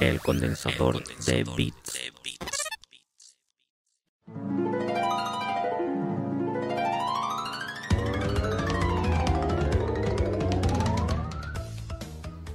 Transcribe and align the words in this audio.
El 0.00 0.20
condensador, 0.20 1.02
de 1.26 1.44
bits. 1.56 2.12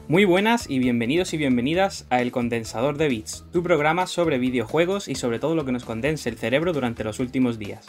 Muy 0.10 0.26
buenas 0.26 0.68
y 0.68 0.80
bienvenidos 0.80 1.36
y 1.36 1.38
bienvenidas 1.38 2.08
a 2.10 2.22
El 2.22 2.32
Condensador 2.32 2.98
de 2.98 3.10
Bits, 3.10 3.46
tu 3.52 3.62
programa 3.62 4.08
sobre 4.08 4.40
videojuegos 4.40 5.08
y 5.08 5.14
sobre 5.14 5.38
todo 5.38 5.54
lo 5.54 5.66
que 5.66 5.72
nos 5.72 5.86
condense 5.86 6.30
el 6.30 6.38
cerebro 6.38 6.74
durante 6.74 7.04
los 7.04 7.20
últimos 7.20 7.60
días. 7.60 7.86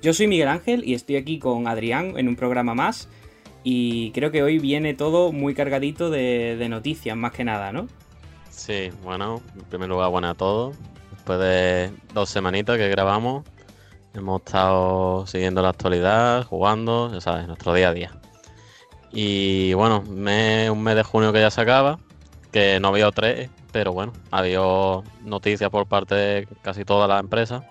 Yo 0.00 0.14
soy 0.14 0.28
Miguel 0.28 0.46
Ángel 0.46 0.84
y 0.84 0.94
estoy 0.94 1.16
aquí 1.16 1.40
con 1.40 1.66
Adrián 1.66 2.14
en 2.16 2.28
un 2.28 2.36
programa 2.36 2.74
más 2.74 3.08
y 3.64 4.12
creo 4.12 4.30
que 4.30 4.44
hoy 4.44 4.60
viene 4.60 4.94
todo 4.94 5.32
muy 5.32 5.52
cargadito 5.54 6.10
de, 6.10 6.64
noticias 6.70 7.16
más 7.16 7.32
que 7.32 7.42
nada, 7.42 7.72
¿no? 7.72 7.88
Sí, 8.58 8.90
bueno, 9.04 9.40
en 9.54 9.64
primer 9.66 9.88
lugar, 9.88 10.10
buenas 10.10 10.32
a 10.32 10.34
todos. 10.34 10.76
Después 11.12 11.38
de 11.38 11.92
dos 12.12 12.28
semanitas 12.28 12.76
que 12.76 12.88
grabamos, 12.88 13.44
hemos 14.14 14.40
estado 14.40 15.26
siguiendo 15.28 15.62
la 15.62 15.68
actualidad, 15.68 16.44
jugando, 16.44 17.08
ya 17.12 17.20
sabes, 17.20 17.46
nuestro 17.46 17.72
día 17.72 17.90
a 17.90 17.94
día. 17.94 18.12
Y 19.12 19.74
bueno, 19.74 20.02
un 20.04 20.22
mes 20.82 20.96
de 20.96 21.02
junio 21.04 21.32
que 21.32 21.40
ya 21.40 21.52
se 21.52 21.60
acaba, 21.60 22.00
que 22.50 22.80
no 22.80 22.88
había 22.88 23.12
tres, 23.12 23.48
pero 23.70 23.92
bueno, 23.92 24.12
había 24.32 24.60
noticias 25.22 25.70
por 25.70 25.86
parte 25.86 26.16
de 26.16 26.48
casi 26.60 26.84
todas 26.84 27.08
las 27.08 27.20
empresas 27.20 27.62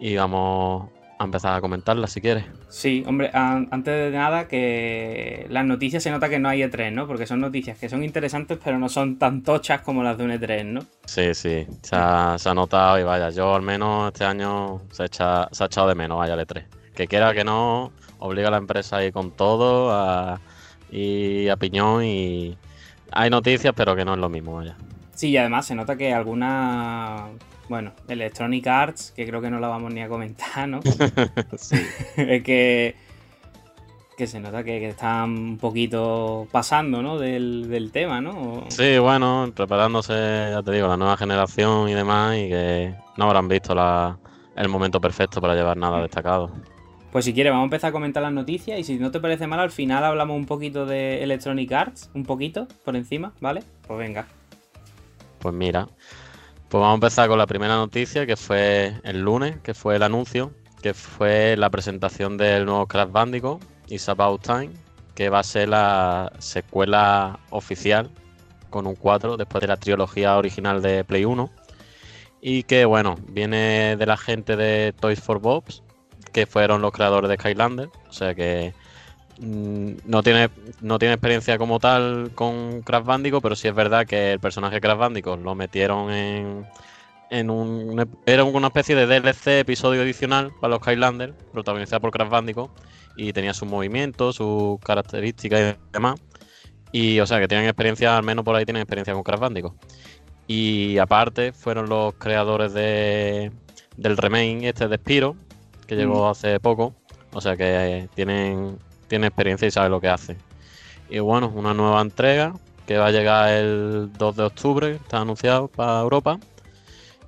y 0.00 0.16
vamos 0.16 0.90
a 1.18 1.24
empezar 1.24 1.54
a 1.54 1.60
comentarlas 1.60 2.12
si 2.12 2.20
quieres. 2.20 2.44
Sí, 2.68 3.02
hombre, 3.06 3.30
antes 3.32 3.84
de 3.84 4.10
nada 4.10 4.46
que 4.46 5.46
las 5.50 5.64
noticias 5.64 6.02
se 6.02 6.10
nota 6.10 6.28
que 6.28 6.38
no 6.38 6.48
hay 6.48 6.62
E3, 6.62 6.92
¿no? 6.92 7.06
Porque 7.06 7.26
son 7.26 7.40
noticias 7.40 7.78
que 7.78 7.88
son 7.88 8.04
interesantes 8.04 8.58
pero 8.62 8.78
no 8.78 8.88
son 8.88 9.18
tan 9.18 9.42
tochas 9.42 9.80
como 9.80 10.02
las 10.02 10.16
de 10.16 10.24
un 10.24 10.30
E3, 10.30 10.64
¿no? 10.64 10.80
Sí, 11.06 11.34
sí, 11.34 11.66
se 11.82 11.96
ha, 11.96 12.36
notado 12.54 12.98
y 12.98 13.02
vaya, 13.02 13.30
yo 13.30 13.54
al 13.54 13.62
menos 13.62 14.12
este 14.12 14.24
año 14.24 14.82
se, 14.90 15.04
echa, 15.04 15.48
se 15.50 15.64
ha 15.64 15.66
echado 15.66 15.88
de 15.88 15.94
menos, 15.94 16.18
vaya 16.18 16.34
el 16.34 16.40
E3. 16.40 16.64
Que 16.94 17.06
quiera 17.06 17.34
que 17.34 17.44
no, 17.44 17.92
obliga 18.18 18.48
a 18.48 18.50
la 18.52 18.58
empresa 18.58 18.98
a 18.98 19.04
ir 19.04 19.12
con 19.12 19.32
todo 19.32 19.90
a, 19.92 20.40
y 20.90 21.48
a 21.48 21.56
piñón 21.56 22.04
y 22.04 22.56
hay 23.10 23.30
noticias 23.30 23.74
pero 23.76 23.96
que 23.96 24.04
no 24.04 24.14
es 24.14 24.20
lo 24.20 24.28
mismo, 24.28 24.54
vaya. 24.54 24.76
Sí, 25.14 25.30
y 25.30 25.36
además 25.36 25.66
se 25.66 25.74
nota 25.74 25.96
que 25.96 26.14
alguna 26.14 27.26
bueno, 27.68 27.92
Electronic 28.08 28.66
Arts, 28.66 29.12
que 29.14 29.26
creo 29.26 29.40
que 29.40 29.50
no 29.50 29.60
la 29.60 29.68
vamos 29.68 29.92
ni 29.92 30.00
a 30.00 30.08
comentar, 30.08 30.68
¿no? 30.68 30.80
sí. 31.56 31.76
es 32.16 32.42
que, 32.42 32.94
que 34.16 34.26
se 34.26 34.40
nota 34.40 34.64
que, 34.64 34.88
están 34.88 35.30
un 35.30 35.58
poquito 35.58 36.48
pasando, 36.50 37.02
¿no? 37.02 37.18
Del, 37.18 37.90
tema, 37.92 38.20
¿no? 38.20 38.64
Sí, 38.68 38.98
bueno, 38.98 39.50
preparándose, 39.54 40.12
ya 40.50 40.62
te 40.62 40.72
digo, 40.72 40.88
la 40.88 40.96
nueva 40.96 41.16
generación 41.16 41.88
y 41.88 41.94
demás, 41.94 42.36
y 42.36 42.48
que 42.48 42.94
no 43.16 43.26
habrán 43.26 43.48
visto 43.48 43.74
la, 43.74 44.18
el 44.56 44.68
momento 44.68 45.00
perfecto 45.00 45.40
para 45.40 45.54
llevar 45.54 45.76
nada 45.76 46.00
destacado. 46.00 46.50
Pues 47.12 47.24
si 47.24 47.32
quieres, 47.32 47.52
vamos 47.52 47.64
a 47.64 47.66
empezar 47.66 47.88
a 47.88 47.92
comentar 47.92 48.22
las 48.22 48.32
noticias 48.32 48.78
y 48.78 48.84
si 48.84 48.98
no 48.98 49.10
te 49.10 49.18
parece 49.18 49.46
mal, 49.46 49.60
al 49.60 49.70
final 49.70 50.04
hablamos 50.04 50.36
un 50.36 50.44
poquito 50.44 50.84
de 50.84 51.22
Electronic 51.22 51.72
Arts, 51.72 52.10
un 52.14 52.24
poquito, 52.24 52.68
por 52.84 52.96
encima, 52.96 53.32
¿vale? 53.40 53.62
Pues 53.86 53.98
venga. 53.98 54.26
Pues 55.38 55.54
mira, 55.54 55.88
pues 56.68 56.80
vamos 56.82 56.92
a 56.92 56.94
empezar 56.94 57.28
con 57.28 57.38
la 57.38 57.46
primera 57.46 57.76
noticia, 57.76 58.26
que 58.26 58.36
fue 58.36 59.00
el 59.04 59.20
lunes, 59.22 59.58
que 59.62 59.72
fue 59.72 59.96
el 59.96 60.02
anuncio, 60.02 60.52
que 60.82 60.92
fue 60.92 61.56
la 61.56 61.70
presentación 61.70 62.36
del 62.36 62.66
nuevo 62.66 62.86
Crash 62.86 63.10
Bandicoot, 63.10 63.62
It's 63.88 64.08
About 64.08 64.42
Time, 64.42 64.70
que 65.14 65.30
va 65.30 65.38
a 65.38 65.44
ser 65.44 65.70
la 65.70 66.30
secuela 66.38 67.40
oficial 67.50 68.10
con 68.68 68.86
un 68.86 68.96
4 68.96 69.38
después 69.38 69.62
de 69.62 69.68
la 69.68 69.78
trilogía 69.78 70.36
original 70.36 70.82
de 70.82 71.04
Play 71.04 71.24
1. 71.24 71.50
Y 72.40 72.64
que, 72.64 72.84
bueno, 72.84 73.16
viene 73.28 73.96
de 73.96 74.06
la 74.06 74.16
gente 74.16 74.54
de 74.54 74.92
Toys 74.92 75.20
for 75.20 75.40
Bobs, 75.40 75.82
que 76.32 76.46
fueron 76.46 76.82
los 76.82 76.92
creadores 76.92 77.30
de 77.30 77.36
Skylander. 77.36 77.88
O 78.08 78.12
sea 78.12 78.34
que 78.34 78.74
no 79.40 80.22
tiene, 80.22 80.50
no 80.80 80.98
tiene 80.98 81.14
experiencia 81.14 81.58
como 81.58 81.78
tal 81.78 82.32
con 82.34 82.82
Crash 82.82 83.04
Bandicoot, 83.04 83.42
pero 83.42 83.56
sí 83.56 83.68
es 83.68 83.74
verdad 83.74 84.06
que 84.06 84.32
el 84.32 84.40
personaje 84.40 84.80
Crash 84.80 84.98
Bandicoot 84.98 85.40
lo 85.40 85.54
metieron 85.54 86.10
en, 86.10 86.66
en 87.30 87.50
un... 87.50 88.08
Era 88.26 88.44
una 88.44 88.68
especie 88.68 88.96
de 88.96 89.06
DLC, 89.06 89.60
episodio 89.60 90.02
adicional 90.02 90.52
para 90.60 90.74
los 90.74 90.80
Skylanders, 90.80 91.34
protagonizado 91.52 92.00
por 92.00 92.10
Crash 92.10 92.28
Bandicoot, 92.28 92.70
y 93.16 93.32
tenía 93.32 93.54
sus 93.54 93.68
movimientos, 93.68 94.36
sus 94.36 94.80
características 94.80 95.76
y 95.76 95.92
demás. 95.92 96.20
Y 96.90 97.20
o 97.20 97.26
sea 97.26 97.38
que 97.38 97.48
tienen 97.48 97.66
experiencia, 97.66 98.16
al 98.16 98.24
menos 98.24 98.44
por 98.44 98.56
ahí 98.56 98.64
tienen 98.64 98.82
experiencia 98.82 99.14
con 99.14 99.22
Crash 99.22 99.40
Bandicoot. 99.40 99.74
Y 100.48 100.98
aparte 100.98 101.52
fueron 101.52 101.88
los 101.88 102.14
creadores 102.14 102.72
de, 102.72 103.52
del 103.96 104.16
remake 104.16 104.68
este 104.68 104.88
de 104.88 104.96
Spiro, 104.96 105.36
que 105.86 105.94
llegó 105.94 106.26
mm. 106.26 106.30
hace 106.30 106.58
poco. 106.58 106.94
O 107.34 107.40
sea 107.40 107.56
que 107.56 108.08
tienen 108.14 108.78
tiene 109.08 109.26
experiencia 109.26 109.66
y 109.66 109.70
sabe 109.70 109.88
lo 109.88 110.00
que 110.00 110.08
hace. 110.08 110.36
Y 111.10 111.18
bueno, 111.18 111.52
una 111.54 111.74
nueva 111.74 112.00
entrega 112.00 112.54
que 112.86 112.96
va 112.96 113.06
a 113.06 113.10
llegar 113.10 113.50
el 113.50 114.10
2 114.16 114.36
de 114.36 114.42
octubre, 114.44 114.92
está 114.92 115.20
anunciado 115.20 115.68
para 115.68 116.00
Europa. 116.00 116.38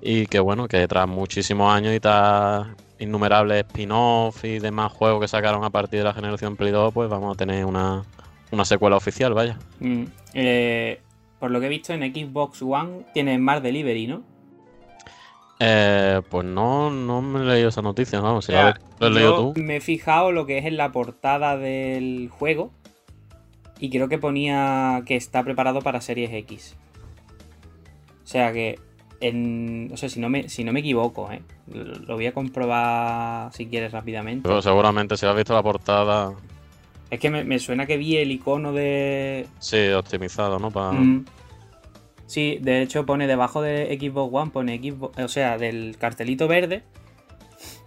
Y 0.01 0.25
que 0.25 0.39
bueno, 0.39 0.67
que 0.67 0.87
tras 0.87 1.07
muchísimos 1.07 1.71
años 1.71 1.93
y 1.93 1.99
tras 1.99 2.67
innumerables 2.97 3.65
spin-off 3.67 4.43
y 4.43 4.57
demás 4.57 4.91
juegos 4.91 5.21
que 5.21 5.27
sacaron 5.27 5.63
a 5.63 5.69
partir 5.69 5.99
de 5.99 6.05
la 6.05 6.13
generación 6.13 6.55
Play 6.55 6.71
2, 6.71 6.93
pues 6.93 7.09
vamos 7.09 7.35
a 7.35 7.37
tener 7.37 7.65
una, 7.65 8.03
secuela 8.63 8.95
oficial, 8.95 9.35
vaya. 9.35 9.59
Mm, 9.79 10.03
eh, 10.33 10.99
por 11.39 11.51
lo 11.51 11.59
que 11.59 11.67
he 11.67 11.69
visto 11.69 11.93
en 11.93 12.01
Xbox 12.01 12.61
One 12.63 13.05
tiene 13.13 13.37
más 13.37 13.61
delivery, 13.61 14.07
¿no? 14.07 14.23
Eh, 15.63 16.23
pues 16.27 16.43
no, 16.43 16.89
no 16.89 17.21
me 17.21 17.41
he 17.41 17.43
leído 17.43 17.69
esa 17.69 17.83
noticia, 17.83 18.19
vamos, 18.19 18.45
si 18.45 18.51
lo 18.51 18.59
has 18.59 18.79
leído 18.99 19.53
tú. 19.53 19.61
Me 19.61 19.75
he 19.75 19.79
fijado 19.79 20.31
lo 20.31 20.47
que 20.47 20.57
es 20.57 20.65
en 20.65 20.75
la 20.75 20.91
portada 20.91 21.55
del 21.55 22.29
juego 22.31 22.71
y 23.79 23.91
creo 23.91 24.09
que 24.09 24.17
ponía 24.17 25.03
que 25.05 25.15
está 25.15 25.43
preparado 25.43 25.83
para 25.83 26.01
Series 26.01 26.33
X. 26.33 26.75
O 28.23 28.27
sea 28.27 28.51
que, 28.51 28.79
en, 29.19 29.91
o 29.93 29.97
sea, 29.97 30.09
si 30.09 30.19
no 30.19 30.29
me, 30.29 30.49
si 30.49 30.63
no 30.63 30.73
me 30.73 30.79
equivoco, 30.79 31.31
¿eh? 31.31 31.43
lo 31.67 32.15
voy 32.15 32.25
a 32.25 32.33
comprobar 32.33 33.53
si 33.53 33.67
quieres 33.67 33.91
rápidamente. 33.91 34.49
Pero 34.49 34.63
seguramente 34.63 35.15
si 35.15 35.27
has 35.27 35.35
visto 35.35 35.53
la 35.53 35.61
portada... 35.61 36.33
Es 37.11 37.19
que 37.19 37.29
me, 37.29 37.59
suena 37.59 37.85
que 37.85 37.97
vi 37.97 38.17
el 38.17 38.31
icono 38.31 38.73
de... 38.73 39.45
Sí, 39.59 39.89
optimizado, 39.89 40.57
¿no? 40.57 40.71
Para... 40.71 40.93
Mm. 40.93 41.25
Sí, 42.31 42.59
de 42.61 42.81
hecho 42.81 43.05
pone 43.05 43.27
debajo 43.27 43.61
de 43.61 43.97
Xbox 43.99 44.33
One, 44.33 44.51
pone 44.51 44.77
Xbox, 44.77 45.19
o 45.19 45.27
sea, 45.27 45.57
del 45.57 45.97
cartelito 45.99 46.47
verde, 46.47 46.81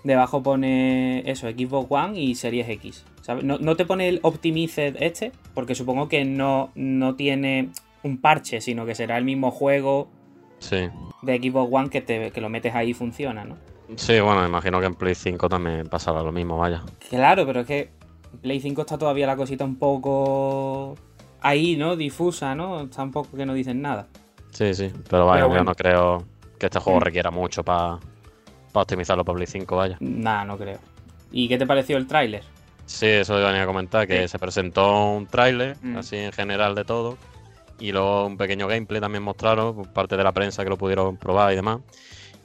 debajo 0.03 0.43
pone 0.43 1.23
eso, 1.31 1.49
Xbox 1.49 1.87
One 1.89 2.21
y 2.21 2.35
Series 2.35 2.69
X. 2.69 3.07
No, 3.43 3.75
te 3.75 3.87
pone 3.87 4.07
el 4.07 4.21
Optimized 4.21 4.97
este, 5.01 5.33
porque 5.55 5.75
supongo 5.75 6.11
que 6.11 6.27
no, 6.27 6.71
no 6.75 7.15
tiene 7.15 7.71
un 8.03 8.19
parche, 8.19 8.61
sino 8.61 8.85
que 8.85 8.95
será 8.95 9.17
el 9.17 9.25
mismo 9.25 9.51
juego 9.51 10.11
de 11.23 11.39
Xbox 11.39 11.73
One 11.73 11.89
que, 11.89 12.03
te, 12.03 12.31
que 12.31 12.43
lo 12.43 12.51
metes 12.51 12.75
ahí 12.75 12.91
y 12.91 12.93
funciona, 12.93 13.47
¿no? 13.47 13.57
Sí, 13.97 14.21
bueno, 14.21 14.47
imagino 14.47 14.79
que 14.79 14.85
en 14.85 14.95
Play 14.95 15.15
5 15.15 15.49
también 15.49 15.87
pasará 15.87 16.23
lo 16.23 16.33
mismo, 16.33 16.59
vaya. 16.59 16.83
Claro, 17.09 17.47
pero 17.47 17.61
es 17.61 17.67
que 17.67 17.91
en 18.31 18.39
Play 18.41 18.61
5 18.61 18.83
está 18.83 18.99
todavía 18.99 19.27
la 19.27 19.37
cosita 19.37 19.65
un 19.65 19.77
poco 19.77 20.97
ahí, 21.41 21.79
¿no? 21.79 21.97
Difusa, 21.97 22.55
¿no? 22.55 22.83
Está 22.83 23.05
un 23.05 23.11
poco 23.11 23.39
que 23.39 23.47
no 23.47 23.55
dicen 23.55 23.81
nada. 23.81 24.07
Sí, 24.55 24.73
sí, 24.73 24.93
pero 25.11 25.27
vaya, 25.27 25.49
yo 25.53 25.65
no 25.65 25.75
creo 25.75 26.25
que 26.59 26.67
este 26.67 26.79
juego 26.79 27.01
mm. 27.01 27.03
requiera 27.03 27.31
mucho 27.33 27.65
para 27.65 27.99
optimizarlo 28.73 29.25
para 29.25 29.37
Play 29.37 29.49
5, 29.49 29.77
vaya. 29.77 29.97
Nah, 29.99 30.45
no 30.45 30.57
creo. 30.57 30.79
¿Y 31.33 31.49
qué 31.49 31.59
te 31.59 31.67
pareció 31.67 31.97
el 31.97 32.07
tráiler? 32.07 32.45
Sí, 32.87 33.07
eso 33.07 33.37
iba 33.39 33.51
a 33.51 33.67
comentar, 33.67 34.07
que 34.07 34.29
se 34.29 34.39
presentó 34.39 35.11
un 35.11 35.27
tráiler, 35.27 35.77
mm. 35.83 35.97
así 35.97 36.17
en 36.17 36.33
general 36.33 36.77
de 36.77 36.85
todo, 36.85 37.19
y 37.81 37.91
luego 37.91 38.27
un 38.27 38.37
pequeño 38.37 38.69
gameplay 38.69 39.01
también 39.01 39.25
mostraron 39.25 39.75
por 39.75 39.93
parte 39.93 40.17
de 40.17 40.23
la 40.23 40.31
prensa 40.31 40.63
que 40.63 40.71
lo 40.71 40.79
pudieron 40.79 41.17
probar 41.17 41.53
y 41.53 41.57
demás. 41.57 41.81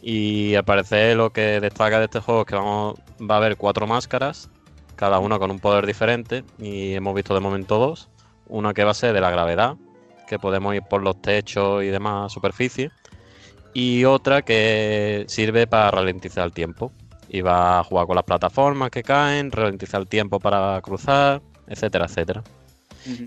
Y 0.01 0.55
al 0.55 0.63
parecer 0.63 1.15
lo 1.15 1.31
que 1.31 1.59
destaca 1.59 1.99
de 1.99 2.05
este 2.05 2.21
juego 2.21 2.41
es 2.41 2.47
que 2.47 2.55
vamos, 2.55 2.95
va 3.21 3.35
a 3.35 3.37
haber 3.37 3.55
cuatro 3.55 3.85
máscaras, 3.85 4.49
cada 4.95 5.19
una 5.19 5.37
con 5.37 5.51
un 5.51 5.59
poder 5.59 5.85
diferente, 5.85 6.43
y 6.57 6.95
hemos 6.95 7.13
visto 7.13 7.35
de 7.35 7.39
momento 7.39 7.77
dos. 7.77 8.09
Una 8.47 8.73
que 8.73 8.83
va 8.83 8.91
a 8.91 8.95
ser 8.95 9.13
de 9.13 9.21
la 9.21 9.29
gravedad, 9.29 9.75
que 10.29 10.39
podemos 10.39 10.75
ir 10.75 10.83
por 10.83 11.01
los 11.01 11.21
techos 11.21 11.83
y 11.83 11.87
demás 11.87 12.31
superficies. 12.31 12.91
Y 13.73 14.05
otra 14.05 14.43
que 14.43 15.25
sirve 15.27 15.67
para 15.67 15.91
ralentizar 15.91 16.45
el 16.45 16.53
tiempo. 16.53 16.91
Y 17.27 17.41
va 17.41 17.79
a 17.79 17.83
jugar 17.83 18.07
con 18.07 18.15
las 18.15 18.25
plataformas 18.25 18.89
que 18.89 19.03
caen, 19.03 19.51
ralentizar 19.51 20.01
el 20.01 20.07
tiempo 20.07 20.39
para 20.39 20.79
cruzar, 20.81 21.41
etcétera, 21.67 22.05
etcétera. 22.05 22.43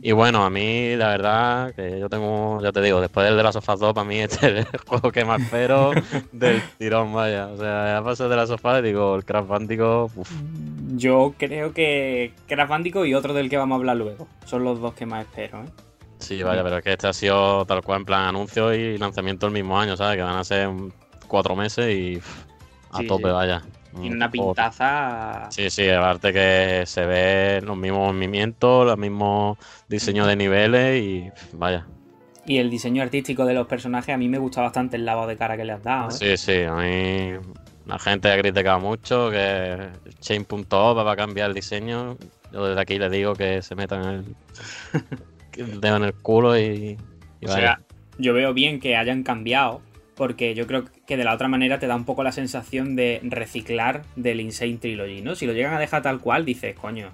Y 0.03 0.13
bueno, 0.13 0.45
a 0.45 0.51
mí 0.51 0.95
la 0.97 1.09
verdad 1.09 1.75
que 1.75 1.99
yo 1.99 2.09
tengo, 2.09 2.61
ya 2.63 2.73
te 2.73 2.83
digo, 2.83 3.01
después 3.01 3.27
del 3.27 3.37
de 3.37 3.43
las 3.43 3.55
sofás 3.55 3.81
2, 3.81 3.95
para 3.95 4.07
mí 4.07 4.19
este 4.21 4.61
es 4.61 4.67
el 4.73 4.81
juego 4.81 5.11
que 5.11 5.25
más 5.25 5.41
espero 5.41 5.93
del 6.33 6.63
tirón, 6.79 7.13
vaya. 7.13 7.49
O 7.49 7.57
sea, 7.57 7.99
a 7.99 8.05
paso 8.05 8.29
de 8.29 8.37
las 8.37 8.49
sofás 8.49 8.83
digo, 8.83 9.15
el 9.17 9.25
Crash 9.25 9.47
Bandicoot, 9.47 10.11
Yo 10.97 11.35
creo 11.39 11.73
que 11.73 12.35
Crash 12.47 12.69
Bandicoot 12.69 13.07
y 13.07 13.15
otro 13.15 13.35
del 13.35 13.49
que 13.49 13.57
vamos 13.57 13.77
a 13.77 13.79
hablar 13.79 13.97
luego 13.97 14.29
son 14.45 14.65
los 14.65 14.81
dos 14.81 14.95
que 14.95 15.07
más 15.07 15.27
espero, 15.27 15.63
¿eh? 15.63 15.67
Sí, 16.23 16.43
vaya, 16.43 16.63
pero 16.63 16.79
es 16.79 16.85
que 16.85 16.93
este 16.93 17.09
ha 17.09 17.13
sido 17.13 17.65
tal 17.67 17.83
cual 17.83 18.01
en 18.01 18.05
plan 18.05 18.23
anuncio 18.29 18.73
y 18.73 18.97
lanzamiento 18.97 19.47
el 19.47 19.53
mismo 19.53 19.79
año, 19.79 19.97
¿sabes? 19.97 20.17
Que 20.17 20.23
van 20.23 20.37
a 20.37 20.45
ser 20.45 20.69
cuatro 21.27 21.57
meses 21.57 21.93
y 21.95 22.17
pff, 22.17 22.45
a 22.93 22.99
Sí, 22.99 23.07
tope, 23.07 23.25
sí. 23.25 23.31
vaya. 23.33 23.63
Tiene 24.01 24.17
una 24.17 24.31
pintaza. 24.31 25.51
Sí, 25.51 25.69
sí, 25.69 25.91
aparte 25.91 26.33
que 26.33 26.85
se 26.87 27.05
ve 27.05 27.61
los 27.63 27.77
mismos 27.77 28.15
movimientos, 28.15 28.87
los 28.87 28.97
mismos 28.97 29.59
diseños 29.89 30.27
de 30.29 30.37
niveles 30.37 31.03
y 31.03 31.31
pff, 31.31 31.55
vaya. 31.55 31.87
Y 32.47 32.59
el 32.59 32.71
diseño 32.71 33.03
artístico 33.03 33.45
de 33.45 33.55
los 33.55 33.67
personajes 33.67 34.15
a 34.15 34.19
mí 34.19 34.29
me 34.29 34.39
gusta 34.39 34.63
bastante 34.63 34.97
el 34.97 35.05
lavado 35.05 35.29
de 35.29 35.37
cara 35.37 35.57
que 35.57 35.65
le 35.65 35.73
has 35.73 35.83
dado. 35.83 36.09
¿eh? 36.09 36.13
Sí, 36.13 36.37
sí, 36.37 36.63
a 36.63 36.75
mí 36.75 37.33
la 37.87 37.99
gente 37.99 38.33
ha 38.33 38.39
criticado 38.39 38.81
mucho 38.81 39.31
que 39.31 39.89
Chain.org 40.21 41.07
va 41.07 41.13
a 41.13 41.17
cambiar 41.17 41.49
el 41.49 41.55
diseño. 41.55 42.17
Yo 42.53 42.67
desde 42.67 42.81
aquí 42.81 42.99
le 42.99 43.09
digo 43.11 43.35
que 43.35 43.63
se 43.63 43.75
metan 43.75 44.05
el, 44.05 44.37
el 45.57 45.81
dedo 45.81 45.97
en 45.97 46.05
el 46.05 46.15
culo 46.15 46.59
y, 46.59 46.99
y 47.41 47.47
O 47.47 47.49
sea, 47.49 47.81
yo 48.19 48.35
veo 48.35 48.55
bien 48.55 48.81
que 48.81 48.97
hayan 48.97 49.23
cambiado, 49.23 49.81
porque 50.15 50.55
yo 50.55 50.67
creo 50.67 50.85
que 51.07 51.17
de 51.17 51.25
la 51.25 51.35
otra 51.35 51.49
manera 51.49 51.79
te 51.79 51.87
da 51.87 51.97
un 51.97 52.05
poco 52.05 52.23
la 52.23 52.33
sensación 52.33 52.97
de 52.97 53.21
reciclar 53.23 54.03
del 54.17 54.41
Insane 54.41 54.77
Trilogy, 54.77 55.23
¿no? 55.23 55.35
Si 55.35 55.47
lo 55.47 55.53
llegan 55.53 55.75
a 55.75 55.79
dejar 55.79 56.03
tal 56.03 56.21
cual, 56.21 56.45
dices, 56.45 56.77
coño, 56.77 57.11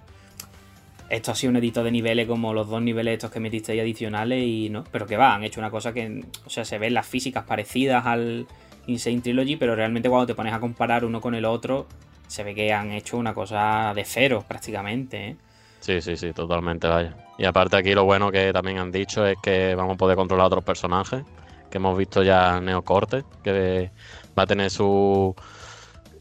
esto 1.09 1.33
ha 1.33 1.35
sido 1.35 1.51
un 1.51 1.57
edito 1.57 1.83
de 1.83 1.91
niveles 1.91 2.27
como 2.27 2.53
los 2.53 2.69
dos 2.69 2.83
niveles 2.83 3.15
estos 3.15 3.31
que 3.31 3.41
metiste 3.41 3.73
ahí 3.73 3.81
adicionales 3.81 4.45
y 4.45 4.69
no, 4.69 4.85
pero 4.91 5.07
que 5.07 5.17
va, 5.17 5.35
han 5.35 5.45
hecho 5.45 5.61
una 5.61 5.71
cosa 5.71 5.93
que, 5.93 6.25
o 6.45 6.51
sea, 6.51 6.65
se 6.65 6.79
ven 6.79 6.95
las 6.95 7.07
físicas 7.07 7.45
parecidas 7.45 8.05
al 8.07 8.47
Insane 8.87 9.21
Trilogy, 9.21 9.57
pero 9.57 9.75
realmente 9.75 10.09
cuando 10.09 10.27
te 10.27 10.35
pones 10.35 10.53
a 10.53 10.61
comparar 10.61 11.05
uno 11.05 11.21
con 11.21 11.35
el 11.35 11.45
otro, 11.45 11.87
se 12.27 12.45
ve 12.45 12.55
que 12.55 12.73
han 12.73 12.93
hecho 12.93 13.17
una 13.17 13.33
cosa 13.33 13.93
de 13.95 14.05
cero 14.05 14.45
prácticamente, 14.47 15.29
¿eh? 15.29 15.37
Sí, 15.81 16.01
sí, 16.03 16.17
sí, 16.17 16.33
totalmente, 16.33 16.89
vaya. 16.89 17.15
Y 17.39 17.45
aparte 17.45 17.77
aquí 17.77 17.95
lo 17.95 18.05
bueno 18.05 18.31
que 18.33 18.53
también 18.53 18.79
han 18.79 18.91
dicho 18.91 19.25
es 19.25 19.39
que 19.43 19.75
vamos 19.77 19.95
a 19.95 19.97
poder 19.97 20.17
controlar 20.17 20.47
otros 20.49 20.65
personajes, 20.65 21.23
que 21.71 21.79
hemos 21.79 21.97
visto 21.97 22.23
ya 22.23 22.61
Neocorte, 22.61 23.25
que 23.45 23.91
va 24.37 24.43
a 24.43 24.47
tener 24.47 24.71
su 24.71 25.35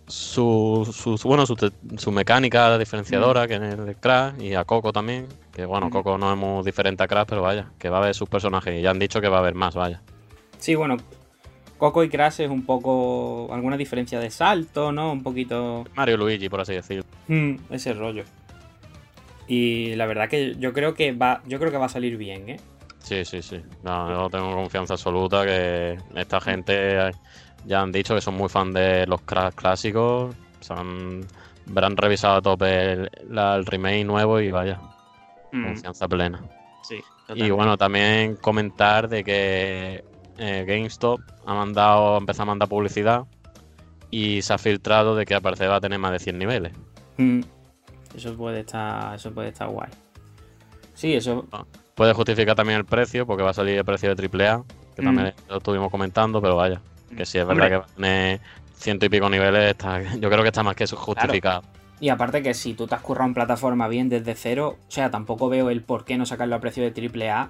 su, 0.08 0.90
su, 0.94 1.18
su- 1.18 1.28
bueno 1.28 1.46
su, 1.46 1.56
su 1.98 2.12
mecánica 2.12 2.78
diferenciadora 2.78 3.46
que 3.48 3.56
es 3.56 3.62
el 3.62 3.96
Crash 3.98 4.42
y 4.42 4.54
a 4.54 4.64
Coco 4.64 4.94
también, 4.94 5.28
que 5.52 5.66
bueno, 5.66 5.88
Mm. 5.88 5.90
Coco 5.92 6.18
no 6.18 6.32
es 6.32 6.38
muy 6.38 6.64
diferente 6.64 7.04
a 7.04 7.08
Crash, 7.08 7.26
pero 7.28 7.42
vaya, 7.42 7.72
que 7.78 7.90
va 7.90 7.98
a 7.98 8.02
haber 8.04 8.16
sus 8.16 8.30
personajes 8.30 8.74
y 8.78 8.82
ya 8.82 8.92
han 8.92 9.00
dicho 9.00 9.20
que 9.20 9.28
va 9.28 9.38
a 9.38 9.40
haber 9.40 9.56
más, 9.56 9.76
vaya. 9.76 10.02
Sí, 10.60 10.76
bueno, 10.76 10.96
Coco 11.78 12.04
y 12.04 12.10
Crash 12.10 12.42
es 12.42 12.50
un 12.50 12.66
poco. 12.66 13.50
alguna 13.52 13.76
diferencia 13.76 14.20
de 14.20 14.30
salto, 14.32 14.92
¿no? 14.94 15.12
Un 15.12 15.24
poquito. 15.24 15.84
Mario 15.96 16.18
Luigi, 16.18 16.48
por 16.48 16.62
así 16.62 16.74
decirlo. 16.74 17.04
hmm, 17.28 17.56
ese 17.72 17.94
rollo. 17.94 18.24
Y 19.48 19.96
la 19.96 20.06
verdad 20.06 20.30
que 20.30 20.56
yo 20.56 20.74
creo 20.74 20.94
que 20.94 21.12
va. 21.14 21.42
Yo 21.46 21.60
creo 21.60 21.72
que 21.72 21.78
va 21.78 21.86
a 21.86 21.90
salir 21.90 22.18
bien, 22.18 22.50
¿eh? 22.50 22.60
Sí, 23.00 23.24
sí, 23.24 23.42
sí. 23.42 23.62
No, 23.84 24.10
yo 24.10 24.30
tengo 24.30 24.54
confianza 24.54 24.96
absoluta 24.96 25.46
que 25.46 25.98
esta 26.16 26.42
gente 26.42 27.12
ya 27.66 27.82
han 27.82 27.92
dicho 27.92 28.14
que 28.16 28.22
son 28.22 28.36
muy 28.36 28.50
fan 28.50 28.74
de 28.74 29.08
los 29.08 29.22
Crash 29.22 29.54
clásicos. 29.54 30.36
Se 30.60 30.74
han, 30.74 31.22
habrán 31.70 31.96
revisado 31.96 32.36
a 32.38 32.42
tope 32.42 32.92
el, 32.94 33.12
la- 33.30 33.56
el 33.56 33.66
remake 33.66 34.04
nuevo 34.06 34.42
y 34.42 34.52
vaya, 34.52 34.80
Hmm, 35.54 35.64
confianza 35.64 36.08
plena. 36.10 36.44
sí. 36.84 37.00
Y 37.36 37.50
bueno, 37.52 37.78
también 37.78 38.36
comentar 38.38 39.08
de 39.10 39.24
que 39.24 40.04
eh, 40.38 40.66
GameStop 40.68 41.20
ha 41.46 41.54
mandado, 41.54 42.16
ha 42.16 42.18
empezado 42.18 42.44
a 42.44 42.46
mandar 42.48 42.68
publicidad 42.70 43.24
y 44.12 44.42
se 44.42 44.54
ha 44.54 44.58
filtrado 44.58 45.16
de 45.16 45.26
que 45.26 45.36
al 45.36 45.42
parecer 45.42 45.70
va 45.70 45.76
a 45.78 45.82
tener 45.82 46.00
más 46.00 46.12
de 46.12 46.20
100 46.20 46.38
niveles. 46.38 46.74
Hmm, 47.18 47.42
Eso 48.16 48.36
puede 48.36 48.62
estar. 48.62 49.16
Eso 49.16 49.32
puede 49.32 49.50
estar 49.50 49.68
guay. 49.70 49.90
Sí, 50.94 51.14
eso. 51.14 51.46
Puede 51.96 52.14
justificar 52.14 52.56
también 52.56 52.80
el 52.80 52.86
precio, 52.86 53.26
porque 53.26 53.44
va 53.44 53.52
a 53.52 53.54
salir 53.54 53.78
el 53.78 53.86
precio 53.86 54.14
de 54.14 54.16
AAA, 54.16 54.64
que 54.96 55.02
Mm. 55.02 55.06
también 55.06 55.34
lo 55.50 55.58
estuvimos 55.58 55.92
comentando, 55.92 56.42
pero 56.42 56.56
vaya, 56.56 56.82
que 57.16 57.26
si 57.26 57.38
es 57.38 57.46
verdad 57.48 57.70
que 57.86 57.94
tener 57.96 58.40
ciento 58.76 59.06
y 59.06 59.10
pico 59.10 59.30
niveles, 59.30 59.72
está, 59.72 60.02
yo 60.02 60.30
creo 60.30 60.42
que 60.42 60.50
está 60.50 60.64
más 60.64 60.76
que 60.76 60.86
justificado. 60.88 61.64
Y 62.00 62.10
aparte 62.10 62.44
que 62.44 62.54
si 62.54 62.76
tú 62.76 62.86
te 62.86 62.94
has 62.94 63.02
currado 63.02 63.28
en 63.28 63.34
plataforma 63.34 63.88
bien 63.88 64.08
desde 64.10 64.36
cero, 64.36 64.78
o 64.88 64.92
sea, 64.92 65.10
tampoco 65.10 65.50
veo 65.50 65.72
el 65.72 65.82
por 65.82 66.06
qué 66.06 66.18
no 66.18 66.28
sacarlo 66.28 66.56
a 66.56 66.60
precio 66.60 66.84
de 66.84 66.92
AAA 66.92 67.50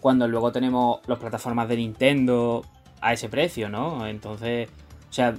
cuando 0.00 0.26
luego 0.28 0.50
tenemos 0.52 1.00
las 1.06 1.18
plataformas 1.18 1.68
de 1.68 1.76
Nintendo 1.76 2.64
a 3.02 3.12
ese 3.12 3.28
precio, 3.28 3.68
¿no? 3.68 4.06
Entonces, 4.06 4.70
o 5.10 5.12
sea, 5.12 5.34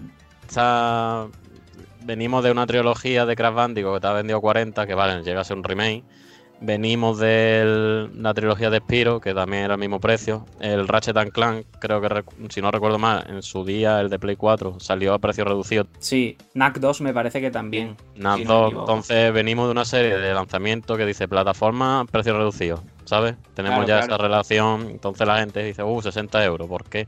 Está- 0.47 1.27
Venimos 2.07 2.41
de 2.41 2.51
una 2.51 2.65
trilogía 2.65 3.25
de 3.25 3.35
Crash 3.35 3.53
Bandicoot 3.53 3.95
que 3.95 3.99
te 3.99 4.07
ha 4.07 4.13
vendido 4.13 4.39
40, 4.39 4.87
que 4.87 4.93
vale, 4.93 5.21
llega 5.23 5.41
a 5.41 5.43
ser 5.43 5.57
un 5.57 5.63
remake. 5.65 6.05
Venimos 6.61 7.19
de 7.19 8.07
la 8.15 8.33
trilogía 8.33 8.69
de 8.69 8.77
Spiro, 8.77 9.19
que 9.19 9.33
también 9.33 9.63
era 9.65 9.73
el 9.73 9.79
mismo 9.79 9.99
precio. 9.99 10.45
El 10.61 10.87
Ratchet 10.87 11.17
and 11.17 11.31
Clank, 11.33 11.65
creo 11.79 11.99
que, 11.99 12.23
si 12.47 12.61
no 12.61 12.71
recuerdo 12.71 12.97
mal, 12.97 13.25
en 13.27 13.43
su 13.43 13.65
día, 13.65 13.99
el 13.99 14.09
de 14.09 14.17
Play 14.17 14.37
4, 14.37 14.79
salió 14.79 15.13
a 15.13 15.19
precio 15.19 15.43
reducido. 15.43 15.85
sí, 15.99 16.37
NAC 16.53 16.79
2 16.79 17.01
me 17.01 17.13
parece 17.13 17.41
que 17.41 17.51
también. 17.51 17.97
Si 18.15 18.21
me 18.21 18.29
2, 18.29 18.39
equivoco. 18.39 18.79
entonces 18.79 19.33
venimos 19.33 19.67
de 19.67 19.71
una 19.73 19.83
serie 19.85 20.17
de 20.17 20.33
lanzamientos 20.33 20.97
que 20.97 21.05
dice 21.05 21.27
plataforma, 21.27 22.05
precio 22.09 22.37
reducido, 22.37 22.81
¿sabes? 23.03 23.35
Tenemos 23.53 23.83
Claro, 23.85 23.87
ya 23.87 24.07
claro. 24.07 24.13
esa 24.15 24.23
relación, 24.23 24.89
entonces 24.89 25.27
la 25.27 25.39
gente 25.39 25.61
dice, 25.61 25.83
uh, 25.83 26.01
60 26.01 26.43
euros, 26.45 26.67
¿por 26.69 26.85
qué? 26.85 27.05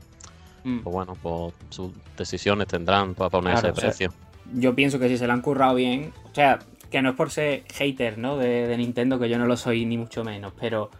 Mm. 0.62 0.80
Pues 0.80 0.94
bueno, 0.94 1.16
pues 1.20 1.54
sus 1.70 1.90
decisiones 2.18 2.68
tendrán 2.68 3.14
para 3.14 3.30
poner 3.30 3.54
Claro, 3.54 3.68
ese 3.68 3.72
o 3.72 3.74
sea, 3.80 3.88
precio. 3.88 4.12
Yo 4.54 4.74
pienso 4.74 4.98
que 4.98 5.08
si 5.08 5.16
se 5.16 5.26
lo 5.26 5.32
han 5.32 5.40
currado 5.42 5.74
bien, 5.74 6.12
o 6.30 6.34
sea, 6.34 6.58
que 6.90 7.02
no 7.02 7.10
es 7.10 7.16
por 7.16 7.30
ser 7.30 7.62
hater, 7.74 8.18
¿no? 8.18 8.36
De, 8.36 8.66
de 8.66 8.76
Nintendo, 8.76 9.18
que 9.18 9.28
yo 9.28 9.38
no 9.38 9.46
lo 9.46 9.56
soy 9.56 9.84
ni 9.86 9.96
mucho 9.96 10.24
menos, 10.24 10.52
pero 10.58 10.90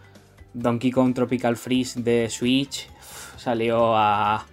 Donkey 0.55 0.91
Kong 0.91 1.15
Tropical 1.15 1.57
Freeze 1.57 2.01
de 2.03 2.29
Switch 2.31 2.89
uf, 2.99 3.37
salió 3.41 3.97
a, 3.97 4.47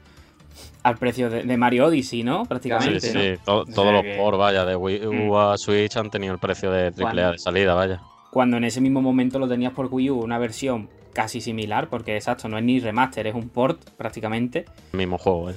al 0.83 0.97
precio 0.97 1.29
de, 1.29 1.44
de 1.44 1.57
Mario 1.57 1.85
Odyssey, 1.88 2.23
¿no? 2.23 2.44
Sí, 2.44 2.47
Prácticamente. 2.49 2.99
sí, 3.01 3.13
¿no? 3.13 3.44
to- 3.44 3.61
O 3.61 3.65
sea 3.65 3.75
todos 3.75 3.94
los 3.94 4.01
que- 4.03 4.15
por, 4.17 4.38
vaya, 4.38 4.65
de 4.65 4.75
Wii 4.75 5.05
U 5.05 5.13
Mm. 5.13 5.35
a 5.35 5.57
Switch 5.57 5.95
han 5.97 6.09
tenido 6.09 6.33
el 6.33 6.39
precio 6.39 6.71
de 6.71 6.88
AAA 6.88 6.94
Cuando- 7.01 7.31
de 7.33 7.38
salida, 7.39 7.73
vaya. 7.75 8.01
Cuando 8.31 8.57
en 8.57 8.63
ese 8.63 8.81
mismo 8.81 9.01
momento 9.01 9.38
lo 9.39 9.47
tenías 9.47 9.73
por 9.73 9.88
Wii 9.91 10.09
U, 10.11 10.19
una 10.23 10.38
versión 10.38 10.89
casi 11.13 11.41
similar, 11.41 11.88
porque 11.89 12.15
exacto, 12.15 12.47
no 12.49 12.57
es 12.57 12.63
ni 12.63 12.79
remaster, 12.79 13.25
es 13.27 13.33
un 13.35 13.49
port 13.49 13.89
prácticamente. 13.91 14.65
El 14.94 14.97
mismo 14.99 15.17
juego, 15.17 15.49
¿eh? 15.49 15.55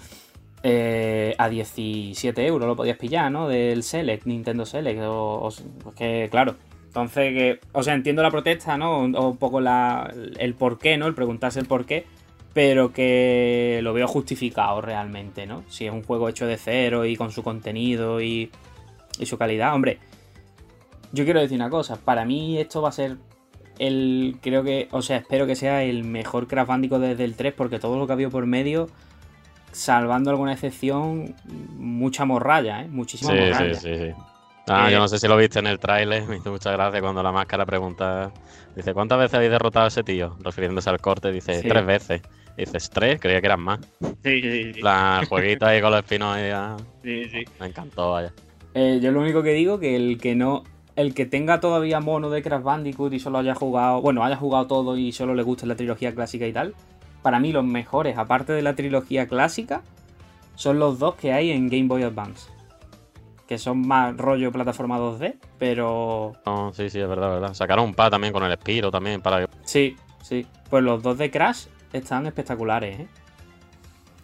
Eh, 0.62 1.34
a 1.38 1.48
17 1.48 2.46
euros 2.46 2.68
lo 2.68 2.76
podías 2.76 2.98
pillar, 2.98 3.32
¿no? 3.32 3.48
Del 3.48 3.82
Select, 3.82 4.26
Nintendo 4.26 4.66
Select. 4.66 5.00
O, 5.04 5.50
pues 5.82 5.96
que, 5.96 6.28
claro. 6.30 6.56
Entonces, 6.86 7.32
que, 7.32 7.60
o 7.72 7.82
sea, 7.82 7.94
entiendo 7.94 8.22
la 8.22 8.30
protesta, 8.30 8.76
¿no? 8.76 8.98
O 8.98 9.28
un 9.28 9.36
poco 9.36 9.60
la, 9.60 10.12
el 10.38 10.54
por 10.54 10.78
qué, 10.78 10.96
¿no? 10.98 11.06
El 11.06 11.14
preguntarse 11.14 11.60
el 11.60 11.66
por 11.66 11.86
qué. 11.86 12.04
Pero 12.52 12.92
que 12.92 13.80
lo 13.82 13.92
veo 13.92 14.08
justificado 14.08 14.80
realmente, 14.80 15.46
¿no? 15.46 15.62
Si 15.68 15.86
es 15.86 15.92
un 15.92 16.02
juego 16.02 16.28
hecho 16.28 16.46
de 16.46 16.56
cero 16.58 17.06
y 17.06 17.16
con 17.16 17.30
su 17.30 17.42
contenido 17.42 18.20
y, 18.20 18.50
y 19.18 19.26
su 19.26 19.38
calidad. 19.38 19.72
Hombre, 19.72 19.98
yo 21.12 21.24
quiero 21.24 21.40
decir 21.40 21.56
una 21.56 21.70
cosa. 21.70 21.96
Para 21.96 22.24
mí 22.24 22.58
esto 22.58 22.82
va 22.82 22.88
a 22.88 22.92
ser 22.92 23.16
el... 23.78 24.36
Creo 24.42 24.64
que... 24.64 24.88
O 24.90 25.00
sea, 25.00 25.18
espero 25.18 25.46
que 25.46 25.54
sea 25.54 25.84
el 25.84 26.02
mejor 26.04 26.48
Crash 26.48 26.66
Bandicoot 26.66 27.00
desde 27.00 27.24
el 27.24 27.36
3 27.36 27.54
porque 27.54 27.78
todo 27.78 27.98
lo 27.98 28.06
que 28.06 28.12
ha 28.12 28.14
habido 28.14 28.30
por 28.30 28.46
medio 28.46 28.88
salvando 29.72 30.30
alguna 30.30 30.52
excepción, 30.52 31.34
mucha 31.76 32.24
morralla, 32.24 32.82
¿eh? 32.82 32.88
Muchísima 32.88 33.32
Sí, 33.32 33.38
morralla. 33.38 33.74
sí, 33.74 33.96
sí. 33.96 34.12
Ah, 34.68 34.88
Eh, 34.88 34.92
yo 34.92 34.98
no 34.98 35.08
sé 35.08 35.18
si 35.18 35.26
lo 35.26 35.36
viste 35.36 35.58
en 35.58 35.66
el 35.66 35.78
tráiler, 35.78 36.24
me 36.28 36.36
hizo 36.36 36.50
mucha 36.50 36.70
gracia 36.72 37.00
cuando 37.00 37.22
la 37.22 37.32
máscara 37.32 37.64
pregunta, 37.66 38.30
dice, 38.76 38.92
¿cuántas 38.94 39.18
veces 39.18 39.34
habéis 39.34 39.50
derrotado 39.50 39.86
a 39.86 39.88
ese 39.88 40.02
tío? 40.02 40.36
Refiriéndose 40.40 40.90
al 40.90 41.00
corte, 41.00 41.32
dice, 41.32 41.60
Sí. 41.62 41.68
tres 41.68 41.86
veces. 41.86 42.22
Dices, 42.56 42.90
tres, 42.90 43.18
creía 43.20 43.40
que 43.40 43.46
eran 43.46 43.60
más. 43.60 43.78
Sí, 44.22 44.42
sí, 44.42 44.72
sí. 44.74 44.80
La 44.82 45.22
jueguito 45.26 45.64
ahí 45.66 45.80
con 45.80 45.90
los 45.92 46.00
espinos 46.00 46.36
ahí, 46.36 46.50
ah, 46.50 46.76
sí, 47.02 47.24
sí. 47.30 47.44
me 47.58 47.66
encantó, 47.66 48.10
vaya. 48.12 48.32
Eh, 48.74 48.98
yo 49.02 49.12
lo 49.12 49.20
único 49.20 49.42
que 49.42 49.52
digo 49.52 49.78
que 49.78 49.96
el 49.96 50.18
que 50.18 50.34
no. 50.34 50.64
El 50.94 51.14
que 51.14 51.24
tenga 51.24 51.60
todavía 51.60 52.00
mono 52.00 52.28
de 52.28 52.42
Crash 52.42 52.62
Bandicoot 52.62 53.12
y 53.14 53.18
solo 53.20 53.38
haya 53.38 53.54
jugado. 53.54 54.02
Bueno, 54.02 54.22
haya 54.24 54.36
jugado 54.36 54.66
todo 54.66 54.96
y 54.98 55.12
solo 55.12 55.34
le 55.34 55.42
guste 55.42 55.64
la 55.66 55.74
trilogía 55.76 56.14
clásica 56.14 56.46
y 56.46 56.52
tal. 56.52 56.74
Para 57.22 57.40
mí, 57.40 57.52
los 57.52 57.64
mejores, 57.64 58.16
aparte 58.16 58.52
de 58.52 58.62
la 58.62 58.74
trilogía 58.74 59.28
clásica, 59.28 59.82
son 60.54 60.78
los 60.78 60.98
dos 60.98 61.14
que 61.14 61.32
hay 61.32 61.50
en 61.50 61.68
Game 61.68 61.88
Boy 61.88 62.02
Advance. 62.02 62.50
Que 63.48 63.58
son 63.58 63.86
más 63.86 64.16
rollo 64.16 64.52
plataforma 64.52 64.98
2D, 64.98 65.36
pero. 65.58 66.34
No, 66.46 66.72
sí, 66.72 66.88
sí, 66.90 67.00
es 67.00 67.08
verdad, 67.08 67.30
verdad. 67.30 67.54
Sacaron 67.54 67.86
un 67.86 67.94
pa 67.94 68.10
también 68.10 68.32
con 68.32 68.44
el 68.44 68.52
Espiro 68.52 68.90
también 68.90 69.20
para 69.20 69.48
Sí, 69.64 69.96
sí. 70.22 70.46
Pues 70.68 70.84
los 70.84 71.02
dos 71.02 71.18
de 71.18 71.30
Crash 71.30 71.66
están 71.92 72.26
espectaculares, 72.26 73.00
¿eh? 73.00 73.08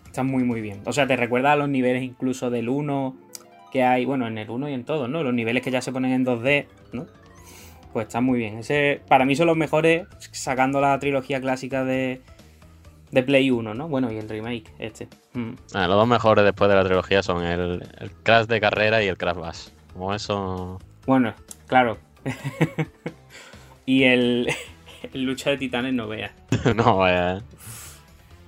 Están 0.07 0.27
muy, 0.27 0.45
muy 0.45 0.61
bien. 0.61 0.81
O 0.85 0.93
sea, 0.93 1.07
te 1.07 1.17
recuerda 1.17 1.53
a 1.53 1.57
los 1.57 1.69
niveles 1.69 2.03
incluso 2.03 2.51
del 2.51 2.69
1 2.69 3.17
que 3.73 3.83
hay, 3.83 4.05
bueno, 4.05 4.27
en 4.27 4.39
el 4.39 4.49
1 4.49 4.69
y 4.69 4.75
en 4.75 4.85
todos, 4.85 5.09
¿no? 5.09 5.23
Los 5.23 5.35
niveles 5.35 5.63
que 5.63 5.71
ya 5.71 5.83
se 5.83 5.91
ponen 5.91 6.13
en 6.13 6.25
2D, 6.25 6.67
¿no? 6.93 7.07
Pues 7.93 8.07
están 8.07 8.25
muy 8.25 8.39
bien. 8.39 8.59
Ese, 8.59 9.01
para 9.09 9.25
mí 9.25 9.35
son 9.35 9.47
los 9.47 9.57
mejores 9.57 10.07
sacando 10.33 10.81
la 10.81 10.99
trilogía 10.99 11.41
clásica 11.41 11.85
de, 11.85 12.21
de 13.11 13.23
Play 13.23 13.51
1, 13.51 13.75
¿no? 13.75 13.89
Bueno, 13.89 14.11
y 14.13 14.17
el 14.19 14.29
remake, 14.29 14.73
este. 14.79 15.09
Mm. 15.35 15.53
Ah, 15.75 15.87
los 15.87 15.97
dos 15.97 16.09
mejores 16.09 16.45
después 16.45 16.69
de 16.69 16.77
la 16.77 16.85
trilogía 16.85 17.23
son 17.23 17.45
el, 17.45 17.83
el 17.99 18.11
Crash 18.23 18.47
de 18.47 18.61
carrera 18.61 19.03
y 19.03 19.09
el 19.09 19.17
Crash 19.17 19.37
Bash. 19.37 19.69
Como 19.93 20.13
eso. 20.15 20.79
Bueno, 21.07 21.33
claro. 21.67 21.99
y 23.87 24.05
el, 24.05 24.49
el 25.13 25.23
lucha 25.23 25.51
de 25.51 25.59
titanes 25.59 25.95
no 25.95 26.09
veas. 26.09 26.33
no, 26.75 27.09
eh, 27.09 27.41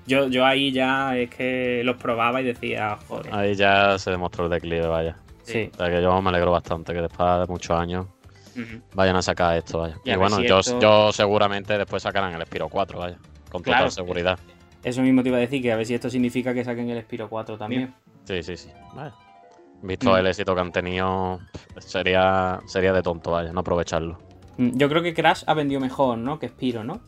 Yo, 0.07 0.29
yo 0.29 0.45
ahí 0.45 0.73
ya 0.73 1.17
es 1.17 1.31
que 1.31 1.83
los 1.85 1.97
probaba 1.97 2.41
y 2.41 2.45
decía, 2.45 2.99
joder. 3.09 3.33
ahí 3.35 3.55
ya 3.55 3.99
se 3.99 4.11
demostró 4.11 4.45
el 4.45 4.51
declive, 4.51 4.87
vaya. 4.87 5.17
Sí. 5.45 5.71
O 5.73 5.77
sea 5.77 5.89
que 5.91 6.03
yo 6.03 6.21
me 6.21 6.29
alegro 6.31 6.51
bastante 6.53 6.93
que 6.93 7.01
después 7.01 7.41
de 7.41 7.47
muchos 7.47 7.79
años 7.79 8.07
vayan 8.93 9.15
a 9.17 9.23
sacar 9.23 9.57
esto, 9.57 9.79
vaya. 9.79 9.97
Y 10.05 10.17
bueno, 10.17 10.37
si 10.37 10.47
yo, 10.49 10.59
esto- 10.59 10.81
yo 10.81 11.13
seguramente 11.13 11.79
después 11.79 12.03
sacarán 12.03 12.35
el 12.35 12.43
Spiro 12.45 12.69
4, 12.69 12.99
vaya. 12.99 13.17
Con 13.51 13.63
total 13.63 13.75
Claro. 13.79 13.91
seguridad. 13.91 14.39
Eso 14.83 15.03
mismo 15.03 15.23
te 15.23 15.29
iba 15.31 15.39
a 15.39 15.41
decir, 15.41 15.61
que 15.63 15.73
a 15.73 15.77
ver 15.77 15.87
si 15.87 15.95
esto 15.95 16.09
significa 16.11 16.55
que 16.55 16.65
saquen 16.65 16.89
el 16.91 17.01
Spiro 17.03 17.29
4 17.29 17.59
también. 17.59 17.95
Sí, 18.25 18.43
sí, 18.43 18.57
sí. 18.57 18.71
Visto 19.83 20.13
Mm. 20.13 20.17
el 20.17 20.27
éxito 20.27 20.55
que 20.55 20.61
han 20.61 20.73
tenido, 20.73 21.41
sería, 21.79 22.61
sería 22.67 22.93
de 22.93 23.03
tonto, 23.03 23.31
vaya, 23.33 23.53
no 23.53 23.61
aprovecharlo. 23.61 24.19
Mm, 24.57 24.77
Yo 24.77 24.89
creo 24.89 25.03
que 25.03 25.15
Crash 25.15 25.45
ha 25.47 25.55
vendido 25.55 25.81
mejor, 25.81 26.19
¿no? 26.19 26.39
Que 26.39 26.49
Spiro, 26.49 26.83
¿no? 26.85 27.01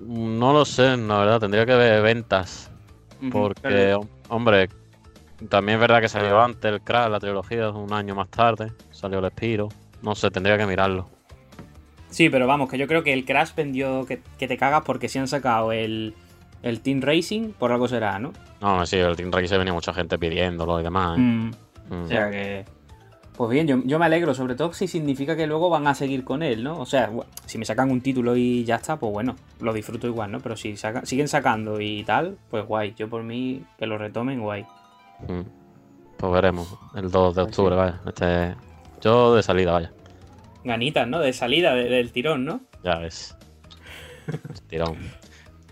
No 0.00 0.52
lo 0.52 0.64
sé, 0.64 0.96
la 0.96 1.18
verdad, 1.18 1.40
tendría 1.40 1.64
que 1.64 1.74
ver 1.74 2.02
ventas. 2.02 2.70
Porque, 3.32 3.60
pero- 3.62 4.00
hombre, 4.28 4.68
también 5.48 5.76
es 5.76 5.80
verdad 5.80 6.00
que 6.00 6.08
salió 6.08 6.40
antes 6.40 6.70
el 6.70 6.82
Crash, 6.82 7.08
la 7.10 7.18
trilogía, 7.20 7.70
un 7.70 7.92
año 7.92 8.14
más 8.14 8.28
tarde. 8.28 8.72
Salió 8.90 9.20
el 9.20 9.30
Spiro. 9.30 9.68
No 10.02 10.14
sé, 10.14 10.30
tendría 10.30 10.58
que 10.58 10.66
mirarlo. 10.66 11.08
Sí, 12.16 12.30
pero 12.30 12.46
vamos, 12.46 12.70
que 12.70 12.78
yo 12.78 12.86
creo 12.86 13.02
que 13.02 13.12
el 13.12 13.26
Crash 13.26 13.54
vendió 13.54 14.06
que, 14.06 14.22
que 14.38 14.48
te 14.48 14.56
cagas 14.56 14.82
porque 14.86 15.06
si 15.10 15.18
han 15.18 15.28
sacado 15.28 15.70
el, 15.72 16.14
el 16.62 16.80
Team 16.80 17.02
Racing, 17.02 17.50
por 17.52 17.72
algo 17.72 17.88
será, 17.88 18.18
¿no? 18.18 18.32
No, 18.62 18.86
sí, 18.86 18.96
el 18.96 19.14
Team 19.16 19.30
Race 19.30 19.58
venía 19.58 19.74
mucha 19.74 19.92
gente 19.92 20.18
pidiéndolo 20.18 20.80
y 20.80 20.82
demás. 20.82 21.18
¿eh? 21.18 21.20
Mm, 21.20 21.50
Mm. 21.90 22.02
O 22.04 22.08
sea 22.08 22.30
que. 22.30 22.64
Pues 23.36 23.50
bien, 23.50 23.66
yo, 23.68 23.76
yo 23.84 23.98
me 23.98 24.06
alegro, 24.06 24.32
sobre 24.34 24.54
todo 24.54 24.72
si 24.72 24.88
significa 24.88 25.36
que 25.36 25.46
luego 25.46 25.68
van 25.68 25.86
a 25.86 25.94
seguir 25.94 26.24
con 26.24 26.42
él, 26.42 26.64
¿no? 26.64 26.78
O 26.80 26.86
sea, 26.86 27.10
si 27.44 27.58
me 27.58 27.66
sacan 27.66 27.90
un 27.90 28.00
título 28.00 28.34
y 28.34 28.64
ya 28.64 28.76
está, 28.76 28.96
pues 28.96 29.12
bueno, 29.12 29.36
lo 29.60 29.74
disfruto 29.74 30.06
igual, 30.06 30.32
¿no? 30.32 30.40
Pero 30.40 30.56
si 30.56 30.74
saca- 30.78 31.04
siguen 31.04 31.28
sacando 31.28 31.80
y 31.82 32.02
tal, 32.04 32.38
pues 32.50 32.64
guay. 32.66 32.94
Yo 32.96 33.10
por 33.10 33.22
mí 33.24 33.62
que 33.78 33.86
lo 33.86 33.98
retomen, 33.98 34.40
guay. 34.40 34.62
Mm. 35.28 35.42
Pues 36.16 36.32
veremos, 36.32 36.76
el 36.94 37.10
2 37.10 37.34
de 37.36 37.42
Pues 37.42 37.52
octubre, 37.58 37.76
vaya. 37.76 38.00
Este, 38.06 38.54
yo 39.02 39.34
de 39.34 39.42
salida, 39.42 39.72
vaya. 39.72 39.92
Ganitas, 40.66 41.06
¿no? 41.08 41.18
De 41.20 41.32
salida 41.32 41.74
de- 41.74 41.88
del 41.88 42.12
tirón, 42.12 42.44
¿no? 42.44 42.60
Ya 42.84 42.96
ves. 42.96 43.34
Tirón. 44.68 44.96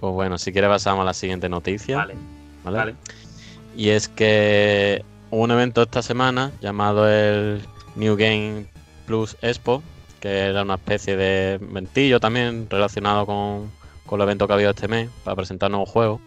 Pues 0.00 0.12
bueno, 0.12 0.38
si 0.38 0.52
quieres 0.52 0.68
pasamos 0.70 1.02
a 1.02 1.04
la 1.06 1.14
siguiente 1.14 1.48
noticia. 1.48 1.96
Vale, 1.98 2.14
¿vale? 2.62 2.76
vale. 2.78 2.94
Y 3.76 3.88
es 3.90 4.08
que 4.08 5.04
hubo 5.30 5.42
un 5.42 5.50
evento 5.50 5.82
esta 5.82 6.02
semana 6.02 6.52
llamado 6.60 7.08
el 7.08 7.60
New 7.96 8.16
Game 8.16 8.66
Plus 9.06 9.36
Expo, 9.42 9.82
que 10.20 10.28
era 10.28 10.62
una 10.62 10.74
especie 10.74 11.16
de 11.16 11.58
ventillo 11.60 12.20
también 12.20 12.66
relacionado 12.70 13.26
con, 13.26 13.70
con 14.06 14.20
el 14.20 14.24
evento 14.24 14.46
que 14.46 14.52
ha 14.52 14.56
habido 14.56 14.70
este 14.70 14.88
mes 14.88 15.08
para 15.24 15.36
presentar 15.36 15.70
nuevos 15.70 15.88
juegos. 15.90 16.20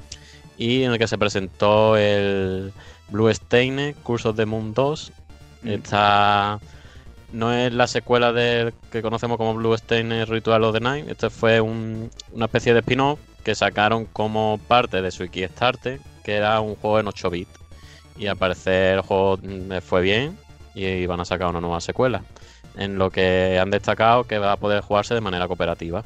Y 0.57 0.83
en 0.83 0.91
el 0.91 0.97
que 0.97 1.07
se 1.07 1.17
presentó 1.17 1.95
el 1.97 2.73
Blue 3.09 3.29
Stain 3.29 3.93
Curse 4.03 4.29
of 4.29 4.35
the 4.35 4.45
Moon 4.45 4.73
2. 4.73 5.11
Mm. 5.63 5.67
Esta 5.69 6.59
no 7.33 7.53
es 7.53 7.73
la 7.73 7.87
secuela 7.87 8.31
del 8.33 8.73
que 8.91 9.01
conocemos 9.01 9.37
como 9.37 9.53
Blue 9.55 9.73
Stain 9.75 10.25
Ritual 10.27 10.63
of 10.63 10.73
the 10.73 10.79
Night. 10.79 11.07
Este 11.09 11.29
fue 11.29 11.59
un- 11.61 12.09
una 12.31 12.45
especie 12.45 12.73
de 12.73 12.79
spin-off 12.79 13.19
que 13.43 13.55
sacaron 13.55 14.05
como 14.05 14.59
parte 14.67 15.01
de 15.01 15.11
su 15.11 15.27
Kickstarter, 15.29 15.99
que 16.23 16.35
era 16.35 16.59
un 16.61 16.75
juego 16.75 16.99
en 16.99 17.07
8 17.07 17.29
bits. 17.29 17.51
Y 18.17 18.27
al 18.27 18.37
parecer 18.37 18.95
el 18.95 19.01
juego 19.01 19.37
mm, 19.41 19.77
fue 19.81 20.01
bien 20.01 20.37
y 20.75 21.05
van 21.05 21.19
a 21.19 21.25
sacar 21.25 21.47
una 21.49 21.61
nueva 21.61 21.81
secuela. 21.81 22.23
En 22.75 22.97
lo 22.97 23.09
que 23.09 23.57
han 23.59 23.71
destacado 23.71 24.23
que 24.25 24.37
va 24.37 24.51
a 24.51 24.57
poder 24.57 24.81
jugarse 24.81 25.13
de 25.15 25.21
manera 25.21 25.47
cooperativa. 25.47 26.03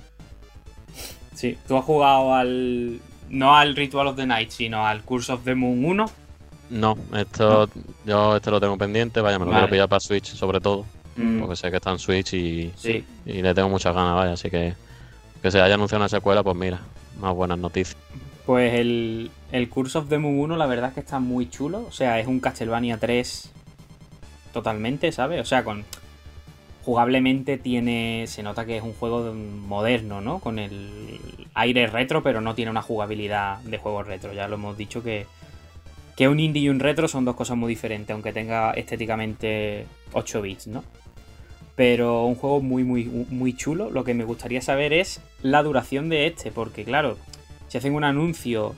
Sí, 1.34 1.58
tú 1.68 1.78
has 1.78 1.86
jugado 1.86 2.34
al. 2.34 3.00
No 3.30 3.56
al 3.56 3.76
Ritual 3.76 4.08
of 4.08 4.16
the 4.18 4.26
Night, 4.26 4.52
sino 4.52 4.86
al 4.86 5.04
Curse 5.04 5.32
of 5.34 5.44
the 5.46 5.56
Moon 5.56 5.86
1. 5.86 6.06
No, 6.70 6.98
esto 7.16 7.70
yo 8.06 8.36
este 8.38 8.52
lo 8.52 8.60
tengo 8.60 8.78
pendiente, 8.78 9.20
vaya, 9.22 9.40
me 9.40 9.46
lo 9.46 9.52
Vale. 9.52 9.62
quiero 9.64 9.72
pillar 9.72 9.90
para 9.90 10.00
Switch 10.02 10.34
sobre 10.36 10.60
todo, 10.62 10.86
Mm, 11.16 11.40
porque 11.40 11.56
sé 11.56 11.70
que 11.70 11.78
está 11.78 11.92
en 11.92 12.00
Switch 12.00 12.34
y, 12.34 12.72
Sí, 12.78 13.04
y 13.26 13.42
le 13.42 13.54
tengo 13.54 13.70
muchas 13.70 13.94
ganas, 13.94 14.16
vaya, 14.16 14.34
así 14.34 14.50
que 14.50 14.74
que 15.42 15.50
se 15.52 15.60
haya 15.60 15.74
anunciado 15.74 16.02
una 16.04 16.10
secuela, 16.10 16.44
pues 16.44 16.56
mira, 16.56 16.80
más 17.20 17.34
buenas 17.34 17.58
noticias. 17.58 17.98
Pues 18.46 18.74
el, 18.76 19.32
el 19.52 19.70
Curse 19.70 19.98
of 19.98 20.08
the 20.10 20.18
Moon 20.20 20.40
1, 20.40 20.56
la 20.58 20.66
verdad 20.68 20.90
es 20.90 20.94
que 20.94 21.00
está 21.00 21.20
muy 21.20 21.50
chulo. 21.50 21.86
O 21.88 21.92
sea, 21.92 22.20
es 22.20 22.28
un 22.28 22.40
Castlevania 22.40 22.98
3 22.98 23.52
totalmente, 24.54 25.12
¿sabes? 25.12 25.42
O 25.42 25.46
sea, 25.46 25.64
con. 25.64 25.84
Jugablemente 26.84 27.58
tiene. 27.58 28.26
Se 28.28 28.42
nota 28.44 28.66
que 28.66 28.78
es 28.78 28.84
un 28.84 28.94
juego 28.94 29.24
de- 29.24 29.32
moderno, 29.34 30.22
¿no? 30.22 30.40
Con 30.40 30.58
el 30.60 31.20
aire 31.54 31.88
retro, 31.88 32.24
pero 32.24 32.42
no 32.42 32.56
tiene 32.56 32.72
una 32.72 32.82
jugabilidad 32.82 33.60
de 33.60 33.78
juego 33.78 34.02
retro. 34.04 34.34
Ya 34.34 34.48
lo 34.48 34.56
hemos 34.56 34.78
dicho 34.78 35.04
que. 35.04 35.28
Que 36.16 36.28
un 36.28 36.40
indie 36.40 36.64
y 36.64 36.70
un 36.70 36.80
retro 36.80 37.08
son 37.08 37.24
dos 37.26 37.36
cosas 37.36 37.58
muy 37.58 37.70
diferentes, 37.70 38.14
aunque 38.14 38.34
tenga 38.34 38.72
estéticamente 38.74 39.86
8 40.14 40.42
bits, 40.42 40.68
¿no? 40.68 40.84
Pero 41.82 42.26
un 42.26 42.36
juego 42.36 42.62
muy, 42.62 42.84
muy, 42.84 43.06
muy 43.06 43.56
chulo. 43.56 43.90
Lo 43.90 44.04
que 44.04 44.14
me 44.14 44.24
gustaría 44.24 44.62
saber 44.62 44.94
es 44.94 45.20
la 45.42 45.64
duración 45.64 46.10
de 46.10 46.28
este, 46.28 46.52
porque 46.52 46.84
claro, 46.84 47.18
si 47.70 47.80
hacen 47.80 47.96
un 47.96 48.04
anuncio 48.04 48.76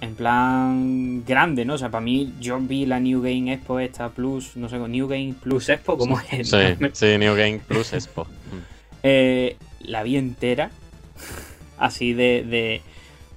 en 0.00 0.14
plan 0.14 1.24
grande, 1.26 1.64
¿no? 1.64 1.74
O 1.74 1.78
sea, 1.78 1.90
para 1.90 2.04
mí, 2.04 2.32
yo 2.38 2.60
vi 2.60 2.86
la 2.86 3.00
New 3.00 3.20
Game 3.20 3.52
Expo 3.52 3.80
esta 3.80 4.10
Plus, 4.10 4.56
no 4.56 4.68
sé, 4.68 4.78
New 4.78 5.08
Game 5.08 5.34
Plus 5.42 5.68
Expo, 5.68 5.98
¿cómo 5.98 6.20
es? 6.30 6.50
Sí, 6.50 6.58
sí, 6.92 7.18
New 7.18 7.34
Game 7.34 7.58
Plus 7.66 7.92
Expo. 7.92 8.26
Mm. 8.26 8.62
Eh, 9.02 9.56
la 9.80 10.04
vi 10.04 10.16
entera, 10.16 10.70
así 11.78 12.12
de, 12.12 12.44
de, 12.44 12.82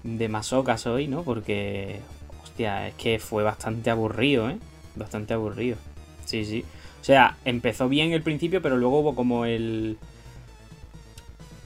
de 0.03 0.29
masoca 0.29 0.77
soy, 0.77 1.07
¿no? 1.07 1.24
Porque, 1.24 2.00
hostia, 2.43 2.89
es 2.89 2.93
que 2.93 3.17
fue 3.17 3.41
bastante 3.41 3.89
aburrido, 3.89 4.51
¿eh? 4.51 4.60
Bastante 4.96 5.34
aburrido. 5.34 5.77
Sí, 6.25 6.46
sí. 6.46 6.63
O 7.07 7.09
sea, 7.09 7.37
empezó 7.45 7.87
bien 7.87 8.11
el 8.11 8.21
principio, 8.21 8.61
pero 8.61 8.75
luego 8.75 8.99
hubo 8.99 9.15
como 9.15 9.45
el... 9.45 9.97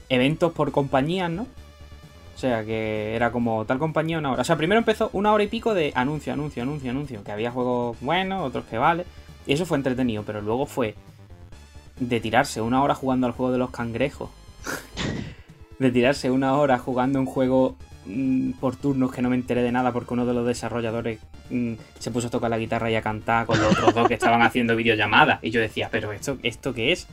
Eventos 0.08 0.52
por 0.52 0.70
compañías, 0.70 1.32
¿no? 1.32 1.48
O 2.36 2.38
sea, 2.38 2.64
que 2.64 3.16
era 3.16 3.32
como 3.32 3.64
tal 3.64 3.80
compañía 3.80 4.18
una 4.18 4.30
hora. 4.30 4.42
O 4.42 4.44
sea, 4.44 4.56
primero 4.56 4.78
empezó 4.78 5.10
una 5.12 5.32
hora 5.32 5.42
y 5.42 5.48
pico 5.48 5.74
de 5.74 5.90
anuncio, 5.96 6.32
anuncio, 6.32 6.62
anuncio, 6.62 6.92
anuncio. 6.92 7.24
Que 7.24 7.32
había 7.32 7.50
juegos 7.50 7.96
buenos, 8.00 8.46
otros 8.46 8.66
que 8.66 8.78
vale. 8.78 9.04
Y 9.44 9.54
eso 9.54 9.66
fue 9.66 9.78
entretenido, 9.78 10.22
pero 10.22 10.42
luego 10.42 10.64
fue 10.64 10.94
de 11.98 12.20
tirarse 12.20 12.60
una 12.60 12.80
hora 12.80 12.94
jugando 12.94 13.26
al 13.26 13.32
juego 13.32 13.50
de 13.50 13.58
los 13.58 13.70
cangrejos. 13.70 14.30
de 15.80 15.90
tirarse 15.90 16.30
una 16.30 16.56
hora 16.56 16.78
jugando 16.78 17.18
un 17.18 17.26
juego 17.26 17.74
mm, 18.06 18.52
por 18.52 18.76
turnos 18.76 19.12
que 19.12 19.22
no 19.22 19.30
me 19.30 19.36
enteré 19.36 19.62
de 19.62 19.72
nada 19.72 19.92
porque 19.92 20.14
uno 20.14 20.26
de 20.26 20.34
los 20.34 20.46
desarrolladores 20.46 21.18
mm, 21.50 21.72
se 21.98 22.10
puso 22.10 22.28
a 22.28 22.30
tocar 22.30 22.50
la 22.50 22.58
guitarra 22.58 22.90
y 22.90 22.94
a 22.94 23.02
cantar 23.02 23.46
con 23.46 23.60
los 23.60 23.72
otros 23.72 23.94
dos 23.94 24.08
que 24.08 24.14
estaban 24.14 24.42
haciendo 24.42 24.76
videollamadas. 24.76 25.38
Y 25.42 25.50
yo 25.50 25.60
decía, 25.60 25.88
pero 25.90 26.12
esto, 26.12 26.38
¿esto 26.42 26.72
qué 26.74 26.92
es? 26.92 27.06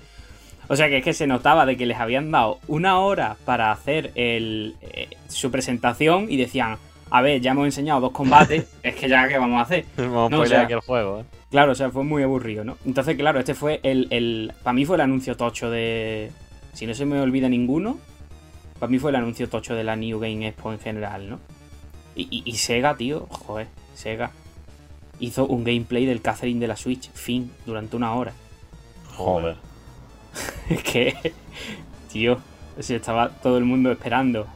O 0.68 0.76
sea 0.76 0.88
que 0.88 0.98
es 0.98 1.04
que 1.04 1.14
se 1.14 1.26
notaba 1.26 1.66
de 1.66 1.78
que 1.78 1.86
les 1.88 1.98
habían 2.00 2.30
dado 2.32 2.60
una 2.68 3.00
hora 3.00 3.38
para 3.46 3.72
hacer 3.72 4.12
el, 4.16 4.76
eh, 4.82 5.08
su 5.28 5.50
presentación 5.50 6.28
y 6.30 6.38
decían, 6.38 6.78
a 7.10 7.22
ver, 7.24 7.42
ya 7.42 7.52
hemos 7.52 7.66
enseñado 7.66 8.02
dos 8.02 8.12
combates, 8.12 8.68
es 8.84 8.96
que 8.96 9.10
ya 9.10 9.28
qué 9.28 9.40
vamos 9.40 9.58
a 9.60 9.64
hacer. 9.64 9.86
Vamos 9.98 10.30
No, 10.30 10.38
a 10.38 10.42
o 10.42 10.46
sea- 10.46 10.62
aquí 10.62 10.74
el 10.74 10.80
juego, 10.82 11.22
¿eh? 11.22 11.24
Claro, 11.50 11.72
o 11.72 11.76
sea, 11.76 11.90
fue 11.90 12.04
muy 12.04 12.22
aburrido, 12.22 12.64
¿no? 12.64 12.78
Entonces, 12.86 13.18
claro, 13.18 13.40
este 13.40 13.56
fue 13.56 13.80
el, 13.82 14.06
el... 14.12 14.54
Para 14.62 14.76
mí 14.76 14.86
fue 14.86 14.98
el 14.98 15.02
anuncio 15.02 15.36
tocho 15.36 15.72
de... 15.72 16.30
Si 16.74 16.86
no 16.86 16.94
se 16.94 17.06
me 17.06 17.20
olvida 17.20 17.50
ninguno, 17.50 17.98
para 18.80 18.90
mí 18.90 19.00
fue 19.00 19.12
el 19.12 19.16
anuncio 19.18 19.50
tocho 19.50 19.76
de 19.76 19.84
la 19.84 19.96
New 19.96 20.20
Game 20.20 20.48
Expo 20.48 20.72
en 20.72 20.80
general, 20.80 21.30
¿no? 21.30 21.40
Y, 22.16 22.28
y- 22.32 22.44
y 22.46 22.56
Sega, 22.58 22.96
tío, 22.98 23.28
joder, 23.30 23.68
Sega. 23.94 24.32
Hizo 25.20 25.46
un 25.46 25.64
gameplay 25.64 26.06
del 26.06 26.22
Catherine 26.22 26.60
de 26.60 26.68
la 26.68 26.76
Switch, 26.78 27.12
fin, 27.12 27.52
durante 27.66 27.96
una 27.96 28.14
hora. 28.14 28.34
Joder. 29.16 29.56
Es 30.70 30.84
que, 30.84 31.34
tío, 32.12 32.38
o 32.78 32.84
sea, 32.84 32.98
estaba 32.98 33.30
todo 33.30 33.58
el 33.58 33.66
mundo 33.66 33.92
esperando 33.92 34.48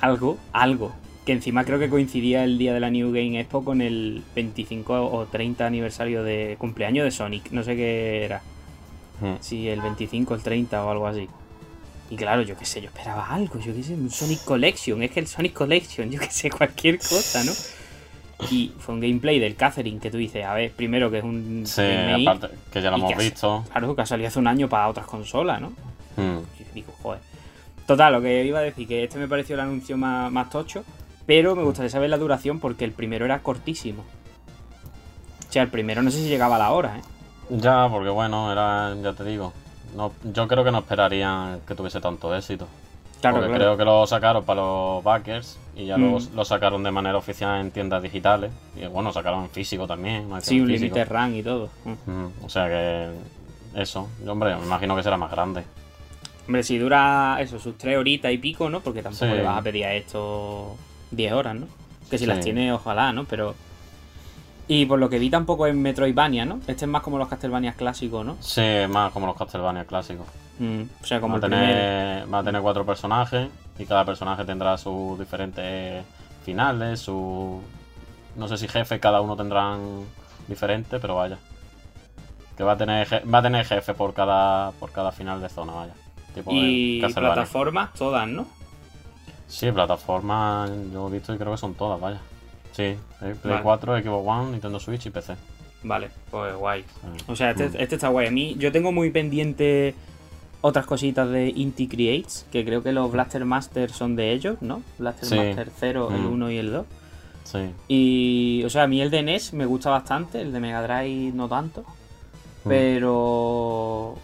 algo, 0.00 0.36
algo. 0.52 0.92
Que 1.24 1.32
encima 1.32 1.64
creo 1.64 1.78
que 1.78 1.88
coincidía 1.88 2.42
el 2.42 2.58
día 2.58 2.74
de 2.74 2.80
la 2.80 2.90
New 2.90 3.12
Game 3.12 3.38
Expo 3.38 3.64
con 3.64 3.80
el 3.80 4.24
25 4.34 5.06
o 5.06 5.26
30 5.26 5.64
aniversario 5.64 6.24
de 6.24 6.56
cumpleaños 6.58 7.04
de 7.04 7.12
Sonic. 7.12 7.52
No 7.52 7.62
sé 7.62 7.76
qué 7.76 8.24
era. 8.24 8.42
Hmm. 9.20 9.36
Si 9.38 9.68
el 9.68 9.80
25, 9.80 10.34
el 10.34 10.42
30 10.42 10.84
o 10.84 10.90
algo 10.90 11.06
así. 11.06 11.28
Y 12.12 12.16
claro, 12.16 12.42
yo 12.42 12.58
qué 12.58 12.66
sé, 12.66 12.82
yo 12.82 12.88
esperaba 12.88 13.26
algo, 13.26 13.58
yo 13.58 13.74
qué 13.74 13.82
sé, 13.82 13.94
un 13.94 14.10
Sonic 14.10 14.44
Collection. 14.44 15.02
Es 15.02 15.12
que 15.12 15.20
el 15.20 15.26
Sonic 15.26 15.54
Collection, 15.54 16.10
yo 16.10 16.20
qué 16.20 16.28
sé, 16.28 16.50
cualquier 16.50 16.98
cosa, 16.98 17.42
¿no? 17.42 17.52
Y 18.50 18.70
fue 18.78 18.96
un 18.96 19.00
gameplay 19.00 19.38
del 19.38 19.56
Catherine 19.56 19.98
que 19.98 20.10
tú 20.10 20.18
dices, 20.18 20.44
a 20.44 20.52
ver, 20.52 20.72
primero 20.72 21.10
que 21.10 21.18
es 21.18 21.24
un 21.24 21.62
Sí, 21.64 21.80
remake, 21.80 22.28
aparte 22.28 22.54
que 22.70 22.82
ya 22.82 22.90
lo 22.90 22.98
hemos 22.98 23.16
visto. 23.16 23.64
Claro, 23.72 23.96
que 23.96 24.02
ha 24.02 24.04
salido 24.04 24.28
hace 24.28 24.38
un 24.38 24.46
año 24.46 24.68
para 24.68 24.88
otras 24.88 25.06
consolas, 25.06 25.62
¿no? 25.62 25.70
Mm. 26.16 26.40
Y 26.60 26.74
digo, 26.74 26.92
joder. 27.02 27.20
Total, 27.86 28.12
lo 28.12 28.20
que 28.20 28.44
iba 28.44 28.58
a 28.58 28.62
decir, 28.62 28.86
que 28.86 29.04
este 29.04 29.18
me 29.18 29.26
pareció 29.26 29.54
el 29.54 29.60
anuncio 29.60 29.96
más, 29.96 30.30
más 30.30 30.50
tocho, 30.50 30.84
pero 31.24 31.56
me 31.56 31.62
gustaría 31.62 31.88
saber 31.88 32.10
la 32.10 32.18
duración 32.18 32.60
porque 32.60 32.84
el 32.84 32.92
primero 32.92 33.24
era 33.24 33.38
cortísimo. 33.38 34.02
O 35.48 35.50
sea, 35.50 35.62
el 35.62 35.70
primero 35.70 36.02
no 36.02 36.10
sé 36.10 36.18
si 36.18 36.28
llegaba 36.28 36.56
a 36.56 36.58
la 36.58 36.72
hora, 36.72 36.98
¿eh? 36.98 37.02
Ya, 37.48 37.88
porque 37.88 38.10
bueno, 38.10 38.52
era, 38.52 38.94
ya 39.02 39.14
te 39.14 39.24
digo. 39.24 39.54
No, 39.96 40.12
yo 40.24 40.48
creo 40.48 40.64
que 40.64 40.70
no 40.70 40.78
esperarían 40.78 41.60
que 41.66 41.74
tuviese 41.74 42.00
tanto 42.00 42.34
éxito. 42.34 42.66
Claro, 43.20 43.36
porque 43.36 43.50
claro. 43.50 43.64
creo 43.64 43.76
que 43.76 43.84
lo 43.84 44.06
sacaron 44.06 44.44
para 44.44 44.60
los 44.62 45.04
backers 45.04 45.58
y 45.76 45.86
ya 45.86 45.96
Mm. 45.96 46.00
luego 46.00 46.18
lo 46.34 46.44
sacaron 46.44 46.82
de 46.82 46.90
manera 46.90 47.16
oficial 47.18 47.60
en 47.60 47.70
tiendas 47.70 48.02
digitales. 48.02 48.50
Y 48.76 48.84
bueno, 48.86 49.12
sacaron 49.12 49.44
en 49.44 49.50
físico 49.50 49.86
también. 49.86 50.28
Sí, 50.40 50.60
un 50.60 50.68
límite 50.72 51.04
RAM 51.04 51.34
y 51.36 51.42
todo. 51.42 51.68
Mm. 51.84 52.10
Mm, 52.10 52.30
O 52.44 52.48
sea 52.48 52.66
que 52.68 53.10
eso, 53.80 54.08
yo, 54.24 54.32
hombre, 54.32 54.56
me 54.56 54.64
imagino 54.64 54.96
que 54.96 55.02
será 55.04 55.16
más 55.16 55.30
grande. 55.30 55.62
Hombre, 56.46 56.64
si 56.64 56.78
dura 56.78 57.36
eso, 57.40 57.60
sus 57.60 57.78
tres 57.78 57.96
horitas 57.96 58.32
y 58.32 58.38
pico, 58.38 58.68
¿no? 58.68 58.80
Porque 58.80 59.02
tampoco 59.02 59.26
Sí. 59.26 59.30
le 59.36 59.42
vas 59.42 59.58
a 59.58 59.62
pedir 59.62 59.84
a 59.84 59.94
esto 59.94 60.74
10 61.12 61.32
horas, 61.32 61.54
¿no? 61.54 61.66
Que 62.10 62.18
si 62.18 62.26
las 62.26 62.40
tiene, 62.40 62.72
ojalá, 62.72 63.12
¿no? 63.12 63.24
Pero. 63.24 63.54
Y 64.74 64.86
por 64.86 64.98
lo 64.98 65.10
que 65.10 65.18
vi 65.18 65.28
tampoco 65.28 65.66
es 65.66 65.74
Metroidvania, 65.74 66.44
¿no? 66.46 66.56
Este 66.66 66.86
es 66.86 66.88
más 66.88 67.02
como 67.02 67.18
los 67.18 67.28
Castlevania 67.28 67.74
clásicos, 67.74 68.24
¿no? 68.24 68.36
Sí, 68.40 68.62
más 68.88 69.12
como 69.12 69.26
los 69.26 69.36
Castlevania 69.36 69.84
clásicos. 69.84 70.26
Mm, 70.58 70.82
o 71.02 71.04
sea, 71.06 71.20
como 71.20 71.34
va, 71.34 71.36
el 71.46 71.50
tener, 71.50 72.32
va 72.32 72.38
a 72.38 72.42
tener 72.44 72.62
cuatro 72.62 72.86
personajes 72.86 73.48
y 73.78 73.84
cada 73.84 74.04
personaje 74.06 74.44
tendrá 74.44 74.78
sus 74.78 75.18
diferentes 75.18 76.04
finales, 76.44 77.00
su 77.00 77.60
no 78.36 78.48
sé 78.48 78.56
si 78.56 78.66
jefes 78.66 78.98
cada 78.98 79.20
uno 79.20 79.36
tendrán 79.36 79.80
diferente, 80.48 80.98
pero 80.98 81.16
vaya. 81.16 81.36
Que 82.56 82.64
va 82.64 82.72
a 82.72 82.76
tener 82.78 83.06
je- 83.06 83.30
va 83.30 83.38
a 83.38 83.42
tener 83.42 83.66
jefe 83.66 83.92
por 83.92 84.14
cada 84.14 84.70
por 84.72 84.90
cada 84.90 85.12
final 85.12 85.40
de 85.42 85.48
zona, 85.50 85.72
vaya. 85.74 85.92
Tipo 86.34 86.50
Y 86.54 86.98
plataformas, 87.12 87.92
todas, 87.92 88.26
¿no? 88.26 88.46
Sí, 89.48 89.70
plataformas 89.70 90.70
yo 90.92 91.08
he 91.08 91.10
visto 91.12 91.34
y 91.34 91.38
creo 91.38 91.52
que 91.52 91.58
son 91.58 91.74
todas, 91.74 92.00
vaya. 92.00 92.20
Sí, 92.72 92.82
eh, 92.82 92.96
Play 93.20 93.36
Vale. 93.44 93.62
4, 93.62 94.02
Xbox 94.02 94.26
One, 94.28 94.50
Nintendo 94.52 94.80
Switch 94.80 95.06
y 95.06 95.10
PC. 95.10 95.34
Vale, 95.84 96.10
pues 96.30 96.54
guay. 96.56 96.82
Mm. 96.82 97.30
O 97.30 97.36
sea, 97.36 97.50
este, 97.50 97.68
Mm. 97.68 97.76
este 97.78 97.94
está 97.96 98.08
guay. 98.08 98.26
A 98.28 98.30
mí, 98.30 98.54
yo 98.58 98.70
tengo 98.72 98.92
muy 98.92 99.10
pendiente 99.10 99.94
otras 100.60 100.86
cositas 100.86 101.28
de 101.30 101.48
Inti 101.48 101.88
Creates, 101.88 102.46
que 102.52 102.64
creo 102.64 102.82
que 102.82 102.92
los 102.92 103.10
Blaster 103.10 103.44
Master 103.44 103.90
son 103.90 104.14
de 104.16 104.32
ellos, 104.32 104.58
¿no? 104.60 104.82
Blaster 104.98 105.28
Sí. 105.28 105.36
Master 105.36 105.70
0, 105.78 106.08
el 106.14 106.20
Mm. 106.22 106.32
1 106.32 106.50
y 106.52 106.56
el 106.58 106.70
2. 106.72 106.86
Sí. 107.44 107.58
Y, 107.88 108.62
o 108.64 108.70
sea, 108.70 108.84
a 108.84 108.86
mí 108.86 109.00
el 109.02 109.10
de 109.10 109.22
NES 109.24 109.52
me 109.54 109.66
gusta 109.66 109.90
bastante, 109.90 110.40
el 110.40 110.52
de 110.52 110.60
Mega 110.60 110.80
Drive 110.82 111.32
no 111.34 111.48
tanto. 111.48 111.80
Mm. 112.64 112.68
Pero. 112.68 114.14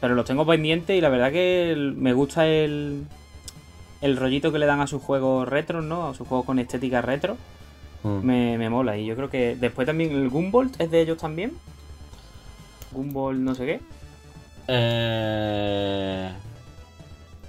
Pero 0.00 0.14
los 0.14 0.24
tengo 0.24 0.46
pendientes 0.46 0.96
y 0.96 1.00
la 1.00 1.08
verdad 1.10 1.30
que 1.32 1.72
el- 1.72 1.92
me 1.94 2.12
gusta 2.12 2.46
el. 2.46 3.04
El 4.00 4.16
rollito 4.16 4.50
que 4.50 4.58
le 4.58 4.64
dan 4.64 4.80
a 4.80 4.86
sus 4.86 5.02
juegos 5.02 5.46
retro, 5.46 5.82
¿no? 5.82 6.08
A 6.08 6.14
sus 6.14 6.26
juegos 6.26 6.46
con 6.46 6.58
estética 6.58 7.02
retro. 7.02 7.36
Mm. 8.02 8.24
Me, 8.24 8.58
me 8.58 8.70
mola. 8.70 8.96
Y 8.96 9.06
yo 9.06 9.14
creo 9.16 9.28
que 9.30 9.56
después 9.56 9.86
también 9.86 10.10
el 10.12 10.28
Gumball 10.28 10.70
es 10.78 10.90
de 10.90 11.00
ellos 11.00 11.18
también. 11.18 11.52
Gumball 12.92 13.44
no 13.44 13.54
sé 13.54 13.66
qué. 13.66 13.80
Eh... 14.68 16.30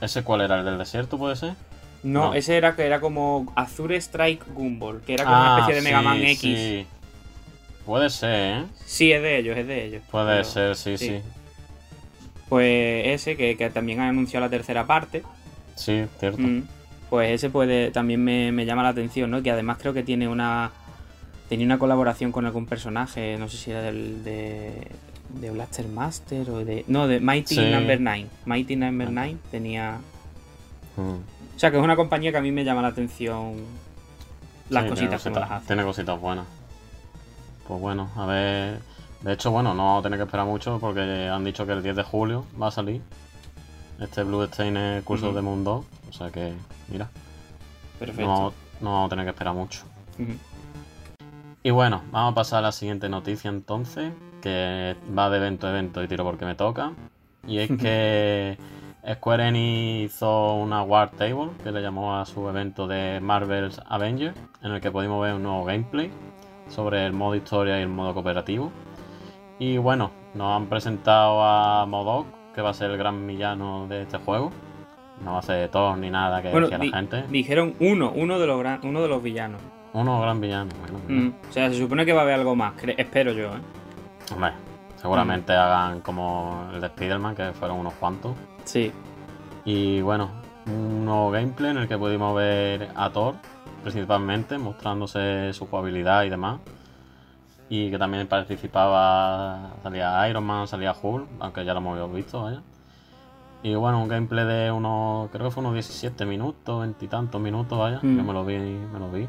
¿Ese 0.02 0.24
cuál 0.24 0.42
era? 0.42 0.60
¿El 0.60 0.66
del 0.66 0.78
desierto 0.78 1.18
puede 1.18 1.36
ser? 1.36 1.54
No, 2.04 2.28
No. 2.30 2.34
ese 2.34 2.58
era 2.58 2.76
que 2.76 2.86
era 2.86 3.00
como 3.00 3.52
Azure 3.56 3.96
Strike 3.98 4.44
Gumball, 4.54 5.02
que 5.02 5.14
era 5.14 5.24
como 5.26 5.36
una 5.38 5.56
Ah, 5.56 5.60
especie 5.60 5.76
de 5.82 5.88
Mega 5.88 6.02
Man 6.02 6.18
X. 6.22 6.40
sí. 6.42 6.88
Puede 7.86 8.10
ser, 8.10 8.60
¿eh? 8.60 8.66
Sí, 8.86 9.12
es 9.12 9.22
de 9.22 9.38
ellos, 9.40 9.58
es 9.58 9.68
de 9.68 9.86
ellos. 9.86 10.04
Puede 10.12 10.26
Pero- 10.34 10.44
ser, 10.44 10.76
sí, 10.76 10.98
sí. 10.98 11.08
sí. 11.08 11.22
Pues 12.50 13.08
ese, 13.08 13.38
que, 13.38 13.56
que 13.58 13.70
también 13.70 14.00
han 14.00 14.10
anunciado 14.10 14.46
la 14.46 14.50
tercera 14.50 14.86
parte. 14.86 15.24
Sí, 15.76 16.06
cierto. 16.20 16.40
Mm, 16.42 16.64
Pues 17.12 17.30
ese 17.32 17.50
puede 17.50 17.92
también 17.92 18.24
me, 18.24 18.52
me 18.54 18.66
llama 18.66 18.84
la 18.84 18.90
atención, 18.90 19.30
¿no? 19.30 19.44
Que 19.44 19.52
además 19.52 19.78
creo 19.80 19.94
que 19.94 20.02
tiene 20.02 20.28
una 20.30 20.72
tenía 21.50 21.66
una 21.66 21.78
colaboración 21.78 22.32
con 22.32 22.46
algún 22.46 22.66
personaje, 22.66 23.36
no 23.38 23.50
sé 23.50 23.58
si 23.58 23.70
era 23.72 23.82
del 23.82 24.24
de, 24.24 24.88
de 25.40 25.52
Blaster 25.52 25.88
Master 25.90 26.50
o 26.50 26.64
de 26.64 26.86
no, 26.88 27.08
de 27.10 27.20
Mighty 27.20 27.56
Sí. 27.56 27.66
Number 27.70 28.00
9. 28.00 28.28
Mighty 28.46 28.76
Number 28.78 29.08
Ajá. 29.08 29.14
9 29.14 29.38
tenía 29.52 30.00
Mm. 30.98 31.02
o 31.56 31.60
sea, 31.60 31.70
que 31.72 31.78
es 31.78 31.84
una 31.84 31.96
compañía 31.98 32.32
que 32.32 32.38
a 32.38 32.42
mí 32.42 32.52
me 32.52 32.64
llama 32.66 32.82
la 32.82 32.88
atención 32.90 33.56
las 34.70 34.84
Sí, 34.84 34.90
cositas 34.90 35.22
tiene 35.22 35.34
como 35.36 35.46
las 35.46 35.52
hace. 35.58 35.68
Tiene 35.68 35.84
cositas 35.84 36.20
buenas. 36.20 36.46
Pues 37.68 37.80
bueno, 37.82 38.10
a 38.16 38.26
ver. 38.26 38.80
De 39.22 39.34
hecho, 39.34 39.52
bueno, 39.52 39.74
no 39.74 39.84
vamos 39.86 40.00
a 40.00 40.04
tener 40.04 40.18
que 40.20 40.24
esperar 40.26 40.46
mucho 40.46 40.80
porque 40.80 41.02
han 41.02 41.44
dicho 41.44 41.66
que 41.66 41.74
el 41.74 41.84
10 41.84 41.96
de 41.98 42.04
julio 42.04 42.46
va 42.62 42.68
a 42.68 42.72
salir 42.72 43.02
este 44.00 44.24
Blue 44.24 44.44
Stain 44.44 45.02
Curso 45.04 45.28
Ujú. 45.28 45.36
de 45.36 45.42
Mundo. 45.42 45.86
O 46.12 46.14
sea 46.14 46.30
que, 46.30 46.54
mira, 46.90 47.10
Perfecto. 47.98 48.22
no, 48.26 48.54
no 48.82 48.92
vamos 48.92 49.08
a 49.08 49.10
tener 49.10 49.26
que 49.26 49.32
esperar 49.32 49.54
mucho. 49.54 49.84
Y 51.64 51.70
bueno, 51.72 52.04
vamos 52.12 52.34
a 52.34 52.36
pasar 52.36 52.60
a 52.60 52.62
la 52.64 52.72
siguiente 52.74 53.08
noticia 53.08 53.50
entonces, 53.50 54.12
que 54.42 54.96
va 55.18 55.30
de 55.30 55.38
evento 55.38 55.68
a 55.68 55.70
evento 55.70 56.04
y 56.04 56.08
tiro 56.08 56.26
porque 56.26 56.46
me 56.46 56.56
toca. 56.56 56.92
Y 57.48 57.60
es 57.60 57.70
que 57.70 58.58
Square 59.14 59.48
Enix 59.48 60.14
hizo 60.14 60.56
una 60.56 60.84
War 60.84 61.12
Table, 61.12 61.52
que 61.64 61.72
le 61.72 61.82
llamó 61.82 62.20
a 62.20 62.26
su 62.26 62.48
evento 62.50 62.88
de 62.88 63.20
Marvel's 63.22 63.82
Avengers, 63.88 64.36
en 64.62 64.72
el 64.72 64.82
que 64.82 64.92
pudimos 64.92 65.22
ver 65.22 65.34
un 65.34 65.44
nuevo 65.44 65.64
gameplay 65.64 66.12
sobre 66.68 67.06
el 67.06 67.14
modo 67.14 67.36
historia 67.36 67.80
y 67.80 67.84
el 67.84 67.88
modo 67.88 68.14
cooperativo. 68.14 68.72
Y 69.60 69.78
bueno, 69.78 70.12
nos 70.34 70.56
han 70.56 70.68
presentado 70.68 71.42
a 71.44 71.86
Modok, 71.86 72.26
que 72.54 72.62
va 72.62 72.72
a 72.72 72.74
ser 72.74 72.92
el 72.92 72.98
gran 72.98 73.26
villano 73.26 73.88
de 73.88 74.02
este 74.02 74.18
juego. 74.18 74.52
No 75.24 75.34
va 75.34 75.40
a 75.40 75.42
ser 75.44 75.70
Thor 75.70 75.98
ni 75.98 76.10
nada 76.10 76.42
que 76.42 76.50
Bueno, 76.50 76.68
decía 76.68 76.84
la 76.84 76.98
gente. 76.98 77.24
dijeron 77.30 77.76
uno, 77.80 78.12
uno 78.16 78.40
de 78.40 78.48
los 78.48 78.60
gran, 78.60 78.80
uno 78.84 79.02
de 79.02 79.08
los 79.08 79.22
villanos. 79.22 79.62
Uno 79.94 80.22
gran 80.22 80.40
villano. 80.42 80.70
Bueno. 81.06 81.24
Mm, 81.24 81.34
O 81.50 81.54
sea, 81.54 81.70
se 81.70 81.78
supone 81.78 82.06
que 82.06 82.14
va 82.14 82.22
a 82.22 82.24
haber 82.24 82.36
algo 82.36 82.56
más, 82.56 82.74
espero 82.98 83.34
yo, 83.34 83.48
¿eh? 83.48 83.60
Hombre, 84.34 84.54
seguramente 84.96 85.54
hagan 85.54 86.00
como 86.02 86.70
el 86.74 86.80
de 86.82 86.88
Spider-Man, 86.88 87.36
que 87.36 87.52
fueron 87.54 87.78
unos 87.80 87.94
cuantos. 87.96 88.36
Sí. 88.64 88.92
Y 89.66 90.02
bueno, 90.02 90.30
un 90.68 91.06
nuevo 91.06 91.30
gameplay 91.32 91.72
en 91.72 91.78
el 91.78 91.88
que 91.88 91.98
pudimos 91.98 92.34
ver 92.36 92.90
a 92.96 93.10
Thor, 93.10 93.36
principalmente, 93.84 94.58
mostrándose 94.58 95.52
su 95.54 95.68
jugabilidad 95.68 96.24
y 96.24 96.30
demás. 96.30 96.60
Y 97.70 97.90
que 97.92 97.98
también 97.98 98.28
participaba, 98.28 99.72
salía 99.84 100.28
Iron 100.30 100.44
Man, 100.46 100.68
salía 100.68 100.94
Hulk, 101.00 101.28
aunque 101.40 101.64
ya 101.66 101.74
lo 101.74 101.80
hemos 101.80 102.14
visto, 102.14 102.44
vaya. 102.44 102.62
Y 103.64 103.76
bueno, 103.76 104.02
un 104.02 104.08
gameplay 104.10 104.46
de 104.46 104.72
unos, 104.72 105.30
creo 105.32 105.46
que 105.48 105.52
fue 105.52 105.62
unos 105.62 105.74
17 105.74 106.26
minutos, 106.26 106.82
veintitantos 106.82 107.40
minutos, 107.40 107.78
vaya, 107.78 107.98
Mm. 108.02 108.18
que 108.18 108.24
me 108.24 108.34
lo 108.34 108.44
vi, 108.46 108.58
me 108.58 109.00
lo 109.00 109.12
vi. 109.12 109.28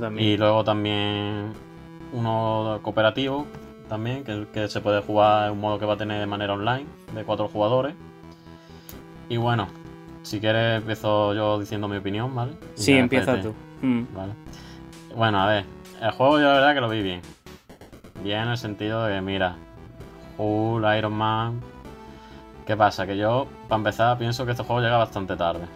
también. 0.00 0.28
Y 0.28 0.36
luego 0.36 0.64
también 0.64 1.52
uno 2.12 2.78
cooperativo, 2.82 3.46
también, 3.88 4.24
que, 4.24 4.46
que 4.52 4.68
se 4.68 4.80
puede 4.80 5.00
jugar 5.02 5.46
en 5.46 5.52
un 5.52 5.60
modo 5.60 5.78
que 5.78 5.84
va 5.86 5.94
a 5.94 5.96
tener 5.96 6.18
de 6.20 6.26
manera 6.26 6.52
online, 6.54 6.86
de 7.14 7.24
cuatro 7.24 7.48
jugadores. 7.48 7.94
Y 9.28 9.36
bueno, 9.38 9.68
si 10.22 10.40
quieres 10.40 10.78
empiezo 10.78 11.34
yo 11.34 11.58
diciendo 11.58 11.88
mi 11.88 11.96
opinión, 11.98 12.34
¿vale? 12.34 12.52
Y 12.76 12.80
sí, 12.80 12.92
empieza 12.92 13.40
tú. 13.40 13.54
Mm. 13.82 14.02
Vale. 14.14 14.32
Bueno, 15.16 15.40
a 15.42 15.46
ver, 15.46 15.64
el 16.00 16.10
juego 16.12 16.38
yo 16.38 16.44
la 16.46 16.52
verdad 16.54 16.74
que 16.74 16.80
lo 16.80 16.88
vi 16.88 17.02
bien. 17.02 17.20
Bien 18.22 18.40
en 18.42 18.48
el 18.48 18.56
sentido 18.58 19.04
de 19.04 19.14
que, 19.16 19.20
mira, 19.22 19.56
Hulk, 20.38 20.86
Iron 20.98 21.12
Man... 21.14 21.60
¿Qué 22.66 22.76
pasa? 22.76 23.06
Que 23.06 23.16
yo, 23.16 23.46
para 23.68 23.78
empezar, 23.78 24.18
pienso 24.18 24.44
que 24.44 24.52
este 24.52 24.62
juego 24.62 24.80
llega 24.80 24.96
bastante 24.96 25.36
tarde. 25.36 25.66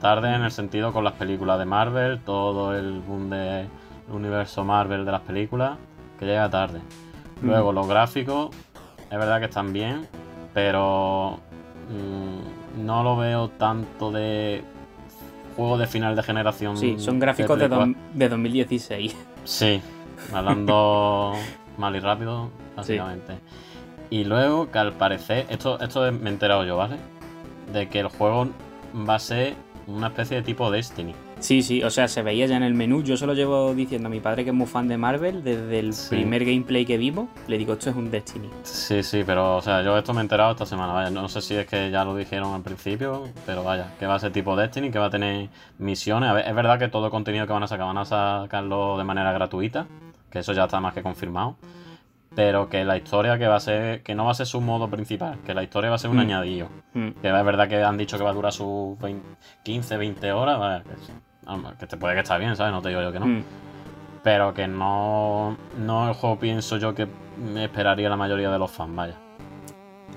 Tarde 0.00 0.34
en 0.34 0.42
el 0.42 0.50
sentido 0.50 0.92
con 0.92 1.02
las 1.02 1.14
películas 1.14 1.58
de 1.58 1.64
Marvel, 1.64 2.20
todo 2.20 2.76
el 2.76 3.00
boom 3.00 3.30
del 3.30 3.68
universo 4.12 4.64
Marvel 4.64 5.04
de 5.04 5.12
las 5.12 5.22
películas, 5.22 5.76
que 6.18 6.26
llega 6.26 6.48
tarde. 6.50 6.80
Luego, 7.42 7.72
los 7.72 7.88
gráficos, 7.88 8.50
es 9.10 9.18
verdad 9.18 9.38
que 9.38 9.46
están 9.46 9.72
bien, 9.72 10.06
pero 10.52 11.40
mm, 11.90 12.84
no 12.86 13.02
lo 13.02 13.16
veo 13.16 13.48
tanto 13.48 14.12
de 14.12 14.62
juego 15.56 15.78
de 15.78 15.86
final 15.86 16.14
de 16.16 16.22
generación. 16.22 16.76
Sí, 16.76 16.96
son 16.98 17.18
gráficos 17.18 17.58
de, 17.58 17.94
de 18.14 18.28
2016. 18.28 19.16
Sí, 19.44 19.80
hablando 20.32 21.32
mal 21.78 21.94
y 21.96 22.00
rápido, 22.00 22.50
básicamente. 22.76 23.38
Y 24.14 24.22
luego 24.22 24.70
que 24.70 24.78
al 24.78 24.92
parecer, 24.92 25.44
esto, 25.48 25.80
esto 25.80 26.00
me 26.12 26.30
he 26.30 26.32
enterado 26.32 26.64
yo, 26.64 26.76
¿vale? 26.76 26.98
De 27.72 27.88
que 27.88 27.98
el 27.98 28.06
juego 28.06 28.46
va 29.08 29.16
a 29.16 29.18
ser 29.18 29.54
una 29.88 30.06
especie 30.06 30.36
de 30.36 30.44
tipo 30.44 30.70
Destiny. 30.70 31.16
Sí, 31.40 31.62
sí, 31.62 31.82
o 31.82 31.90
sea, 31.90 32.06
se 32.06 32.22
veía 32.22 32.46
ya 32.46 32.56
en 32.56 32.62
el 32.62 32.74
menú. 32.74 33.02
Yo 33.02 33.16
se 33.16 33.26
lo 33.26 33.34
llevo 33.34 33.74
diciendo 33.74 34.06
a 34.06 34.10
mi 34.10 34.20
padre 34.20 34.44
que 34.44 34.50
es 34.50 34.56
muy 34.56 34.68
fan 34.68 34.86
de 34.86 34.96
Marvel. 34.98 35.42
Desde 35.42 35.80
el 35.80 35.92
Sí. 35.94 36.10
primer 36.14 36.44
gameplay 36.44 36.86
que 36.86 36.96
vimos, 36.96 37.28
le 37.48 37.58
digo, 37.58 37.72
esto 37.72 37.90
es 37.90 37.96
un 37.96 38.08
Destiny. 38.12 38.48
Sí, 38.62 39.02
sí, 39.02 39.24
pero 39.26 39.56
o 39.56 39.60
sea, 39.62 39.82
yo 39.82 39.98
esto 39.98 40.14
me 40.14 40.20
he 40.20 40.22
enterado 40.22 40.52
esta 40.52 40.64
semana, 40.64 40.92
vaya, 40.92 41.10
no 41.10 41.28
sé 41.28 41.40
si 41.42 41.56
es 41.56 41.66
que 41.66 41.90
ya 41.90 42.04
lo 42.04 42.14
dijeron 42.14 42.54
al 42.54 42.62
principio, 42.62 43.24
pero 43.44 43.64
vaya, 43.64 43.94
que 43.98 44.06
va 44.06 44.14
a 44.14 44.18
ser 44.20 44.30
tipo 44.30 44.54
Destiny, 44.54 44.92
que 44.92 45.00
va 45.00 45.06
a 45.06 45.10
tener 45.10 45.48
misiones. 45.78 46.30
A 46.30 46.34
ver, 46.34 46.46
es 46.46 46.54
verdad 46.54 46.78
que 46.78 46.86
todo 46.86 47.06
el 47.06 47.10
contenido 47.10 47.48
que 47.48 47.52
van 47.52 47.64
a 47.64 47.66
sacar 47.66 47.86
van 47.86 47.98
a 47.98 48.04
sacarlo 48.04 48.96
de 48.96 49.02
manera 49.02 49.32
gratuita, 49.32 49.88
que 50.30 50.38
eso 50.38 50.52
ya 50.52 50.66
está 50.66 50.78
más 50.78 50.94
que 50.94 51.02
confirmado. 51.02 51.56
Pero 52.36 52.68
que 52.68 52.84
la 52.84 52.96
historia 52.96 53.38
que 53.38 53.46
va 53.46 53.56
a 53.56 53.60
ser, 53.60 54.02
que 54.02 54.14
no 54.14 54.24
va 54.24 54.32
a 54.32 54.34
ser 54.34 54.46
su 54.46 54.60
modo 54.60 54.88
principal, 54.90 55.38
que 55.46 55.54
la 55.54 55.62
historia 55.62 55.90
va 55.90 55.96
a 55.96 55.98
ser 55.98 56.10
un 56.10 56.16
Mm. 56.16 56.20
añadido. 56.20 56.68
Mm. 56.94 57.08
Que 57.22 57.28
es 57.28 57.44
verdad 57.44 57.68
que 57.68 57.82
han 57.82 57.96
dicho 57.96 58.18
que 58.18 58.24
va 58.24 58.30
a 58.30 58.34
durar 58.34 58.52
sus 58.52 58.98
20 58.98 59.24
15, 59.62 59.96
20 59.96 60.32
horas, 60.32 60.82
que, 60.82 61.76
que 61.78 61.86
te 61.86 61.96
puede 61.96 62.14
que 62.14 62.20
está 62.22 62.36
bien, 62.38 62.56
¿sabes? 62.56 62.72
No 62.72 62.82
te 62.82 62.88
digo 62.88 63.02
yo 63.02 63.12
que 63.12 63.20
no. 63.20 63.26
Mm. 63.26 63.44
Pero 64.24 64.52
que 64.54 64.66
no, 64.66 65.56
no 65.78 66.08
el 66.08 66.14
juego 66.14 66.38
pienso 66.38 66.76
yo 66.78 66.94
que 66.94 67.06
me 67.38 67.64
esperaría 67.64 68.08
la 68.08 68.16
mayoría 68.16 68.50
de 68.50 68.58
los 68.58 68.70
fans, 68.70 68.96
vaya. 68.96 69.14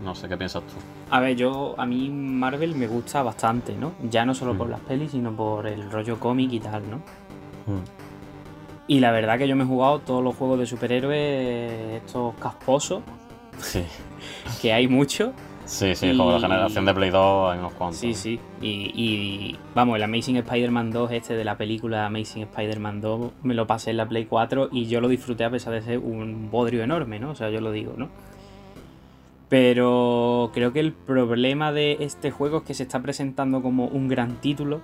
No 0.03 0.15
sé 0.15 0.27
qué 0.29 0.37
piensas 0.37 0.63
tú. 0.63 0.73
A 1.11 1.19
ver, 1.19 1.35
yo, 1.35 1.75
a 1.77 1.85
mí 1.85 2.09
Marvel 2.09 2.75
me 2.75 2.87
gusta 2.87 3.21
bastante, 3.23 3.73
¿no? 3.75 3.93
Ya 4.09 4.25
no 4.25 4.33
solo 4.33 4.55
por 4.57 4.69
las 4.69 4.79
pelis, 4.81 5.11
sino 5.11 5.31
por 5.35 5.65
el 5.67 5.89
rollo 5.91 6.19
cómic 6.19 6.51
y 6.53 6.59
tal, 6.59 6.83
¿no? 6.89 7.01
Y 8.87 8.99
la 9.01 9.11
verdad 9.11 9.37
que 9.37 9.47
yo 9.47 9.55
me 9.55 9.63
he 9.63 9.67
jugado 9.67 9.99
todos 9.99 10.23
los 10.23 10.35
juegos 10.35 10.59
de 10.59 10.65
superhéroes, 10.65 12.01
estos 12.03 12.33
casposos, 12.35 13.01
Sí, 13.59 13.83
que 14.61 14.71
hay 14.71 14.87
muchos. 14.87 15.31
sí, 15.65 15.93
sí, 15.95 16.07
Y- 16.11 16.17
como 16.17 16.31
la 16.31 16.39
generación 16.39 16.85
de 16.85 16.93
Play 16.93 17.09
2 17.09 17.51
hay 17.51 17.59
unos 17.59 17.73
cuantos. 17.73 17.99
Sí, 17.99 18.13
sí. 18.13 18.39
Y, 18.61 18.91
y, 18.95 19.57
vamos, 19.75 19.97
el 19.97 20.03
Amazing 20.03 20.37
Spider-Man 20.37 20.91
2, 20.91 21.11
este 21.11 21.35
de 21.35 21.43
la 21.43 21.57
película 21.57 22.05
Amazing 22.05 22.43
Spider-Man 22.43 23.01
2, 23.01 23.31
me 23.43 23.55
lo 23.55 23.67
pasé 23.67 23.89
en 23.91 23.97
la 23.97 24.07
Play 24.07 24.25
4 24.25 24.69
y 24.71 24.85
yo 24.85 25.01
lo 25.01 25.09
disfruté 25.09 25.43
a 25.43 25.49
pesar 25.49 25.73
de 25.73 25.81
ser 25.81 25.99
un 25.99 26.49
bodrio 26.49 26.81
enorme, 26.83 27.19
¿no? 27.19 27.31
O 27.31 27.35
sea, 27.35 27.49
yo 27.49 27.59
lo 27.59 27.71
digo, 27.73 27.93
¿no? 27.97 28.07
Pero 29.49 30.51
creo 30.53 30.73
que 30.73 30.79
el 30.81 30.91
problema 30.93 31.71
de 31.71 31.97
este 32.01 32.31
juego 32.31 32.57
es 32.57 32.63
que 32.63 32.73
se 32.73 32.83
está 32.83 33.01
presentando 33.01 33.61
como 33.61 33.85
un 33.87 34.07
gran 34.07 34.35
título, 34.41 34.81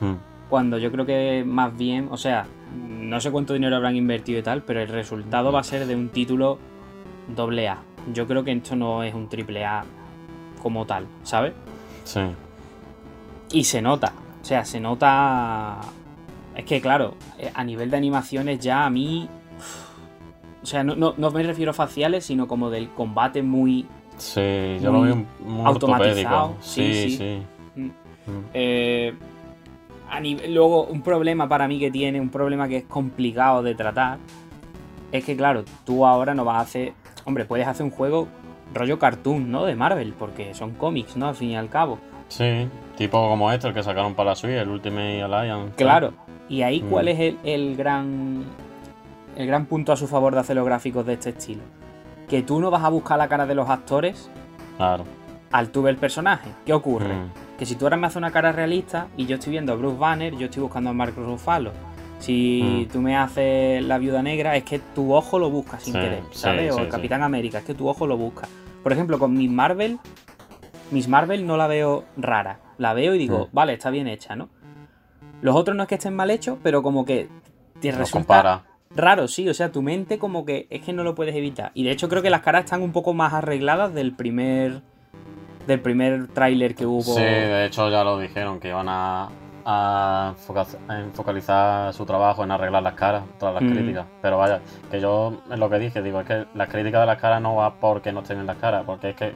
Mm. 0.00 0.14
Cuando 0.52 0.76
yo 0.76 0.92
creo 0.92 1.06
que 1.06 1.44
más 1.46 1.74
bien, 1.74 2.08
o 2.10 2.18
sea, 2.18 2.44
no 2.76 3.18
sé 3.22 3.30
cuánto 3.30 3.54
dinero 3.54 3.74
habrán 3.74 3.96
invertido 3.96 4.38
y 4.38 4.42
tal, 4.42 4.60
pero 4.62 4.82
el 4.82 4.88
resultado 4.88 5.50
va 5.50 5.60
a 5.60 5.62
ser 5.62 5.86
de 5.86 5.96
un 5.96 6.10
título 6.10 6.58
doble 7.34 7.70
A. 7.70 7.78
Yo 8.12 8.26
creo 8.26 8.44
que 8.44 8.52
esto 8.52 8.76
no 8.76 9.02
es 9.02 9.14
un 9.14 9.30
triple 9.30 9.64
A 9.64 9.82
como 10.62 10.84
tal, 10.84 11.06
¿sabes? 11.22 11.54
Sí. 12.04 12.20
Y 13.50 13.64
se 13.64 13.80
nota, 13.80 14.12
o 14.42 14.44
sea, 14.44 14.66
se 14.66 14.78
nota... 14.78 15.80
Es 16.54 16.66
que 16.66 16.82
claro, 16.82 17.14
eh, 17.38 17.50
a 17.54 17.64
nivel 17.64 17.90
de 17.90 17.96
animaciones 17.96 18.58
ya 18.60 18.84
a 18.84 18.90
mí... 18.90 19.30
O 20.62 20.66
sea, 20.66 20.84
no, 20.84 20.94
no, 20.94 21.14
no 21.16 21.30
me 21.30 21.42
refiero 21.44 21.70
a 21.70 21.74
faciales, 21.74 22.26
sino 22.26 22.46
como 22.46 22.68
del 22.68 22.90
combate 22.90 23.42
muy... 23.42 23.86
Sí, 24.18 24.76
yo 24.82 24.92
Muy 24.92 25.08
lo 25.08 25.16
vi 25.16 25.26
muy 25.46 25.64
automatizado, 25.66 26.50
ortopédico. 26.50 26.56
sí, 26.60 26.92
Sí, 26.92 27.10
sí. 27.10 27.16
sí. 27.16 27.80
Mm. 27.80 27.86
Mm. 27.86 28.44
Eh, 28.52 29.14
a 30.12 30.20
nivel- 30.20 30.54
luego, 30.54 30.84
un 30.84 31.00
problema 31.02 31.48
para 31.48 31.66
mí 31.66 31.78
que 31.78 31.90
tiene, 31.90 32.20
un 32.20 32.28
problema 32.28 32.68
que 32.68 32.76
es 32.78 32.84
complicado 32.84 33.62
de 33.62 33.74
tratar, 33.74 34.18
es 35.10 35.24
que, 35.24 35.36
claro, 35.36 35.64
tú 35.84 36.06
ahora 36.06 36.34
no 36.34 36.44
vas 36.44 36.58
a 36.58 36.60
hacer. 36.60 36.92
Hombre, 37.24 37.44
puedes 37.46 37.66
hacer 37.66 37.84
un 37.84 37.90
juego 37.90 38.28
rollo 38.74 38.98
cartoon, 38.98 39.50
¿no? 39.50 39.64
De 39.64 39.74
Marvel, 39.74 40.12
porque 40.18 40.54
son 40.54 40.72
cómics, 40.72 41.16
¿no? 41.16 41.28
Al 41.28 41.34
fin 41.34 41.50
y 41.50 41.56
al 41.56 41.68
cabo. 41.70 41.98
Sí, 42.28 42.68
tipo 42.96 43.26
como 43.28 43.50
este, 43.52 43.68
el 43.68 43.74
que 43.74 43.82
sacaron 43.82 44.14
para 44.14 44.30
la 44.30 44.36
Switch, 44.36 44.52
el 44.54 44.68
Ultimate 44.68 45.22
Alliance. 45.22 45.74
Claro. 45.76 46.12
Y 46.48 46.62
ahí, 46.62 46.80
¿cuál 46.80 47.06
Mm. 47.06 47.08
es 47.08 47.20
el, 47.20 47.38
el 47.44 47.76
gran. 47.76 48.44
El 49.34 49.46
gran 49.46 49.64
punto 49.64 49.92
a 49.92 49.96
su 49.96 50.06
favor 50.08 50.34
de 50.34 50.40
hacer 50.40 50.56
los 50.56 50.66
gráficos 50.66 51.06
de 51.06 51.14
este 51.14 51.30
estilo? 51.30 51.62
Que 52.28 52.42
tú 52.42 52.60
no 52.60 52.70
vas 52.70 52.84
a 52.84 52.90
buscar 52.90 53.16
la 53.16 53.28
cara 53.28 53.46
de 53.46 53.54
los 53.54 53.68
actores 53.70 54.28
Claro. 54.76 55.04
al 55.52 55.70
tú 55.70 55.80
ver 55.82 55.94
el 55.94 55.98
personaje. 56.00 56.50
¿Qué 56.66 56.72
ocurre? 56.74 57.14
Mm. 57.14 57.30
Que 57.62 57.66
si 57.66 57.76
tú 57.76 57.84
ahora 57.84 57.96
me 57.96 58.08
haces 58.08 58.16
una 58.16 58.32
cara 58.32 58.50
realista 58.50 59.06
y 59.16 59.26
yo 59.26 59.36
estoy 59.36 59.52
viendo 59.52 59.72
a 59.72 59.76
Bruce 59.76 59.96
Banner, 59.96 60.36
yo 60.36 60.46
estoy 60.46 60.64
buscando 60.64 60.90
a 60.90 60.92
Mark 60.92 61.14
Ruffalo. 61.16 61.70
Si 62.18 62.60
Mm. 62.88 62.92
tú 62.92 63.00
me 63.00 63.16
haces 63.16 63.84
la 63.84 63.98
viuda 63.98 64.20
negra, 64.20 64.56
es 64.56 64.64
que 64.64 64.80
tu 64.80 65.14
ojo 65.14 65.38
lo 65.38 65.48
busca 65.48 65.78
sin 65.78 65.92
Sí, 65.94 66.00
querer, 66.00 66.22
sí, 66.32 66.38
¿sabes? 66.40 66.72
o 66.74 66.80
el. 66.80 66.88
Capitán 66.88 67.22
América, 67.22 67.58
es 67.58 67.64
que 67.64 67.74
tu 67.74 67.86
ojo 67.86 68.04
lo 68.08 68.16
busca. 68.16 68.48
Por 68.82 68.92
ejemplo, 68.92 69.16
con 69.20 69.34
Miss 69.34 69.48
Marvel, 69.48 70.00
Miss 70.90 71.06
Marvel 71.06 71.46
no 71.46 71.56
la 71.56 71.68
veo 71.68 72.02
rara. 72.16 72.58
La 72.78 72.94
veo 72.94 73.14
y 73.14 73.18
digo, 73.18 73.46
Mm. 73.46 73.54
vale, 73.54 73.74
está 73.74 73.90
bien 73.90 74.08
hecha, 74.08 74.34
¿no? 74.34 74.48
Los 75.40 75.54
otros 75.54 75.76
no 75.76 75.84
es 75.84 75.88
que 75.88 75.94
estén 75.94 76.16
mal 76.16 76.32
hechos, 76.32 76.58
pero 76.64 76.82
como 76.82 77.04
que 77.04 77.28
te 77.80 77.92
resulta 77.92 78.10
compara. 78.12 78.62
raro, 78.96 79.28
sí. 79.28 79.48
O 79.48 79.54
sea, 79.54 79.70
tu 79.70 79.82
mente 79.82 80.18
como 80.18 80.44
que 80.44 80.66
es 80.68 80.82
que 80.82 80.92
no 80.92 81.04
lo 81.04 81.14
puedes 81.14 81.36
evitar. 81.36 81.70
Y 81.74 81.84
de 81.84 81.92
hecho 81.92 82.08
creo 82.08 82.22
que 82.22 82.30
las 82.30 82.40
caras 82.40 82.64
están 82.64 82.82
un 82.82 82.90
poco 82.90 83.14
más 83.14 83.32
arregladas 83.32 83.94
del 83.94 84.16
primer 84.16 84.82
del 85.66 85.80
primer 85.80 86.28
tráiler 86.28 86.74
que 86.74 86.86
hubo. 86.86 87.02
Sí, 87.02 87.20
de 87.22 87.66
hecho 87.66 87.88
ya 87.90 88.02
lo 88.04 88.18
dijeron, 88.18 88.58
que 88.60 88.68
iban 88.68 88.88
a, 88.88 89.28
a, 89.64 90.34
foca- 90.46 90.66
a 90.88 91.02
focalizar 91.12 91.92
su 91.94 92.04
trabajo 92.04 92.42
en 92.44 92.50
arreglar 92.50 92.82
las 92.82 92.94
caras, 92.94 93.22
todas 93.38 93.54
las 93.54 93.62
Mm. 93.64 93.72
críticas. 93.72 94.06
Pero 94.20 94.38
vaya, 94.38 94.60
que 94.90 95.00
yo 95.00 95.40
es 95.50 95.58
lo 95.58 95.70
que 95.70 95.78
dije, 95.78 96.02
digo, 96.02 96.20
es 96.20 96.26
que 96.26 96.46
las 96.54 96.68
críticas 96.68 97.00
de 97.02 97.06
las 97.06 97.18
caras 97.20 97.40
no 97.40 97.54
va 97.56 97.74
porque 97.74 98.12
no 98.12 98.20
estén 98.20 98.38
en 98.40 98.46
las 98.46 98.56
caras, 98.56 98.82
porque 98.84 99.10
es 99.10 99.16
que 99.16 99.32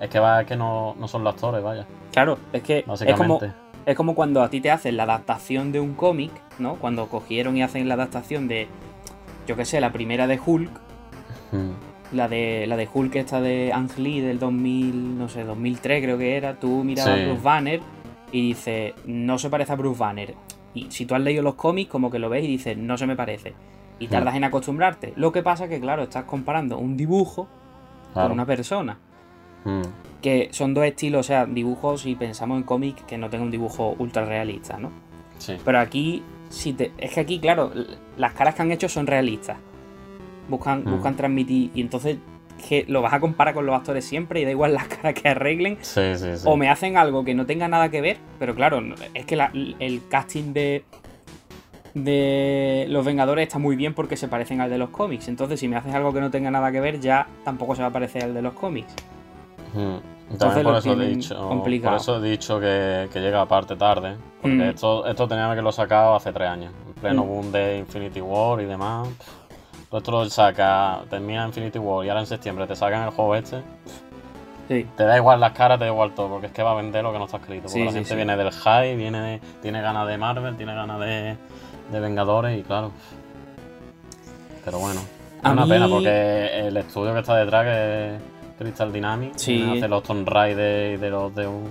es 0.00 0.08
que 0.10 0.18
va 0.18 0.40
es 0.42 0.46
que 0.46 0.56
no, 0.56 0.94
no 0.98 1.08
son 1.08 1.24
los 1.24 1.34
actores, 1.34 1.62
vaya, 1.62 1.86
Claro, 2.12 2.38
es 2.52 2.62
que 2.62 2.84
es 3.00 3.14
como, 3.14 3.40
es 3.84 3.94
como 3.96 4.14
cuando 4.14 4.42
a 4.42 4.48
ti 4.50 4.60
te 4.60 4.70
hacen 4.70 4.96
la 4.96 5.02
adaptación 5.04 5.72
de 5.72 5.80
un 5.80 5.94
cómic, 5.94 6.32
¿no? 6.58 6.74
Cuando 6.76 7.06
cogieron 7.08 7.56
y 7.56 7.62
hacen 7.62 7.86
la 7.88 7.94
adaptación 7.94 8.48
de, 8.48 8.68
yo 9.46 9.56
qué 9.56 9.64
sé, 9.64 9.80
la 9.80 9.92
primera 9.92 10.26
de 10.26 10.40
Hulk, 10.44 10.70
Mm. 11.52 11.70
La 12.16 12.28
de 12.28 12.66
la 12.66 12.76
de 12.76 12.88
Hulk 12.92 13.14
esta 13.16 13.40
de 13.40 13.72
Ang 13.72 13.90
Lee 13.98 14.20
del 14.20 14.38
2000, 14.38 15.18
no 15.18 15.28
sé, 15.28 15.44
2003 15.44 16.02
creo 16.02 16.18
que 16.18 16.36
era, 16.36 16.58
tú 16.58 16.82
mirabas 16.84 17.14
Sí. 17.14 17.20
a 17.20 17.26
Bruce 17.26 17.42
Banner 17.42 17.80
y 18.32 18.48
dices, 18.48 18.94
no 19.06 19.38
se 19.38 19.48
parece 19.50 19.72
a 19.72 19.76
Bruce 19.76 19.98
Banner. 20.00 20.34
Y 20.74 20.90
si 20.90 21.06
tú 21.06 21.14
has 21.14 21.20
leído 21.20 21.42
los 21.42 21.54
cómics, 21.54 21.90
como 21.90 22.10
que 22.10 22.18
lo 22.18 22.28
ves 22.28 22.44
y 22.44 22.48
dices, 22.48 22.76
no 22.76 22.98
se 22.98 23.06
me 23.06 23.16
parece. 23.16 23.54
Y 23.98 24.08
tardas 24.08 24.34
en 24.34 24.44
acostumbrarte. 24.44 25.12
Lo 25.16 25.32
que 25.32 25.42
pasa 25.42 25.68
que, 25.68 25.80
claro, 25.80 26.02
estás 26.02 26.24
comparando 26.24 26.76
un 26.78 26.96
dibujo 26.96 27.48
Claro. 28.12 28.28
con 28.28 28.32
una 28.32 28.44
persona. 28.46 28.98
Mm. 29.64 29.82
Que 30.20 30.48
son 30.52 30.74
dos 30.74 30.84
estilos, 30.84 31.20
o 31.20 31.22
sea, 31.22 31.46
dibujos, 31.46 32.02
si 32.02 32.14
pensamos 32.14 32.58
en 32.58 32.64
cómics, 32.64 33.02
que 33.04 33.16
no 33.16 33.30
tenga 33.30 33.44
un 33.44 33.50
dibujo 33.50 33.94
ultra 33.98 34.24
realista, 34.24 34.76
¿no? 34.78 34.90
Sí. 35.38 35.56
Pero 35.64 35.78
aquí, 35.78 36.22
si 36.50 36.72
te, 36.72 36.92
es 36.98 37.12
que 37.14 37.20
aquí, 37.20 37.38
claro, 37.38 37.72
las 38.18 38.32
caras 38.34 38.54
que 38.54 38.62
han 38.62 38.70
hecho 38.72 38.88
son 38.88 39.06
realistas. 39.06 39.58
Buscan, 40.48 40.82
Mm. 40.84 40.90
buscan 40.90 41.16
transmitir. 41.16 41.70
Y 41.74 41.80
entonces, 41.80 42.16
que 42.68 42.84
lo 42.88 43.02
vas 43.02 43.12
a 43.12 43.20
comparar 43.20 43.52
con 43.54 43.66
los 43.66 43.74
actores 43.76 44.04
siempre 44.04 44.40
y 44.40 44.44
da 44.44 44.50
igual 44.50 44.72
las 44.74 44.88
caras 44.88 45.14
que 45.14 45.28
arreglen. 45.28 45.78
Sí, 45.82 46.14
sí, 46.16 46.36
sí. 46.36 46.44
O 46.46 46.56
me 46.56 46.68
hacen 46.68 46.96
algo 46.96 47.24
que 47.24 47.34
no 47.34 47.46
tenga 47.46 47.68
nada 47.68 47.90
que 47.90 48.00
ver. 48.00 48.16
Pero 48.38 48.54
claro, 48.54 48.80
es 49.14 49.26
que 49.26 49.36
la- 49.36 49.50
el 49.54 50.02
casting 50.08 50.52
de. 50.52 50.84
De 51.94 52.84
los 52.90 53.06
Vengadores 53.06 53.46
está 53.46 53.58
muy 53.58 53.74
bien 53.74 53.94
porque 53.94 54.18
se 54.18 54.28
parecen 54.28 54.60
al 54.60 54.68
de 54.68 54.76
los 54.76 54.90
cómics. 54.90 55.28
Entonces, 55.28 55.58
si 55.58 55.66
me 55.66 55.76
haces 55.76 55.94
algo 55.94 56.12
que 56.12 56.20
no 56.20 56.30
tenga 56.30 56.50
nada 56.50 56.70
que 56.70 56.78
ver, 56.80 57.00
ya 57.00 57.26
tampoco 57.42 57.74
se 57.74 57.80
va 57.80 57.88
a 57.88 57.92
parecer 57.92 58.24
al 58.24 58.34
de 58.34 58.42
los 58.42 58.52
cómics. 58.52 58.92
Mm. 59.72 59.96
Entonces 60.32 60.62
por 60.64 60.72
lo 60.72 60.78
eso, 60.78 60.92
he 61.00 61.06
dicho, 61.08 61.48
complicado. 61.48 61.92
por 61.94 62.00
eso 62.00 62.22
he 62.24 62.28
dicho 62.30 62.58
que, 62.60 63.08
que 63.12 63.20
llega 63.20 63.40
aparte 63.40 63.76
tarde. 63.76 64.16
Porque 64.42 64.56
Mm. 64.56 64.60
esto, 64.62 65.06
esto 65.06 65.26
tenía 65.28 65.44
que 65.44 65.52
haberlo 65.52 65.72
sacado 65.72 66.16
hace 66.16 66.32
tres 66.32 66.48
años. 66.48 66.72
En 66.88 66.94
pleno 66.94 67.22
boom 67.24 67.50
de 67.52 67.78
Infinity 67.78 68.20
War 68.20 68.60
y 68.60 68.64
demás. 68.66 69.08
Todo 69.90 69.98
esto 69.98 70.10
lo 70.10 70.28
saca, 70.30 71.00
termina 71.08 71.46
Infinity 71.46 71.78
War 71.78 72.04
y 72.04 72.08
ahora 72.08 72.20
en 72.20 72.26
septiembre 72.26 72.66
te 72.66 72.74
sacan 72.76 73.02
el 73.04 73.10
juego 73.10 73.34
este. 73.36 73.62
Sí. 74.68 74.84
Te 74.96 75.04
da 75.04 75.16
igual 75.16 75.38
las 75.38 75.52
caras, 75.52 75.78
te 75.78 75.84
da 75.84 75.90
igual 75.92 76.12
todo, 76.14 76.28
porque 76.28 76.46
es 76.46 76.52
que 76.52 76.62
va 76.62 76.72
a 76.72 76.74
vender 76.74 77.04
lo 77.04 77.12
que 77.12 77.18
no 77.18 77.26
está 77.26 77.36
escrito. 77.36 77.62
Porque 77.62 77.78
Sí, 77.78 77.84
la 77.84 77.90
sí, 77.92 77.98
gente 77.98 78.16
viene 78.16 78.36
del 78.36 78.50
high, 78.50 78.96
viene 78.96 79.20
de- 79.20 79.40
tiene 79.62 79.80
ganas 79.80 80.08
de 80.08 80.18
Marvel, 80.18 80.56
tiene 80.56 80.74
ganas 80.74 80.98
de, 80.98 81.36
de 81.92 82.00
Vengadores 82.00 82.58
y 82.58 82.62
claro. 82.64 82.90
Pero 84.64 84.78
bueno, 84.80 85.00
es 85.00 85.44
A 85.44 85.52
una 85.52 85.64
mí- 85.64 85.70
pena 85.70 85.88
porque 85.88 86.66
el 86.66 86.76
estudio 86.76 87.12
que 87.14 87.20
está 87.20 87.36
detrás, 87.36 87.64
que 87.64 88.16
es 88.16 88.22
Crystal 88.58 88.92
Dynamics, 88.92 89.36
hace 89.42 89.86
los 89.88 90.02
Tomb 90.02 90.28
Raider 90.28 90.94
y 90.94 90.96
de 90.96 91.10
los 91.10 91.32
Deus, 91.34 91.68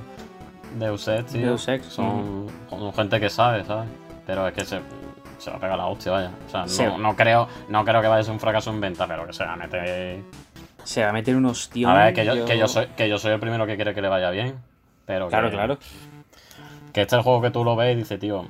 Deus 0.80 1.08
Ex, 1.10 1.26
tío, 1.34 1.48
Deus 1.48 1.68
Ex, 1.68 1.86
son, 1.88 2.48
son 2.70 2.94
gente 2.94 3.20
que 3.20 3.30
sabe, 3.30 3.66
¿sabes? 3.66 3.90
Pero 4.26 4.48
es 4.48 4.54
que 4.54 4.64
se, 4.64 4.80
se 5.38 5.50
va 5.52 5.58
a 5.58 5.60
pegar 5.60 5.78
la 5.78 5.86
hostia, 5.88 6.12
vaya. 6.12 6.32
O 6.48 6.68
sea, 6.68 6.98
no, 6.98 7.16
creo, 7.16 7.48
no 7.70 7.84
creo 7.86 8.02
que 8.02 8.08
vaya 8.08 8.22
a 8.22 8.24
ser 8.24 8.34
un 8.34 8.40
fracaso 8.40 8.72
en 8.72 8.82
venta, 8.82 9.08
pero 9.08 9.26
que 9.28 9.34
se 9.34 9.44
va 9.44 9.54
a 9.54 9.56
meter 9.58 10.20
Se 10.84 11.04
va 11.04 11.10
a 11.10 11.14
meter 11.14 11.36
un 11.36 11.46
ostión. 11.46 11.90
a 11.92 12.06
ver, 12.06 12.14
que 12.14 12.26
yo, 12.26 12.46
que, 12.46 12.58
yo 12.58 12.68
soy, 12.68 12.88
que 12.96 13.10
yo 13.10 13.18
soy 13.18 13.32
el 13.34 13.40
primero 13.40 13.66
que 13.66 13.76
quiere 13.76 13.94
que 13.94 14.02
le 14.02 14.08
vaya 14.10 14.30
bien. 14.30 14.56
Pero 15.06 15.28
Claro, 15.30 15.50
que, 15.50 15.56
claro. 15.56 15.78
Que 16.94 17.02
este 17.02 17.16
es 17.16 17.20
el 17.20 17.22
juego 17.24 17.42
que 17.42 17.52
tú 17.52 17.64
lo 17.64 17.76
ves 17.76 17.94
y 17.94 17.98
dices, 18.00 18.20
tío, 18.20 18.46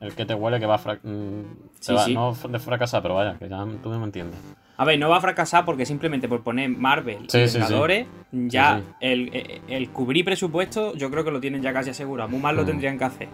el 0.00 0.14
que 0.14 0.24
te 0.26 0.34
huele 0.34 0.60
que 0.60 0.66
va 0.66 0.76
a 0.76 0.78
fra- 0.78 0.98
mm, 1.02 1.42
Sí, 1.80 1.96
sí. 2.04 2.14
no 2.14 2.32
de 2.34 2.58
fracasar, 2.58 3.02
pero 3.02 3.14
vaya, 3.14 3.36
que 3.38 3.48
ya 3.48 3.64
tú 3.82 3.88
me 3.90 4.04
entiendes. 4.04 4.38
A 4.76 4.84
ver, 4.84 4.96
no 4.98 5.08
va 5.08 5.16
a 5.16 5.20
fracasar 5.20 5.64
porque 5.64 5.84
simplemente 5.86 6.28
por 6.28 6.42
poner 6.42 6.68
Marvel 6.68 7.28
Sí, 7.28 7.38
y. 7.38 7.52
Vengadores, 7.52 8.06
ya. 8.30 8.80
El, 9.00 9.34
el- 9.34 9.60
el 9.66 9.88
cubrir 9.90 10.24
presupuesto 10.24 10.94
yo 10.94 11.10
creo 11.10 11.24
que 11.24 11.32
lo 11.32 11.40
tienen 11.40 11.62
ya 11.62 11.72
casi 11.72 11.90
asegurado. 11.90 12.28
Muy 12.28 12.38
mal 12.38 12.54
lo 12.54 12.62
Mm. 12.62 12.66
tendrían 12.66 12.96
que 12.98 13.04
hacer. 13.04 13.28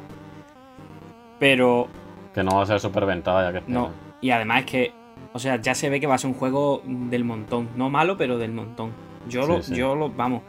Pero 1.39 1.89
Que 2.35 2.43
no 2.43 2.57
va 2.57 2.63
a 2.63 2.67
ser 2.67 2.81
superventa, 2.81 3.33
vaya, 3.33 3.53
que 3.53 3.63
no. 3.71 3.91
Y 4.21 4.31
además 4.31 4.61
es 4.61 4.67
que, 4.67 4.93
o 5.33 5.39
sea, 5.39 5.57
ya 5.61 5.75
se 5.75 5.89
ve 5.89 6.01
que 6.01 6.07
va 6.07 6.17
a 6.17 6.19
ser 6.19 6.29
un 6.31 6.35
juego 6.37 6.83
del 6.85 7.25
montón. 7.25 7.69
No 7.77 7.89
malo, 7.91 8.17
pero 8.17 8.39
del 8.39 8.53
montón. 8.53 8.93
Yo 9.29 9.43
Sí, 9.43 9.49
lo, 9.49 9.63
sí. 9.63 9.75
yo 9.77 9.95
lo, 9.95 10.11
vamos. 10.11 10.43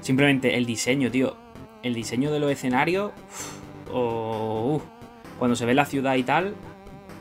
Simplemente 0.00 0.56
el 0.56 0.64
diseño, 0.66 1.10
tío. 1.10 1.34
El 1.82 1.94
diseño 1.94 2.30
de 2.30 2.38
los 2.40 2.50
escenarios. 2.50 3.12
o, 3.92 4.80
cuando 5.38 5.56
se 5.56 5.66
ve 5.66 5.74
la 5.74 5.84
ciudad 5.84 6.14
y 6.14 6.22
tal, 6.22 6.54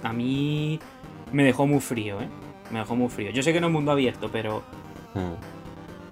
a 0.03 0.13
mí 0.13 0.79
me 1.31 1.43
dejó 1.43 1.65
muy 1.65 1.79
frío, 1.79 2.21
¿eh? 2.21 2.27
Me 2.71 2.79
dejó 2.79 2.95
muy 2.95 3.09
frío. 3.09 3.31
Yo 3.31 3.41
sé 3.43 3.51
que 3.53 3.59
no 3.59 3.67
es 3.67 3.73
mundo 3.73 3.91
abierto, 3.91 4.29
pero 4.31 4.61
Mm. 5.15 5.33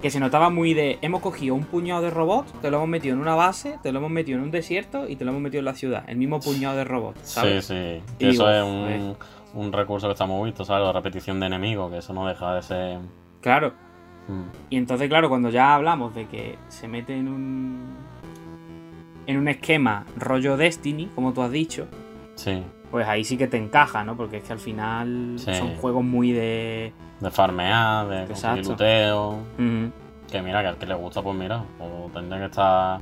Que 0.02 0.10
se 0.10 0.20
notaba 0.20 0.50
muy 0.50 0.74
de 0.74 0.98
hemos 1.00 1.20
cogido 1.22 1.54
un 1.54 1.64
puñado 1.64 2.02
de 2.02 2.10
robots, 2.10 2.52
te 2.60 2.70
lo 2.70 2.78
hemos 2.78 2.88
metido 2.88 3.14
en 3.14 3.20
una 3.20 3.34
base, 3.36 3.78
te 3.82 3.92
lo 3.92 4.00
hemos 4.00 4.10
metido 4.10 4.36
en 4.38 4.44
un 4.44 4.50
desierto 4.50 5.08
y 5.08 5.16
te 5.16 5.24
lo 5.24 5.30
hemos 5.30 5.42
metido 5.42 5.60
en 5.60 5.64
la 5.66 5.74
ciudad. 5.74 6.04
El 6.08 6.16
mismo 6.16 6.40
puñado 6.40 6.76
de 6.76 6.84
robots, 6.84 7.20
Sí, 7.22 7.34
¿sabes? 7.34 7.64
sí. 7.66 7.74
Y 7.74 8.18
Que 8.18 8.30
eso 8.30 8.50
es 8.50 8.62
un, 8.64 9.16
un 9.54 9.72
recurso 9.72 10.08
que 10.08 10.12
está 10.12 10.26
muy 10.26 10.50
visto, 10.50 10.64
¿sabes? 10.64 10.84
La 10.84 10.92
repetición 10.92 11.38
de 11.40 11.46
enemigos, 11.46 11.90
que 11.92 11.98
eso 11.98 12.12
no 12.12 12.26
deja 12.26 12.54
de 12.56 12.62
ser. 12.62 12.98
Claro. 13.40 13.72
Mm. 14.28 14.42
Y 14.70 14.76
entonces, 14.76 15.08
claro, 15.08 15.28
cuando 15.28 15.50
ya 15.50 15.74
hablamos 15.74 16.14
de 16.14 16.26
que 16.26 16.58
se 16.68 16.88
mete 16.88 17.16
en 17.16 17.28
un. 17.28 17.94
en 19.26 19.36
un 19.36 19.46
esquema 19.48 20.04
rollo 20.16 20.56
Destiny, 20.56 21.06
como 21.14 21.32
tú 21.32 21.42
has 21.42 21.50
dicho, 21.52 21.86
Sí, 22.34 22.62
pues 22.90 23.06
ahí 23.06 23.24
sí 23.24 23.36
que 23.36 23.46
te 23.46 23.56
encaja, 23.56 24.02
¿no? 24.04 24.16
Porque 24.16 24.38
es 24.38 24.42
que 24.44 24.52
al 24.52 24.58
final 24.58 25.34
Sí. 25.38 25.54
son 25.54 25.76
juegos 25.76 26.02
muy 26.04 26.32
de. 26.32 26.92
De 27.22 27.30
farmear, 27.30 28.08
de 28.08 28.26
conseguir 28.26 28.66
luteo. 28.66 29.38
Que 30.30 30.42
mira, 30.42 30.62
que 30.62 30.68
al 30.68 30.76
que 30.76 30.86
le 30.86 30.94
gusta, 30.94 31.22
pues 31.22 31.36
mira, 31.36 31.62
pues 31.78 32.12
tendría 32.12 32.38
que 32.40 32.46
estar. 32.46 33.00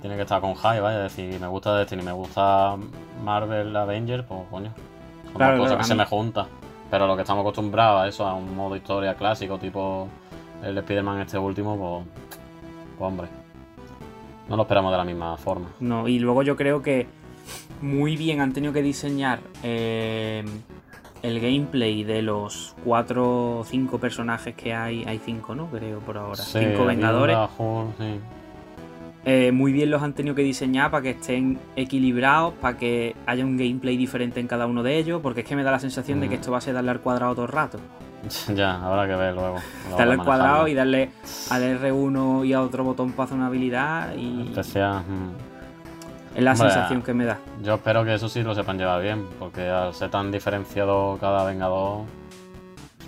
Tiene 0.00 0.16
que 0.16 0.22
estar 0.22 0.40
con 0.40 0.54
high, 0.54 0.80
vaya, 0.80 0.98
decir, 0.98 1.40
me 1.40 1.46
gusta 1.46 1.76
Destiny, 1.76 2.02
me 2.02 2.12
gusta 2.12 2.76
Marvel 3.24 3.74
Avengers, 3.74 4.24
pues 4.24 4.40
coño. 4.50 4.72
Son 5.24 5.34
Claro, 5.34 5.52
dos 5.56 5.60
cosas 5.64 5.76
claro, 5.76 5.78
que 5.78 5.84
se 5.84 5.94
me 5.94 6.04
juntan. 6.04 6.46
Pero 6.90 7.06
lo 7.06 7.16
que 7.16 7.22
estamos 7.22 7.40
acostumbrados 7.42 8.02
a 8.02 8.08
eso, 8.08 8.26
a 8.26 8.34
un 8.34 8.54
modo 8.54 8.76
historia 8.76 9.14
clásico, 9.14 9.58
tipo 9.58 10.08
el 10.62 10.76
Spider-Man 10.78 11.20
este 11.20 11.38
último, 11.38 11.76
pues. 11.76 12.06
Pues 12.98 13.08
hombre. 13.08 13.28
No 14.48 14.56
lo 14.56 14.62
esperamos 14.62 14.92
de 14.92 14.98
la 14.98 15.04
misma 15.04 15.36
forma. 15.36 15.68
No, 15.80 16.06
y 16.06 16.18
luego 16.18 16.42
yo 16.42 16.56
creo 16.56 16.80
que 16.82 17.08
muy 17.80 18.16
bien 18.16 18.40
han 18.40 18.52
tenido 18.52 18.72
que 18.72 18.82
diseñar 18.82 19.40
eh, 19.62 20.44
el 21.22 21.40
gameplay 21.40 22.04
de 22.04 22.22
los 22.22 22.74
cuatro 22.84 23.58
o 23.58 23.64
cinco 23.64 23.98
personajes 23.98 24.54
que 24.54 24.74
hay. 24.74 25.04
Hay 25.04 25.20
cinco, 25.24 25.54
¿no? 25.54 25.66
Creo 25.66 26.00
por 26.00 26.18
ahora. 26.18 26.42
Sí, 26.42 26.58
cinco 26.60 26.84
Vengadores. 26.84 27.36
Sí. 27.98 28.20
Eh, 29.28 29.50
muy 29.50 29.72
bien 29.72 29.90
los 29.90 30.02
han 30.02 30.12
tenido 30.12 30.36
que 30.36 30.42
diseñar 30.42 30.92
para 30.92 31.02
que 31.02 31.10
estén 31.10 31.58
equilibrados, 31.74 32.54
para 32.54 32.78
que 32.78 33.16
haya 33.26 33.44
un 33.44 33.56
gameplay 33.56 33.96
diferente 33.96 34.38
en 34.38 34.46
cada 34.46 34.66
uno 34.66 34.84
de 34.84 34.98
ellos, 34.98 35.20
porque 35.20 35.40
es 35.40 35.46
que 35.46 35.56
me 35.56 35.64
da 35.64 35.72
la 35.72 35.80
sensación 35.80 36.20
de 36.20 36.28
que 36.28 36.36
Mm. 36.36 36.40
esto 36.40 36.52
va 36.52 36.58
a 36.58 36.60
ser 36.60 36.74
darle 36.74 36.92
al 36.92 37.00
cuadrado 37.00 37.34
todo 37.34 37.46
el 37.46 37.52
rato. 37.52 37.78
ya, 38.54 38.76
habrá 38.86 39.08
que 39.08 39.16
ver 39.16 39.34
luego. 39.34 39.56
Darle 39.98 40.14
al 40.14 40.24
cuadrado 40.24 40.68
y 40.68 40.74
darle 40.74 41.10
al 41.50 41.62
R1 41.62 42.44
y 42.46 42.52
a 42.52 42.62
otro 42.62 42.84
botón 42.84 43.12
para 43.12 43.24
hacer 43.24 43.36
una 43.36 43.48
habilidad 43.48 44.14
y 44.14 44.50
mm. 44.50 44.54
Es 46.36 46.42
la 46.44 46.52
Hombre, 46.52 46.70
sensación 46.70 47.02
que 47.02 47.14
me 47.14 47.24
da. 47.24 47.38
Yo 47.62 47.74
espero 47.74 48.04
que 48.04 48.14
eso 48.14 48.28
sí 48.28 48.42
lo 48.42 48.54
sepan 48.54 48.78
llevar 48.78 49.02
bien, 49.02 49.26
porque 49.38 49.68
al 49.68 49.94
ser 49.94 50.10
tan 50.10 50.30
diferenciado 50.30 51.16
cada 51.20 51.44
vengador, 51.44 52.04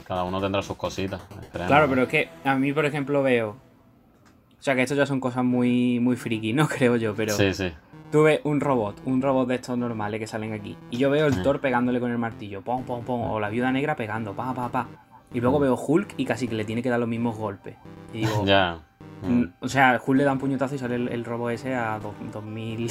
cada 0.06 0.24
uno 0.24 0.40
tendrá 0.40 0.62
sus 0.62 0.76
cositas. 0.76 1.20
esperemos. 1.42 1.68
Claro, 1.68 1.86
pero 1.88 2.02
es 2.02 2.08
que 2.08 2.28
a 2.44 2.54
mí, 2.56 2.72
por 2.72 2.86
ejemplo, 2.86 3.22
veo. 3.22 3.50
O 3.50 4.62
sea, 4.62 4.74
que 4.74 4.82
esto 4.82 4.94
ya 4.94 5.06
son 5.06 5.20
cosas 5.20 5.44
muy, 5.44 6.00
muy 6.00 6.16
friki, 6.16 6.52
¿no? 6.52 6.66
Creo 6.68 6.96
yo, 6.96 7.14
pero. 7.14 7.34
Sí, 7.34 7.52
sí. 7.54 7.70
Tú 8.10 8.22
ves 8.22 8.40
un 8.44 8.60
robot, 8.60 8.96
un 9.04 9.20
robot 9.20 9.46
de 9.48 9.56
estos 9.56 9.76
normales 9.76 10.18
que 10.18 10.26
salen 10.26 10.54
aquí. 10.54 10.76
Y 10.90 10.96
yo 10.96 11.10
veo 11.10 11.26
el 11.26 11.34
Sí. 11.34 11.42
Thor 11.42 11.60
pegándole 11.60 12.00
con 12.00 12.10
el 12.10 12.16
martillo, 12.18 12.62
pom, 12.62 12.82
pom, 12.84 13.04
pom. 13.04 13.20
O 13.30 13.38
la 13.38 13.50
viuda 13.50 13.70
negra 13.70 13.94
pegando, 13.96 14.32
pa, 14.32 14.54
pa, 14.54 14.70
pa. 14.70 14.86
Y 15.32 15.40
luego 15.40 15.58
Mm. 15.58 15.62
veo 15.62 15.76
Hulk 15.76 16.14
y 16.16 16.24
casi 16.24 16.48
que 16.48 16.54
le 16.54 16.64
tiene 16.64 16.82
que 16.82 16.88
dar 16.88 16.98
los 16.98 17.08
mismos 17.08 17.36
golpes. 17.36 17.76
Y 18.14 18.20
digo. 18.20 18.42
Ya. 18.46 18.78
Mm. 19.22 19.44
O 19.60 19.68
sea, 19.68 20.00
Hulk 20.04 20.18
le 20.18 20.24
da 20.24 20.32
un 20.32 20.38
puñetazo 20.38 20.74
y 20.74 20.78
sale 20.78 20.94
el, 20.94 21.08
el 21.08 21.24
robot 21.24 21.50
ese 21.52 21.74
a 21.74 21.98
dos- 21.98 22.14
2000 22.32 22.88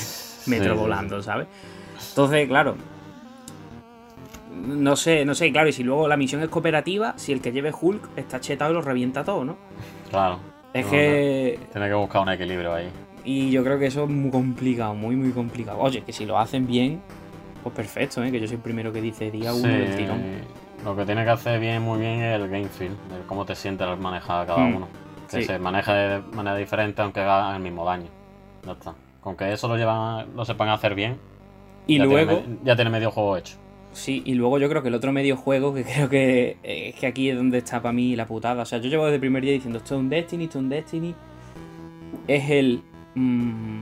metros 0.48 0.78
sí, 0.78 0.80
volando, 0.80 1.22
¿sabes? 1.22 1.48
Entonces, 2.10 2.48
claro. 2.48 2.76
No 4.54 4.96
sé, 4.96 5.24
no 5.24 5.36
sé, 5.36 5.52
claro, 5.52 5.70
y 5.70 5.74
si 5.74 5.84
luego 5.84 6.08
la 6.08 6.18
misión 6.18 6.42
es 6.42 6.50
cooperativa, 6.50 7.14
si 7.18 7.32
el 7.32 7.42
que 7.42 7.52
lleve 7.52 7.72
Hulk 7.80 8.10
está 8.18 8.40
chetado 8.40 8.72
y 8.72 8.74
lo 8.74 8.82
revienta 8.82 9.24
todo, 9.24 9.46
¿no? 9.46 9.56
Claro. 10.10 10.40
Es 10.74 10.86
No, 10.86 10.92
que. 10.92 11.60
Tiene 11.72 11.88
que 11.88 11.94
buscar 11.94 12.22
un 12.24 12.30
equilibrio 12.30 12.74
ahí. 12.74 12.90
Y 13.24 13.52
yo 13.52 13.64
creo 13.64 13.78
que 13.78 13.86
eso 13.88 14.04
es 14.06 14.10
muy 14.10 14.32
complicado, 14.32 14.96
muy, 14.96 15.16
muy 15.16 15.32
complicado. 15.32 15.80
Oye, 15.80 16.02
que 16.02 16.12
si 16.14 16.26
lo 16.26 16.40
hacen 16.40 16.66
bien, 16.66 17.02
pues 17.62 17.76
perfecto, 17.76 18.24
¿eh? 18.24 18.32
Que 18.32 18.40
yo 18.40 18.48
soy 18.48 18.56
el 18.56 18.62
primero 18.62 18.92
que 18.92 19.02
dice 19.02 19.30
día 19.32 19.54
uno 19.54 19.62
Sí, 19.64 19.68
del 19.70 19.96
tirón. 19.96 20.22
Lo 20.84 20.96
que 20.96 21.06
tiene 21.06 21.24
que 21.24 21.30
hacer 21.32 21.60
bien, 21.60 21.82
muy 21.82 22.00
bien, 22.00 22.22
es 22.22 22.36
el 22.40 22.48
game 22.50 22.68
feel, 22.70 22.92
de 22.92 23.26
cómo 23.28 23.46
te 23.46 23.54
sientes 23.56 23.86
al 23.88 23.98
manejar 24.00 24.42
a 24.42 24.46
cada 24.46 24.60
Mm. 24.60 24.76
uno. 24.76 24.88
Que 25.30 25.38
Sí. 25.42 25.44
se 25.44 25.60
maneje 25.60 25.92
de 25.92 26.20
manera 26.34 26.56
diferente 26.56 27.02
aunque 27.02 27.20
haga 27.22 27.56
el 27.56 27.62
mismo 27.62 27.84
daño. 27.86 28.08
Ya 28.66 28.72
está. 28.74 28.96
Con 29.22 29.36
que 29.36 29.52
eso 29.52 29.68
lo 29.68 29.76
llevan, 29.78 30.28
lo 30.36 30.46
sepan 30.46 30.70
hacer 30.70 30.96
bien, 30.96 31.18
Y 31.86 31.98
ya, 31.98 32.06
luego, 32.06 32.38
tiene, 32.38 32.58
ya 32.64 32.76
tiene 32.76 32.92
medio 32.92 33.12
juego 33.12 33.36
hecho. 33.38 33.56
sí, 33.92 34.22
y 34.26 34.34
luego 34.36 34.58
yo 34.60 34.70
creo 34.70 34.82
que 34.82 34.88
el 34.90 34.96
otro 34.96 35.12
medio 35.12 35.36
juego, 35.36 35.74
que 35.74 35.84
creo 35.96 36.08
que 36.10 36.58
eh, 36.64 36.90
es 36.90 36.96
que 36.96 37.08
aquí 37.08 37.30
es 37.30 37.36
donde 37.38 37.58
está 37.58 37.82
para 37.82 37.94
mí 37.94 38.16
la 38.16 38.26
putada. 38.26 38.62
O 38.64 38.66
sea, 38.66 38.80
yo 38.80 38.90
llevo 38.90 39.04
desde 39.06 39.16
el 39.16 39.22
primer 39.22 39.44
día 39.44 39.52
diciendo 39.54 39.80
esto 39.80 39.96
es 39.96 40.00
un 40.02 40.10
Destiny, 40.10 40.44
esto 40.46 40.60
es 40.60 40.64
un 40.64 40.70
Destiny. 40.70 41.16
Es 42.28 42.50
el. 42.50 42.82
mm, 43.16 43.82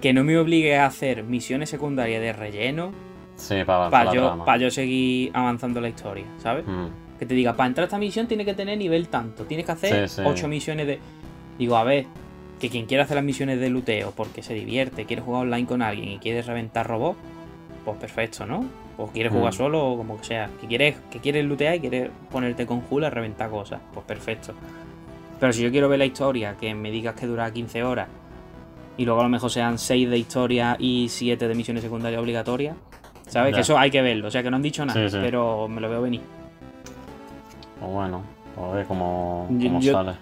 que 0.00 0.12
no 0.12 0.22
me 0.24 0.38
obligue 0.38 0.76
a 0.76 0.86
hacer 0.86 1.24
misiones 1.24 1.70
secundarias 1.70 2.20
de 2.20 2.32
relleno 2.32 2.92
Sí, 3.34 3.56
para 3.64 3.86
avanzar 3.86 3.90
para 3.90 4.04
la 4.04 4.14
yo, 4.14 4.26
trama. 4.26 4.44
pa' 4.44 4.56
yo 4.56 4.70
seguir 4.70 5.30
avanzando 5.34 5.80
la 5.80 5.88
historia, 5.88 6.24
¿sabes? 6.38 6.64
Mm. 6.66 6.86
Que 7.18 7.26
te 7.26 7.34
diga, 7.34 7.54
para 7.56 7.66
entrar 7.68 7.82
a 7.84 7.86
esta 7.86 7.98
misión 7.98 8.26
tiene 8.28 8.44
que 8.44 8.54
tener 8.54 8.78
nivel 8.78 9.08
tanto. 9.08 9.44
Tienes 9.44 9.66
que 9.66 9.72
hacer 9.72 10.08
Sí, 10.08 10.16
sí. 10.16 10.22
8 10.24 10.48
misiones 10.48 10.86
de. 10.86 10.98
Digo, 11.58 11.76
a 11.76 11.84
ver, 11.84 12.06
que 12.60 12.68
quien 12.68 12.86
quiera 12.86 13.04
hacer 13.04 13.16
las 13.16 13.24
misiones 13.24 13.58
de 13.60 13.68
luteo 13.70 14.12
porque 14.16 14.42
se 14.42 14.54
divierte, 14.54 15.04
quiere 15.04 15.22
jugar 15.22 15.42
online 15.42 15.66
con 15.66 15.82
alguien 15.82 16.10
y 16.10 16.18
quiere 16.18 16.42
reventar 16.42 16.86
robots, 16.86 17.18
pues 17.84 17.96
perfecto, 17.98 18.46
¿no? 18.46 18.64
O 18.96 19.06
quieres 19.08 19.32
jugar 19.32 19.52
Mm. 19.52 19.56
solo 19.56 19.86
o 19.92 19.96
como 19.96 20.16
que 20.18 20.24
sea. 20.24 20.50
Que 20.60 20.66
quieres, 20.66 20.96
que 21.10 21.18
quieres 21.20 21.44
lootear 21.44 21.76
y 21.76 21.80
quieres 21.80 22.10
ponerte 22.30 22.66
con 22.66 22.82
Hula 22.90 23.08
a 23.08 23.10
reventar 23.10 23.50
cosas, 23.50 23.80
pues 23.94 24.04
perfecto. 24.06 24.54
Pero 25.40 25.52
si 25.52 25.62
yo 25.62 25.70
quiero 25.70 25.88
ver 25.88 25.98
la 26.00 26.04
historia, 26.06 26.56
que 26.60 26.74
me 26.74 26.90
digas 26.90 27.14
que 27.14 27.26
dura 27.26 27.48
15 27.52 27.82
horas 27.84 28.08
y 28.96 29.04
luego 29.04 29.20
a 29.20 29.22
lo 29.24 29.28
mejor 29.28 29.50
sean 29.50 29.78
6 29.78 30.10
de 30.10 30.18
historia 30.18 30.76
y 30.80 31.08
7 31.08 31.46
de 31.46 31.54
misiones 31.54 31.82
secundarias 31.84 32.20
obligatorias, 32.20 32.76
¿sabes? 33.28 33.52
Ya. 33.52 33.56
Que 33.56 33.60
eso 33.62 33.78
hay 33.78 33.90
que 33.92 34.02
verlo. 34.02 34.26
O 34.26 34.30
sea, 34.32 34.42
que 34.42 34.50
no 34.50 34.56
han 34.56 34.62
dicho 34.62 34.84
nada, 34.84 35.00
Sí, 35.08 35.10
sí. 35.16 35.18
pero 35.22 35.68
me 35.68 35.80
lo 35.80 35.88
veo 35.88 36.02
venir. 36.02 36.20
Pues 37.80 37.92
bueno, 37.92 38.22
a 38.56 38.74
ver 38.74 38.86
cómo, 38.86 39.46
Yo- 39.50 39.68
cómo 39.68 39.80
yo- 39.80 39.92
sale. 39.92 40.12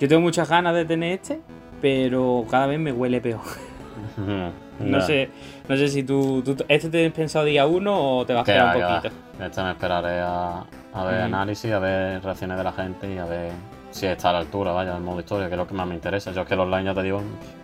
Yo 0.00 0.08
tengo 0.08 0.22
muchas 0.22 0.48
ganas 0.48 0.74
de 0.74 0.84
tener 0.84 1.12
este, 1.14 1.40
pero 1.80 2.44
cada 2.50 2.66
vez 2.66 2.78
me 2.80 2.92
huele 2.92 3.20
peor. 3.20 3.40
No 4.80 5.00
sé, 5.00 5.30
no 5.68 5.76
sé 5.76 5.86
si 5.86 6.02
tú, 6.02 6.42
tú- 6.44 6.56
¿Este 6.66 6.88
te 6.88 7.06
has 7.06 7.12
pensado 7.12 7.44
día 7.44 7.66
uno 7.66 8.18
o 8.18 8.26
te 8.26 8.32
vas 8.32 8.48
a 8.48 8.50
esperar 8.50 8.66
un 8.74 8.80
que 8.82 8.86
va. 8.86 8.96
poquito? 9.00 9.14
Este 9.44 9.62
me 9.62 9.70
esperaré 9.70 10.20
a, 10.20 10.64
a 10.92 11.04
ver 11.04 11.20
Mm. 11.20 11.24
análisis, 11.34 11.70
a 11.72 11.78
ver 11.78 12.20
reacciones 12.24 12.58
de 12.58 12.64
la 12.64 12.72
gente 12.72 13.14
y 13.14 13.18
a 13.18 13.24
ver 13.26 13.52
si 13.92 14.06
está 14.06 14.30
a 14.30 14.32
la 14.32 14.38
altura, 14.40 14.72
vaya, 14.72 14.94
del 14.94 15.02
modo 15.02 15.20
historia, 15.20 15.46
que 15.46 15.54
es 15.54 15.58
lo 15.58 15.68
que 15.68 15.74
más 15.74 15.86
me 15.86 15.94
interesa. 15.94 16.32
Yo 16.32 16.40
es 16.40 16.48
que 16.48 16.54
el 16.54 16.60
online, 16.60 16.84
ya 16.84 16.94
te 16.94 17.02
digo, 17.02 17.22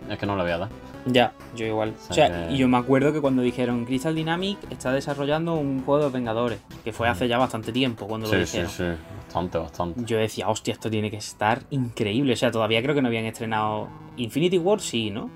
es 0.09 0.17
que 0.17 0.25
no 0.25 0.37
le 0.37 0.43
voy 0.43 0.51
a 0.51 0.57
dar. 0.59 0.69
Ya, 1.05 1.33
yo 1.55 1.65
igual. 1.65 1.93
O 2.07 2.11
O 2.11 2.13
sea 2.13 2.47
que- 2.47 2.53
y 2.53 2.57
yo 2.57 2.67
me 2.67 2.77
acuerdo 2.77 3.13
que 3.13 3.21
cuando 3.21 3.41
dijeron 3.41 3.85
Crystal 3.85 4.13
Dynamic 4.13 4.57
está 4.69 4.91
desarrollando 4.91 5.55
un 5.55 5.81
juego 5.83 6.03
de 6.05 6.09
Vengadores, 6.11 6.59
que 6.83 6.91
fue 6.93 7.07
hace 7.07 7.27
ya 7.27 7.37
bastante 7.37 7.71
tiempo 7.71 8.05
cuando 8.07 8.27
lo 8.27 8.33
Mm. 8.33 8.39
Sí, 8.41 8.45
sí, 8.45 8.57
dijeron. 8.61 8.97
sí, 8.97 9.03
bastante, 9.25 9.57
bastante. 9.57 10.01
Yo 10.05 10.17
decía, 10.17 10.49
hostia, 10.49 10.73
esto 10.73 10.89
tiene 10.89 11.09
que 11.09 11.17
estar 11.17 11.61
increíble. 11.69 12.33
O 12.33 12.35
sea, 12.35 12.51
todavía 12.51 12.81
creo 12.83 12.93
que 12.93 13.01
no 13.01 13.07
habían 13.07 13.25
estrenado 13.25 13.87
Infinity 14.17 14.57
War, 14.57 14.81
sí, 14.81 15.09
¿no? 15.09 15.29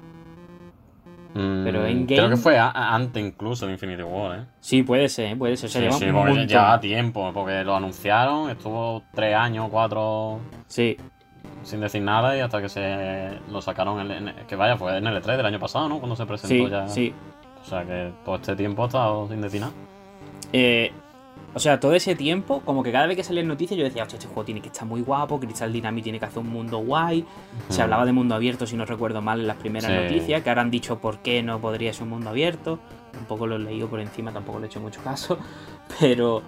Mm, 1.36 1.64
Pero 1.64 1.86
en 1.88 2.06
Creo 2.06 2.24
game- 2.26 2.36
que 2.36 2.42
fue 2.42 2.60
antes 2.60 3.24
incluso 3.26 3.66
de 3.66 3.72
Infinity 3.72 4.04
War, 4.04 4.40
¿eh? 4.40 4.46
Sí, 4.60 4.84
puede 4.84 5.10
ser, 5.10 5.36
puede 5.36 5.58
ser. 5.58 5.68
O 5.68 5.72
sea, 5.72 5.82
sí, 5.82 5.86
lleva 5.88 5.98
sí, 5.98 6.06
un 6.06 6.12
porque 6.14 6.30
montón. 6.30 6.48
lleva 6.48 6.80
tiempo, 6.80 7.32
porque 7.34 7.64
lo 7.64 7.76
anunciaron, 7.76 8.52
estuvo 8.52 9.02
tres 9.16 9.34
años, 9.36 9.70
cuatro 9.72 10.40
Sí, 10.68 10.96
sin 11.64 11.80
decir 11.80 12.02
nada 12.02 12.36
y 12.38 12.42
hasta 12.42 12.62
que 12.62 12.70
se 12.70 13.40
lo 13.52 13.62
sacaron, 13.62 14.00
en, 14.12 14.28
en- 14.30 14.36
que 14.48 14.56
vaya, 14.56 14.78
fue 14.78 14.98
en 14.98 15.08
el 15.08 15.22
E3 15.22 15.38
del 15.38 15.46
año 15.46 15.60
pasado, 15.60 15.90
¿no? 15.90 16.00
Cuando 16.00 16.16
se 16.16 16.26
presentó 16.26 16.66
sí, 16.66 16.70
ya. 16.72 16.88
sí. 16.88 17.14
O 17.62 17.66
sea 17.66 17.84
que 17.86 18.12
todo 18.26 18.36
este 18.36 18.56
tiempo 18.56 18.84
ha 18.84 18.88
estado 18.88 19.28
sin 19.30 19.42
decir 19.42 19.62
nada. 19.62 19.74
Eh, 20.52 20.92
o 21.56 21.60
sea, 21.60 21.80
todo 21.80 21.94
ese 21.94 22.16
tiempo, 22.16 22.62
como 22.66 22.82
que 22.84 22.92
cada 22.92 23.06
vez 23.06 23.16
que 23.16 23.24
salían 23.24 23.48
noticias, 23.48 23.78
yo 23.78 23.84
decía, 23.84 24.02
hostia, 24.04 24.18
este 24.18 24.28
juego 24.28 24.44
tiene 24.44 24.60
que 24.60 24.68
estar 24.68 24.86
muy 24.88 25.02
guapo, 25.02 25.40
Crystal 25.40 25.72
Dynamics 25.72 26.04
tiene 26.04 26.20
que 26.20 26.26
hacer 26.26 26.40
un 26.40 26.50
mundo 26.50 26.80
guay. 26.80 27.26
Se 27.70 27.82
hablaba 27.82 28.06
de 28.06 28.12
mundo 28.12 28.34
abierto, 28.36 28.66
si 28.66 28.76
no 28.76 28.86
recuerdo 28.86 29.22
mal, 29.22 29.40
en 29.40 29.48
las 29.48 29.58
primeras 29.58 29.92
Sí. 29.92 29.98
noticias, 29.98 30.42
que 30.42 30.50
ahora 30.50 30.64
han 30.64 30.72
dicho 30.72 30.98
por 31.00 31.20
qué 31.20 31.44
no 31.44 31.60
podría 31.60 31.94
ser 31.94 32.04
un 32.04 32.10
mundo 32.10 32.32
abierto. 32.32 32.80
Un 33.20 33.26
poco 33.26 33.46
lo 33.46 33.56
he 33.56 33.60
leído 33.60 33.88
por 33.88 34.00
encima, 34.00 34.32
tampoco 34.32 34.58
le 34.60 34.66
he 34.66 34.68
hecho 34.68 34.80
mucho 34.82 35.02
caso. 35.04 35.38
Pero 36.00 36.42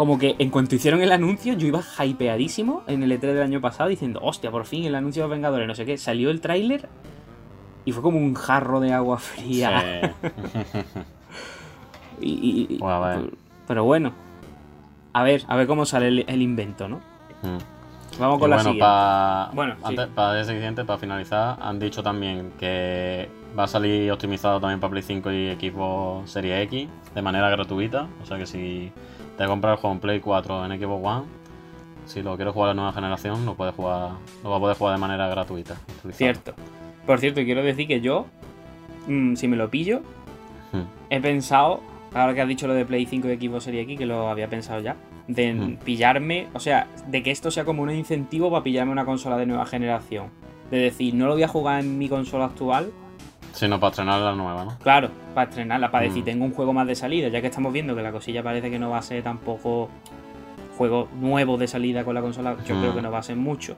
como 0.00 0.18
que 0.18 0.34
en 0.38 0.48
cuanto 0.48 0.74
hicieron 0.76 1.02
el 1.02 1.12
anuncio, 1.12 1.52
yo 1.52 1.66
iba 1.66 1.82
hypeadísimo 2.02 2.84
en 2.86 3.02
el 3.02 3.12
E3 3.12 3.20
del 3.34 3.42
año 3.42 3.60
pasado 3.60 3.90
diciendo, 3.90 4.18
hostia, 4.22 4.50
por 4.50 4.64
fin 4.64 4.84
el 4.86 4.94
anuncio 4.94 5.20
de 5.22 5.28
los 5.28 5.36
Vengadores, 5.36 5.68
no 5.68 5.74
sé 5.74 5.84
qué. 5.84 5.98
Salió 5.98 6.30
el 6.30 6.40
tráiler 6.40 6.88
y 7.84 7.92
fue 7.92 8.02
como 8.02 8.16
un 8.16 8.32
jarro 8.32 8.80
de 8.80 8.94
agua 8.94 9.18
fría. 9.18 10.14
Sí. 10.22 10.78
Y- 12.22 12.30
y- 12.32 12.66
y- 12.76 12.78
Pues 12.78 12.90
a 12.92 12.98
ver. 13.00 13.30
Pero 13.68 13.84
bueno, 13.84 14.12
a 15.12 15.22
ver, 15.22 15.42
a 15.48 15.56
ver 15.56 15.66
cómo 15.66 15.84
sale 15.84 16.08
el, 16.08 16.24
el 16.28 16.40
invento, 16.40 16.88
¿no? 16.88 16.96
Mm. 17.42 18.18
Vamos 18.18 18.38
Y 18.38 18.40
con 18.40 18.50
la 18.50 18.56
bueno, 18.56 18.70
siguiente. 18.70 18.80
para 18.80 19.50
Bueno, 19.52 19.74
sí. 19.86 19.96
para 20.14 20.38
el 20.40 20.46
siguiente, 20.46 20.84
para 20.86 20.98
finalizar, 20.98 21.58
han 21.60 21.78
dicho 21.78 22.02
también 22.02 22.52
que 22.58 23.28
va 23.58 23.64
a 23.64 23.68
salir 23.68 24.10
optimizado 24.12 24.60
también 24.60 24.80
para 24.80 24.90
Play 24.92 25.02
5 25.02 25.30
y 25.32 25.48
equipo 25.48 26.22
Serie 26.24 26.62
X 26.62 26.88
de 27.14 27.22
manera 27.22 27.50
gratuita. 27.50 28.06
O 28.22 28.26
sea 28.26 28.38
que 28.38 28.46
si 28.46 28.90
te 29.40 29.46
compras 29.46 29.72
el 29.72 29.80
juego 29.80 29.94
en 29.94 30.00
Play 30.00 30.20
4 30.20 30.66
en 30.66 30.78
Xbox 30.78 31.06
One, 31.06 31.24
si 32.04 32.20
lo 32.22 32.36
quieres 32.36 32.52
jugar 32.52 32.68
a 32.68 32.74
la 32.74 32.74
nueva 32.74 32.92
generación, 32.92 33.46
lo 33.46 33.54
puedes 33.54 33.74
jugar, 33.74 34.10
lo 34.44 34.50
vas 34.50 34.56
a 34.58 34.60
poder 34.60 34.76
jugar 34.76 34.94
de 34.96 35.00
manera 35.00 35.28
gratuita. 35.28 35.76
Cierto. 36.12 36.52
Por 37.06 37.18
cierto, 37.20 37.40
quiero 37.42 37.62
decir 37.62 37.86
que 37.86 38.02
yo, 38.02 38.26
mm, 39.06 39.36
si 39.36 39.48
me 39.48 39.56
lo 39.56 39.70
pillo, 39.70 40.02
Mm. 40.72 40.82
he 41.08 41.20
pensado 41.20 41.80
ahora 42.12 42.34
que 42.34 42.42
has 42.42 42.48
dicho 42.48 42.66
lo 42.66 42.74
de 42.74 42.84
Play 42.84 43.06
5 43.06 43.28
y 43.30 43.36
Xbox 43.38 43.64
Series 43.64 43.84
X, 43.84 43.98
que 43.98 44.04
lo 44.06 44.28
había 44.28 44.48
pensado 44.48 44.80
ya, 44.80 44.96
de 45.26 45.54
Mm. 45.54 45.76
pillarme, 45.78 46.48
o 46.52 46.60
sea, 46.60 46.86
de 47.08 47.22
que 47.22 47.30
esto 47.30 47.50
sea 47.50 47.64
como 47.64 47.82
un 47.82 47.90
incentivo 47.90 48.50
para 48.50 48.62
pillarme 48.62 48.92
una 48.92 49.06
consola 49.06 49.38
de 49.38 49.46
nueva 49.46 49.64
generación. 49.64 50.26
De 50.70 50.76
decir, 50.78 51.14
no 51.14 51.26
lo 51.26 51.32
voy 51.32 51.44
a 51.44 51.48
jugar 51.48 51.80
en 51.80 51.96
mi 51.98 52.08
consola 52.10 52.44
actual, 52.44 52.92
Sino 53.52 53.78
para 53.80 53.90
estrenar 53.90 54.20
la 54.20 54.34
nueva, 54.34 54.64
¿no? 54.64 54.78
claro, 54.78 55.10
para 55.34 55.48
estrenarla, 55.50 55.90
para 55.90 56.04
decir, 56.04 56.22
Mm. 56.22 56.26
tengo 56.26 56.44
un 56.44 56.52
juego 56.54 56.72
más 56.72 56.86
de 56.86 56.94
salida, 56.94 57.28
ya 57.28 57.40
que 57.40 57.48
estamos 57.48 57.72
viendo 57.72 57.94
que 57.96 58.02
la 58.02 58.12
cosilla 58.12 58.42
parece 58.42 58.70
que 58.70 58.78
no 58.78 58.90
va 58.90 58.98
a 58.98 59.02
ser 59.02 59.22
tampoco 59.22 59.88
juego 60.78 61.08
nuevo 61.20 61.58
de 61.58 61.66
salida 61.66 62.04
con 62.04 62.14
la 62.14 62.22
consola, 62.22 62.56
yo 62.64 62.74
Mm. 62.74 62.80
creo 62.80 62.94
que 62.94 63.02
no 63.02 63.10
va 63.10 63.18
a 63.18 63.22
ser 63.22 63.36
mucho. 63.36 63.76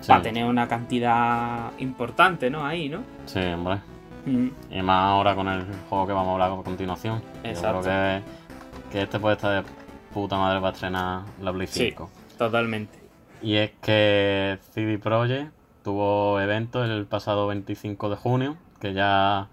Sí, 0.00 0.08
Para 0.08 0.22
tener 0.22 0.44
una 0.44 0.68
cantidad 0.68 1.70
importante, 1.78 2.50
¿no? 2.50 2.64
Ahí, 2.66 2.88
¿no? 2.88 3.00
sí, 3.26 3.38
hombre. 3.40 3.78
Mm. 4.24 4.48
Y 4.70 4.82
más 4.82 5.04
ahora 5.04 5.34
con 5.34 5.48
el 5.48 5.64
juego 5.88 6.06
que 6.06 6.12
vamos 6.12 6.28
a 6.30 6.32
hablar 6.32 6.52
a 6.58 6.62
continuación. 6.62 7.22
Exacto. 7.44 7.78
Yo 7.78 7.82
creo 7.84 8.22
que, 8.22 8.92
que 8.92 9.02
este 9.02 9.18
puede 9.20 9.36
estar 9.36 9.62
de 9.64 9.70
puta 10.12 10.36
madre 10.36 10.60
para 10.60 10.72
estrenar 10.72 11.22
la 11.40 11.52
Play 11.52 11.66
Sí. 11.68 11.90
5. 11.90 12.10
Totalmente. 12.36 12.98
Y 13.42 13.54
es 13.56 13.70
que 13.82 14.58
CD 14.72 14.98
Projekt 14.98 15.52
tuvo 15.84 16.40
evento 16.40 16.84
el 16.84 17.06
pasado 17.06 17.46
25 17.46 18.10
de 18.10 18.16
junio, 18.16 18.56
que 18.78 18.92
ya 18.92 19.48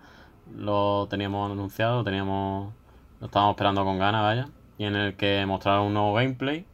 lo 0.56 1.08
teníamos 1.10 1.52
anunciado, 1.52 1.98
lo 1.98 2.04
teníamos, 2.04 2.74
lo 3.20 3.26
estábamos 3.26 3.54
esperando 3.54 3.84
con 3.84 4.00
ganas, 4.00 4.22
vaya, 4.22 4.48
y 4.78 4.86
en 4.86 4.96
el 4.96 5.16
que 5.16 5.46
mostraron 5.46 5.88
un 5.88 5.94
nuevo 5.94 6.14
gameplay 6.14 6.66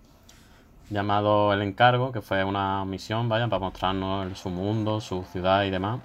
llamado 0.89 1.53
El 1.53 1.61
Encargo, 1.61 2.11
que 2.11 2.21
fue 2.21 2.43
una 2.43 2.83
misión, 2.85 3.29
vaya, 3.29 3.47
para 3.47 3.59
mostrarnos 3.59 4.37
su 4.37 4.49
mundo, 4.49 5.01
su 5.01 5.23
ciudad 5.31 5.63
y 5.63 5.69
demás, 5.69 5.99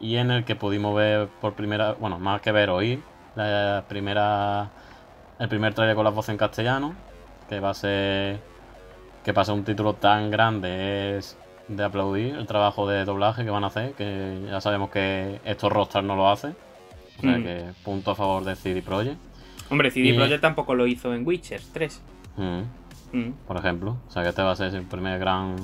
y 0.00 0.16
en 0.16 0.30
el 0.30 0.44
que 0.44 0.56
pudimos 0.56 0.94
ver 0.94 1.28
por 1.40 1.54
primera, 1.54 1.92
bueno, 1.94 2.18
más 2.18 2.40
que 2.40 2.52
ver, 2.52 2.70
oír 2.70 3.02
la 3.36 3.84
primera, 3.88 4.70
el 5.38 5.48
primer 5.48 5.74
trailer 5.74 5.96
con 5.96 6.04
las 6.04 6.14
voces 6.14 6.30
en 6.30 6.38
castellano, 6.38 6.94
que 7.48 7.60
va 7.60 7.70
a 7.70 7.74
ser 7.74 8.40
que 9.24 9.32
pase 9.32 9.52
un 9.52 9.64
título 9.64 9.94
tan 9.94 10.30
grande 10.30 11.16
es 11.16 11.38
de 11.68 11.82
aplaudir 11.84 12.34
el 12.34 12.46
trabajo 12.46 12.86
de 12.88 13.04
doblaje 13.04 13.44
que 13.44 13.50
van 13.50 13.64
a 13.64 13.68
hacer, 13.68 13.92
que 13.94 14.42
ya 14.50 14.60
sabemos 14.60 14.90
que 14.90 15.40
estos 15.44 15.72
Rockstar 15.72 16.04
no 16.04 16.16
lo 16.16 16.28
hace. 16.30 16.48
O 17.18 17.20
sea 17.22 17.38
Mm. 17.38 17.42
que 17.44 17.64
punto 17.84 18.10
a 18.10 18.14
favor 18.14 18.44
de 18.44 18.54
CD 18.56 18.82
Projekt. 18.82 19.18
Hombre, 19.70 19.90
CD 19.90 20.08
Y- 20.08 20.12
Projekt 20.14 20.42
tampoco 20.42 20.74
lo 20.74 20.86
hizo 20.86 21.14
en 21.14 21.26
Witcher 21.26 21.60
3. 21.72 22.02
Mm, 22.36 22.60
Mm. 23.12 23.32
por 23.46 23.56
ejemplo. 23.56 23.96
O 24.08 24.10
sea 24.10 24.22
que 24.22 24.28
este 24.30 24.42
va 24.42 24.50
a 24.52 24.56
ser 24.56 24.74
el 24.74 24.82
primer 24.82 25.18
gran, 25.18 25.56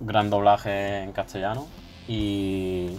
gran 0.00 0.30
doblaje 0.30 1.02
en 1.02 1.12
castellano. 1.12 1.66
Y. 2.06 2.90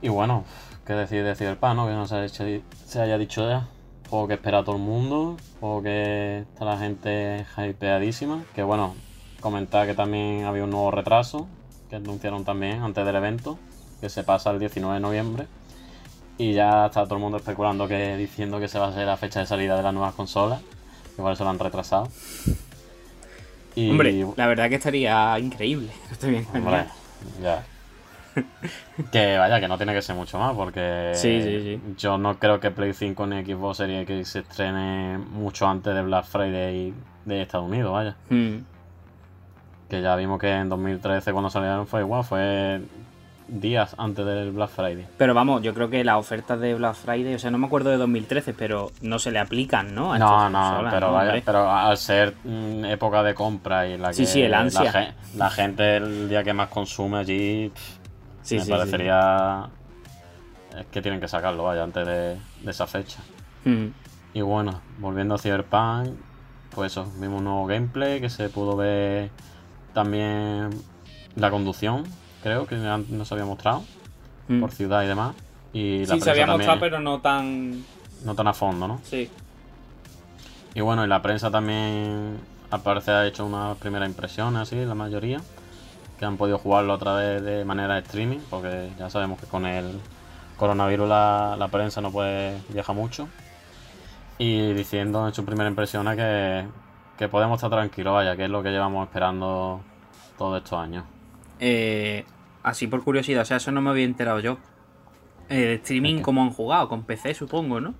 Y 0.00 0.08
bueno, 0.10 0.44
qué 0.86 0.92
decir 0.92 1.24
de 1.24 1.34
Cyberpunk, 1.34 1.74
¿no? 1.74 1.86
Que 1.86 1.94
no 1.94 2.06
se, 2.06 2.14
ha 2.16 2.24
hecho- 2.24 2.44
se 2.84 3.00
haya 3.00 3.18
dicho 3.18 3.48
ya. 3.48 3.66
Juego 4.08 4.28
que 4.28 4.34
espera 4.34 4.58
a 4.58 4.64
todo 4.64 4.76
el 4.76 4.82
mundo. 4.82 5.36
Juego 5.60 5.82
que 5.82 6.38
está 6.40 6.64
la 6.64 6.78
gente 6.78 7.44
hypeadísima. 7.56 8.44
Que 8.54 8.62
bueno, 8.62 8.94
comentar 9.40 9.86
que 9.86 9.94
también 9.94 10.44
había 10.44 10.64
un 10.64 10.70
nuevo 10.70 10.90
retraso. 10.90 11.46
Que 11.90 11.96
anunciaron 11.96 12.44
también 12.44 12.82
antes 12.82 13.04
del 13.04 13.16
evento. 13.16 13.58
Que 14.00 14.08
se 14.08 14.22
pasa 14.24 14.50
el 14.50 14.58
19 14.58 14.94
de 14.94 15.00
noviembre. 15.00 15.46
Y 16.36 16.52
ya 16.52 16.86
está 16.86 17.04
todo 17.04 17.16
el 17.16 17.20
mundo 17.20 17.38
especulando 17.38 17.88
que 17.88 18.16
diciendo 18.16 18.60
que 18.60 18.68
se 18.68 18.78
va 18.78 18.88
a 18.88 18.92
ser 18.92 19.06
la 19.06 19.16
fecha 19.16 19.40
de 19.40 19.46
salida 19.46 19.76
de 19.76 19.82
las 19.82 19.92
nuevas 19.92 20.14
consolas. 20.14 20.60
Que 21.14 21.22
igual 21.22 21.36
se 21.36 21.44
lo 21.44 21.50
han 21.50 21.58
retrasado. 21.58 22.08
Y, 23.74 23.90
Hombre, 23.90 24.26
la 24.36 24.46
verdad 24.46 24.68
que 24.68 24.76
estaría 24.76 25.38
increíble. 25.38 25.90
Estoy 26.10 26.30
bien 26.30 26.46
Hombre, 26.54 26.86
ya. 27.42 27.64
que 29.12 29.36
vaya, 29.38 29.60
que 29.60 29.68
no 29.68 29.76
tiene 29.76 29.94
que 29.94 30.02
ser 30.02 30.14
mucho 30.16 30.38
más, 30.38 30.54
porque 30.54 31.12
Sí, 31.14 31.40
sí, 31.42 31.60
sí. 31.62 31.94
yo 31.96 32.18
no 32.18 32.38
creo 32.38 32.60
que 32.60 32.70
Play 32.70 32.92
5 32.92 33.26
ni 33.26 33.44
Xbox 33.44 33.78
Series 33.78 34.02
X 34.02 34.28
se 34.28 34.38
estrene 34.40 35.18
mucho 35.18 35.66
antes 35.66 35.94
de 35.94 36.02
Black 36.02 36.24
Friday 36.26 36.94
de 37.24 37.42
Estados 37.42 37.68
Unidos, 37.68 37.92
vaya. 37.92 38.16
Mm. 38.30 38.58
Que 39.88 40.02
ya 40.02 40.14
vimos 40.16 40.38
que 40.38 40.50
en 40.50 40.68
2013 40.68 41.32
cuando 41.32 41.48
salieron 41.50 41.86
fue 41.86 42.00
igual, 42.00 42.22
fue 42.24 42.80
días 43.48 43.94
antes 43.96 44.26
del 44.26 44.50
Black 44.52 44.68
Friday. 44.68 45.06
Pero 45.16 45.32
vamos, 45.32 45.62
yo 45.62 45.72
creo 45.72 45.88
que 45.88 46.04
las 46.04 46.16
ofertas 46.16 46.60
de 46.60 46.74
Black 46.74 46.94
Friday, 46.94 47.34
o 47.34 47.38
sea, 47.38 47.50
no 47.50 47.56
me 47.56 47.66
acuerdo 47.66 47.88
de 47.88 47.96
2013, 47.96 48.52
pero 48.52 48.90
no 49.00 49.18
se 49.18 49.30
le 49.30 49.38
aplican, 49.38 49.94
¿no? 49.94 50.12
A 50.12 50.18
No, 50.18 50.50
no, 50.50 50.58
consolas, 50.60 50.92
pero 50.94 51.06
¿no, 51.06 51.12
vaya, 51.14 51.28
hombre? 51.30 51.42
pero 51.46 51.70
al 51.70 51.96
ser 51.96 52.34
mm, 52.44 52.84
época 52.84 53.22
de 53.22 53.32
compra 53.34 53.86
y 53.86 53.96
la 53.96 54.08
que 54.08 54.14
Sí, 54.14 54.26
sí, 54.26 54.42
el 54.42 54.50
la 54.50 54.60
ansia. 54.60 55.14
La, 55.36 55.48
gente 55.48 55.96
el 55.96 56.28
día 56.28 56.44
que 56.44 56.52
más 56.52 56.68
consume 56.68 57.18
allí, 57.18 57.70
pff, 57.70 57.98
Sí, 58.42 58.54
me 58.56 58.60
sí, 58.60 58.66
sí. 58.66 58.72
parecería 58.72 59.68
es 60.78 60.86
que 60.86 61.00
tienen 61.00 61.18
que 61.20 61.28
sacarlo, 61.28 61.64
vaya, 61.64 61.82
antes 61.84 62.06
de, 62.06 62.36
de 62.62 62.70
esa 62.70 62.86
fecha. 62.86 63.20
Mm. 63.64 63.86
Y 64.34 64.40
bueno, 64.42 64.82
volviendo 64.98 65.34
a 65.34 65.38
Cyberpunk, 65.38 66.10
pues 66.74 66.92
eso, 66.92 67.10
vimos 67.16 67.38
un 67.38 67.44
nuevo 67.44 67.66
gameplay 67.66 68.20
que 68.20 68.28
se 68.28 68.50
pudo 68.50 68.76
ver 68.76 69.30
también 70.02 70.70
la 71.36 71.50
conducción, 71.50 72.04
creo 72.42 72.66
que 72.66 72.76
no 72.76 73.24
se 73.24 73.34
había 73.34 73.46
mostrado, 73.46 73.84
Mm. 74.48 74.60
por 74.60 74.70
ciudad 74.72 75.02
y 75.02 75.06
demás. 75.06 75.34
Y 75.74 76.06
la 76.06 76.14
Sí, 76.14 76.20
se 76.22 76.30
había 76.30 76.46
mostrado, 76.46 76.80
pero 76.80 77.00
no 77.00 77.20
tan. 77.20 77.84
no 78.24 78.34
tan 78.34 78.46
a 78.48 78.52
fondo, 78.54 78.88
¿no? 78.88 79.00
Sí. 79.04 79.28
Y 80.74 80.80
bueno, 80.80 81.04
y 81.04 81.08
la 81.08 81.20
prensa 81.20 81.50
también 81.50 82.38
al 82.70 82.80
parecer 82.82 83.14
ha 83.14 83.26
hecho 83.26 83.44
unas 83.44 83.76
primeras 83.78 84.08
impresiones, 84.08 84.62
así, 84.62 84.76
la 84.84 84.94
mayoría, 84.94 85.40
que 86.18 86.24
han 86.24 86.36
podido 86.36 86.58
jugarlo 86.58 86.94
a 86.94 86.98
través 86.98 87.42
de 87.42 87.64
manera 87.64 87.94
de 87.94 88.00
streaming, 88.00 88.38
porque 88.50 88.90
ya 88.98 89.10
sabemos 89.10 89.38
que 89.40 89.46
con 89.46 89.66
el 89.66 89.98
coronavirus 90.56 91.08
la, 91.08 91.56
la 91.58 91.68
prensa 91.68 92.00
no 92.00 92.10
puede 92.10 92.56
viajar 92.70 92.94
mucho. 92.96 93.28
Y 94.38 94.72
diciendo 94.72 95.26
en 95.28 95.34
sus 95.34 95.44
primeras 95.44 95.70
impresiones 95.70 96.16
que, 96.16 96.64
que 97.18 97.28
podemos 97.28 97.56
estar 97.58 97.70
tranquilos, 97.70 98.14
vaya, 98.14 98.36
que 98.36 98.44
es 98.44 98.50
lo 98.50 98.62
que 98.62 98.70
llevamos 98.70 99.06
esperando 99.06 99.80
todos 100.38 100.62
estos 100.62 100.78
años. 100.78 101.04
Eh, 101.60 102.24
así 102.62 102.86
por 102.86 103.02
curiosidad, 103.04 103.42
o 103.42 103.44
sea, 103.44 103.56
eso 103.58 103.72
no 103.72 103.80
me 103.82 103.90
había 103.90 104.04
enterado 104.04 104.40
yo. 104.40 104.58
Eh, 105.50 105.74
streaming, 105.82 106.16
Ok. 106.18 106.22
¿cómo 106.22 106.42
han 106.42 106.50
jugado? 106.50 106.88
Con 106.88 107.02
PC, 107.04 107.34
supongo, 107.34 107.80
¿no? 107.80 107.94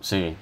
Sí, 0.00 0.34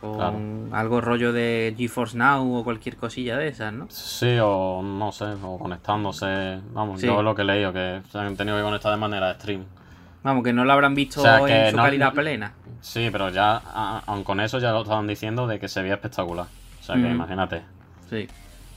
Con 0.00 0.16
Claro. 0.16 0.36
algo 0.72 1.00
rollo 1.00 1.32
de 1.32 1.74
GeForce 1.78 2.18
Now 2.18 2.56
o 2.56 2.64
cualquier 2.64 2.96
cosilla 2.96 3.36
de 3.36 3.46
esas, 3.46 3.72
¿no? 3.72 3.86
sí, 3.88 4.36
o 4.42 4.82
no 4.82 5.12
sé, 5.12 5.26
o 5.44 5.58
conectándose. 5.60 6.58
Vamos, 6.72 7.00
Sí. 7.00 7.06
yo 7.06 7.18
es 7.18 7.24
lo 7.24 7.36
que 7.36 7.42
he 7.42 7.44
leído, 7.44 7.72
que 7.72 8.02
se 8.10 8.18
han 8.18 8.36
tenido 8.36 8.56
que 8.56 8.64
conectar 8.64 8.90
de 8.90 8.96
manera 8.98 9.28
de 9.28 9.34
stream. 9.34 9.64
Vamos, 10.24 10.42
que 10.42 10.52
no 10.52 10.64
lo 10.64 10.72
habrán 10.72 10.96
visto 10.96 11.20
O 11.20 11.22
sea, 11.22 11.44
que 11.44 11.66
en 11.66 11.70
su 11.70 11.76
no- 11.76 11.84
calidad 11.84 12.12
plena. 12.14 12.52
Sí, 12.80 13.10
pero 13.12 13.28
ya, 13.30 13.58
aun 14.06 14.24
con 14.24 14.40
eso 14.40 14.58
ya 14.58 14.72
lo 14.72 14.82
estaban 14.82 15.06
diciendo 15.06 15.46
de 15.46 15.60
que 15.60 15.68
se 15.68 15.82
veía 15.82 15.94
espectacular. 15.94 16.46
O 16.80 16.82
sea 16.82 16.96
que 16.96 17.02
Ujú. 17.02 17.10
imagínate. 17.12 17.62
Sí. 18.10 18.26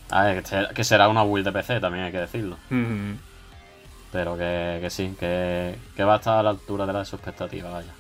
A 0.10 0.24
ver, 0.26 0.42
que 0.44 0.48
ser- 0.48 0.68
que 0.74 0.84
será 0.84 1.08
una 1.10 1.24
build 1.24 1.46
de 1.46 1.52
PC, 1.52 1.80
también 1.80 2.06
hay 2.06 2.12
que 2.12 2.20
decirlo. 2.20 2.58
Mm. 2.70 3.14
Pero 4.12 4.38
que, 4.38 4.78
que 4.82 4.90
sí, 4.90 5.14
que, 5.20 5.76
que 5.96 6.04
va 6.04 6.14
a 6.14 6.18
estar 6.18 6.38
a 6.40 6.44
la 6.44 6.52
altura 6.52 6.86
de 6.86 6.94
las 6.94 7.12
expectativas, 7.12 7.72
vaya. 7.74 7.92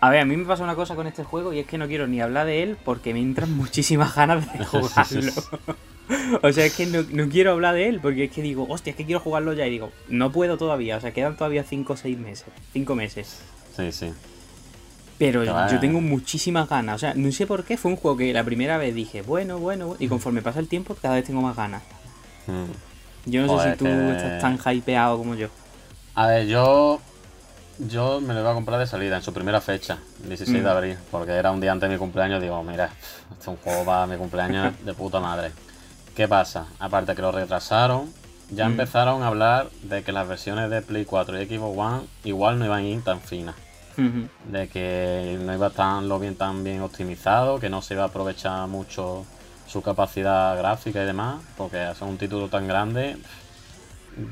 A 0.00 0.08
ver, 0.08 0.20
a 0.20 0.24
mí 0.24 0.34
me 0.36 0.46
pasa 0.46 0.64
una 0.64 0.74
cosa 0.74 0.94
con 0.94 1.06
este 1.06 1.24
juego 1.24 1.52
y 1.52 1.58
es 1.58 1.66
que 1.66 1.76
no 1.76 1.86
quiero 1.86 2.06
ni 2.06 2.22
hablar 2.22 2.46
de 2.46 2.62
él 2.62 2.78
porque 2.84 3.12
me 3.12 3.20
entran 3.20 3.52
muchísimas 3.56 4.14
ganas 4.14 4.50
de 4.52 4.64
jugarlo. 4.64 5.32
o 6.42 6.52
sea, 6.52 6.64
es 6.64 6.74
que 6.74 6.86
no, 6.86 7.02
no 7.10 7.28
quiero 7.28 7.52
hablar 7.52 7.74
de 7.74 7.88
él 7.88 8.00
porque 8.00 8.24
es 8.24 8.30
que 8.32 8.40
digo, 8.40 8.66
hostia, 8.68 8.92
es 8.92 8.96
que 8.96 9.04
quiero 9.04 9.20
jugarlo 9.20 9.52
ya 9.52 9.66
y 9.66 9.70
digo, 9.70 9.92
no 10.08 10.32
puedo 10.32 10.56
todavía, 10.56 10.96
o 10.96 11.00
sea, 11.00 11.12
quedan 11.12 11.36
todavía 11.36 11.64
5 11.64 11.92
o 11.92 11.96
6 11.96 12.18
meses, 12.18 12.46
5 12.72 12.94
meses. 12.94 13.42
Sí, 13.76 13.92
sí. 13.92 14.12
Pero 15.20 15.44
yo 15.44 15.78
tengo 15.80 16.00
muchísimas 16.00 16.66
ganas, 16.68 16.96
o 16.96 16.98
sea, 16.98 17.12
no 17.14 17.30
sé 17.30 17.46
por 17.46 17.62
qué, 17.64 17.76
fue 17.76 17.90
un 17.90 17.96
juego 17.98 18.16
que 18.16 18.32
la 18.32 18.42
primera 18.42 18.78
vez 18.78 18.94
dije, 18.94 19.20
bueno, 19.20 19.58
bueno, 19.58 19.88
bueno", 19.88 19.96
y 20.00 20.08
conforme 20.08 20.40
pasa 20.40 20.58
el 20.60 20.66
tiempo 20.66 20.96
cada 21.00 21.14
vez 21.16 21.26
tengo 21.26 21.42
más 21.42 21.54
ganas. 21.54 21.82
Mm. 22.46 23.30
Yo 23.30 23.46
no 23.46 23.60
sé 23.62 23.72
si 23.72 23.76
tú 23.78 23.84
que- 23.84 24.10
estás 24.16 24.40
tan 24.40 24.74
hypeado 24.74 25.18
como 25.18 25.34
yo. 25.34 25.48
A 26.14 26.26
ver, 26.26 26.46
yo. 26.48 27.00
Yo 27.88 28.20
me 28.20 28.34
lo 28.34 28.40
iba 28.40 28.50
a 28.50 28.54
comprar 28.54 28.78
de 28.78 28.86
salida, 28.86 29.16
en 29.16 29.22
su 29.22 29.32
primera 29.32 29.60
fecha, 29.62 29.98
el 30.22 30.28
16 30.28 30.62
de 30.62 30.68
Mm. 30.68 30.72
abril, 30.76 30.96
porque 31.10 31.32
era 31.32 31.50
un 31.50 31.60
día 31.62 31.72
antes 31.72 31.88
de 31.88 31.94
mi 31.94 31.98
cumpleaños. 31.98 32.42
Digo, 32.42 32.62
mira, 32.62 32.90
este 33.30 33.42
es 33.42 33.48
un 33.48 33.56
juego 33.56 33.84
para 33.86 34.06
mi 34.06 34.16
cumpleaños 34.16 34.74
de 34.84 34.92
puta 34.94 35.18
madre. 35.20 35.52
¿Qué 36.14 36.28
pasa? 36.28 36.66
Aparte 36.78 37.14
que 37.14 37.22
lo 37.22 37.32
retrasaron, 37.32 38.12
ya 38.50 38.66
Mm. 38.66 38.72
empezaron 38.72 39.22
a 39.22 39.28
hablar 39.28 39.68
de 39.82 40.02
que 40.02 40.12
las 40.12 40.26
versiones 40.28 40.68
de 40.70 40.82
Play 40.82 41.04
4 41.06 41.40
y 41.40 41.46
Xbox 41.46 41.78
One 41.78 42.00
igual 42.24 42.58
no 42.58 42.64
iban 42.66 42.80
a 42.84 42.86
ir 42.86 43.02
tan 43.02 43.20
finas. 43.20 43.54
De 44.44 44.68
que 44.68 45.38
no 45.40 45.54
iba 45.54 45.66
estar 45.68 46.02
lo 46.02 46.18
bien 46.18 46.34
tan 46.36 46.64
bien 46.64 46.80
optimizado, 46.82 47.60
que 47.60 47.68
no 47.68 47.82
se 47.82 47.94
iba 47.94 48.04
a 48.04 48.06
aprovechar 48.06 48.66
mucho 48.68 49.24
su 49.66 49.82
capacidad 49.82 50.56
gráfica 50.56 51.02
y 51.02 51.06
demás, 51.06 51.42
porque 51.56 51.78
hacer 51.80 52.08
un 52.08 52.16
título 52.18 52.48
tan 52.48 52.66
grande, 52.66 53.16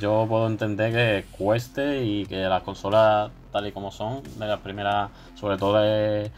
yo 0.01 0.27
puedo 0.29 0.47
entender 0.47 0.93
que 0.93 1.27
cueste 1.37 2.05
y 2.05 2.27
que 2.27 2.37
las 2.37 2.63
consolas 2.63 3.31
tal 3.53 3.67
y 3.67 3.73
como 3.73 3.91
son, 3.93 4.23
de 4.39 4.47
las 4.47 4.61
primeras, 4.61 5.11
sobre 5.35 5.57
todo 5.57 5.79
de 5.81 6.31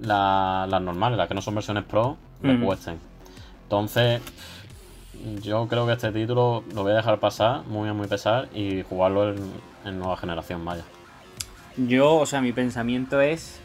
la- 0.00 0.66
las 0.68 0.82
normales, 0.82 1.16
las 1.18 1.28
que 1.28 1.34
no 1.34 1.42
son 1.42 1.54
versiones 1.54 1.84
pro, 1.84 2.16
le 2.42 2.56
Ujú. 2.56 2.66
cuesten. 2.66 2.98
Entonces, 3.64 4.20
yo 5.42 5.68
creo 5.68 5.86
que 5.86 5.92
este 5.92 6.10
título 6.10 6.64
lo 6.74 6.82
voy 6.82 6.92
a 6.92 6.96
dejar 6.96 7.20
pasar, 7.20 7.62
muy 7.66 7.88
a 7.88 7.92
muy 7.92 8.08
pesar, 8.08 8.48
y 8.54 8.82
jugarlo 8.82 9.30
en, 9.30 9.52
en 9.84 9.98
nueva 9.98 10.16
generación, 10.16 10.64
vaya. 10.64 10.84
Yo, 11.76 12.16
o 12.16 12.26
sea, 12.26 12.40
mi 12.40 12.52
pensamiento 12.52 13.20
es 13.20 13.60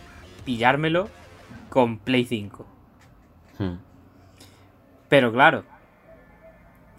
pillármelo 0.45 1.09
con 1.69 1.97
Play 1.97 2.25
5. 2.25 2.65
Hmm. 3.59 3.73
Pero 5.09 5.31
claro. 5.31 5.63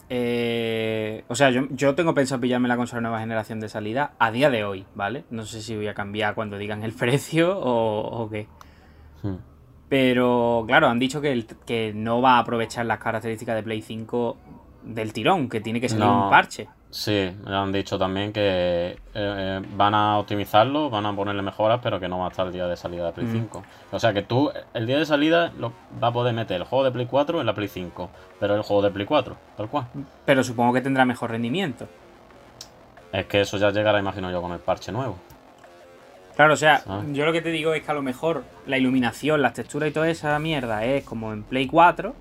eh, 0.09 1.25
o 1.29 1.35
sea, 1.35 1.51
yo, 1.51 1.63
yo 1.71 1.95
tengo 1.95 2.15
pensado 2.15 2.41
pillarme 2.41 2.69
la 2.69 2.77
consola 2.77 3.03
nueva 3.03 3.21
generación 3.21 3.59
de 3.61 3.69
salida 3.69 4.13
a 4.19 4.31
día 4.31 4.51
de 4.51 4.65
hoy, 4.65 4.87
¿vale? 4.95 5.25
No 5.31 5.45
sé 5.45 5.63
si 5.63 5.75
voy 5.77 5.89
a 5.89 5.95
cambiar 5.95 6.35
cuando 6.35 6.59
digan 6.59 6.83
el 6.85 6.93
precio 6.95 7.59
o, 7.59 8.23
o 8.23 8.31
qué. 8.31 8.47
Hmm. 9.23 9.37
Pero 9.89 10.65
claro, 10.67 10.89
han 10.89 10.99
dicho 10.99 11.21
que, 11.21 11.33
el- 11.33 11.47
que 11.47 11.93
no 11.95 12.21
va 12.21 12.37
a 12.37 12.39
aprovechar 12.41 12.87
las 12.87 12.99
características 12.99 13.55
de 13.57 13.63
Play 13.63 13.83
5 13.83 14.37
del 14.85 15.13
tirón, 15.13 15.49
que 15.49 15.61
tiene 15.61 15.81
que 15.81 15.89
salir 15.89 16.05
No. 16.05 16.25
un 16.25 16.31
parche. 16.31 16.69
Sí, 16.97 17.31
me 17.45 17.55
han 17.55 17.73
dicho 17.73 17.99
también 17.99 18.33
que 18.33 18.41
eh, 18.41 18.97
eh, 19.15 19.63
van 19.75 19.95
a 19.95 20.17
optimizarlo, 20.19 20.89
van 20.89 21.05
a 21.05 21.15
ponerle 21.15 21.43
mejoras, 21.43 21.79
pero 21.83 22.01
que 22.01 22.09
no 22.09 22.21
va 22.21 22.25
a 22.25 22.31
estar 22.31 22.47
el 22.47 22.55
día 22.55 22.67
de 22.67 22.75
salida 22.75 23.05
de 23.05 23.13
Play 23.13 23.27
Mm. 23.27 23.33
5. 23.33 23.63
O 23.93 23.99
sea 23.99 24.15
que 24.15 24.23
tú, 24.23 24.51
el 24.73 24.87
día 24.87 24.97
de 24.99 25.05
salida, 25.05 25.53
lo, 25.59 25.75
va 26.03 26.09
a 26.09 26.13
poder 26.15 26.33
meter 26.33 26.57
el 26.57 26.65
juego 26.65 26.85
de 26.85 26.93
Play 26.93 27.05
4 27.05 27.39
en 27.41 27.45
la 27.47 27.55
Play 27.55 27.69
5, 27.69 28.09
pero 28.41 28.55
el 28.55 28.63
juego 28.63 28.81
de 28.81 28.91
Play 28.93 29.05
4, 29.05 29.37
tal 29.59 29.69
cual. 29.69 29.89
Pero 30.25 30.43
supongo 30.43 30.73
que 30.73 30.81
tendrá 30.81 31.05
mejor 31.05 31.33
rendimiento. 31.33 31.87
Es 33.13 33.27
que 33.27 33.43
eso 33.43 33.59
ya 33.59 33.71
llegará, 33.73 33.99
imagino 33.99 34.31
yo, 34.31 34.41
con 34.41 34.53
el 34.53 34.59
parche 34.61 34.91
nuevo. 34.91 35.19
Claro, 36.35 36.55
o 36.55 36.57
sea, 36.57 36.79
¿Sabes? 36.79 37.09
yo 37.13 37.27
lo 37.27 37.33
que 37.35 37.43
te 37.43 37.51
digo 37.51 37.75
es 37.75 37.83
que 37.83 37.91
a 37.91 37.95
lo 37.95 38.01
mejor 38.01 38.43
la 38.67 38.79
iluminación, 38.79 39.43
las 39.43 39.53
texturas 39.53 39.91
y 39.91 39.93
toda 39.93 40.09
esa 40.09 40.39
mierda 40.39 40.83
es 40.87 41.05
como 41.05 41.35
en 41.35 41.43
Play 41.43 41.67
4. 41.67 42.15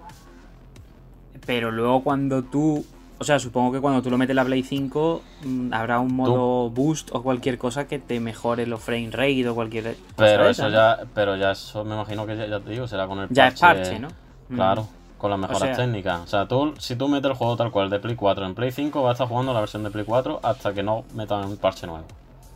Pero 1.46 1.72
luego 1.72 2.04
cuando 2.04 2.44
tú. 2.44 2.86
O 3.18 3.24
sea, 3.24 3.39
supongo 3.39 3.72
que 3.72 3.80
cuando 3.80 4.01
tú 4.01 4.09
lo 4.09 4.18
metes 4.18 4.36
la 4.36 4.43
Play 4.43 4.61
5 4.63 5.22
mm, 5.45 5.74
habrá 5.74 5.99
un 5.99 6.13
modo 6.13 6.70
boost 6.70 7.09
o 7.13 7.24
cualquier 7.24 7.57
cosa 7.57 7.88
que 7.88 7.97
te 7.97 8.20
mejore 8.20 8.68
los 8.68 8.82
frame 8.82 9.09
rate 9.11 9.47
o 9.47 9.55
cualquier. 9.55 9.95
Pero 10.18 10.49
eso 10.49 10.63
¿no? 10.63 10.70
ya, 10.72 10.99
pero 11.13 11.36
ya 11.38 11.51
eso 11.51 11.86
me 11.86 11.95
imagino 11.95 12.26
que 12.26 12.36
ya, 12.36 12.45
ya 12.45 12.59
te 12.59 12.72
digo, 12.72 12.88
será 12.88 13.07
con 13.07 13.20
el 13.20 13.30
Ya 13.30 13.47
es 13.47 13.59
parche, 13.59 13.99
¿no? 13.99 14.09
Mm. 14.49 14.55
Claro, 14.55 14.88
con 15.18 15.30
las 15.32 15.39
mejoras 15.39 15.59
sea- 15.61 15.76
técnicas. 15.78 16.20
O 16.22 16.28
sea, 16.28 16.45
tú, 16.45 16.74
si 16.78 16.97
tú 16.97 17.07
metes 17.07 17.32
el 17.32 17.38
juego 17.38 17.55
tal 17.55 17.72
cual 17.72 17.89
de 17.89 17.99
Play 17.99 18.16
4 18.16 18.45
en 18.45 18.53
Play 18.53 18.72
5, 18.72 19.01
vas 19.01 19.11
a 19.11 19.13
estar 19.13 19.28
jugando 19.30 19.53
la 19.53 19.61
versión 19.61 19.84
de 19.84 19.91
Play 19.91 20.03
4 20.03 20.41
hasta 20.43 20.74
que 20.74 20.84
no 20.84 21.05
metan 21.13 21.45
un 21.45 21.55
parche 21.55 21.88
nuevo. 21.88 22.03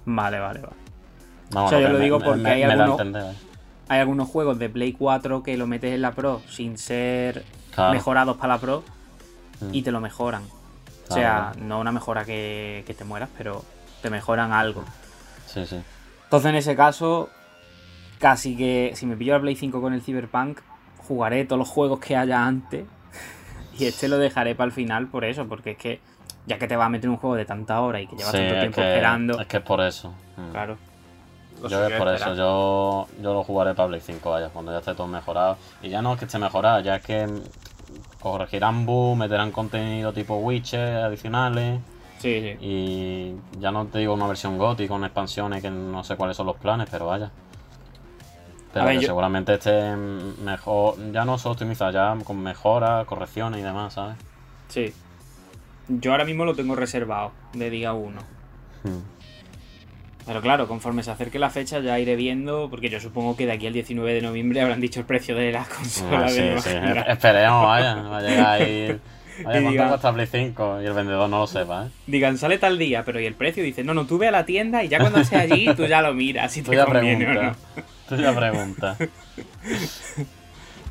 Vale, 0.06 0.40
vale, 0.40 0.60
vale. 0.60 0.74
Vamos, 1.52 1.72
O 1.72 1.76
sea, 1.76 1.80
yo 1.82 1.88
lo 1.90 1.98
me- 2.00 2.04
digo 2.04 2.20
porque 2.20 2.42
me- 2.42 2.50
hay 2.50 2.66
me 2.66 2.74
algunos- 2.74 3.00
entender, 3.00 3.24
¿eh? 3.32 3.36
Hay 3.88 4.00
algunos 4.02 4.28
juegos 4.28 4.60
de 4.60 4.70
Play 4.70 4.92
4 4.92 5.42
que 5.42 5.56
lo 5.58 5.66
metes 5.68 5.94
en 5.96 6.02
la 6.02 6.12
Pro 6.12 6.42
sin 6.50 6.78
ser 6.78 7.44
Claro. 7.74 7.94
mejorados 7.94 8.36
para 8.38 8.56
la 8.56 8.60
Pro 8.60 8.84
Mm. 9.62 9.70
y 9.74 9.82
te 9.82 9.92
lo 9.92 10.00
mejoran. 10.02 10.44
O 10.44 11.14
Claro, 11.16 11.54
sea, 11.54 11.64
no 11.64 11.80
una 11.80 11.92
mejora 11.92 12.24
que, 12.26 12.84
que 12.86 12.94
te 12.94 13.04
mueras, 13.04 13.30
pero 13.38 13.64
te 14.02 14.10
mejoran 14.10 14.52
algo. 14.54 14.84
Sí, 15.48 15.66
sí. 15.66 15.82
Entonces, 16.26 16.50
en 16.50 16.56
ese 16.56 16.76
caso, 16.76 17.30
casi 18.20 18.56
que 18.56 18.92
si 18.96 19.06
me 19.06 19.16
pillo 19.18 19.34
la 19.34 19.42
Play 19.42 19.56
5 19.56 19.82
con 19.82 19.94
el 19.94 20.02
Cyberpunk, 20.02 20.60
jugaré 21.08 21.46
todos 21.46 21.58
los 21.60 21.68
juegos 21.70 22.00
que 22.00 22.16
haya 22.16 22.46
antes. 22.46 22.86
Y 23.80 23.86
este 23.86 24.10
lo 24.10 24.18
dejaré 24.18 24.56
para 24.56 24.66
el 24.66 24.72
final 24.74 25.08
por 25.08 25.24
eso, 25.24 25.48
porque 25.48 25.72
es 25.72 25.78
que 25.78 26.02
ya 26.46 26.58
que 26.60 26.68
te 26.68 26.76
va 26.76 26.86
a 26.86 26.90
meter 26.90 27.10
un 27.10 27.16
juego 27.18 27.36
de 27.38 27.46
tanta 27.46 27.80
hora 27.80 28.02
y 28.02 28.08
que 28.08 28.18
llevas 28.18 28.32
Sí, 28.32 28.38
tanto 28.38 28.54
es 28.56 28.60
tiempo 28.60 28.76
que, 28.82 28.88
esperando, 28.90 29.40
es 29.40 29.48
que 29.48 29.58
es 29.58 29.64
por 29.64 29.82
eso. 29.82 30.14
Mm. 30.36 30.52
claro. 30.52 30.78
lo 31.62 31.70
Yo 31.70 31.88
es 31.88 31.98
por 31.98 32.08
eso, 32.10 32.36
yo, 32.36 33.08
yo 33.22 33.34
lo 33.34 33.44
jugaré 33.44 33.74
para 33.76 33.88
Play 33.88 34.02
5, 34.02 34.30
vaya, 34.30 34.50
cuando 34.50 34.72
ya 34.74 34.80
esté 34.80 34.94
todo 34.96 35.08
mejorado. 35.08 35.58
Y 35.82 35.88
ya 35.90 36.02
no 36.02 36.12
es 36.14 36.20
que 36.20 36.26
esté 36.26 36.38
mejorado, 36.40 36.82
ya 36.82 36.98
es 36.98 37.04
que 37.04 37.26
corregirán 38.20 38.86
bugs, 38.86 39.18
meterán 39.18 39.52
contenido 39.52 40.14
tipo 40.14 40.38
Witcher 40.38 40.98
adicionales. 40.98 41.80
Sí, 42.20 42.42
sí. 42.42 42.58
Y 42.66 43.36
ya 43.62 43.72
no 43.72 43.86
te 43.86 44.00
digo 44.00 44.14
una 44.14 44.28
versión 44.28 44.58
GOTY 44.58 44.88
con 44.88 45.04
expansiones 45.06 45.62
que 45.62 45.70
no 45.70 46.04
sé 46.04 46.16
cuáles 46.18 46.36
son 46.36 46.48
los 46.48 46.58
planes, 46.58 46.88
pero 46.92 47.06
vaya. 47.08 47.32
Pero 48.74 48.86
ver, 48.86 48.96
que 48.98 49.02
yo- 49.02 49.08
seguramente 49.08 49.54
esté 49.54 49.96
mejor, 49.96 50.96
ya 51.12 51.26
no 51.26 51.38
solo 51.38 51.54
optimizado, 51.54 51.92
ya 51.92 52.16
con 52.24 52.40
mejoras, 52.42 53.06
correcciones 53.06 53.62
y 53.62 53.64
demás, 53.64 53.94
¿sabes? 53.94 54.18
Sí. 54.68 54.94
Yo 55.88 56.12
ahora 56.12 56.26
mismo 56.26 56.46
lo 56.46 56.54
tengo 56.56 56.76
reservado 56.76 57.32
de 57.54 57.70
día 57.70 57.94
1. 57.94 58.22
Hmm. 58.84 59.19
Pero 60.30 60.42
claro, 60.42 60.68
conforme 60.68 61.02
se 61.02 61.10
acerque 61.10 61.40
la 61.40 61.50
fecha 61.50 61.80
ya 61.80 61.98
iré 62.00 62.16
viendo, 62.16 62.70
porque 62.70 62.88
yo 62.90 63.00
supongo 63.00 63.36
que 63.36 63.48
de 63.48 63.52
aquí 63.54 63.66
al 63.66 63.74
19 63.74 64.14
de 64.14 64.22
noviembre 64.22 64.62
habrán 64.62 64.80
dicho 64.80 65.00
el 65.00 65.06
precio 65.08 65.36
de 65.36 65.52
las 65.52 65.68
Ah, 65.72 65.74
consolas 65.76 66.36
de 66.36 66.62
sí. 66.62 66.70
Esperemos, 67.08 67.66
vaya. 67.66 67.96
Va 67.96 68.18
a 68.18 68.22
llegar 68.22 68.62
ahí. 68.62 69.00
Vaya, 69.42 69.60
Y 69.60 69.64
¿cuánto 69.64 69.72
diga- 69.84 69.88
cuesta 69.88 70.14
Play 70.14 70.28
5? 70.28 70.82
Y 70.82 70.86
el 70.86 70.92
vendedor 70.94 71.30
no 71.30 71.40
lo 71.40 71.48
sepa, 71.48 71.86
¿eh? 71.86 71.90
Digan, 72.08 72.38
sale 72.38 72.58
tal 72.58 72.78
día, 72.78 73.06
pero 73.06 73.22
¿y 73.22 73.26
el 73.26 73.36
precio? 73.36 73.64
Dice, 73.64 73.86
no, 73.86 73.94
no, 73.94 74.06
tú 74.06 74.18
ve 74.18 74.28
a 74.28 74.32
la 74.32 74.46
tienda 74.46 74.84
y 74.84 74.90
ya 74.90 75.00
cuando 75.00 75.20
esté 75.22 75.38
allí 75.38 75.66
tú 75.78 75.86
ya 75.86 76.02
lo 76.02 76.14
miras 76.14 76.52
si 76.52 76.62
Tú 76.62 76.72
te 76.72 76.76
ya 76.78 76.84
conviene 76.86 77.26
o 77.26 77.30
no. 77.30 77.40
preguntas. 77.40 77.58
Tú 78.10 78.16
ya 78.18 78.36
preguntas. 78.36 78.98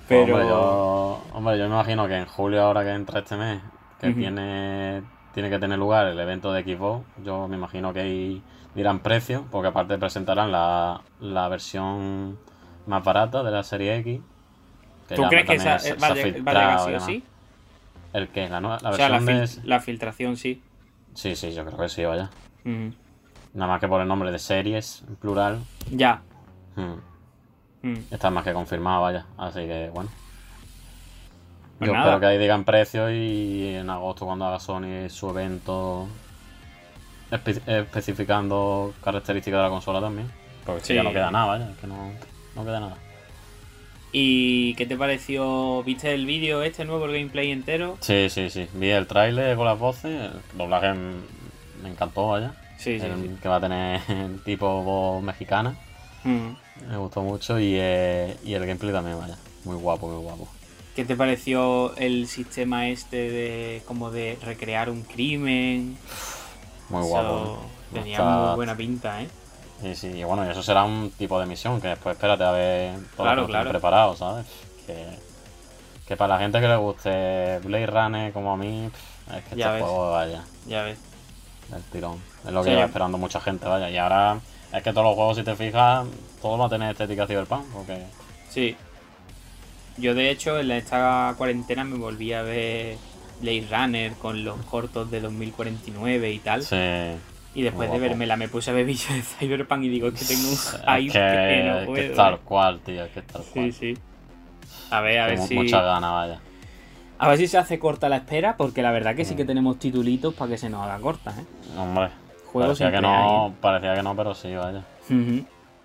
Pero- 0.09 0.23
Hombre 0.23 0.49
yo, 0.49 1.23
hombre, 1.35 1.59
yo 1.59 1.65
me 1.69 1.75
imagino 1.75 2.09
que 2.09 2.15
en 2.17 2.25
julio, 2.27 2.63
ahora 2.63 2.83
que 2.85 2.91
entra 2.93 3.21
este 3.21 3.37
mes, 3.37 3.61
que 4.01 4.11
tiene, 4.15 5.03
tiene 5.35 5.51
que 5.51 5.59
tener 5.59 5.79
lugar 5.79 6.07
el 6.07 6.19
evento 6.19 6.51
de 6.53 6.63
Xbox, 6.63 7.05
yo 7.23 7.47
me 7.49 7.57
imagino 7.57 7.93
que 7.93 8.01
ahí 8.01 8.43
dirán 8.75 9.01
precio, 9.01 9.45
porque 9.51 9.69
aparte 9.69 9.99
presentarán 9.99 10.53
la, 10.53 11.01
la 11.21 11.49
versión 11.49 12.39
más 12.87 13.05
barata 13.05 13.43
de 13.43 13.51
la 13.51 13.63
serie 13.63 13.97
X. 13.99 14.21
¿Tú 15.15 15.23
crees 15.29 15.47
que 15.47 15.55
esa 15.55 15.79
se- 15.79 15.95
va, 15.95 16.09
se 16.15 16.41
va 16.43 16.53
a 16.53 16.55
llegar 16.55 16.79
filtrado 16.79 17.01
sí? 17.01 17.25
¿El 18.13 18.29
qué? 18.29 18.49
¿La, 18.49 18.61
nueva- 18.61 18.79
la 18.83 18.91
O 18.91 18.95
sea, 18.95 19.09
la, 19.09 19.21
fil- 19.21 19.47
de...? 19.63 19.69
la 19.69 19.81
filtración 19.81 20.37
sí. 20.37 20.63
Sí, 21.15 21.35
sí, 21.37 21.53
yo 21.55 21.65
creo 21.65 21.79
que 21.79 21.89
sí, 21.89 22.05
vaya. 22.05 22.31
Nada 23.55 23.73
más 23.73 23.81
que 23.81 23.89
por 23.89 24.01
el 24.01 24.09
nombre 24.09 24.31
de 24.31 24.39
series, 24.39 25.03
en 25.09 25.17
plural. 25.17 25.59
Ya. 25.91 26.23
hmm, 26.77 26.95
Mm. 27.81 27.95
Está 28.11 28.29
más 28.31 28.43
que 28.45 28.53
confirmado, 28.53 29.03
vaya. 29.03 29.25
Así 29.39 29.61
que, 29.61 29.89
bueno. 29.95 30.11
Pues 31.79 31.87
Yo 31.89 31.95
nada. 31.95 32.07
espero 32.07 32.21
que 32.21 32.27
ahí 32.27 32.39
digan 32.39 32.65
precios 32.65 33.11
y 33.13 33.69
en 33.77 33.89
agosto 33.89 34.27
cuando 34.27 34.47
haga 34.47 34.59
Sony 34.59 35.09
su 35.09 35.31
evento 35.31 36.09
espe- 37.31 37.63
especificando 37.67 38.95
características 39.03 39.59
de 39.59 39.63
la 39.65 39.71
consola 39.71 40.01
también. 40.01 40.31
Porque 40.65 40.85
Sí. 40.85 40.95
ya 40.95 41.03
no 41.03 41.13
queda 41.13 41.31
nada, 41.31 41.47
vaya, 41.47 41.71
es 41.71 41.77
que 41.79 41.87
no, 41.87 42.13
no 42.55 42.65
queda 42.65 42.81
nada. 42.81 42.97
¿Y 44.13 44.75
qué 44.75 44.87
te 44.87 44.97
pareció? 44.97 45.83
¿Viste 45.83 46.15
el 46.15 46.25
vídeo 46.25 46.63
este 46.63 46.85
nuevo, 46.85 47.05
el 47.07 47.13
gameplay 47.13 47.51
entero? 47.51 47.99
Sí, 48.01 48.29
sí, 48.31 48.49
sí. 48.51 48.67
Vi 48.75 48.89
el 48.91 49.07
tráiler 49.07 49.55
con 49.57 49.67
las 49.67 49.79
voces, 49.79 50.31
el 50.33 50.59
doblaje 50.59 50.93
me 51.83 51.89
encantó, 51.91 52.29
vaya. 52.29 52.55
Sí, 52.79 52.99
sí, 52.99 53.07
El 53.07 53.21
sí. 53.21 53.37
Que 53.43 53.49
va 53.49 53.57
a 53.57 53.61
tener 53.61 54.01
tipo 54.45 54.83
voz 54.83 55.23
mexicana. 55.23 55.77
Mm. 56.25 56.89
Me 56.91 56.97
gustó 56.97 57.23
mucho 57.23 57.59
y, 57.59 57.75
eh, 57.77 58.37
y 58.45 58.55
el 58.55 58.65
gameplay 58.67 58.93
también, 58.93 59.19
vaya. 59.19 59.37
Muy 59.65 59.77
guapo, 59.77 60.09
muy 60.09 60.23
guapo. 60.23 60.49
¿Qué 60.97 61.05
te 61.05 61.15
pareció 61.15 61.95
el 61.97 62.27
sistema 62.29 62.89
este 62.89 63.31
de 63.31 63.83
como 63.87 64.11
de 64.11 64.39
recrear 64.43 64.89
un 64.91 65.03
crimen? 65.03 65.97
Muy 66.91 67.01
Eso 67.01 67.09
guapo. 67.09 67.29
¿no? 67.93 67.99
Tenía 68.01 68.19
Está- 68.19 68.25
muy 68.47 68.55
buena 68.57 68.77
pinta, 68.77 69.23
¿eh? 69.23 69.29
Sí, 69.83 69.95
sí, 69.95 70.07
y 70.09 70.25
bueno, 70.25 70.45
y 70.47 70.51
eso 70.51 70.63
será 70.63 70.85
un 70.85 71.11
tipo 71.17 71.39
de 71.41 71.47
misión 71.47 71.81
que 71.81 71.89
después 71.89 72.17
espérate 72.17 72.43
a 72.45 72.51
ver 72.51 72.95
todo 73.17 73.25
Claro, 73.27 73.41
lo 73.43 73.47
que 73.47 73.53
claro. 73.53 73.71
preparado, 73.71 74.17
¿sabes? 74.17 74.45
Que, 74.87 75.07
que 76.07 76.17
para 76.17 76.35
la 76.35 76.41
gente 76.41 76.61
que 76.61 76.67
le 76.69 76.77
guste 76.77 77.59
Blade 77.61 77.87
Runner 77.87 78.33
como 78.33 78.53
a 78.53 78.57
mí, 78.57 78.91
es 79.37 79.45
que 79.45 79.57
Ya 79.57 79.67
este 79.67 79.71
ves. 79.75 79.83
juego 79.83 80.11
vaya 80.13 80.43
Ya 80.67 80.83
ves. 80.83 80.99
del 81.69 81.83
tirón. 81.85 82.21
Es 82.45 82.51
lo 82.53 82.63
que 82.63 82.71
Sí. 82.71 82.75
lleva 82.75 82.87
esperando 82.87 83.19
mucha 83.19 83.41
gente, 83.41 83.67
vaya. 83.69 83.89
Y 83.89 83.97
ahora 83.99 84.39
es 84.73 84.83
que 84.83 84.91
todos 84.93 85.05
los 85.07 85.15
juegos, 85.15 85.37
si 85.37 85.45
te 85.45 85.55
fijas, 85.55 86.07
todos 86.43 86.59
van 86.59 86.67
a 86.67 86.71
tener 86.71 86.91
estética 86.93 87.27
cyberpunk, 87.27 87.65
porque 87.73 88.03
Sí. 88.51 88.77
Yo 89.97 90.15
de 90.15 90.31
hecho 90.31 90.59
en 90.59 90.71
esta 90.73 91.35
cuarentena 91.39 91.85
me 91.85 91.99
volví 91.99 92.33
a 92.33 92.43
ver 92.43 92.97
Blade 93.41 93.67
Runner 93.71 94.13
con 94.15 94.45
los 94.45 94.57
cortos 94.67 95.11
de 95.11 95.21
2049 95.21 96.33
y 96.33 96.39
tal. 96.41 96.63
sí, 96.63 96.77
Y 97.55 97.63
después 97.63 97.89
de 97.91 97.97
guapo. 97.99 98.09
verme 98.11 98.27
la 98.27 98.37
me 98.37 98.49
puse 98.49 98.71
a 98.71 98.75
ver 98.75 98.85
vídeos 98.87 99.09
de 99.09 99.23
Cyberpunk 99.23 99.85
y 99.85 99.89
digo 99.89 100.09
es 100.09 100.15
que 100.15 100.25
tengo 100.25 100.49
un 100.49 100.57
hype 100.99 101.13
que, 101.13 101.19
que, 101.19 101.63
no 101.65 101.75
es 101.75 101.81
que 101.81 101.87
puedo. 101.87 102.03
es 102.03 102.15
tal 102.15 102.39
cual, 102.41 102.81
tío, 102.81 103.05
es 103.05 103.11
que 103.13 103.21
es 103.21 103.27
tal 103.27 103.43
cual. 103.43 103.73
Sí, 103.73 103.95
sí. 103.95 103.99
A 104.91 105.01
ver, 105.01 105.19
a 105.21 105.27
ver 105.27 105.39
si. 105.39 105.55
mucha 105.55 105.83
gana, 105.83 106.11
vaya. 106.11 106.41
A 107.21 107.29
ver 107.29 107.39
si 107.39 107.49
se 107.49 107.59
hace 107.59 107.79
corta 107.79 108.09
la 108.09 108.17
espera, 108.19 108.57
porque 108.57 108.81
la 108.81 108.93
verdad 108.93 109.17
que 109.17 109.25
sí 109.25 109.35
que 109.35 109.45
tenemos 109.45 109.79
titulitos 109.79 110.35
para 110.35 110.51
que 110.53 110.59
se 110.59 110.71
nos 110.71 110.83
haga 110.85 110.99
corta, 111.01 111.33
¿eh? 111.33 111.45
Hombre, 111.77 112.11
Juegos 112.47 112.79
parecía 112.79 112.93
que 112.97 113.03
no, 113.03 113.55
parecía 113.61 113.95
que 113.97 114.03
no, 114.03 114.15
pero 114.15 114.35
sí, 114.35 114.55
vaya. 114.55 114.85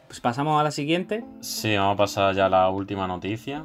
Pues 0.08 0.20
pasamos 0.22 0.60
a 0.60 0.64
la 0.64 0.70
siguiente. 0.72 1.26
Sí, 1.42 1.76
vamos 1.76 1.96
a 1.96 1.98
pasar 1.98 2.36
ya 2.36 2.46
a 2.46 2.50
la 2.50 2.70
última 2.70 3.08
noticia. 3.08 3.64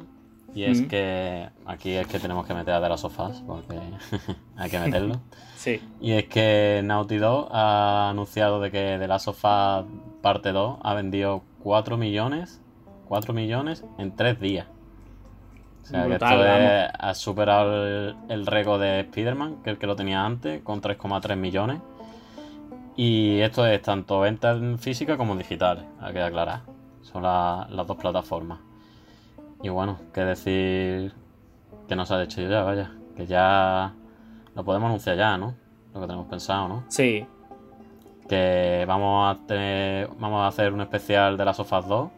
Y 0.55 0.63
es 0.63 0.81
que 0.83 1.47
aquí 1.65 1.91
es 1.91 2.07
que 2.07 2.19
tenemos 2.19 2.45
que 2.45 2.53
meter 2.53 2.73
a 2.73 2.79
de 2.81 2.89
las 2.89 3.01
sofás, 3.01 3.43
porque 3.45 3.77
hay 4.57 4.69
que 4.69 4.79
meterlo. 4.79 5.19
Sí. 5.59 5.81
Y 5.99 6.13
es 6.13 6.23
que 6.29 6.79
Naughty 6.85 7.17
Dog 7.17 7.49
ha 7.51 8.09
anunciado 8.09 8.61
de 8.61 8.71
que 8.71 8.95
The 8.97 9.09
Last 9.09 9.27
of 9.27 9.43
Us 9.43 9.85
parte 10.21 10.53
2 10.53 10.77
ha 10.81 10.93
vendido 10.93 11.43
4 11.63 11.97
millones, 11.97 12.61
4 13.09 13.33
millones 13.33 13.83
en 13.97 14.15
3 14.15 14.39
días. 14.39 14.67
O 15.83 15.85
sea 15.85 16.05
Brutal, 16.05 16.29
que 16.29 16.43
esto 16.45 16.45
es- 16.85 16.91
ha 16.97 17.13
superado 17.13 17.85
el, 17.85 18.15
el 18.29 18.45
récord 18.45 18.79
de 18.79 19.01
Spider-Man, 19.01 19.57
que 19.61 19.71
es 19.71 19.73
el 19.73 19.79
que 19.79 19.87
lo 19.87 19.97
tenía 19.97 20.25
antes, 20.25 20.61
con 20.63 20.79
3,3 20.81 21.35
millones. 21.35 21.81
Y 22.95 23.39
esto 23.41 23.65
es 23.65 23.81
tanto 23.81 24.21
venta 24.21 24.51
en 24.51 24.79
física 24.79 25.17
como 25.17 25.33
en 25.33 25.39
digitales, 25.39 25.83
hay 25.99 26.13
que 26.13 26.21
aclarar. 26.21 26.61
Son 27.01 27.21
la- 27.23 27.67
las 27.69 27.85
dos 27.85 27.97
plataformas. 27.97 28.59
Y 29.61 29.69
bueno, 29.69 29.97
qué 30.13 30.21
decir 30.21 31.13
que 31.87 31.95
nos 31.95 32.11
ha 32.11 32.21
hecho 32.23 32.41
ya, 32.41 32.63
vaya. 32.63 32.91
Que 33.15 33.25
ya 33.25 33.93
lo 34.55 34.63
podemos 34.63 34.87
anunciar 34.87 35.17
ya, 35.17 35.37
¿no? 35.37 35.55
Lo 35.93 36.01
que 36.01 36.07
tenemos 36.07 36.27
pensado, 36.27 36.67
¿no? 36.67 36.83
Sí. 36.87 37.25
Que 38.27 38.85
vamos 38.87 39.35
a 39.35 39.45
tener, 39.47 40.09
vamos 40.19 40.41
a 40.43 40.47
hacer 40.47 40.71
un 40.73 40.81
especial 40.81 41.35
de 41.37 41.45
las 41.45 41.57
sofás 41.57 41.87
2. 41.87 42.09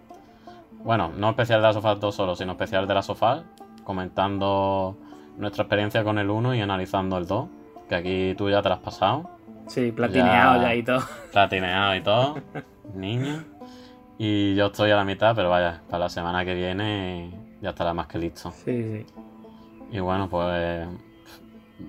Bueno, 0.84 1.12
no 1.16 1.30
especial 1.30 1.62
de 1.62 1.68
las 1.68 1.76
sofás 1.76 2.00
2 2.00 2.14
solo, 2.14 2.36
sino 2.36 2.52
especial 2.52 2.88
de 2.88 2.94
las 2.94 3.06
sofás, 3.06 3.44
comentando 3.84 4.98
nuestra 5.38 5.64
experiencia 5.64 6.04
con 6.04 6.18
el 6.20 6.30
1 6.30 6.56
y 6.56 6.62
analizando 6.62 7.18
el 7.18 7.28
2. 7.28 7.48
Que 7.88 7.96
aquí 7.96 8.36
tú 8.38 8.50
ya 8.50 8.62
te 8.62 8.70
lo 8.70 8.76
has 8.76 8.82
pasado. 8.82 9.30
Sí, 9.68 9.92
platineado 9.92 10.62
ya, 10.62 10.68
Ya. 10.70 10.76
y 10.76 10.84
todo. 10.84 11.02
Platineado 11.32 11.96
y 11.96 12.02
todo, 12.02 12.36
niño. 12.94 13.44
Y 14.24 14.54
yo 14.54 14.68
estoy 14.68 14.92
a 14.92 14.96
la 14.98 15.04
mitad, 15.04 15.36
pero 15.36 15.50
vaya, 15.50 15.82
para 15.90 16.04
la 16.04 16.10
semana 16.10 16.46
que 16.46 16.54
viene 16.54 17.32
ya 17.60 17.70
estará 17.72 17.92
más 17.96 18.06
que 18.06 18.20
listo. 18.20 18.52
Sí, 18.52 18.84
sí. 18.84 19.06
Y 19.92 20.00
bueno, 20.00 20.30
pues 20.30 20.88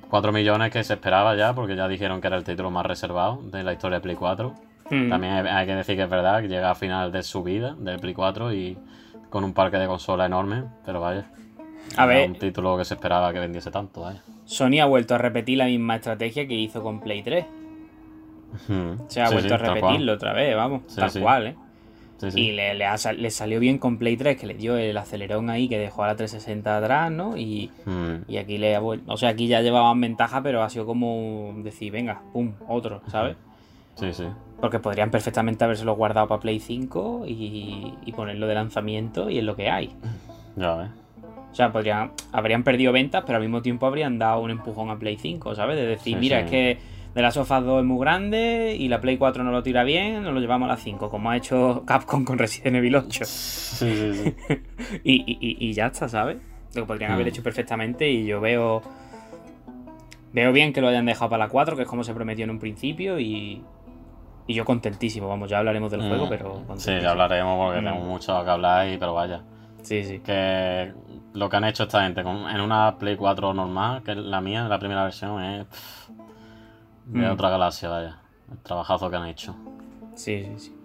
4 0.08 0.32
millones 0.32 0.70
que 0.72 0.82
se 0.82 0.94
esperaba 0.94 1.36
ya, 1.36 1.54
porque 1.54 1.76
ya 1.76 1.86
dijeron 1.88 2.22
que 2.22 2.28
era 2.28 2.36
el 2.38 2.44
título 2.44 2.70
más 2.70 2.86
reservado 2.86 3.40
de 3.42 3.62
la 3.62 3.74
historia 3.74 3.98
de 3.98 4.02
Play 4.02 4.16
4. 4.16 4.54
Hmm. 4.90 5.10
También 5.10 5.46
hay- 5.46 5.66
que 5.66 5.74
decir 5.74 5.94
que 5.96 6.04
es 6.04 6.08
verdad 6.08 6.40
que 6.40 6.48
llega 6.48 6.70
a 6.70 6.74
final 6.74 7.12
de 7.12 7.22
su 7.22 7.42
vida 7.42 7.74
de 7.78 7.98
Play 7.98 8.14
4 8.14 8.50
y 8.54 8.78
con 9.28 9.44
un 9.44 9.52
parque 9.52 9.76
de 9.76 9.86
consola 9.86 10.24
enorme, 10.24 10.64
pero 10.86 11.02
vaya. 11.02 11.26
A 11.98 12.06
ver. 12.06 12.30
Un 12.30 12.38
título 12.38 12.78
que 12.78 12.86
se 12.86 12.94
esperaba 12.94 13.30
que 13.34 13.40
vendiese 13.40 13.70
tanto, 13.70 14.00
vaya. 14.00 14.22
Sony 14.46 14.80
ha 14.80 14.86
vuelto 14.86 15.14
a 15.14 15.18
repetir 15.18 15.58
la 15.58 15.66
misma 15.66 15.96
estrategia 15.96 16.48
que 16.48 16.54
hizo 16.54 16.82
con 16.82 17.00
Play 17.00 17.22
3. 17.22 17.44
Ujú. 18.54 19.04
Se 19.08 19.20
ha 19.20 19.26
Sí, 19.26 19.34
vuelto 19.34 19.48
sí, 19.48 19.54
a 19.54 19.58
repetirlo 19.74 20.12
otra 20.14 20.32
vez, 20.32 20.56
vamos. 20.56 20.80
Sí, 20.86 20.96
tal 20.96 21.12
cual, 21.20 21.46
¿eh? 21.48 21.56
Sí, 22.22 22.30
sí. 22.30 22.40
Y 22.40 22.52
le, 22.52 22.74
le 22.74 22.84
ha 22.86 22.94
le 23.16 23.30
salió 23.30 23.58
bien 23.58 23.78
con 23.78 23.98
Play 23.98 24.16
3, 24.16 24.36
que 24.36 24.46
le 24.46 24.54
dio 24.54 24.76
el 24.76 24.96
acelerón 24.96 25.50
ahí 25.50 25.68
que 25.68 25.76
dejó 25.76 26.04
a 26.04 26.06
la 26.06 26.14
360 26.14 26.78
atrás, 26.78 27.10
¿no? 27.10 27.36
Y, 27.36 27.72
Mm, 27.84 28.30
y 28.30 28.36
aquí 28.36 28.58
le 28.58 28.76
ha 28.76 28.78
vuelto. 28.78 29.12
O 29.12 29.16
sea, 29.16 29.30
aquí 29.30 29.48
ya 29.48 29.60
llevaban 29.60 30.00
ventaja, 30.00 30.40
pero 30.40 30.62
ha 30.62 30.70
sido 30.70 30.86
como 30.86 31.52
decir, 31.64 31.90
venga, 31.90 32.22
pum, 32.32 32.52
otro, 32.68 33.02
¿sabes? 33.08 33.36
sí, 33.96 34.12
sí. 34.12 34.24
Porque 34.60 34.78
podrían 34.78 35.10
perfectamente 35.10 35.64
habérselo 35.64 35.96
guardado 35.96 36.28
para 36.28 36.40
Play 36.40 36.60
5 36.60 37.24
y, 37.26 37.92
y 38.06 38.12
ponerlo 38.12 38.46
de 38.46 38.54
lanzamiento 38.54 39.28
y 39.28 39.38
es 39.38 39.44
lo 39.44 39.56
que 39.56 39.68
hay. 39.68 39.90
Ya 40.56 40.74
ves. 40.76 40.90
O 41.50 41.54
sea, 41.54 41.72
podrían, 41.72 42.12
habrían 42.30 42.62
perdido 42.62 42.92
ventas, 42.92 43.24
pero 43.26 43.36
al 43.36 43.42
mismo 43.42 43.62
tiempo 43.62 43.86
habrían 43.86 44.18
dado 44.18 44.40
un 44.40 44.50
empujón 44.50 44.90
a 44.90 44.98
Play 44.98 45.16
5, 45.16 45.54
¿sabes? 45.54 45.76
De 45.76 45.86
decir, 45.86 46.14
Sí, 46.14 46.20
mira, 46.20 46.40
es 46.40 46.50
que 46.50 46.78
de 47.14 47.22
las 47.22 47.34
sofás 47.34 47.64
2 47.64 47.80
es 47.80 47.84
muy 47.86 48.00
grande 48.00 48.76
y 48.78 48.88
la 48.88 49.00
Play 49.00 49.18
4 49.18 49.44
no 49.44 49.50
lo 49.50 49.62
tira 49.62 49.84
bien, 49.84 50.22
nos 50.22 50.32
lo 50.32 50.40
llevamos 50.40 50.66
a 50.66 50.72
la 50.72 50.76
5, 50.78 51.10
como 51.10 51.30
ha 51.30 51.36
hecho 51.36 51.84
Capcom 51.86 52.24
con 52.24 52.38
Resident 52.38 52.76
Evil 52.76 52.96
8. 52.96 53.24
Sí, 53.24 53.94
sí, 53.94 54.12
sí. 54.14 54.34
Y, 55.04 55.38
y- 55.68 55.72
ya 55.72 55.86
está, 55.86 56.08
¿sabes? 56.08 56.38
Lo 56.74 56.86
podrían 56.86 57.12
haber 57.12 57.26
Mm. 57.26 57.28
hecho 57.28 57.42
perfectamente 57.42 58.10
y 58.10 58.24
yo 58.26 58.40
veo. 58.40 58.82
Veo 60.32 60.52
bien 60.52 60.72
que 60.72 60.80
lo 60.80 60.88
hayan 60.88 61.04
dejado 61.04 61.28
para 61.30 61.44
la 61.44 61.50
4, 61.50 61.76
que 61.76 61.82
es 61.82 61.88
como 61.88 62.04
se 62.04 62.14
prometió 62.14 62.44
en 62.44 62.50
un 62.50 62.58
principio, 62.58 63.18
y. 63.18 63.62
Y 64.46 64.54
yo 64.54 64.64
contentísimo, 64.64 65.28
vamos, 65.28 65.48
ya 65.48 65.58
hablaremos 65.58 65.90
del 65.92 66.00
juego, 66.02 66.26
Mm, 66.26 66.28
pero 66.28 66.64
Sí, 66.76 66.90
ya 67.00 67.10
hablaremos 67.12 67.56
porque 67.58 67.80
Mm. 67.80 67.84
tenemos 67.84 68.06
mucho 68.08 68.42
que 68.44 68.50
hablar, 68.50 68.88
y, 68.88 68.96
pero 68.98 69.14
vaya. 69.14 69.42
Sí, 69.82 70.02
sí. 70.04 70.18
Que 70.20 70.92
lo 71.34 71.48
que 71.48 71.56
han 71.56 71.64
hecho 71.64 71.84
esta 71.84 72.02
gente 72.02 72.22
con- 72.24 72.48
en 72.50 72.60
una 72.60 72.96
Play 72.98 73.16
4 73.16 73.54
normal, 73.54 74.02
que 74.02 74.12
es 74.12 74.16
la 74.16 74.40
mía, 74.40 74.66
la 74.68 74.78
primera 74.80 75.04
versión, 75.04 75.42
es 75.42 75.66
de 77.06 77.26
Mm. 77.28 77.32
otra 77.32 77.50
galaxia, 77.50 77.88
vaya. 77.88 78.18
El 78.50 78.58
trabajazo 78.58 79.10
que 79.10 79.16
han 79.16 79.26
hecho. 79.26 79.54
Sí, 80.14 80.44
sí, 80.44 80.58
sí. 80.58 80.76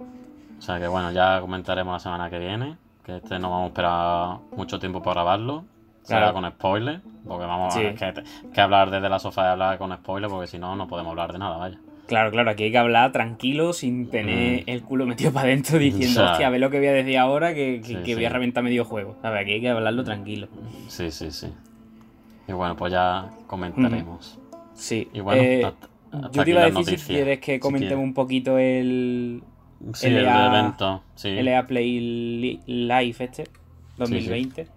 O 0.58 0.62
sea 0.62 0.80
que 0.80 0.88
bueno, 0.88 1.12
ya 1.12 1.40
comentaremos 1.42 1.94
la 1.94 2.00
semana 2.00 2.30
que 2.30 2.40
viene. 2.40 2.78
Que 3.04 3.18
este 3.18 3.40
no 3.40 3.50
vamos 3.50 3.66
a 3.66 3.68
esperar 3.68 4.38
mucho 4.58 4.80
tiempo 4.80 5.02
para 5.02 5.16
grabarlo. 5.22 5.64
Será 6.04 6.32
Claro. 6.32 6.34
con 6.34 6.50
spoilers. 6.52 7.02
Porque 7.28 7.46
vamos 7.46 7.74
Sí. 7.74 7.86
a 7.86 7.94
que, 7.94 8.24
que 8.54 8.62
hablar 8.62 8.90
desde 8.90 9.10
la 9.10 9.20
sofá 9.20 9.44
y 9.44 9.48
hablar 9.52 9.78
con 9.78 9.94
spoilers, 9.94 10.32
porque 10.32 10.48
si 10.48 10.58
no, 10.58 10.76
no 10.76 10.88
podemos 10.88 11.12
hablar 11.12 11.34
de 11.34 11.40
nada, 11.40 11.58
vaya. 11.58 11.78
Claro, 12.08 12.32
claro, 12.32 12.50
aquí 12.52 12.64
hay 12.64 12.72
que 12.72 12.78
hablar 12.78 13.12
tranquilo, 13.12 13.74
sin 13.74 14.10
tener 14.10 14.62
Mm. 14.62 14.70
el 14.70 14.82
culo 14.84 15.06
metido 15.06 15.34
para 15.34 15.48
adentro 15.48 15.78
diciendo, 15.80 16.22
Ya. 16.24 16.32
hostia, 16.32 16.48
a 16.48 16.50
ver 16.50 16.62
lo 16.62 16.70
que 16.70 16.78
voy 16.80 16.88
a 16.88 16.94
decir 16.94 17.18
ahora, 17.18 17.54
que, 17.54 17.82
que- 17.82 17.88
Sí, 17.98 18.04
que 18.04 18.16
voy 18.16 18.24
a 18.26 18.30
reventar 18.30 18.64
medio 18.64 18.86
juego. 18.86 19.18
¿Sabes? 19.22 19.42
Aquí 19.42 19.52
hay 19.54 19.62
que 19.62 19.70
hablarlo 19.70 20.04
tranquilo. 20.06 20.48
Sí, 20.88 21.12
sí, 21.12 21.32
sí. 21.32 21.48
Y 22.48 22.54
bueno, 22.54 22.78
pues 22.78 22.94
ya 22.94 23.30
comentaremos. 23.48 24.40
Sí. 24.74 25.10
Y 25.14 25.20
bueno, 25.20 25.42
Eh, 25.42 25.66
hasta- 25.66 25.88
hasta 26.12 26.32
yo 26.32 26.44
te 26.44 26.50
iba 26.52 26.62
a 26.62 26.70
decir 26.72 27.00
si 27.00 27.14
quieres 27.14 27.40
que 27.40 27.60
comentemos 27.60 28.04
un 28.04 28.14
poquito 28.14 28.58
el, 28.58 29.44
Sí, 29.94 30.08
el 30.08 30.24
LA 30.24 30.48
evento. 30.60 31.04
Sí. 31.16 31.30
LA 31.42 31.68
Play 31.68 32.00
Li- 32.00 32.60
Live 32.66 33.16
este, 33.20 33.44
2020. 33.98 34.68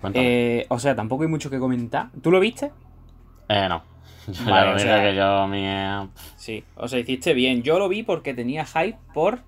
Cuéntame. 0.00 0.58
Eh, 0.60 0.66
o 0.68 0.78
sea, 0.78 0.94
tampoco 0.94 1.24
hay 1.24 1.28
mucho 1.28 1.50
que 1.50 1.58
comentar. 1.58 2.08
¿Tú 2.22 2.30
lo 2.30 2.38
viste? 2.40 2.70
Eh, 3.48 3.66
no. 3.68 3.82
Yo 4.28 4.44
Vale, 4.50 4.74
o 4.74 4.78
sea- 4.78 5.02
que 5.02 5.16
yo 5.16 5.46
mi 5.48 5.64
Sí. 6.36 6.62
O 6.76 6.86
sea, 6.86 6.98
hiciste 7.00 7.32
bien. 7.34 7.62
Yo 7.62 7.78
lo 7.78 7.88
vi 7.88 8.02
porque 8.02 8.34
tenía 8.34 8.64
hype 8.66 8.98
por 9.14 9.40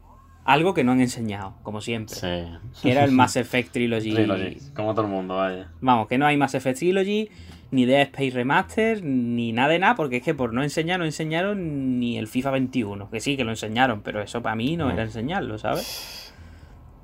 algo 0.44 0.72
que 0.74 0.82
no 0.84 0.92
han 0.92 1.00
enseñado, 1.02 1.54
como 1.62 1.80
siempre. 1.82 2.14
Sí. 2.16 2.80
Que 2.82 2.90
era 2.90 3.04
el 3.04 3.12
Mass 3.12 3.36
Effect 3.36 3.72
Trilogy. 3.72 4.12
Trilogy, 4.14 4.56
Como 4.74 4.94
todo 4.94 5.04
el 5.04 5.10
mundo, 5.12 5.36
vaya. 5.36 5.68
Vamos, 5.80 6.08
que 6.08 6.16
no 6.18 6.26
hay 6.26 6.36
Mass 6.38 6.54
Effect 6.54 6.78
Trilogy, 6.78 7.28
ni 7.72 7.84
Dead 7.86 8.00
Space 8.02 8.30
Remaster, 8.30 9.02
ni 9.04 9.52
nada 9.52 9.68
de 9.68 9.78
nada, 9.78 9.94
porque 9.94 10.16
es 10.18 10.22
que 10.22 10.34
por 10.34 10.52
no 10.52 10.62
enseñar, 10.62 10.98
no 10.98 11.04
enseñaron 11.04 11.98
ni 12.00 12.18
el 12.18 12.26
FIFA 12.26 12.50
21. 12.52 13.10
Que 13.10 13.20
sí, 13.20 13.36
que 13.36 13.44
lo 13.44 13.50
enseñaron, 13.50 14.02
pero 14.02 14.20
eso 14.20 14.42
para 14.42 14.56
mí 14.56 14.76
no 14.76 14.86
No. 14.86 14.92
era 14.92 15.02
enseñarlo, 15.04 15.56
¿sabes? 15.58 16.34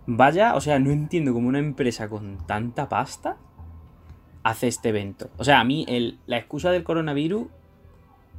Vaya, 0.06 0.54
o 0.54 0.60
sea, 0.60 0.78
no 0.78 0.90
entiendo 0.90 1.32
cómo 1.32 1.48
una 1.48 1.58
empresa 1.58 2.08
con 2.08 2.38
tanta 2.46 2.88
pasta 2.88 3.36
hace 4.44 4.68
este 4.68 4.90
evento. 4.90 5.30
O 5.36 5.44
sea, 5.44 5.60
a 5.60 5.64
mí 5.64 5.84
el, 5.88 6.18
la 6.26 6.36
excusa 6.38 6.70
del 6.70 6.84
coronavirus 6.84 7.46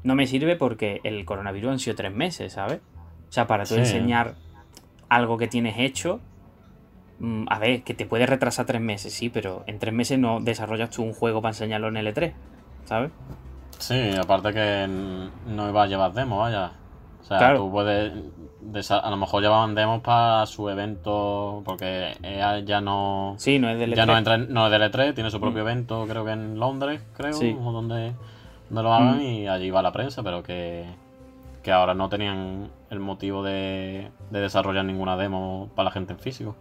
no 0.04 0.16
me 0.16 0.28
sirve 0.28 0.56
porque 0.56 1.02
el 1.04 1.26
coronavirus 1.26 1.72
han 1.72 1.80
sido 1.80 1.96
tres 1.96 2.14
meses, 2.14 2.54
¿sabes? 2.54 2.80
O 3.28 3.32
sea, 3.32 3.48
para 3.48 3.66
tú 3.66 3.74
Sí. 3.74 3.82
enseñar 3.82 4.36
algo 5.10 5.38
que 5.38 5.48
tienes 5.48 5.76
hecho, 5.80 6.22
a 7.50 7.60
ver, 7.60 7.84
que 7.84 7.94
te 7.94 8.06
puede 8.06 8.26
retrasar 8.26 8.66
tres 8.66 8.82
meses, 8.82 9.14
sí, 9.14 9.30
pero 9.30 9.64
en 9.68 9.80
tres 9.80 9.94
meses 9.94 10.20
no 10.20 10.40
desarrollas 10.40 10.90
tú 10.92 11.04
un 11.04 11.14
juego 11.14 11.42
para 11.42 11.52
enseñarlo 11.52 11.88
en 11.88 11.96
L3, 11.96 12.34
¿sabes? 12.86 13.12
Sí, 13.80 14.12
aparte 14.20 14.54
que 14.54 14.88
no 15.48 15.70
iba 15.70 15.84
a 15.84 15.88
llevar 15.88 16.14
demo, 16.14 16.40
vaya. 16.40 16.72
O 17.22 17.24
sea, 17.24 17.38
Claro. 17.40 17.58
tú 17.60 17.72
puedes. 17.72 18.14
A 18.92 19.10
lo 19.10 19.18
mejor 19.18 19.42
llevaban 19.42 19.76
demos 19.76 20.02
para 20.02 20.46
su 20.46 20.70
evento, 20.70 21.62
porque 21.66 22.16
EA 22.24 22.60
ya 22.60 22.82
no. 22.82 23.36
Sí, 23.38 23.60
no 23.60 23.70
es 23.70 23.80
del 23.80 23.94
Ya 23.96 24.06
no 24.06 24.14
E3. 24.14 24.18
entra 24.18 24.36
en- 24.36 24.54
no 24.54 24.66
es 24.66 24.72
del 24.72 24.82
E3, 24.84 25.14
tiene 25.14 25.30
su 25.32 25.40
propio 25.40 25.64
Mm. 25.64 25.68
evento, 25.68 26.06
creo 26.08 26.26
que 26.26 26.32
en 26.32 26.60
Londres, 26.60 27.02
creo, 27.16 27.34
Sí. 27.34 27.56
o 27.62 27.72
donde, 27.72 28.14
donde 28.70 28.84
lo 28.84 28.94
hagan, 28.94 29.18
Mm. 29.18 29.22
y 29.22 29.48
allí 29.48 29.70
va 29.72 29.82
la 29.82 29.92
prensa, 29.92 30.22
pero 30.24 30.44
que, 30.44 30.86
que 31.64 31.72
ahora 31.72 31.94
no 31.94 32.10
tenían 32.10 32.70
el 32.90 33.00
motivo 33.00 33.44
de, 33.44 34.10
de 34.32 34.40
desarrollar 34.40 34.86
ninguna 34.86 35.18
demo 35.18 35.70
para 35.76 35.86
la 35.86 35.92
gente 35.92 36.14
en 36.14 36.20
físico. 36.20 36.56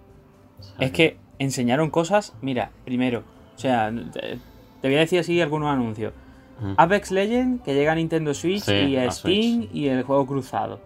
Es 0.79 0.91
que 0.93 1.17
enseñaron 1.39 1.91
cosas, 1.91 2.35
mira, 2.41 2.71
primero, 2.85 3.23
o 3.55 3.59
sea, 3.59 3.91
te, 4.13 4.39
te 4.81 4.89
voy 4.89 4.97
a 4.97 5.01
decir 5.01 5.19
así 5.21 5.41
algunos 5.41 5.71
anuncios. 5.71 6.13
Mm. 6.61 6.73
Apex 6.79 7.11
Legends, 7.11 7.63
que 7.63 7.75
llega 7.75 7.93
a 7.93 7.95
Nintendo 7.95 8.33
Switch 8.33 8.63
Sí, 8.63 8.73
y 8.73 8.97
a 8.97 9.09
a 9.09 9.11
Steam 9.11 9.69
y 9.73 9.89
el 9.89 10.03
juego 10.05 10.27
cruzado. 10.27 10.81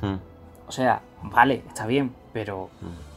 Mm, 0.00 0.14
O 0.68 0.72
sea, 0.72 1.00
vale, 1.22 1.62
está 1.66 1.86
bien, 1.86 2.12
pero. 2.32 2.70
mm. 2.80 3.08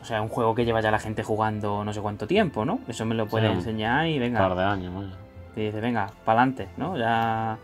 O 0.00 0.04
sea, 0.04 0.22
un 0.22 0.28
juego 0.28 0.54
que 0.54 0.64
lleva 0.64 0.80
ya 0.80 0.92
la 0.92 1.00
gente 1.00 1.24
jugando 1.24 1.84
no 1.84 1.92
sé 1.92 2.00
cuánto 2.00 2.28
tiempo, 2.28 2.64
¿no? 2.64 2.78
Eso 2.86 3.04
me 3.04 3.16
lo 3.16 3.26
puedes 3.26 3.50
Sí. 3.50 3.56
enseñar 3.58 4.06
y 4.06 4.14
Un 4.14 4.20
venga. 4.20 4.38
par 4.38 4.56
de 4.56 4.62
años, 4.62 4.94
vaya. 4.94 5.16
Te 5.56 5.60
dice, 5.62 5.80
venga, 5.80 6.12
para 6.24 6.42
adelante, 6.42 6.68
¿no? 6.76 6.96
Ya. 6.96 7.58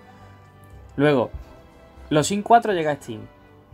Luego, 0.97 1.31
los 2.11 2.27
Sin 2.27 2.43
4 2.43 2.73
llega 2.73 2.91
a 2.91 2.97
Steam. 2.97 3.21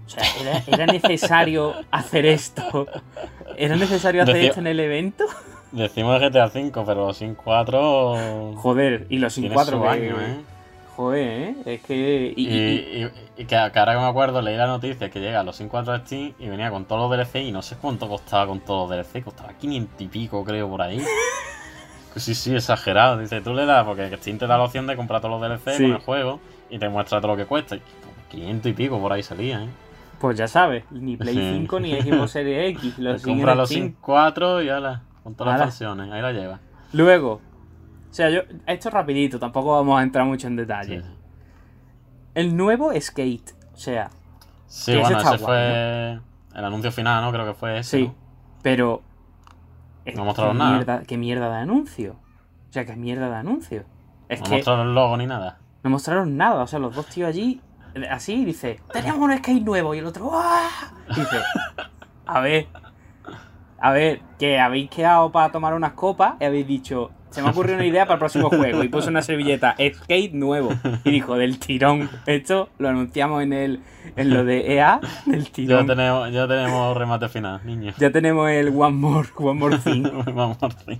O 0.07 0.09
sea, 0.09 0.23
¿era, 0.41 0.63
era 0.67 0.87
necesario 0.87 1.75
hacer 1.91 2.27
esto? 2.27 2.87
¿Era 3.57 3.77
necesario 3.77 4.23
hacer 4.23 4.37
esto 4.37 4.61
en 4.61 4.67
el 4.67 4.81
evento? 4.81 5.25
Decimos 5.73 6.21
GTA 6.21 6.47
V, 6.47 6.73
pero 6.85 7.13
sin 7.13 7.35
4. 7.35 8.55
Joder, 8.57 9.07
y 9.09 9.19
los 9.19 9.33
Sin 9.33 9.43
tiene 9.43 9.55
4 9.55 9.79
su 9.79 9.83
que- 10.01 10.09
¿eh? 10.09 10.13
Joder, 10.97 11.29
¿eh? 11.29 11.55
Es 11.65 11.83
que. 11.83 12.35
y- 12.37 12.49
Y, 12.49 12.53
y- 12.53 13.05
y- 13.05 13.43
y 13.43 13.45
que, 13.47 13.57
ahora 13.57 13.93
que 13.95 13.99
me 14.01 14.07
acuerdo, 14.07 14.43
leí 14.43 14.57
la 14.57 14.67
noticia 14.67 15.09
que 15.11 15.21
llega 15.21 15.41
a 15.41 15.45
los 15.45 15.57
5.4 15.57 15.93
de 15.93 16.07
Steam 16.07 16.33
y 16.41 16.49
venía 16.49 16.71
con 16.71 16.85
todos 16.87 17.03
los 17.09 17.11
DLC 17.17 17.43
y 17.45 17.53
no 17.53 17.63
sé 17.63 17.77
cuánto 17.81 18.09
costaba 18.09 18.47
con 18.49 18.61
todos 18.61 18.91
los 18.91 18.99
DLC, 18.99 19.23
costaba 19.23 19.53
500 19.55 20.01
y 20.01 20.09
pico, 20.09 20.45
creo, 20.45 20.69
por 20.69 20.83
ahí. 20.83 21.01
Sí, 22.17 22.35
sí, 22.35 22.53
exagerado. 22.57 23.19
Dice, 23.19 23.41
tú 23.41 23.55
le 23.55 23.65
das, 23.67 23.85
porque 23.85 24.11
Steam 24.17 24.37
te 24.37 24.49
da 24.49 24.59
la 24.59 24.65
opción 24.65 24.85
de 24.89 24.97
comprar 24.97 25.21
todos 25.21 25.41
los 25.41 25.49
DLC 25.49 25.77
Sí. 25.77 25.83
con 25.85 25.93
el 25.93 25.99
juego 25.99 26.41
y 26.69 26.77
te 26.81 26.89
muestra 26.89 27.21
todo 27.21 27.31
lo 27.33 27.37
que 27.37 27.47
cuesta. 27.47 27.77
Y 27.77 27.83
500 28.31 28.71
y 28.71 28.75
pico 28.75 28.99
por 29.01 29.13
ahí 29.13 29.23
salía, 29.23 29.63
¿eh? 29.63 29.69
Pues 30.21 30.37
ya 30.39 30.47
sabes, 30.47 30.85
ni 30.91 31.17
Play 31.17 31.35
Sí. 31.35 31.51
5 31.63 31.81
ni 31.81 32.01
Xbox 32.01 32.31
Series 32.33 32.71
X. 32.77 32.99
Los 32.99 33.23
Compra 33.23 33.55
los 33.55 33.69
Steam. 33.71 33.95
5.4 34.03 34.65
y 34.65 34.69
ala, 34.69 35.03
con 35.25 35.35
todas 35.35 35.55
Ala. 35.55 35.65
las 35.65 35.69
versiones, 35.79 36.13
ahí 36.13 36.21
la 36.23 36.33
lleva. 36.33 36.61
Luego, 36.93 37.33
o 37.35 37.41
sea, 38.13 38.29
yo. 38.31 38.41
Esto 38.67 38.91
rapidito, 38.91 39.39
tampoco 39.39 39.73
vamos 39.73 39.99
a 39.99 40.03
entrar 40.03 40.25
mucho 40.27 40.47
en 40.47 40.53
Sí, 40.55 40.57
detalle. 40.59 41.03
El 42.35 42.57
nuevo 42.57 42.93
Skate. 43.01 43.55
O 43.75 43.77
sea, 43.79 44.11
Sí, 44.67 44.93
ese 44.93 45.01
bueno, 45.01 45.19
ese 45.19 45.27
guay, 45.29 45.39
fue 45.39 46.13
el 46.55 46.65
anuncio 46.65 46.93
final, 46.93 47.25
¿no? 47.25 47.33
Creo 47.33 47.47
que 47.47 47.55
fue 47.55 47.79
ese. 47.79 47.99
sí. 47.99 48.05
¿no? 48.07 48.15
Pero. 48.63 49.03
No 50.15 50.25
mostraron 50.25 50.55
¿qué 50.55 50.59
nada. 50.59 50.73
Mierda, 50.77 51.03
¿Qué 51.07 51.17
mierda 51.19 51.49
de 51.51 51.57
anuncio? 51.57 52.13
O 52.69 52.73
sea, 52.73 52.85
¿qué 52.85 52.95
mierda 52.97 53.29
de 53.31 53.37
anuncio? 53.37 53.85
Es 54.29 54.41
No 54.41 54.47
que 54.47 54.53
mostraron 54.57 54.89
el 54.89 54.95
logo 54.95 55.17
ni 55.17 55.27
nada. 55.27 55.59
no 55.83 55.91
mostraron 55.91 56.37
nada. 56.37 56.63
O 56.63 56.67
sea, 56.67 56.79
los 56.79 56.95
dos 56.95 57.07
tíos 57.07 57.29
allí, 57.29 57.61
así, 58.11 58.45
dice, 58.45 58.81
tenemos 58.93 59.19
un 59.21 59.37
skate 59.37 59.63
nuevo. 59.63 59.95
Y 59.95 59.99
el 59.99 60.07
otro, 60.07 60.31
¡ah! 60.35 60.69
Dice, 61.09 61.39
a 62.27 62.41
ver, 62.41 62.67
a 63.79 63.91
ver, 63.93 64.21
que 64.39 64.59
habéis 64.59 64.91
quedado 64.91 65.33
para 65.33 65.51
tomar 65.53 65.75
unas 65.75 65.93
copas 65.93 66.35
y 66.41 66.45
habéis 66.45 66.67
dicho, 66.67 67.11
se 67.31 67.43
me 67.43 67.49
ha 67.49 67.51
ocurrido 67.53 67.77
una 67.77 67.87
idea 67.87 68.05
para 68.07 68.15
el 68.15 68.19
próximo 68.19 68.49
juego. 68.51 68.83
Y 68.83 68.89
puso 68.89 69.09
una 69.09 69.23
servilleta, 69.23 69.75
skate 69.79 70.33
nuevo. 70.35 70.71
Y 71.05 71.11
dijo, 71.13 71.37
del 71.37 71.59
tirón. 71.59 72.11
Esto 72.27 72.69
lo 72.79 72.89
anunciamos 72.89 73.43
en 73.43 73.53
el 73.53 73.81
en 74.17 74.31
lo 74.35 74.45
de 74.45 74.75
EA, 74.75 75.01
del 75.27 75.45
Ya 75.45 75.53
tirón. 75.53 75.87
tenemos, 75.87 76.33
ya 76.33 76.49
tenemos 76.49 76.97
remate 76.97 77.29
final, 77.29 77.61
niño. 77.65 77.93
Ya 77.99 78.11
tenemos 78.11 78.51
el 78.51 78.69
One 78.69 78.97
More, 78.97 79.29
One 79.37 79.61
More 79.61 79.79
Thing. 79.79 80.03
Vamos 80.35 80.59
a 80.63 80.69
ver. 80.87 80.99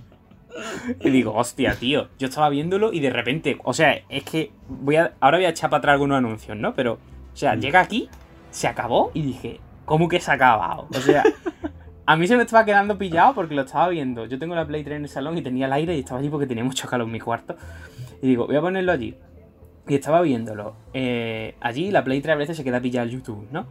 Y 0.99 1.09
digo, 1.09 1.33
hostia, 1.33 1.75
tío. 1.75 2.07
Yo 2.19 2.27
estaba 2.27 2.49
viéndolo 2.49 2.93
y 2.93 2.99
de 2.99 3.09
repente, 3.09 3.57
o 3.63 3.73
sea, 3.73 4.01
es 4.09 4.23
que 4.23 4.51
voy 4.67 4.95
a, 4.95 5.13
ahora 5.19 5.37
voy 5.37 5.45
a 5.45 5.49
echar 5.49 5.69
para 5.69 5.79
atrás 5.79 5.93
algunos 5.93 6.17
anuncios, 6.17 6.57
¿no? 6.57 6.73
Pero, 6.73 6.93
o 6.93 7.35
sea, 7.35 7.55
llega 7.55 7.79
aquí, 7.79 8.09
se 8.49 8.67
acabó 8.67 9.11
y 9.13 9.21
dije, 9.21 9.59
¿cómo 9.85 10.07
que 10.07 10.19
se 10.19 10.31
ha 10.31 10.35
acabado? 10.35 10.87
O 10.89 10.99
sea, 10.99 11.23
a 12.05 12.15
mí 12.15 12.27
se 12.27 12.35
me 12.35 12.43
estaba 12.43 12.65
quedando 12.65 12.97
pillado 12.97 13.33
porque 13.33 13.55
lo 13.55 13.61
estaba 13.61 13.89
viendo. 13.89 14.25
Yo 14.25 14.37
tengo 14.39 14.55
la 14.55 14.65
Play 14.65 14.83
3 14.83 14.97
en 14.97 15.03
el 15.03 15.09
salón 15.09 15.37
y 15.37 15.41
tenía 15.41 15.65
el 15.65 15.73
aire 15.73 15.95
y 15.95 15.99
estaba 15.99 16.19
allí 16.19 16.29
porque 16.29 16.47
tenía 16.47 16.63
mucho 16.63 16.87
calor 16.87 17.07
en 17.07 17.13
mi 17.13 17.19
cuarto. 17.19 17.55
Y 18.21 18.27
digo, 18.27 18.47
voy 18.47 18.55
a 18.55 18.61
ponerlo 18.61 18.91
allí. 18.91 19.15
Y 19.87 19.95
estaba 19.95 20.21
viéndolo. 20.21 20.75
Eh, 20.93 21.55
allí 21.59 21.91
la 21.91 22.03
Play 22.03 22.21
3 22.21 22.33
a 22.33 22.37
veces 22.37 22.57
se 22.57 22.63
queda 22.63 22.79
pillado 22.79 23.07
en 23.07 23.13
YouTube, 23.13 23.47
¿no? 23.51 23.65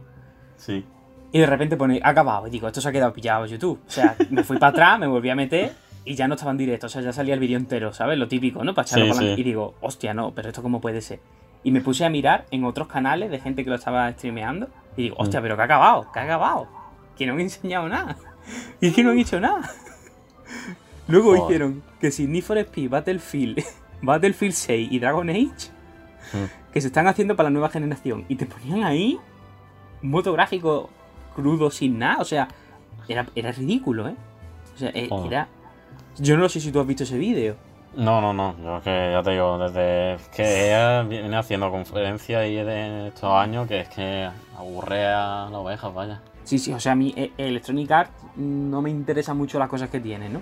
Sí. 0.57 0.85
Y 1.31 1.39
de 1.39 1.45
repente 1.45 1.77
pone, 1.77 2.01
acabado. 2.03 2.47
Y 2.47 2.49
digo, 2.49 2.67
esto 2.67 2.81
se 2.81 2.89
ha 2.89 2.91
quedado 2.91 3.13
pillado 3.13 3.45
YouTube. 3.45 3.79
O 3.87 3.89
sea, 3.89 4.15
me 4.29 4.43
fui 4.43 4.57
para 4.57 4.71
atrás, 4.71 4.99
me 4.99 5.07
volví 5.07 5.29
a 5.29 5.35
meter 5.35 5.71
y 6.05 6.15
ya 6.15 6.27
no 6.27 6.35
estaba 6.35 6.51
en 6.51 6.57
directo. 6.57 6.87
O 6.87 6.89
sea, 6.89 7.01
ya 7.01 7.13
salía 7.13 7.33
el 7.33 7.39
vídeo 7.39 7.57
entero, 7.57 7.93
¿sabes? 7.93 8.17
Lo 8.17 8.27
típico, 8.27 8.63
¿no? 8.63 8.73
Para 8.73 8.87
echarlo 8.87 9.13
Sí, 9.13 9.19
sí. 9.35 9.41
Y 9.41 9.43
digo, 9.43 9.75
hostia, 9.81 10.13
no, 10.13 10.31
pero 10.33 10.49
esto 10.49 10.61
cómo 10.61 10.81
puede 10.81 11.01
ser. 11.01 11.19
Y 11.63 11.71
me 11.71 11.81
puse 11.81 12.03
a 12.05 12.09
mirar 12.09 12.45
en 12.51 12.63
otros 12.65 12.87
canales 12.87 13.29
de 13.29 13.39
gente 13.39 13.63
que 13.63 13.69
lo 13.69 13.75
estaba 13.75 14.11
streameando. 14.13 14.67
Y 14.97 15.03
digo, 15.03 15.15
hostia, 15.19 15.39
Mm. 15.39 15.43
pero 15.43 15.55
que 15.55 15.61
ha 15.61 15.65
acabado, 15.65 16.11
que 16.11 16.19
ha 16.19 16.23
acabado. 16.23 16.67
Que 17.17 17.25
no 17.27 17.33
me 17.35 17.41
han 17.41 17.45
enseñado 17.47 17.87
nada. 17.87 18.17
Y 18.81 18.87
es 18.87 18.95
que 18.95 19.03
no 19.03 19.11
han 19.11 19.19
hecho 19.19 19.39
nada. 19.39 19.69
Luego 21.07 21.29
Joder. 21.29 21.43
hicieron 21.43 21.83
que 21.99 22.09
si 22.11 22.25
Need 22.27 22.43
for 22.43 22.57
Speed, 22.57 22.89
Battlefield, 22.89 23.63
Battlefield 24.01 24.53
6 24.53 24.91
y 24.91 24.99
Dragon 24.99 25.29
Age 25.29 25.49
Mm. 26.33 26.71
que 26.71 26.79
se 26.79 26.87
están 26.87 27.07
haciendo 27.07 27.35
para 27.35 27.49
la 27.49 27.53
nueva 27.53 27.69
generación. 27.69 28.23
Y 28.29 28.35
te 28.35 28.45
ponían 28.45 28.83
ahí 28.85 29.19
un 30.01 30.09
motográfico 30.11 30.89
crudo 31.35 31.69
sin 31.71 31.99
nada. 31.99 32.17
O 32.21 32.25
sea, 32.25 32.47
era, 33.09 33.27
era 33.35 33.51
ridículo, 33.51 34.07
¿eh? 34.07 34.15
O 34.75 34.77
sea, 34.77 34.91
Joder. 35.09 35.27
era. 35.33 35.47
Yo 36.17 36.37
no 36.37 36.49
sé 36.49 36.59
si 36.59 36.71
tú 36.71 36.79
has 36.79 36.87
visto 36.87 37.03
ese 37.03 37.17
vídeo. 37.17 37.55
No, 37.95 38.21
no, 38.21 38.33
no. 38.33 38.55
Yo 38.63 38.77
es 38.77 38.83
que 38.83 39.09
ya 39.11 39.21
te 39.21 39.31
digo, 39.31 39.57
desde 39.57 40.17
que 40.35 40.67
ella 40.67 41.03
viene 41.03 41.35
haciendo 41.35 41.69
conferencias 41.71 42.47
y 42.47 42.55
de 42.55 43.07
estos 43.09 43.31
años, 43.33 43.67
que 43.67 43.81
es 43.81 43.89
que 43.89 44.29
aburre 44.57 45.05
a 45.07 45.47
las 45.49 45.53
ovejas, 45.53 45.93
vaya. 45.93 46.21
Sí, 46.43 46.57
sí, 46.57 46.71
o 46.73 46.79
sea, 46.79 46.93
a 46.93 46.95
mí 46.95 47.13
eh, 47.17 47.31
Electronic 47.37 47.91
Arts 47.91 48.11
no 48.37 48.81
me 48.81 48.89
interesan 48.89 49.37
mucho 49.37 49.59
las 49.59 49.69
cosas 49.69 49.89
que 49.89 49.99
tiene, 49.99 50.29
¿no? 50.29 50.41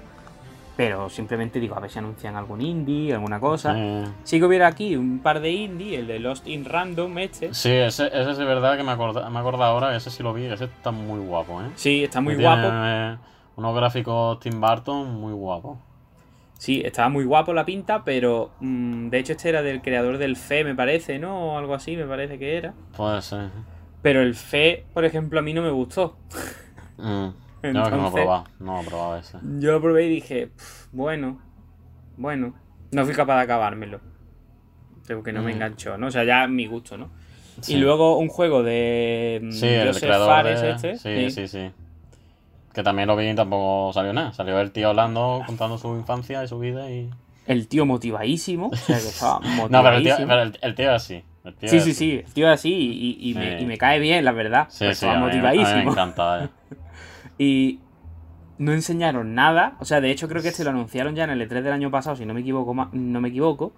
Pero 0.78 1.10
simplemente 1.10 1.60
digo, 1.60 1.76
a 1.76 1.80
ver 1.82 1.90
si 1.92 2.00
anuncian 2.00 2.38
algún 2.38 2.62
indie, 2.62 3.14
alguna 3.14 3.38
cosa. 3.40 3.74
Sí. 3.74 4.04
Sí 4.24 4.40
que 4.40 4.46
hubiera 4.46 4.68
aquí 4.68 4.96
un 4.96 5.20
par 5.20 5.42
de 5.42 5.52
indie, 5.52 6.00
el 6.00 6.08
de 6.08 6.20
Lost 6.20 6.48
in 6.48 6.64
Random, 6.64 7.18
este. 7.18 7.54
Sí, 7.54 7.70
ese, 7.70 8.08
ese 8.08 8.32
es 8.32 8.38
verdad 8.38 8.78
que 8.78 8.84
me 8.84 8.92
acorda, 8.92 9.30
me 9.30 9.40
acorda 9.40 9.66
ahora, 9.68 9.94
ese 9.96 10.10
sí 10.10 10.24
lo 10.24 10.34
vi, 10.34 10.46
ese 10.46 10.66
está 10.66 10.92
muy 10.92 11.20
guapo, 11.20 11.62
¿eh? 11.62 11.66
Sí, 11.76 12.04
está 12.06 12.22
muy 12.22 12.36
guapo. 12.36 12.70
eh, 12.72 13.18
unos 13.60 13.76
gráficos 13.76 14.40
Tim 14.40 14.60
Burton 14.60 15.14
muy 15.20 15.34
guapos. 15.34 15.78
Sí, 16.58 16.82
estaba 16.84 17.08
muy 17.10 17.24
guapo 17.24 17.54
la 17.54 17.64
pinta, 17.66 18.04
pero 18.04 18.52
mm, 18.60 19.10
de 19.10 19.20
hecho 19.20 19.32
este 19.34 19.50
era 19.50 19.62
del 19.62 19.82
creador 19.82 20.18
del 20.18 20.36
FE, 20.36 20.64
me 20.64 20.76
parece, 20.76 21.20
¿no? 21.20 21.54
O 21.54 21.58
algo 21.58 21.74
así, 21.74 21.96
me 21.96 22.06
parece 22.06 22.38
que 22.38 22.58
era. 22.58 22.74
Puede 22.98 23.22
ser. 23.22 23.50
Pero 24.02 24.22
el 24.22 24.34
FE, 24.36 24.86
por 24.94 25.06
ejemplo, 25.06 25.40
a 25.40 25.42
mí 25.42 25.54
no 25.54 25.62
me 25.62 25.72
gustó. 25.72 26.18
Mm. 26.98 27.28
Yo 27.64 27.70
es 27.70 27.72
que 27.72 27.74
no 27.74 27.80
lo 27.82 27.86
he 27.86 27.94
Entonces- 27.96 28.14
probado, 28.14 28.44
no 28.60 28.74
lo 28.76 28.82
he 28.82 28.86
probado 28.86 29.18
ese. 29.18 29.38
Yo 29.60 29.72
lo 29.74 29.82
probé 29.82 30.06
y 30.06 30.10
dije, 30.10 30.48
"Pf, 30.48 30.88
bueno, 30.94 31.40
bueno. 32.18 32.54
No 32.92 33.06
fui 33.06 33.14
capaz 33.14 33.36
de 33.38 33.42
acabármelo. 33.44 34.00
Creo 35.06 35.22
que 35.24 35.32
no 35.34 35.42
me 35.44 35.52
Mm. 35.52 35.56
enganchó, 35.56 35.98
¿no? 35.98 36.08
O 36.08 36.12
sea, 36.12 36.24
ya 36.24 36.48
mi 36.48 36.66
gusto, 36.68 36.98
¿no? 36.98 37.10
Sí. 37.62 37.76
Y 37.76 37.78
luego 37.78 38.18
un 38.18 38.30
juego 38.30 38.64
de 38.64 39.42
mm, 39.44 39.52
Sí, 39.52 39.68
el 39.68 39.88
Joseph 39.88 40.10
Fares 40.10 40.62
de... 40.62 40.72
este. 40.72 40.98
Sí, 40.98 41.32
sí, 41.32 41.48
sí. 41.48 41.72
Que 42.74 42.84
también 42.84 43.08
lo 43.08 43.16
vi 43.16 43.30
y 43.30 43.36
tampoco 43.36 43.92
salió 43.94 44.14
nada. 44.14 44.32
Salió 44.34 44.60
el 44.60 44.72
tío 44.72 44.90
hablando, 44.90 45.42
contando 45.46 45.78
su 45.78 45.96
infancia 45.96 46.44
y 46.44 46.48
su 46.48 46.60
vida 46.60 46.90
y... 46.92 47.10
El 47.48 47.68
tío 47.68 47.86
motivadísimo. 47.86 48.68
O 48.72 48.76
sea, 48.76 48.98
que 49.00 49.08
estaba 49.08 49.40
No, 49.40 49.84
pero 49.84 49.98
el 49.98 50.04
tío, 50.04 50.14
motivadísimo. 50.14 50.28
pero 50.28 50.42
el, 50.44 50.60
el 50.62 50.76
tío 50.76 50.94
así. 50.94 51.24
El 51.44 51.56
tío 51.56 51.70
Sí, 51.70 51.78
es 51.78 51.84
sí, 51.84 51.90
así. 51.92 52.00
sí. 52.00 52.24
El 52.26 52.34
tío 52.34 52.48
es 52.48 52.54
así 52.54 52.72
y, 52.74 53.30
y 53.32 53.34
me, 53.34 53.58
Sí. 53.58 53.64
y 53.64 53.66
me 53.66 53.78
cae 53.78 54.00
bien, 54.00 54.24
la 54.24 54.32
verdad. 54.34 54.68
Sí, 54.70 54.86
sí, 54.86 54.92
estaba 54.92 55.14
a 55.14 55.16
mí- 55.18 55.24
a 55.24 55.28
mí 55.28 55.32
me 55.36 55.44
motivadísimo. 55.50 55.92
encanta, 55.92 56.44
eh. 56.46 56.50
Y 57.40 57.80
no 58.58 58.72
enseñaron 58.74 59.34
nada. 59.34 59.76
O 59.80 59.86
sea, 59.86 60.02
de 60.02 60.12
hecho 60.12 60.28
creo 60.28 60.42
que 60.44 60.50
este 60.50 60.64
lo 60.64 60.70
anunciaron 60.72 61.16
ya 61.16 61.24
en 61.24 61.30
el 61.32 61.42
E3 61.42 61.62
del 61.62 61.72
año 61.74 61.90
pasado, 61.90 62.16
si 62.18 62.26
no 62.26 62.34
me 62.34 62.42
equivoco. 62.42 62.74
No 62.92 63.22
me 63.22 63.30
equivoco. 63.30 63.74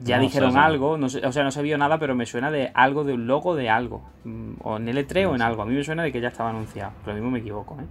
Ya 0.00 0.16
No, 0.16 0.22
dijeron 0.22 0.56
algo, 0.56 0.96
no 0.96 1.08
sé- 1.08 1.26
o 1.26 1.32
sea, 1.32 1.42
no 1.42 1.50
se 1.50 1.60
vio 1.62 1.76
nada, 1.76 1.98
pero 1.98 2.14
me 2.14 2.24
suena 2.24 2.50
de 2.52 2.70
algo, 2.74 3.02
de 3.04 3.14
un 3.14 3.26
logo 3.26 3.56
de 3.56 3.68
algo. 3.68 4.02
Mm, 4.24 4.52
O 4.62 4.76
en 4.76 4.86
L3 4.88 5.26
o 5.26 5.32
en 5.32 5.38
sé. 5.38 5.44
algo. 5.44 5.62
A 5.62 5.66
mí 5.66 5.74
me 5.74 5.82
suena 5.82 6.02
de 6.04 6.12
que 6.12 6.20
ya 6.20 6.28
estaba 6.28 6.50
anunciado. 6.50 6.92
Pero 7.04 7.14
mismo 7.16 7.30
me 7.30 7.40
equivoco, 7.40 7.76
¿eh? 7.80 7.84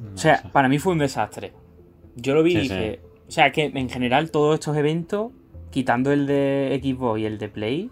No 0.00 0.14
O 0.14 0.18
sea, 0.18 0.38
sé. 0.38 0.48
para 0.48 0.68
mí 0.68 0.78
fue 0.78 0.92
un 0.92 0.98
desastre. 0.98 1.52
Yo 2.16 2.34
lo 2.34 2.42
vi 2.42 2.52
y 2.52 2.54
Sí, 2.56 2.60
dije. 2.62 3.00
O 3.28 3.30
sea, 3.30 3.50
que 3.52 3.64
en 3.74 3.88
general 3.88 4.30
todos 4.30 4.54
estos 4.54 4.76
eventos, 4.76 5.32
quitando 5.70 6.12
el 6.12 6.26
de 6.26 6.78
Xbox 6.82 7.20
y 7.20 7.26
el 7.26 7.38
de 7.38 7.48
Play, 7.48 7.90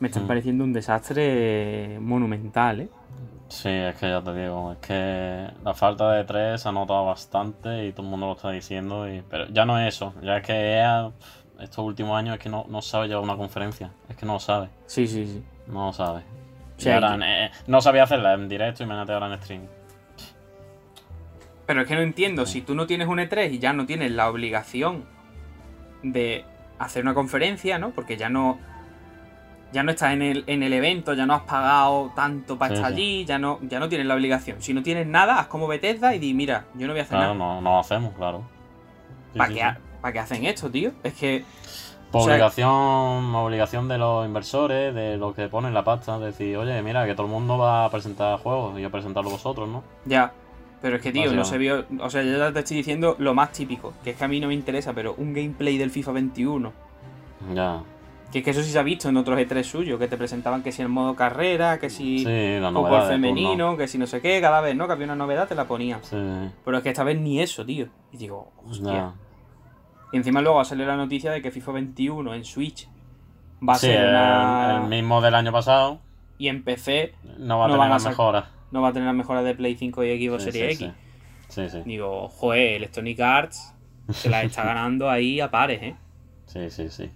me 0.00 0.08
están 0.08 0.24
Mm. 0.24 0.28
pareciendo 0.28 0.64
un 0.64 0.72
desastre 0.72 1.98
monumental, 2.00 2.80
¿eh? 2.82 2.88
Sí, 3.48 3.68
es 3.68 3.96
que 3.96 4.08
ya 4.08 4.22
te 4.22 4.32
digo, 4.32 4.72
es 4.72 4.78
que 4.78 5.48
la 5.64 5.74
falta 5.74 6.12
de 6.12 6.22
tres 6.24 6.60
se 6.62 6.68
ha 6.68 6.72
notado 6.72 7.04
bastante 7.06 7.84
y 7.86 7.92
todo 7.92 8.04
el 8.04 8.10
mundo 8.10 8.26
lo 8.26 8.32
está 8.34 8.50
diciendo. 8.52 9.08
Y... 9.12 9.22
Pero 9.28 9.48
ya 9.48 9.64
no 9.64 9.76
es 9.78 9.94
eso, 9.94 10.14
ya 10.22 10.36
es 10.38 10.46
que 10.46 10.52
EA, 10.52 11.10
pf, 11.18 11.39
estos 11.62 11.84
últimos 11.84 12.16
años 12.18 12.34
es 12.36 12.40
que 12.42 12.48
no, 12.48 12.66
no 12.68 12.82
sabe 12.82 13.08
llevar 13.08 13.22
una 13.24 13.36
conferencia, 13.36 13.90
es 14.08 14.16
que 14.16 14.26
no 14.26 14.34
lo 14.34 14.40
sabe, 14.40 14.68
Sí, 14.86 15.06
sí, 15.06 15.26
sí. 15.26 15.42
no 15.66 15.86
lo 15.86 15.92
sabe. 15.92 16.22
Sí, 16.76 16.88
Y 16.88 16.92
ahora, 16.92 17.12
hay 17.14 17.20
eh, 17.46 17.50
no 17.66 17.80
sabía 17.80 18.04
hacerla 18.04 18.32
en 18.34 18.48
directo, 18.48 18.82
imagínate 18.82 19.12
ahora 19.12 19.32
en 19.32 19.42
stream. 19.42 19.62
Pero 21.66 21.82
es 21.82 21.86
que 21.88 21.94
no 21.94 22.00
entiendo, 22.00 22.46
si 22.46 22.62
tú 22.62 22.74
no 22.74 22.86
tienes 22.86 23.06
un 23.06 23.18
E3 23.18 23.52
y 23.52 23.58
ya 23.58 23.72
no 23.72 23.86
tienes 23.86 24.10
la 24.10 24.28
obligación 24.28 25.04
de 26.02 26.44
hacer 26.78 27.02
una 27.02 27.14
conferencia, 27.14 27.78
¿no? 27.78 27.90
Porque 27.90 28.16
ya 28.16 28.28
no. 28.28 28.58
Ya 29.72 29.84
no 29.84 29.92
estás 29.92 30.12
en 30.14 30.22
el, 30.22 30.42
en 30.48 30.64
el 30.64 30.72
evento, 30.72 31.14
ya 31.14 31.26
no 31.26 31.34
has 31.34 31.42
pagado 31.42 32.10
tanto 32.16 32.58
para 32.58 32.70
Sí, 32.70 32.74
estar 32.74 32.90
sí. 32.90 32.96
allí, 32.96 33.24
ya 33.24 33.38
no, 33.38 33.60
ya 33.62 33.78
no 33.78 33.88
tienes 33.88 34.04
la 34.08 34.14
obligación. 34.16 34.60
Si 34.60 34.74
no 34.74 34.82
tienes 34.82 35.06
nada, 35.06 35.38
haz 35.38 35.46
como 35.46 35.68
Bethesda 35.68 36.12
y 36.12 36.18
di, 36.18 36.34
mira, 36.34 36.64
yo 36.74 36.88
no 36.88 36.92
voy 36.92 36.98
a 37.00 37.02
hacer 37.04 37.16
Claro, 37.18 37.34
nada. 37.34 37.54
no, 37.54 37.60
no 37.60 37.70
lo 37.74 37.78
hacemos, 37.78 38.12
claro. 38.14 38.42
Sí, 39.32 39.38
¿Para 39.38 39.48
sí, 39.50 39.54
qué, 39.54 39.62
¿Para 40.00 40.12
qué 40.12 40.18
hacen 40.20 40.44
esto, 40.44 40.70
tío? 40.70 40.92
Es 41.02 41.14
que. 41.14 41.44
Por 42.10 42.22
o 42.22 42.24
sea- 42.24 42.34
obligación, 42.34 43.34
obligación 43.34 43.86
de 43.88 43.96
los 43.98 44.26
inversores, 44.26 44.92
de 44.94 45.16
los 45.16 45.34
que 45.34 45.48
ponen 45.48 45.72
la 45.72 45.84
pasta, 45.84 46.18
decir, 46.18 46.56
oye, 46.56 46.82
mira, 46.82 47.06
que 47.06 47.14
todo 47.14 47.26
el 47.26 47.32
mundo 47.32 47.56
va 47.56 47.84
a 47.84 47.90
presentar 47.90 48.36
juegos 48.40 48.78
y 48.80 48.84
a 48.84 48.90
presentarlo 48.90 49.30
vosotros, 49.30 49.68
¿no? 49.68 49.84
Ya. 50.06 50.32
Pero 50.82 50.96
es 50.96 51.02
que, 51.02 51.12
tío, 51.12 51.32
no 51.32 51.44
se 51.44 51.58
vio. 51.58 51.84
O 52.00 52.10
sea, 52.10 52.22
yo 52.22 52.36
ya 52.38 52.52
te 52.52 52.60
estoy 52.60 52.78
diciendo 52.78 53.14
lo 53.18 53.32
más 53.34 53.52
típico, 53.52 53.92
que 54.02 54.10
es 54.10 54.16
que 54.16 54.24
a 54.24 54.28
mí 54.28 54.40
no 54.40 54.48
me 54.48 54.54
interesa, 54.54 54.92
pero 54.92 55.14
un 55.18 55.32
gameplay 55.34 55.76
del 55.78 55.90
FIFA 55.90 56.12
21. 56.12 56.72
Ya. 57.54 57.82
Que 58.32 58.38
es 58.38 58.44
que 58.44 58.50
eso 58.50 58.62
sí 58.62 58.70
se 58.70 58.78
ha 58.78 58.82
visto 58.82 59.08
en 59.08 59.16
otros 59.16 59.38
E3 59.38 59.62
suyos, 59.62 59.98
que 59.98 60.08
te 60.08 60.16
presentaban 60.16 60.62
que 60.62 60.72
si 60.72 60.82
el 60.82 60.88
modo 60.88 61.14
carrera, 61.14 61.78
que 61.78 61.90
si 61.90 62.20
Sí, 62.20 62.58
fútbol 62.72 63.02
femenino, 63.08 63.76
que 63.76 63.88
si 63.88 63.98
no 63.98 64.06
sé 64.06 64.20
qué, 64.20 64.40
cada 64.40 64.60
vez, 64.60 64.74
¿no? 64.74 64.86
Que 64.86 64.94
había 64.94 65.04
una 65.06 65.16
novedad, 65.16 65.46
te 65.48 65.54
la 65.54 65.66
ponían. 65.66 66.00
Sí, 66.02 66.16
Pero 66.64 66.76
es 66.76 66.82
que 66.82 66.88
esta 66.90 67.04
vez 67.04 67.20
ni 67.20 67.40
eso, 67.40 67.64
tío. 67.64 67.86
Y 68.12 68.16
digo, 68.16 68.50
hostia. 68.68 68.92
ya. 68.92 69.12
Y 70.12 70.16
encima 70.16 70.40
luego 70.40 70.64
salió 70.64 70.86
la 70.86 70.96
noticia 70.96 71.30
de 71.30 71.40
que 71.42 71.50
FIFA 71.50 71.72
21 71.72 72.34
en 72.34 72.44
Switch 72.44 72.88
va 73.66 73.74
a 73.74 73.76
Sí, 73.76 73.86
ser 73.86 74.00
el, 74.00 74.08
una. 74.10 74.80
el 74.82 74.88
mismo 74.88 75.20
del 75.20 75.34
año 75.34 75.52
pasado 75.52 76.00
Y 76.38 76.48
en 76.48 76.64
PC 76.64 77.14
no 77.38 77.58
va 77.58 77.66
a 77.66 77.68
No 77.68 77.74
tener 77.74 77.88
las 77.90 78.04
mejoras. 78.04 78.44
no 78.72 78.82
va 78.82 78.88
a 78.88 78.92
tener 78.92 79.06
las 79.06 79.14
mejoras 79.14 79.44
de 79.44 79.54
Play 79.54 79.76
5 79.76 80.04
y 80.04 80.26
Xbox 80.28 80.44
Sí, 80.44 80.52
Series 80.52 80.78
sí, 80.78 80.84
X. 81.62 81.84
Digo, 81.84 82.28
joder, 82.28 82.74
Electronic 82.76 83.20
Arts 83.20 83.74
se 84.10 84.28
la 84.28 84.42
está 84.42 84.64
ganando 84.64 85.08
ahí 85.10 85.40
a 85.40 85.50
pares, 85.50 85.82
¿eh? 85.82 85.96
Sí, 86.46 86.70
sí, 86.70 86.88
sí. 86.88 87.10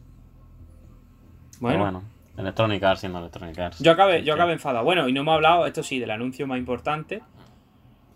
Bueno, 1.60 2.02
Electronic 2.36 2.82
Arts 2.82 3.00
siendo 3.00 3.18
Electronic 3.20 3.58
Arts. 3.58 3.78
yo 3.80 3.92
acabé, 3.92 4.22
yo 4.22 4.34
acabé 4.34 4.52
enfadado. 4.54 4.84
Bueno, 4.84 5.08
y 5.08 5.12
no 5.12 5.20
hemos 5.22 5.34
hablado, 5.34 5.66
esto 5.66 5.82
sí, 5.82 5.98
del 5.98 6.10
anuncio 6.10 6.46
más 6.46 6.58
importante, 6.58 7.22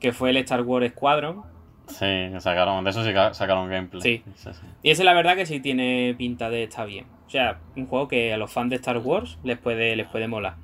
que 0.01 0.13
fue 0.13 0.31
el 0.31 0.37
Star 0.39 0.63
Wars 0.63 0.91
Squadron. 0.91 1.43
Sí, 1.89 2.41
sacaron, 2.41 2.85
de 2.85 2.91
eso 2.91 3.05
sí 3.05 3.11
sacaron 3.33 3.69
gameplay. 3.71 4.01
Sí. 4.03 4.23
sí, 4.35 4.51
sí. 4.53 4.61
Y 4.83 4.91
ese 4.91 5.05
la 5.05 5.15
verdad 5.15 5.37
que 5.37 5.47
sí 5.47 5.61
tiene 5.61 6.15
pinta 6.17 6.51
de 6.51 6.65
estar 6.65 6.87
bien. 6.87 7.07
O 7.27 7.31
sea, 7.31 7.59
un 7.77 7.87
juego 7.87 8.09
que 8.09 8.33
a 8.33 8.37
los 8.39 8.51
fans 8.53 8.71
de 8.71 8.77
Star 8.77 8.99
Wars 8.99 9.39
les 9.43 9.59
puede, 9.59 9.97
les 9.97 10.07
puede 10.07 10.29
molar. 10.29 10.55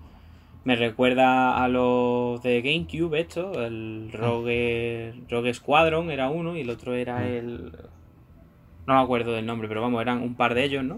Me 0.64 0.76
recuerda 0.76 1.62
a 1.62 1.68
los 1.68 2.42
de 2.42 2.62
GameCube, 2.62 3.20
esto, 3.20 3.64
el 3.64 4.10
Rogue, 4.12 5.12
Rogue 5.28 5.52
Squadron 5.52 6.10
era 6.10 6.30
uno 6.30 6.56
y 6.56 6.62
el 6.62 6.70
otro 6.70 6.94
era 6.94 7.18
Mm. 7.20 7.22
el... 7.24 7.72
No 8.86 8.94
me 8.94 9.00
acuerdo 9.00 9.32
del 9.32 9.46
nombre, 9.46 9.66
pero 9.68 9.80
vamos, 9.82 10.00
eran 10.02 10.20
un 10.22 10.34
par 10.34 10.54
de 10.54 10.64
ellos, 10.64 10.84
¿no? 10.84 10.96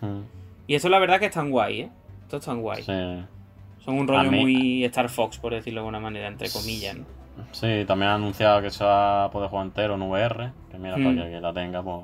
Mm, 0.00 0.22
Y 0.66 0.74
eso 0.74 0.88
la 0.88 0.98
verdad 0.98 1.18
que 1.20 1.26
están 1.26 1.50
guay, 1.50 1.80
¿eh? 1.82 1.90
Estos 2.22 2.40
están 2.40 2.60
guay. 2.60 2.82
Son 2.82 3.94
un 3.98 4.06
rollo 4.06 4.30
mí- 4.30 4.40
muy 4.40 4.84
Star 4.84 5.08
Fox, 5.08 5.38
por 5.38 5.52
decirlo 5.54 5.80
de 5.80 5.86
alguna 5.86 6.00
manera, 6.00 6.28
entre 6.28 6.48
comillas, 6.50 6.96
¿no? 6.96 7.04
Sí, 7.52 7.84
también 7.86 8.10
ha 8.10 8.14
anunciado 8.14 8.60
que 8.62 8.70
se 8.70 8.84
va 8.84 9.24
a 9.24 9.30
poder 9.30 9.48
jugar 9.50 9.66
entero 9.66 9.94
en 9.94 10.02
VR. 10.02 10.50
Que 10.70 10.78
mira, 10.78 10.96
Mm. 10.96 11.04
para 11.14 11.24
que, 11.26 11.30
que 11.32 11.40
la 11.40 11.52
tenga, 11.52 11.82
pues, 11.82 12.00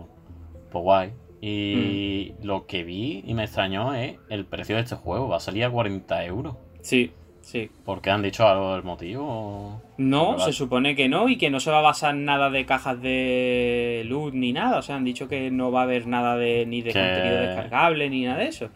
pues 0.71 0.83
guay. 0.85 1.13
Y 1.41 2.33
Mm. 2.41 2.45
lo 2.47 2.67
que 2.67 2.85
vi 2.85 3.23
y 3.27 3.35
me 3.35 3.45
extrañó 3.45 3.95
es 3.95 4.17
el 4.31 4.47
precio 4.47 4.77
de 4.77 4.83
este 4.83 4.97
juego. 4.97 5.29
Va 5.29 5.37
a 5.37 5.41
salir 5.41 5.65
a 5.65 5.71
40 5.71 6.25
euros. 6.25 6.57
Sí, 6.81 7.13
sí. 7.43 7.71
¿Por 7.85 8.01
qué 8.01 8.11
han 8.11 8.23
dicho 8.23 8.47
algo 8.49 8.73
del 8.75 8.83
motivo? 8.83 9.83
No, 9.99 10.39
se 10.39 10.53
supone 10.53 10.97
que 10.97 11.09
no 11.09 11.29
y 11.29 11.37
que 11.37 11.51
no 11.51 11.61
se 11.61 11.71
va 11.71 11.79
a 11.79 11.83
basar 11.83 12.15
nada 12.15 12.49
de 12.51 12.65
cajas 12.67 13.01
de 13.03 14.03
loot 14.07 14.33
ni 14.35 14.53
nada. 14.53 14.79
O 14.79 14.83
sea, 14.83 14.97
han 14.97 15.05
dicho 15.05 15.29
que 15.29 15.51
no 15.51 15.71
va 15.71 15.81
a 15.81 15.85
haber 15.85 16.07
nada 16.07 16.37
de 16.37 16.65
ni 16.67 16.81
de 16.83 16.93
Que- 16.93 16.99
contenido 17.01 17.41
descargable 17.43 18.09
ni 18.11 18.25
nada 18.25 18.39
de 18.39 18.49
eso. 18.49 18.69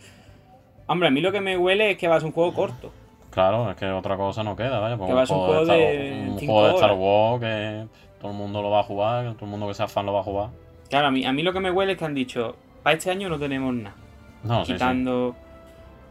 Hombre, 0.86 1.08
a 1.08 1.10
mí 1.10 1.20
lo 1.20 1.32
que 1.32 1.40
me 1.40 1.56
huele 1.56 1.92
es 1.92 1.98
que 1.98 2.08
va 2.08 2.16
a 2.16 2.20
ser 2.20 2.26
un 2.28 2.32
juego 2.32 2.52
corto. 2.54 2.92
Claro, 3.30 3.70
es 3.70 3.76
que 3.76 3.86
otra 3.90 4.16
cosa 4.16 4.42
no 4.42 4.56
queda, 4.56 4.78
vaya. 4.80 4.96
porque 4.96 5.10
Que 5.12 5.16
va 5.16 5.22
a 5.22 5.26
ser 5.26 5.36
un 5.36 5.44
juego 5.46 5.62
Star- 5.62 5.76
de 5.78 6.26
un 6.30 6.38
juego 6.38 6.66
de 6.68 6.74
Star. 6.74 6.92
Wars 6.92 7.40
que 7.40 7.86
todo 8.20 8.30
el 8.32 8.36
mundo 8.36 8.62
lo 8.62 8.70
va 8.70 8.80
a 8.80 8.82
jugar, 8.84 9.26
que 9.28 9.34
todo 9.34 9.44
el 9.44 9.50
mundo 9.50 9.68
que 9.68 9.74
sea 9.74 9.86
fan 9.88 10.06
lo 10.06 10.12
va 10.14 10.20
a 10.20 10.24
jugar. 10.24 10.48
Claro, 10.88 11.08
a 11.08 11.10
mí, 11.10 11.24
a 11.24 11.32
mí 11.32 11.42
lo 11.42 11.52
que 11.52 11.60
me 11.60 11.70
huele 11.70 11.92
es 11.92 11.98
que 11.98 12.04
han 12.04 12.14
dicho, 12.14 12.56
para 12.82 12.96
este 12.96 13.10
año 13.10 13.28
no 13.28 13.38
tenemos 13.38 13.74
nada. 13.74 13.94
No, 14.42 14.60
sí, 14.64 14.66
sí. 14.68 14.72
quitando, 14.74 15.36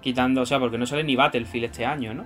quitando, 0.02 0.42
o 0.42 0.46
sea, 0.46 0.60
porque 0.60 0.78
no 0.78 0.86
sale 0.86 1.04
ni 1.04 1.16
Battlefield 1.16 1.66
este 1.66 1.86
año, 1.86 2.14
¿no? 2.14 2.26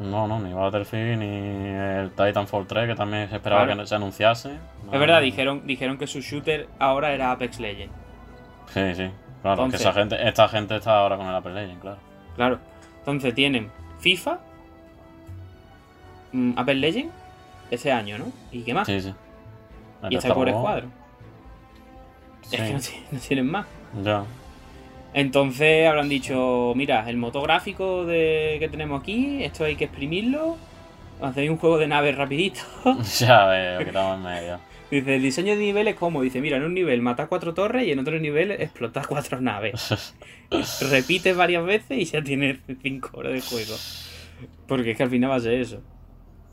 No, 0.00 0.28
no, 0.28 0.38
ni 0.38 0.52
Battlefield 0.52 1.18
ni 1.18 1.26
el 1.26 2.10
Titanfall 2.10 2.66
3, 2.66 2.86
que 2.88 2.94
también 2.94 3.28
se 3.28 3.36
esperaba 3.36 3.64
Claro. 3.64 3.80
que 3.80 3.86
se 3.86 3.94
anunciase. 3.94 4.50
No, 4.84 4.92
Es 4.92 5.00
verdad, 5.00 5.16
no. 5.16 5.22
dijeron, 5.22 5.62
dijeron 5.66 5.96
que 5.98 6.06
su 6.06 6.20
shooter 6.20 6.68
ahora 6.78 7.12
era 7.12 7.32
Apex 7.32 7.58
Legends. 7.58 7.94
Sí, 8.66 8.94
sí. 8.94 9.10
Claro, 9.42 9.64
Entonces- 9.64 9.80
que 9.82 9.88
esa 9.88 9.92
gente, 9.98 10.28
esta 10.28 10.48
gente 10.48 10.76
está 10.76 10.98
ahora 10.98 11.16
con 11.16 11.26
el 11.26 11.34
Apple 11.34 11.54
Legends, 11.54 11.80
claro. 11.80 11.98
Claro. 12.36 12.58
Entonces 12.98 13.34
tienen 13.34 13.70
FIFA, 14.00 14.38
mm, 16.32 16.52
Apex 16.56 16.78
Legends, 16.78 17.14
ese 17.70 17.92
año, 17.92 18.18
¿no? 18.18 18.26
¿Y 18.52 18.62
qué 18.62 18.74
más? 18.74 18.86
Sí, 18.86 19.00
sí. 19.00 19.14
El 20.02 20.12
y 20.12 20.16
está 20.16 20.32
por 20.34 20.46
Wars, 20.48 20.58
Squadron. 20.58 20.92
Sí, 22.42 22.56
Es 22.56 22.62
que 22.62 22.72
no, 22.72 22.78
tienen- 22.80 23.04
no 23.12 23.18
tienen 23.18 23.50
más. 23.50 23.66
ya. 24.02 24.24
Entonces 25.14 25.88
habrán 25.88 26.08
dicho, 26.08 26.72
mira, 26.76 27.08
el 27.08 27.16
motográfico 27.16 28.04
de, 28.04 28.56
que 28.60 28.68
tenemos 28.68 29.00
aquí, 29.00 29.42
esto 29.42 29.64
hay 29.64 29.74
que 29.74 29.84
exprimirlo. 29.84 30.56
Hacéis 31.20 31.50
un 31.50 31.56
juego 31.56 31.78
de 31.78 31.88
naves 31.88 32.14
rapidito. 32.16 32.60
Ya 33.18 33.46
veo, 33.46 33.78
que 33.78 33.84
estamos 33.86 34.16
en 34.18 34.22
medio. 34.22 34.60
Dice, 34.90 35.16
el 35.16 35.22
diseño 35.22 35.52
de 35.54 35.60
niveles 35.60 35.94
como, 35.96 36.22
dice, 36.22 36.40
mira, 36.40 36.56
en 36.56 36.64
un 36.64 36.72
nivel 36.74 37.02
mata 37.02 37.26
cuatro 37.26 37.52
torres 37.52 37.86
y 37.86 37.92
en 37.92 37.98
otro 37.98 38.18
nivel 38.18 38.50
explota 38.52 39.02
cuatro 39.06 39.40
naves. 39.40 40.14
Repites 40.90 41.36
varias 41.36 41.64
veces 41.64 41.98
y 41.98 42.04
ya 42.06 42.22
tienes 42.22 42.58
cinco 42.82 43.18
horas 43.18 43.32
de 43.34 43.40
juego. 43.42 43.74
Porque 44.66 44.92
es 44.92 44.96
que 44.96 45.02
al 45.02 45.10
final 45.10 45.30
va 45.30 45.36
a 45.36 45.40
ser 45.40 45.54
eso. 45.54 45.82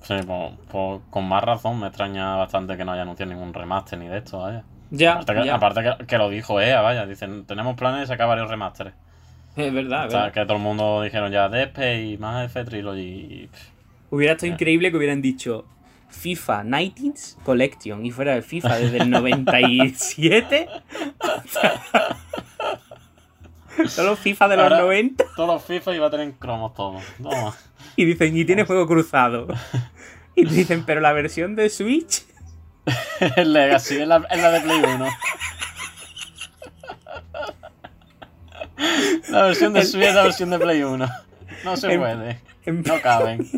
Sí, 0.02 0.16
pues, 0.26 0.52
pues, 0.70 1.02
con 1.10 1.28
más 1.28 1.44
razón 1.44 1.80
me 1.80 1.88
extraña 1.88 2.36
bastante 2.36 2.76
que 2.78 2.86
no 2.86 2.92
haya 2.92 3.04
anunciado 3.04 3.32
ningún 3.32 3.54
remaster 3.54 3.98
ni 3.98 4.08
de 4.08 4.18
esto, 4.18 4.40
vaya. 4.40 4.64
Ya, 4.92 5.14
aparte 5.14 5.34
que, 5.34 5.46
ya. 5.46 5.56
aparte 5.56 5.82
que, 5.84 6.06
que 6.06 6.18
lo 6.18 6.30
dijo 6.30 6.60
EA, 6.62 6.82
vaya. 6.82 7.06
Dicen, 7.06 7.46
tenemos 7.46 7.76
planes 7.76 8.02
de 8.02 8.08
sacar 8.08 8.28
varios 8.28 8.50
remasteres. 8.50 8.94
Es 9.56 9.74
verdad, 9.74 10.08
O 10.08 10.12
sea, 10.12 10.20
verdad. 10.26 10.34
que 10.34 10.42
todo 10.46 10.58
el 10.58 10.64
mundo 10.64 11.02
dijeron 11.02 11.32
ya 11.32 11.48
Dead 11.50 11.68
Space, 11.70 12.18
más 12.20 12.46
F 12.46 12.64
Trilogy. 12.66 13.50
Hubiera 14.12 14.34
estado 14.34 14.52
increíble 14.52 14.92
que 14.92 14.98
hubieran 14.98 15.22
dicho 15.22 15.66
FIFA 16.10 16.64
90s 16.64 17.36
Collection 17.44 18.06
y 18.06 18.12
fuera 18.12 18.36
el 18.36 18.44
FIFA 18.44 18.78
desde 18.78 18.98
el 18.98 19.10
97. 19.10 20.68
Solo 23.88 24.16
FIFA 24.16 24.48
de 24.48 24.56
los 24.56 24.64
Ahora- 24.64 24.80
90 24.80 25.24
Todos 25.36 25.50
los 25.50 25.64
FIFA 25.64 25.96
iba 25.96 26.08
a 26.08 26.10
tener 26.12 26.34
cromos 26.34 26.74
todos. 26.74 27.04
Toma. 27.22 27.54
y 27.98 28.06
dicen, 28.06 28.36
y 28.38 28.46
tiene 28.46 28.66
juego 28.66 28.88
cruzado. 28.88 29.48
Y 30.36 30.46
dicen, 30.46 30.84
pero 30.86 31.02
la 31.02 31.12
versión 31.14 31.56
de 31.56 31.70
Switch. 31.70 32.24
el 33.36 33.54
Legacy 33.54 33.98
es 33.98 34.08
la, 34.08 34.18
es 34.30 34.42
la 34.42 34.52
de 34.52 34.62
Play 34.62 34.82
1. 34.82 35.08
La 39.30 39.44
versión 39.44 39.74
de 39.74 39.84
Switch 39.86 40.04
es 40.06 40.16
la 40.16 40.24
versión 40.24 40.50
de 40.50 40.60
Play 40.60 40.84
1. 40.84 41.08
No 41.64 41.78
se 41.78 41.94
En- 41.94 42.00
puede. 42.00 42.40
En, 42.66 42.82
No 42.84 43.02
caben. 43.02 43.50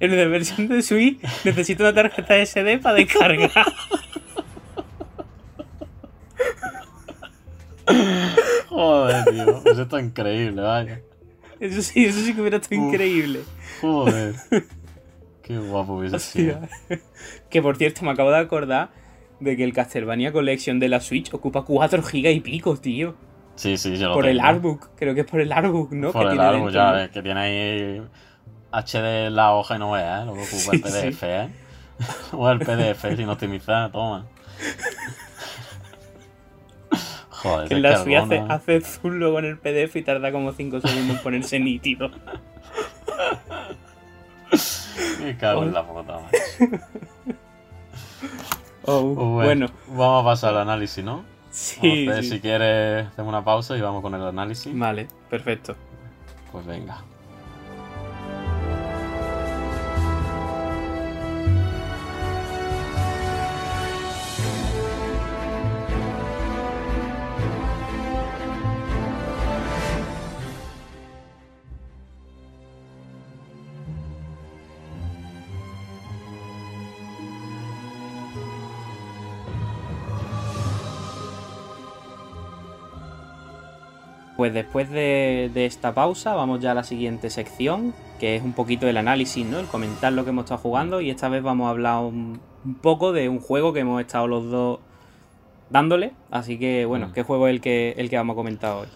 En 0.00 0.16
la 0.16 0.26
versión 0.26 0.68
de 0.68 0.82
Switch 0.82 1.20
necesito 1.44 1.82
una 1.82 1.94
tarjeta 1.94 2.44
SD 2.44 2.78
para 2.78 2.96
descargar. 2.96 3.66
Joder, 8.68 9.24
tío. 9.24 9.60
Pues 9.62 9.78
esto 9.78 9.98
es 9.98 10.04
increíble, 10.04 10.62
vaya. 10.62 11.00
Eso 11.60 11.80
sí, 11.82 12.04
eso 12.04 12.20
sí 12.20 12.34
que 12.34 12.40
hubiera 12.40 12.58
estado 12.58 12.80
Uf. 12.80 12.92
increíble. 12.92 13.40
Joder. 13.80 14.34
Qué 15.42 15.58
guapo 15.58 15.94
hubiese 15.94 16.18
sido. 16.18 16.60
Que 17.48 17.62
por 17.62 17.76
cierto, 17.76 18.04
me 18.04 18.10
acabo 18.10 18.30
de 18.30 18.38
acordar 18.38 18.90
de 19.38 19.56
que 19.56 19.64
el 19.64 19.72
Castlevania 19.72 20.32
Collection 20.32 20.80
de 20.80 20.88
la 20.88 21.00
Switch 21.00 21.32
ocupa 21.32 21.62
4 21.62 22.02
gigas 22.02 22.34
y 22.34 22.40
pico, 22.40 22.76
tío. 22.76 23.14
Sí, 23.54 23.76
sí, 23.78 23.96
yo 23.96 24.08
lo 24.08 24.14
Por 24.14 24.26
el 24.26 24.40
artbook, 24.40 24.90
creo 24.96 25.14
que 25.14 25.20
es 25.20 25.26
por 25.26 25.40
el 25.40 25.52
artbook, 25.52 25.92
¿no? 25.92 26.12
Por 26.12 26.22
que 26.26 26.32
el 26.32 26.38
tiene 26.38 26.52
dentro, 26.52 26.70
ya 26.70 26.90
¿no? 26.90 26.92
ves, 26.96 27.10
que 27.10 27.22
tiene 27.22 27.40
ahí 27.40 28.02
HD 28.82 29.30
la 29.30 29.52
hoja 29.54 29.76
y 29.76 29.78
no 29.78 29.90
veas, 29.92 30.22
¿eh? 30.22 30.26
Lo 30.26 30.34
que 30.34 30.40
ocupa 30.40 30.72
el 30.72 30.80
PDF, 30.80 31.22
¿eh? 31.22 31.48
O 32.32 32.50
el 32.50 32.58
PDF 32.58 33.16
sin 33.16 33.28
optimizar, 33.28 33.90
toma. 33.90 34.26
Joder, 37.30 37.68
Que 37.68 37.74
en 37.74 37.82
la 37.82 37.96
Switch 37.98 38.16
hace, 38.16 38.38
alguno- 38.38 38.52
hace 38.54 38.80
zoom 38.80 39.14
luego 39.14 39.38
en 39.38 39.44
el 39.46 39.58
PDF 39.58 39.96
y 39.96 40.02
tarda 40.02 40.32
como 40.32 40.52
5 40.52 40.80
segundos 40.80 41.16
en 41.16 41.22
ponerse 41.22 41.58
nítido. 41.60 42.10
Me 45.20 45.36
cago 45.36 45.64
en 45.64 45.72
la 45.74 45.86
puta, 45.86 46.18
macho. 46.20 46.38
Oh, 48.88 49.14
Pues 49.14 49.46
bueno, 49.46 49.66
Vamos 49.88 50.22
a 50.22 50.24
pasar 50.24 50.50
al 50.54 50.60
análisis, 50.62 51.04
¿no? 51.04 51.24
sí, 51.50 52.08
hacer, 52.08 52.22
sí. 52.22 52.30
Si 52.30 52.40
quieres, 52.40 53.08
hacemos 53.08 53.28
una 53.30 53.44
pausa 53.44 53.76
y 53.76 53.80
vamos 53.80 54.00
con 54.02 54.14
el 54.14 54.22
análisis. 54.22 54.72
Vale, 54.78 55.08
perfecto. 55.28 55.74
Pues 56.52 56.64
venga. 56.66 56.98
Pues 84.46 84.54
después 84.54 84.88
de, 84.90 85.50
de 85.52 85.66
esta 85.66 85.92
pausa 85.92 86.36
vamos 86.36 86.60
ya 86.60 86.70
a 86.70 86.74
la 86.74 86.84
siguiente 86.84 87.30
sección, 87.30 87.92
que 88.20 88.36
es 88.36 88.44
un 88.44 88.52
poquito 88.52 88.86
el 88.86 88.96
análisis, 88.96 89.44
¿no? 89.44 89.58
El 89.58 89.66
comentar 89.66 90.12
lo 90.12 90.22
que 90.22 90.30
hemos 90.30 90.44
estado 90.44 90.60
jugando 90.60 91.00
y 91.00 91.10
esta 91.10 91.28
vez 91.28 91.42
vamos 91.42 91.66
a 91.66 91.70
hablar 91.70 91.98
un, 92.04 92.40
un 92.64 92.74
poco 92.76 93.12
de 93.12 93.28
un 93.28 93.40
juego 93.40 93.72
que 93.72 93.80
hemos 93.80 94.00
estado 94.00 94.28
los 94.28 94.48
dos 94.48 94.78
dándole. 95.68 96.12
Así 96.30 96.60
que, 96.60 96.84
bueno, 96.84 97.08
Mm. 97.08 97.12
¿qué 97.12 97.24
juego 97.24 97.48
es 97.48 97.54
el 97.54 97.60
que, 97.60 97.94
el 97.96 98.08
que 98.08 98.16
vamos 98.18 98.34
a 98.34 98.36
comentar 98.36 98.76
hoy? 98.76 98.86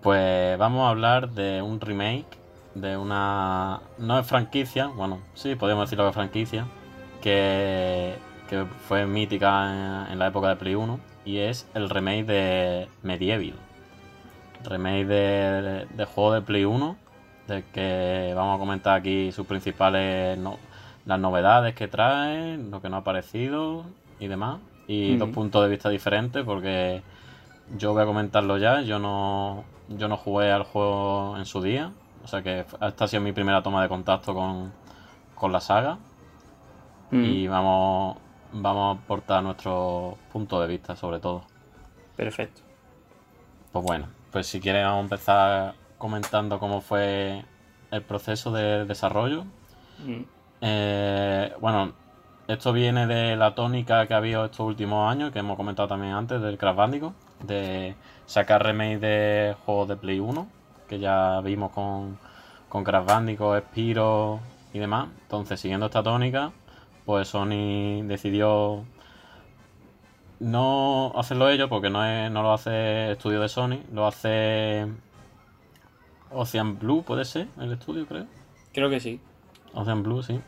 Pues 0.00 0.56
vamos 0.56 0.86
a 0.86 0.88
hablar 0.88 1.32
de 1.32 1.60
un 1.60 1.82
remake 1.82 2.38
de 2.74 2.96
una. 2.96 3.82
No 3.98 4.18
es 4.18 4.26
franquicia, 4.26 4.86
bueno, 4.86 5.18
sí, 5.34 5.54
podemos 5.54 5.84
decirlo 5.84 6.04
que 6.04 6.08
es 6.08 6.14
franquicia, 6.14 6.66
que, 7.20 8.14
que 8.48 8.64
fue 8.86 9.04
mítica 9.04 10.06
en, 10.06 10.12
en 10.12 10.18
la 10.18 10.28
época 10.28 10.48
de 10.48 10.56
Play 10.56 10.76
1 10.76 10.98
y 11.26 11.40
es 11.40 11.68
el 11.74 11.90
remake 11.90 12.24
de 12.24 12.88
Medieval. 13.02 13.52
Remake 14.64 15.06
de, 15.06 15.86
de 15.90 16.04
juego 16.04 16.32
de 16.34 16.42
Play 16.42 16.64
1, 16.64 16.96
de 17.46 17.64
que 17.72 18.32
vamos 18.34 18.56
a 18.56 18.58
comentar 18.58 18.96
aquí 18.98 19.32
sus 19.32 19.46
principales. 19.46 20.38
no- 20.38 20.58
las 21.06 21.18
novedades 21.18 21.74
que 21.74 21.88
trae, 21.88 22.58
lo 22.58 22.82
que 22.82 22.90
no 22.90 22.96
ha 22.96 23.00
aparecido 23.00 23.84
y 24.20 24.26
demás. 24.28 24.58
Y 24.86 25.16
dos 25.16 25.30
puntos 25.30 25.62
de 25.62 25.68
vista 25.70 25.88
diferentes, 25.88 26.44
porque 26.44 27.02
yo 27.78 27.92
voy 27.94 28.02
a 28.02 28.06
comentarlo 28.06 28.58
ya. 28.58 28.82
Yo 28.82 28.98
no, 28.98 29.64
yo 29.88 30.08
no 30.08 30.16
jugué 30.18 30.50
al 30.52 30.64
juego 30.64 31.36
en 31.38 31.46
su 31.46 31.62
día. 31.62 31.92
O 32.24 32.28
sea 32.28 32.42
que 32.42 32.66
esta 32.82 33.04
ha 33.04 33.08
sido 33.08 33.22
mi 33.22 33.32
primera 33.32 33.62
toma 33.62 33.82
de 33.82 33.88
contacto 33.88 34.34
con, 34.34 34.72
con 35.34 35.52
la 35.52 35.60
saga. 35.60 35.98
Mm, 37.10 37.24
Y 37.24 37.46
vamos, 37.48 38.16
vamos 38.52 38.96
a 38.98 39.02
aportar 39.02 39.42
nuestro 39.42 40.16
punto 40.32 40.60
de 40.60 40.66
vista 40.68 40.96
sobre 40.96 41.20
todo. 41.20 41.42
Perfecto. 42.16 42.62
Pues 43.72 43.84
bueno, 43.84 44.06
pues 44.30 44.46
si 44.46 44.60
quieres 44.60 44.84
vamos 44.84 44.98
a 44.98 45.02
empezar 45.02 45.74
comentando 45.98 46.58
cómo 46.58 46.80
fue 46.80 47.44
el 47.90 48.02
proceso 48.02 48.52
de 48.52 48.84
desarrollo. 48.84 49.44
Mm. 50.04 50.22
Eh, 50.60 51.52
bueno, 51.60 51.92
esto 52.48 52.72
viene 52.72 53.06
de 53.06 53.36
la 53.36 53.54
tónica 53.54 54.06
que 54.06 54.14
ha 54.14 54.18
habido 54.18 54.44
estos 54.44 54.60
últimos 54.60 55.10
años, 55.10 55.32
que 55.32 55.40
hemos 55.40 55.56
comentado 55.56 55.88
también 55.88 56.14
antes, 56.14 56.40
del 56.40 56.58
Crash 56.58 56.76
Bandicoot, 56.76 57.14
de 57.44 57.94
sacar 58.26 58.64
remake 58.64 58.98
de 58.98 59.56
juegos 59.64 59.88
de 59.88 59.96
Play 59.96 60.20
1, 60.20 60.48
que 60.88 60.98
ya 60.98 61.40
vimos 61.40 61.72
con, 61.72 62.18
con 62.68 62.84
Crash 62.84 63.04
Bandicoot, 63.04 63.64
Spiro 63.64 64.40
y 64.72 64.78
demás. 64.78 65.08
Entonces, 65.22 65.60
siguiendo 65.60 65.86
esta 65.86 66.02
tónica, 66.02 66.52
pues 67.04 67.28
Sony 67.28 68.02
decidió 68.04 68.84
no 70.40 71.12
hacerlo 71.16 71.48
ellos, 71.48 71.68
porque 71.68 71.90
no, 71.90 72.04
es, 72.04 72.30
no 72.30 72.42
lo 72.42 72.52
hace 72.52 73.12
estudio 73.12 73.40
de 73.40 73.48
Sony, 73.48 73.80
lo 73.92 74.06
hace 74.06 74.86
Ocean 76.30 76.78
Blue, 76.78 77.02
puede 77.02 77.24
ser, 77.24 77.48
el 77.58 77.72
estudio, 77.72 78.06
creo. 78.06 78.26
Creo 78.72 78.90
que 78.90 79.00
sí. 79.00 79.20
Ocean 79.74 80.02
Blue, 80.02 80.22
sí. 80.22 80.40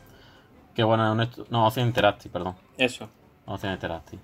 Que 0.75 0.83
bueno, 0.83 1.21
es 1.21 1.37
un 1.37 1.45
no, 1.49 1.67
Ocean 1.67 1.87
Interactive, 1.87 2.31
perdón. 2.31 2.55
Eso. 2.77 3.09
Ocean 3.45 3.73
Interactive. 3.73 4.21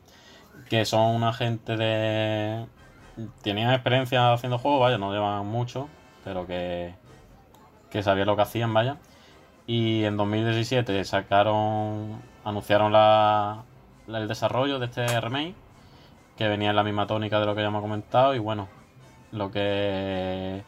Que 0.69 0.85
son 0.85 1.15
una 1.15 1.33
gente 1.33 1.75
de. 1.75 2.65
Tenían 3.41 3.73
experiencia 3.73 4.31
haciendo 4.33 4.59
juegos, 4.59 4.79
vaya, 4.81 4.97
no 4.97 5.11
llevan 5.11 5.45
mucho, 5.47 5.89
pero 6.23 6.45
que. 6.47 6.93
que 7.89 8.03
sabían 8.03 8.27
lo 8.27 8.35
que 8.35 8.43
hacían, 8.43 8.73
vaya. 8.73 8.97
Y 9.65 10.03
en 10.05 10.15
2017 10.17 11.03
sacaron. 11.03 12.21
anunciaron 12.45 12.93
la- 12.93 13.63
el 14.07 14.27
desarrollo 14.27 14.79
de 14.79 14.85
este 14.85 15.19
remake, 15.21 15.55
que 16.37 16.47
venía 16.47 16.69
en 16.69 16.75
la 16.75 16.83
misma 16.83 17.07
tónica 17.07 17.39
de 17.39 17.45
lo 17.45 17.55
que 17.55 17.61
ya 17.61 17.67
hemos 17.67 17.81
comentado, 17.81 18.35
y 18.35 18.39
bueno, 18.39 18.67
lo 19.31 19.51
que 19.51 20.63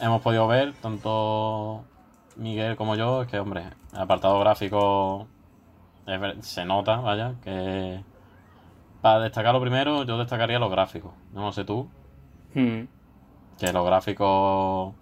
hemos 0.00 0.20
podido 0.22 0.46
ver, 0.46 0.72
tanto 0.74 1.84
Miguel 2.36 2.76
como 2.76 2.94
yo, 2.96 3.22
es 3.22 3.28
que, 3.28 3.38
hombre, 3.38 3.64
el 3.94 4.00
apartado 4.00 4.38
gráfico 4.40 5.26
se 6.40 6.64
nota, 6.64 6.96
vaya, 6.96 7.34
que 7.42 8.00
para 9.00 9.20
destacar 9.20 9.54
lo 9.54 9.60
primero, 9.60 10.04
yo 10.04 10.18
destacaría 10.18 10.58
los 10.58 10.70
gráficos. 10.70 11.12
No 11.32 11.52
sé 11.52 11.64
tú, 11.64 11.88
Mm. 12.54 12.84
que 13.58 13.72
los 13.72 13.84
gráficos 13.86 14.94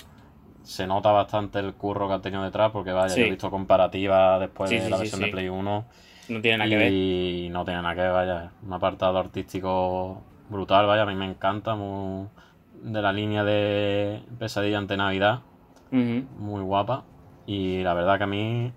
se 0.62 0.86
nota 0.86 1.12
bastante 1.12 1.58
el 1.60 1.74
curro 1.74 2.08
que 2.08 2.14
han 2.14 2.22
tenido 2.22 2.42
detrás, 2.42 2.70
porque 2.72 2.92
vaya, 2.92 3.10
Sí. 3.10 3.20
yo 3.20 3.26
he 3.26 3.30
visto 3.30 3.50
comparativa 3.50 4.38
después 4.38 4.70
Sí, 4.70 4.78
de 4.78 4.90
la 4.90 4.96
sí, 4.96 5.02
versión 5.02 5.20
de 5.22 5.28
Play 5.28 5.48
1 5.48 5.84
No 6.28 6.40
tiene 6.40 6.58
nada 6.58 6.70
que 6.70 6.76
ver. 6.76 6.92
y 6.92 7.48
no 7.50 7.64
tiene 7.64 7.82
nada 7.82 7.94
que 7.94 8.00
ver, 8.00 8.12
vaya, 8.12 8.50
un 8.64 8.72
apartado 8.72 9.18
artístico 9.18 10.22
brutal, 10.48 10.86
vaya, 10.86 11.02
a 11.02 11.06
mí 11.06 11.14
me 11.14 11.26
encanta, 11.26 11.74
muy 11.74 12.28
de 12.82 13.02
la 13.02 13.12
línea 13.12 13.44
de 13.44 14.22
Pesadilla 14.38 14.78
ante 14.78 14.96
Navidad, 14.96 15.40
muy 15.90 16.62
guapa 16.62 17.04
y 17.46 17.82
la 17.82 17.94
verdad 17.94 18.18
que 18.18 18.24
a 18.24 18.26
mí 18.26 18.72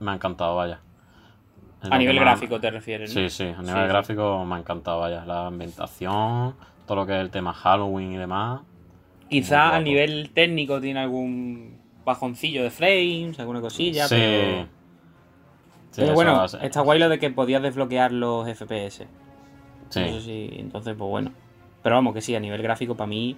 me 0.00 0.10
ha 0.10 0.14
encantado, 0.14 0.56
vaya. 0.56 0.80
Es 1.82 1.90
A 1.90 1.98
nivel 1.98 2.18
gráfico 2.18 2.60
te 2.60 2.70
refieres, 2.70 3.14
¿no? 3.14 3.20
Sí, 3.20 3.30
sí, 3.30 3.44
a 3.44 3.62
nivel 3.62 3.66
Sí, 3.66 3.72
sí. 3.72 3.88
gráfico 3.88 4.44
me 4.44 4.56
ha 4.56 4.58
encantado, 4.58 5.00
vaya. 5.00 5.24
La 5.24 5.46
ambientación, 5.46 6.54
todo 6.86 6.96
lo 6.96 7.06
que 7.06 7.14
es 7.14 7.20
el 7.20 7.30
tema 7.30 7.52
Halloween 7.52 8.12
y 8.12 8.16
demás. 8.18 8.60
Quizá 9.28 9.76
a 9.76 9.80
nivel 9.80 10.30
técnico 10.34 10.80
tiene 10.80 11.00
algún 11.00 11.78
bajoncillo 12.04 12.62
de 12.62 12.70
frames, 12.70 13.38
alguna 13.38 13.60
cosilla, 13.60 14.08
sí. 14.08 14.16
pero... 14.16 14.79
Sí, 16.00 16.12
pero 16.14 16.30
eso 16.30 16.48
bueno, 16.50 16.64
está 16.66 16.80
guay 16.82 16.98
lo 16.98 17.08
de 17.08 17.18
que 17.18 17.30
podías 17.30 17.62
desbloquear 17.62 18.12
los 18.12 18.46
FPS. 18.48 19.06
Sí, 19.88 20.00
No 20.00 20.06
sé 20.12 20.20
si- 20.20 20.50
entonces, 20.58 20.94
pues 20.96 21.10
bueno. 21.10 21.32
Pero 21.82 21.94
vamos, 21.96 22.14
que 22.14 22.20
sí, 22.20 22.34
a 22.34 22.40
nivel 22.40 22.62
gráfico, 22.62 22.94
para 22.94 23.08
mí, 23.08 23.36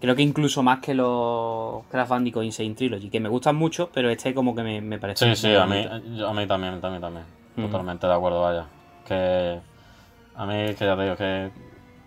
creo 0.00 0.16
que 0.16 0.22
incluso 0.22 0.62
más 0.62 0.80
que 0.80 0.94
los 0.94 1.84
Crash 1.90 2.08
Bandicoot 2.08 2.44
Insane 2.44 2.74
Trilogy, 2.74 3.10
que 3.10 3.20
me 3.20 3.28
gustan 3.28 3.54
mucho, 3.56 3.90
pero 3.92 4.08
este 4.10 4.32
como 4.34 4.54
que 4.54 4.62
me, 4.62 4.80
me 4.80 4.98
parece. 4.98 5.34
sí, 5.34 5.48
sí, 5.48 5.54
a 5.54 5.66
mí, 5.66 5.86
a 5.86 6.32
mí 6.32 6.46
también, 6.46 6.80
también, 6.80 7.00
también. 7.02 7.24
Mm. 7.56 7.62
Totalmente 7.66 8.06
de 8.06 8.12
acuerdo, 8.14 8.40
vaya. 8.42 8.64
Que 9.06 9.60
a 10.34 10.46
mí, 10.46 10.54
que 10.74 10.84
ya 10.86 10.96
te 10.96 11.02
digo, 11.02 11.16
que 11.16 11.50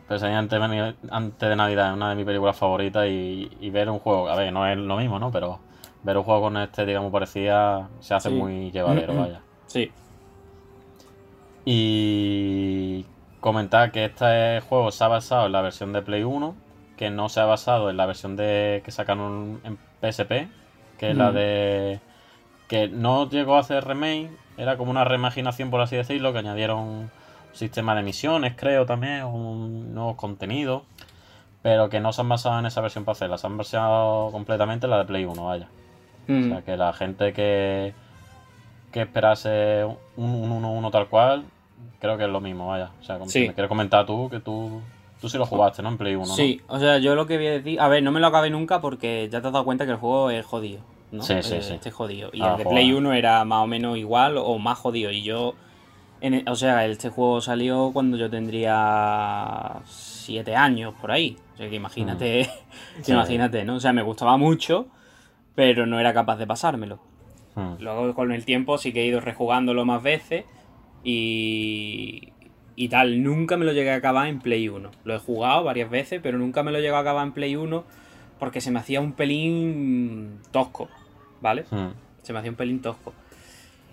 Pesadilla 0.07 0.39
antes, 0.39 0.59
de 0.59 0.67
Navidad- 0.67 0.95
antes 1.11 1.49
de 1.49 1.55
Navidad 1.55 1.89
es 1.89 1.93
una 1.95 2.09
de 2.09 2.15
mis 2.15 2.25
películas 2.25 2.57
favoritas 2.57 3.07
y, 3.07 3.49
y 3.61 3.69
ver 3.69 3.89
un 3.89 3.99
juego, 3.99 4.27
a 4.27 4.35
ver, 4.35 4.51
no 4.51 4.67
es 4.67 4.77
lo 4.77 4.97
mismo, 4.97 5.19
¿no? 5.19 5.31
Pero 5.31 5.59
ver 6.03 6.17
un 6.17 6.23
juego 6.23 6.41
con 6.41 6.57
este, 6.57 6.85
digamos, 6.85 7.11
parecía, 7.11 7.87
se 7.99 8.13
hace 8.13 8.29
Sí. 8.29 8.35
muy 8.35 8.71
llevadero, 8.71 9.15
vaya. 9.15 9.39
Sí. 9.67 9.91
Y 11.65 13.05
comentar 13.39 13.91
que 13.91 14.05
este 14.05 14.61
juego 14.61 14.91
se 14.91 15.03
ha 15.03 15.07
basado 15.07 15.45
en 15.45 15.51
la 15.51 15.61
versión 15.61 15.93
de 15.93 16.01
Play 16.01 16.23
1, 16.23 16.55
que 16.97 17.09
no 17.09 17.29
se 17.29 17.39
ha 17.39 17.45
basado 17.45 17.89
en 17.89 17.97
la 17.97 18.05
versión 18.05 18.35
de 18.35 18.81
que 18.85 18.91
sacaron 18.91 19.61
en 19.63 19.77
PSP, 20.01 20.49
que 20.97 21.11
es 21.11 21.17
la 21.17 21.31
Mm. 21.31 21.35
de 21.35 21.99
que 22.67 22.87
no 22.87 23.29
llegó 23.29 23.55
a 23.55 23.59
hacer 23.59 23.85
remake, 23.85 24.29
era 24.57 24.77
como 24.77 24.91
una 24.91 25.03
reimaginación 25.03 25.69
por 25.69 25.81
así 25.81 25.95
decirlo, 25.95 26.33
que 26.33 26.39
añadieron 26.39 26.79
un 26.79 27.11
sistema 27.53 27.95
de 27.95 28.03
misiones, 28.03 28.53
creo 28.55 28.85
también, 28.85 29.23
un 29.25 29.93
nuevos 29.93 30.15
contenidos, 30.15 30.83
pero 31.61 31.89
que 31.89 31.99
no 31.99 32.13
se 32.13 32.21
han 32.21 32.29
basado 32.29 32.59
en 32.59 32.65
esa 32.65 32.81
versión 32.81 33.05
para 33.05 33.13
hacerla, 33.13 33.37
se 33.37 33.47
han 33.47 33.57
basado 33.57 34.31
completamente 34.31 34.85
en 34.85 34.91
la 34.91 34.99
de 34.99 35.05
Play 35.05 35.25
1, 35.25 35.45
vaya. 35.45 35.67
Mm. 36.27 36.45
O 36.45 36.49
sea, 36.49 36.61
que 36.63 36.77
la 36.77 36.93
gente 36.93 37.33
que, 37.33 37.93
que 38.93 39.01
esperase 39.01 39.83
un 40.15 40.49
1-1 40.49 40.91
tal 40.91 41.07
cual, 41.09 41.43
creo 41.99 42.17
que 42.17 42.23
es 42.23 42.29
lo 42.29 42.39
mismo, 42.39 42.67
vaya. 42.67 42.91
O 43.01 43.03
sea, 43.03 43.17
como 43.17 43.29
Sí. 43.29 43.41
si 43.41 43.47
me 43.47 43.53
quieres 43.53 43.67
comentar 43.69 44.05
tú, 44.05 44.29
que 44.29 44.39
tú, 44.39 44.79
tú 45.19 45.27
sí 45.29 45.37
lo 45.37 45.45
jugaste, 45.45 45.81
¿no? 45.81 45.89
En 45.89 45.97
Play 45.97 46.15
1, 46.15 46.25
¿no? 46.27 46.33
Sí, 46.33 46.61
o 46.67 46.79
sea, 46.79 46.99
yo 46.99 47.15
lo 47.15 47.25
que 47.25 47.37
voy 47.37 47.47
a 47.47 47.51
decir. 47.51 47.81
A 47.81 47.87
ver, 47.89 48.03
no 48.03 48.11
me 48.11 48.19
lo 48.19 48.27
acabé 48.27 48.49
nunca 48.49 48.79
porque 48.79 49.27
ya 49.31 49.41
te 49.41 49.47
has 49.47 49.53
dado 49.53 49.65
cuenta 49.65 49.85
que 49.85 49.91
el 49.91 49.97
juego 49.97 50.29
es 50.29 50.45
jodido. 50.45 50.81
¿no? 51.11 51.21
Sí, 51.21 51.35
sí, 51.43 51.55
Eh, 51.55 51.61
sí. 51.61 51.73
Este 51.73 51.89
es 51.89 51.95
jodido. 51.95 52.29
Y 52.33 52.41
Ah, 52.41 52.53
el 52.53 52.57
de. 52.63 52.65
Play 52.69 52.91
1 52.91 53.13
era 53.13 53.43
más 53.45 53.63
o 53.63 53.67
menos 53.67 53.97
igual 53.97 54.35
o 54.37 54.57
más 54.59 54.77
jodido. 54.79 55.11
Y 55.11 55.21
yo. 55.23 55.53
en 56.21 56.35
el- 56.35 56.47
o 56.49 56.55
sea, 56.55 56.85
este 56.85 57.09
juego 57.09 57.41
salió 57.41 57.91
cuando 57.93 58.15
yo 58.15 58.29
tendría 58.29 59.81
7 59.85 60.55
años 60.55 60.93
por 60.99 61.11
ahí. 61.11 61.37
O 61.53 61.57
sea 61.57 61.69
que 61.69 61.75
imagínate. 61.75 62.49
Sí. 63.01 63.11
imagínate, 63.11 63.65
¿no? 63.65 63.75
O 63.75 63.79
sea, 63.79 63.91
me 63.91 64.01
gustaba 64.03 64.37
mucho, 64.37 64.85
pero 65.55 65.85
no 65.85 65.99
era 65.99 66.13
capaz 66.13 66.37
de 66.37 66.47
pasármelo. 66.47 66.99
Hmm. 67.55 67.75
Luego 67.79 68.13
con 68.15 68.31
el 68.31 68.45
tiempo 68.45 68.77
sí 68.77 68.91
que 68.93 69.01
he 69.03 69.05
ido 69.05 69.19
rejugándolo 69.19 69.85
más 69.85 70.01
veces 70.03 70.45
y, 71.03 72.33
y 72.75 72.89
tal. 72.89 73.21
Nunca 73.23 73.57
me 73.57 73.65
lo 73.65 73.71
llegué 73.73 73.91
a 73.91 73.95
acabar 73.95 74.27
en 74.27 74.39
Play 74.39 74.67
1. 74.69 74.89
Lo 75.03 75.15
he 75.15 75.19
jugado 75.19 75.63
varias 75.63 75.89
veces, 75.89 76.19
pero 76.23 76.37
nunca 76.37 76.63
me 76.63 76.71
lo 76.71 76.79
llegué 76.79 76.95
a 76.95 76.99
acabar 76.99 77.25
en 77.25 77.33
Play 77.33 77.55
1 77.55 77.83
porque 78.39 78.61
se 78.61 78.71
me 78.71 78.79
hacía 78.79 78.99
un 79.01 79.13
pelín 79.13 80.39
tosco, 80.51 80.89
¿vale? 81.41 81.65
Hmm. 81.71 81.89
Se 82.23 82.33
me 82.33 82.39
hacía 82.39 82.51
un 82.51 82.57
pelín 82.57 82.81
tosco. 82.81 83.13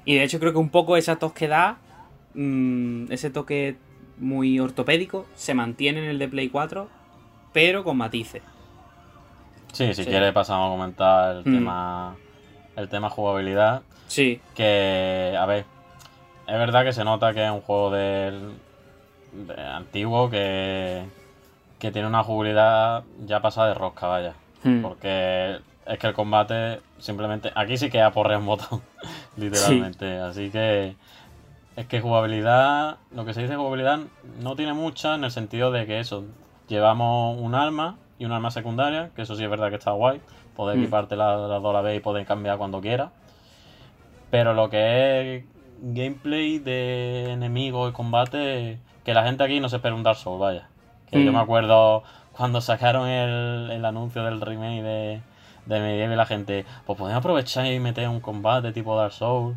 Y 0.05 0.15
de 0.15 0.25
hecho 0.25 0.41
creo 0.41 0.53
que 0.53 0.59
un 0.59 0.71
poco 0.71 0.97
esa 0.97 1.17
tosquedad, 1.17 1.77
mm, 2.35 3.13
ese 3.13 3.31
toque 3.31 3.77
muy 4.19 4.59
ortopédico, 4.59 5.27
se 5.35 5.55
mantiene 5.55 6.01
en 6.05 6.11
el 6.11 6.19
de 6.19 6.29
Play 6.29 6.49
4, 6.49 6.89
pero 7.53 7.85
con 7.85 7.97
matices. 7.97 8.43
Sí, 9.73 9.87
si 9.95 10.03
Sí. 10.05 10.11
quieres 10.11 10.33
pasamos 10.33 10.67
a 10.69 10.71
comentar 10.71 11.37
el 11.37 11.43
Hmm. 11.43 11.55
tema 11.55 12.17
el 12.77 12.89
tema 12.89 13.11
jugabilidad. 13.11 13.83
Sí, 14.07 14.41
Que, 14.55 15.37
a 15.39 15.47
ver, 15.47 15.65
es 16.47 16.59
verdad 16.59 16.85
que 16.85 16.93
se 16.93 17.05
nota 17.05 17.33
que 17.33 17.45
es 17.45 17.51
un 17.51 17.61
juego 17.61 17.91
del, 17.91 18.55
de 19.33 19.63
antiguo 19.63 20.29
que, 20.31 21.05
que 21.79 21.93
tiene 21.93 22.09
una 22.09 22.25
jugabilidad 22.25 23.05
ya 23.25 23.41
pasada 23.41 23.69
de 23.69 23.75
rosca, 23.75 24.09
vaya. 24.09 24.35
Hmm. 24.65 24.83
Porque 24.83 25.61
es 25.87 25.99
que 25.99 26.07
el 26.07 26.15
combate 26.15 26.81
simplemente. 26.99 27.53
Aquí 27.55 27.77
sí 27.77 27.91
que 27.91 28.03
aporrea 28.03 28.39
un 28.39 28.47
botón, 28.47 28.83
literalmente. 29.37 30.19
Así 30.19 30.51
que. 30.51 30.97
Es 31.77 31.87
que 31.87 32.01
jugabilidad. 32.01 32.99
Lo 33.15 33.25
que 33.25 33.33
se 33.33 33.43
dice 33.43 33.57
jugabilidad 33.57 34.01
no 34.41 34.57
tiene 34.57 34.75
mucha 34.75 35.15
en 35.15 35.25
el 35.25 35.31
sentido 35.31 35.71
de 35.71 35.87
que 35.87 36.01
eso. 36.01 36.25
Llevamos 36.69 37.39
un 37.41 37.55
arma 37.55 37.97
y 38.19 38.25
un 38.25 38.33
arma 38.33 38.51
secundaria, 38.51 39.11
que 39.17 39.23
eso 39.23 39.35
sí 39.35 39.43
es 39.43 39.51
verdad 39.51 39.71
que 39.71 39.77
está 39.77 39.93
guay. 39.93 40.21
Poder 40.61 40.77
Mm. 40.77 40.83
equiparte 40.83 41.17
las 41.17 41.41
las 41.49 41.63
dos 41.63 41.71
a 41.71 41.73
la 41.73 41.81
vez 41.81 41.97
y 41.97 42.01
poder 42.01 42.27
cambiar 42.27 42.59
cuando 42.59 42.83
quieras. 42.83 43.09
Pero 44.31 44.53
lo 44.53 44.69
que 44.69 45.37
es 45.39 45.45
gameplay 45.81 46.59
de 46.59 47.31
enemigos 47.33 47.91
y 47.91 47.95
combate, 47.95 48.79
que 49.05 49.15
la 49.15 49.25
gente 49.25 49.43
aquí 49.43 49.59
no 49.59 49.71
se 49.71 49.77
espera 49.77 49.95
un 49.95 50.03
Dark 50.03 50.19
Souls, 50.19 50.39
vaya. 50.39 50.69
Que 51.11 51.25
yo 51.25 51.33
Mm. 51.33 51.35
me 51.37 51.41
acuerdo 51.41 52.03
cuando 52.37 52.61
sacaron 52.61 53.09
el, 53.09 53.71
el 53.71 53.85
anuncio 53.87 54.23
del 54.23 54.43
remake 54.43 54.83
de, 54.83 55.21
de 55.65 55.81
Medieval 55.81 56.19
la 56.19 56.27
gente, 56.27 56.67
pues 56.85 56.99
podemos 56.99 57.19
aprovechar 57.19 57.65
y 57.67 57.81
meter 57.81 58.07
un 58.09 58.21
combate 58.21 58.71
tipo 58.73 58.95
Dark 58.97 59.13
Souls, 59.13 59.57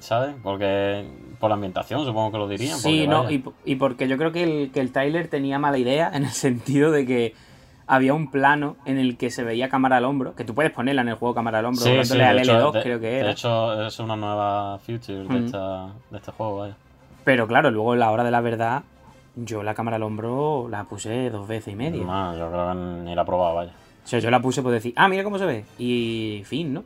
¿sabes? 0.00 0.34
Porque 0.42 1.06
por 1.38 1.50
la 1.50 1.54
ambientación 1.56 2.04
supongo 2.06 2.32
que 2.32 2.38
lo 2.38 2.48
dirían. 2.48 2.78
Sí, 2.78 3.06
no, 3.06 3.30
y, 3.30 3.44
y 3.66 3.74
porque 3.76 4.08
yo 4.08 4.16
creo 4.16 4.32
que 4.32 4.42
el, 4.42 4.72
que 4.72 4.80
el 4.80 4.90
trailer 4.92 5.28
tenía 5.28 5.58
mala 5.58 5.76
idea 5.76 6.10
en 6.14 6.24
el 6.24 6.30
sentido 6.30 6.90
de 6.90 7.04
que 7.04 7.34
había 7.86 8.14
un 8.14 8.30
plano 8.30 8.76
en 8.84 8.98
el 8.98 9.16
que 9.16 9.30
se 9.30 9.44
veía 9.44 9.68
cámara 9.68 9.98
al 9.98 10.04
hombro, 10.04 10.34
que 10.34 10.44
tú 10.44 10.54
puedes 10.54 10.72
ponerla 10.72 11.02
en 11.02 11.08
el 11.08 11.14
juego 11.14 11.34
cámara 11.34 11.60
al 11.60 11.66
hombro, 11.66 11.84
Sí, 11.84 12.04
sí, 12.04 12.20
al 12.20 12.36
de 12.36 12.42
hecho, 12.42 12.52
L2 12.58 12.72
de- 12.72 12.82
creo 12.82 13.00
que 13.00 13.06
De 13.06 13.18
era. 13.20 13.30
hecho, 13.30 13.86
es 13.86 13.98
una 14.00 14.16
nueva 14.16 14.78
feature 14.80 15.18
de, 15.18 15.24
Mm. 15.28 15.44
esta, 15.46 15.86
de 16.10 16.18
este 16.18 16.32
juego, 16.32 16.58
vaya. 16.58 16.76
Pero 17.24 17.46
claro, 17.46 17.70
luego 17.70 17.94
en 17.94 18.00
la 18.00 18.10
hora 18.10 18.24
de 18.24 18.30
la 18.30 18.40
verdad, 18.40 18.82
yo 19.36 19.62
la 19.62 19.74
cámara 19.74 19.96
al 19.96 20.02
hombro 20.02 20.66
la 20.70 20.84
puse 20.84 21.30
dos 21.30 21.46
veces 21.46 21.72
y 21.74 21.76
media. 21.76 22.04
No, 22.04 22.36
yo 22.36 22.50
creo 22.50 22.68
que 22.70 22.74
ni 23.04 23.14
la 23.14 23.22
he 23.22 23.24
probado, 23.24 23.54
vaya. 23.54 23.72
O 24.04 24.08
sea, 24.08 24.18
yo 24.20 24.30
la 24.30 24.40
puse 24.40 24.62
por 24.62 24.72
decir, 24.72 24.92
ah, 24.96 25.08
mira 25.08 25.24
cómo 25.24 25.38
se 25.38 25.46
ve. 25.46 25.64
Y 25.78 26.42
fin, 26.44 26.72
¿no? 26.74 26.84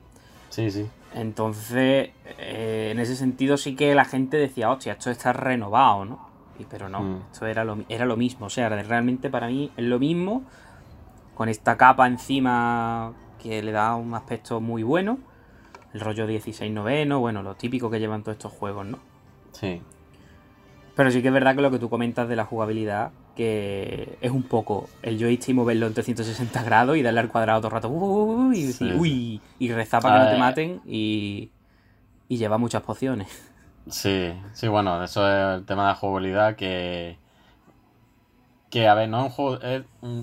Sí, 0.49 0.71
sí. 0.71 0.87
Entonces, 1.15 2.11
eh, 2.39 2.89
en 2.93 2.99
ese 2.99 3.15
sentido 3.17 3.57
sí 3.57 3.77
que 3.77 3.95
la 3.95 4.05
gente 4.05 4.37
decía, 4.37 4.71
hostia, 4.71 4.93
esto 4.95 5.11
está 5.11 5.33
renovado, 5.33 6.05
¿no? 6.05 6.19
Y, 6.59 6.65
pero 6.65 6.89
no, 6.89 7.01
Mm. 7.03 7.23
esto 7.33 7.47
era 7.47 7.65
lo, 7.65 7.79
era 7.89 8.05
lo 8.05 8.17
mismo. 8.17 8.47
O 8.47 8.51
sea, 8.51 8.69
realmente 8.69 9.31
para 9.31 9.47
mí 9.49 9.71
es 9.77 9.85
lo 9.85 9.99
mismo, 9.99 10.43
con 11.41 11.49
esta 11.49 11.79
capa 11.79 12.07
encima 12.07 13.15
que 13.43 13.63
le 13.63 13.73
da 13.73 13.95
un 13.95 14.13
aspecto 14.13 14.61
muy 14.61 14.83
bueno. 14.83 15.17
El 15.95 16.01
rollo 16.01 16.27
16 16.27 16.71
noveno, 16.71 17.19
bueno, 17.19 17.43
lo 17.43 17.55
típico 17.55 17.89
que 17.89 17.99
llevan 17.99 18.23
todos 18.23 18.37
estos 18.37 18.53
juegos, 18.53 18.85
¿no? 18.85 18.99
Sí. 19.53 19.81
Pero 20.95 21.11
sí 21.11 21.23
que 21.23 21.29
es 21.29 21.33
verdad 21.33 21.57
que 21.57 21.63
lo 21.63 21.71
que 21.71 21.79
tú 21.79 21.89
comentas 21.89 22.29
de 22.29 22.37
la 22.37 22.45
jugabilidad, 22.45 23.13
que 23.37 24.19
es 24.21 24.31
un 24.31 24.43
poco 24.43 24.91
el 25.01 25.19
joystick 25.19 25.55
moverlo 25.55 25.87
en 25.87 25.95
360 25.95 26.63
grados 26.63 26.99
y 26.99 27.03
darle 27.03 27.21
al 27.21 27.29
cuadrado 27.31 27.61
todo 27.61 27.69
el 27.69 27.73
rato, 27.73 27.89
"Uy", 27.89 28.59
y, 28.59 28.61
Sí, 28.61 28.67
decir, 28.67 28.93
sí. 28.93 28.99
uy, 29.01 29.41
y 29.59 29.73
rezar 29.73 30.03
para 30.03 30.13
que 30.13 30.19
no 30.19 30.27
Ah, 30.27 30.29
te 30.29 30.37
eh. 30.37 30.39
maten 30.39 30.81
y, 30.87 31.51
y 32.29 32.37
lleva 32.37 32.59
muchas 32.59 32.83
pociones. 32.83 33.29
Sí, 33.89 34.35
sí, 34.53 34.69
bueno, 34.69 35.03
eso 35.03 35.27
es 35.27 35.59
el 35.61 35.65
tema 35.65 35.85
de 35.85 35.89
la 35.89 35.95
jugabilidad 35.95 36.55
que... 36.55 37.17
Que, 38.71 38.87
a 38.89 38.95
ver, 38.95 39.09
no 39.09 39.19
es 39.19 39.25
un 39.25 39.31
juego... 39.31 39.61
Es, 39.63 39.83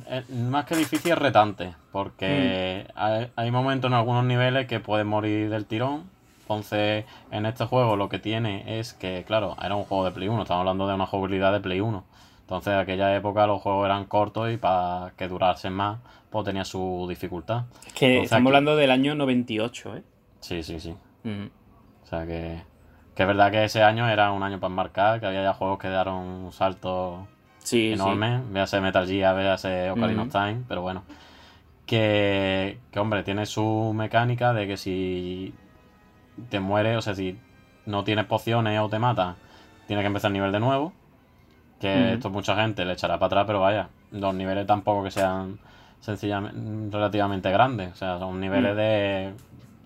es 0.09 0.29
más 0.29 0.65
que 0.65 0.75
difícil, 0.75 1.11
es 1.11 1.17
retante. 1.17 1.75
Porque 1.91 2.87
hay, 2.95 3.29
hay 3.35 3.51
momentos 3.51 3.89
en 3.89 3.93
algunos 3.95 4.23
niveles 4.23 4.67
que 4.67 4.79
puedes 4.79 5.05
morir 5.05 5.49
del 5.49 5.65
tirón. 5.65 6.09
Entonces, 6.41 7.03
en 7.31 7.45
este 7.45 7.65
juego 7.65 7.97
lo 7.97 8.07
que 8.07 8.19
tiene 8.19 8.79
es 8.79 8.93
que, 8.93 9.25
claro, 9.27 9.57
era 9.61 9.75
un 9.75 9.83
juego 9.83 10.05
de 10.05 10.11
Play 10.11 10.29
1. 10.29 10.43
Estamos 10.43 10.61
hablando 10.61 10.87
de 10.87 10.95
una 10.95 11.05
jugabilidad 11.05 11.51
de 11.51 11.59
Play 11.59 11.81
1. 11.81 12.03
Entonces, 12.39 12.71
en 12.73 12.79
aquella 12.79 13.13
época 13.13 13.45
los 13.47 13.61
juegos 13.61 13.85
eran 13.85 14.05
cortos 14.05 14.49
y 14.49 14.55
para 14.55 15.11
que 15.17 15.27
durasen 15.27 15.73
más, 15.73 15.99
pues 16.29 16.45
tenía 16.45 16.63
su 16.63 17.05
dificultad. 17.09 17.63
Es 17.85 17.91
que 17.93 18.05
Entonces, 18.05 18.23
estamos 18.31 18.43
aquí- 18.43 18.47
hablando 18.55 18.75
del 18.77 18.91
año 18.91 19.13
98, 19.15 19.97
¿eh? 19.97 20.03
Sí, 20.39 20.63
sí, 20.63 20.79
sí. 20.79 20.95
Mm. 21.23 21.47
O 22.03 22.05
sea 22.07 22.25
que, 22.25 22.61
que 23.13 23.23
es 23.23 23.27
verdad 23.27 23.51
que 23.51 23.65
ese 23.65 23.83
año 23.83 24.07
era 24.07 24.31
un 24.31 24.41
año 24.43 24.61
para 24.61 24.71
enmarcar, 24.71 25.19
que 25.19 25.25
había 25.25 25.43
ya 25.43 25.53
juegos 25.53 25.79
que 25.79 25.89
dieron 25.89 26.15
un 26.15 26.53
salto 26.53 27.27
Sí, 27.67 27.91
enorme, 27.93 28.41
véase 28.51 28.79
Metal 28.79 29.05
Gear, 29.05 29.35
véase 29.35 29.91
Ocarina 29.91 30.21
of 30.23 30.29
Ujú. 30.29 30.37
Time, 30.37 30.63
pero 30.67 30.81
bueno. 30.81 31.03
Que, 31.85 32.79
que, 32.91 32.99
hombre, 32.99 33.23
tiene 33.23 33.45
su 33.45 33.93
mecánica 33.95 34.53
de 34.53 34.67
que 34.67 34.77
si 34.77 35.53
te 36.49 36.59
mueres, 36.59 36.97
o 36.97 37.01
sea, 37.01 37.15
si 37.15 37.37
no 37.85 38.03
tienes 38.03 38.25
pociones 38.25 38.79
o 38.79 38.89
te 38.89 38.99
mata, 38.99 39.35
tienes 39.87 40.03
que 40.03 40.07
empezar 40.07 40.29
el 40.29 40.33
nivel 40.33 40.51
de 40.51 40.59
nuevo. 40.59 40.93
Que 41.79 42.13
esto 42.13 42.29
mucha 42.29 42.55
gente 42.55 42.83
le 42.85 42.93
echará 42.93 43.15
para 43.19 43.27
atrás, 43.27 43.43
pero 43.47 43.59
vaya, 43.61 43.89
los 44.11 44.33
niveles 44.33 44.65
tampoco 44.65 45.03
que 45.03 45.11
sean 45.11 45.59
sencillamente 45.99 46.95
relativamente 46.95 47.51
grandes, 47.51 47.91
o 47.91 47.95
sea, 47.95 48.17
son 48.19 48.39
niveles 48.39 48.73
Mm. 48.73 48.77
de 48.77 49.33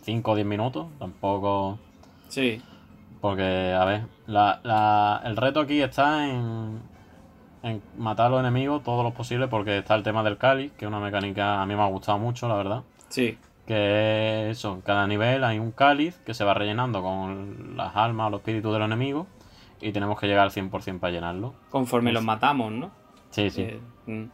5 0.03 0.31
o 0.31 0.35
10 0.35 0.47
minutos, 0.47 0.87
tampoco... 0.99 1.77
Sí. 2.29 2.61
Porque, 3.19 3.73
a 3.77 3.85
ver, 3.85 4.01
la, 4.27 4.59
la- 4.63 5.21
el 5.25 5.35
reto 5.37 5.59
aquí 5.59 5.81
está 5.81 6.27
en, 6.29 6.79
en 7.63 7.81
matar 7.97 8.27
a 8.27 8.29
los 8.29 8.39
enemigos 8.39 8.83
todo 8.83 9.03
lo 9.03 9.11
posible 9.13 9.47
porque 9.47 9.77
está 9.79 9.95
el 9.95 10.03
tema 10.03 10.23
del 10.23 10.37
cáliz, 10.37 10.71
que 10.73 10.85
es 10.85 10.89
una 10.89 10.99
mecánica 10.99 11.61
a 11.61 11.65
mí 11.65 11.75
me 11.75 11.81
ha 11.81 11.87
gustado 11.87 12.17
mucho, 12.17 12.47
la 12.47 12.55
verdad. 12.55 12.83
Sí. 13.09 13.37
Que 13.67 14.49
es 14.49 14.57
eso, 14.57 14.73
en 14.73 14.81
cada 14.81 15.05
nivel 15.07 15.43
hay 15.43 15.59
un 15.59 15.71
cáliz 15.71 16.17
que 16.25 16.33
se 16.33 16.43
va 16.43 16.53
rellenando 16.53 17.01
con 17.01 17.77
las 17.77 17.95
almas 17.95 18.27
o 18.27 18.29
los 18.31 18.39
espíritus 18.39 18.73
de 18.73 18.79
los 18.79 18.85
enemigos 18.87 19.27
y 19.79 19.91
tenemos 19.91 20.19
que 20.19 20.27
llegar 20.27 20.43
al 20.43 20.51
100% 20.51 20.99
para 20.99 21.13
llenarlo. 21.13 21.53
Conforme 21.69 22.11
los 22.11 22.23
matamos, 22.23 22.71
¿no? 22.71 22.91
Sí, 23.29 23.49
sí. 23.49 23.61
Eh, 23.63 23.79
mm. 24.07 24.25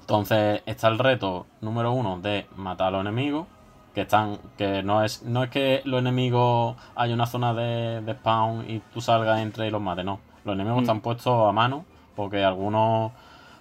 Entonces 0.00 0.62
está 0.66 0.88
el 0.88 0.98
reto 0.98 1.46
número 1.60 1.92
uno 1.92 2.18
de 2.20 2.46
matar 2.56 2.88
a 2.88 2.90
los 2.92 3.00
enemigos. 3.00 3.46
Que 3.94 4.00
están. 4.02 4.38
Que 4.58 4.82
no 4.82 5.04
es. 5.04 5.22
No 5.22 5.44
es 5.44 5.50
que 5.50 5.80
los 5.84 6.00
enemigos 6.00 6.76
hay 6.96 7.12
una 7.12 7.26
zona 7.26 7.54
de, 7.54 8.00
de 8.00 8.12
spawn 8.14 8.68
y 8.68 8.80
tú 8.92 9.00
salgas, 9.00 9.38
entre 9.40 9.68
y 9.68 9.70
los 9.70 9.80
mates, 9.80 10.04
no. 10.04 10.18
Los 10.44 10.54
enemigos 10.56 10.78
Mm. 10.78 10.82
están 10.82 11.00
puestos 11.00 11.48
a 11.48 11.52
mano. 11.52 11.84
Porque 12.14 12.44
algunos. 12.44 13.12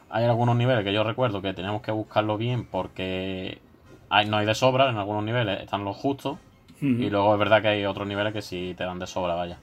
Hay 0.10 0.26
algunos 0.26 0.56
niveles 0.56 0.84
que 0.84 0.94
yo 0.94 1.04
recuerdo 1.04 1.42
que 1.42 1.54
tenemos 1.54 1.82
que 1.82 1.92
buscarlo 1.92 2.38
bien 2.38 2.66
porque 2.68 3.60
hay, 4.10 4.28
no 4.28 4.38
hay 4.38 4.46
de 4.46 4.54
sobra, 4.54 4.90
en 4.90 4.98
algunos 4.98 5.24
niveles 5.24 5.62
están 5.62 5.84
los 5.86 5.98
justos. 5.98 6.38
Y 6.82 7.10
luego 7.10 7.34
es 7.34 7.40
verdad 7.40 7.62
que 7.62 7.70
hay 7.70 7.86
otros 7.86 8.06
niveles 8.08 8.34
que 8.34 8.42
sí 8.42 8.76
te 8.78 8.84
dan 8.84 9.00
de 9.00 9.08
sobra, 9.08 9.36
vaya. 9.36 9.58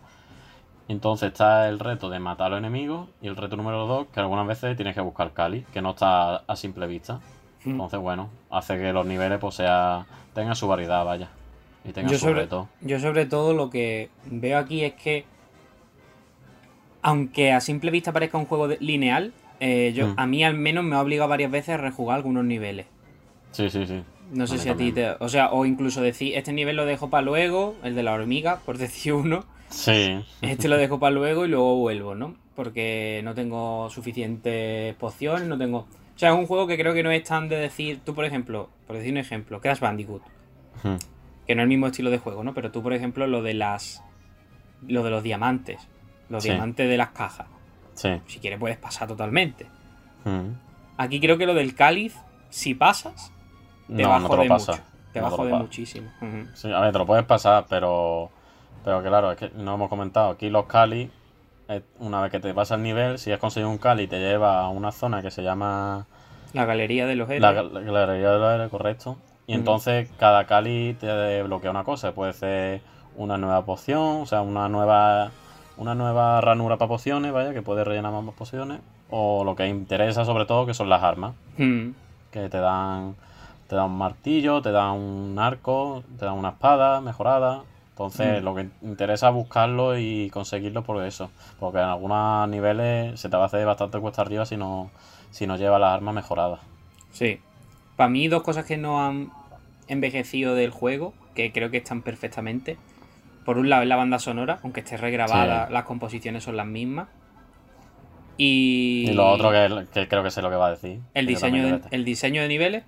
Entonces 0.88 1.28
está 1.28 1.68
el 1.68 1.78
reto 1.78 2.10
de 2.10 2.18
matar 2.18 2.46
a 2.46 2.50
los 2.50 2.58
enemigos 2.58 3.08
y 3.22 3.28
el 3.28 3.36
reto 3.36 3.56
número 3.56 3.86
dos, 3.86 4.06
que 4.12 4.18
algunas 4.18 4.46
veces 4.46 4.74
tienes 4.74 4.94
que 4.94 5.00
buscar 5.02 5.32
Cali, 5.32 5.64
que 5.72 5.82
no 5.82 5.90
está 5.90 6.36
a 6.38 6.56
simple 6.56 6.86
vista. 6.86 7.20
Entonces, 7.64 8.00
bueno, 8.00 8.30
hace 8.50 8.76
que 8.78 8.92
los 8.92 9.06
niveles 9.06 9.38
pues 9.38 9.54
sea, 9.54 10.06
tengan 10.34 10.56
su 10.56 10.66
variedad, 10.66 11.04
vaya. 11.04 11.28
Y 11.84 11.92
tengan 11.92 12.10
Yo 12.10 12.18
su 12.18 12.24
sobre, 12.24 12.40
reto. 12.40 12.68
yo 12.80 12.98
sobre 12.98 13.26
todo 13.26 13.52
lo 13.54 13.70
que 13.70 14.10
veo 14.24 14.58
aquí 14.58 14.82
es 14.82 14.94
que, 14.94 15.26
aunque 17.02 17.52
a 17.52 17.60
simple 17.60 17.90
vista 17.90 18.12
parezca 18.12 18.38
un 18.38 18.44
juego 18.46 18.68
de- 18.68 18.78
lineal, 18.80 19.32
eh, 19.60 19.92
yo, 19.94 20.08
Mm. 20.08 20.14
a 20.16 20.26
mí 20.26 20.44
al 20.44 20.54
menos 20.54 20.84
me 20.84 20.96
ha 20.96 21.00
obligado 21.00 21.28
varias 21.28 21.50
veces 21.50 21.70
a 21.70 21.76
rejugar 21.76 22.16
algunos 22.16 22.44
niveles. 22.44 22.86
Sí, 23.52 23.68
sí, 23.70 23.86
sí. 23.86 24.02
No 24.32 24.46
sé 24.46 24.58
si 24.58 24.68
a 24.68 24.76
ti 24.76 24.92
te... 24.92 25.10
O 25.18 25.28
sea, 25.28 25.50
o 25.50 25.66
incluso 25.66 26.00
decir, 26.02 26.36
este 26.36 26.52
nivel 26.52 26.76
lo 26.76 26.84
dejo 26.86 27.10
para 27.10 27.22
luego, 27.22 27.74
el 27.82 27.94
de 27.96 28.02
la 28.04 28.12
hormiga, 28.12 28.60
por 28.64 28.78
decir 28.78 29.12
uno. 29.12 29.44
Sí. 29.68 30.24
Este 30.42 30.68
lo 30.68 30.76
dejo 30.76 30.98
para 31.00 31.10
luego 31.14 31.44
y 31.44 31.48
luego 31.48 31.76
vuelvo, 31.76 32.14
¿no? 32.14 32.36
Porque 32.54 33.20
no 33.24 33.34
tengo 33.34 33.88
suficientes 33.90 34.94
pociones, 34.96 35.48
no 35.48 35.58
tengo... 35.58 35.78
O 35.78 36.18
sea, 36.20 36.30
es 36.30 36.36
un 36.38 36.46
juego 36.46 36.66
que 36.66 36.76
creo 36.78 36.92
que 36.94 37.02
no 37.02 37.10
es 37.10 37.24
tan 37.24 37.48
de 37.48 37.56
decir... 37.56 38.00
Tú, 38.04 38.14
por 38.14 38.24
ejemplo, 38.24 38.68
por 38.86 38.96
decir 38.96 39.10
un 39.12 39.18
ejemplo, 39.18 39.60
Crash 39.60 39.80
Bandicoot. 39.80 40.22
Hmm. 40.82 40.94
que 41.46 41.54
no 41.56 41.62
es 41.62 41.64
el 41.64 41.68
mismo 41.68 41.88
estilo 41.88 42.10
de 42.10 42.18
juego, 42.18 42.44
¿no? 42.44 42.54
Pero 42.54 42.70
tú, 42.70 42.82
por 42.82 42.92
ejemplo, 42.92 43.26
lo 43.26 43.42
de 43.42 43.54
las. 43.54 44.02
Lo 44.86 45.02
de 45.02 45.10
los 45.10 45.22
diamantes. 45.24 45.80
Los 46.30 46.42
Sí. 46.42 46.48
diamantes 46.50 46.88
de 46.88 46.96
las 46.96 47.10
cajas. 47.10 47.46
Sí. 47.94 48.20
Si 48.26 48.38
quieres, 48.38 48.58
puedes 48.58 48.78
pasar 48.78 49.06
totalmente. 49.08 49.66
Mm. 50.24 50.52
Aquí 50.96 51.20
creo 51.20 51.36
que 51.36 51.44
lo 51.46 51.52
del 51.54 51.74
cáliz, 51.74 52.16
si 52.48 52.74
pasas, 52.74 53.30
te 53.88 54.02
No, 54.02 54.08
bajo 54.08 54.20
no 54.22 54.28
te 54.30 54.36
lo 54.36 54.42
de 54.44 54.48
pasa. 54.48 54.72
mucho. 54.72 54.84
Te 55.12 55.18
No 55.20 55.24
bajo 55.30 55.42
te 55.42 55.48
de 55.48 55.54
muchísimo. 55.58 56.10
Sí, 56.54 56.72
a 56.72 56.80
ver, 56.80 56.92
te 56.92 56.98
lo 56.98 57.04
puedes 57.06 57.24
pasar, 57.26 57.66
pero. 57.68 58.30
Pero 58.84 59.02
claro, 59.02 59.32
es 59.32 59.36
que 59.38 59.50
no 59.56 59.74
hemos 59.74 59.88
comentado. 59.90 60.30
Aquí 60.30 60.48
los 60.48 60.64
Cali, 60.66 61.10
eh, 61.68 61.82
una 61.98 62.22
vez 62.22 62.30
que 62.30 62.40
te 62.40 62.54
pasa 62.54 62.76
el 62.76 62.82
nivel, 62.82 63.18
si 63.18 63.30
has 63.32 63.38
conseguido 63.38 63.68
un 63.70 63.76
Cali, 63.78 64.06
te 64.06 64.18
lleva 64.18 64.60
a 64.60 64.68
una 64.70 64.90
zona 64.92 65.20
que 65.20 65.30
se 65.30 65.42
llama 65.42 66.06
La 66.54 66.64
galería 66.64 67.06
de 67.06 67.16
los 67.16 67.28
héroes. 67.28 67.42
la, 67.54 67.62
la 67.62 67.80
galería 68.06 68.30
de 68.30 68.38
los 68.38 68.54
héroes, 68.54 68.70
correcto. 68.70 69.18
Y 69.46 69.54
entonces 69.54 70.08
cada 70.18 70.46
Cali 70.46 70.96
te 70.98 71.06
desbloquea 71.08 71.70
una 71.72 71.84
cosa. 71.84 72.12
Puede 72.12 72.32
ser 72.32 72.80
una 73.16 73.36
nueva 73.36 73.64
poción, 73.66 74.22
o 74.22 74.26
sea, 74.26 74.40
una 74.42 74.68
nueva 74.68 75.30
una 75.80 75.94
nueva 75.94 76.40
ranura 76.40 76.76
para 76.76 76.88
pociones, 76.88 77.32
vaya, 77.32 77.52
que 77.52 77.62
puedes 77.62 77.86
rellenar 77.86 78.12
más 78.12 78.34
pociones. 78.34 78.80
O 79.10 79.42
lo 79.44 79.56
que 79.56 79.66
interesa 79.66 80.24
sobre 80.24 80.44
todo, 80.44 80.66
que 80.66 80.74
son 80.74 80.88
las 80.88 81.02
armas. 81.02 81.34
Mm. 81.58 81.90
Que 82.30 82.48
te 82.48 82.58
dan 82.58 83.16
te 83.66 83.76
dan 83.76 83.86
un 83.86 83.98
martillo, 83.98 84.60
te 84.62 84.72
dan 84.72 84.90
un 84.96 85.38
arco, 85.38 86.02
te 86.18 86.24
dan 86.24 86.34
una 86.34 86.50
espada 86.50 87.00
mejorada. 87.00 87.62
Entonces, 87.90 88.40
Mm. 88.40 88.44
lo 88.44 88.54
que 88.56 88.68
interesa 88.82 89.28
es 89.28 89.34
buscarlo 89.34 89.96
y 89.96 90.28
conseguirlo 90.30 90.82
por 90.82 91.04
eso. 91.04 91.30
Porque 91.60 91.78
en 91.78 91.84
algunos 91.84 92.48
niveles 92.48 93.20
se 93.20 93.28
te 93.28 93.36
va 93.36 93.44
a 93.44 93.46
hacer 93.46 93.64
bastante 93.64 93.98
cuesta 94.00 94.22
arriba 94.22 94.44
si 94.44 94.56
no, 94.56 94.90
si 95.30 95.46
no 95.46 95.56
llevas 95.56 95.80
las 95.80 95.92
armas 95.94 96.14
mejoradas. 96.14 96.58
Sí. 97.12 97.40
Para 97.96 98.08
mí, 98.08 98.26
dos 98.26 98.42
cosas 98.42 98.64
que 98.64 98.76
no 98.76 99.04
han 99.06 99.30
envejecido 99.86 100.54
del 100.54 100.70
juego, 100.70 101.12
que 101.34 101.52
creo 101.52 101.70
que 101.70 101.76
están 101.76 102.02
perfectamente. 102.02 102.76
Por 103.44 103.58
un 103.58 103.68
lado, 103.70 103.82
es 103.82 103.88
la 103.88 103.96
banda 103.96 104.18
sonora, 104.18 104.58
aunque 104.62 104.80
esté 104.80 104.96
regrabada, 104.96 105.66
Sí. 105.66 105.72
las 105.72 105.84
composiciones 105.84 106.44
son 106.44 106.56
las 106.56 106.66
mismas. 106.66 107.08
Y, 108.36 109.06
Y 109.10 109.12
lo 109.12 109.28
otro 109.28 109.50
que, 109.50 109.86
que 109.92 110.08
creo 110.08 110.22
que 110.22 110.30
sé 110.30 110.40
lo 110.42 110.50
que 110.50 110.56
va 110.56 110.68
a 110.68 110.70
decir. 110.70 111.00
el 111.14 111.26
diseño, 111.26 111.62
de, 111.66 111.80
el 111.90 112.04
diseño 112.04 112.42
de 112.42 112.48
niveles. 112.48 112.84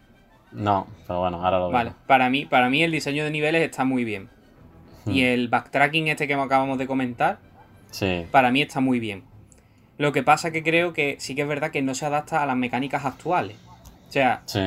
No, 0.52 0.86
pero 1.06 1.20
bueno, 1.20 1.44
ahora 1.44 1.58
lo 1.58 1.66
digo. 1.66 1.72
Vale, 1.78 1.92
para 2.06 2.28
mí, 2.30 2.44
para 2.46 2.68
mí 2.70 2.82
el 2.82 2.90
diseño 2.92 3.24
de 3.24 3.30
niveles 3.30 3.62
está 3.62 3.84
muy 3.84 4.04
bien. 4.04 4.28
Y 5.06 5.22
Hmm. 5.22 5.24
el 5.26 5.48
backtracking 5.48 6.08
este 6.08 6.26
que 6.28 6.34
acabamos 6.34 6.78
de 6.78 6.86
comentar, 6.86 7.38
Sí, 7.90 8.24
para 8.30 8.50
mí 8.50 8.62
está 8.62 8.80
muy 8.80 9.00
bien. 9.00 9.24
Lo 9.98 10.12
que 10.12 10.22
pasa 10.22 10.50
que 10.50 10.62
creo 10.62 10.92
que 10.94 11.16
sí 11.18 11.34
que 11.34 11.42
es 11.42 11.48
verdad 11.48 11.70
que 11.70 11.82
no 11.82 11.94
se 11.94 12.06
adapta 12.06 12.42
a 12.42 12.46
las 12.46 12.56
mecánicas 12.56 13.04
actuales. 13.04 13.56
O 14.08 14.12
sea, 14.12 14.42
sí, 14.46 14.60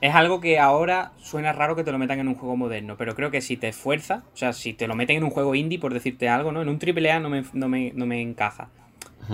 es 0.00 0.14
algo 0.14 0.40
que 0.40 0.58
ahora 0.58 1.12
suena 1.18 1.52
raro 1.52 1.74
que 1.76 1.84
te 1.84 1.92
lo 1.92 1.98
metan 1.98 2.20
en 2.20 2.28
un 2.28 2.34
juego 2.34 2.56
moderno, 2.56 2.96
pero 2.96 3.14
creo 3.14 3.30
que 3.30 3.40
si 3.40 3.56
te 3.56 3.68
esfuerzas, 3.68 4.22
o 4.32 4.36
sea, 4.36 4.52
si 4.52 4.72
te 4.72 4.86
lo 4.86 4.94
meten 4.94 5.16
en 5.18 5.24
un 5.24 5.30
juego 5.30 5.54
indie, 5.54 5.78
por 5.78 5.92
decirte 5.92 6.28
algo, 6.28 6.52
¿no? 6.52 6.62
En 6.62 6.68
un 6.68 6.78
AAA 6.78 7.18
no 7.20 7.28
me, 7.30 7.44
no 7.52 7.68
me, 7.68 7.92
no 7.94 8.06
me 8.06 8.22
encaja. 8.22 8.68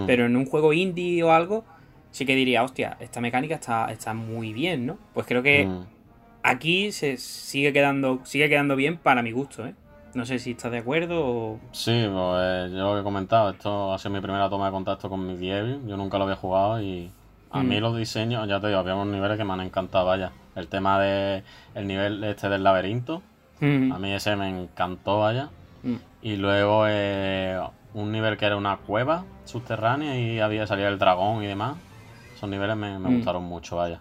Pero 0.06 0.26
en 0.26 0.36
un 0.36 0.46
juego 0.46 0.72
indie 0.72 1.22
o 1.22 1.30
algo, 1.32 1.64
sí 2.10 2.26
que 2.26 2.34
diría, 2.34 2.64
hostia, 2.64 2.96
esta 2.98 3.20
mecánica 3.20 3.54
está, 3.54 3.92
está 3.92 4.12
muy 4.12 4.52
bien, 4.52 4.86
¿no? 4.86 4.98
Pues 5.12 5.26
creo 5.26 5.42
que 5.42 5.66
Mm. 5.66 5.84
aquí 6.42 6.90
se 6.92 7.16
sigue 7.16 7.72
quedando, 7.72 8.20
sigue 8.24 8.48
quedando 8.48 8.74
bien 8.74 8.96
para 8.98 9.22
mi 9.22 9.30
gusto, 9.30 9.66
¿eh? 9.66 9.74
No 10.14 10.24
sé 10.24 10.38
si 10.38 10.52
estás 10.52 10.70
de 10.72 10.78
acuerdo 10.78 11.26
o... 11.26 11.60
Sí, 11.72 12.06
pues 12.12 12.70
yo 12.72 12.78
lo 12.78 12.94
que 12.94 13.00
he 13.00 13.02
comentado, 13.02 13.50
esto 13.50 13.92
ha 13.92 13.98
sido 13.98 14.12
mi 14.14 14.20
primera 14.20 14.48
toma 14.48 14.66
de 14.66 14.72
contacto 14.72 15.08
con 15.08 15.26
mi 15.26 15.50
Evil. 15.50 15.80
Yo 15.86 15.96
nunca 15.96 16.18
lo 16.18 16.24
había 16.24 16.36
jugado 16.36 16.80
y, 16.80 17.10
A 17.54 17.62
mí 17.62 17.78
los 17.80 17.96
diseños, 17.96 18.48
ya 18.48 18.60
te 18.60 18.66
digo, 18.68 18.80
había 18.80 18.94
unos 18.94 19.08
niveles 19.14 19.36
que 19.38 19.44
me 19.44 19.52
han 19.52 19.60
encantado, 19.60 20.06
vaya. 20.06 20.32
El 20.56 20.68
tema 20.68 20.98
de 21.00 21.42
el 21.74 21.86
nivel 21.86 22.22
este 22.24 22.48
del 22.48 22.62
laberinto, 22.64 23.22
Mm. 23.60 23.92
a 23.92 23.98
mí 23.98 24.12
ese 24.12 24.34
me 24.36 24.48
encantó, 24.48 25.20
vaya. 25.20 25.50
Mm. 25.82 25.94
Y 26.22 26.36
luego 26.36 26.84
eh, 26.88 27.60
un 27.94 28.10
nivel 28.10 28.36
que 28.36 28.46
era 28.46 28.56
una 28.56 28.76
cueva 28.78 29.24
subterránea 29.44 30.18
y 30.18 30.40
había 30.40 30.66
salía 30.66 30.88
el 30.88 30.98
dragón 30.98 31.42
y 31.42 31.46
demás. 31.46 31.76
Esos 32.34 32.48
niveles 32.50 32.76
me, 32.76 32.98
me 32.98 33.08
Mm. 33.08 33.16
gustaron 33.16 33.44
mucho, 33.44 33.76
vaya. 33.76 34.00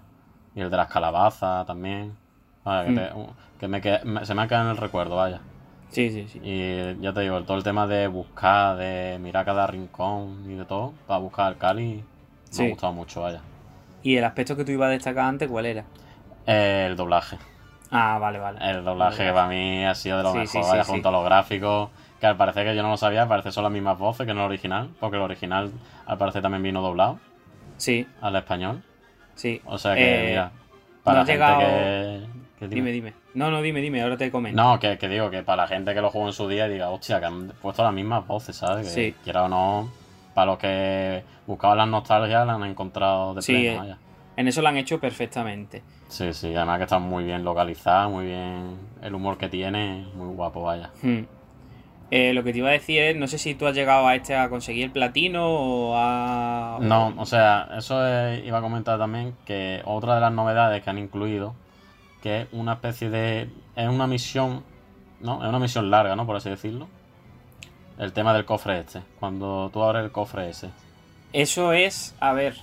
Y 0.56 0.62
el 0.62 0.70
de 0.72 0.78
las 0.78 0.88
calabazas 0.88 1.66
también. 1.68 2.16
Vaya, 2.66 2.86
que, 2.86 2.91
Mm. 2.91 2.95
te- 2.95 3.12
que 3.60 3.68
me 3.68 3.82
que- 3.82 3.99
me- 4.04 4.26
se 4.26 4.34
me 4.34 4.41
ha 4.41 4.47
quedado 4.47 4.66
en 4.66 4.72
el 4.72 4.78
recuerdo, 4.78 5.16
vaya. 5.18 5.41
Sí, 5.89 6.10
sí, 6.10 6.28
sí. 6.28 6.39
Y 6.43 6.99
ya 7.01 7.14
te 7.14 7.20
digo, 7.22 7.39
todo 7.43 7.58
el 7.58 7.64
tema 7.64 7.86
de 7.86 8.08
buscar, 8.08 8.78
de 8.78 9.20
mirar 9.22 9.45
cada 9.45 9.68
rincón 9.68 10.43
y 10.49 10.56
de 10.56 10.66
todo, 10.66 10.93
para 11.06 11.20
buscar 11.20 11.45
al 11.47 11.58
Cali, 11.60 12.04
me 12.62 12.66
ha 12.66 12.70
gustado 12.70 12.93
mucho, 12.93 13.22
vaya. 13.22 13.41
¿Y 14.04 14.18
el 14.18 14.24
aspecto 14.24 14.56
que 14.56 14.66
tú 14.66 14.72
ibas 14.72 14.88
a 14.88 14.91
destacar 14.91 15.26
antes, 15.26 15.47
cuál 15.49 15.66
era? 15.66 15.86
El 16.45 16.95
doblaje. 16.95 17.38
Ah, 17.91 18.18
vale, 18.20 18.39
vale. 18.39 18.60
El 18.70 18.84
doblaje 18.84 19.24
que 19.26 19.32
para 19.32 19.47
mí 19.47 19.86
ha 19.86 19.95
sido 19.95 20.18
de 20.18 20.24
lo 20.24 20.32
Sí, 20.32 20.38
mejor, 20.39 20.64
sí, 20.64 20.70
vaya, 20.70 20.84
junto 20.84 21.10
a 21.10 21.12
los 21.12 21.24
gráficos, 21.26 21.89
que 22.20 22.26
al 22.28 22.38
parecer 22.38 22.66
que 22.66 22.76
yo 22.76 22.84
no 22.84 22.89
lo 22.89 22.97
sabía, 22.97 23.28
parece 23.28 23.51
son 23.51 23.64
las 23.64 23.72
mismas 23.72 23.97
voces 23.97 24.26
que 24.26 24.34
no 24.34 24.41
el 24.41 24.47
original, 24.47 24.89
porque 24.99 25.18
el 25.18 25.24
original 25.24 25.72
al 26.06 26.18
parecer 26.18 26.41
también 26.41 26.64
vino 26.64 26.82
doblado 26.82 27.20
Sí, 27.78 28.08
al 28.22 28.36
español. 28.36 28.82
sí. 29.36 29.62
O 29.66 29.78
sea 29.78 29.95
que, 29.95 30.01
Eh, 30.01 30.30
mira, 30.30 30.51
para 31.04 31.20
la 31.20 31.26
gente 31.26 31.45
que 32.60 32.68
Dime, 32.68 32.91
dime. 32.91 33.14
No, 33.34 33.51
no, 33.51 33.62
dime, 33.62 33.82
dime, 33.82 34.01
ahora 34.01 34.16
te 34.16 34.32
comento. 34.32 34.62
No, 34.62 34.80
que, 34.80 34.97
que 34.97 35.10
digo, 35.10 35.30
que 35.30 35.43
para 35.43 35.64
la 35.64 35.68
gente 35.68 35.93
que 35.93 36.01
lo 36.01 36.10
jugó 36.10 36.28
en 36.28 36.34
su 36.34 36.47
día 36.47 36.68
diga, 36.68 36.89
hostia, 36.89 37.20
que 37.20 37.26
han 37.26 37.49
puesto 37.62 37.84
las 37.84 37.93
mismas 37.93 38.26
voces, 38.26 38.56
¿sabes? 38.56 38.88
Que 38.88 38.93
Sí. 38.93 39.16
quiera 39.24 39.43
o 39.43 39.47
no, 39.49 39.89
para 40.34 40.45
los 40.47 40.58
que 40.60 41.24
buscaban 41.48 41.78
las 41.78 41.88
nostalgias, 41.88 42.46
la 42.48 42.54
han 42.54 42.64
encontrado 42.64 43.34
de 43.34 43.41
Sí, 43.41 43.54
pleno, 43.54 43.80
vaya. 43.82 43.98
En 44.36 44.48
eso 44.48 44.62
lo 44.62 44.68
han 44.70 44.78
hecho 44.78 45.00
perfectamente. 45.00 45.84
Sí, 46.08 46.34
sí, 46.34 46.56
además 46.56 46.78
que 46.78 46.84
está 46.84 47.00
muy 47.00 47.24
bien 47.24 47.44
localizada, 47.44 48.08
muy 48.08 48.26
bien 48.26 48.78
el 49.02 49.14
humor 49.16 49.38
que 49.38 49.50
tiene, 49.50 50.08
muy 50.16 50.34
guapo, 50.36 50.64
vaya. 50.64 50.89
Hmm. 51.02 51.22
Eh, 52.12 52.34
lo 52.34 52.44
que 52.44 52.52
te 52.52 52.60
iba 52.60 52.70
a 52.70 52.74
decir 52.74 53.02
es, 53.02 53.16
no 53.16 53.26
sé 53.28 53.38
si 53.39 53.56
tú 53.56 53.66
has 53.66 53.74
llegado 53.74 54.08
a 54.08 54.14
este 54.16 54.36
a 54.36 54.48
conseguir 54.50 54.86
el 54.86 54.91
platino 54.91 55.48
o 55.48 55.94
a... 55.98 56.78
No, 56.82 57.14
o 57.18 57.26
sea, 57.26 57.70
eso 57.76 58.06
es- 58.06 58.46
iba 58.46 58.60
a 58.60 58.62
comentar 58.62 59.00
también 59.00 59.36
que 59.46 59.82
otra 59.86 60.14
de 60.16 60.22
las 60.22 60.32
novedades 60.32 60.84
que 60.84 60.89
han 60.91 61.00
incluido, 61.00 61.56
que 62.22 62.41
es 62.41 62.48
una 62.52 62.74
especie 62.74 63.10
de... 63.10 63.50
es 63.76 63.89
una 63.89 64.06
misión, 64.06 64.64
¿no? 65.22 65.41
Es 65.44 65.50
una 65.50 65.58
misión 65.60 65.89
larga, 65.89 66.16
¿no? 66.16 66.28
Por 66.28 66.36
así 66.36 66.50
decirlo. 66.52 66.88
El 67.98 68.14
tema 68.14 68.34
del 68.34 68.46
cofre 68.46 68.80
este, 68.80 69.02
cuando 69.20 69.70
tú 69.74 69.82
abres 69.84 70.04
el 70.04 70.12
cofre 70.12 70.50
ese. 70.50 70.70
Eso 71.34 71.73
es, 71.73 72.15
a 72.19 72.34
ver, 72.34 72.55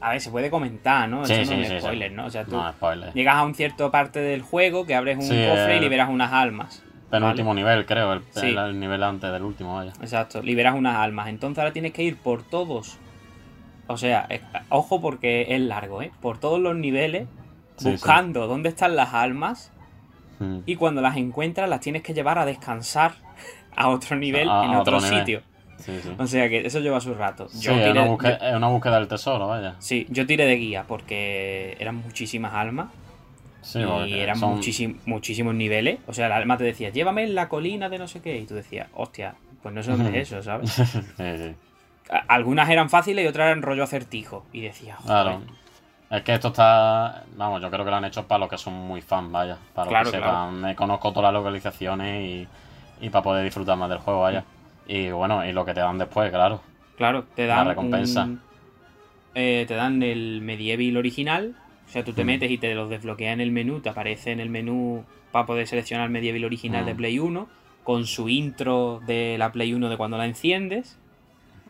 a 0.00 0.10
ver, 0.10 0.20
se 0.20 0.30
puede 0.30 0.50
comentar, 0.50 1.08
¿no? 1.08 1.24
Sí, 1.24 1.32
Eso 1.32 1.44
sí, 1.52 1.56
no 1.56 1.62
es 1.62 1.68
sí, 1.68 1.74
sí. 1.74 1.80
spoiler, 1.80 2.12
¿no? 2.12 2.26
O 2.26 2.30
sea, 2.30 2.44
tú 2.44 2.52
No, 2.56 2.74
llegas 3.14 3.36
a 3.36 3.44
un 3.44 3.54
cierto 3.54 3.90
parte 3.90 4.20
del 4.20 4.42
juego 4.42 4.84
que 4.84 4.94
abres 4.94 5.16
un 5.16 5.22
cofre 5.28 5.74
y 5.74 5.76
el- 5.76 5.82
liberas 5.82 6.08
unas 6.08 6.32
almas. 6.32 6.82
Penúltimo 7.10 7.54
nivel, 7.54 7.86
creo, 7.86 8.14
el, 8.14 8.22
Sí. 8.30 8.48
el- 8.48 8.58
el 8.58 8.80
nivel 8.80 9.02
antes 9.04 9.30
del 9.32 9.42
último, 9.42 9.76
vaya. 9.76 9.92
Exacto, 10.00 10.42
liberas 10.42 10.74
unas 10.74 10.96
almas. 10.96 11.28
Entonces 11.28 11.58
ahora 11.60 11.72
tienes 11.72 11.92
que 11.92 12.02
ir 12.02 12.16
por 12.16 12.42
todos. 12.42 12.98
O 13.86 13.96
sea, 13.96 14.26
eh, 14.28 14.40
ojo 14.70 15.00
porque 15.00 15.46
es 15.54 15.60
largo, 15.60 16.02
¿eh? 16.02 16.10
Por 16.20 16.38
todos 16.38 16.58
los 16.58 16.74
niveles, 16.74 17.28
buscando 17.80 18.48
dónde 18.48 18.70
están 18.70 18.96
las 18.96 19.14
almas. 19.14 19.70
Mm. 20.40 20.58
Y 20.66 20.74
cuando 20.74 21.00
las 21.00 21.16
encuentras, 21.16 21.68
las 21.70 21.80
tienes 21.80 22.02
que 22.02 22.12
llevar 22.12 22.38
a 22.40 22.44
descansar 22.44 23.12
a 23.76 23.88
otro 23.88 24.16
nivel 24.16 24.50
A- 24.50 24.64
en 24.64 24.70
a 24.72 24.80
otro, 24.80 24.96
otro 24.96 25.08
nivel. 25.08 25.20
sitio. 25.20 25.42
Sí, 25.78 26.00
sí. 26.02 26.10
O 26.18 26.26
sea 26.26 26.48
que 26.48 26.66
eso 26.66 26.80
lleva 26.80 27.00
su 27.00 27.14
rato. 27.14 27.48
Sí, 27.48 27.60
Yo 27.60 27.72
es, 27.72 27.90
una 27.90 28.04
búsqueda, 28.04 28.38
yo- 28.40 28.46
es 28.48 28.54
una 28.56 28.68
búsqueda 28.68 28.98
del 28.98 29.08
tesoro, 29.08 29.48
vaya. 29.48 29.74
sí, 29.78 30.06
yo 30.10 30.26
tiré 30.26 30.46
de 30.46 30.56
guía 30.56 30.84
porque 30.88 31.76
eran 31.78 31.96
muchísimas 31.96 32.54
almas. 32.54 32.88
Sí, 33.62 33.80
y 34.06 34.14
eran 34.20 34.36
son- 34.36 34.54
muchísim- 34.56 34.98
muchísimos 35.06 35.54
niveles. 35.54 35.98
O 36.06 36.12
sea, 36.14 36.28
la 36.28 36.36
alma 36.36 36.56
te 36.56 36.64
decía, 36.64 36.90
llévame 36.90 37.24
en 37.24 37.34
la 37.34 37.48
colina 37.48 37.88
de 37.88 37.98
no 37.98 38.06
sé 38.06 38.20
qué. 38.22 38.36
Y 38.38 38.46
tú 38.46 38.54
decías, 38.54 38.88
hostia, 38.94 39.34
pues 39.62 39.74
no 39.74 39.82
sé 39.82 39.90
dónde 39.90 40.20
es 40.20 40.30
eso, 40.32 40.42
¿sabes? 40.42 40.70
sí, 41.16 41.54
Algunas 42.28 42.70
eran 42.70 42.88
fáciles 42.88 43.24
y 43.24 43.28
otras 43.28 43.46
eran 43.46 43.62
rollo 43.62 43.82
acertijo. 43.82 44.46
Y 44.52 44.60
decía, 44.60 44.94
joder. 44.96 45.06
Claro. 45.08 45.40
Es 46.08 46.22
que 46.22 46.34
esto 46.34 46.48
está. 46.48 47.24
Vamos, 47.36 47.60
yo 47.60 47.68
creo 47.68 47.84
que 47.84 47.90
lo 47.90 47.96
han 47.96 48.04
hecho 48.04 48.24
para 48.28 48.38
los 48.38 48.48
que 48.48 48.56
son 48.58 48.74
muy 48.74 49.02
fan, 49.02 49.32
vaya. 49.32 49.58
Para 49.74 49.86
los 49.86 49.90
Claro, 49.90 50.10
que 50.12 50.16
claro. 50.18 50.32
sepan. 50.32 50.60
Me 50.60 50.76
conozco 50.76 51.10
todas 51.12 51.32
las 51.32 51.42
localizaciones 51.42 52.22
y, 53.00 53.04
y 53.04 53.10
para 53.10 53.24
poder 53.24 53.44
disfrutar 53.44 53.76
más 53.76 53.88
del 53.88 53.98
juego, 53.98 54.20
vaya. 54.22 54.44
Y 54.88 55.10
bueno, 55.10 55.44
y 55.44 55.52
lo 55.52 55.64
que 55.64 55.74
te 55.74 55.80
dan 55.80 55.98
después, 55.98 56.30
claro. 56.30 56.60
Claro, 56.96 57.24
te 57.34 57.46
La 57.46 57.56
dan. 57.56 57.68
recompensa. 57.68 58.24
un- 58.24 58.40
eh, 59.34 59.64
te 59.68 59.74
dan 59.74 60.02
el 60.02 60.40
medieval 60.42 60.96
original. 60.96 61.56
O 61.86 61.88
sea, 61.90 62.04
tú 62.04 62.12
te 62.12 62.24
Mm. 62.24 62.26
metes 62.26 62.50
y 62.50 62.58
te 62.58 62.74
los 62.74 62.88
desbloquea 62.88 63.32
en 63.32 63.40
el 63.40 63.50
menú. 63.52 63.80
Te 63.80 63.90
aparece 63.90 64.32
en 64.32 64.40
el 64.40 64.48
menú 64.48 65.04
para 65.30 65.44
poder 65.46 65.66
seleccionar 65.66 66.06
el 66.06 66.12
medieval 66.12 66.44
original 66.44 66.84
Mm. 66.84 66.86
de 66.86 66.94
Play 66.94 67.18
1. 67.18 67.48
Con 67.84 68.06
su 68.06 68.28
intro 68.28 69.00
de 69.06 69.36
la 69.38 69.52
Play 69.52 69.72
1 69.74 69.88
de 69.88 69.96
cuando 69.96 70.16
la 70.18 70.26
enciendes. 70.26 70.98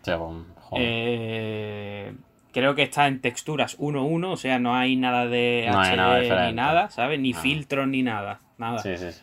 Pues, 0.05 0.17
joder. 0.17 0.87
Eh, 0.89 2.15
creo 2.53 2.75
que 2.75 2.83
está 2.85 3.07
en 3.09 3.21
texturas 3.21 3.77
1.1. 3.79 4.33
O 4.33 4.37
sea, 4.37 4.59
no 4.59 4.75
hay 4.75 4.97
nada 4.97 5.27
de 5.27 5.67
No 5.71 5.81
HD 5.83 5.97
nada 5.97 6.47
ni 6.49 6.53
nada, 6.55 6.89
¿sabes? 6.91 7.19
Ni 7.21 7.33
Ah. 7.35 7.39
filtros 7.41 7.87
ni 7.89 8.03
nada. 8.03 8.39
Nada. 8.59 8.79
Sí, 8.79 8.97
sí, 8.97 9.13
sí. 9.13 9.21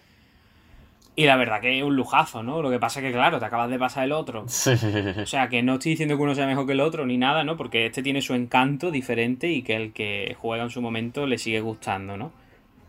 Y 1.16 1.26
la 1.26 1.36
verdad 1.36 1.62
que 1.62 1.78
es 1.78 1.84
un 1.84 1.96
lujazo, 1.96 2.42
¿no? 2.42 2.62
Lo 2.62 2.72
que 2.72 2.80
pasa 2.80 3.00
que, 3.00 3.12
claro, 3.12 3.40
te 3.40 3.46
acabas 3.46 3.70
de 3.70 3.78
pasar 3.78 4.06
el 4.06 4.12
otro. 4.14 4.46
Sí, 4.48 4.72
O 4.72 5.26
sea, 5.26 5.48
que 5.48 5.62
no 5.62 5.76
estoy 5.76 5.92
diciendo 5.92 6.18
que 6.18 6.24
uno 6.24 6.34
sea 6.34 6.48
mejor 6.48 6.66
que 6.66 6.72
el 6.72 6.80
otro 6.80 7.06
ni 7.06 7.18
nada, 7.18 7.44
¿no? 7.44 7.56
Porque 7.56 7.86
este 7.86 8.02
tiene 8.02 8.22
su 8.22 8.34
encanto 8.34 8.90
diferente 8.90 9.50
y 9.50 9.62
que 9.62 9.76
el 9.76 9.94
que 9.94 10.36
juega 10.40 10.64
en 10.64 10.70
su 10.72 10.82
momento 10.82 11.28
le 11.28 11.38
sigue 11.38 11.62
gustando, 11.62 12.18
¿no? 12.18 12.32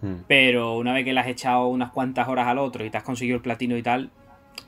Mm. 0.01 0.25
Pero 0.27 0.77
una 0.77 0.95
vez 0.95 1.05
que 1.05 1.13
le 1.13 1.21
has 1.21 1.27
echado 1.27 1.67
unas 1.67 1.91
cuantas 1.91 2.29
horas 2.29 2.47
al 2.47 2.59
otro 2.59 2.85
y 2.85 2.91
te 2.91 2.97
has 2.97 3.05
conseguido 3.05 3.37
el 3.37 3.43
platino 3.43 3.77
y 3.77 3.83
tal, 3.83 4.11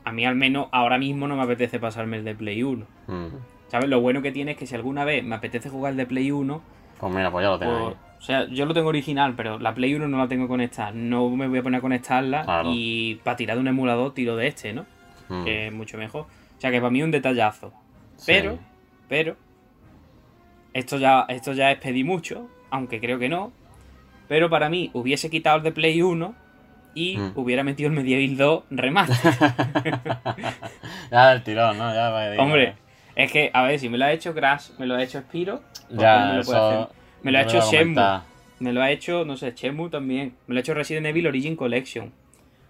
a 0.04 0.12
mí 0.12 0.24
al 0.26 0.34
menos 0.34 0.68
ahora 0.72 0.98
mismo 0.98 1.26
no 1.26 1.36
me 1.36 1.42
apetece 1.42 1.78
pasarme 1.78 2.18
el 2.18 2.24
de 2.24 2.34
Play 2.34 2.62
1. 2.62 2.86
Mm. 3.07 3.26
¿Sabes? 3.68 3.88
Lo 3.88 4.00
bueno 4.00 4.22
que 4.22 4.32
tiene 4.32 4.52
es 4.52 4.57
que 4.57 4.66
si 4.66 4.74
alguna 4.74 5.04
vez 5.04 5.24
me 5.24 5.34
apetece 5.34 5.68
jugar 5.70 5.92
el 5.92 5.96
de 5.96 6.07
Play 6.07 6.30
1, 6.30 6.61
Pues 6.98 7.12
mira, 7.12 7.30
pues 7.30 7.42
ya 7.42 7.50
lo 7.50 7.59
pues, 7.59 7.70
ahí. 7.70 7.94
O 8.18 8.22
sea, 8.22 8.46
yo 8.48 8.66
lo 8.66 8.74
tengo 8.74 8.88
original, 8.88 9.34
pero 9.36 9.58
la 9.58 9.74
Play 9.74 9.94
1 9.94 10.08
no 10.08 10.18
la 10.18 10.26
tengo 10.28 10.48
conectada. 10.48 10.90
No 10.92 11.28
me 11.30 11.46
voy 11.48 11.58
a 11.58 11.62
poner 11.62 11.78
a 11.78 11.80
conectarla 11.80 12.44
Claro. 12.44 12.70
y 12.72 13.16
para 13.22 13.36
tirar 13.36 13.56
de 13.56 13.60
un 13.60 13.68
emulador 13.68 14.14
tiro 14.14 14.36
de 14.36 14.46
este, 14.48 14.72
¿no? 14.72 14.86
Mm. 15.28 15.44
que 15.44 15.66
es 15.68 15.72
mucho 15.72 15.98
mejor. 15.98 16.22
O 16.22 16.60
sea 16.60 16.70
que 16.70 16.78
para 16.80 16.90
mí 16.90 17.00
es 17.00 17.04
un 17.04 17.10
detallazo. 17.10 17.72
Sí. 18.16 18.24
Pero, 18.28 18.58
pero, 19.08 19.36
esto 20.72 20.98
ya, 20.98 21.26
esto 21.28 21.52
ya 21.52 21.70
es 21.72 21.78
pedir 21.78 22.04
mucho, 22.04 22.48
aunque 22.70 23.00
creo 23.00 23.18
que 23.18 23.28
no. 23.28 23.52
Pero 24.28 24.50
para 24.50 24.68
mí 24.68 24.90
hubiese 24.92 25.30
quitado 25.30 25.58
el 25.58 25.62
de 25.62 25.72
Play 25.72 26.02
1 26.02 26.34
y 26.94 27.16
Mm. 27.18 27.32
hubiera 27.36 27.62
metido 27.62 27.88
el 27.90 27.94
Medieval 27.96 28.36
2 28.36 28.64
remaster. 28.70 29.34
ya 31.10 31.32
el 31.32 31.42
tirón, 31.42 31.78
¿no? 31.78 31.92
Ya 31.94 32.10
va, 32.10 32.30
digo, 32.30 32.42
Hombre, 32.42 32.74
es 33.14 33.30
que, 33.32 33.50
a 33.52 33.62
ver, 33.62 33.78
si 33.78 33.88
me 33.88 33.98
lo 33.98 34.04
ha 34.06 34.12
hecho 34.12 34.34
Crash, 34.34 34.70
me 34.78 34.86
lo 34.86 34.94
ha 34.94 35.02
hecho 35.02 35.20
Spiro, 35.20 35.60
pues 35.88 36.00
Ya, 36.00 36.14
¿cómo 36.14 36.26
me 36.32 36.38
lo 36.38 36.44
puede 36.44 36.58
eso. 36.58 36.80
hacer? 36.82 36.96
Me 37.26 37.32
lo 37.32 37.38
ha 37.38 37.42
hecho 37.42 37.61
Shenmue. 37.61 38.20
Me 38.58 38.72
lo 38.72 38.82
ha 38.82 38.90
hecho, 38.90 39.24
no 39.24 39.36
sé, 39.36 39.54
Chemu 39.54 39.90
también. 39.90 40.34
Me 40.46 40.54
lo 40.54 40.58
ha 40.58 40.61
hecho 40.61 40.72
Resident 40.72 41.07
Evil 41.07 41.26
Origin 41.26 41.57
Collection. 41.57 42.11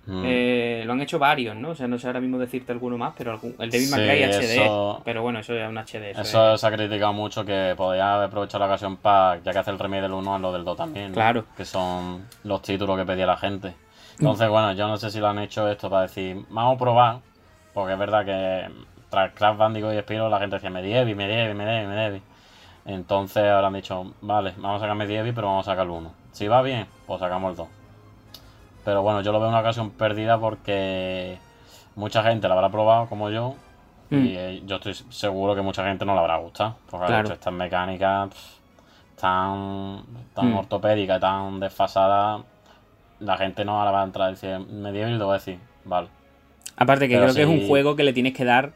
Mm. 0.06 0.22
Eh, 0.24 0.82
lo 0.86 0.92
han 0.92 1.00
hecho 1.00 1.18
varios, 1.18 1.56
¿no? 1.56 1.70
O 1.70 1.74
sea, 1.74 1.88
no 1.88 1.98
sé 1.98 2.06
ahora 2.06 2.20
mismo 2.20 2.38
decirte 2.38 2.70
alguno 2.72 2.96
más, 2.96 3.14
pero 3.18 3.32
algún, 3.32 3.54
el 3.58 3.70
Devil 3.70 3.90
May 3.90 4.00
Sí, 4.00 4.06
Cry 4.06 4.22
HD. 4.24 4.62
eso- 4.64 5.02
Pero 5.04 5.22
bueno, 5.22 5.38
eso 5.40 5.52
es 5.54 5.68
un 5.68 5.78
HD. 5.78 6.10
Eso, 6.12 6.20
Eso 6.22 6.54
es- 6.54 6.60
se 6.60 6.66
ha 6.66 6.70
criticado 6.72 7.12
mucho 7.12 7.44
que 7.44 7.74
podía 7.76 8.14
haber 8.14 8.26
aprovechado 8.28 8.60
la 8.60 8.66
ocasión 8.66 8.96
para, 8.98 9.40
ya 9.42 9.52
que 9.52 9.58
hace 9.58 9.70
el 9.72 9.78
remake 9.78 10.02
del 10.02 10.12
1, 10.12 10.34
a 10.34 10.38
lo 10.38 10.52
del 10.52 10.64
2 10.64 10.76
también. 10.76 11.08
¿no? 11.08 11.14
Claro. 11.14 11.44
Que 11.56 11.64
son 11.64 12.24
los 12.44 12.62
títulos 12.62 12.96
que 12.98 13.04
pedía 13.04 13.26
la 13.26 13.36
gente. 13.36 13.74
Entonces, 14.18 14.48
bueno, 14.48 14.72
yo 14.72 14.86
no 14.88 14.96
sé 14.96 15.10
si 15.10 15.18
lo 15.20 15.28
han 15.28 15.38
hecho 15.40 15.68
esto 15.70 15.90
para 15.90 16.02
decir, 16.02 16.36
vamos 16.50 16.76
a 16.76 16.78
probar, 16.78 17.18
porque 17.74 17.92
es 17.92 17.98
verdad 17.98 18.24
que 18.24 18.70
tras 19.10 19.32
Crash 19.34 19.56
Bandicoot 19.56 19.92
y 19.94 19.98
Spiro 20.00 20.28
la 20.28 20.38
gente 20.38 20.56
decía 20.56 20.70
Medievi, 20.70 21.14
Medievi, 21.14 21.52
Medievi, 21.54 21.86
Medievi. 21.86 22.22
Entonces 22.86 23.44
ahora 23.44 23.66
han 23.66 23.72
dicho, 23.74 24.12
vale, 24.20 24.52
vamos 24.58 24.76
a 24.76 24.80
sacar 24.84 24.96
Medievi, 24.96 25.32
pero 25.32 25.48
vamos 25.48 25.66
a 25.66 25.72
sacar 25.72 25.88
1. 25.88 26.12
Si 26.32 26.46
va 26.48 26.62
bien, 26.62 26.86
pues 27.06 27.18
sacamos 27.20 27.50
el 27.50 27.56
2. 27.56 27.68
Pero 28.84 29.02
bueno, 29.02 29.20
yo 29.22 29.32
lo 29.32 29.40
veo 29.40 29.48
una 29.48 29.60
ocasión 29.60 29.90
perdida 29.90 30.38
porque 30.38 31.38
mucha 31.96 32.22
gente 32.22 32.46
la 32.46 32.54
habrá 32.54 32.68
probado 32.70 33.06
como 33.08 33.30
yo. 33.30 33.54
Mm. 34.10 34.24
Y 34.24 34.36
eh, 34.36 34.62
yo 34.66 34.76
estoy 34.76 34.94
seguro 34.94 35.56
que 35.56 35.62
mucha 35.62 35.84
gente 35.84 36.04
no 36.04 36.14
le 36.14 36.20
habrá 36.20 36.36
gustado. 36.36 36.76
Porque 36.88 37.06
Claro. 37.06 37.32
estas 37.32 37.52
mecánicas 37.52 38.28
pff, 38.28 39.20
tan, 39.20 40.04
tan 40.34 40.52
Mm. 40.52 40.58
ortopédicas, 40.58 41.20
tan 41.20 41.58
desfasadas, 41.58 42.42
la 43.18 43.36
gente 43.36 43.64
no 43.64 43.78
ahora 43.80 43.90
va 43.90 44.02
a 44.02 44.04
entrar 44.04 44.28
y 44.30 44.34
decir 44.34 44.60
medieval 44.60 45.14
y 45.16 45.18
te 45.18 45.24
va 45.24 45.32
a 45.32 45.38
decir, 45.38 45.58
vale. 45.84 46.08
Aparte 46.76 47.08
que 47.08 47.14
Pero 47.14 47.32
creo 47.32 47.34
que 47.34 47.42
es 47.52 47.62
un 47.62 47.66
juego 47.66 47.96
que 47.96 48.04
le 48.04 48.12
tienes 48.12 48.34
que 48.34 48.44
dar 48.44 48.72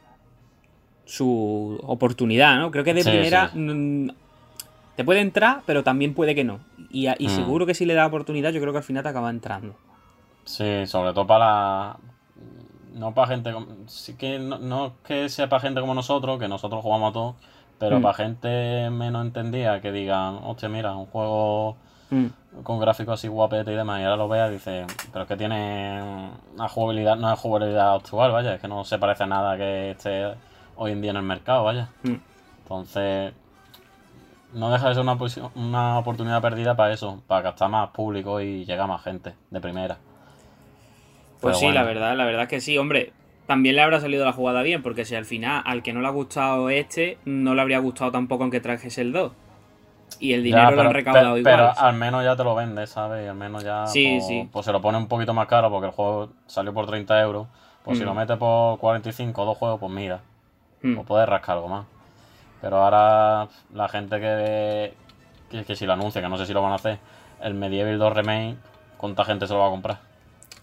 su 1.11 1.79
oportunidad, 1.83 2.59
¿no? 2.59 2.71
Creo 2.71 2.85
que 2.85 2.95
de 2.95 3.03
Sí, 3.03 3.11
primera 3.11 3.49
sí. 3.49 3.59
mm, 3.59 4.11
te 4.97 5.05
puede 5.05 5.21
entrar, 5.21 5.63
pero 5.67 5.83
también 5.83 6.15
puede 6.15 6.35
que 6.35 6.45
no. 6.45 6.61
Y, 6.91 7.09
Mm. 7.09 7.29
seguro 7.29 7.67
que 7.67 7.75
si 7.75 7.85
le 7.85 7.95
da 7.95 8.07
oportunidad, 8.07 8.53
yo 8.53 8.61
creo 8.61 8.73
que 8.73 8.79
al 8.79 8.85
final 8.85 9.03
te 9.03 9.09
acaba 9.09 9.29
entrando. 9.31 9.75
Sí, 10.45 10.87
sobre 10.87 11.13
todo 11.13 11.27
para 11.27 11.97
No 12.97 13.15
para 13.15 13.29
gente. 13.29 13.53
Sí 13.87 14.15
que 14.15 14.39
no, 14.39 14.59
no 14.59 14.87
es 14.87 14.93
que 15.05 15.29
sea 15.29 15.49
para 15.49 15.61
gente 15.61 15.81
como 15.81 15.95
nosotros, 15.95 16.39
que 16.39 16.49
nosotros 16.49 16.83
jugamos 16.83 17.11
a 17.11 17.13
todo, 17.13 17.35
Pero 17.79 17.99
Mm. 17.99 18.03
para 18.03 18.15
gente 18.15 18.91
menos 18.91 19.25
entendida 19.25 19.81
que 19.81 19.91
digan, 19.91 20.41
hostia, 20.45 20.69
mira, 20.69 20.95
un 20.95 21.07
juego 21.07 21.77
Mm. 22.11 22.27
con 22.63 22.79
gráficos 22.81 23.15
así 23.15 23.29
guapete 23.29 23.73
y 23.73 23.77
demás, 23.77 24.01
y 24.01 24.05
ahora 24.05 24.17
lo 24.17 24.29
vea 24.29 24.49
y 24.49 24.53
dice, 24.53 24.85
pero 25.13 25.23
es 25.23 25.29
que 25.29 25.37
tiene 25.37 26.03
una 26.55 26.69
jugabilidad, 26.69 27.17
no 27.17 27.33
es 27.33 27.39
jugabilidad 27.39 27.95
actual, 27.95 28.33
vaya, 28.33 28.55
es 28.55 28.61
que 28.61 28.69
no 28.69 28.85
se 28.85 28.99
parece 28.99 29.23
a 29.23 29.27
nada 29.27 29.57
que 29.57 29.93
esté 29.93 30.35
hoy 30.81 30.93
en 30.93 31.03
día 31.03 31.11
en 31.11 31.19
el 31.19 31.23
mercado, 31.23 31.65
vaya. 31.65 31.89
Mm. 32.03 32.15
Entonces, 32.63 33.35
no 34.55 34.71
deja 34.71 34.89
de 34.89 34.95
ser 34.95 35.03
una, 35.03 35.19
una 35.55 35.99
oportunidad 35.99 36.41
perdida 36.41 36.75
para 36.75 36.93
eso, 36.95 37.23
para 37.27 37.43
captar 37.43 37.69
más 37.69 37.91
público 37.91 38.41
y 38.41 38.65
llegar 38.65 38.85
a 38.85 38.87
más 38.89 39.03
gente 39.03 39.35
de 39.51 39.61
primera. 39.61 39.99
Pues 41.41 41.53
Pero 41.53 41.55
sí, 41.57 41.65
bueno. 41.67 41.81
la 41.81 41.87
verdad, 41.87 42.17
la 42.17 42.25
verdad 42.25 42.43
es 42.45 42.49
que 42.49 42.61
sí, 42.61 42.79
hombre. 42.79 43.13
También 43.47 43.75
le 43.77 43.83
habrá 43.83 44.01
salido 44.01 44.25
la 44.25 44.33
jugada 44.33 44.63
bien, 44.63 44.83
porque 44.83 45.05
si 45.05 45.17
al 45.17 45.25
final 45.25 45.63
al 45.67 45.83
que 45.83 45.93
no 45.93 46.01
le 46.01 46.07
ha 46.07 46.11
gustado 46.11 46.71
este, 46.71 47.19
no 47.25 47.55
le 47.55 47.61
habría 47.63 47.79
gustado 47.81 48.13
tampoco 48.13 48.45
aunque 48.45 48.61
trajese 48.61 49.01
el 49.03 49.13
2. 49.13 49.33
Y 50.21 50.33
el 50.35 50.43
dinero 50.45 50.71
Ya, 50.71 50.77
lo 50.77 50.83
han 50.83 50.93
recaudado 50.95 51.35
pe- 51.35 51.41
igual. 51.41 51.55
Pero 51.57 51.73
al 51.79 51.95
menos 51.97 52.23
ya 52.25 52.37
te 52.37 52.45
lo 52.45 52.55
vende, 52.55 52.87
¿sabes? 52.87 53.25
Y 53.25 53.29
al 53.29 53.35
menos 53.37 53.65
ya. 53.65 53.87
Sí, 53.87 54.15
pues, 54.17 54.27
sí. 54.27 54.49
Pues 54.53 54.67
se 54.67 54.73
lo 54.73 54.81
pone 54.81 54.99
un 54.99 55.09
poquito 55.09 55.35
más 55.35 55.47
caro 55.49 55.71
porque 55.71 55.87
el 55.87 55.93
juego 55.93 56.31
salió 56.47 56.73
por 56.73 56.87
30 56.87 57.21
euros. 57.21 57.47
Pues 57.85 57.99
si 57.99 58.05
Mm. 58.05 58.07
lo 58.07 58.15
metes 58.15 58.37
por 58.37 58.79
45 58.79 59.45
dos 59.45 59.57
juegos, 59.59 59.81
pues 59.81 59.91
mira. 59.93 60.21
Mm. 60.83 60.95
Pues 60.95 61.07
puedes 61.07 61.29
rascar 61.29 61.57
algo 61.57 61.69
más. 61.69 61.87
Pero 62.61 62.77
ahora 62.77 63.49
la 63.75 63.89
gente 63.89 64.21
que, 64.21 64.95
que, 65.51 65.65
que 65.65 65.77
si 65.77 65.87
lo 65.87 65.93
anuncia, 65.95 66.21
que 66.21 66.29
no 66.29 66.37
sé 66.37 66.47
si 66.47 66.53
lo 66.53 66.63
van 66.63 66.73
a 66.73 66.77
hacer, 66.77 66.99
el 67.43 67.55
Medieval 67.55 67.99
2 67.99 68.15
Remake, 68.15 68.57
¿cuánta 68.99 69.25
gente 69.25 69.47
se 69.47 69.55
lo 69.55 69.61
va 69.61 69.69
a 69.69 69.71
comprar? 69.71 70.01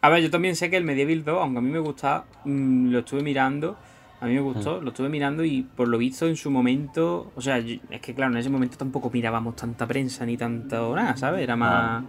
A 0.01 0.09
ver, 0.09 0.21
yo 0.21 0.29
también 0.29 0.55
sé 0.55 0.69
que 0.69 0.77
el 0.77 0.83
Medieval 0.83 1.23
2, 1.23 1.41
aunque 1.41 1.57
a 1.57 1.61
mí 1.61 1.69
me 1.71 1.79
gusta, 1.79 2.25
mm, 2.45 2.89
lo 2.91 2.99
estuve 2.99 3.23
mirando. 3.23 3.77
A 4.19 4.25
mí 4.25 4.33
me 4.33 4.41
gustó, 4.41 4.81
lo 4.81 4.89
estuve 4.89 5.09
mirando 5.09 5.43
y 5.43 5.61
por 5.61 5.87
lo 5.87 5.97
visto 5.99 6.25
en 6.27 6.35
su 6.35 6.49
momento. 6.49 7.31
O 7.35 7.41
sea, 7.41 7.59
yo- 7.59 7.75
es 7.91 8.01
que 8.01 8.15
claro, 8.15 8.31
en 8.31 8.37
ese 8.39 8.49
momento 8.49 8.75
tampoco 8.77 9.11
mirábamos 9.11 9.55
tanta 9.55 9.85
prensa 9.85 10.25
ni 10.25 10.37
tanto 10.37 10.95
nada, 10.95 11.15
¿sabes? 11.17 11.41
Era 11.43 11.55
más. 11.55 12.03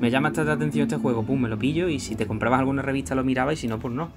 Me 0.00 0.10
llama 0.10 0.28
esta 0.28 0.42
atención 0.52 0.84
este 0.88 0.96
juego, 0.96 1.22
pum, 1.24 1.40
me 1.40 1.48
lo 1.48 1.56
pillo 1.58 1.88
y 1.88 2.00
si 2.00 2.16
te 2.16 2.26
comprabas 2.26 2.58
alguna 2.60 2.82
revista 2.82 3.14
lo 3.14 3.22
mirabas 3.24 3.54
y 3.54 3.56
si 3.56 3.68
no, 3.68 3.78
pues 3.78 3.94
no. 3.94 4.10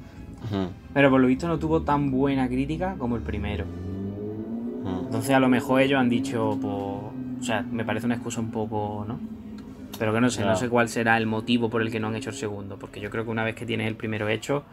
Pero 0.93 1.09
por 1.09 1.21
lo 1.21 1.27
visto 1.27 1.47
no 1.47 1.57
tuvo 1.59 1.81
tan 1.81 2.11
buena 2.11 2.47
crítica 2.47 2.95
como 2.97 3.15
el 3.15 3.21
primero. 3.21 3.65
Entonces 5.05 5.31
a 5.35 5.39
lo 5.39 5.49
mejor 5.49 5.81
ellos 5.81 5.99
han 5.99 6.09
dicho, 6.09 6.57
pues. 6.61 6.71
O 7.41 7.43
sea, 7.43 7.63
me 7.63 7.83
parece 7.83 8.05
una 8.05 8.15
excusa 8.15 8.39
un 8.39 8.51
poco, 8.51 9.03
¿no? 9.07 9.19
Pero 9.97 10.13
que 10.13 10.21
no 10.21 10.29
sé, 10.29 10.43
no 10.45 10.55
sé 10.55 10.69
cuál 10.69 10.89
será 10.89 11.17
el 11.17 11.25
motivo 11.27 11.69
por 11.69 11.81
el 11.81 11.91
que 11.91 11.99
no 11.99 12.07
han 12.07 12.15
hecho 12.15 12.29
el 12.29 12.35
segundo. 12.35 12.77
Porque 12.77 12.99
yo 12.99 13.09
creo 13.09 13.23
que 13.25 13.31
una 13.31 13.43
vez 13.43 13.55
que 13.55 13.65
tienes 13.65 13.87
el 13.87 13.95
primero 13.95 14.27
hecho, 14.29 14.63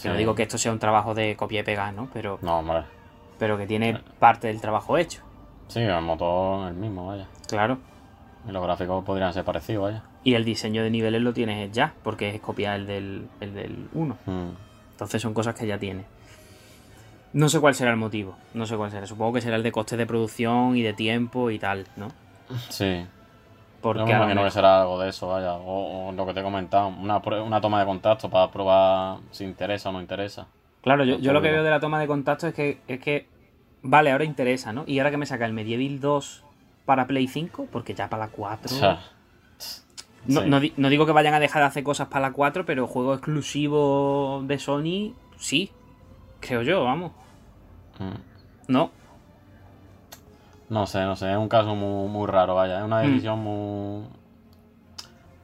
que 0.00 0.08
no 0.08 0.14
Sí. 0.14 0.18
digo 0.18 0.34
que 0.34 0.42
esto 0.42 0.58
sea 0.58 0.72
un 0.72 0.78
trabajo 0.78 1.14
de 1.14 1.36
copia 1.36 1.60
y 1.60 1.62
pegar, 1.62 1.94
¿no? 1.94 2.08
Pero, 2.12 2.38
No, 2.42 2.58
hombre. 2.58 2.82
pero 3.38 3.56
que 3.56 3.66
tiene 3.66 4.00
parte 4.18 4.48
del 4.48 4.60
trabajo 4.60 4.98
hecho. 4.98 5.22
Sí, 5.68 5.80
el 5.80 6.02
motor 6.02 6.64
es 6.68 6.74
el 6.74 6.76
mismo, 6.80 7.06
vaya. 7.06 7.26
Claro. 7.48 7.78
Y 8.48 8.52
los 8.52 8.62
gráficos 8.62 9.04
podrían 9.04 9.32
ser 9.32 9.44
parecidos, 9.44 9.84
vaya. 9.84 10.02
Y 10.24 10.34
el 10.34 10.44
diseño 10.44 10.82
de 10.82 10.90
niveles 10.90 11.22
lo 11.22 11.32
tienes 11.32 11.70
ya, 11.72 11.94
porque 12.02 12.28
es 12.34 12.40
copiar 12.40 12.80
el 12.80 12.86
del, 12.86 13.26
el 13.40 13.54
del 13.54 13.88
1. 13.94 14.16
Mm. 14.26 14.48
Entonces 15.02 15.22
son 15.22 15.34
cosas 15.34 15.54
que 15.54 15.66
ya 15.66 15.78
tiene. 15.78 16.04
No 17.32 17.48
sé 17.48 17.60
cuál 17.60 17.74
será 17.74 17.90
el 17.90 17.96
motivo. 17.96 18.36
No 18.54 18.66
sé 18.66 18.76
cuál 18.76 18.90
será. 18.90 19.06
Supongo 19.06 19.34
que 19.34 19.40
será 19.40 19.56
el 19.56 19.62
de 19.62 19.72
costes 19.72 19.98
de 19.98 20.06
producción 20.06 20.76
y 20.76 20.82
de 20.82 20.92
tiempo 20.92 21.50
y 21.50 21.58
tal, 21.58 21.86
¿no? 21.96 22.08
Sí. 22.68 23.06
Porque 23.80 24.00
Yo 24.00 24.06
me 24.06 24.12
imagino 24.12 24.44
que 24.44 24.50
será 24.50 24.82
algo 24.82 25.00
de 25.00 25.08
eso, 25.08 25.28
vaya. 25.28 25.54
O, 25.54 26.08
o 26.08 26.12
lo 26.12 26.26
que 26.26 26.34
te 26.34 26.40
he 26.40 26.42
comentado, 26.42 26.88
una, 26.88 27.18
una 27.18 27.60
toma 27.60 27.80
de 27.80 27.86
contacto 27.86 28.30
para 28.30 28.50
probar 28.50 29.18
si 29.32 29.44
interesa 29.44 29.88
o 29.88 29.92
no 29.92 30.00
interesa. 30.00 30.46
Claro, 30.82 31.04
yo, 31.04 31.18
yo 31.18 31.32
lo 31.32 31.42
que 31.42 31.50
veo 31.50 31.62
de 31.62 31.70
la 31.70 31.80
toma 31.80 31.98
de 32.00 32.06
contacto 32.06 32.46
es 32.46 32.54
que, 32.54 32.80
es 32.86 33.00
que. 33.00 33.26
Vale, 33.82 34.12
ahora 34.12 34.24
interesa, 34.24 34.72
¿no? 34.72 34.84
Y 34.86 34.98
ahora 34.98 35.10
que 35.10 35.16
me 35.16 35.26
saca 35.26 35.44
el 35.44 35.52
Medieval 35.52 35.98
2 35.98 36.44
para 36.84 37.06
Play 37.08 37.26
5, 37.26 37.66
porque 37.72 37.94
ya 37.94 38.08
para 38.08 38.26
la 38.26 38.30
4. 38.30 38.76
O 38.76 38.78
sea, 38.78 39.00
no, 40.26 40.42
sí. 40.42 40.48
no 40.50 40.60
di- 40.60 40.72
no 40.76 40.88
digo 40.88 41.06
que 41.06 41.12
vayan 41.12 41.34
a 41.34 41.40
dejar 41.40 41.62
de 41.62 41.68
hacer 41.68 41.82
cosas 41.82 42.08
para 42.08 42.28
la 42.28 42.32
4, 42.32 42.64
pero 42.64 42.86
juego 42.86 43.14
exclusivo 43.14 44.42
de 44.46 44.58
Sony, 44.58 45.14
sí. 45.36 45.70
Creo 46.40 46.62
yo, 46.62 46.84
vamos. 46.84 47.12
Mm. 47.98 48.72
No. 48.72 48.90
No 50.68 50.86
sé, 50.86 51.00
no 51.02 51.16
sé, 51.16 51.30
es 51.30 51.36
un 51.36 51.48
caso 51.48 51.74
muy, 51.74 52.08
muy 52.08 52.26
raro, 52.26 52.54
vaya. 52.54 52.78
Es 52.78 52.84
una 52.84 53.02
Mm. 53.02 53.06
decisión 53.06 53.38
muy. 53.40 54.04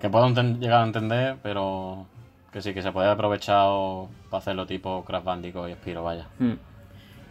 que 0.01 0.09
puedo 0.09 0.29
llegar 0.29 0.83
a 0.83 0.87
entender, 0.87 1.37
pero 1.43 2.07
que 2.53 2.63
sí, 2.63 2.73
que 2.73 2.83
se 2.83 2.93
puede 2.93 3.07
haber 3.09 3.17
aprovechado 3.17 4.09
para 4.31 4.39
hacerlo 4.39 4.65
tipo 4.65 5.05
Crash 5.05 5.25
Bandicoot 5.25 5.69
y 5.71 5.73
Spiro, 5.75 6.05
vaya. 6.05 6.29
Mm. 6.39 6.53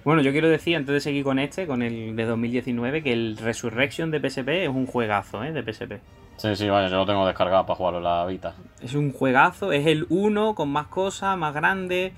Bueno, 0.03 0.21
yo 0.21 0.31
quiero 0.31 0.47
decir, 0.49 0.75
antes 0.75 0.93
de 0.93 0.99
seguir 0.99 1.23
con 1.23 1.39
este, 1.39 1.65
con 1.65 1.81
el 1.81 2.15
de 2.15 2.25
2019, 2.25 3.01
que 3.03 3.13
el 3.13 3.37
Resurrection 3.37 4.11
de 4.11 4.19
PSP 4.19 4.63
es 4.65 4.69
un 4.69 4.85
juegazo, 4.85 5.43
¿eh? 5.43 5.51
De 5.53 5.63
PSP. 5.63 6.01
Sí, 6.37 6.55
sí, 6.55 6.69
vaya, 6.69 6.87
yo 6.87 6.97
lo 6.97 7.05
tengo 7.05 7.25
descargado 7.25 7.65
para 7.65 7.75
jugarlo 7.75 7.97
en 7.99 8.03
la 8.05 8.25
Vita. 8.25 8.53
Es 8.81 8.93
un 8.93 9.11
juegazo, 9.11 9.71
es 9.71 9.85
el 9.87 10.05
1 10.09 10.55
con 10.55 10.69
más 10.69 10.87
cosas, 10.87 11.37
más 11.37 11.53
grande. 11.53 12.13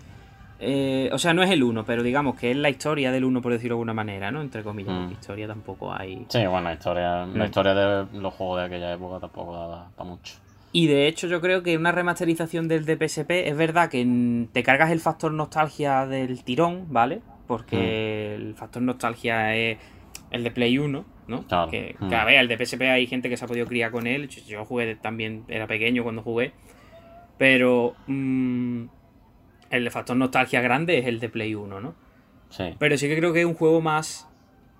Eh, 0.61 1.09
o 1.13 1.17
sea, 1.17 1.33
no 1.33 1.41
es 1.41 1.49
el 1.51 1.63
1, 1.63 1.85
pero 1.85 2.03
digamos 2.03 2.35
que 2.35 2.51
es 2.51 2.57
la 2.57 2.69
historia 2.69 3.11
del 3.13 3.23
1, 3.23 3.41
por 3.41 3.53
decirlo 3.53 3.75
de 3.75 3.77
alguna 3.77 3.93
manera, 3.93 4.29
¿no? 4.29 4.41
Entre 4.41 4.61
comillas, 4.61 4.93
Mm. 4.93 5.11
historia 5.13 5.47
tampoco 5.47 5.93
hay. 5.93 6.25
Sí, 6.27 6.45
bueno, 6.45 6.63
la 6.63 6.73
historia, 6.73 7.25
Mm. 7.25 7.37
la 7.37 7.45
historia 7.45 7.73
de 7.73 8.19
los 8.19 8.33
juegos 8.33 8.59
de 8.59 8.65
aquella 8.65 8.91
época 8.93 9.19
tampoco 9.21 9.53
daba 9.55 9.87
para 9.95 10.09
mucho. 10.09 10.35
Y 10.73 10.87
de 10.87 11.07
hecho, 11.07 11.27
yo 11.27 11.39
creo 11.39 11.63
que 11.63 11.77
una 11.77 11.93
remasterización 11.93 12.67
del 12.67 12.85
de 12.85 12.97
PSP 12.97 13.47
es 13.47 13.55
verdad 13.55 13.89
que 13.89 14.03
mm, 14.05 14.47
te 14.51 14.61
cargas 14.63 14.91
el 14.91 14.99
factor 14.99 15.31
nostalgia 15.31 16.05
del 16.05 16.43
tirón, 16.43 16.87
¿vale? 16.89 17.21
Porque 17.47 18.35
Mm. 18.37 18.41
el 18.49 18.55
factor 18.55 18.81
nostalgia 18.81 19.55
es 19.55 19.77
el 20.29 20.43
de 20.43 20.51
Play 20.51 20.77
1, 20.77 21.05
¿no? 21.29 21.43
Claro. 21.47 21.71
Que, 21.71 21.95
Mm. 21.99 22.09
que, 22.09 22.15
a 22.15 22.25
ver, 22.25 22.39
el 22.39 22.47
de 22.49 22.57
PSP 22.57 22.81
hay 22.89 23.07
gente 23.07 23.29
que 23.29 23.37
se 23.37 23.45
ha 23.45 23.47
podido 23.47 23.65
criar 23.67 23.91
con 23.91 24.07
él. 24.07 24.27
Yo, 24.27 24.65
jugué 24.65 24.95
también, 24.95 25.45
era 25.47 25.67
pequeño 25.67 26.03
cuando 26.03 26.21
jugué. 26.23 26.51
Pero 27.37 27.95
mm, 28.07 28.83
el 29.69 29.91
factor 29.91 30.17
nostalgia 30.17 30.59
grande 30.61 30.97
es 30.97 31.05
el 31.05 31.19
de 31.19 31.29
Play 31.29 31.55
1, 31.55 31.79
¿no? 31.79 31.95
Sí. 32.49 32.75
Pero 32.79 32.97
sí 32.97 33.07
que 33.07 33.15
creo 33.17 33.31
que 33.31 33.41
es 33.41 33.45
un 33.45 33.53
juego 33.53 33.79
más. 33.81 34.25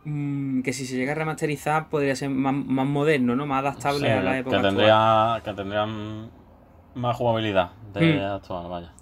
mm, 0.06 0.62
que 0.62 0.72
si 0.74 0.86
se 0.86 0.96
llega 0.96 1.12
a 1.12 1.16
remasterizar 1.16 1.90
podría 1.90 2.16
ser 2.16 2.30
más, 2.30 2.54
más 2.54 2.88
moderno, 2.88 3.36
¿no? 3.36 3.46
Más 3.46 3.60
adaptable 3.60 4.00
Sí, 4.00 4.06
a 4.08 4.22
la 4.22 4.32
que 4.32 4.38
época 4.40 4.56
actual. 4.56 4.74
tendría, 4.76 5.42
que 5.44 5.54
tendrían 5.54 6.30
más 6.96 7.16
jugabilidad 7.18 7.72
de 7.94 8.14
Mm. 8.18 8.22
actual, 8.36 8.70
vaya. 8.70 8.94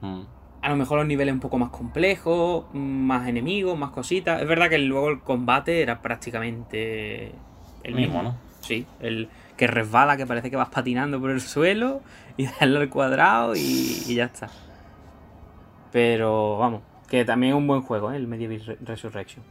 Mm. 0.00 0.22
A 0.62 0.68
lo 0.68 0.76
mejor 0.76 0.98
los 0.98 1.06
niveles 1.06 1.32
un 1.32 1.40
poco 1.40 1.58
más 1.58 1.70
complejos, 1.70 2.64
más 2.72 3.28
enemigos, 3.28 3.78
más 3.78 3.90
cositas. 3.90 4.40
Es 4.42 4.48
verdad 4.48 4.68
que 4.68 4.78
luego 4.78 5.08
el 5.10 5.20
combate 5.20 5.80
era 5.82 6.00
prácticamente 6.02 7.32
el 7.84 7.94
mismo, 7.94 8.22
¿no? 8.22 8.34
Sí, 8.60 8.84
el 9.00 9.28
que 9.56 9.66
resbala, 9.66 10.16
que 10.16 10.26
parece 10.26 10.50
que 10.50 10.56
vas 10.56 10.68
patinando 10.68 11.20
por 11.20 11.30
el 11.30 11.40
suelo 11.40 12.00
y 12.36 12.46
darle 12.60 12.78
al 12.80 12.88
cuadrado 12.90 13.54
y, 13.56 13.60
y 14.06 14.14
ya 14.16 14.24
está. 14.24 14.48
Pero 15.92 16.58
vamos, 16.58 16.82
que 17.08 17.24
también 17.24 17.52
es 17.52 17.58
un 17.58 17.66
buen 17.66 17.82
juego, 17.82 18.12
¿eh? 18.12 18.16
el 18.16 18.26
Medieval 18.26 18.60
Re- 18.66 18.78
Resurrection. 18.84 19.44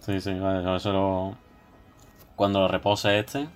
Sí, 0.00 0.20
sí, 0.20 0.34
vale, 0.34 0.76
eso 0.76 0.92
lo... 0.92 1.36
Cuando 2.36 2.60
lo 2.60 2.68
repose 2.68 3.18
este, 3.18 3.48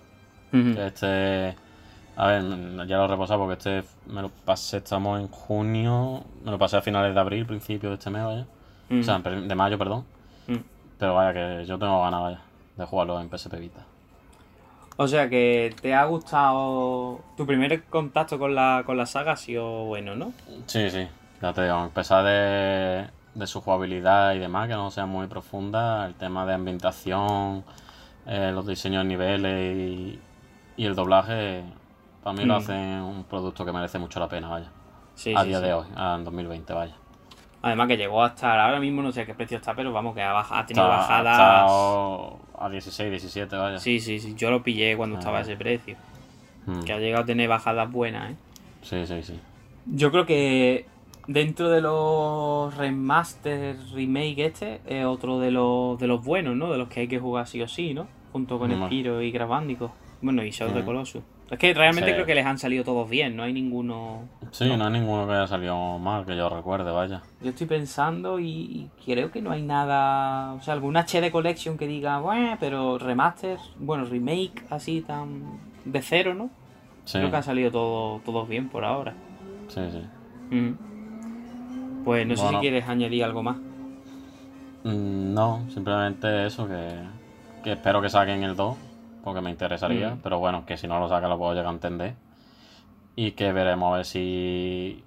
este... 0.52 1.56
A 2.16 2.26
ver, 2.28 2.42
ya 2.86 2.96
lo 2.98 3.04
he 3.04 3.08
reposado 3.08 3.40
porque 3.40 3.54
este 3.54 3.88
me 4.06 4.22
lo 4.22 4.28
pasé, 4.28 4.76
estamos 4.78 5.20
en 5.20 5.28
junio, 5.28 6.22
me 6.44 6.50
lo 6.52 6.58
pasé 6.58 6.76
a 6.76 6.82
finales 6.82 7.12
de 7.14 7.20
abril, 7.20 7.44
principio 7.46 7.88
de 7.90 7.96
este 7.96 8.10
mes, 8.10 8.24
vaya. 8.24 8.46
O 8.90 9.02
sea, 9.02 9.16
en- 9.24 9.48
de 9.48 9.54
mayo, 9.54 9.76
perdón. 9.78 10.04
Mm. 10.46 10.56
Pero 10.98 11.14
vaya, 11.14 11.32
que 11.32 11.64
yo 11.66 11.78
tengo 11.78 12.00
ganas, 12.02 12.20
vaya, 12.22 12.40
de 12.76 12.84
jugarlo 12.84 13.20
en 13.20 13.28
PSP 13.28 13.58
Vita. 13.58 13.80
O 14.96 15.08
sea 15.08 15.28
que 15.28 15.74
te 15.82 15.92
ha 15.92 16.04
gustado. 16.04 17.20
Tu 17.36 17.44
primer 17.46 17.82
contacto 17.84 18.38
con 18.38 18.54
la, 18.54 18.84
con 18.86 18.96
la 18.96 19.06
saga 19.06 19.32
ha 19.32 19.36
sido 19.36 19.86
bueno, 19.86 20.14
¿no? 20.14 20.32
Sí, 20.66 20.88
sí, 20.90 21.08
ya 21.42 21.52
te 21.52 21.64
digo, 21.64 21.74
a 21.74 21.88
pesar 21.88 22.24
de, 22.24 23.08
de 23.34 23.46
su 23.48 23.60
jugabilidad 23.60 24.34
y 24.34 24.38
demás, 24.38 24.68
que 24.68 24.74
no 24.74 24.92
sea 24.92 25.06
muy 25.06 25.26
profunda, 25.26 26.06
el 26.06 26.14
tema 26.14 26.46
de 26.46 26.54
ambientación, 26.54 27.64
eh, 28.26 28.52
los 28.54 28.64
diseños 28.68 29.02
de 29.02 29.08
niveles 29.08 29.76
y, 29.76 30.20
y 30.76 30.86
el 30.86 30.94
doblaje, 30.94 31.64
para 32.24 32.36
mí 32.36 32.44
lo 32.44 32.54
Mm. 32.54 32.56
hacen 32.56 32.76
un 33.02 33.24
producto 33.24 33.64
que 33.64 33.70
merece 33.72 33.98
mucho 34.00 34.18
la 34.18 34.28
pena, 34.28 34.48
vaya. 34.48 34.72
Sí, 35.14 35.32
a 35.36 35.42
sí, 35.42 35.48
día 35.48 35.58
sí. 35.60 35.64
de 35.66 35.72
hoy, 35.74 35.86
a- 35.94 36.16
en 36.16 36.24
2020, 36.24 36.72
vaya. 36.72 36.96
Además 37.62 37.86
que 37.88 37.96
llegó 37.96 38.22
a 38.24 38.28
estar, 38.28 38.58
ahora 38.58 38.80
mismo 38.80 39.00
no 39.02 39.12
sé 39.12 39.20
a 39.22 39.26
qué 39.26 39.34
precio 39.34 39.56
está, 39.58 39.74
pero 39.74 39.92
vamos, 39.92 40.14
que 40.14 40.22
ha, 40.22 40.42
tenido 40.66 40.84
Está- 40.84 40.96
bajadas. 40.98 41.38
ha 41.38 41.60
estado 41.62 42.38
a 42.58 42.68
16, 42.68 43.10
17, 43.10 43.56
vaya. 43.56 43.78
Sí, 43.78 44.00
sí, 44.00 44.18
sí, 44.18 44.34
yo 44.36 44.50
lo 44.50 44.62
pillé 44.62 44.96
cuando 44.96 45.18
estaba 45.18 45.38
a 45.38 45.40
ese 45.42 45.56
precio. 45.56 45.96
Mm. 46.66 46.80
Que 46.82 46.92
ha 46.92 46.98
llegado 46.98 47.22
a 47.22 47.26
tener 47.26 47.48
bajadas 47.48 47.90
buenas, 47.90 48.32
¿eh? 48.32 48.36
Sí, 48.82 49.06
sí, 49.06 49.22
sí. 49.22 49.38
Yo 49.86 50.10
creo 50.10 50.26
que 50.26 50.86
dentro 51.26 51.70
de 51.70 51.80
los 51.82 52.74
remaster, 52.76 53.76
remake 53.94 54.46
este, 54.46 54.80
es 54.86 55.04
otro 55.06 55.38
de 55.40 55.50
los, 55.50 55.98
de 55.98 56.06
los 56.06 56.22
buenos, 56.24 56.56
¿no? 56.56 56.70
De 56.72 56.78
los 56.78 56.88
que 56.88 57.00
hay 57.00 57.08
que 57.08 57.18
jugar 57.18 57.46
sí 57.46 57.60
o 57.62 57.68
sí, 57.68 57.94
¿no? 57.94 58.06
Junto 58.32 58.58
con 58.58 58.70
Hombre. 58.72 58.88
Spiro 58.88 59.22
y 59.22 59.32
Crash 59.32 59.48
Bandicoot. 59.48 59.90
Bueno, 60.22 60.42
y 60.44 60.50
Shadow 60.50 60.70
of 60.72 60.76
the 60.76 60.82
Mm. 60.82 60.86
Colossus. 60.86 61.22
Es 61.50 61.58
que 61.58 61.74
realmente 61.74 62.08
Sí. 62.10 62.14
creo 62.14 62.26
que 62.26 62.34
les 62.34 62.46
han 62.46 62.58
salido 62.58 62.84
todos 62.84 63.08
bien, 63.08 63.36
no 63.36 63.42
hay 63.42 63.52
ninguno. 63.52 64.22
Sí, 64.50 64.74
no. 64.76 64.84
hay 64.86 64.92
ninguno 64.92 65.26
que 65.26 65.34
haya 65.34 65.46
salido 65.46 65.98
mal, 65.98 66.24
que 66.24 66.36
yo 66.36 66.48
recuerde, 66.48 66.90
vaya. 66.90 67.20
Yo 67.42 67.50
estoy 67.50 67.66
pensando 67.66 68.40
y, 68.40 68.88
creo 69.04 69.30
que 69.30 69.42
no 69.42 69.50
hay 69.50 69.62
nada. 69.62 70.54
O 70.54 70.60
sea, 70.62 70.72
algún 70.74 70.96
HD 70.96 71.30
Collection 71.30 71.76
que 71.76 71.86
diga, 71.86 72.18
bueno, 72.18 72.56
pero 72.58 72.98
remaster, 72.98 73.58
bueno, 73.78 74.04
remake 74.06 74.64
así 74.70 75.02
tan. 75.02 75.42
de 75.84 76.00
cero, 76.00 76.34
¿no? 76.34 76.48
Sí, 77.04 77.18
Creo 77.18 77.30
que 77.30 77.36
ha 77.36 77.42
salido 77.42 77.70
todo, 77.70 78.20
todos 78.24 78.48
bien 78.48 78.70
por 78.70 78.84
ahora. 78.84 79.12
sí, 79.68 79.80
sí. 79.92 80.54
Mm. 80.56 82.04
Pues 82.04 82.26
no 82.26 82.36
sé 82.36 82.48
si 82.48 82.54
quieres 82.56 82.88
añadir 82.88 83.22
algo 83.24 83.42
más. 83.42 83.56
Mm, 84.84 85.34
No, 85.34 85.60
simplemente 85.70 86.46
eso, 86.46 86.66
que, 86.68 86.88
que 87.62 87.72
espero 87.72 88.00
que 88.02 88.08
saquen 88.08 88.42
el 88.42 88.56
2, 88.56 88.76
porque 89.24 89.40
me 89.40 89.50
interesaría, 89.50 90.10
Mm. 90.14 90.20
pero 90.22 90.38
bueno, 90.38 90.64
que 90.66 90.76
si 90.76 90.86
no 90.86 91.00
lo 91.00 91.08
sacan 91.08 91.30
lo 91.30 91.38
puedo 91.38 91.52
llegar 91.54 91.68
a 91.68 91.70
entender. 91.74 92.14
Y 93.16 93.32
que 93.32 93.52
veremos 93.52 93.92
a 93.92 93.96
ver 93.96 94.04
si... 94.04 95.02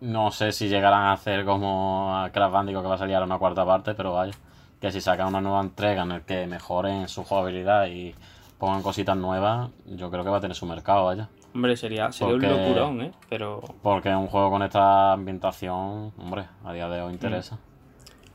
No 0.00 0.30
sé 0.30 0.52
si 0.52 0.68
llegarán 0.68 1.02
a 1.02 1.12
hacer 1.12 1.44
como 1.44 2.16
a 2.16 2.30
Crash 2.30 2.50
Bandicoot 2.50 2.82
que 2.82 2.88
va 2.88 2.94
a 2.94 2.98
salir 2.98 3.14
ahora 3.16 3.26
una 3.26 3.38
cuarta 3.38 3.66
parte, 3.66 3.92
pero 3.94 4.14
vaya, 4.14 4.32
que 4.80 4.90
si 4.90 5.00
sacan 5.02 5.28
una 5.28 5.40
nueva 5.42 5.60
entrega 5.60 6.04
en 6.04 6.12
el 6.12 6.22
que 6.22 6.46
mejoren 6.46 7.06
su 7.08 7.22
jugabilidad 7.22 7.86
y 7.86 8.14
pongan 8.58 8.82
cositas 8.82 9.16
nuevas, 9.16 9.68
yo 9.86 10.10
creo 10.10 10.24
que 10.24 10.30
va 10.30 10.38
a 10.38 10.40
tener 10.40 10.56
su 10.56 10.64
mercado, 10.64 11.04
vaya. 11.04 11.28
Hombre, 11.54 11.76
sería, 11.76 12.10
sería 12.12 12.32
Porque- 12.34 12.46
un 12.46 12.60
locurón, 12.62 13.00
¿eh? 13.02 13.12
Pero. 13.28 13.60
Porque 13.82 14.08
un 14.14 14.28
juego 14.28 14.50
con 14.50 14.62
esta 14.62 15.12
ambientación, 15.12 16.12
hombre, 16.18 16.44
a 16.64 16.72
día 16.72 16.88
de 16.88 17.02
hoy 17.02 17.12
interesa. 17.12 17.58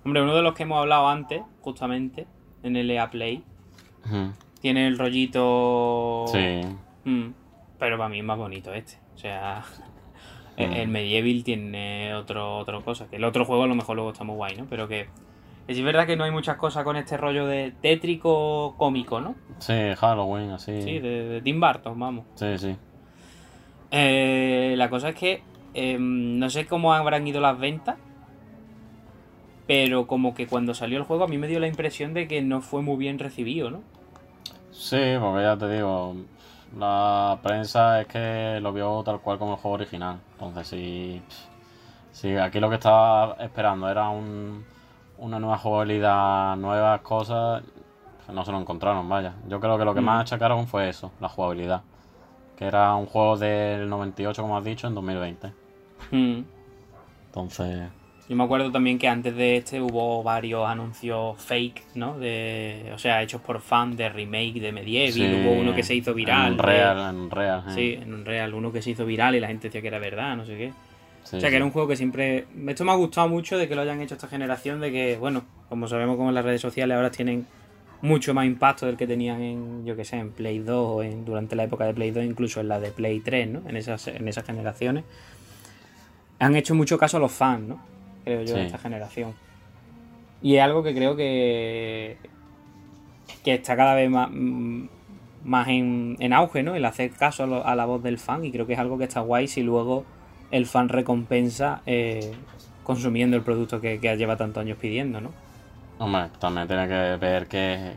Hombre, 0.03 0.21
uno 0.21 0.35
de 0.35 0.41
los 0.43 0.53
que 0.53 0.63
hemos 0.63 0.77
hablado 0.79 1.07
antes, 1.07 1.41
justamente, 1.61 2.27
en 2.61 2.75
el 2.75 2.91
EA 2.91 3.09
Play. 3.09 3.43
Tiene 4.65 4.87
el 4.87 4.97
rollito. 4.97 6.25
Sí, 6.27 6.61
Mm, 7.03 7.33
pero 7.77 7.97
para 7.99 8.09
mí 8.09 8.17
es 8.17 8.25
más 8.25 8.37
bonito 8.39 8.73
este. 8.73 8.93
O 9.13 9.17
sea, 9.19 9.63
el- 10.57 10.69
Mm. 10.71 10.73
el 10.73 10.87
Medieval 10.87 11.43
tiene 11.43 12.15
otro, 12.15 12.57
otra 12.57 12.79
cosa. 12.81 13.07
Que 13.07 13.17
el 13.17 13.23
otro 13.25 13.45
juego 13.45 13.61
a 13.63 13.67
lo 13.67 13.75
mejor 13.75 13.95
luego 13.95 14.09
está 14.11 14.23
muy 14.23 14.35
guay, 14.35 14.55
¿no? 14.55 14.65
Pero 14.67 14.87
que. 14.87 15.07
Es 15.67 15.79
verdad 15.83 16.07
que 16.07 16.15
no 16.15 16.23
hay 16.23 16.31
muchas 16.31 16.57
cosas 16.57 16.83
con 16.83 16.95
este 16.95 17.15
rollo 17.15 17.45
de 17.45 17.73
tétrico 17.79 18.73
cómico, 18.77 19.21
¿no? 19.21 19.35
sí, 19.59 19.73
Halloween, 19.97 20.49
así. 20.51 20.81
Sí, 20.81 20.99
de, 20.99 21.27
de 21.29 21.41
Tim 21.41 21.59
Burton, 21.59 21.99
vamos. 21.99 22.25
Sí, 22.35 22.57
sí. 22.57 22.75
Eh, 23.91 24.73
la 24.77 24.89
cosa 24.89 25.09
es 25.09 25.15
que 25.15 25.41
em, 25.75 26.39
no 26.39 26.49
sé 26.49 26.65
cómo 26.65 26.93
habrán 26.93 27.27
ido 27.27 27.39
las 27.41 27.57
ventas, 27.59 27.97
pero 29.67 30.05
como 30.07 30.33
que 30.35 30.47
cuando 30.47 30.73
salió 30.73 30.97
el 30.97 31.03
juego 31.03 31.23
a 31.23 31.27
mí 31.27 31.37
me 31.37 31.47
dio 31.47 31.59
la 31.59 31.67
impresión 31.67 32.13
de 32.15 32.27
que 32.27 32.41
no 32.41 32.61
fue 32.61 32.81
muy 32.81 32.97
bien 32.97 33.17
recibido, 33.19 33.69
¿no? 33.71 33.81
Sí, 34.77 35.15
porque 35.19 35.43
ya 35.43 35.57
te 35.57 35.69
digo, 35.69 36.15
la 36.77 37.39
prensa 37.41 38.01
es 38.01 38.07
que 38.07 38.59
lo 38.61 38.71
vio 38.73 39.01
tal 39.03 39.19
cual 39.21 39.39
como 39.39 39.53
el 39.53 39.57
juego 39.59 39.75
original. 39.75 40.19
Entonces, 40.33 40.67
si, 40.67 41.21
si 42.11 42.35
aquí 42.37 42.59
lo 42.59 42.69
que 42.69 42.75
estaba 42.75 43.35
esperando 43.39 43.89
era 43.89 44.09
un, 44.09 44.65
una 45.17 45.39
nueva 45.39 45.57
jugabilidad, 45.57 46.55
nuevas 46.57 47.01
cosas, 47.01 47.63
no 48.31 48.43
se 48.45 48.51
lo 48.51 48.59
encontraron, 48.59 49.07
vaya. 49.07 49.33
Yo 49.47 49.59
creo 49.59 49.77
que 49.77 49.85
lo 49.85 49.93
que 49.93 50.01
Mm. 50.01 50.05
más 50.05 50.21
achacaron 50.21 50.67
fue 50.67 50.89
eso, 50.89 51.11
la 51.19 51.29
jugabilidad. 51.29 51.81
Que 52.57 52.65
era 52.65 52.93
un 52.95 53.05
juego 53.05 53.37
del 53.37 53.89
98, 53.89 54.41
como 54.41 54.57
has 54.57 54.63
dicho, 54.63 54.87
en 54.87 54.95
2020. 54.95 55.51
Mm. 56.11 56.41
Entonces, 57.27 57.89
Yo 58.27 58.35
me 58.35 58.43
acuerdo 58.43 58.71
también 58.71 58.97
que 58.97 59.07
antes 59.07 59.35
de 59.35 59.57
este 59.57 59.79
hubo 59.79 60.23
varios 60.23 60.67
anuncios 60.67 61.39
fake, 61.39 61.83
¿no? 61.93 62.17
De, 62.17 62.91
o 62.93 62.97
sea, 62.97 63.21
hechos 63.21 63.39
por 63.41 63.61
fan 63.61 63.95
de 63.95 64.09
remake 64.09 64.59
de 64.59 64.71
Medieval. 64.71 65.13
sí, 65.13 65.21
Hubo 65.43 65.51
uno 65.53 65.75
que 65.75 65.83
se 65.83 65.93
hizo 65.93 66.11
viral. 66.15 66.53
En 66.53 66.57
de- 66.57 66.63
real, 66.63 67.15
en 67.15 67.29
real. 67.29 67.63
eh. 67.67 67.71
Sí, 67.75 67.93
en 68.01 68.11
Unreal, 68.13 68.53
uno 68.55 68.71
que 68.71 68.81
se 68.81 68.89
hizo 68.91 69.05
viral 69.05 69.35
y 69.35 69.39
la 69.39 69.47
gente 69.47 69.67
decía 69.67 69.81
que 69.81 69.87
era 69.89 69.99
verdad, 69.99 70.35
no 70.35 70.43
sé 70.45 70.57
qué. 70.57 70.73
Sí, 71.23 71.37
O 71.37 71.39
sea, 71.39 71.49
que 71.49 71.49
sí. 71.51 71.55
era 71.57 71.65
un 71.65 71.71
juego 71.71 71.87
que 71.87 71.95
siempre... 71.97 72.45
Esto 72.67 72.83
me 72.83 72.91
ha 72.91 72.95
gustado 72.95 73.29
mucho 73.29 73.57
de 73.59 73.67
que 73.67 73.75
lo 73.75 73.81
hayan 73.81 74.01
hecho 74.01 74.15
esta 74.15 74.27
generación, 74.27 74.79
de 74.79 74.91
que, 74.91 75.17
bueno, 75.17 75.43
como 75.69 75.87
sabemos 75.87 76.17
como 76.17 76.31
las 76.31 76.43
redes 76.45 76.61
sociales 76.61 76.95
ahora 76.95 77.11
tienen 77.11 77.45
mucho 78.01 78.33
más 78.33 78.45
impacto 78.47 78.87
del 78.87 78.97
que 78.97 79.05
tenían 79.05 79.41
en, 79.41 79.85
yo 79.85 79.95
que 79.95 80.03
sé, 80.03 80.17
en 80.17 80.31
Play 80.31 80.59
2 80.59 80.75
o 80.77 81.03
en, 81.03 81.25
durante 81.25 81.55
la 81.55 81.63
época 81.63 81.85
de 81.85 81.93
Play 81.93 82.09
2, 82.09 82.23
incluso 82.25 82.59
en 82.59 82.69
la 82.69 82.79
de 82.79 82.89
Play 82.89 83.19
3, 83.19 83.47
¿no? 83.49 83.61
En 83.69 83.77
esas, 83.77 84.07
en 84.07 84.27
esas 84.27 84.45
generaciones. 84.45 85.03
Han 86.39 86.55
hecho 86.55 86.73
mucho 86.75 86.97
caso 86.97 87.17
a 87.17 87.19
los 87.19 87.31
fans, 87.31 87.67
¿no? 87.67 87.79
Creo 88.25 88.41
yo, 88.43 88.53
de 88.55 88.59
Sí. 88.61 88.65
esta 88.65 88.77
generación. 88.79 89.33
Y 90.41 90.57
es 90.57 90.61
algo 90.63 90.83
que 90.83 90.93
creo 90.93 91.15
que, 91.15 92.17
que 93.43 93.53
está 93.53 93.75
cada 93.77 93.95
vez 93.95 94.09
más, 94.09 94.29
mm, 94.31 94.87
más 95.45 95.67
en, 95.69 96.17
en 96.19 96.33
auge, 96.33 96.61
¿no? 96.63 96.75
El 96.75 96.83
hacer 96.85 97.11
caso 97.11 97.43
a, 97.43 97.47
lo- 97.47 97.65
a 97.65 97.75
la 97.75 97.85
voz 97.85 98.03
del 98.03 98.17
fan. 98.19 98.43
Y 98.43 98.51
creo 98.51 98.67
que 98.67 98.73
es 98.73 98.79
algo 98.79 98.97
que 98.97 99.05
está 99.05 99.21
guay 99.21 99.47
si 99.47 99.63
luego 99.63 100.03
el 100.51 100.65
fan 100.65 100.89
recompensa 100.89 101.81
eh, 101.85 102.33
consumiendo 102.83 103.37
el 103.37 103.43
producto 103.43 103.79
que, 103.81 103.99
que 103.99 104.15
lleva 104.17 104.35
tantos 104.37 104.61
años 104.61 104.77
pidiendo, 104.79 105.21
¿no? 105.21 105.31
Hombre, 105.97 106.25
también 106.39 106.67
tiene 106.67 106.87
que 106.87 107.15
ver 107.17 107.47
que, 107.47 107.93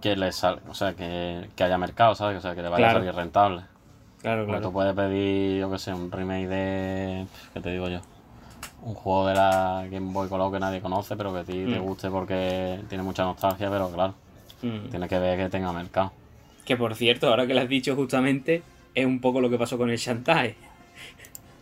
que 0.00 0.16
le 0.16 0.32
sal, 0.32 0.60
o 0.68 0.74
sea, 0.74 0.94
que, 0.94 1.48
que 1.54 1.64
haya 1.64 1.76
mercado, 1.78 2.14
¿sabes? 2.14 2.38
O 2.38 2.40
sea, 2.40 2.54
que 2.54 2.62
le 2.62 2.68
vaya 2.68 2.84
Claro. 2.86 2.98
a 2.98 3.00
salir 3.02 3.14
rentable. 3.14 3.62
Claro, 4.22 4.42
Porque 4.46 4.52
claro. 4.58 4.66
tú 4.68 4.72
puedes 4.72 4.94
pedir, 4.94 5.60
yo 5.60 5.70
qué 5.70 5.78
sé, 5.78 5.92
un 5.92 6.10
remake 6.10 6.48
de. 6.48 7.26
¿Qué 7.52 7.60
te 7.60 7.70
digo 7.72 7.88
yo? 7.90 8.00
Un 8.84 8.94
juego 8.94 9.26
de 9.28 9.34
la 9.34 9.86
Game 9.90 10.12
Boy 10.12 10.28
Color 10.28 10.52
que 10.52 10.60
nadie 10.60 10.80
conoce, 10.80 11.16
pero 11.16 11.32
que 11.32 11.38
a 11.40 11.44
ti 11.44 11.52
te 11.52 11.78
Mm. 11.80 11.82
guste 11.82 12.10
porque 12.10 12.80
tiene 12.88 13.02
mucha 13.02 13.24
nostalgia, 13.24 13.70
pero 13.70 13.90
claro, 13.90 14.14
Mm. 14.62 14.90
tiene 14.90 15.08
que 15.08 15.18
ver 15.18 15.38
que 15.38 15.48
tenga 15.48 15.72
mercado. 15.72 16.12
Que 16.64 16.76
por 16.76 16.94
cierto, 16.94 17.28
ahora 17.28 17.46
que 17.46 17.54
lo 17.54 17.60
has 17.60 17.68
dicho 17.68 17.94
justamente, 17.96 18.62
es 18.94 19.06
un 19.06 19.20
poco 19.20 19.40
lo 19.40 19.48
que 19.50 19.58
pasó 19.58 19.76
con 19.78 19.90
el 19.90 19.96
Shantae. 19.98 20.54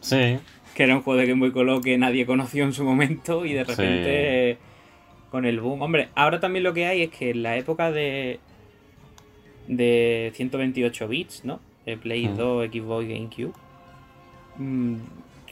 Sí, 0.01 0.39
Que 0.74 0.85
era 0.85 0.97
un 0.97 1.03
juego 1.03 1.20
de 1.20 1.27
Game 1.27 1.39
Boy 1.40 1.53
Color 1.53 1.82
que 1.82 1.97
nadie 1.99 2.24
conoció 2.27 2.65
en 2.65 2.73
su 2.73 2.82
momento 2.82 3.44
y 3.44 3.53
de 3.53 3.62
repente 3.65 4.59
con 5.31 5.44
el 5.44 5.61
boom. 5.61 5.82
Hombre, 5.82 6.09
ahora 6.15 6.40
también 6.40 6.62
lo 6.65 6.73
que 6.74 6.86
hay 6.86 7.03
es 7.03 7.11
que 7.11 7.31
en 7.31 7.43
la 7.43 7.57
época 7.57 7.93
de 7.93 8.40
de 9.69 10.32
128 10.35 11.07
bits, 11.09 11.44
¿no? 11.44 11.61
De 11.86 11.97
Play 11.97 12.27
Mm. 12.28 12.36
2, 12.36 12.66
Xbox, 12.73 13.07
GameCube. 13.07 13.53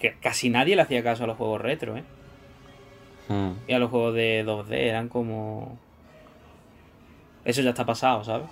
Mm, 0.00 0.02
que 0.02 0.14
casi 0.20 0.50
nadie 0.50 0.76
le 0.76 0.82
hacía 0.82 1.02
caso 1.02 1.24
a 1.24 1.26
los 1.26 1.36
juegos 1.36 1.60
retro, 1.60 1.96
¿eh? 1.96 2.04
Mm. 3.28 3.50
Y 3.68 3.72
a 3.72 3.78
los 3.78 3.90
juegos 3.90 4.14
de 4.14 4.44
2D 4.44 4.72
eran 4.72 5.08
como... 5.08 5.78
Eso 7.44 7.62
ya 7.62 7.70
está 7.70 7.86
pasado, 7.86 8.24
¿sabes? 8.24 8.48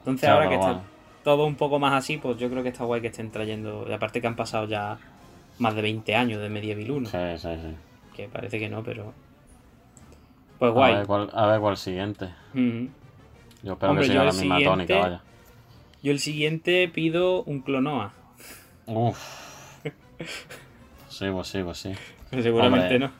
Entonces 0.00 0.22
Claro, 0.28 0.36
ahora 0.36 0.48
que 0.48 0.54
está 0.56 0.80
todo 1.24 1.46
un 1.46 1.56
poco 1.56 1.78
más 1.78 1.92
así, 1.94 2.18
pues 2.18 2.36
yo 2.36 2.48
creo 2.50 2.62
que 2.62 2.68
está 2.70 2.84
guay 2.84 3.00
que 3.00 3.08
estén 3.08 3.30
trayendo... 3.30 3.86
Y 3.88 3.92
aparte 3.92 4.20
que 4.20 4.26
han 4.26 4.36
pasado 4.36 4.66
ya 4.66 4.98
más 5.58 5.74
de 5.74 5.82
20 5.82 6.14
años 6.14 6.40
de 6.40 6.48
Medieval 6.48 6.90
1. 6.90 7.08
sí, 7.08 7.18
sí, 7.38 7.48
sí. 7.62 7.76
Que 8.14 8.28
parece 8.28 8.58
que 8.58 8.68
no, 8.68 8.82
pero... 8.82 9.12
Pues 10.58 10.70
A 10.70 10.72
guay. 10.74 10.94
ver, 10.96 11.06
cuál, 11.06 11.30
a 11.32 11.46
ver 11.46 11.60
cuál 11.60 11.76
siguiente. 11.76 12.30
Ujú. 12.54 12.88
Yo 13.62 13.72
espero 13.72 13.90
Hombre, 13.92 14.06
que 14.06 14.12
siga 14.12 14.24
la 14.24 14.32
misma 14.32 14.62
tónica, 14.62 14.98
vaya. 14.98 15.20
Yo 16.02 16.12
el 16.12 16.18
siguiente 16.18 16.88
pido 16.88 17.42
un 17.44 17.60
Clonoa. 17.60 18.12
Uf. 18.86 19.45
Sí, 21.08 21.26
pues 21.30 21.48
sí, 21.48 21.62
pues 21.62 21.78
sí. 21.78 21.92
Pero 22.30 22.42
seguramente 22.42 22.94
Hombre. 22.96 22.98
no. 22.98 23.12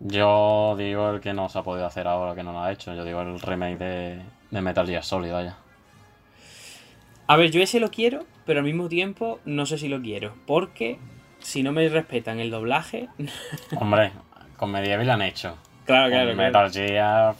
Yo 0.00 0.74
digo 0.76 1.10
el 1.10 1.20
que 1.20 1.32
no 1.32 1.48
se 1.48 1.58
ha 1.58 1.62
podido 1.62 1.86
hacer 1.86 2.06
ahora, 2.06 2.34
que 2.34 2.42
no 2.42 2.52
lo 2.52 2.60
ha 2.60 2.72
hecho. 2.72 2.94
Yo 2.94 3.04
digo 3.04 3.20
el 3.22 3.40
remake 3.40 3.78
de, 3.78 4.22
de 4.50 4.60
Metal 4.60 4.86
Gear 4.86 5.02
Solid, 5.04 5.32
vaya. 5.32 5.56
A 7.28 7.36
ver, 7.36 7.50
yo 7.50 7.60
ese 7.62 7.80
lo 7.80 7.90
quiero, 7.90 8.24
pero 8.44 8.60
al 8.60 8.64
mismo 8.64 8.88
tiempo 8.88 9.40
no 9.44 9.66
sé 9.66 9.78
si 9.78 9.88
lo 9.88 10.00
quiero. 10.00 10.34
Porque 10.46 10.98
si 11.40 11.62
no 11.62 11.72
me 11.72 11.88
respetan 11.88 12.40
el 12.40 12.50
doblaje... 12.50 13.08
Hombre, 13.80 14.12
con 14.56 14.70
Medieval 14.70 15.10
han 15.10 15.22
hecho. 15.22 15.56
claro, 15.86 16.04
Con 16.04 16.10
claro, 16.12 16.34
claro. 16.34 16.36
Metal 16.36 16.70
Gear, 16.72 17.34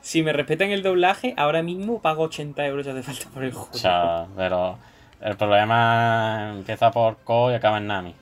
Si 0.00 0.22
me 0.22 0.32
respetan 0.32 0.70
el 0.70 0.82
doblaje, 0.82 1.34
ahora 1.36 1.62
mismo 1.62 2.00
pago 2.00 2.22
80 2.24 2.66
euros 2.66 2.86
ya 2.86 2.94
de 2.94 3.02
falta 3.02 3.28
por 3.30 3.44
el 3.44 3.52
juego. 3.52 3.70
o 3.72 3.78
sea, 3.78 4.26
pero 4.36 4.78
el 5.20 5.36
problema 5.36 6.52
empieza 6.56 6.90
por 6.90 7.16
Ko 7.18 7.50
y 7.50 7.54
acaba 7.54 7.78
en 7.78 7.86
Nami. 7.86 8.14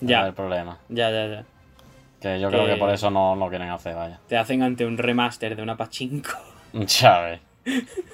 Ya. 0.00 0.26
el 0.26 0.32
problema. 0.32 0.78
Ya, 0.88 1.10
ya, 1.10 1.26
ya. 1.26 1.44
Que 2.20 2.40
yo 2.40 2.48
creo 2.50 2.64
Que- 2.66 2.72
que 2.72 2.76
por 2.78 2.90
eso 2.90 3.10
no 3.10 3.36
lo 3.36 3.48
quieren 3.48 3.68
hacer, 3.70 3.94
vaya. 3.94 4.18
Te 4.28 4.36
hacen 4.38 4.62
ante 4.62 4.86
un 4.86 4.96
remaster 4.98 5.56
de 5.56 5.62
una 5.62 5.76
Pachinko. 5.76 6.30
Ves. 6.72 7.40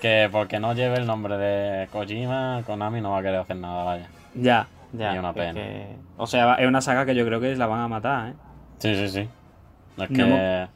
Que 0.01 0.29
porque 0.33 0.59
no 0.59 0.75
lleve 0.75 0.97
el 0.97 1.07
nombre 1.07 1.37
de 1.39 1.87
Kojima, 1.89 2.63
Konami 2.67 3.01
no 3.01 3.13
va 3.13 3.19
a 3.19 3.23
querer 3.23 3.39
hacer 3.41 3.57
nada, 3.57 3.85
vaya. 3.85 4.09
Ya, 4.35 4.67
ya. 4.93 5.15
Y 5.15 5.19
una 5.19 5.33
pena. 5.33 5.55
que- 5.55 5.97
O 6.17 6.27
sea, 6.27 6.55
es 6.55 6.67
una 6.67 6.81
saga 6.81 7.07
que 7.07 7.15
yo 7.15 7.25
creo 7.25 7.41
que 7.41 7.55
la 7.55 7.67
van 7.67 7.81
a 7.81 7.89
matar, 7.89 8.31
¿eh? 8.31 8.35
Sí, 8.79 8.95
sí, 8.97 9.09
sí. 9.09 9.21
Es 9.21 9.29
No 9.99 10.07
que. 10.09 10.67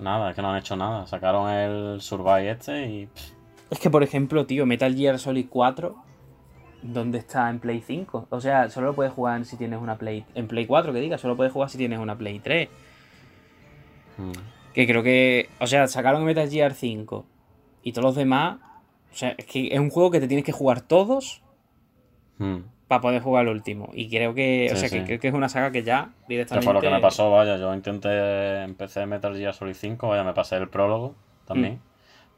Nada, 0.00 0.30
es 0.30 0.36
que 0.36 0.42
no 0.42 0.50
han 0.50 0.58
hecho 0.58 0.76
nada. 0.76 1.06
Sacaron 1.06 1.50
el 1.50 2.00
Survive 2.00 2.50
este 2.50 2.86
y. 2.86 3.08
Es 3.70 3.78
que, 3.78 3.88
por 3.90 4.02
ejemplo, 4.02 4.44
tío, 4.44 4.66
Metal 4.66 4.94
Gear 4.94 5.18
Solid 5.18 5.46
4, 5.48 5.96
¿dónde 6.84 7.18
está 7.18 7.50
en 7.50 7.58
Play 7.58 7.80
5? 7.80 8.28
O 8.30 8.40
sea, 8.40 8.70
solo 8.70 8.88
lo 8.88 8.94
puedes 8.94 9.12
jugar 9.12 9.44
si 9.44 9.56
tienes 9.56 9.80
una 9.80 9.96
Play... 9.96 10.24
En 10.34 10.46
Play 10.46 10.66
4, 10.66 10.92
que 10.92 11.00
diga, 11.00 11.18
solo 11.18 11.36
puedes 11.36 11.52
jugar 11.52 11.70
si 11.70 11.78
tienes 11.78 11.98
una 11.98 12.16
Play 12.16 12.38
3. 12.38 12.68
mm. 14.18 14.32
Que 14.72 14.86
creo 14.86 15.02
que... 15.02 15.48
O 15.60 15.66
sea, 15.66 15.86
sacaron 15.88 16.24
Metal 16.24 16.48
Gear 16.48 16.74
5 16.74 17.26
y 17.82 17.92
todos 17.92 18.04
los 18.04 18.14
demás 18.16 18.58
O 19.12 19.16
sea, 19.16 19.34
es 19.36 19.44
que 19.46 19.68
es 19.72 19.78
un 19.78 19.90
juego 19.90 20.10
que 20.10 20.20
te 20.20 20.28
tienes 20.28 20.44
que 20.44 20.52
jugar 20.52 20.80
todos 20.80 21.42
Mm. 22.38 22.56
para 22.88 23.00
poder 23.00 23.22
jugar 23.22 23.46
el 23.46 23.52
último. 23.52 23.90
Y 23.94 24.10
creo 24.10 24.34
que, 24.34 24.68
o 24.72 24.76
sea, 24.76 24.88
sí. 24.88 24.98
que 24.98 25.04
creo 25.04 25.20
que 25.20 25.28
es 25.28 25.34
una 25.34 25.48
saga 25.48 25.70
que 25.70 25.82
ya 25.82 26.10
directamente. 26.28 26.64
fue 26.64 26.74
lo 26.74 26.80
que 26.80 26.90
me 26.90 27.00
pasó, 27.00 27.30
vaya. 27.30 27.56
Yo 27.56 27.72
intenté, 27.74 28.62
empecé 28.62 29.06
Metal 29.06 29.36
Gear 29.36 29.54
Solid 29.54 29.74
5, 29.74 30.08
vaya, 30.08 30.24
me 30.24 30.32
pasé 30.34 30.56
el 30.56 30.68
prólogo 30.68 31.14
también. 31.46 31.80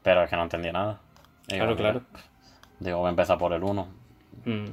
Pero 0.03 0.23
es 0.23 0.29
que 0.29 0.35
no 0.35 0.43
entendía 0.43 0.71
nada. 0.71 1.01
Claro, 1.47 1.75
claro. 1.75 2.01
Digo, 2.79 2.99
voy 2.99 3.07
a 3.07 3.09
empezar 3.09 3.37
por 3.37 3.53
el 3.53 3.63
1. 3.63 3.87
Mm, 4.45 4.65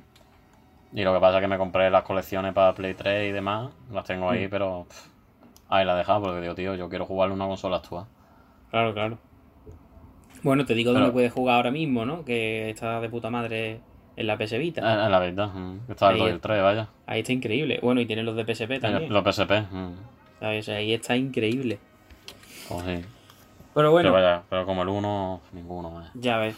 Y 0.96 1.02
lo 1.02 1.12
que 1.12 1.20
pasa 1.20 1.38
es 1.38 1.42
que 1.42 1.48
me 1.48 1.58
compré 1.58 1.90
las 1.90 2.04
colecciones 2.04 2.52
para 2.52 2.72
Play 2.74 2.94
3 2.94 3.28
y 3.28 3.32
demás. 3.32 3.72
Las 3.92 4.04
tengo 4.04 4.30
ahí, 4.30 4.46
Mm. 4.46 4.50
pero 4.50 4.86
pff, 4.88 5.06
ahí 5.68 5.84
las 5.84 5.94
he 5.96 5.98
dejado 5.98 6.22
porque 6.22 6.40
digo, 6.40 6.54
tío, 6.54 6.74
yo 6.76 6.88
quiero 6.88 7.04
jugar 7.06 7.28
en 7.30 7.34
una 7.34 7.46
consola 7.46 7.76
actual. 7.78 8.06
claro, 8.70 8.92
claro. 8.94 9.18
Bueno, 10.42 10.64
te 10.66 10.74
digo 10.74 10.90
Pero- 10.92 11.00
dónde 11.00 11.12
puedes 11.12 11.32
jugar 11.32 11.56
ahora 11.56 11.70
mismo, 11.70 12.04
¿no? 12.04 12.24
Que 12.24 12.68
está 12.70 13.00
de 13.00 13.08
puta 13.08 13.30
madre 13.30 13.80
en 14.16 14.26
la 14.26 14.36
PS 14.36 14.58
Vita. 14.58 14.80
Eh, 15.06 15.08
la 15.10 15.18
verdad, 15.18 15.48
mm, 15.54 15.90
está 15.90 16.08
el 16.10 16.14
Ahí 16.14 16.20
2 16.20 16.28
y 16.28 16.32
el 16.32 16.40
3, 16.40 16.62
vaya. 16.62 16.88
Ahí 17.06 17.20
está 17.20 17.32
increíble. 17.32 17.78
Bueno, 17.82 18.00
y 18.00 18.06
tiene 18.06 18.22
los 18.22 18.36
de 18.36 18.44
PSP 18.44 18.78
también. 18.78 19.12
Los 19.12 19.24
PSP, 19.24 19.62
mm, 19.62 19.94
¿sabes? 20.40 20.68
Ahí 20.68 20.92
está 20.92 21.16
increíble. 21.16 21.78
pues 22.68 22.84
sí. 22.84 23.04
Pero 23.74 23.90
bueno, 23.90 24.12
Pero 24.12 24.12
vaya, 24.12 24.42
pero 24.48 24.64
como 24.66 24.82
el 24.82 24.88
1, 24.88 25.40
ninguno, 25.52 25.90
vaya. 25.94 26.10
ya 26.14 26.38
ves. 26.38 26.56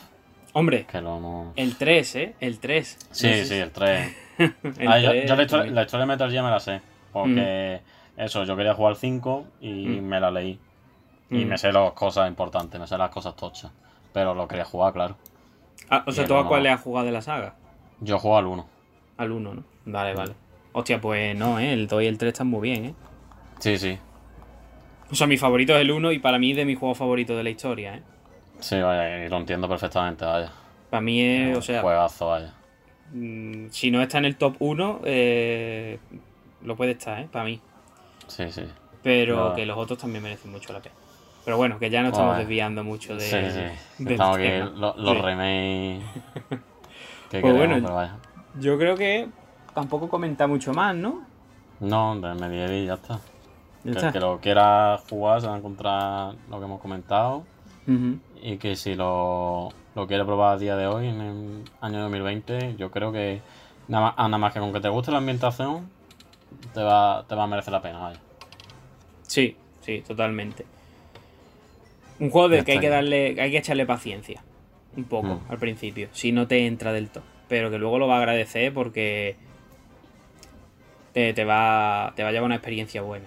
Hombre, 0.59 0.87
Que 0.87 0.97
el 0.99 1.07
1... 1.07 1.53
el 1.57 1.77
3, 1.77 2.16
¿eh? 2.16 2.35
El 2.41 2.59
3. 2.61 2.99
Sí, 3.11 3.27
No 3.27 3.33
sé 3.35 3.45
sí, 3.45 3.55
el 3.57 3.70
3. 3.73 4.16
el 4.39 4.89
Ah, 4.89 4.99
yo, 4.99 5.11
3 5.11 5.28
yo 5.28 5.37
la, 5.37 5.43
historia, 5.43 5.70
la 5.70 5.83
historia 5.83 6.07
de 6.07 6.12
Metal 6.12 6.31
Gear 6.31 6.45
me 6.45 6.51
la 6.51 6.61
sé. 6.61 6.81
Porque 7.12 7.81
eso, 8.16 8.43
yo 8.45 8.57
quería 8.57 8.73
jugar 8.73 8.93
al 8.93 8.97
5 8.97 9.45
y 9.61 9.87
Mm. 9.87 10.03
me 10.05 10.19
la 10.19 10.31
leí. 10.31 10.59
Y 11.31 11.45
Mm. 11.45 11.49
me 11.49 11.59
sé 11.59 11.73
las 11.73 11.93
cosas 11.93 12.27
importantes, 12.28 12.81
me 12.81 12.87
sé 12.87 12.97
las 12.97 13.11
cosas 13.11 13.37
tochas. 13.37 13.70
Pero 14.15 14.35
lo 14.35 14.49
quería 14.49 14.65
jugar, 14.65 14.95
claro. 14.95 15.16
Ah, 15.91 16.03
o 16.07 16.12
sea, 16.12 16.24
¿tú 16.27 16.35
a 16.37 16.49
cuál 16.49 16.62
le 16.62 16.70
has 16.70 16.81
jugado 16.81 17.05
de 17.05 17.12
la 17.12 17.20
saga? 17.20 17.55
Yo 18.01 18.19
juego 18.19 18.39
al 18.39 18.47
1. 18.47 18.66
Al 19.19 19.33
1, 19.33 19.55
¿no? 19.55 19.65
Vale, 19.85 20.15
Mm. 20.15 20.16
vale. 20.16 20.33
Hostia, 20.73 21.01
pues 21.03 21.37
no, 21.37 21.59
¿eh? 21.59 21.74
El 21.74 21.87
2 21.87 22.03
y 22.03 22.07
el 22.07 22.16
3 22.16 22.33
están 22.33 22.47
muy 22.47 22.62
bien, 22.70 22.85
¿eh? 22.87 22.95
Sí, 23.59 23.77
sí. 23.77 23.99
O 25.11 25.15
sea, 25.15 25.27
mi 25.27 25.37
favorito 25.37 25.74
es 25.74 25.83
el 25.83 25.91
1 25.91 26.12
y 26.12 26.19
para 26.19 26.39
mí 26.39 26.53
es 26.53 26.57
de 26.57 26.65
mis 26.65 26.78
juegos 26.78 26.97
favoritos 26.97 27.37
de 27.37 27.43
la 27.45 27.51
historia, 27.51 27.97
¿eh? 27.97 28.03
Sí, 28.61 28.81
vaya, 28.81 29.24
y 29.24 29.28
lo 29.28 29.37
entiendo 29.37 29.69
perfectamente, 29.69 30.24
vaya. 30.24 30.51
Para 30.91 31.01
mí 31.01 31.20
es, 31.20 31.57
o 31.57 31.62
sea, 31.62 31.83
Juegazo, 31.83 32.28
vaya. 32.28 32.53
mm, 33.12 33.69
si 33.70 33.91
no 33.91 34.03
está 34.03 34.19
en 34.19 34.24
el 34.24 34.37
top 34.37 34.57
1, 34.59 35.01
eh, 35.05 35.99
lo 36.65 36.77
puede 36.77 36.93
estar, 36.93 37.20
¿eh? 37.20 37.28
Para 37.31 37.45
mí. 37.45 37.61
Sí, 38.28 38.51
sí. 38.51 38.65
Pero 39.03 39.55
que 39.55 39.66
los 39.66 39.77
otros 39.77 39.99
también 39.99 40.23
merecen 40.23 40.51
mucho 40.51 40.73
la 40.73 40.81
pena. 40.81 40.95
Pero 41.45 41.57
bueno, 41.59 41.78
que 41.78 41.91
ya 41.91 42.03
no 42.03 42.09
estamos 42.09 42.37
desviando 42.39 42.83
mucho 42.83 43.15
de. 43.15 43.20
sí, 43.20 43.37
sí. 43.51 44.05
Estamos 44.11 44.37
tema. 44.39 44.65
lo- 44.77 44.97
los 44.97 45.16
Sí. 45.16 45.23
remakes. 45.23 46.05
que 47.31 47.41
Pues 47.41 47.43
queremos, 47.43 47.59
bueno, 47.69 47.74
pero 47.83 47.95
vaya. 47.95 48.12
Yo 48.61 48.78
creo 48.78 48.97
que 48.97 49.28
tampoco 49.74 50.09
comenta 50.09 50.47
mucho 50.47 50.73
más, 50.73 50.95
¿no? 50.97 51.20
No, 51.78 52.19
de 52.19 52.35
Medieval 52.35 52.87
ya 52.87 52.95
está. 52.95 53.15
Ya 53.15 53.20
Que 53.85 53.91
está. 53.91 54.07
el 54.09 54.12
que 54.12 54.20
lo 54.20 54.41
quiera 54.41 54.99
jugar 55.09 55.41
se 55.41 55.47
va 55.47 55.55
a 55.55 55.59
encontrar 55.59 56.35
lo 56.51 56.59
que 56.59 56.65
hemos 56.65 56.81
comentado. 56.81 57.45
Ujú. 57.87 58.19
Y 58.43 58.59
que 58.59 58.77
si 58.77 58.95
lo, 58.95 59.71
lo 59.95 60.07
quiere 60.07 60.25
probar 60.25 60.55
a 60.55 60.59
día 60.59 60.77
de 60.77 60.87
hoy, 60.87 61.09
en 61.09 61.21
el 61.21 61.65
año 61.81 62.01
2020, 62.03 62.77
yo 62.77 62.91
creo 62.91 63.13
que 63.13 63.41
nada 63.89 64.07
más, 64.07 64.17
nada 64.17 64.39
más 64.39 64.53
que 64.53 64.61
con 64.61 64.73
que 64.73 64.81
te 64.81 64.89
guste 64.89 65.11
la 65.11 65.19
ambientación, 65.19 65.89
te 66.75 66.83
va, 66.83 67.25
te 67.29 67.35
va 67.35 67.45
a 67.45 67.47
merecer 67.47 67.73
la 67.73 67.83
pena. 67.83 67.99
Vaya. 67.99 68.21
Sí, 69.23 69.57
sí, 69.81 70.03
totalmente. 70.07 70.65
Un 72.19 72.31
juego 72.31 72.49
del 72.49 72.65
que 72.65 72.73
hay 72.73 72.79
que 72.81 72.89
darle, 72.89 73.41
hay 73.41 73.51
que 73.51 73.59
echarle 73.59 73.85
paciencia. 73.87 74.43
Un 74.97 75.05
poco 75.05 75.27
Mm. 75.29 75.41
al 75.51 75.59
principio. 75.59 76.09
Si 76.13 76.33
no 76.33 76.47
te 76.47 76.67
entra 76.67 76.93
del 76.93 77.11
todo. 77.11 77.25
Pero 77.49 77.71
que 77.71 77.79
luego 77.79 77.99
lo 77.99 78.09
va 78.09 78.15
a 78.17 78.19
agradecer 78.19 78.73
porque 78.73 79.37
te, 81.13 81.33
te 81.35 81.45
va, 81.45 82.13
te 82.17 82.23
va 82.23 82.31
a 82.31 82.33
llevar 82.33 82.47
una 82.47 82.55
experiencia 82.57 83.03
buena. 83.03 83.27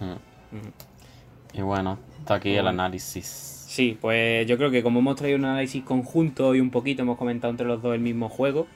Mm. 0.00 1.56
Y 1.58 1.62
bueno, 1.62 1.98
está 2.18 2.34
aquí 2.34 2.54
el 2.56 2.66
análisis. 2.66 3.54
Sí, 3.78 3.96
pues 4.00 4.44
yo 4.48 4.56
creo 4.58 4.72
que 4.72 4.82
como 4.82 4.98
hemos 4.98 5.14
traído 5.14 5.38
un 5.38 5.44
análisis 5.44 5.84
conjunto 5.84 6.52
y 6.56 6.58
un 6.58 6.70
poquito 6.70 7.02
hemos 7.02 7.16
comentado 7.16 7.52
entre 7.52 7.64
los 7.64 7.80
dos 7.80 7.94
el 7.94 8.00
mismo 8.00 8.28
juego, 8.28 8.66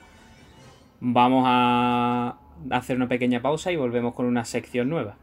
vamos 1.01 1.43
a 1.45 2.37
hacer 2.69 2.95
una 2.95 3.09
pequeña 3.09 3.41
pausa 3.41 3.73
y 3.73 3.75
volvemos 3.75 4.13
con 4.13 4.25
una 4.25 4.45
sección 4.45 4.87
nueva. 4.87 5.17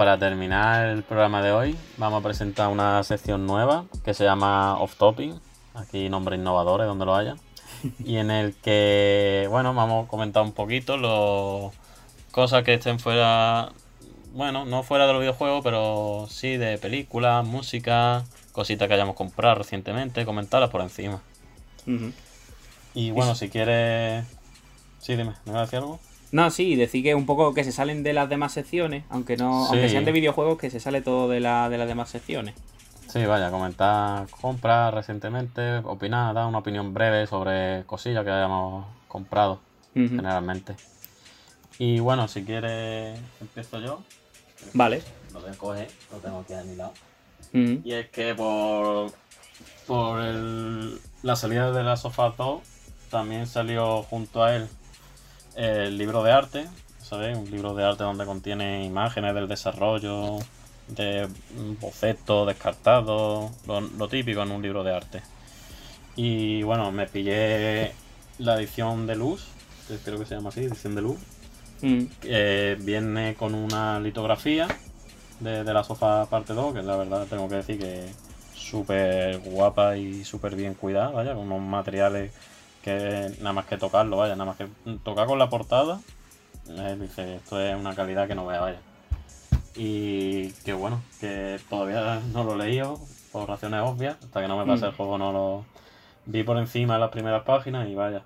Para 0.00 0.16
terminar 0.16 0.86
el 0.86 1.02
programa 1.02 1.42
de 1.42 1.52
hoy, 1.52 1.76
vamos 1.98 2.20
a 2.20 2.26
presentar 2.26 2.68
una 2.68 3.02
sección 3.02 3.46
nueva 3.46 3.84
que 4.02 4.14
se 4.14 4.24
llama 4.24 4.78
Off 4.78 4.96
Topic. 4.96 5.34
Aquí 5.74 6.08
nombres 6.08 6.38
innovadores 6.40 6.86
donde 6.86 7.04
lo 7.04 7.14
haya. 7.14 7.36
Y 8.02 8.16
en 8.16 8.30
el 8.30 8.54
que, 8.54 9.46
bueno, 9.50 9.74
vamos 9.74 10.06
a 10.06 10.08
comentar 10.08 10.42
un 10.42 10.52
poquito 10.52 10.96
los 10.96 11.74
cosas 12.30 12.64
que 12.64 12.72
estén 12.72 12.98
fuera, 12.98 13.72
bueno, 14.32 14.64
no 14.64 14.82
fuera 14.84 15.06
de 15.06 15.12
los 15.12 15.20
videojuegos, 15.20 15.62
pero 15.62 16.26
sí 16.30 16.56
de 16.56 16.78
películas, 16.78 17.44
música, 17.44 18.24
cositas 18.52 18.88
que 18.88 18.94
hayamos 18.94 19.16
comprado 19.16 19.56
recientemente, 19.56 20.24
comentarlas 20.24 20.70
por 20.70 20.80
encima. 20.80 21.20
Y 22.94 23.10
bueno, 23.10 23.34
si 23.34 23.50
quieres... 23.50 24.24
Sí, 24.98 25.14
dime, 25.14 25.34
¿me 25.44 25.52
vas 25.52 25.60
a 25.60 25.64
decir 25.66 25.80
algo? 25.80 26.00
No, 26.32 26.50
sí, 26.50 26.76
decir 26.76 27.02
que 27.02 27.14
un 27.14 27.26
poco 27.26 27.54
que 27.54 27.64
se 27.64 27.72
salen 27.72 28.02
de 28.02 28.12
las 28.12 28.28
demás 28.28 28.52
secciones, 28.52 29.04
aunque 29.10 29.36
no, 29.36 29.66
aunque 29.66 29.88
sean 29.88 30.04
de 30.04 30.12
videojuegos, 30.12 30.58
que 30.58 30.70
se 30.70 30.78
sale 30.80 31.00
todo 31.02 31.28
de, 31.28 31.40
la, 31.40 31.68
de 31.68 31.76
las 31.78 31.88
demás 31.88 32.08
secciones. 32.10 32.54
Sí, 33.08 33.24
vaya, 33.26 33.50
comentar 33.50 34.28
compras 34.40 34.94
recientemente, 34.94 35.78
opinar, 35.78 36.32
dar 36.32 36.46
una 36.46 36.58
opinión 36.58 36.94
breve 36.94 37.26
sobre 37.26 37.82
cosillas 37.86 38.22
que 38.24 38.30
hayamos 38.30 38.86
comprado 39.08 39.60
generalmente. 39.94 40.76
Y 41.78 41.98
bueno, 41.98 42.28
si 42.28 42.44
quieres, 42.44 43.18
empiezo 43.40 43.80
yo. 43.80 44.00
Vale. 44.74 45.02
Lo 45.32 45.40
tengo, 45.40 45.56
coger, 45.58 45.88
lo 46.12 46.18
tengo 46.18 46.38
aquí 46.40 46.52
a 46.52 46.62
mi 46.62 46.76
lado. 46.76 46.92
Y 47.84 47.92
es 47.92 48.08
que 48.10 48.34
por, 48.36 49.10
por 49.88 50.20
el- 50.20 51.00
la 51.24 51.34
salida 51.34 51.72
de 51.72 51.82
la 51.82 51.96
Sofá 51.96 52.32
2 52.36 52.60
también 53.10 53.46
salió 53.48 54.02
junto 54.04 54.44
a 54.44 54.54
él 54.54 54.68
el 55.60 55.98
libro 55.98 56.22
de 56.22 56.32
arte, 56.32 56.66
¿sabes? 57.02 57.36
Un 57.36 57.50
libro 57.50 57.74
de 57.74 57.84
arte 57.84 58.02
donde 58.02 58.24
contiene 58.24 58.84
imágenes 58.84 59.34
del 59.34 59.46
desarrollo, 59.46 60.38
de 60.88 61.28
bocetos 61.80 62.46
descartados, 62.46 63.50
lo, 63.66 63.80
lo 63.82 64.08
típico 64.08 64.42
en 64.42 64.52
un 64.52 64.62
libro 64.62 64.82
de 64.82 64.94
arte. 64.94 65.22
Y 66.16 66.62
bueno, 66.62 66.90
me 66.92 67.06
pillé 67.06 67.92
la 68.38 68.56
edición 68.58 69.06
de 69.06 69.16
luz, 69.16 69.48
que 69.86 69.96
creo 69.98 70.18
que 70.18 70.24
se 70.24 70.34
llama 70.34 70.48
así, 70.48 70.60
edición 70.60 70.94
de 70.94 71.02
luz, 71.02 71.18
Ujú. 71.82 72.08
eh, 72.22 72.76
viene 72.80 73.34
con 73.34 73.54
una 73.54 74.00
litografía 74.00 74.66
de, 75.40 75.62
de 75.62 75.74
la 75.74 75.84
sofá 75.84 76.26
parte 76.26 76.54
2, 76.54 76.74
que 76.74 76.82
la 76.82 76.96
verdad 76.96 77.26
tengo 77.28 77.48
que 77.48 77.56
decir 77.56 77.78
que 77.78 78.06
es 78.06 78.10
súper 78.54 79.38
guapa 79.40 79.96
y 79.96 80.24
súper 80.24 80.56
bien 80.56 80.74
cuidada, 80.74 81.10
vaya, 81.10 81.34
con 81.34 81.50
unos 81.50 81.60
materiales 81.60 82.32
que 82.82 83.32
nada 83.40 83.52
más 83.52 83.66
que 83.66 83.76
tocarlo, 83.76 84.16
vaya, 84.16 84.34
nada 84.36 84.46
más 84.52 84.56
que 84.56 84.68
tocar 85.04 85.26
con 85.26 85.38
la 85.38 85.48
portada, 85.50 86.00
eh, 86.68 86.96
dice, 87.00 87.36
esto 87.36 87.60
es 87.60 87.76
una 87.76 87.94
calidad 87.94 88.26
que 88.26 88.34
no 88.34 88.46
vea, 88.46 88.60
vaya. 88.60 88.78
Y 89.76 90.50
que 90.64 90.72
bueno, 90.72 91.00
que 91.20 91.60
todavía 91.68 92.20
no 92.32 92.44
lo 92.44 92.54
he 92.54 92.66
leído 92.68 92.98
por 93.32 93.48
razones 93.48 93.80
obvias, 93.84 94.16
hasta 94.22 94.40
que 94.40 94.48
no 94.48 94.58
me 94.58 94.66
pase 94.66 94.84
Mm. 94.86 94.88
el 94.88 94.94
juego 94.94 95.18
no 95.18 95.32
lo 95.32 95.64
vi 96.26 96.42
por 96.42 96.58
encima 96.58 96.94
de 96.94 97.00
las 97.00 97.10
primeras 97.10 97.42
páginas 97.44 97.88
y 97.88 97.94
vaya. 97.94 98.22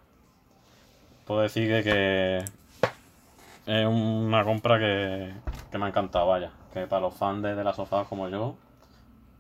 Puedo 1.26 1.40
decir 1.40 1.68
que, 1.68 1.82
que 1.82 2.44
es 3.66 3.86
una 3.86 4.44
compra 4.44 4.78
que, 4.78 5.32
que 5.70 5.78
me 5.78 5.86
ha 5.86 5.89
encantado, 5.89 6.26
vaya. 6.28 6.51
Que 6.72 6.86
para 6.86 7.02
los 7.02 7.14
fans 7.14 7.43
de, 7.43 7.55
de 7.55 7.64
las 7.64 7.76
sofás 7.76 8.06
como 8.09 8.28
yo, 8.28 8.56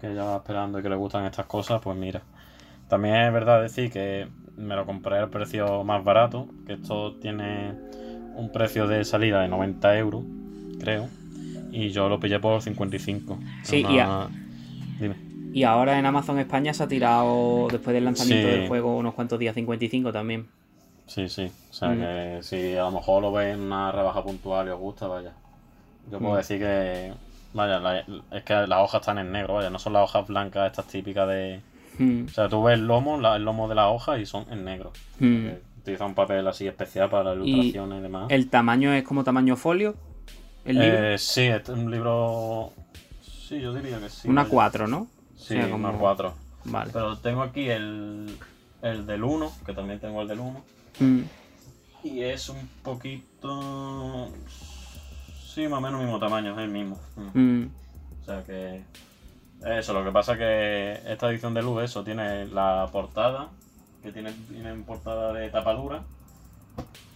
que 0.00 0.14
ya 0.14 0.24
va 0.24 0.36
esperando 0.36 0.78
y 0.78 0.82
que 0.82 0.88
les 0.88 0.98
gustan 0.98 1.24
estas 1.24 1.46
cosas, 1.46 1.80
pues 1.82 1.96
mira. 1.96 2.22
También 2.88 3.16
es 3.16 3.32
verdad 3.32 3.60
decir 3.62 3.90
que 3.90 4.28
me 4.56 4.76
lo 4.76 4.86
compré 4.86 5.18
al 5.18 5.30
precio 5.30 5.84
más 5.84 6.02
barato, 6.04 6.48
que 6.66 6.74
esto 6.74 7.14
tiene 7.16 7.72
un 8.36 8.50
precio 8.52 8.86
de 8.86 9.04
salida 9.04 9.40
de 9.42 9.48
90 9.48 9.96
euros, 9.98 10.22
creo. 10.80 11.08
Y 11.72 11.88
yo 11.90 12.08
lo 12.08 12.20
pillé 12.20 12.38
por 12.38 12.62
55. 12.62 13.38
Sí, 13.62 13.84
y 13.88 13.98
a- 13.98 14.28
Dime. 15.00 15.16
Y 15.52 15.62
ahora 15.64 15.98
en 15.98 16.06
Amazon 16.06 16.38
España 16.38 16.72
se 16.74 16.82
ha 16.82 16.88
tirado, 16.88 17.68
después 17.70 17.94
del 17.94 18.04
lanzamiento 18.04 18.48
Sí. 18.48 18.54
del 18.58 18.68
juego, 18.68 18.96
unos 18.96 19.14
cuantos 19.14 19.38
días, 19.38 19.54
55 19.54 20.12
también. 20.12 20.46
Sí, 21.06 21.28
sí. 21.28 21.50
O 21.70 21.72
sea 21.72 21.88
Mm. 21.90 21.98
que 22.00 22.38
si 22.42 22.76
a 22.76 22.82
lo 22.84 22.92
mejor 22.92 23.22
lo 23.22 23.32
ves 23.32 23.54
en 23.54 23.60
una 23.60 23.92
rebaja 23.92 24.22
puntual 24.22 24.66
y 24.68 24.70
os 24.70 24.78
gusta, 24.80 25.06
vaya. 25.06 25.32
Yo 26.10 26.18
puedo 26.18 26.34
Mm. 26.34 26.36
decir 26.36 26.58
que. 26.60 27.12
Vaya, 27.52 27.78
la- 27.78 28.00
es 28.32 28.42
que 28.44 28.54
las 28.66 28.78
hojas 28.80 29.00
están 29.02 29.18
en 29.18 29.30
negro, 29.30 29.54
vaya. 29.54 29.70
No 29.70 29.78
son 29.78 29.92
las 29.92 30.02
hojas 30.04 30.26
blancas 30.26 30.66
estas 30.70 30.86
típicas 30.86 31.28
de. 31.28 31.60
Mm, 31.98 32.24
O 32.26 32.28
sea, 32.28 32.48
tú 32.48 32.62
ves 32.62 32.74
el 32.78 32.86
lomo, 32.86 33.20
la- 33.20 33.36
el 33.36 33.44
lomo 33.44 33.68
de 33.68 33.74
las 33.74 33.86
hojas 33.88 34.20
y 34.20 34.26
son 34.26 34.46
en 34.50 34.64
negro. 34.64 34.92
mm. 35.20 35.46
Eh, 35.46 35.62
Utiliza 35.80 36.06
un 36.06 36.14
papel 36.14 36.46
así 36.48 36.66
especial 36.66 37.10
para 37.10 37.34
las 37.34 37.46
Y 37.46 37.50
ilustraciones 37.50 37.98
y, 37.98 38.02
demás. 38.02 38.26
¿El 38.30 38.48
tamaño 38.48 38.92
es 38.94 39.04
como 39.04 39.22
tamaño 39.22 39.54
folio? 39.54 39.94
¿El 40.64 40.78
libro? 40.78 41.08
Eh, 41.10 41.18
sí, 41.18 41.42
este 41.42 41.72
es 41.72 41.78
un 41.78 41.90
libro. 41.90 42.72
Sí, 43.22 43.60
yo 43.60 43.74
diría 43.74 43.98
que 44.00 44.08
sí. 44.08 44.26
una 44.28 44.42
vaya. 44.44 44.50
4, 44.54 44.86
¿no? 44.86 45.06
Sí, 45.36 45.54
O 45.54 45.60
sea, 45.60 45.70
como- 45.70 45.88
una 45.90 45.98
4. 45.98 46.32
Vale. 46.64 46.90
Pero 46.90 47.18
tengo 47.18 47.42
aquí 47.42 47.68
el, 47.68 48.34
el 48.80 49.06
del 49.06 49.22
1, 49.24 49.52
que 49.66 49.74
también 49.74 50.00
tengo 50.00 50.22
el 50.22 50.28
del 50.28 50.40
1. 50.40 50.64
Mm, 51.00 51.20
Y 52.04 52.20
es 52.22 52.48
un 52.48 52.66
poquito. 52.82 54.30
Sí, 55.46 55.68
más 55.68 55.78
o 55.78 55.80
menos 55.82 56.00
mismo 56.02 56.18
tamaño, 56.18 56.52
es 56.52 56.58
el 56.58 56.70
mismo. 56.70 56.98
Mm, 57.34 57.64
O 58.22 58.24
sea 58.24 58.42
que. 58.42 58.82
Eso, 59.64 59.94
lo 59.94 60.04
que 60.04 60.10
pasa 60.10 60.32
es 60.32 60.38
que 60.38 61.12
esta 61.12 61.30
edición 61.30 61.54
de 61.54 61.62
luz, 61.62 61.82
eso, 61.82 62.04
tiene 62.04 62.46
la 62.46 62.88
portada, 62.92 63.48
que 64.02 64.12
tiene, 64.12 64.32
viene 64.48 64.70
en 64.70 64.84
portada 64.84 65.32
de 65.32 65.48
tapadura. 65.50 66.02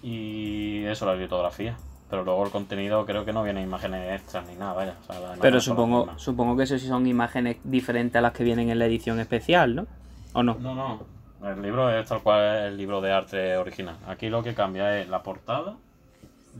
Y 0.02 0.84
eso, 0.84 1.06
la 1.06 1.14
litografía. 1.14 1.76
Pero 2.08 2.24
luego 2.24 2.44
el 2.46 2.50
contenido 2.50 3.04
creo 3.04 3.24
que 3.26 3.34
no 3.34 3.42
viene 3.42 3.60
imágenes 3.60 4.20
extras 4.20 4.46
ni 4.46 4.54
nada, 4.54 4.72
vaya. 4.72 4.94
O 5.02 5.04
sea, 5.04 5.16
imágenes 5.16 5.40
Pero 5.40 5.60
supongo, 5.60 6.08
supongo 6.16 6.56
que 6.56 6.62
eso 6.62 6.78
sí 6.78 6.86
son 6.86 7.06
imágenes 7.06 7.58
diferentes 7.64 8.16
a 8.16 8.22
las 8.22 8.32
que 8.32 8.44
vienen 8.44 8.70
en 8.70 8.78
la 8.78 8.86
edición 8.86 9.20
especial, 9.20 9.74
¿no? 9.74 9.86
¿O 10.32 10.42
no? 10.42 10.56
No, 10.58 10.74
no. 10.74 11.18
El 11.46 11.60
libro 11.60 11.90
es 11.90 12.08
tal 12.08 12.22
cual 12.22 12.40
es 12.40 12.62
el 12.72 12.76
libro 12.78 13.00
de 13.00 13.12
arte 13.12 13.56
original. 13.58 13.96
Aquí 14.06 14.30
lo 14.30 14.42
que 14.42 14.54
cambia 14.54 14.98
es 14.98 15.08
la 15.08 15.22
portada, 15.22 15.76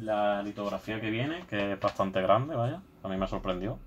la 0.00 0.42
litografía 0.42 1.00
que 1.00 1.10
viene, 1.10 1.44
que 1.48 1.72
es 1.72 1.80
bastante 1.80 2.20
grande, 2.20 2.54
vaya. 2.54 2.80
A 3.02 3.08
mí 3.08 3.16
me 3.16 3.26
sorprendió. 3.26 3.78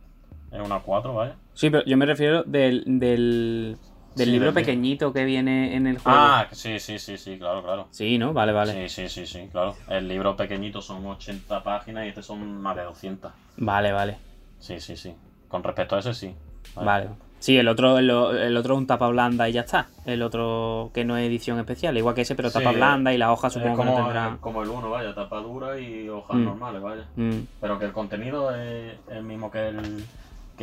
Es 0.51 0.59
una 0.59 0.79
4, 0.79 1.13
vaya. 1.13 1.35
Sí, 1.53 1.69
pero 1.69 1.83
yo 1.85 1.95
me 1.97 2.05
refiero 2.05 2.43
del, 2.43 2.83
del, 2.85 3.77
del 4.15 4.25
Sí, 4.25 4.31
libro 4.31 4.47
del- 4.51 4.55
pequeñito 4.55 5.13
que 5.13 5.23
viene 5.25 5.75
en 5.75 5.87
el 5.87 5.97
juego. 5.99 6.17
Ah, 6.19 6.47
sí, 6.51 6.79
sí, 6.79 6.99
sí, 6.99 7.17
sí, 7.17 7.37
claro, 7.37 7.63
claro. 7.63 7.87
Sí, 7.91 8.17
¿no? 8.17 8.33
Vale, 8.33 8.51
vale. 8.51 8.87
Sí, 8.89 9.07
sí, 9.07 9.09
sí, 9.09 9.25
sí, 9.25 9.47
claro. 9.51 9.75
El 9.87 10.07
libro 10.07 10.35
pequeñito 10.35 10.81
son 10.81 11.05
80 11.05 11.63
páginas 11.63 12.05
y 12.05 12.09
este 12.09 12.21
son 12.23 12.61
más 12.61 12.75
de 12.75 12.83
200. 12.83 13.31
Vale, 13.57 13.91
vale. 13.93 14.17
Sí, 14.59 14.79
sí, 14.79 14.97
sí. 14.97 15.15
Con 15.47 15.63
respecto 15.63 15.95
a 15.95 15.99
ese, 15.99 16.13
sí. 16.13 16.35
Vale. 16.75 17.09
Sí, 17.39 17.57
el 17.57 17.67
otro, 17.69 17.97
el, 17.97 18.07
el 18.09 18.55
otro 18.55 18.75
es 18.75 18.77
un 18.77 18.85
tapa 18.87 19.07
blanda 19.07 19.49
y 19.49 19.53
ya 19.53 19.61
está. 19.61 19.87
El 20.05 20.21
otro 20.21 20.91
que 20.93 21.03
no 21.05 21.17
es 21.17 21.25
edición 21.27 21.57
especial, 21.59 21.97
igual 21.97 22.13
que 22.13 22.21
ese, 22.21 22.35
pero 22.35 22.49
Sí, 22.49 22.59
tapa 22.59 22.71
blanda 22.71 23.13
y 23.13 23.17
las 23.17 23.29
hojas 23.29 23.53
supongo 23.53 23.77
que 23.79 23.85
no 23.85 23.93
como, 23.93 24.03
tendrán. 24.03 24.37
como 24.37 24.61
el 24.61 24.69
1, 24.69 24.89
vaya, 24.91 25.15
tapa 25.15 25.37
dura 25.39 25.79
y 25.79 26.07
hojas 26.07 26.37
Mm. 26.37 26.43
normales, 26.43 26.81
vaya. 26.83 27.05
Mm, 27.15 27.39
Pero 27.59 27.79
que 27.79 27.85
el 27.85 27.93
contenido 27.93 28.55
es 28.55 28.93
el 29.09 29.23
mismo 29.23 29.49
que 29.49 29.69
el 29.69 30.05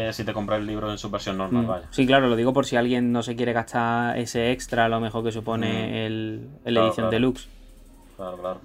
que 0.07 0.13
si 0.13 0.25
te 0.25 0.33
compras 0.33 0.61
el 0.61 0.67
libro 0.67 0.91
en 0.91 0.97
su 0.99 1.11
versión 1.11 1.37
normal, 1.37 1.65
mm. 1.65 1.69
vaya. 1.69 1.87
Sí, 1.91 2.07
claro, 2.07 2.29
lo 2.29 2.37
digo 2.37 2.53
por 2.53 2.65
si 2.67 2.77
alguien 2.77 3.13
no 3.13 3.23
se 3.23 3.37
quiere 3.37 3.53
gastar 3.53 4.17
ese 4.19 4.53
extra, 4.53 4.87
a 4.87 4.89
lo 4.89 5.01
mejor 5.01 5.23
que 5.25 5.33
supone 5.33 5.69
Mm. 5.69 5.95
el, 5.95 6.49
el 6.65 6.75
Claro, 6.75 6.87
edición 6.87 7.05
claro. 7.05 7.11
deluxe. 7.11 7.49
Claro, 8.17 8.37
claro. 8.39 8.61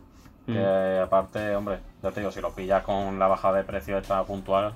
Mm. 0.48 0.54
Que 0.54 1.00
aparte, 1.04 1.56
hombre, 1.56 1.80
ya 2.02 2.12
te 2.12 2.20
digo, 2.20 2.32
si 2.32 2.42
lo 2.42 2.52
pillas 2.54 2.84
con 2.84 3.18
la 3.20 3.28
bajada 3.28 3.58
de 3.58 3.64
precio 3.64 3.98
esta 3.98 4.24
puntual, 4.24 4.74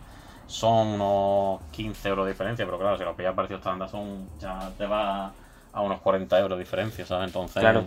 son 0.47 0.87
unos 1.01 1.61
15 1.71 2.09
euros 2.09 2.25
de 2.25 2.31
diferencia, 2.31 2.65
pero 2.65 2.77
claro, 2.79 2.97
si 2.97 3.03
lo 3.03 3.15
pillas 3.15 3.33
a 3.33 3.35
precio 3.35 3.57
estándar, 3.57 3.89
son 3.89 4.27
ya 4.39 4.69
te 4.77 4.85
va 4.85 5.31
a 5.73 5.81
unos 5.81 5.99
40 6.01 6.39
euros 6.39 6.57
de 6.57 6.63
diferencia, 6.63 7.05
¿sabes? 7.05 7.27
Entonces, 7.27 7.61
Claro. 7.61 7.83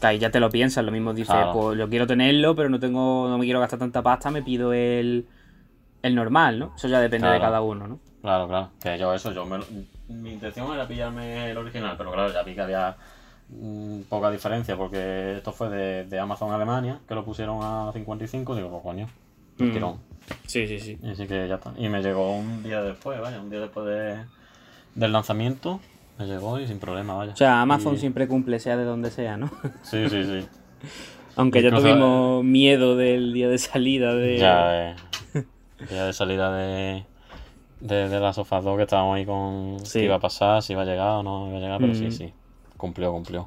Que 0.00 0.06
ahí 0.08 0.18
ya 0.18 0.30
te 0.30 0.38
lo 0.40 0.50
piensas, 0.50 0.84
lo 0.84 0.90
mismo 0.92 1.12
dices, 1.14 1.34
Claro. 1.34 1.52
pues 1.52 1.78
yo 1.78 1.88
quiero 1.88 2.06
tenerlo, 2.06 2.54
pero 2.54 2.68
no 2.68 2.78
tengo, 2.80 3.26
no 3.28 3.38
me 3.38 3.44
quiero 3.44 3.60
gastar 3.60 3.78
tanta 3.78 4.02
pasta, 4.02 4.30
me 4.30 4.42
pido 4.42 4.72
el, 4.72 5.26
el 6.02 6.14
normal, 6.14 6.58
¿no? 6.58 6.72
Eso 6.76 6.88
ya 6.88 7.00
depende 7.00 7.28
de 7.28 7.40
cada 7.40 7.62
uno, 7.62 7.86
¿no? 7.88 7.98
Claro, 8.24 8.48
claro. 8.48 8.70
Que 8.82 8.98
yo 8.98 9.12
eso, 9.14 9.30
yo 9.32 9.44
me 9.46 9.58
lo- 9.58 9.66
mi 10.08 10.32
intención 10.32 10.72
era 10.74 10.88
pillarme 10.88 11.50
el 11.50 11.56
original, 11.58 11.94
pero 11.96 12.10
claro, 12.12 12.32
ya 12.32 12.42
vi 12.42 12.54
que 12.54 12.60
había 12.62 12.96
mm, 13.50 14.00
poca 14.08 14.30
diferencia, 14.30 14.76
porque 14.76 15.36
esto 15.36 15.52
fue 15.52 15.68
de, 15.68 16.04
de 16.04 16.18
Amazon 16.18 16.50
Alemania, 16.52 17.00
que 17.06 17.14
lo 17.14 17.24
pusieron 17.24 17.58
a 17.62 17.92
55, 17.92 18.56
digo, 18.56 18.70
pues 18.70 18.82
coño, 18.82 19.06
Mm. 19.58 19.72
tirón. 19.72 19.98
Sí, 20.46 20.66
sí, 20.66 20.80
sí. 20.80 20.98
Y 21.02 21.10
así 21.10 21.26
que 21.28 21.46
ya 21.46 21.56
está. 21.56 21.72
Y 21.76 21.88
me 21.88 22.02
llegó 22.02 22.34
un 22.36 22.62
día 22.64 22.82
después, 22.82 23.20
vaya, 23.20 23.40
un 23.40 23.50
día 23.50 23.60
después 23.60 23.86
de, 23.86 24.24
del 24.96 25.12
lanzamiento. 25.12 25.78
Me 26.18 26.26
llegó 26.26 26.58
y 26.58 26.66
sin 26.66 26.78
problema, 26.80 27.14
vaya. 27.14 27.34
O 27.34 27.36
sea, 27.36 27.60
Amazon 27.60 27.94
Y- 27.94 27.98
siempre 27.98 28.26
cumple, 28.26 28.58
sea 28.58 28.76
de 28.76 28.84
donde 28.84 29.10
sea, 29.12 29.36
¿no? 29.36 29.50
Sí, 29.82 30.08
sí, 30.08 30.24
sí. 30.24 30.46
Aunque 31.36 31.60
ya 31.62 31.68
Incluso- 31.68 31.86
tuvimos 31.88 32.42
miedo 32.44 32.96
del 32.96 33.32
día 33.32 33.48
de 33.48 33.58
salida 33.58 34.14
de... 34.14 34.38
Ya, 34.38 34.90
eh, 34.90 34.96
día 35.90 36.04
de 36.06 36.12
salida 36.12 36.52
de, 36.56 37.04
de, 37.84 38.08
de 38.08 38.18
la 38.20 38.32
Sofá 38.32 38.60
2 38.60 38.76
que 38.76 38.82
estábamos 38.82 39.16
ahí 39.16 39.24
con 39.26 39.76
Sí. 39.84 40.00
qué 40.00 40.04
iba 40.06 40.16
a 40.16 40.20
pasar, 40.20 40.62
si 40.62 40.72
iba 40.72 40.82
a 40.82 40.84
llegar 40.84 41.10
o 41.18 41.22
no 41.22 41.48
iba 41.48 41.58
a 41.58 41.60
llegar, 41.60 41.78
pero 41.78 41.92
Mm. 41.92 41.96
sí, 41.96 42.10
sí. 42.10 42.32
Cumplió, 42.76 43.12
cumplió. 43.12 43.46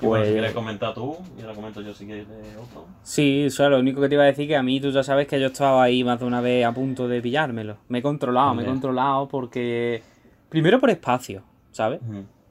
Pues- 0.00 0.26
si 0.28 0.32
quieres 0.32 0.52
comentar 0.52 0.94
tú, 0.94 1.14
y 1.38 1.42
ahora 1.42 1.54
comento 1.54 1.82
yo 1.82 1.92
si 1.92 2.06
quieres 2.06 2.26
de 2.26 2.56
otro. 2.56 2.86
Sí, 3.02 3.44
o 3.46 3.50
sea, 3.50 3.68
lo 3.68 3.78
único 3.78 4.00
que 4.00 4.08
te 4.08 4.14
iba 4.14 4.24
a 4.24 4.26
decir 4.26 4.48
que 4.48 4.56
a 4.56 4.62
mí 4.62 4.80
tú 4.80 4.90
ya 4.90 5.02
sabes 5.02 5.28
que 5.28 5.38
yo 5.38 5.48
estaba 5.48 5.82
ahí 5.82 6.02
más 6.02 6.18
de 6.18 6.24
una 6.24 6.40
vez 6.40 6.64
a 6.64 6.72
punto 6.72 7.06
de 7.06 7.20
pillármelo. 7.20 7.76
Me 7.88 7.98
he 7.98 8.02
controlado, 8.02 8.54
me 8.54 8.62
he 8.62 8.66
controlado 8.66 9.28
porque... 9.28 10.02
Primero 10.48 10.80
por 10.80 10.88
espacio, 10.88 11.42
¿sabes? 11.70 12.00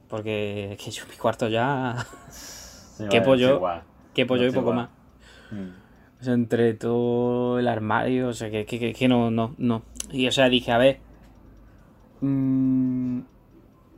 Porque 0.07 0.73
es 0.73 0.77
que 0.83 0.91
yo 0.91 1.03
mi 1.09 1.15
cuarto 1.15 1.47
ya... 1.47 1.95
Sí, 2.29 3.05
¿Qué 3.09 3.21
pollo? 3.21 3.59
que 4.13 4.25
pollo 4.27 4.45
y 4.45 4.51
poco 4.51 4.71
igual. 4.71 4.75
más. 4.75 4.89
Mm. 5.51 5.88
O 6.19 6.23
sea, 6.23 6.33
entre 6.33 6.73
todo 6.73 7.59
el 7.59 7.67
armario, 7.67 8.27
o 8.29 8.33
sea, 8.33 8.49
que, 8.51 8.65
que, 8.65 8.93
que- 8.93 9.07
no, 9.07 9.31
no, 9.31 9.55
no. 9.57 9.83
Y 10.11 10.27
o 10.27 10.31
sea, 10.31 10.49
dije, 10.49 10.71
a 10.71 10.77
ver. 10.77 10.99
mm, 12.21 13.19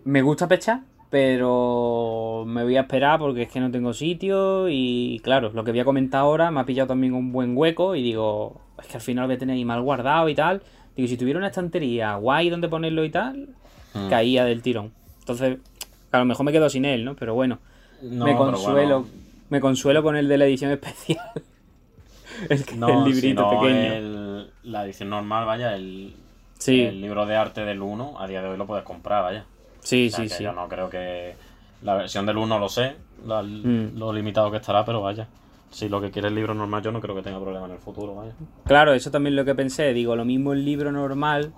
me 0.05 0.21
gusta 0.21 0.47
pechar, 0.47 0.81
pero 1.09 2.43
me 2.47 2.63
voy 2.63 2.77
a 2.77 2.81
esperar 2.81 3.19
porque 3.19 3.43
es 3.43 3.51
que 3.51 3.59
no 3.59 3.71
tengo 3.71 3.93
sitio. 3.93 4.67
Y 4.69 5.19
claro, 5.23 5.51
lo 5.53 5.63
que 5.63 5.71
voy 5.71 5.79
a 5.79 5.85
comentar 5.85 6.21
ahora 6.21 6.51
me 6.51 6.59
ha 6.59 6.65
pillado 6.65 6.87
también 6.89 7.13
un 7.13 7.31
buen 7.31 7.55
hueco. 7.57 7.95
Y 7.95 8.03
digo, 8.03 8.61
es 8.79 8.87
que 8.87 8.95
al 8.97 9.01
final 9.01 9.23
lo 9.23 9.27
voy 9.27 9.35
a 9.35 9.39
tener 9.39 9.55
ahí 9.55 9.65
mal 9.65 9.81
guardado 9.81 10.29
y 10.29 10.35
tal. 10.35 10.61
Digo, 10.95 11.07
si 11.07 11.17
tuviera 11.17 11.37
una 11.39 11.47
estantería 11.47 12.15
guay 12.15 12.49
donde 12.49 12.67
ponerlo 12.69 13.03
y 13.05 13.09
tal, 13.09 13.49
Mm. 13.93 14.09
caía 14.09 14.45
del 14.45 14.61
tirón. 14.61 14.93
Entonces, 15.19 15.57
a 16.13 16.19
lo 16.19 16.23
mejor 16.23 16.45
me 16.45 16.53
quedo 16.53 16.69
sin 16.69 16.85
él, 16.85 17.03
¿no? 17.03 17.15
Pero 17.17 17.33
bueno, 17.33 17.59
No, 18.01 18.23
me 18.25 18.35
consuelo. 18.37 19.01
bueno, 19.01 19.05
Me 19.49 19.59
consuelo 19.59 20.01
con 20.01 20.15
el 20.15 20.29
de 20.29 20.37
la 20.37 20.45
edición 20.45 20.71
especial. 20.71 21.19
el, 22.49 22.65
que- 22.65 22.75
No, 22.75 23.05
el 23.05 23.11
librito 23.13 23.49
pequeño. 23.49 23.93
el- 23.93 24.51
la 24.63 24.85
edición 24.85 25.09
normal, 25.09 25.45
vaya, 25.45 25.75
el, 25.75 26.15
Sí, 26.57 26.81
el 26.81 27.01
libro 27.01 27.25
de 27.25 27.35
arte 27.35 27.65
del 27.65 27.81
1, 27.81 28.19
a 28.19 28.27
día 28.27 28.41
de 28.41 28.49
hoy 28.49 28.57
lo 28.57 28.67
puedes 28.67 28.83
comprar, 28.85 29.23
vaya. 29.23 29.45
sí, 29.79 30.07
O 30.07 30.09
sea, 30.11 30.17
sí, 30.23 30.29
que 30.29 30.35
sí. 30.35 30.43
Yo 30.43 30.51
no 30.53 30.67
creo 30.67 30.89
que. 30.89 31.35
La 31.81 31.95
versión 31.95 32.27
del 32.27 32.37
1 32.37 32.59
lo 32.59 32.69
sé, 32.69 32.93
la- 33.25 33.41
Mm. 33.41 33.97
lo 33.97 34.13
limitado 34.13 34.51
que 34.51 34.57
estará, 34.57 34.85
pero 34.85 35.01
vaya. 35.01 35.27
Si 35.71 35.89
lo 35.89 35.99
que 36.01 36.11
quiere 36.11 36.27
el 36.27 36.35
libro 36.35 36.53
normal, 36.53 36.83
yo 36.83 36.91
no 36.91 36.99
creo 37.01 37.15
que 37.15 37.23
tenga 37.23 37.39
problema 37.39 37.65
en 37.65 37.71
el 37.71 37.79
futuro, 37.79 38.13
vaya. 38.13 38.33
Claro, 38.65 38.93
eso 38.93 39.09
también 39.09 39.35
lo 39.35 39.43
que 39.45 39.55
pensé. 39.55 39.91
Digo, 39.93 40.15
lo 40.15 40.23
mismo 40.25 40.53
el 40.53 40.63
libro 40.63 40.91
normal 40.91 41.53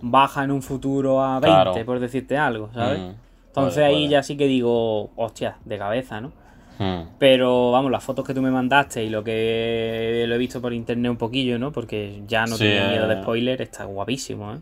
baja 0.00 0.44
en 0.44 0.52
un 0.52 0.62
futuro 0.62 1.22
a 1.22 1.40
20, 1.40 1.48
Claro. 1.72 1.84
por 1.84 2.00
decirte 2.00 2.38
algo, 2.38 2.70
¿sabes? 2.72 3.00
Mm, 3.00 3.12
Entonces 3.48 3.74
puede, 3.74 3.86
ahí 3.86 3.94
puede. 3.96 4.08
ya 4.08 4.22
sí 4.22 4.36
que 4.38 4.46
digo, 4.46 5.10
hostia, 5.16 5.56
de 5.64 5.76
cabeza, 5.78 6.20
¿no? 6.22 6.32
Mm, 6.78 7.02
Pero 7.18 7.70
vamos, 7.72 7.90
las 7.90 8.04
fotos 8.04 8.26
que 8.26 8.34
tú 8.34 8.42
me 8.42 8.50
mandaste 8.50 9.02
y 9.04 9.08
lo 9.08 9.24
que 9.24 10.24
lo 10.28 10.34
he 10.34 10.38
visto 10.38 10.60
por 10.60 10.72
internet 10.72 11.10
un 11.10 11.16
poquillo, 11.16 11.58
¿no? 11.58 11.72
Porque 11.72 12.22
ya 12.26 12.42
no 12.46 12.56
Sí, 12.56 12.64
tenía 12.64 12.88
miedo 12.88 13.08
de 13.08 13.14
eh. 13.14 13.22
spoiler, 13.22 13.62
está 13.62 13.84
guapísimo, 13.84 14.52
¿eh? 14.54 14.58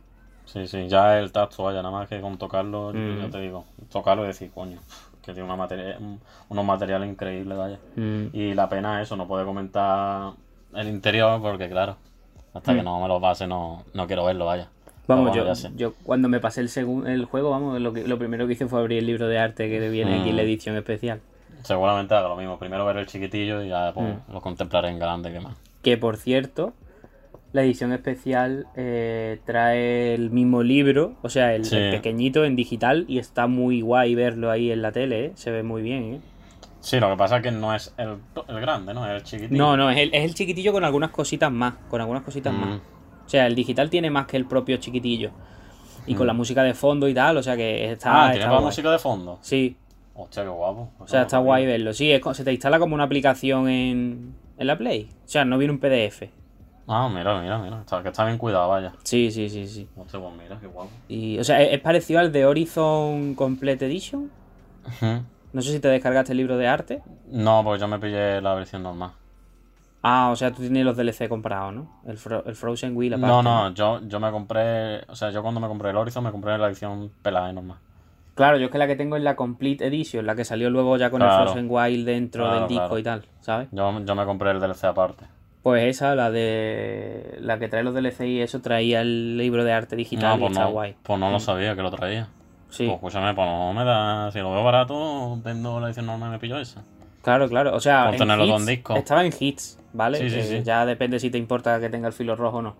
Sí, 0.47 0.66
sí, 0.69 0.86
ya 0.89 1.19
el 1.19 1.32
tacto, 1.32 1.65
vaya, 1.65 1.82
nada 1.82 1.91
más 1.91 2.09
que 2.09 2.20
con 2.20 2.39
tocarlo, 2.39 2.93
Mm. 2.95 3.23
yo 3.23 3.31
te 3.31 3.41
digo, 3.41 3.65
tocarlo 3.91 4.24
y 4.24 4.28
decir, 4.28 4.51
coño, 4.55 4.78
que 5.24 5.32
tiene 5.32 5.43
una 5.45 5.57
materia, 5.57 5.97
un- 5.99 6.20
unos 6.51 6.65
materiales 6.65 7.09
increíbles, 7.09 7.59
vaya. 7.59 7.78
Mm. 7.97 8.27
Y 8.32 8.55
la 8.55 8.69
pena 8.69 9.01
es 9.01 9.09
eso, 9.09 9.16
no 9.16 9.27
puede 9.27 9.45
comentar 9.45 10.32
el 10.77 10.89
interior 10.89 11.41
porque, 11.43 11.69
claro, 11.69 11.97
hasta 12.53 12.74
que 12.74 12.82
no 12.82 13.01
me 13.01 13.09
lo 13.09 13.20
pase 13.20 13.47
no, 13.49 13.82
no 13.95 14.07
quiero 14.07 14.24
verlo, 14.24 14.45
vaya. 14.47 14.69
Vamos, 15.09 15.31
bueno, 15.36 15.53
yo, 15.55 15.69
yo 15.77 15.95
cuando 16.05 16.28
me 16.28 16.41
pasé 16.41 16.61
el, 16.61 16.70
el 17.07 17.24
juego, 17.24 17.51
vamos, 17.51 17.81
lo, 17.81 17.93
que, 17.93 18.07
lo 18.07 18.16
primero 18.19 18.47
que 18.47 18.53
hice 18.53 18.66
fue 18.69 18.78
abrir 18.81 18.99
el 19.01 19.07
libro 19.07 19.27
de 19.28 19.39
arte 19.39 19.69
que 19.69 19.89
viene 19.91 20.20
aquí 20.20 20.31
en 20.31 20.36
la 20.36 20.43
edición 20.43 20.77
especial. 20.77 21.20
Seguramente 21.65 22.15
haga 22.15 22.28
lo 22.28 22.36
mismo. 22.36 22.59
Primero 22.59 22.85
ver 22.85 22.99
el 22.99 23.07
chiquitillo 23.07 23.62
y 23.62 23.69
ya 23.70 23.93
pues, 23.93 24.07
Mm. 24.28 24.32
lo 24.32 24.41
contemplaré 24.41 24.91
en 24.91 24.99
grande 24.99 25.32
que 25.32 25.41
más. 25.41 25.57
Que 25.82 25.97
por 25.99 26.16
cierto, 26.16 26.73
la 27.53 27.62
edición 27.62 27.93
especial 27.93 28.66
eh, 28.77 29.41
trae 29.45 30.15
el 30.15 30.31
mismo 30.31 30.62
libro, 30.62 31.15
o 31.23 31.28
sea, 31.28 31.55
el, 31.55 31.65
Sí. 31.65 31.77
el 31.77 31.91
pequeñito 31.91 32.45
en 32.45 32.55
digital 32.57 33.05
y 33.09 33.19
está 33.19 33.47
muy 33.47 33.81
guay 33.81 34.15
verlo 34.15 34.51
ahí 34.51 34.70
en 34.70 34.82
la 34.82 34.93
tele, 34.93 35.27
¿eh? 35.27 35.32
se 35.35 35.51
ve 35.51 35.62
muy 35.62 35.82
bien. 35.82 36.15
¿eh? 36.15 36.20
Sí, 36.81 37.01
lo 37.01 37.09
que 37.11 37.16
pasa 37.16 37.39
es 37.39 37.43
que 37.43 37.51
no 37.51 37.74
es 37.74 37.95
el, 37.97 38.16
el 38.49 38.61
grande, 38.61 38.93
¿no? 38.93 39.07
Es 39.07 39.12
el 39.15 39.23
chiquitillo. 39.23 39.57
No, 39.62 39.77
no, 39.77 39.89
es 39.91 39.97
el, 39.99 40.11
es 40.15 40.23
el 40.24 40.35
chiquitillo 40.35 40.73
con 40.73 40.85
algunas 40.85 41.11
cositas 41.11 41.51
más, 41.51 41.74
con 41.89 42.01
algunas 42.01 42.23
cositas 42.24 42.53
Mm. 42.53 42.61
más. 42.61 42.81
O 43.24 43.28
sea, 43.28 43.47
el 43.47 43.55
digital 43.55 43.89
tiene 43.89 44.11
más 44.11 44.27
que 44.27 44.36
el 44.36 44.45
propio 44.45 44.77
chiquitillo. 44.77 45.31
Y 46.07 46.15
con 46.15 46.27
Mm. 46.27 46.28
la 46.28 46.32
música 46.35 46.62
de 46.62 46.74
fondo 46.74 47.09
y 47.09 47.15
tal, 47.15 47.39
o 47.39 47.43
sea 47.43 47.57
que 47.57 47.91
está... 47.93 48.11
Ah, 48.24 48.27
está 48.35 48.41
tiene 48.41 48.55
la 48.55 48.61
música 48.61 48.91
de 48.91 48.99
fondo. 48.99 49.39
Sí, 49.41 49.77
Hostia, 50.15 50.43
qué 50.45 50.49
guapo. 50.49 50.91
O 50.99 51.07
sea, 51.09 51.23
está 51.23 51.39
guay 51.39 51.66
verlo. 51.66 51.93
Sí, 51.93 52.11
es, 52.12 52.23
se 52.36 52.45
te 52.45 52.53
instala 52.53 52.78
como 52.78 52.95
una 52.95 53.05
aplicación 53.05 53.69
en, 53.69 54.35
en 54.59 54.66
la 54.66 54.78
Play. 54.78 55.09
O 55.24 55.28
sea, 55.28 55.45
no 55.45 55.59
viene 55.59 55.73
un 55.73 55.81
PDF. 55.81 56.31
Ah, 56.86 57.09
mira, 57.12 57.41
mira, 57.41 57.59
mira. 57.59 57.81
Está, 57.81 58.03
que 58.03 58.11
está 58.11 58.24
bien 58.24 58.39
cuidado, 58.39 58.69
vaya. 58.69 58.93
Sí, 59.03 59.31
sí, 59.31 59.49
sí, 59.49 59.66
sí. 59.66 59.89
Hostia, 59.97 60.20
pues 60.20 60.35
mira, 60.36 60.59
qué 60.61 60.66
guapo. 60.66 60.91
Y, 61.09 61.39
o 61.39 61.45
sea, 61.45 61.61
es, 61.62 61.73
es 61.73 61.81
parecido 61.81 62.20
al 62.20 62.31
de 62.31 62.47
Horizon 62.47 63.35
Complete 63.35 63.86
Edition. 63.86 64.31
No 65.53 65.62
sé 65.62 65.73
si 65.73 65.81
te 65.81 65.89
descargaste 65.89 66.32
el 66.32 66.39
libro 66.39 66.57
de 66.57 66.66
arte. 66.69 67.03
No, 67.31 67.62
pues 67.65 67.81
yo 67.81 67.89
me 67.89 67.99
pillé 67.99 68.41
la 68.41 68.55
versión 68.55 68.82
normal. 68.82 69.12
Ah, 70.03 70.28
o 70.31 70.36
sea, 70.36 70.51
tú 70.51 70.61
tienes 70.61 70.85
los 70.85 70.97
DLC 70.97 71.28
comprados, 71.28 71.73
¿no? 71.73 72.03
El, 72.07 72.19
Fro- 72.19 72.43
el 72.47 72.55
Frozen 72.55 72.95
Wheel 72.97 73.15
aparte. 73.15 73.28
No, 73.28 73.43
no, 73.43 73.73
yo, 73.73 74.01
yo 74.07 74.20
me 74.20 74.31
compré. 74.31 75.01
O 75.09 75.16
sea, 75.16 75.31
yo 75.31 75.43
cuando 75.43 75.61
me 75.61 75.69
compré 75.69 75.91
el 75.91 75.97
Horizon 75.97 76.23
me 76.24 76.31
compré 76.31 76.59
la 76.59 76.66
edición 76.69 77.11
pelada 77.23 77.51
y 77.51 77.55
normal. 77.55 77.78
Claro, 78.35 78.59
yo 78.59 78.66
es 78.66 78.70
que 78.73 78.78
la 78.78 78.86
que 78.86 78.97
tengo 78.97 79.16
es 79.16 79.23
la 79.23 79.36
Complete 79.36 79.86
Edition, 79.86 80.27
la 80.27 80.35
que 80.35 80.44
salió 80.44 80.69
luego 80.70 80.97
ya 80.97 81.11
con 81.11 81.23
el 81.23 81.28
Claro. 81.28 81.44
Frozen 81.44 81.66
Wild 81.70 82.05
dentro 82.06 82.44
Claro, 82.44 82.59
del 82.61 82.69
disco 82.69 82.85
claro. 82.86 82.98
y 82.98 83.02
tal, 83.02 83.24
¿sabes? 83.40 83.69
Yo, 83.70 84.01
yo 84.05 84.15
me 84.15 84.24
compré 84.24 84.51
el 84.51 84.61
DLC 84.61 84.85
aparte. 84.85 85.24
Pues 85.62 85.85
esa, 85.85 86.15
la 86.15 86.31
de. 86.31 87.39
La 87.40 87.59
que 87.59 87.69
trae 87.69 87.82
los 87.82 87.94
DLC 87.94 88.20
y 88.27 88.40
eso, 88.43 88.61
traía 88.61 89.01
el 89.01 89.39
libro 89.39 89.65
de 89.65 89.73
arte 89.73 89.97
digital 89.97 90.31
No, 90.31 90.36
y 90.36 90.39
pues 90.40 90.51
está 90.52 90.65
no, 90.65 90.70
guay. 90.73 90.94
pues 91.02 91.19
no 91.19 91.31
lo 91.31 91.40
sabía 91.40 91.74
que 91.74 91.82
lo 91.82 91.90
traía. 91.90 92.28
Sí, 92.69 92.85
Pues 92.86 92.97
escúchame, 92.97 93.35
pues 93.35 93.47
no 93.47 93.73
me 93.73 93.85
da. 93.85 94.31
Si 94.32 94.40
lo 94.40 94.52
veo 94.52 94.65
barato, 94.65 95.39
vendo 95.43 95.78
la 95.81 95.86
edición 95.86 96.06
normal 96.06 96.31
y 96.31 96.32
me 96.32 96.39
pillo 96.39 96.59
esa. 96.59 96.82
claro, 97.23 97.48
claro. 97.48 97.74
O 97.74 97.81
sea, 97.81 98.06
Por 98.06 98.15
en 98.15 98.19
tenerlo 98.19 98.44
hits, 98.47 98.56
en 98.61 98.66
disco. 98.66 98.97
estaba 98.97 99.24
en 99.24 99.32
hits, 99.39 99.78
¿vale? 99.93 100.19
Sí, 100.19 100.28
sí, 100.28 100.39
Eh, 100.40 100.43
sí. 100.43 100.62
Ya 100.65 100.85
depende 100.85 101.19
si 101.20 101.31
te 101.31 101.39
importa 101.39 101.78
que 101.81 101.89
tenga 101.89 102.09
el 102.09 102.12
filo 102.12 102.35
rojo 102.36 102.59
o 102.59 102.62
no. 102.62 102.74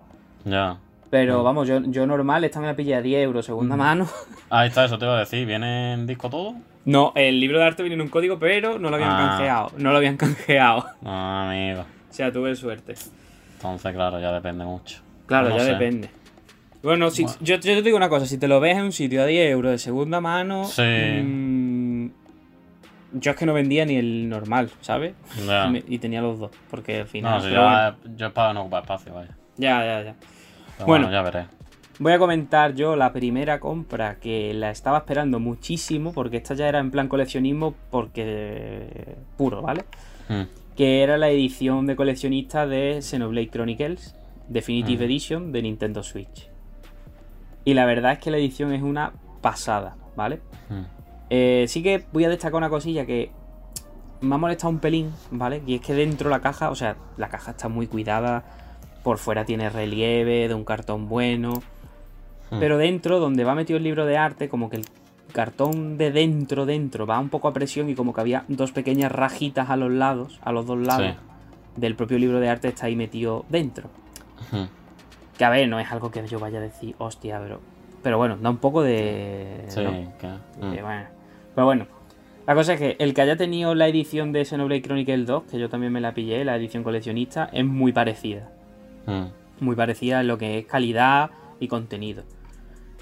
Ya. 0.45 0.77
Pero 1.15 1.45
vamos, 1.45 1.69
yo, 1.69 1.81
yo 1.85 2.09
normal, 2.09 2.43
esta 2.43 2.59
me 2.59 2.67
la 2.67 2.75
pillé 2.75 2.97
a 2.97 3.01
10 3.01 3.23
euros, 3.23 3.47
segunda 3.47 3.77
mano. 3.77 4.09
Ahí 4.51 4.67
está, 4.67 4.85
eso 4.85 4.99
te 4.99 5.05
iba 5.05 5.15
a 5.15 5.21
decir. 5.21 5.47
¿Viene 5.47 5.93
en 5.93 6.09
disco 6.09 6.29
todo? 6.29 6.57
No, 6.87 7.13
el 7.15 7.39
libro 7.39 7.59
de 7.61 7.65
arte 7.67 7.85
viene 7.85 7.95
en 7.95 8.01
un 8.01 8.09
código, 8.09 8.41
pero 8.41 8.81
no 8.81 8.91
lo 8.91 8.97
habían 8.97 9.13
Ah. 9.13 9.29
canjeado. 9.29 9.71
No 9.79 9.93
lo 9.93 9.99
habían 9.99 10.17
canjeado. 10.19 10.85
Ah, 11.05 11.51
amigo. 11.53 11.83
O 11.83 12.13
sea, 12.13 12.33
tuve 12.33 12.57
suerte. 12.57 12.95
Entonces, 13.53 13.93
claro, 13.93 14.19
ya 14.19 14.33
depende 14.33 14.65
mucho. 14.65 15.03
Claro, 15.27 15.51
No 15.51 15.57
ya 15.59 15.63
sé. 15.63 15.71
depende. 15.75 16.11
Bueno, 16.83 17.11
si, 17.11 17.23
Bueno. 17.23 17.39
Yo, 17.43 17.55
yo 17.55 17.61
te 17.61 17.83
digo 17.83 17.97
una 17.97 18.09
cosa, 18.09 18.27
si 18.27 18.37
te 18.37 18.49
lo 18.49 18.59
ves 18.59 18.77
en 18.77 18.83
un 18.83 18.93
sitio 18.93 19.23
a 19.23 19.27
10 19.27 19.53
euros 19.53 19.71
de 19.71 19.79
segunda 19.79 20.21
mano, 20.21 20.65
Sí. 20.65 20.83
mm, 20.83 22.07
yo 23.13 23.31
es 23.31 23.37
que 23.37 23.47
no 23.47 23.55
vendía 23.55 23.87
ni 23.87 23.95
el 23.99 24.29
normal, 24.29 24.69
¿sabes? 24.81 25.15
Ya. 25.47 25.73
Y, 25.87 25.99
tenía 25.99 26.21
los 26.23 26.41
dos, 26.41 26.51
porque 26.73 27.03
al 27.03 27.07
final... 27.07 27.35
No, 27.35 27.41
si 27.41 27.55
yo, 27.55 27.63
bueno, 27.63 27.95
yo 28.17 28.27
es 28.27 28.33
para 28.33 28.53
no 28.53 28.63
ocupar 28.63 28.83
espacio, 28.83 29.15
vaya. 29.15 29.31
ya, 29.57 29.85
ya, 29.85 30.03
ya. 30.03 30.15
Pero 30.77 30.87
Bueno. 30.87 31.07
bueno, 31.07 31.11
ya 31.11 31.23
veré. 31.23 31.47
Voy 32.01 32.13
a 32.13 32.19
comentar 32.19 32.75
yo 32.75 32.97
la 32.97 33.13
primera 33.13 33.61
compra 33.61 34.17
que 34.17 34.53
la 34.53 34.71
estaba 34.71 34.99
esperando 34.99 35.39
muchísimo, 35.39 36.13
porque 36.13 36.39
esta 36.39 36.55
ya 36.55 36.69
era 36.69 36.81
en 36.81 36.91
plan 36.91 37.09
coleccionismo, 37.09 37.75
porque 37.91 39.17
puro, 39.37 39.63
¿vale? 39.63 39.85
Mm. 40.29 40.43
Que 40.77 41.03
era 41.05 41.17
la 41.19 41.29
edición 41.29 41.87
de 41.87 41.95
coleccionista 41.95 42.67
de 42.67 43.01
Xenoblade 43.01 43.49
Chronicles 43.49 44.17
Definitive 44.49 45.05
Mm. 45.05 45.07
Edition 45.07 45.53
de 45.53 45.63
Nintendo 45.63 46.03
Switch. 46.03 46.49
Y 47.65 47.75
la 47.75 47.87
verdad 47.87 48.13
es 48.13 48.19
que 48.19 48.31
la 48.31 48.39
edición 48.39 48.73
es 48.73 48.83
una 48.83 49.13
pasada, 49.41 49.97
¿vale? 50.17 50.41
Mm. 50.69 50.83
Eh, 51.31 51.65
sí 51.69 51.83
que 51.83 52.05
voy 52.13 52.25
a 52.25 52.29
destacar 52.29 52.57
una 52.57 52.69
cosilla 52.69 53.07
que 53.07 53.31
me 54.21 54.35
ha 54.35 54.39
molestado 54.39 54.71
un 54.71 54.81
pelín, 54.81 55.13
¿vale? 55.31 55.63
Y 55.67 55.77
es 55.77 55.81
que 55.81 55.95
dentro 55.95 56.29
la 56.29 56.41
caja, 56.41 56.71
o 56.71 56.75
sea, 56.75 56.97
la 57.17 57.29
caja 57.29 57.53
está 57.53 57.69
muy 57.69 57.87
cuidada, 57.87 58.45
por 59.05 59.19
fuera 59.19 59.45
tiene 59.45 59.71
relieve, 59.71 60.49
de 60.49 60.55
un 60.55 60.65
cartón 60.65 61.09
bueno, 61.09 61.63
Hmm. 62.51 62.59
pero 62.61 62.77
dentro, 62.77 63.21
donde 63.21 63.43
va 63.45 63.55
metido 63.55 63.77
el 63.79 63.85
libro 63.85 64.05
de 64.05 64.17
arte, 64.19 64.49
como 64.49 64.69
que 64.69 64.77
el 64.77 64.85
cartón 65.33 65.97
de 65.97 66.11
dentro, 66.13 66.67
dentro, 66.67 67.07
va 67.07 67.19
un 67.19 67.29
poco 67.31 67.49
a 67.49 67.53
presión 67.53 67.89
y 67.89 67.95
como 67.95 68.13
que 68.13 68.21
había 68.21 68.45
dos 68.49 68.71
pequeñas 68.73 69.11
rajitas 69.11 69.71
a 69.71 69.77
los 69.77 69.91
lados, 69.91 70.39
a 70.43 70.53
los 70.53 70.67
dos 70.67 70.79
lados 70.79 71.13
Sí. 71.13 71.81
del 71.81 71.97
propio 71.97 72.19
libro 72.19 72.41
de 72.41 72.49
arte 72.49 72.69
está 72.69 72.87
ahí 72.87 72.97
metido 72.97 73.45
dentro. 73.49 73.89
Mm. 74.53 74.65
Que 75.39 75.45
a 75.45 75.51
ver, 75.51 75.69
no 75.69 75.81
es 75.81 75.91
algo 75.91 76.11
que 76.11 76.25
yo 76.27 76.39
vaya 76.39 76.59
a 76.59 76.63
decir, 76.63 76.95
hostia, 76.99 77.41
pero... 77.43 77.61
Pero 78.03 78.19
bueno, 78.19 78.37
da 78.37 78.51
un 78.51 78.59
poco 78.59 78.83
de... 78.83 79.65
Sí, 79.69 79.83
¿no? 79.83 79.91
que. 80.19 80.27
Mm. 80.27 80.83
bueno. 80.83 81.07
Pero 81.55 81.65
bueno, 81.65 81.87
la 82.47 82.55
cosa 82.55 82.75
es 82.75 82.79
que 82.79 82.97
el 82.99 83.15
que 83.15 83.23
haya 83.23 83.37
tenido 83.37 83.75
la 83.75 83.89
edición 83.89 84.33
de 84.33 84.45
Xenoblade 84.45 84.83
Chronicles 84.83 85.27
2, 85.27 85.45
que 85.51 85.59
yo 85.59 85.69
también 85.71 85.93
me 85.93 86.01
la 86.03 86.13
pillé, 86.13 86.45
la 86.45 86.57
edición 86.57 86.83
coleccionista, 86.85 87.49
es 87.53 87.65
muy 87.65 87.93
parecida. 87.93 88.51
Mm. 89.07 89.25
Muy 89.65 89.77
parecida 89.77 90.21
en 90.21 90.27
lo 90.29 90.39
que 90.39 90.59
es 90.59 90.67
calidad 90.67 91.31
y 91.61 91.69
contenido. 91.69 92.23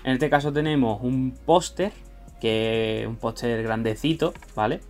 En 0.05 0.13
este 0.13 0.29
caso 0.29 0.53
tenemos 0.53 1.01
un 1.03 1.33
póster, 1.47 1.93
que 2.41 3.03
es 3.03 3.07
un 3.07 3.17
póster 3.17 3.63
grandecito, 3.63 4.35
¿vale? 4.57 4.81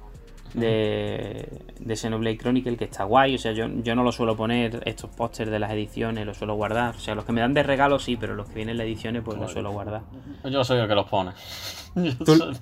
De, 0.54 1.48
de 1.80 1.96
Xenoblade 1.96 2.36
Chronicle, 2.36 2.76
que 2.76 2.84
está 2.84 3.04
guay. 3.04 3.34
O 3.34 3.38
sea, 3.38 3.52
yo, 3.52 3.68
yo 3.82 3.94
no 3.94 4.02
lo 4.04 4.12
suelo 4.12 4.36
poner, 4.36 4.82
estos 4.86 5.08
pósters 5.10 5.50
de 5.50 5.58
las 5.58 5.70
ediciones, 5.72 6.26
los 6.26 6.36
suelo 6.36 6.54
guardar. 6.56 6.94
O 6.94 6.98
sea, 6.98 7.14
los 7.14 7.24
que 7.24 7.32
me 7.32 7.40
dan 7.40 7.54
de 7.54 7.62
regalo 7.62 7.98
sí, 7.98 8.16
pero 8.16 8.34
los 8.34 8.48
que 8.48 8.56
vienen 8.56 8.72
en 8.72 8.78
las 8.78 8.86
ediciones, 8.86 9.22
pues 9.24 9.38
los 9.38 9.50
suelo 9.52 9.70
guardar. 9.72 10.02
Yo 10.44 10.62
soy 10.64 10.80
el 10.80 10.88
que 10.88 10.94
los 10.94 11.06
pone. 11.08 11.30
Yo 11.94 12.16
Tú- 12.24 12.36
soy- 12.36 12.54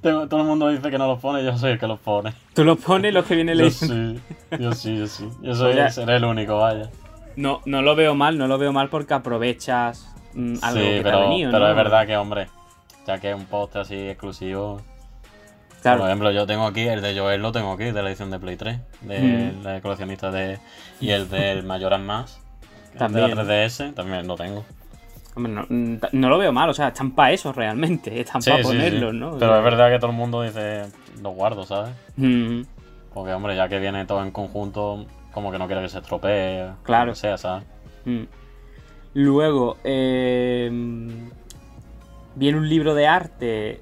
tengo- 0.00 0.28
todo 0.28 0.40
el 0.40 0.46
mundo 0.46 0.68
dice 0.68 0.90
que 0.90 0.98
no 0.98 1.06
los 1.08 1.20
pone, 1.20 1.44
yo 1.44 1.56
soy 1.58 1.72
el 1.72 1.78
que 1.80 1.88
los 1.88 1.98
pone. 1.98 2.32
Tú 2.54 2.62
los 2.64 2.78
pones 2.78 3.12
los 3.12 3.24
que 3.26 3.34
vienen 3.34 3.58
en 3.58 3.64
la 3.64 3.64
Yo 3.64 3.68
edición. 3.68 4.22
sí, 4.50 4.56
yo 4.60 4.72
sí, 4.72 4.96
yo 4.98 5.06
sí. 5.08 5.28
Yo 5.42 5.54
soy, 5.56 5.72
Oye. 5.72 5.90
seré 5.90 6.16
el 6.16 6.24
único, 6.24 6.56
vaya. 6.58 6.88
No, 7.36 7.60
no 7.66 7.82
lo 7.82 7.94
veo 7.94 8.14
mal, 8.14 8.38
no 8.38 8.46
lo 8.48 8.58
veo 8.58 8.72
mal 8.72 8.88
porque 8.88 9.14
aprovechas 9.14 10.08
mm, 10.34 10.54
algo 10.62 10.80
sí, 10.80 10.86
que 10.86 10.96
te 10.98 11.02
pero, 11.02 11.18
ha 11.18 11.20
venido, 11.22 11.50
pero 11.52 11.64
¿no? 11.64 11.70
es 11.70 11.76
verdad 11.76 12.06
que, 12.06 12.16
hombre, 12.16 12.48
ya 13.06 13.18
que 13.20 13.30
es 13.30 13.36
un 13.36 13.44
poste 13.46 13.78
así 13.78 13.94
exclusivo. 14.08 14.80
Claro. 15.82 16.00
Por 16.00 16.08
ejemplo, 16.08 16.30
yo 16.32 16.46
tengo 16.46 16.66
aquí, 16.66 16.80
el 16.88 17.00
de 17.02 17.16
Joel 17.16 17.40
lo 17.42 17.52
tengo 17.52 17.72
aquí, 17.72 17.84
de 17.84 18.02
la 18.02 18.08
edición 18.08 18.30
de 18.30 18.38
Play 18.40 18.56
3, 18.56 18.80
de 19.02 19.52
Mm. 19.52 19.62
la 19.62 19.80
coleccionista 19.80 20.30
de. 20.32 20.58
Y 21.00 21.10
el 21.10 21.28
del 21.28 21.62
Mayoras 21.62 22.00
Más, 22.00 22.40
También. 22.98 23.28
de 23.28 23.34
la 23.36 23.42
3DS, 23.44 23.92
también 23.94 24.26
lo 24.26 24.34
tengo. 24.34 24.64
Hombre, 25.36 25.52
no, 25.52 25.66
no 26.12 26.28
lo 26.30 26.38
veo 26.38 26.50
mal, 26.50 26.70
o 26.70 26.74
sea, 26.74 26.88
están 26.88 27.10
para 27.12 27.30
eso 27.32 27.52
realmente, 27.52 28.18
están 28.20 28.40
Sí, 28.42 28.50
para 28.50 28.62
sí, 28.62 28.70
sí. 28.70 28.74
ponerlos, 28.76 29.14
¿no? 29.14 29.28
O 29.32 29.38
Pero 29.38 29.50
sea, 29.52 29.58
es 29.58 29.64
verdad 29.64 29.90
que 29.90 29.98
todo 29.98 30.10
el 30.10 30.16
mundo 30.16 30.42
dice, 30.42 30.86
los 31.22 31.34
guardo, 31.34 31.64
¿sabes? 31.66 31.92
mm, 32.16 32.62
Porque, 33.12 33.32
hombre, 33.34 33.54
ya 33.54 33.68
que 33.68 33.78
viene 33.78 34.06
todo 34.06 34.22
en 34.24 34.30
conjunto, 34.32 35.04
como 35.36 35.52
que 35.52 35.58
no 35.58 35.66
quiere 35.66 35.82
que 35.82 35.90
se 35.90 35.98
estropee. 35.98 36.70
Claro. 36.82 37.12
Que 37.12 37.16
sea, 37.18 37.36
¿sabes? 37.36 37.66
mm. 38.06 38.22
Luego, 39.12 39.76
eh, 39.84 40.70
viene 42.34 42.58
un 42.58 42.68
libro 42.68 42.94
de 42.94 43.06
arte, 43.06 43.80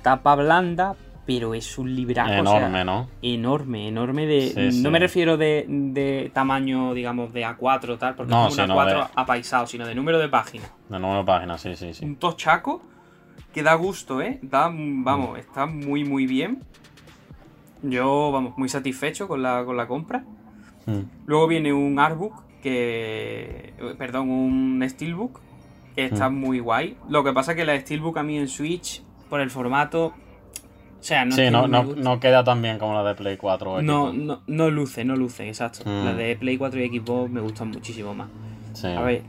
tapa 0.00 0.34
blanda, 0.34 0.94
pero 1.26 1.52
es 1.52 1.76
un 1.76 1.94
librazo. 1.94 2.30
o 2.30 2.46
sea, 2.46 2.56
Enorme, 2.58 2.84
¿no? 2.86 3.08
enorme, 3.20 3.88
enorme 3.88 4.26
de... 4.26 4.40
Sí, 4.48 4.72
sí. 4.72 4.82
No 4.82 4.90
me 4.90 4.98
refiero 4.98 5.36
de, 5.36 5.66
de 5.68 6.30
tamaño, 6.32 6.94
digamos, 6.94 7.34
de 7.34 7.44
A4 7.46 7.88
o 7.90 7.98
tal, 7.98 8.14
porque 8.14 8.30
No, 8.32 8.48
es 8.48 8.56
un 8.56 8.66
no, 8.68 8.76
A4 8.76 8.94
de- 8.94 9.10
apaisado, 9.14 9.66
sino 9.66 9.86
de 9.86 9.94
número 9.94 10.18
de 10.18 10.28
páginas. 10.30 10.70
De 10.88 10.98
nueva 10.98 11.22
página, 11.24 11.58
sí, 11.58 11.76
sí, 11.76 11.92
sí. 11.92 12.04
un 12.04 12.16
tochaco 12.16 12.82
que 13.52 13.62
da 13.62 13.74
gusto, 13.74 14.22
¿eh? 14.22 14.38
Da, 14.42 14.70
vamos, 14.72 15.38
está 15.38 15.66
muy, 15.66 16.02
muy 16.04 16.26
bien. 16.26 16.62
Yo, 17.82 18.30
vamos, 18.32 18.56
muy 18.56 18.68
satisfecho 18.70 19.28
con 19.28 19.42
la, 19.42 19.62
con 19.64 19.76
la 19.76 19.86
compra. 19.86 20.24
Mm. 20.86 21.00
Luego 21.26 21.46
viene 21.46 21.72
un 21.72 21.98
artbook 21.98 22.42
que... 22.62 23.74
Perdón, 23.98 24.30
un 24.30 24.84
steelbook 24.88 25.40
que 25.94 26.04
está 26.06 26.28
Mm. 26.30 26.34
muy 26.38 26.58
guay. 26.60 26.96
Lo 27.08 27.22
que 27.24 27.32
pasa 27.32 27.52
es 27.52 27.56
que 27.56 27.64
la 27.64 27.78
steelbook 27.78 28.18
a 28.18 28.22
mí 28.22 28.36
en 28.38 28.48
Switch, 28.48 29.02
por 29.30 29.40
el 29.40 29.50
formato... 29.50 30.06
O 30.06 31.06
sea, 31.06 31.26
no, 31.26 31.32
sí, 31.36 31.50
no, 31.50 31.68
no, 31.68 31.82
no 31.84 32.18
queda 32.18 32.42
tan 32.44 32.62
bien 32.62 32.78
como 32.78 32.94
la 32.94 33.04
de 33.04 33.14
Play 33.14 33.36
4 33.36 33.72
o 33.72 33.82
no, 33.82 34.06
Xbox. 34.06 34.16
no, 34.18 34.42
no 34.46 34.70
luce, 34.70 35.04
no 35.04 35.16
luce, 35.16 35.46
exacto. 35.48 35.82
Mm. 35.84 36.04
La 36.06 36.14
de 36.14 36.34
Play 36.36 36.56
4 36.56 36.82
y 36.82 36.98
Xbox 36.98 37.30
me 37.30 37.40
gustan 37.42 37.68
muchísimo 37.70 38.14
más. 38.14 38.28
Sí. 38.72 38.86
A 38.86 39.02
ver, 39.02 39.22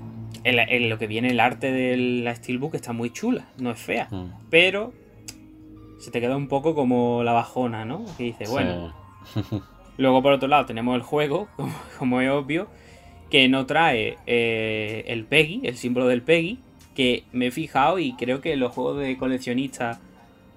en, 0.45 0.56
la- 0.56 0.64
en 0.64 0.90
lo 0.90 0.98
que 0.98 1.07
viene 1.07 1.32
el 1.32 1.40
arte 1.41 1.72
de 1.73 1.98
la 2.23 2.34
Steelbook 2.34 2.76
está 2.76 2.94
muy 2.94 3.10
chula, 3.11 3.48
no 3.57 3.72
es 3.72 3.80
fea. 3.80 4.07
Mm. 4.10 4.27
Pero 4.49 4.94
se 5.99 6.11
te 6.11 6.22
queda 6.22 6.38
un 6.38 6.48
poco 6.48 6.76
como 6.76 7.23
la 7.23 7.34
bajona, 7.34 7.84
¿no? 7.84 8.06
Que 8.18 8.23
dices, 8.23 8.49
bueno. 8.49 8.94
Sí. 9.34 9.41
Luego 9.97 10.22
por 10.22 10.34
otro 10.34 10.47
lado 10.47 10.65
tenemos 10.65 10.95
el 10.95 11.01
juego, 11.01 11.47
como, 11.55 11.73
como 11.97 12.22
es 12.22 12.30
obvio, 12.30 12.67
que 13.30 13.47
no 13.47 13.65
trae 13.65 14.17
eh, 14.27 15.03
el 15.07 15.26
PEGI, 15.26 15.61
el 15.63 15.77
símbolo 15.77 16.07
del 16.07 16.22
PEGI, 16.22 16.59
que 16.95 17.23
me 17.31 17.47
he 17.47 17.51
fijado 17.51 17.99
y 17.99 18.13
creo 18.13 18.41
que 18.41 18.55
los 18.55 18.72
juegos 18.72 18.99
de 18.99 19.17
coleccionistas 19.17 19.99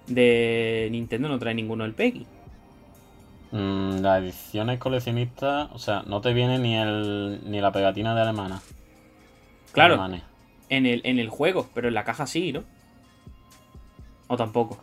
de 0.07 0.89
Nintendo 0.91 1.29
no 1.29 1.39
trae 1.39 1.55
ninguno 1.55 1.85
el 1.85 1.95
PEGI. 1.95 2.27
Mm, 3.51 4.01
las 4.01 4.23
ediciones 4.23 4.79
coleccionistas, 4.79 5.71
o 5.73 5.79
sea, 5.79 6.03
no 6.07 6.21
te 6.21 6.33
viene 6.35 6.59
ni 6.59 6.77
el 6.77 7.41
ni 7.51 7.61
la 7.61 7.73
pegatina 7.73 8.15
de 8.15 8.23
alemana. 8.23 8.61
Claro, 9.73 9.95
Alemanes. 9.95 10.23
en 10.69 10.87
el, 10.87 11.01
en 11.05 11.19
el 11.19 11.29
juego, 11.29 11.67
pero 11.75 11.89
en 11.89 11.95
la 11.95 12.05
caja 12.05 12.27
sí, 12.27 12.53
¿no? 12.53 12.65
O 14.29 14.37
tampoco. 14.37 14.79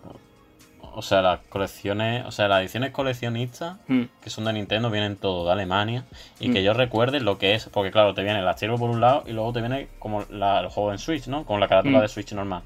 O 0.98 1.02
sea, 1.02 1.22
las 1.22 1.40
colecciones, 1.50 2.26
o 2.26 2.32
sea, 2.32 2.48
las 2.48 2.62
ediciones 2.62 2.92
coleccionistas 2.92 3.76
Hmm, 3.88 4.04
que 4.22 4.30
son 4.30 4.46
de 4.46 4.54
Nintendo 4.54 4.90
vienen 4.90 5.18
todo 5.18 5.46
de 5.46 5.52
Alemania 5.52 6.06
y 6.40 6.50
Mm. 6.50 6.54
que 6.54 6.64
yo 6.64 6.74
recuerde 6.74 7.20
lo 7.20 7.38
que 7.38 7.54
es, 7.54 7.66
porque 7.68 7.92
claro, 7.92 8.14
te 8.14 8.24
viene 8.24 8.40
el 8.40 8.48
archivo 8.48 8.78
por 8.78 8.90
un 8.90 9.02
lado 9.02 9.24
y 9.28 9.34
luego 9.34 9.52
te 9.52 9.60
viene 9.60 9.90
como 10.00 10.24
la- 10.30 10.62
el 10.62 10.70
juego 10.70 10.92
en 10.94 10.98
Switch, 10.98 11.28
¿no? 11.28 11.44
Con 11.46 11.60
la 11.60 11.68
carátula 11.68 12.00
Mm. 12.00 12.02
de 12.02 12.08
Switch 12.08 12.32
normal. 12.32 12.62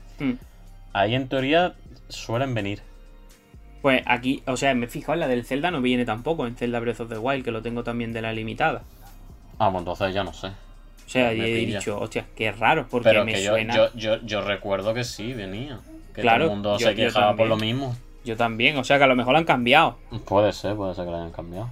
Ahí 0.93 1.15
en 1.15 1.27
teoría 1.27 1.73
suelen 2.07 2.53
venir. 2.53 2.81
Pues 3.81 4.03
aquí, 4.05 4.43
o 4.45 4.57
sea, 4.57 4.75
me 4.75 4.85
he 4.85 4.89
fijado 4.89 5.13
en 5.13 5.19
la 5.21 5.27
del 5.27 5.45
Zelda, 5.45 5.71
no 5.71 5.81
viene 5.81 6.05
tampoco 6.05 6.45
en 6.45 6.55
Zelda 6.55 6.79
Breath 6.79 6.99
of 6.99 7.09
the 7.09 7.17
Wild, 7.17 7.43
que 7.43 7.51
lo 7.51 7.61
tengo 7.61 7.83
también 7.83 8.13
de 8.13 8.21
la 8.21 8.31
limitada. 8.33 8.83
Ah, 9.57 9.69
pues 9.71 9.79
entonces 9.79 10.13
ya 10.13 10.23
no 10.23 10.33
sé. 10.33 10.47
O 10.47 11.09
sea, 11.11 11.29
Me 11.29 11.35
y 11.37 11.41
he 11.41 11.65
dicho, 11.65 11.97
hostia, 11.99 12.25
qué 12.35 12.51
raro, 12.51 12.85
porque 12.89 13.09
Pero 13.09 13.25
me 13.25 13.33
que 13.33 13.43
yo, 13.43 13.51
suena. 13.53 13.73
yo, 13.75 13.89
yo, 13.95 14.21
yo 14.21 14.41
recuerdo 14.41 14.93
que 14.93 15.03
sí, 15.03 15.33
venía. 15.33 15.79
Que 16.13 16.21
Claro, 16.21 16.45
todo 16.45 16.51
el 16.51 16.55
mundo 16.57 16.77
yo- 16.77 16.87
se 16.89 16.95
yo 16.95 17.05
quejaba 17.07 17.35
por 17.35 17.47
lo 17.47 17.55
mismo. 17.57 17.95
Yo 18.25 18.35
también, 18.37 18.77
o 18.77 18.83
sea 18.83 18.97
que 18.97 19.03
a 19.05 19.07
lo 19.07 19.15
mejor 19.15 19.33
lo 19.33 19.39
han 19.39 19.45
cambiado. 19.45 19.97
Puede 20.25 20.51
ser, 20.53 20.75
puede 20.75 20.93
ser 20.95 21.05
que 21.05 21.11
lo 21.11 21.17
hayan 21.17 21.31
cambiado. 21.31 21.69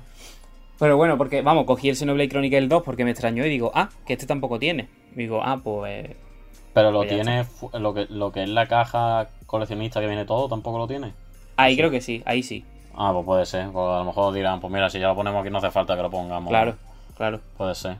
Pero 0.79 0.95
bueno, 0.95 1.17
porque, 1.17 1.41
vamos, 1.41 1.65
cogí 1.65 1.89
el 1.89 1.95
Xenoblade 1.95 2.29
Chronicle 2.29 2.67
2 2.67 2.83
porque 2.83 3.03
me 3.03 3.11
extrañó 3.11 3.45
y 3.45 3.49
digo, 3.49 3.71
ah, 3.73 3.89
que 4.05 4.13
este 4.13 4.25
tampoco 4.27 4.59
tiene. 4.59 4.87
Y 5.13 5.19
digo, 5.19 5.41
ah, 5.43 5.59
pues. 5.63 6.15
Pero 6.73 6.91
lo 6.91 6.99
Pues 6.99 7.09
tiene, 7.09 7.45
lo 7.79 7.93
que, 7.93 8.05
lo 8.09 8.31
que 8.31 8.43
es 8.43 8.49
la 8.49 8.67
caja 8.67 9.29
coleccionista 9.47 9.99
que 9.99 10.07
viene 10.07 10.25
todo, 10.25 10.47
tampoco 10.47 10.77
lo 10.77 10.87
tiene. 10.87 11.13
Ahí 11.57 11.73
Sí. 11.73 11.77
creo 11.79 11.89
que 11.89 12.01
sí, 12.01 12.21
ahí 12.25 12.43
sí. 12.43 12.63
Ah, 12.95 13.11
pues 13.13 13.25
puede 13.25 13.45
ser. 13.47 13.69
Pues 13.71 13.83
a 13.83 13.97
lo 13.99 14.05
mejor 14.05 14.33
dirán, 14.33 14.59
pues 14.59 14.71
mira, 14.71 14.89
si 14.89 14.99
ya 14.99 15.07
lo 15.07 15.15
ponemos 15.15 15.41
aquí 15.41 15.49
no 15.49 15.57
hace 15.57 15.71
falta 15.71 15.95
que 15.95 16.03
lo 16.03 16.11
pongamos. 16.11 16.49
Claro, 16.49 16.75
claro. 17.15 17.41
Puede 17.57 17.73
ser. 17.73 17.97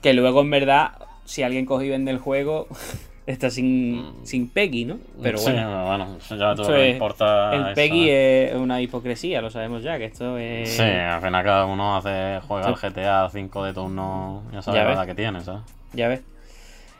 Que 0.00 0.14
luego, 0.14 0.40
en 0.42 0.50
verdad, 0.50 0.92
si 1.24 1.42
alguien 1.42 1.66
coge 1.66 1.86
y 1.86 1.88
vende 1.90 2.12
el 2.12 2.18
juego, 2.18 2.68
está 3.32 3.50
sin, 3.50 4.04
sin 4.22 4.48
Peggy, 4.48 4.84
¿no? 4.84 4.98
Pero 5.22 5.38
sí, 5.38 5.50
bueno. 5.52 5.86
bueno, 5.86 6.18
ya 6.18 6.54
todo 6.54 6.74
es- 6.76 6.92
importa. 6.94 7.54
El 7.54 7.68
es 7.68 7.74
Peggy 7.74 8.00
saber. 8.06 8.48
es 8.50 8.54
una 8.56 8.80
hipocresía, 8.82 9.40
lo 9.40 9.50
sabemos 9.50 9.82
ya, 9.82 9.98
que 9.98 10.06
esto 10.06 10.36
es. 10.38 10.70
Sí, 10.70 10.82
al 10.82 11.20
final 11.20 11.44
cada 11.44 11.66
uno 11.66 11.96
hace 11.96 12.40
juega 12.46 12.66
al. 12.68 12.74
GTA 12.74 13.28
5 13.30 13.64
de 13.64 13.72
turno, 13.74 14.42
ya 14.52 14.62
sabes 14.62 14.78
Ya 14.78 14.84
la 14.84 14.90
ves. 14.90 14.98
edad 14.98 15.06
que 15.06 15.14
tiene, 15.14 15.40
¿sabes? 15.40 15.62
Ya 15.92 16.08
ves. 16.08 16.22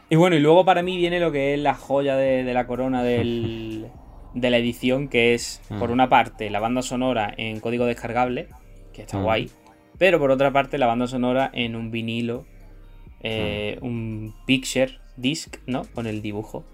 Y 0.08 0.16
bueno, 0.16 0.34
y 0.36 0.40
luego 0.40 0.64
para 0.64 0.82
mí 0.82 0.96
viene 0.96 1.20
lo 1.20 1.30
que 1.32 1.54
es 1.54 1.60
la 1.60 1.74
joya 1.74 2.16
de, 2.16 2.42
de 2.44 2.52
la 2.54 2.66
corona 2.66 3.02
del, 3.02 3.86
de 4.34 4.50
la 4.50 4.56
edición, 4.58 5.08
que 5.08 5.34
es, 5.34 5.60
Mm. 5.70 5.78
por 5.78 5.90
una 5.90 6.08
parte, 6.08 6.50
la 6.50 6.58
banda 6.60 6.82
sonora 6.82 7.32
en 7.36 7.60
código 7.60 7.86
descargable, 7.86 8.48
que 8.92 9.02
está 9.02 9.18
Mm. 9.18 9.22
guay, 9.22 9.50
pero 9.98 10.18
por 10.18 10.30
otra 10.30 10.50
parte, 10.50 10.78
la 10.78 10.86
banda 10.86 11.06
sonora 11.06 11.50
en 11.52 11.76
un 11.76 11.90
vinilo, 11.90 12.44
eh, 13.22 13.78
un 13.82 14.34
picture 14.46 14.98
disc, 15.16 15.56
¿no? 15.66 15.84
Con 15.94 16.06
el 16.06 16.22
dibujo. 16.22 16.64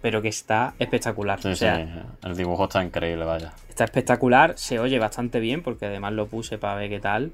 Pero 0.00 0.22
que 0.22 0.28
está 0.28 0.74
espectacular. 0.78 1.40
Sí, 1.42 1.48
o 1.48 1.56
sea, 1.56 1.76
sí, 1.76 2.28
el 2.28 2.36
dibujo 2.36 2.64
está 2.64 2.84
increíble, 2.84 3.24
vaya. 3.24 3.52
Está 3.68 3.84
espectacular, 3.84 4.54
se 4.56 4.78
oye 4.78 4.98
bastante 4.98 5.40
bien, 5.40 5.62
porque 5.62 5.86
además 5.86 6.12
lo 6.12 6.26
puse 6.26 6.58
para 6.58 6.76
ver 6.76 6.88
qué 6.88 7.00
tal. 7.00 7.32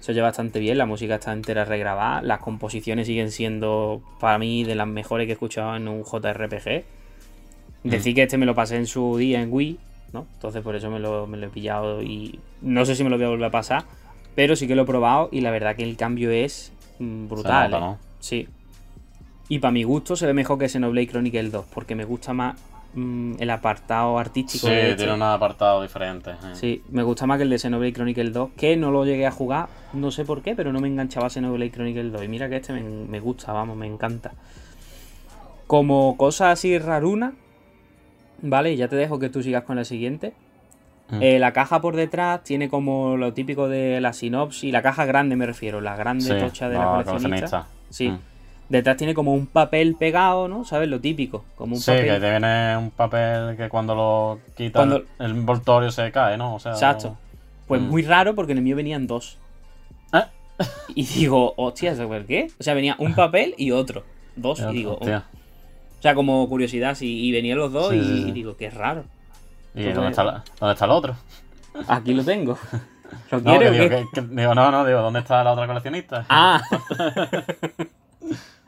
Se 0.00 0.12
oye 0.12 0.20
bastante 0.20 0.58
bien, 0.58 0.78
la 0.78 0.86
música 0.86 1.16
está 1.16 1.32
entera 1.32 1.64
regrabada, 1.64 2.22
las 2.22 2.40
composiciones 2.40 3.06
siguen 3.06 3.30
siendo 3.30 4.02
para 4.18 4.38
mí 4.38 4.64
de 4.64 4.74
las 4.74 4.88
mejores 4.88 5.26
que 5.26 5.32
he 5.32 5.34
escuchado 5.34 5.76
en 5.76 5.88
un 5.88 6.04
JRPG. 6.04 6.84
Decir 7.84 8.14
que 8.14 8.22
este 8.22 8.38
me 8.38 8.46
lo 8.46 8.54
pasé 8.54 8.76
en 8.76 8.86
su 8.86 9.16
día 9.16 9.40
en 9.40 9.52
Wii, 9.52 9.78
¿no? 10.12 10.26
Entonces 10.34 10.62
por 10.62 10.74
eso 10.74 10.90
me 10.90 10.98
lo, 10.98 11.26
me 11.26 11.36
lo 11.36 11.46
he 11.46 11.50
pillado 11.50 12.02
y 12.02 12.40
no 12.60 12.84
sé 12.84 12.94
si 12.94 13.04
me 13.04 13.10
lo 13.10 13.16
voy 13.16 13.26
a 13.26 13.28
volver 13.28 13.46
a 13.46 13.50
pasar, 13.50 13.84
pero 14.34 14.56
sí 14.56 14.66
que 14.66 14.74
lo 14.74 14.82
he 14.82 14.86
probado 14.86 15.28
y 15.32 15.40
la 15.40 15.50
verdad 15.50 15.76
que 15.76 15.82
el 15.82 15.96
cambio 15.96 16.30
es 16.30 16.72
mm, 16.98 17.28
brutal. 17.28 17.70
Nota, 17.70 17.76
¿eh? 17.76 17.80
¿no? 17.80 17.98
Sí. 18.20 18.48
Y 19.50 19.58
para 19.58 19.72
mi 19.72 19.82
gusto 19.82 20.16
se 20.16 20.26
ve 20.26 20.32
mejor 20.32 20.58
que 20.58 20.68
Xenoblade 20.68 21.08
Chronicle 21.08 21.50
2, 21.50 21.66
porque 21.74 21.94
me 21.94 22.04
gusta 22.04 22.32
más 22.32 22.56
mm, 22.94 23.34
el 23.40 23.50
apartado 23.50 24.16
artístico. 24.18 24.68
Sí, 24.68 24.72
de 24.72 24.82
este. 24.90 24.96
tiene 24.96 25.12
un 25.14 25.22
apartado 25.22 25.82
diferente. 25.82 26.30
eh. 26.30 26.54
Sí, 26.54 26.82
me 26.90 27.02
gusta 27.02 27.26
más 27.26 27.36
que 27.36 27.42
el 27.42 27.50
de 27.50 27.58
Xenoblade 27.58 27.92
Chronicle 27.92 28.30
2, 28.30 28.50
que 28.56 28.76
no 28.76 28.90
lo 28.92 29.04
llegué 29.04 29.26
a 29.26 29.32
jugar, 29.32 29.68
no 29.92 30.10
sé 30.12 30.24
por 30.24 30.40
qué, 30.42 30.54
pero 30.54 30.72
no 30.72 30.80
me 30.80 30.86
enganchaba 30.88 31.28
Xenoblade 31.28 31.72
Chronicle 31.72 32.10
2. 32.10 32.22
Y 32.24 32.28
mira 32.28 32.48
que 32.48 32.56
este 32.56 32.72
me, 32.72 32.80
me 32.82 33.18
gusta, 33.20 33.52
vamos, 33.52 33.76
me 33.76 33.86
encanta. 33.86 34.30
Como 35.66 36.16
cosa 36.16 36.50
así 36.52 36.78
raruna, 36.78 37.32
¿vale? 38.42 38.72
Y 38.72 38.76
ya 38.76 38.88
te 38.88 38.96
dejo 38.96 39.18
que 39.18 39.28
tú 39.30 39.42
sigas 39.42 39.64
con 39.64 39.76
la 39.76 39.84
siguiente. 39.84 40.32
Mm. 41.10 41.22
Eh, 41.22 41.38
la 41.40 41.52
caja 41.52 41.80
por 41.80 41.96
detrás 41.96 42.44
tiene 42.44 42.68
como 42.68 43.16
lo 43.16 43.32
típico 43.32 43.68
de 43.68 44.00
la 44.00 44.12
sinopsis, 44.12 44.72
la 44.72 44.82
caja 44.82 45.06
grande 45.06 45.34
me 45.34 45.44
refiero, 45.46 45.80
la 45.80 45.96
grande 45.96 46.24
Sí, 46.24 46.38
tocha 46.38 46.68
de 46.68 46.76
no, 46.78 46.98
la 46.98 47.04
coleccionista. 47.04 47.66
Sí. 47.88 48.10
Mm. 48.10 48.18
Detrás 48.70 48.96
tiene 48.96 49.12
como 49.14 49.34
un 49.34 49.46
papel 49.46 49.96
pegado, 49.96 50.46
¿no? 50.48 50.64
¿Sabes? 50.64 50.88
Lo 50.88 51.00
típico, 51.00 51.44
como 51.56 51.74
un 51.74 51.80
Sí, 51.82 51.90
papel. 51.90 52.06
que 52.06 52.20
te 52.20 52.30
viene 52.30 52.76
un 52.76 52.90
papel 52.90 53.56
que 53.56 53.68
cuando 53.68 53.94
lo 53.94 54.38
quitas 54.56 54.78
Cuando- 54.80 55.04
el 55.18 55.30
envoltorio 55.32 55.90
se 55.90 56.10
cae, 56.12 56.36
¿no? 56.38 56.54
O 56.54 56.58
sea, 56.60 56.72
Exacto. 56.72 57.16
Pues 57.66 57.80
Mm. 57.80 57.88
muy 57.88 58.02
raro 58.02 58.34
porque 58.34 58.52
en 58.52 58.58
el 58.58 58.64
mío 58.64 58.76
venían 58.76 59.06
dos. 59.06 59.38
¿Eh? 60.12 60.22
Y 60.94 61.04
digo, 61.04 61.52
hostia, 61.56 61.92
¿eso 61.92 62.06
por 62.08 62.24
qué? 62.26 62.48
O 62.58 62.62
sea, 62.62 62.74
venía 62.74 62.94
un 62.98 63.14
papel 63.14 63.54
y 63.58 63.70
otro. 63.72 64.04
Dos. 64.36 64.60
Y 64.60 64.72
digo, 64.72 64.92
Hostia. 65.00 65.24
o 65.98 66.02
sea, 66.02 66.14
como 66.14 66.48
curiosidad, 66.48 66.94
sí. 66.94 67.24
Y 67.26 67.32
venían 67.32 67.58
los 67.58 67.72
dos 67.72 67.90
Sí, 67.90 67.96
y, 67.96 68.04
sí, 68.04 68.22
sí. 68.22 68.28
y 68.28 68.32
digo, 68.32 68.56
qué 68.56 68.70
raro. 68.70 69.04
¿Y 69.74 69.82
dónde 69.92 70.10
está, 70.10 70.22
la- 70.24 70.44
dónde 70.60 70.72
está 70.74 70.84
el 70.84 70.90
otro? 70.92 71.16
Aquí 71.88 72.12
lo 72.14 72.24
tengo. 72.24 72.56
¿Lo 73.32 73.40
No, 73.40 73.50
quieres 73.50 73.70
que 73.72 73.78
o 73.80 73.82
digo, 73.82 73.88
qué? 73.88 74.06
que- 74.20 74.20
que- 74.28 74.34
digo, 74.34 74.54
no, 74.54 74.70
no, 74.70 74.84
digo, 74.84 75.00
¿dónde 75.00 75.18
está 75.20 75.42
la 75.42 75.52
otra 75.52 75.66
coleccionista? 75.66 76.24
Ah, 76.28 76.60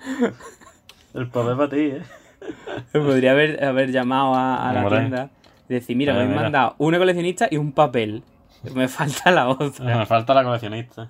El 1.15 1.29
papel 1.29 1.57
para 1.57 1.69
ti, 1.69 1.77
¿eh? 1.81 2.03
podría 2.93 3.33
haber, 3.33 3.63
haber 3.65 3.91
llamado 3.93 4.35
a, 4.35 4.69
a 4.69 4.73
la 4.73 4.89
tienda 4.89 5.31
y 5.69 5.75
decir, 5.75 5.97
mira, 5.97 6.13
me 6.15 6.21
han 6.23 6.29
mira. 6.31 6.43
mandado 6.43 6.75
una 6.79 6.99
coleccionista 6.99 7.49
y 7.51 7.57
un 7.57 7.73
papel. 7.73 8.23
Me 8.75 8.89
falta 8.89 9.31
la 9.31 9.49
otra. 9.49 9.85
Me 9.97 10.07
falta 10.07 10.35
la 10.35 10.45
coleccionista. 10.45 11.09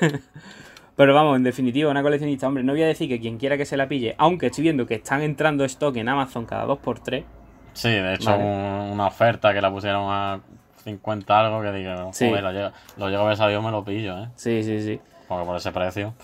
Pero 0.96 1.12
vamos, 1.12 1.36
en 1.36 1.42
definitiva, 1.42 1.90
una 1.90 2.02
coleccionista, 2.02 2.46
hombre, 2.46 2.62
no 2.62 2.72
voy 2.72 2.82
a 2.82 2.86
decir 2.86 3.08
que 3.08 3.18
quien 3.20 3.36
quiera 3.36 3.56
que 3.56 3.64
se 3.66 3.76
la 3.76 3.88
pille, 3.88 4.14
aunque 4.16 4.46
estoy 4.46 4.62
viendo 4.62 4.86
que 4.86 4.94
están 4.94 5.22
entrando 5.22 5.64
stock 5.64 5.96
en 5.96 6.08
Amazon 6.08 6.46
cada 6.46 6.66
2x3. 6.66 7.24
Sí, 7.72 7.88
de 7.90 8.14
hecho, 8.14 8.30
Vale. 8.30 8.44
un- 8.44 8.92
una 8.92 9.06
oferta 9.08 9.52
que 9.52 9.60
la 9.60 9.70
pusieron 9.72 10.04
a 10.08 10.38
50 10.84 11.40
algo 11.40 11.62
que 11.62 11.72
digo, 11.72 12.10
Sí. 12.12 12.28
joder, 12.28 12.44
lo 12.44 12.52
llego, 12.52 12.70
lo 12.96 13.08
llego 13.08 13.22
a 13.24 13.26
ver 13.28 13.36
sabido 13.36 13.60
me 13.60 13.72
lo 13.72 13.84
pillo, 13.84 14.16
¿eh? 14.22 14.28
Sí, 14.36 14.62
sí, 14.62 14.80
sí. 14.82 15.00
Porque 15.26 15.44
por 15.44 15.56
ese 15.56 15.72
precio. 15.72 16.14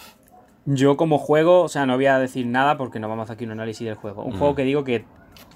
Yo 0.72 0.96
como 0.96 1.18
juego, 1.18 1.62
o 1.62 1.68
sea, 1.68 1.84
no 1.86 1.96
voy 1.96 2.06
a 2.06 2.18
decir 2.18 2.46
nada 2.46 2.76
porque 2.76 3.00
no 3.00 3.08
vamos 3.08 3.22
a 3.22 3.24
hacer 3.24 3.34
aquí 3.34 3.44
un 3.44 3.50
análisis 3.52 3.86
del 3.86 3.96
juego. 3.96 4.22
Un 4.22 4.34
Mm. 4.36 4.38
juego 4.38 4.54
que 4.54 4.62
digo 4.64 4.84
que 4.84 5.04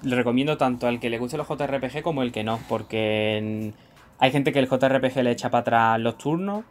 le 0.03 0.15
recomiendo 0.15 0.57
tanto 0.57 0.87
al 0.87 0.99
que 0.99 1.09
le 1.09 1.17
guste 1.19 1.37
los 1.37 1.47
JRPG 1.47 2.01
como 2.01 2.21
el 2.21 2.31
que 2.33 2.43
no, 2.43 2.59
porque 2.67 3.37
en- 3.37 3.73
hay 4.19 4.31
gente 4.31 4.51
que 4.51 4.59
el 4.59 4.67
JRPG 4.67 5.23
le 5.23 5.31
echa 5.31 5.49
para 5.49 5.61
atrás 5.61 5.99
los 5.99 6.17
turnos. 6.17 6.63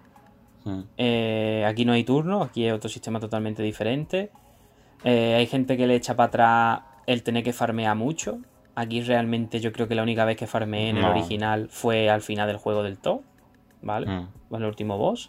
Mm. 0.66 0.80
eh, 0.96 1.64
aquí 1.68 1.84
no 1.84 1.92
hay 1.92 2.04
turnos, 2.04 2.46
aquí 2.48 2.64
es 2.66 2.72
otro 2.72 2.88
sistema 2.88 3.20
totalmente 3.20 3.62
diferente. 3.62 4.30
Eh, 5.04 5.34
hay 5.36 5.46
gente 5.46 5.76
que 5.76 5.86
le 5.86 5.94
echa 5.94 6.16
para 6.16 6.26
atrás 6.28 6.80
el 7.06 7.22
tener 7.22 7.44
que 7.44 7.52
farmear 7.52 7.94
mucho. 7.96 8.38
Aquí 8.74 9.02
realmente 9.02 9.60
yo 9.60 9.72
creo 9.72 9.88
que 9.88 9.94
la 9.94 10.02
única 10.02 10.24
vez 10.24 10.36
que 10.38 10.46
farmeé 10.46 10.88
en 10.88 10.96
el 10.96 11.04
original 11.04 11.68
fue 11.70 12.08
al 12.08 12.22
final 12.22 12.46
del 12.48 12.56
juego 12.56 12.82
del 12.82 12.98
top, 12.98 13.20
¿vale? 13.82 14.06
Mm. 14.06 14.54
el 14.54 14.64
último 14.64 14.96
boss. 14.98 15.28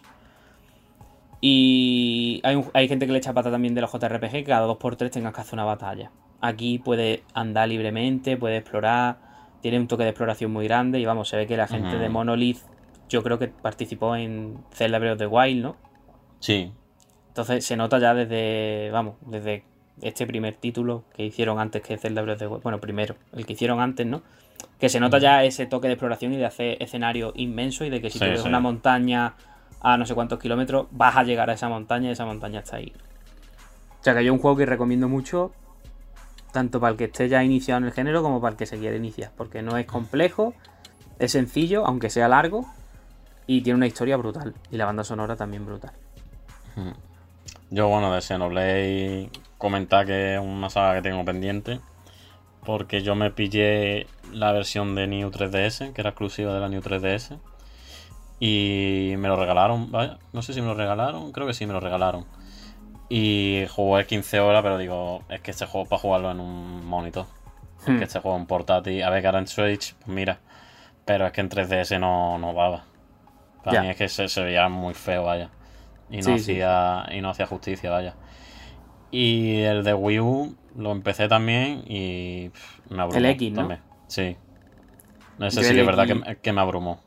Y 1.40 2.40
hay, 2.44 2.56
un- 2.56 2.70
hay 2.74 2.88
gente 2.88 3.06
que 3.06 3.12
le 3.12 3.18
echa 3.18 3.32
pata 3.32 3.50
también 3.50 3.74
de 3.74 3.80
los 3.80 3.92
JRPG 3.92 4.30
que 4.32 4.44
cada 4.44 4.66
2x3 4.66 5.10
tengas 5.10 5.34
que 5.34 5.40
hacer 5.40 5.54
una 5.54 5.64
batalla. 5.64 6.10
Aquí 6.40 6.78
puedes 6.78 7.20
andar 7.34 7.68
libremente, 7.68 8.36
puedes 8.36 8.60
explorar, 8.60 9.18
tiene 9.60 9.78
un 9.78 9.88
toque 9.88 10.04
de 10.04 10.10
exploración 10.10 10.52
muy 10.52 10.66
grande 10.66 10.98
y 11.00 11.04
vamos, 11.04 11.28
se 11.28 11.36
ve 11.36 11.46
que 11.46 11.56
la 11.56 11.66
gente 11.66 11.98
de 11.98 12.08
Monolith 12.08 12.58
yo 13.08 13.22
creo 13.22 13.38
que 13.38 13.48
participó 13.48 14.16
en 14.16 14.58
Zelda 14.72 14.98
Breath 14.98 15.12
of 15.14 15.18
the 15.18 15.26
Wild, 15.26 15.62
¿no? 15.62 15.76
Sí. 16.40 16.72
Entonces 17.28 17.64
se 17.64 17.76
nota 17.76 17.98
ya 17.98 18.14
desde, 18.14 18.90
vamos, 18.90 19.16
desde 19.26 19.64
este 20.02 20.26
primer 20.26 20.54
título 20.56 21.04
que 21.14 21.24
hicieron 21.24 21.58
antes 21.58 21.82
que 21.82 21.96
Zelda 21.98 22.22
Breath 22.22 22.36
of 22.36 22.40
the 22.40 22.46
Wild. 22.48 22.62
Bueno, 22.62 22.80
primero, 22.80 23.16
el 23.32 23.46
que 23.46 23.52
hicieron 23.54 23.80
antes, 23.80 24.06
¿no? 24.06 24.22
Que 24.78 24.88
se 24.88 25.00
nota 25.00 25.18
ya 25.18 25.44
ese 25.44 25.66
toque 25.66 25.86
de 25.88 25.94
exploración 25.94 26.32
y 26.32 26.36
de 26.36 26.44
hacer 26.46 26.76
escenario 26.82 27.32
inmenso 27.36 27.84
y 27.84 27.90
de 27.90 28.00
que 28.00 28.10
si 28.10 28.18
Sí, 28.18 28.24
tú 28.24 28.30
ves 28.30 28.42
sí. 28.42 28.48
una 28.48 28.60
montaña 28.60 29.34
a 29.80 29.96
no 29.96 30.06
sé 30.06 30.14
cuántos 30.14 30.38
kilómetros, 30.38 30.86
vas 30.90 31.16
a 31.16 31.22
llegar 31.22 31.50
a 31.50 31.54
esa 31.54 31.68
montaña 31.68 32.08
y 32.08 32.12
esa 32.12 32.24
montaña 32.24 32.60
está 32.60 32.76
ahí. 32.76 32.92
O 34.00 34.04
sea 34.04 34.14
que 34.14 34.24
yo 34.24 34.32
un 34.32 34.38
juego 34.38 34.56
que 34.56 34.66
recomiendo 34.66 35.08
mucho, 35.08 35.52
tanto 36.52 36.80
para 36.80 36.92
el 36.92 36.96
que 36.96 37.04
esté 37.04 37.28
ya 37.28 37.42
iniciado 37.42 37.78
en 37.78 37.84
el 37.84 37.92
género 37.92 38.22
como 38.22 38.40
para 38.40 38.52
el 38.52 38.56
que 38.56 38.66
se 38.66 38.78
quiera 38.78 38.96
iniciar, 38.96 39.32
porque 39.36 39.62
no 39.62 39.76
es 39.76 39.86
complejo, 39.86 40.54
es 41.18 41.32
sencillo, 41.32 41.86
aunque 41.86 42.10
sea 42.10 42.28
largo, 42.28 42.66
y 43.46 43.62
tiene 43.62 43.76
una 43.76 43.86
historia 43.86 44.16
brutal. 44.16 44.54
Y 44.70 44.76
la 44.76 44.86
banda 44.86 45.04
sonora 45.04 45.36
también 45.36 45.66
brutal. 45.66 45.92
Yo, 47.70 47.88
bueno, 47.88 48.14
de 48.14 48.20
Xenoblade 48.20 49.30
comentar 49.58 50.06
que 50.06 50.34
es 50.34 50.40
una 50.40 50.70
saga 50.70 50.94
que 50.94 51.02
tengo 51.02 51.24
pendiente. 51.24 51.80
Porque 52.64 53.02
yo 53.02 53.14
me 53.14 53.30
pillé 53.30 54.08
la 54.32 54.50
versión 54.50 54.96
de 54.96 55.06
New 55.06 55.30
3DS, 55.30 55.92
que 55.92 56.00
era 56.00 56.10
exclusiva 56.10 56.52
de 56.52 56.58
la 56.58 56.68
New 56.68 56.80
3DS. 56.80 57.38
Y 58.38 59.14
me 59.18 59.28
lo 59.28 59.36
regalaron, 59.36 59.90
vaya, 59.90 60.18
no 60.32 60.42
sé 60.42 60.52
si 60.52 60.60
me 60.60 60.66
lo 60.66 60.74
regalaron, 60.74 61.32
creo 61.32 61.46
que 61.46 61.54
sí 61.54 61.66
me 61.66 61.72
lo 61.72 61.80
regalaron. 61.80 62.26
Y 63.08 63.64
jugué 63.70 64.04
15 64.06 64.40
horas, 64.40 64.62
pero 64.62 64.78
digo, 64.78 65.22
es 65.28 65.40
que 65.40 65.52
este 65.52 65.64
juego 65.66 65.84
es 65.84 65.88
para 65.90 66.00
jugarlo 66.02 66.30
en 66.30 66.40
un 66.40 66.84
monitor. 66.84 67.26
Es 67.82 67.88
Hmm. 67.88 67.98
que 67.98 68.04
este 68.04 68.18
juego 68.20 68.36
es 68.36 68.40
un 68.42 68.46
portátil, 68.46 69.02
a 69.02 69.10
ver 69.10 69.20
que 69.22 69.26
ahora 69.28 69.38
en 69.38 69.46
Switch, 69.46 69.94
pues 69.94 70.08
mira. 70.08 70.38
Pero 71.04 71.24
es 71.26 71.32
que 71.32 71.40
en 71.40 71.48
3DS 71.48 71.98
no, 72.00 72.36
no 72.38 72.52
daba. 72.52 72.84
Para 73.62 73.82
mí 73.82 73.88
es 73.88 73.96
que 73.96 74.08
se, 74.08 74.28
se 74.28 74.42
veía 74.42 74.68
muy 74.68 74.92
feo, 74.94 75.24
vaya. 75.24 75.50
Y 76.10 76.16
no, 76.18 76.22
Sí, 76.22 76.38
sí. 76.40 76.52
hacía, 76.60 77.06
y 77.12 77.20
no 77.20 77.30
hacía 77.30 77.46
justicia, 77.46 77.90
vaya. 77.90 78.14
Y 79.10 79.60
el 79.60 79.84
de 79.84 79.94
Wii 79.94 80.20
U 80.20 80.56
lo 80.76 80.90
empecé 80.92 81.28
también 81.28 81.84
y 81.86 82.48
pff, 82.50 82.90
me 82.90 83.02
abrumó. 83.02 83.18
El 83.18 83.26
X, 83.26 83.52
¿no? 83.52 83.56
también. 83.60 83.80
Sí. 84.08 84.36
Ese 85.40 85.56
Yo 85.56 85.62
sí 85.62 85.68
el 85.68 85.74
que 85.74 85.80
es 85.80 85.86
verdad 85.86 86.06
que, 86.06 86.36
que 86.36 86.52
me 86.52 86.60
abrumó. 86.60 87.00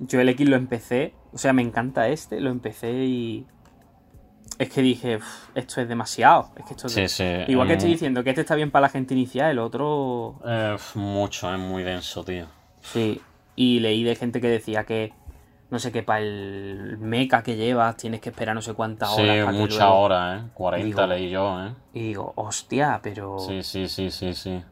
Yo 0.00 0.20
el 0.20 0.28
X 0.30 0.48
lo 0.48 0.56
empecé, 0.56 1.14
o 1.32 1.38
sea, 1.38 1.52
me 1.52 1.62
encanta 1.62 2.08
este, 2.08 2.40
lo 2.40 2.50
empecé 2.50 2.92
y. 2.92 3.46
Es 4.58 4.68
que 4.70 4.82
dije, 4.82 5.16
"Uf, 5.16 5.48
esto 5.56 5.80
es 5.80 5.88
demasiado. 5.88 6.50
Es 6.56 6.64
que 6.64 6.74
esto 6.74 6.86
es 6.86 6.92
Sí, 6.92 7.00
de- 7.02 7.08
sí. 7.08 7.24
Igual 7.52 7.66
que 7.68 7.74
estoy 7.74 7.90
diciendo 7.90 8.22
que 8.22 8.30
este 8.30 8.42
está 8.42 8.54
bien 8.54 8.70
para 8.70 8.82
la 8.82 8.88
gente 8.88 9.14
inicial, 9.14 9.50
el 9.50 9.58
otro. 9.58 10.40
eh, 10.46 10.76
mucho, 10.94 11.52
es 11.52 11.58
muy 11.58 11.82
denso, 11.82 12.22
tío. 12.24 12.46
Sí. 12.80 13.20
Y 13.56 13.80
leí 13.80 14.04
de 14.04 14.14
gente 14.16 14.40
que 14.40 14.48
decía 14.48 14.84
que. 14.84 15.12
No 15.70 15.78
sé 15.80 15.90
qué, 15.90 16.02
para 16.04 16.20
el 16.20 16.98
mecha 16.98 17.42
que 17.42 17.56
llevas 17.56 17.96
tienes 17.96 18.20
que 18.20 18.28
esperar 18.28 18.54
no 18.54 18.62
sé 18.62 18.74
cuántas 18.74 19.12
Sí, 19.16 19.22
horas. 19.22 19.38
para 19.44 19.52
que 19.52 19.58
muchas 19.58 19.78
luego- 19.78 19.94
horas, 19.98 20.42
¿eh? 20.44 20.48
40 20.54 20.86
Digo- 20.86 21.06
leí 21.06 21.30
yo, 21.30 21.64
¿eh? 21.66 21.72
Y 21.94 22.00
digo, 22.00 22.32
hostia, 22.36 23.00
pero. 23.02 23.38
Sí, 23.40 23.62
sí, 23.64 23.88
sí, 23.88 24.10
sí, 24.10 24.34
sí. 24.34 24.62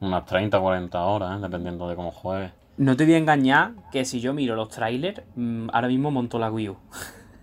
Unas 0.00 0.24
30, 0.26 0.60
40 0.60 1.00
horas, 1.02 1.38
¿eh? 1.38 1.40
Dependiendo 1.42 1.88
de 1.88 1.96
cómo 1.96 2.12
juegues. 2.12 2.52
No 2.76 2.96
te 2.96 3.04
voy 3.04 3.14
a 3.14 3.18
engañar 3.18 3.72
que 3.92 4.04
si 4.04 4.20
yo 4.20 4.34
miro 4.34 4.56
los 4.56 4.68
trailers, 4.68 5.22
mm, 5.36 5.68
ahora 5.72 5.88
mismo 5.88 6.10
monto 6.10 6.38
la 6.38 6.50
Wii 6.50 6.68
U. 6.70 6.76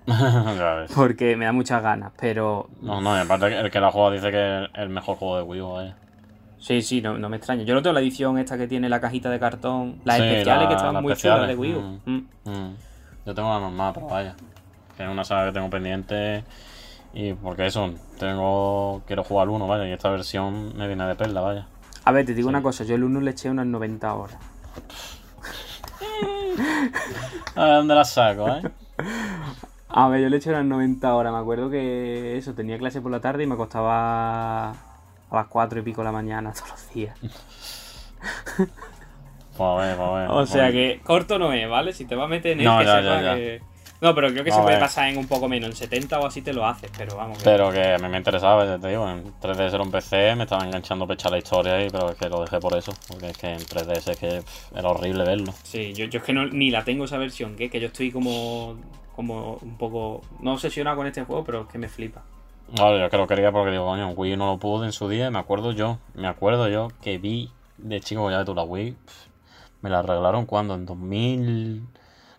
Porque 0.95 1.35
me 1.37 1.45
da 1.45 1.51
muchas 1.51 1.81
ganas, 1.81 2.11
pero 2.19 2.69
No, 2.81 2.99
no, 3.01 3.15
y 3.15 3.19
aparte 3.21 3.47
el 3.59 3.71
que 3.71 3.79
la 3.79 3.91
juega 3.91 4.11
dice 4.11 4.31
que 4.31 4.63
es 4.63 4.69
el 4.73 4.89
mejor 4.89 5.15
juego 5.17 5.37
de 5.37 5.43
Wii 5.43 5.61
U, 5.61 5.69
vaya. 5.73 5.95
sí, 6.59 6.81
sí, 6.81 7.01
no, 7.01 7.17
no 7.17 7.29
me 7.29 7.37
extraña. 7.37 7.63
Yo 7.63 7.73
no 7.73 7.81
tengo 7.81 7.93
la 7.93 8.01
edición 8.01 8.37
esta 8.37 8.57
que 8.57 8.67
tiene 8.67 8.89
la 8.89 8.99
cajita 8.99 9.29
de 9.29 9.39
cartón, 9.39 10.01
las 10.03 10.17
Sí, 10.17 10.23
especiales 10.23 10.63
la- 10.63 10.67
que 10.69 10.75
estaban 10.75 11.01
muy 11.03 11.13
chulas 11.15 11.47
de 11.47 11.53
especiales, 11.53 11.57
Wii 11.57 11.73
U. 11.75 11.99
Mm. 12.05 12.15
Mm. 12.45 12.75
Yo 13.25 13.35
tengo 13.35 13.49
la 13.53 13.59
normal, 13.59 13.91
pero 13.93 14.07
vaya. 14.07 14.35
Que 14.97 15.03
es 15.03 15.09
una 15.09 15.23
saga 15.23 15.45
que 15.47 15.53
tengo 15.53 15.69
pendiente. 15.69 16.43
Y 17.13 17.33
porque 17.33 17.67
eso, 17.67 17.93
tengo. 18.19 19.01
Quiero 19.05 19.23
jugar 19.23 19.43
al 19.43 19.49
1, 19.49 19.67
vaya. 19.67 19.87
Y 19.87 19.91
esta 19.91 20.09
versión 20.09 20.75
me 20.77 20.87
viene 20.87 21.05
de 21.05 21.15
perla, 21.15 21.41
vaya. 21.41 21.67
A 22.05 22.11
ver, 22.11 22.25
te 22.25 22.33
digo 22.33 22.49
una 22.49 22.61
cosa, 22.63 22.83
yo 22.83 22.95
el 22.95 23.03
1 23.03 23.21
le 23.21 23.31
eché 23.31 23.49
unas 23.49 23.65
90 23.67 24.13
horas. 24.13 24.37
A 27.55 27.65
ver 27.65 27.75
dónde 27.75 27.95
la 27.95 28.05
saco, 28.05 28.47
eh. 28.49 28.61
A 29.89 30.07
ver, 30.07 30.21
yo 30.21 30.29
le 30.29 30.37
eché 30.37 30.49
unas 30.51 30.65
90 30.65 31.13
horas, 31.13 31.33
me 31.33 31.39
acuerdo 31.39 31.69
que 31.69 32.37
eso, 32.37 32.53
tenía 32.53 32.77
clase 32.77 33.01
por 33.01 33.11
la 33.11 33.19
tarde 33.19 33.43
y 33.43 33.47
me 33.47 33.55
acostaba 33.55 34.69
a 34.71 34.75
las 35.31 35.47
4 35.47 35.79
y 35.79 35.83
pico 35.83 36.01
de 36.01 36.05
la 36.05 36.11
mañana 36.11 36.53
todos 36.53 36.69
los 36.69 36.93
días. 36.93 37.17
Pues 39.57 39.69
a 39.69 39.75
ver, 39.75 39.97
pues 39.97 40.09
a 40.09 40.13
ver. 40.13 40.29
O 40.29 40.33
pues 40.35 40.49
sea 40.49 40.71
que 40.71 41.01
corto 41.03 41.37
no 41.37 41.51
es, 41.51 41.69
¿vale? 41.69 41.93
Si 41.93 42.05
te 42.05 42.15
vas 42.15 42.25
a 42.25 42.29
meter 42.29 42.57
en 42.57 42.63
No, 42.63 42.79
que 42.79 42.85
ya, 42.85 43.01
sepa 43.01 43.15
ya, 43.15 43.21
ya. 43.21 43.35
que... 43.35 43.61
No, 44.01 44.15
pero 44.15 44.31
creo 44.31 44.43
que 44.43 44.49
No, 44.49 44.55
se 44.55 44.61
puede 44.63 44.75
ver. 44.75 44.79
pasar 44.83 45.09
en 45.09 45.17
un 45.19 45.27
poco 45.27 45.47
menos, 45.47 45.69
en 45.69 45.75
70 45.75 46.19
o 46.19 46.25
así 46.25 46.41
te 46.41 46.53
lo 46.53 46.65
haces, 46.65 46.89
pero 46.97 47.15
vamos. 47.17 47.37
que- 47.37 47.43
Pero 47.43 47.71
que 47.71 47.93
a 47.93 47.97
mí 47.99 48.07
me 48.07 48.17
interesaba, 48.17 48.65
ya 48.65 48.79
te 48.79 48.87
digo, 48.87 49.07
en 49.07 49.31
3DS 49.39 49.75
era 49.75 49.83
un 49.83 49.91
PC, 49.91 50.35
me 50.35 50.43
estaba 50.45 50.65
enganchando 50.65 51.05
pecha 51.05 51.29
la 51.29 51.37
historia 51.37 51.75
ahí, 51.75 51.89
pero 51.91 52.09
es 52.09 52.17
que 52.17 52.27
lo 52.27 52.41
dejé 52.41 52.59
por 52.59 52.75
eso, 52.75 52.91
porque 53.07 53.29
es 53.29 53.37
que 53.37 53.51
en 53.51 53.59
3DS 53.59 54.11
es 54.11 54.17
que 54.17 54.41
pff, 54.41 54.75
era 54.75 54.89
horrible 54.89 55.23
verlo. 55.23 55.53
Sí, 55.63 55.93
yo, 55.93 56.05
yo 56.05 56.17
es 56.17 56.25
que 56.25 56.33
no, 56.33 56.47
ni 56.47 56.71
la 56.71 56.83
tengo 56.83 57.05
esa 57.05 57.17
versión, 57.19 57.55
que, 57.55 57.69
que 57.69 57.79
yo 57.79 57.87
estoy 57.87 58.11
como, 58.11 58.75
como 59.15 59.59
un 59.61 59.77
poco, 59.77 60.21
no 60.39 60.53
obsesionado 60.53 60.97
con 60.97 61.05
este 61.05 61.23
juego, 61.23 61.43
pero 61.43 61.61
es 61.61 61.67
que 61.67 61.77
me 61.77 61.87
flipa. 61.87 62.23
Vale, 62.69 62.99
yo 63.01 63.09
que 63.09 63.17
lo 63.17 63.27
quería 63.27 63.51
porque 63.51 63.69
digo, 63.71 63.85
coño, 63.85 64.09
Wii 64.11 64.35
no 64.35 64.47
lo 64.47 64.57
pude 64.57 64.87
en 64.87 64.93
su 64.93 65.07
día, 65.09 65.27
y 65.27 65.31
me 65.31 65.37
acuerdo 65.39 65.73
yo, 65.73 65.99
me 66.15 66.27
acuerdo 66.27 66.67
yo 66.69 66.87
que 67.03 67.19
vi 67.19 67.51
de 67.77 67.99
chico 68.01 68.31
ya 68.31 68.39
de 68.39 68.45
tu 68.45 68.55
la 68.55 68.63
Wii, 68.63 68.93
pff, 68.93 69.27
me 69.81 69.89
la 69.91 69.99
arreglaron 69.99 70.45
cuando, 70.47 70.73
en 70.73 70.85
2000, 70.87 71.83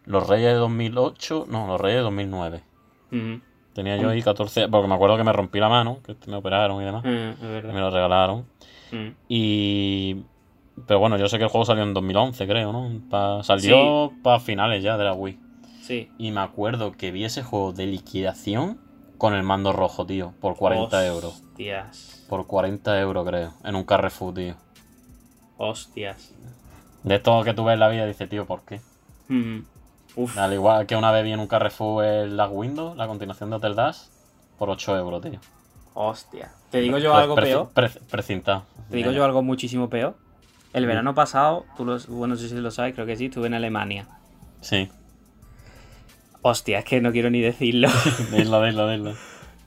los 0.04 0.26
Reyes 0.28 0.52
de 0.52 0.58
2008, 0.58 1.46
no, 1.48 1.66
los 1.66 1.80
Reyes 1.80 1.98
de 1.98 2.02
2009. 2.02 2.62
Ujú. 3.12 3.40
Tenía 3.74 3.96
yo 3.96 4.10
ahí 4.10 4.22
14, 4.22 4.68
porque 4.68 4.86
me 4.88 4.94
acuerdo 4.94 5.16
que 5.16 5.24
me 5.24 5.32
rompí 5.32 5.58
la 5.58 5.68
mano, 5.68 5.98
que 6.04 6.14
me 6.26 6.36
operaron 6.36 6.82
y 6.82 6.84
demás, 6.84 7.04
es 7.04 7.36
y 7.40 7.66
me 7.72 7.80
lo 7.80 7.90
regalaron. 7.90 8.44
Mm. 8.90 9.08
Y. 9.28 10.16
Pero 10.86 11.00
bueno, 11.00 11.16
yo 11.18 11.28
sé 11.28 11.38
que 11.38 11.44
el 11.44 11.50
juego 11.50 11.64
salió 11.64 11.82
en 11.82 11.94
2011, 11.94 12.46
creo, 12.46 12.72
¿no? 12.72 12.90
Pa- 13.10 13.42
salió 13.42 14.12
para 14.22 14.40
finales 14.40 14.82
ya 14.82 14.96
de 14.98 15.04
la 15.04 15.12
Wii. 15.14 15.38
Sí. 15.82 16.10
Y 16.18 16.30
me 16.32 16.40
acuerdo 16.40 16.92
que 16.92 17.10
vi 17.10 17.24
ese 17.24 17.42
juego 17.42 17.72
de 17.72 17.86
liquidación 17.86 18.78
con 19.18 19.34
el 19.34 19.42
mando 19.42 19.72
rojo, 19.72 20.04
tío, 20.06 20.32
por 20.40 20.56
40 20.56 21.06
euros. 21.06 21.42
Hostias. 21.42 22.26
Por 22.28 22.46
40 22.46 22.98
euros, 23.00 23.26
creo, 23.26 23.52
en 23.64 23.74
un 23.74 23.84
Carrefour, 23.84 24.34
tío. 24.34 24.54
Hostias. 25.58 26.32
De 27.04 27.16
esto 27.16 27.42
que 27.44 27.54
tú 27.54 27.64
ves 27.64 27.74
en 27.74 27.80
la 27.80 27.88
vida, 27.88 28.06
dice, 28.06 28.26
tío, 28.26 28.46
¿por 28.46 28.62
qué? 28.62 28.80
Mm. 29.28 29.60
Uf. 30.16 30.36
Al 30.38 30.52
igual 30.52 30.86
que 30.86 30.94
una 30.96 31.10
vez 31.10 31.24
vi 31.24 31.32
en 31.32 31.40
un 31.40 31.46
Carrefour 31.46 32.04
el 32.04 32.36
Last 32.36 32.52
Windows, 32.54 32.96
la 32.96 33.06
continuación 33.06 33.50
de 33.50 33.56
Hotel 33.56 33.74
Dash, 33.74 33.98
por 34.58 34.68
8 34.70 34.96
euros, 34.98 35.22
tío. 35.22 35.38
Hostia. 35.94 36.52
Te 36.70 36.80
digo 36.80 36.98
yo 36.98 37.14
algo 37.14 37.34
peor. 37.34 37.68
pre- 37.74 37.88
precintado. 38.10 38.64
Te 38.90 38.96
digo 38.96 39.10
yo 39.10 39.24
algo 39.24 39.42
muchísimo 39.42 39.88
peor. 39.88 40.16
El 40.72 40.86
verano 40.86 41.14
pasado, 41.14 41.66
tú 41.76 41.84
lo, 41.84 41.98
bueno, 42.08 42.34
no 42.34 42.40
sé 42.40 42.48
si 42.48 42.54
lo 42.56 42.70
sabes, 42.70 42.94
creo 42.94 43.04
que 43.06 43.16
sí, 43.16 43.26
estuve 43.26 43.46
en 43.46 43.54
Alemania. 43.54 44.06
Sí. 44.62 44.88
Hostia, 46.42 46.78
es 46.80 46.84
que 46.84 47.00
no 47.00 47.12
quiero 47.12 47.30
ni 47.30 47.40
decirlo. 47.40 47.88
Dilo, 48.32 48.62
dilo, 48.62 48.88
dilo. 48.88 49.14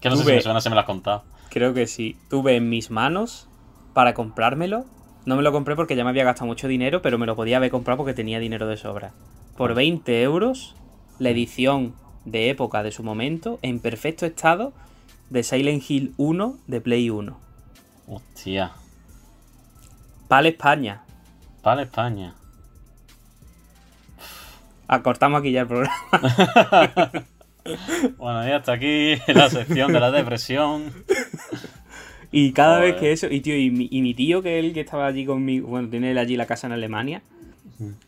Que 0.01 0.09
no 0.09 0.15
sé 0.17 0.23
si 0.23 0.31
me 0.31 0.41
suena, 0.41 0.61
se 0.61 0.69
me 0.69 0.75
lo 0.75 0.81
has 0.81 0.85
contado. 0.87 1.23
Creo 1.49 1.73
que 1.73 1.87
sí. 1.87 2.17
Tuve 2.29 2.55
en 2.55 2.69
mis 2.69 2.91
manos 2.91 3.47
para 3.93 4.13
comprármelo. 4.13 4.85
No 5.25 5.35
me 5.35 5.41
lo 5.41 5.51
compré 5.51 5.75
porque 5.75 5.95
ya 5.95 6.03
me 6.03 6.11
había 6.11 6.23
gastado 6.23 6.47
mucho 6.47 6.67
dinero, 6.67 7.01
pero 7.01 7.17
me 7.17 7.25
lo 7.25 7.35
podía 7.35 7.57
haber 7.57 7.71
comprado 7.71 7.97
porque 7.97 8.13
tenía 8.13 8.39
dinero 8.39 8.67
de 8.67 8.77
sobra. 8.77 9.13
Por 9.57 9.73
20 9.73 10.21
euros, 10.21 10.75
la 11.17 11.29
edición 11.29 11.95
de 12.25 12.49
época 12.49 12.83
de 12.83 12.91
su 12.91 13.03
momento, 13.03 13.59
en 13.61 13.79
perfecto 13.79 14.25
estado, 14.25 14.73
de 15.29 15.43
Silent 15.43 15.83
Hill 15.89 16.13
1 16.17 16.57
de 16.67 16.81
Play 16.81 17.09
1. 17.09 17.37
Hostia. 18.07 18.73
Pal 20.27 20.45
España. 20.45 21.03
Para 21.63 21.81
España. 21.83 22.35
Acortamos 24.87 25.39
aquí 25.39 25.51
ya 25.51 25.61
el 25.61 25.67
programa. 25.67 27.11
Bueno, 28.17 28.47
y 28.47 28.51
hasta 28.51 28.73
aquí 28.73 29.15
la 29.25 29.49
sección 29.49 29.91
de 29.91 29.99
la 29.99 30.11
depresión. 30.11 30.93
Y 32.37 32.51
cada 32.51 32.81
vez 32.81 32.97
que 32.97 33.13
eso, 33.13 33.27
y 33.27 33.39
tío, 33.39 33.57
y 33.57 33.71
mi, 33.71 33.87
y 33.89 34.01
mi 34.01 34.13
tío, 34.13 34.41
que 34.41 34.59
el 34.59 34.73
que 34.73 34.81
estaba 34.81 35.07
allí 35.07 35.25
conmigo, 35.25 35.69
bueno, 35.69 35.87
tiene 35.87 36.11
él 36.11 36.17
allí 36.17 36.35
la 36.35 36.45
casa 36.45 36.67
en 36.67 36.73
Alemania, 36.73 37.21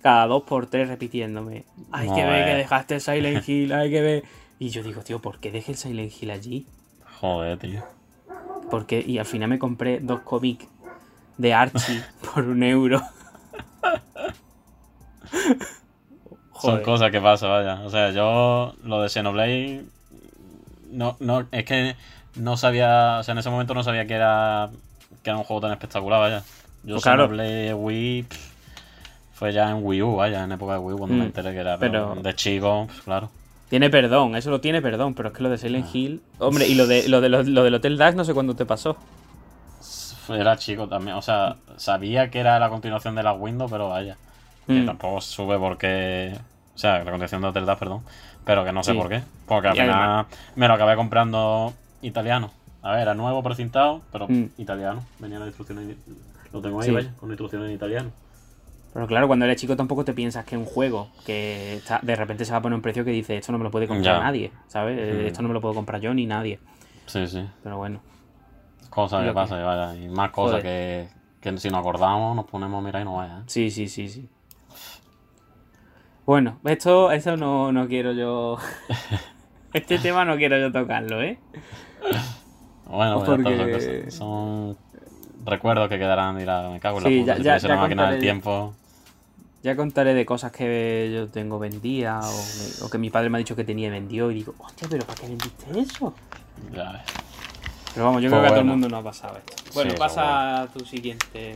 cada 0.02 0.28
dos 0.28 0.44
por 0.44 0.66
tres 0.66 0.90
repitiéndome, 0.90 1.64
hay 1.94 2.10
que 2.10 2.26
ver 2.26 2.46
que 2.46 2.56
dejaste 2.56 2.96
el 2.96 3.02
Silent 3.02 3.48
Hill, 3.48 3.72
hay 3.72 3.90
que 3.90 4.02
ver. 4.02 4.24
Y 4.60 4.68
yo 4.68 4.84
digo, 4.84 5.02
tío, 5.02 5.20
¿por 5.20 5.40
qué 5.40 5.50
dejé 5.50 5.72
el 5.72 5.78
Silent 5.78 6.12
Hill 6.12 6.32
allí? 6.32 6.66
Joder, 7.22 7.58
tío. 7.58 7.82
Porque, 8.70 9.02
y 9.08 9.18
al 9.18 9.26
final 9.26 9.48
me 9.48 9.60
compré 9.60 10.02
dos 10.02 10.20
cómics 10.24 10.68
de 11.38 11.54
Archie 11.54 12.04
por 12.34 12.44
un 12.44 12.64
euro. 12.64 13.02
Son 16.60 16.82
cosas 16.84 17.12
que 17.12 17.22
pasan, 17.22 17.50
vaya. 17.50 17.82
O 17.86 17.90
sea, 17.90 18.12
yo 18.12 18.76
lo 18.84 19.02
de 19.02 19.08
Xenoblade. 19.08 19.86
No, 20.92 21.16
no, 21.22 21.48
es 21.50 21.64
que 21.64 21.96
no 22.38 22.58
sabía. 22.58 23.18
O 23.20 23.24
sea, 23.24 23.32
en 23.34 23.38
ese 23.40 23.50
momento 23.50 23.74
no 23.74 23.84
sabía 23.84 24.06
que 24.08 24.14
era. 24.14 24.70
Que 25.24 25.30
era 25.32 25.38
un 25.38 25.44
juego 25.44 25.62
tan 25.62 25.72
espectacular, 25.72 26.20
vaya. 26.20 26.44
Yo 26.84 26.96
Pues 26.96 27.04
claro. 27.04 27.24
Xenoblade 27.24 27.74
Wii. 27.74 28.24
pff, 28.24 28.52
fue 29.34 29.52
ya 29.54 29.70
en 29.70 29.80
Wii 29.84 30.02
U, 30.04 30.16
vaya, 30.16 30.44
en 30.44 30.52
época 30.52 30.74
de 30.74 30.80
Wii 30.80 30.94
U, 30.96 30.98
cuando 31.00 31.16
Mm, 31.16 31.20
me 31.20 31.26
enteré 31.26 31.52
que 31.54 31.60
era. 31.60 31.78
Pero, 31.78 32.16
de 32.16 32.36
chico, 32.36 32.86
pues, 32.88 33.02
claro. 33.02 33.30
Tiene 33.70 33.90
perdón, 33.90 34.36
eso 34.36 34.50
lo 34.50 34.62
tiene 34.62 34.82
perdón, 34.82 35.14
pero 35.14 35.30
es 35.30 35.36
que 35.36 35.44
lo 35.44 35.50
de 35.50 35.58
Silent 35.58 35.86
Ah. 35.86 35.90
Hill. 35.94 36.22
Hombre, 36.40 36.68
y 36.68 36.76
lo, 36.76 36.88
de, 36.88 37.10
lo, 37.10 37.20
de, 37.20 37.28
lo, 37.30 37.44
lo 37.44 37.64
del 37.64 37.74
Hotel 37.76 37.98
Dash 37.98 38.16
no 38.16 38.24
sé 38.24 38.34
cuándo 38.34 38.56
te 38.56 38.66
pasó. 38.66 38.96
Era 40.30 40.58
chico 40.58 40.88
también. 40.88 41.16
O 41.18 41.22
sea, 41.22 41.56
sabía 41.78 42.30
que 42.30 42.40
era 42.40 42.60
la 42.60 42.70
continuación 42.70 43.16
de 43.16 43.24
la 43.24 43.34
Windows, 43.34 43.72
pero 43.72 43.90
vaya. 43.90 44.18
Que 44.66 44.74
Mm. 44.74 44.86
tampoco 44.86 45.22
sube 45.22 45.58
porque. 45.58 46.38
O 46.76 46.78
sea, 46.78 46.94
la 47.00 47.04
continuación 47.06 47.42
de 47.42 47.48
Hotel 47.48 47.66
Dash, 47.66 47.78
perdón. 47.80 48.02
Pero 48.46 48.64
que 48.66 48.72
no 48.72 48.84
sé 48.84 48.92
Sí. 48.92 48.98
por 48.98 49.10
qué. 49.10 49.22
Porque 49.48 49.68
al 49.70 49.76
final 49.78 50.26
me 50.56 50.68
lo 50.68 50.74
acabé 50.74 50.96
comprando 50.96 51.74
italiano. 52.02 52.52
A 52.82 52.92
ver, 52.92 53.02
era 53.02 53.14
nuevo 53.16 53.42
precintado, 53.44 54.02
pero 54.12 54.28
Mm. 54.28 54.46
italiano. 54.58 55.04
Venía 55.20 55.40
la 55.40 55.48
instrucción 55.48 55.80
en... 55.80 55.98
Lo 56.54 56.62
tengo 56.62 56.80
ahí, 56.82 56.88
Sí. 56.90 56.94
vaya, 56.94 57.12
con 57.20 57.30
instrucciones 57.30 57.68
en 57.70 57.76
italiano. 57.76 58.12
Pero 58.94 59.06
claro, 59.08 59.28
cuando 59.28 59.46
eres 59.46 59.60
chico 59.60 59.76
tampoco 59.76 60.06
te 60.06 60.14
piensas 60.14 60.46
que 60.46 60.58
un 60.58 60.66
juego 60.66 61.10
que 61.26 61.76
está- 61.76 62.00
de 62.02 62.16
repente 62.16 62.46
se 62.46 62.52
va 62.52 62.60
a 62.60 62.62
poner 62.62 62.76
un 62.76 62.82
precio 62.82 63.04
que 63.06 63.12
dice 63.12 63.38
esto 63.38 63.52
no 63.52 63.58
me 63.58 63.64
lo 63.66 63.72
puede 63.72 63.88
comprar 63.88 64.18
Ya. 64.18 64.24
nadie, 64.24 64.52
¿sabes? 64.68 64.98
Eh, 65.00 65.22
Mm. 65.24 65.28
Esto 65.28 65.42
no 65.42 65.50
me 65.50 65.54
lo 65.54 65.62
puedo 65.62 65.76
comprar 65.76 66.00
yo 66.02 66.14
ni 66.14 66.26
nadie. 66.26 66.60
Sí, 67.06 67.28
sí. 67.28 67.46
Pero 67.64 67.78
bueno. 67.78 68.00
Cosas 68.90 69.22
que 69.22 69.28
que- 69.28 69.34
pasan, 69.34 69.64
vaya. 69.66 69.96
Y 69.96 70.08
más 70.10 70.32
cosas 70.32 70.62
que 70.64 71.08
si 71.58 71.70
nos 71.70 71.80
acordamos 71.80 72.36
nos 72.36 72.46
ponemos 72.46 72.82
a 72.82 72.86
mirar 72.86 73.02
y 73.02 73.06
no 73.06 73.16
vaya. 73.18 73.40
¿eh? 73.40 73.44
Sí, 73.46 73.70
sí, 73.72 73.88
sí, 73.88 74.08
sí. 74.10 74.28
Bueno, 76.26 76.60
esto, 76.66 77.12
esto 77.12 77.38
no, 77.38 77.72
no 77.72 77.88
quiero 77.88 78.12
yo. 78.14 78.58
este 79.74 79.98
tema 80.00 80.26
no 80.26 80.36
quiero 80.38 80.58
yo 80.58 80.72
tocarlo, 80.72 81.22
¿eh? 81.22 81.40
Bueno, 82.86 83.24
pues 83.24 83.38
ya 83.38 83.44
Porque- 83.44 84.12
son 84.12 84.78
recuerdos 85.46 85.90
que 85.90 85.98
quedarán. 85.98 86.38
Dirá, 86.38 86.70
me 86.70 86.80
cago 86.80 87.00
en 87.00 87.04
Sí, 87.06 87.16
la 87.16 87.22
puta. 87.22 87.34
ya- 87.34 87.38
ya- 87.38 87.44
tuviese 87.52 87.68
la 87.68 87.76
ya 87.76 87.82
máquina 87.82 88.12
del 88.12 88.20
tiempo. 88.22 88.74
Ya 89.64 89.76
contaré 89.76 90.14
de 90.14 90.26
cosas 90.26 90.52
que 90.52 91.12
yo 91.14 91.28
tengo 91.28 91.60
vendidas 91.60 92.26
o, 92.26 92.82
me- 92.84 92.88
o 92.88 92.90
que 92.90 92.98
mi 92.98 93.10
padre 93.10 93.30
me 93.30 93.38
ha 93.38 93.40
dicho 93.40 93.56
que 93.56 93.64
tenía 93.66 93.88
y 93.88 93.92
vendió 93.92 94.32
y 94.32 94.36
digo, 94.36 94.54
hostia, 94.60 94.88
pero 94.90 95.04
¿para 95.06 95.20
qué 95.20 95.28
vendiste 95.28 95.80
eso? 95.80 96.14
Ya. 96.74 97.04
Pero 97.94 98.06
vamos, 98.06 98.22
yo 98.22 98.30
Pues 98.30 98.40
creo 98.40 98.42
que 98.42 98.48
a 98.48 98.50
todo 98.52 98.60
el 98.60 98.66
mundo 98.66 98.88
nos 98.88 99.00
ha 99.00 99.04
pasado 99.04 99.38
esto. 99.38 99.54
Bueno, 99.74 99.92
Sí, 99.92 99.98
pasa 99.98 100.62
a 100.62 100.68
tu 100.68 100.86
siguiente. 100.86 101.56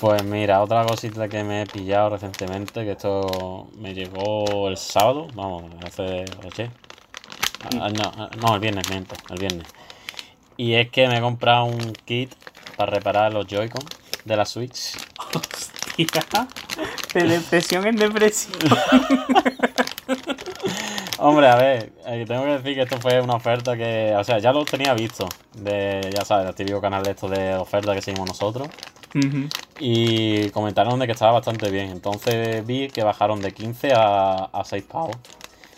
Pues 0.00 0.24
mira, 0.24 0.60
otra 0.62 0.84
cosita 0.84 1.28
que 1.28 1.44
me 1.44 1.62
he 1.62 1.66
pillado 1.66 2.10
recientemente, 2.10 2.84
que 2.84 2.92
esto 2.92 3.68
me 3.78 3.94
llegó 3.94 4.68
el 4.68 4.76
sábado, 4.76 5.28
vamos, 5.34 5.64
hace 5.86 6.24
ayer. 6.52 6.70
Ah, 7.80 7.88
no, 7.88 8.12
ah, 8.16 8.30
no, 8.40 8.54
el 8.54 8.60
viernes, 8.60 8.88
miento, 8.90 9.14
el 9.30 9.38
viernes. 9.38 9.66
Y 10.56 10.74
es 10.74 10.90
que 10.90 11.08
me 11.08 11.18
he 11.18 11.20
comprado 11.20 11.64
un 11.64 11.92
kit 12.04 12.32
para 12.76 12.92
reparar 12.92 13.32
los 13.32 13.46
Joy-Con 13.46 13.84
de 14.24 14.36
la 14.36 14.44
Switch. 14.44 14.96
Hostia, 15.34 16.46
de 17.14 17.28
depresión 17.28 17.86
en 17.86 17.96
depresión. 17.96 18.58
Hombre, 21.18 21.48
a 21.48 21.56
ver, 21.56 21.92
eh, 22.06 22.24
tengo 22.26 22.42
que 22.42 22.50
decir 22.50 22.74
que 22.74 22.82
esto 22.82 22.98
fue 23.00 23.20
una 23.20 23.34
oferta 23.34 23.76
que, 23.76 24.14
o 24.16 24.24
sea, 24.24 24.38
ya 24.40 24.52
lo 24.52 24.64
tenía 24.64 24.92
visto, 24.94 25.28
de, 25.54 26.10
ya 26.14 26.24
sabes, 26.24 26.48
el 26.48 26.54
típico 26.54 26.80
canal 26.80 27.02
de 27.02 27.12
esto 27.12 27.28
de 27.28 27.54
oferta 27.54 27.94
que 27.94 28.02
seguimos 28.02 28.28
nosotros. 28.28 28.68
Y 29.78 30.50
comentaron 30.50 30.98
de 30.98 31.06
que 31.06 31.12
estaba 31.12 31.32
bastante 31.32 31.70
bien. 31.70 31.90
Entonces 31.90 32.66
vi 32.66 32.88
que 32.88 33.04
bajaron 33.04 33.40
de 33.40 33.52
15 33.52 33.92
a, 33.94 34.34
a 34.52 34.64
6 34.64 34.82
pavos. 34.84 35.16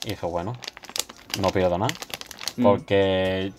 Y 0.05 0.11
dije, 0.11 0.27
bueno, 0.27 0.55
no 1.41 1.51
pierdo 1.51 1.79
nada. 1.79 1.93
Mm. 2.57 2.63
Porque 2.63 3.53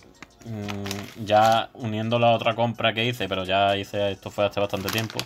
mm, 0.44 1.24
ya 1.24 1.70
uniendo 1.74 2.18
la 2.18 2.32
otra 2.32 2.54
compra 2.54 2.92
que 2.92 3.04
hice, 3.04 3.28
pero 3.28 3.44
ya 3.44 3.76
hice, 3.76 4.12
esto 4.12 4.30
fue 4.30 4.46
hace 4.46 4.60
bastante 4.60 4.88
tiempo, 4.90 5.18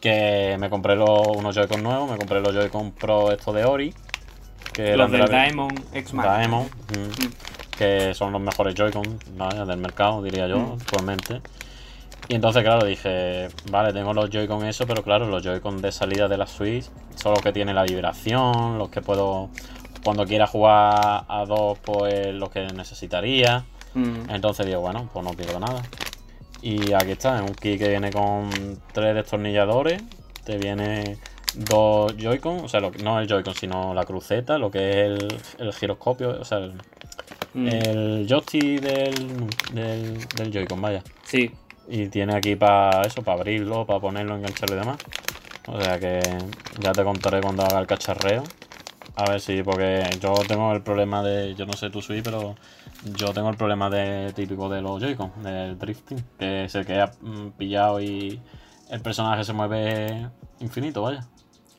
que 0.00 0.56
me 0.58 0.68
compré 0.70 0.96
los, 0.96 1.26
unos 1.36 1.54
Joy-Con 1.54 1.82
nuevos, 1.82 2.10
me 2.10 2.16
compré 2.16 2.40
los 2.40 2.52
Joy-Con 2.54 2.92
Pro 2.92 3.30
estos 3.32 3.54
de 3.54 3.64
Ori. 3.64 3.94
Que 4.72 4.96
Los 4.96 5.10
del 5.10 5.26
Daemon 5.26 5.74
X 5.92 6.14
Max. 6.14 6.28
Daemon, 6.28 6.64
mm, 6.64 7.76
que 7.76 8.14
son 8.14 8.32
los 8.32 8.40
mejores 8.40 8.74
Joy-Con 8.74 9.18
del 9.66 9.76
mercado, 9.76 10.22
diría 10.22 10.46
yo, 10.48 10.58
Mm. 10.58 10.72
actualmente. 10.80 11.42
Y 12.28 12.36
entonces, 12.36 12.62
claro, 12.62 12.86
dije, 12.86 13.48
vale, 13.70 13.92
tengo 13.92 14.14
los 14.14 14.30
Joy-Con 14.30 14.64
eso, 14.64 14.86
pero 14.86 15.02
claro, 15.02 15.26
los 15.26 15.42
Joy-Con 15.42 15.82
de 15.82 15.92
salida 15.92 16.28
de 16.28 16.38
la 16.38 16.46
Switch 16.46 16.86
son 17.16 17.32
los 17.32 17.42
que 17.42 17.52
tienen 17.52 17.74
la 17.74 17.82
vibración, 17.82 18.78
los 18.78 18.88
que 18.88 19.02
puedo, 19.02 19.50
cuando 20.04 20.26
quiera 20.26 20.46
jugar 20.46 21.24
a 21.28 21.44
dos, 21.46 21.78
pues 21.78 22.34
los 22.34 22.50
que 22.50 22.66
necesitaría. 22.68 23.64
Mm. 23.94 24.30
Entonces 24.30 24.66
digo, 24.66 24.80
bueno, 24.80 25.08
pues 25.12 25.24
no 25.24 25.32
pierdo 25.32 25.60
nada. 25.60 25.82
Y 26.62 26.92
aquí 26.92 27.12
está, 27.12 27.36
es 27.36 27.42
un 27.42 27.54
kit 27.54 27.78
que 27.78 27.88
viene 27.88 28.10
con 28.10 28.50
tres 28.92 29.14
destornilladores, 29.14 30.02
te 30.44 30.58
viene 30.58 31.16
dos 31.54 32.16
Joy-Con, 32.16 32.60
o 32.64 32.68
sea, 32.68 32.80
lo 32.80 32.92
que- 32.92 33.02
no 33.02 33.18
el 33.20 33.26
Joy-Con, 33.28 33.54
sino 33.54 33.92
la 33.94 34.04
cruceta, 34.04 34.58
lo 34.58 34.70
que 34.70 34.90
es 34.90 35.06
el, 35.06 35.38
el 35.58 35.72
giroscopio, 35.72 36.40
o 36.40 36.44
sea, 36.44 36.58
el, 36.58 36.74
Mm. 37.54 37.66
el 37.68 38.26
joystick 38.30 38.80
del, 38.80 39.46
del, 39.74 40.26
del 40.26 40.50
Joy-Con, 40.50 40.80
vaya. 40.80 41.02
Sí. 41.24 41.50
Y 41.86 42.06
tiene 42.06 42.34
aquí 42.34 42.56
para 42.56 43.02
eso, 43.02 43.22
para 43.22 43.36
abrirlo, 43.40 43.84
para 43.84 44.00
ponerlo, 44.00 44.36
engancharlo 44.36 44.76
y 44.76 44.78
demás. 44.78 44.96
O 45.66 45.78
sea 45.78 45.98
que 46.00 46.20
ya 46.80 46.92
te 46.92 47.04
contaré 47.04 47.42
cuando 47.42 47.62
haga 47.64 47.78
el 47.78 47.86
cacharreo. 47.86 48.42
A 49.14 49.30
ver 49.30 49.40
si, 49.40 49.62
porque 49.62 50.02
yo 50.20 50.32
tengo 50.48 50.72
el 50.72 50.82
problema 50.82 51.22
de, 51.22 51.54
yo 51.54 51.66
no 51.66 51.74
sé 51.74 51.90
tú 51.90 52.00
Sui, 52.00 52.22
pero 52.22 52.54
yo 53.16 53.32
tengo 53.34 53.50
el 53.50 53.56
problema 53.56 53.90
de 53.90 54.32
típico 54.32 54.70
de 54.70 54.80
los 54.80 55.02
Joy-Con, 55.02 55.42
del 55.42 55.78
drifting, 55.78 56.24
que 56.38 56.68
se 56.68 56.84
queda 56.84 57.12
mm, 57.20 57.50
pillado 57.50 58.00
y 58.00 58.40
el 58.90 59.00
personaje 59.00 59.44
se 59.44 59.52
mueve 59.52 60.30
infinito, 60.60 61.02
vaya. 61.02 61.26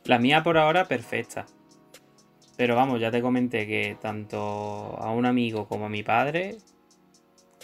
La 0.05 0.19
mía 0.19 0.43
por 0.43 0.57
ahora 0.57 0.85
perfecta. 0.85 1.45
Pero 2.55 2.76
vamos, 2.76 2.99
ya 3.01 3.10
te 3.10 3.22
comenté 3.22 3.65
que 3.65 3.97
tanto 3.99 4.38
a 4.99 5.11
un 5.11 5.26
amigo 5.26 5.68
como 5.68 5.88
a 5.88 5.89
mi 5.89 6.03
padre, 6.03 6.57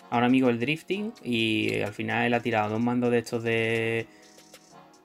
a 0.10 0.18
un 0.18 0.24
amigo 0.24 0.50
el 0.50 0.60
drifting 0.60 1.14
y 1.24 1.82
al 1.82 1.94
final 1.94 2.26
él 2.26 2.34
ha 2.34 2.42
tirado 2.42 2.70
dos 2.70 2.80
mandos 2.80 3.12
de 3.12 3.20
estos 3.20 3.44
de 3.44 4.08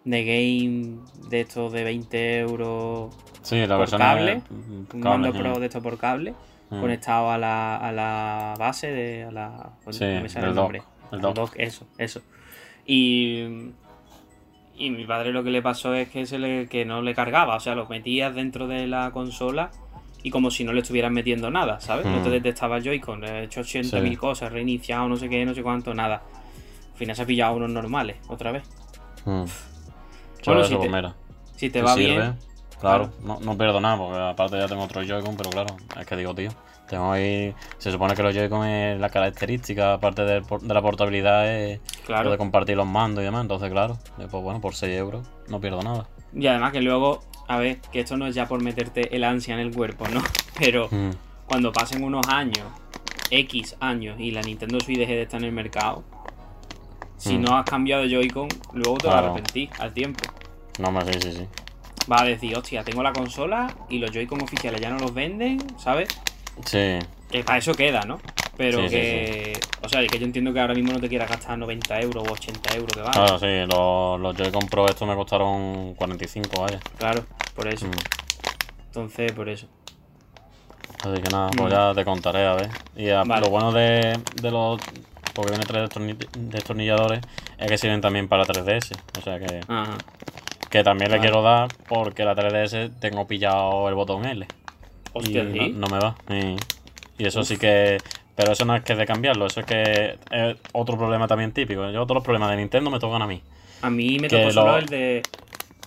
de 0.04 0.24
game, 0.24 0.98
de 1.28 1.40
estos 1.40 1.72
de 1.72 1.82
20 1.82 2.38
euros, 2.40 3.14
Sí, 3.44 3.66
la 3.66 3.76
Por 3.76 3.90
cable, 3.96 4.36
mm, 4.50 4.72
un 4.72 4.86
cable, 4.86 5.00
mando 5.00 5.32
sí. 5.32 5.38
pro 5.38 5.60
de 5.60 5.66
estos 5.66 5.82
por 5.82 5.96
cable, 5.98 6.34
Mm. 6.70 6.80
conectado 6.80 7.30
a 7.30 7.38
la, 7.38 7.76
a 7.76 7.92
la 7.92 8.54
base 8.58 8.90
de 8.90 9.24
a 9.24 9.30
la 9.30 9.70
Sí, 9.90 10.04
no 10.04 10.22
me 10.22 10.28
sale 10.28 10.48
el 10.48 10.54
dock, 10.54 10.62
nombre. 10.64 10.82
el 11.12 11.16
Al 11.16 11.20
dock. 11.20 11.36
dock, 11.36 11.52
eso, 11.56 11.86
eso. 11.98 12.22
Y 12.86 13.72
y 14.76 14.90
mi 14.90 15.04
padre 15.04 15.30
lo 15.30 15.44
que 15.44 15.50
le 15.50 15.62
pasó 15.62 15.94
es 15.94 16.08
que 16.08 16.26
se 16.26 16.38
le 16.38 16.66
que 16.68 16.84
no 16.84 17.00
le 17.02 17.14
cargaba, 17.14 17.54
o 17.54 17.60
sea, 17.60 17.74
lo 17.76 17.86
metías 17.86 18.34
dentro 18.34 18.66
de 18.66 18.86
la 18.88 19.12
consola 19.12 19.70
y 20.22 20.30
como 20.30 20.50
si 20.50 20.64
no 20.64 20.72
le 20.72 20.80
estuvieras 20.80 21.12
metiendo 21.12 21.50
nada, 21.50 21.78
¿sabes? 21.80 22.06
No 22.06 22.20
te 22.22 22.30
Mm. 22.30 22.32
detectaba 22.32 22.78
el 22.78 22.82
Joy-Con, 22.82 23.20
le 23.20 23.28
he 23.40 23.44
hecho 23.44 23.60
80.000 23.60 24.12
Sí. 24.14 24.16
cosas, 24.16 24.50
reiniciado, 24.50 25.06
no 25.08 25.16
sé 25.16 25.28
qué, 25.28 25.44
no 25.44 25.54
sé 25.54 25.62
cuánto, 25.62 25.92
nada. 25.94 26.22
Al 26.92 26.98
final 26.98 27.14
se 27.14 27.22
ha 27.22 27.26
pillado 27.26 27.54
unos 27.56 27.70
normales, 27.70 28.16
otra 28.28 28.50
vez. 28.52 28.62
Mm. 29.26 29.44
Bueno, 30.46 30.64
si 30.64 30.76
te-. 30.78 30.90
Si 31.56 31.68
te 31.70 31.78
¿Te 31.78 31.82
va 31.82 31.94
sirve? 31.94 32.14
bien, 32.14 32.38
Claro, 32.80 33.10
no, 33.22 33.38
no 33.40 33.56
pierdo 33.56 33.80
nada, 33.80 33.96
porque 33.96 34.18
aparte 34.18 34.58
ya 34.58 34.66
tengo 34.68 34.82
otro 34.82 35.02
Joy-Con, 35.02 35.36
pero 35.36 35.50
claro, 35.50 35.76
es 35.98 36.06
que 36.06 36.16
digo, 36.16 36.34
tío, 36.34 36.50
tengo 36.88 37.12
ahí. 37.12 37.54
Se 37.78 37.90
supone 37.90 38.14
que 38.14 38.22
los 38.22 38.34
Joy-Con 38.34 38.66
es 38.66 39.00
la 39.00 39.08
característica, 39.08 39.94
aparte 39.94 40.22
de, 40.24 40.42
la 40.62 40.82
portabilidad, 40.82 41.48
es 41.50 41.80
claro. 42.04 42.24
lo 42.24 42.30
de 42.32 42.38
compartir 42.38 42.76
los 42.76 42.86
mandos 42.86 43.22
y 43.22 43.24
demás. 43.24 43.42
Entonces, 43.42 43.70
claro, 43.70 43.98
pues 44.16 44.30
bueno, 44.30 44.60
por 44.60 44.74
6 44.74 44.94
euros 44.98 45.26
no 45.48 45.60
pierdo 45.60 45.82
nada. 45.82 46.08
Y 46.34 46.46
además 46.46 46.72
que 46.72 46.82
luego, 46.82 47.22
a 47.48 47.58
ver, 47.58 47.80
que 47.80 48.00
esto 48.00 48.16
no 48.16 48.26
es 48.26 48.34
ya 48.34 48.46
por 48.46 48.62
meterte 48.62 49.14
el 49.16 49.24
ansia 49.24 49.54
en 49.54 49.60
el 49.60 49.74
cuerpo, 49.74 50.06
¿no? 50.08 50.20
Pero 50.58 50.88
Mm, 50.90 51.10
cuando 51.46 51.72
pasen 51.72 52.02
unos 52.04 52.26
años, 52.28 52.66
X 53.30 53.76
años, 53.80 54.16
y 54.20 54.30
la 54.30 54.42
Nintendo 54.42 54.78
Switch 54.80 54.98
deje 54.98 55.14
de 55.14 55.22
estar 55.22 55.40
en 55.40 55.46
el 55.46 55.52
mercado, 55.52 56.04
si 57.16 57.38
Mm. 57.38 57.42
no 57.42 57.56
has 57.56 57.64
cambiado 57.64 58.04
Joy-Con, 58.04 58.48
luego 58.74 58.98
te 58.98 59.06
vas 59.06 59.16
a 59.16 59.20
Claro. 59.20 59.32
arrepentir 59.32 59.70
al 59.78 59.92
tiempo. 59.94 60.20
No, 60.78 60.90
me 60.90 61.00
sí, 61.04 61.20
sí, 61.22 61.32
sí. 61.32 61.48
Vas 62.06 62.22
a 62.22 62.24
decir, 62.24 62.56
hostia, 62.56 62.84
tengo 62.84 63.02
la 63.02 63.12
consola 63.12 63.74
y 63.88 63.98
los 63.98 64.10
Joy-Con 64.10 64.42
oficiales 64.42 64.80
ya 64.80 64.90
no 64.90 64.98
los 64.98 65.14
venden, 65.14 65.58
¿sabes? 65.78 66.08
Sí, 66.66 66.98
Que 67.30 67.42
para 67.44 67.58
eso 67.58 67.74
queda, 67.74 68.02
¿no? 68.02 68.20
Pero 68.56 68.82
Sí, 68.82 68.88
sí, 68.88 68.94
que. 68.94 69.60
O 69.82 69.88
sea, 69.88 70.06
que 70.06 70.18
yo 70.18 70.24
entiendo 70.24 70.52
que 70.52 70.60
ahora 70.60 70.74
mismo 70.74 70.92
no 70.92 71.00
te 71.00 71.08
quieras 71.08 71.28
gastar 71.28 71.58
90 71.58 72.00
euros 72.00 72.24
o 72.28 72.32
80 72.32 72.76
euros 72.76 72.92
que 72.94 73.00
vale. 73.00 73.12
claro, 73.12 73.38
sí, 73.38 73.46
los, 73.68 74.20
los 74.20 74.36
Joy-Con 74.36 74.68
Pro 74.68 74.86
estos 74.86 75.08
me 75.08 75.14
costaron 75.16 75.94
45, 75.94 76.60
vaya. 76.62 76.78
Claro, 76.98 77.24
por 77.56 77.66
eso. 77.68 77.86
Mm. 77.86 77.90
Entonces, 78.86 79.32
por 79.32 79.48
eso. 79.48 79.66
Así 81.02 81.20
que 81.20 81.30
nada, 81.30 81.50
pues 81.56 81.72
Mm. 81.72 81.76
ya 81.76 81.94
te 81.94 82.04
contaré, 82.04 82.46
a 82.46 82.54
ver. 82.54 82.68
Y 82.96 83.10
a- 83.10 83.24
Vale. 83.24 83.40
lo 83.42 83.50
bueno 83.50 83.72
de, 83.72 84.18
de 84.40 84.50
los. 84.50 84.80
Porque 85.34 85.50
viene 85.50 85.64
tres 85.66 85.90
destorni- 85.90 86.28
destornilladores, 86.38 87.20
es 87.58 87.68
que 87.68 87.76
sirven 87.76 88.00
también 88.00 88.28
para 88.28 88.44
3DS. 88.44 88.92
O 89.18 89.20
sea 89.20 89.38
que. 89.40 89.60
Ajá. 89.66 89.96
Que 90.74 90.82
también 90.82 91.12
le 91.12 91.20
quiero 91.20 91.40
dar 91.40 91.68
porque 91.88 92.24
la 92.24 92.34
3DS 92.34 92.98
tengo 92.98 93.28
pillado 93.28 93.88
el 93.88 93.94
botón 93.94 94.24
L. 94.24 94.44
Hostia, 95.12 95.44
no, 95.44 95.68
no 95.68 95.86
me 95.86 96.00
va. 96.00 96.16
Y, 96.28 96.56
y 97.22 97.26
eso 97.28 97.42
Uf. 97.42 97.46
sí 97.46 97.58
que. 97.58 97.98
Pero 98.34 98.50
eso 98.50 98.64
no 98.64 98.74
es 98.74 98.82
que 98.82 98.96
de 98.96 99.06
cambiarlo, 99.06 99.46
eso 99.46 99.60
es 99.60 99.66
que 99.66 100.18
es 100.32 100.56
otro 100.72 100.98
problema 100.98 101.28
también 101.28 101.52
típico. 101.52 101.88
Yo 101.90 102.02
todos 102.02 102.16
los 102.16 102.24
problemas 102.24 102.50
de 102.50 102.56
Nintendo 102.56 102.90
me 102.90 102.98
tocan 102.98 103.22
a 103.22 103.26
mí. 103.28 103.40
A 103.82 103.88
mí 103.90 104.18
me 104.18 104.26
tocó 104.28 104.46
lo- 104.46 104.50
solo 104.50 104.76
el 104.78 104.86
de. 104.86 105.22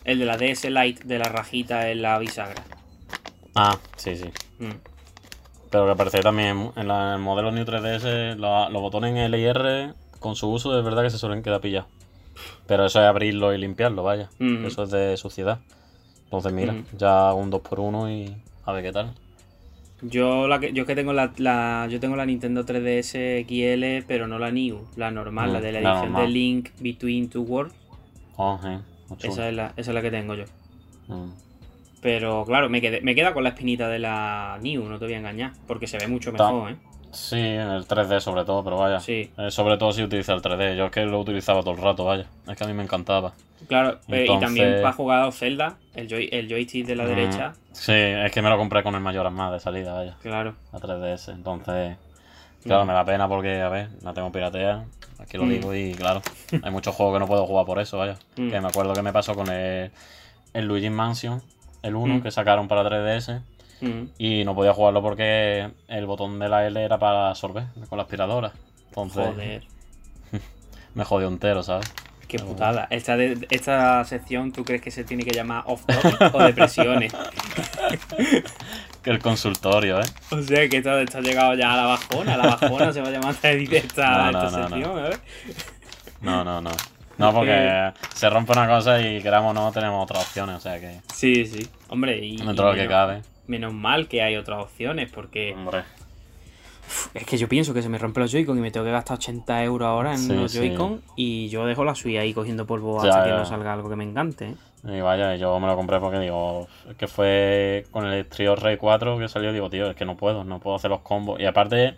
El 0.05 0.19
de 0.19 0.25
la 0.25 0.37
DS 0.37 0.69
Lite 0.69 1.03
de 1.03 1.19
la 1.19 1.25
rajita 1.25 1.89
en 1.89 2.01
la 2.01 2.17
bisagra. 2.17 2.63
Ah, 3.55 3.77
sí, 3.97 4.15
sí. 4.15 4.29
Mm. 4.59 4.69
Pero 5.69 5.85
que 5.89 5.95
parece 5.97 6.21
también 6.21 6.71
en 6.77 6.87
la- 6.87 7.09
en 7.09 7.13
el 7.15 7.19
modelo 7.19 7.51
New 7.51 7.65
3DS 7.65 8.37
la- 8.37 8.69
los 8.69 8.81
botones 8.81 9.13
L 9.17 9.37
y 9.37 9.43
R 9.43 9.93
con 10.21 10.37
su 10.37 10.49
uso 10.49 10.79
es 10.79 10.85
verdad 10.85 11.03
que 11.03 11.09
se 11.09 11.17
suelen 11.17 11.43
quedar 11.43 11.59
pillados. 11.59 11.89
Pero 12.67 12.85
eso 12.85 12.99
es 13.01 13.07
abrirlo 13.07 13.53
y 13.53 13.57
limpiarlo, 13.57 14.03
vaya. 14.03 14.29
Mm. 14.39 14.65
Eso 14.65 14.83
es 14.83 14.91
de 14.91 15.17
suciedad. 15.17 15.59
Entonces 16.25 16.51
mira, 16.53 16.73
Mm. 16.73 16.85
ya 16.97 17.33
un 17.33 17.49
2x1 17.51 18.09
y 18.11 18.35
a 18.65 18.71
ver 18.73 18.83
qué 18.83 18.91
tal. 18.91 19.13
Yo 20.01 20.47
la 20.47 20.59
que, 20.59 20.73
yo 20.73 20.83
es 20.83 20.87
que 20.87 20.93
tengo 20.95 21.11
la, 21.13 21.31
la- 21.37 21.87
yo 21.89 21.99
tengo 21.99 22.15
la 22.15 22.25
Nintendo 22.25 22.63
3DS 22.65 23.39
XL, 23.47 24.03
pero 24.07 24.27
no 24.27 24.37
la 24.37 24.51
New, 24.51 24.85
la 24.95 25.09
normal, 25.09 25.49
Mm, 25.49 25.53
la 25.53 25.61
de 25.61 25.71
la 25.71 25.81
la 25.81 25.91
edición 25.93 26.13
de. 26.15 26.27
Link 26.27 26.69
Between 26.79 27.29
Two 27.29 27.41
Worlds. 27.41 27.73
Oh. 28.35 28.59
Esa 29.23 29.49
es 29.49 29.55
la, 29.55 29.73
esa 29.77 29.91
es 29.91 29.95
la 29.95 30.01
que 30.03 30.11
tengo 30.11 30.35
yo. 30.35 30.43
Mm. 31.07 31.31
Pero 32.01 32.45
claro, 32.45 32.69
me, 32.69 32.79
quedé- 32.79 33.01
me 33.01 33.15
queda 33.15 33.33
con 33.33 33.43
la 33.43 33.49
espinita 33.49 33.87
de 33.89 33.97
la 33.99 34.59
New, 34.61 34.83
no 34.87 34.99
te 34.99 35.05
voy 35.05 35.15
a 35.15 35.17
engañar, 35.17 35.53
porque 35.65 35.87
se 35.87 35.97
ve 35.97 36.07
mucho 36.07 36.31
Ta- 36.31 36.51
mejor, 36.51 36.71
¿eh? 36.71 36.75
Sí, 37.17 37.39
el 37.39 37.85
3D 37.87 38.19
sobre 38.19 38.45
todo, 38.45 38.63
pero 38.63 38.77
vaya. 38.77 38.99
Sí. 38.99 39.31
Eh, 39.37 39.49
sobre 39.49 39.77
todo 39.77 39.91
si 39.91 40.03
utiliza 40.03 40.33
el 40.33 40.41
3D. 40.41 40.75
Yo 40.77 40.85
es 40.85 40.91
que 40.91 41.01
lo 41.03 41.19
utilizaba 41.19 41.61
todo 41.61 41.71
el 41.71 41.81
rato, 41.81 42.05
vaya. 42.05 42.25
Es 42.47 42.55
que 42.55 42.63
a 42.63 42.67
mí 42.67 42.73
me 42.73 42.83
encantaba. 42.83 43.33
Claro, 43.67 43.97
eh, 44.09 44.27
y 44.29 44.39
también 44.39 44.81
para 44.83 44.93
jugar 44.93 45.23
a 45.27 45.31
Zelda, 45.31 45.77
el, 45.95 46.07
joy, 46.07 46.29
el 46.31 46.47
joystick 46.47 46.85
de 46.85 46.95
la 46.95 47.03
Mm. 47.05 47.07
derecha, 47.07 47.53
Sí, 47.71 47.91
es 47.93 48.31
que 48.31 48.41
me 48.43 48.49
lo 48.49 48.57
compré 48.57 48.83
con 48.83 48.93
el 48.95 49.01
Mayoras 49.01 49.33
más 49.33 49.51
de 49.51 49.59
salida, 49.59 49.93
vaya. 49.93 50.15
claro. 50.21 50.53
La 50.71 50.79
3DS. 50.79 51.29
Entonces, 51.31 51.97
claro, 52.63 52.83
Mm. 52.85 52.87
me 52.87 52.93
da 52.93 53.03
pena 53.03 53.27
porque, 53.27 53.61
a 53.61 53.69
ver, 53.69 53.89
no 54.03 54.13
tengo 54.13 54.31
piratea. 54.31 54.85
Aquí 55.19 55.37
lo 55.37 55.45
Mm. 55.45 55.49
digo 55.49 55.73
y 55.75 55.93
claro, 55.95 56.21
hay 56.61 56.71
muchos 56.71 56.93
juegos 56.93 57.15
que 57.15 57.19
no 57.19 57.25
puedo 57.27 57.47
jugar 57.47 57.65
por 57.65 57.79
eso, 57.79 57.97
vaya. 57.97 58.15
Mm. 58.37 58.51
Que 58.51 58.61
me 58.61 58.67
acuerdo 58.67 58.93
que 58.93 59.01
me 59.01 59.11
pasó 59.11 59.33
con 59.33 59.49
el, 59.51 59.89
el 60.53 60.65
Luigi 60.65 60.91
Mansion, 60.91 61.41
el 61.81 61.95
1 61.95 62.15
Mm. 62.15 62.21
que 62.21 62.29
sacaron 62.31 62.67
para 62.67 62.83
3DS. 62.83 63.41
Mm. 63.81 64.03
Y 64.17 64.43
no 64.43 64.55
podía 64.55 64.73
jugarlo 64.73 65.01
porque 65.01 65.69
el 65.87 66.05
botón 66.05 66.39
de 66.39 66.49
la 66.49 66.65
L 66.65 66.83
era 66.83 66.97
para 66.97 67.29
absorber 67.29 67.65
con 67.89 67.97
la 67.97 68.03
aspiradora. 68.03 68.51
Entonces, 68.89 69.25
Joder. 69.25 69.63
me 70.95 71.03
jodió 71.03 71.27
entero, 71.27 71.63
¿sabes? 71.63 71.91
Qué 72.27 72.39
putada. 72.39 72.87
Esta, 72.89 73.15
de- 73.15 73.47
esta 73.51 74.03
sección, 74.03 74.51
¿tú 74.51 74.65
crees 74.65 74.81
que 74.81 74.91
se 74.91 75.03
tiene 75.03 75.23
que 75.23 75.31
llamar 75.31 75.63
off 75.65 75.85
topic 75.85 76.19
o 76.33 76.43
depresiones? 76.43 77.13
Que 79.03 79.11
el 79.11 79.19
consultorio, 79.19 80.01
¿eh? 80.01 80.05
O 80.31 80.41
sea, 80.41 80.67
que 80.67 80.77
esto, 80.77 80.97
esto 80.99 81.19
ha 81.19 81.21
llegado 81.21 81.53
ya 81.53 81.71
a 81.71 81.77
la 81.77 81.85
bajona. 81.85 82.35
La 82.35 82.57
bajona 82.57 82.91
se 82.91 82.99
va 82.99 83.07
a 83.07 83.11
llamar 83.11 83.33
esta, 83.35 83.51
esta, 83.51 84.09
No, 84.09 84.31
no, 84.31 84.43
esta 84.43 84.59
no, 84.59 84.67
sección, 84.67 85.05
¿eh? 85.05 85.17
No, 86.19 86.43
no, 86.43 86.59
no. 86.59 86.71
No, 87.17 87.33
porque 87.33 87.93
se 88.13 88.29
rompe 88.29 88.51
una 88.51 88.67
cosa 88.67 88.99
y 89.01 89.21
queramos 89.21 89.51
o 89.51 89.53
no 89.53 89.71
tenemos 89.71 90.03
otras 90.03 90.23
opciones, 90.23 90.57
o 90.57 90.59
sea 90.59 90.79
que 90.79 90.99
Sí, 91.13 91.45
sí. 91.45 91.67
Hombre, 91.87 92.17
y, 92.17 92.37
dentro 92.37 92.65
de 92.65 92.75
lo 92.75 92.81
que 92.83 92.87
cabe. 92.89 93.21
Menos 93.47 93.73
mal 93.73 94.07
que 94.07 94.21
hay 94.21 94.35
otras 94.35 94.63
opciones, 94.63 95.09
porque 95.11 95.53
Hombre. 95.53 95.83
es 97.13 97.25
que 97.25 97.37
yo 97.37 97.47
pienso 97.49 97.73
que 97.73 97.81
se 97.81 97.89
me 97.89 97.97
rompen 97.97 98.21
los 98.23 98.31
Joy-Con 98.31 98.57
y 98.57 98.61
me 98.61 98.71
tengo 98.71 98.85
que 98.85 98.91
gastar 98.91 99.17
80 99.17 99.63
euros 99.63 99.87
ahora 99.87 100.11
en 100.13 100.19
Sí, 100.19 100.33
los 100.33 100.51
sí. 100.51 100.59
Joy-Con 100.59 101.01
y 101.15 101.49
yo 101.49 101.65
dejo 101.65 101.83
la 101.83 101.95
suya 101.95 102.21
ahí 102.21 102.33
cogiendo 102.33 102.65
polvo 102.65 103.03
Ya, 103.03 103.09
hasta 103.09 103.23
que 103.23 103.29
ya. 103.31 103.37
no 103.37 103.45
salga 103.45 103.73
algo 103.73 103.89
que 103.89 103.95
me 103.95 104.03
encante. 104.03 104.45
¿eh? 104.49 104.55
Y 104.97 105.01
vaya, 105.01 105.35
yo 105.35 105.59
me 105.59 105.67
lo 105.67 105.75
compré 105.75 105.99
porque 105.99 106.19
digo, 106.19 106.67
es 106.89 106.95
que 106.95 107.07
fue 107.07 107.85
con 107.91 108.05
el 108.05 108.25
Trio 108.27 108.55
Rey 108.55 108.77
4 108.77 109.17
que 109.17 109.27
salió, 109.27 109.51
digo, 109.51 109.69
tío, 109.69 109.89
es 109.89 109.95
que 109.95 110.05
no 110.05 110.15
puedo, 110.15 110.43
no 110.43 110.59
puedo 110.59 110.75
hacer 110.77 110.89
los 110.91 111.01
combos. 111.01 111.39
Y 111.41 111.45
aparte, 111.45 111.95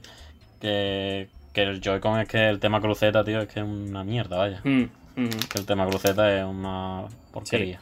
que, 0.60 1.28
que 1.54 1.64
el 1.64 1.82
Joy-Con 1.82 2.20
es 2.22 2.28
que 2.28 2.48
el 2.50 2.60
tema 2.60 2.82
cruceta, 2.82 3.24
tío, 3.24 3.42
es 3.42 3.48
que 3.48 3.60
es 3.60 3.66
una 3.66 4.04
mierda, 4.04 4.38
vaya. 4.38 4.62
Mm, 4.64 4.84
mm. 5.18 5.30
Que 5.52 5.60
el 5.60 5.66
tema 5.66 5.86
cruceta 5.88 6.36
es 6.36 6.44
una 6.46 7.04
porquería. 7.32 7.80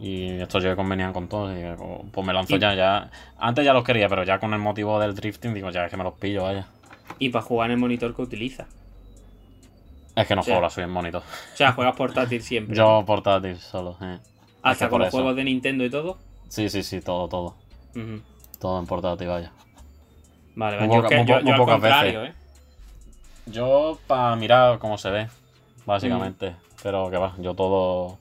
Y 0.00 0.40
estos 0.40 0.62
Joy-Con 0.62 0.88
venían 0.88 1.12
con 1.12 1.28
todo, 1.28 1.52
y 1.52 1.62
digo, 1.62 2.04
pues 2.12 2.26
me 2.26 2.32
lanzo 2.32 2.56
Y- 2.56 2.58
ya, 2.58 2.74
ya. 2.74 3.10
Antes 3.38 3.64
ya 3.64 3.72
los 3.72 3.84
quería, 3.84 4.08
pero 4.08 4.24
ya 4.24 4.38
con 4.40 4.52
el 4.52 4.58
motivo 4.58 4.98
del 4.98 5.14
drifting, 5.14 5.54
digo, 5.54 5.70
ya 5.70 5.84
es 5.84 5.90
que 5.90 5.96
me 5.96 6.04
los 6.04 6.14
pillo, 6.14 6.42
vaya. 6.42 6.66
Y 7.18 7.28
para 7.28 7.44
jugar 7.44 7.66
en 7.70 7.72
el 7.72 7.78
monitor 7.78 8.14
que 8.14 8.22
utiliza. 8.22 8.66
Es 10.16 10.26
que 10.26 10.34
no 10.34 10.40
O 10.42 10.44
sea, 10.44 10.54
juego 10.54 10.62
la 10.66 10.70
suya 10.70 10.84
en 10.86 10.90
monitor. 10.92 11.22
O 11.22 11.56
sea, 11.56 11.72
juegas 11.72 11.96
portátil 11.96 12.42
siempre. 12.42 12.74
Yo 12.76 13.04
portátil 13.06 13.56
solo, 13.58 13.96
eh. 14.02 14.18
Hasta 14.62 14.86
que 14.86 14.90
con 14.90 15.00
los 15.00 15.08
eso. 15.08 15.16
juegos 15.18 15.36
de 15.36 15.44
Nintendo 15.44 15.84
y 15.84 15.90
todo. 15.90 16.18
Sí, 16.48 16.68
sí, 16.68 16.82
sí, 16.82 17.00
todo, 17.00 17.28
todo. 17.28 17.54
Todo 18.60 18.78
en 18.80 18.86
portátil, 18.86 19.28
vaya. 19.28 19.52
Vale, 20.56 20.78
Muy 20.80 20.88
vale. 20.88 20.94
Yo, 20.96 21.02
poca- 21.02 21.16
muy 21.16 21.26
yo- 21.26 21.38
yo 21.40 21.44
muy 21.44 21.56
pocas 21.56 21.80
veces. 21.80 22.14
¿eh? 22.14 22.34
Yo 23.46 23.98
para 24.06 24.34
mirar 24.36 24.78
cómo 24.78 24.96
se 24.98 25.10
ve, 25.10 25.28
básicamente. 25.84 26.54
Pero 26.82 27.10
que 27.10 27.16
va, 27.18 27.34
yo 27.38 27.54
todo. 27.54 28.18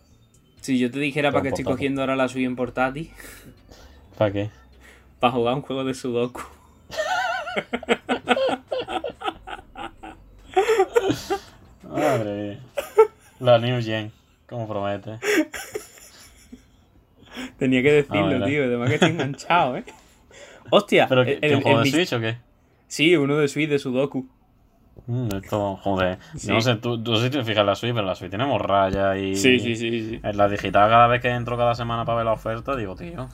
Si 0.63 0.79
yo 0.79 0.89
te 0.89 0.97
dijera 0.99 1.31
para 1.31 1.41
que 1.43 1.49
estoy 1.49 1.65
cogiendo 1.65 1.99
ahora 2.01 2.15
la 2.15 2.29
suya 2.29 2.47
en 2.47 2.55
portátil, 2.55 3.11
¿Para 4.17 4.31
qué? 4.31 4.49
para 5.19 5.33
jugar 5.33 5.55
un 5.55 5.61
juego 5.61 5.83
de 5.83 5.93
Sudoku. 5.93 6.41
Madre. 11.83 12.59
La 13.39 13.57
New 13.59 13.81
Gen, 13.81 14.11
como 14.47 14.67
promete. 14.67 15.19
Tenía 17.57 17.81
que 17.81 17.91
decirlo, 17.91 18.43
Ah, 18.43 18.45
tío. 18.45 18.63
Además 18.63 18.89
que 18.89 18.95
estoy 18.95 19.09
enganchado, 19.09 19.77
¿eh? 19.77 19.83
Hostia. 20.69 21.07
¿Pero 21.07 21.21
el- 21.21 21.27
qué, 21.27 21.33
el- 21.33 21.39
qué, 21.41 21.55
un 21.55 21.61
juego 21.61 21.79
de 21.81 21.91
Switch 21.91 22.13
o 22.13 22.19
qué? 22.19 22.37
Sí, 22.87 23.15
uno 23.17 23.37
de 23.37 23.47
Switch 23.47 23.69
de 23.69 23.79
Sudoku. 23.79 24.27
Mm, 25.07 25.27
esto, 25.35 25.75
joder. 25.83 26.17
Sí. 26.35 26.47
Yo 26.47 26.53
no 26.53 26.61
sé, 26.61 26.75
tú, 26.75 27.01
tú 27.03 27.17
sí 27.17 27.29
te 27.29 27.43
fijas 27.43 27.59
en 27.61 27.65
la 27.65 27.75
Switch, 27.75 27.93
pero 27.93 28.05
la 28.05 28.15
Switch 28.15 28.31
tenemos 28.31 28.61
rayas 28.61 29.17
y. 29.17 29.35
Sí, 29.35 29.59
sí, 29.59 29.75
sí, 29.75 30.09
sí. 30.09 30.19
En 30.23 30.37
la 30.37 30.47
digital, 30.47 30.89
cada 30.89 31.07
vez 31.07 31.21
que 31.21 31.29
entro 31.29 31.57
cada 31.57 31.75
semana 31.75 32.05
para 32.05 32.17
ver 32.17 32.25
la 32.25 32.33
oferta, 32.33 32.75
digo, 32.75 32.95
tío. 32.95 33.27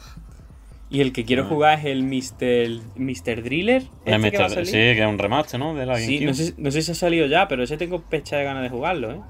Y 0.90 1.02
el 1.02 1.14
que 1.14 1.24
quiero 1.26 1.44
Mm. 1.46 1.50
jugar 1.50 1.80
es 1.80 1.86
el 1.86 2.02
Mr. 2.04 2.82
Mr. 2.96 3.44
Driller. 3.44 3.84
Es 4.06 4.16
Este 4.16 4.32
que 4.32 4.38
va 4.40 4.46
a 4.46 4.48
Mr. 4.48 4.54
salir. 4.56 4.66
Sí, 4.66 4.72
que 4.72 5.02
es 5.04 5.08
un 5.08 5.20
remaster, 5.20 5.60
¿no? 5.60 5.76
De 5.76 5.86
la 5.86 5.98
Sí, 5.98 6.26
no 6.26 6.34
sé, 6.34 6.56
no 6.58 6.72
sé 6.72 6.82
si 6.82 6.92
ha 6.92 6.96
salido 6.96 7.28
ya, 7.28 7.48
pero 7.48 7.62
ese 7.64 7.78
tengo 7.78 8.02
pecha 8.02 8.38
de 8.38 8.46
ganas 8.46 8.64
de 8.64 8.70
jugarlo, 8.70 9.12
¿eh? 9.12 9.22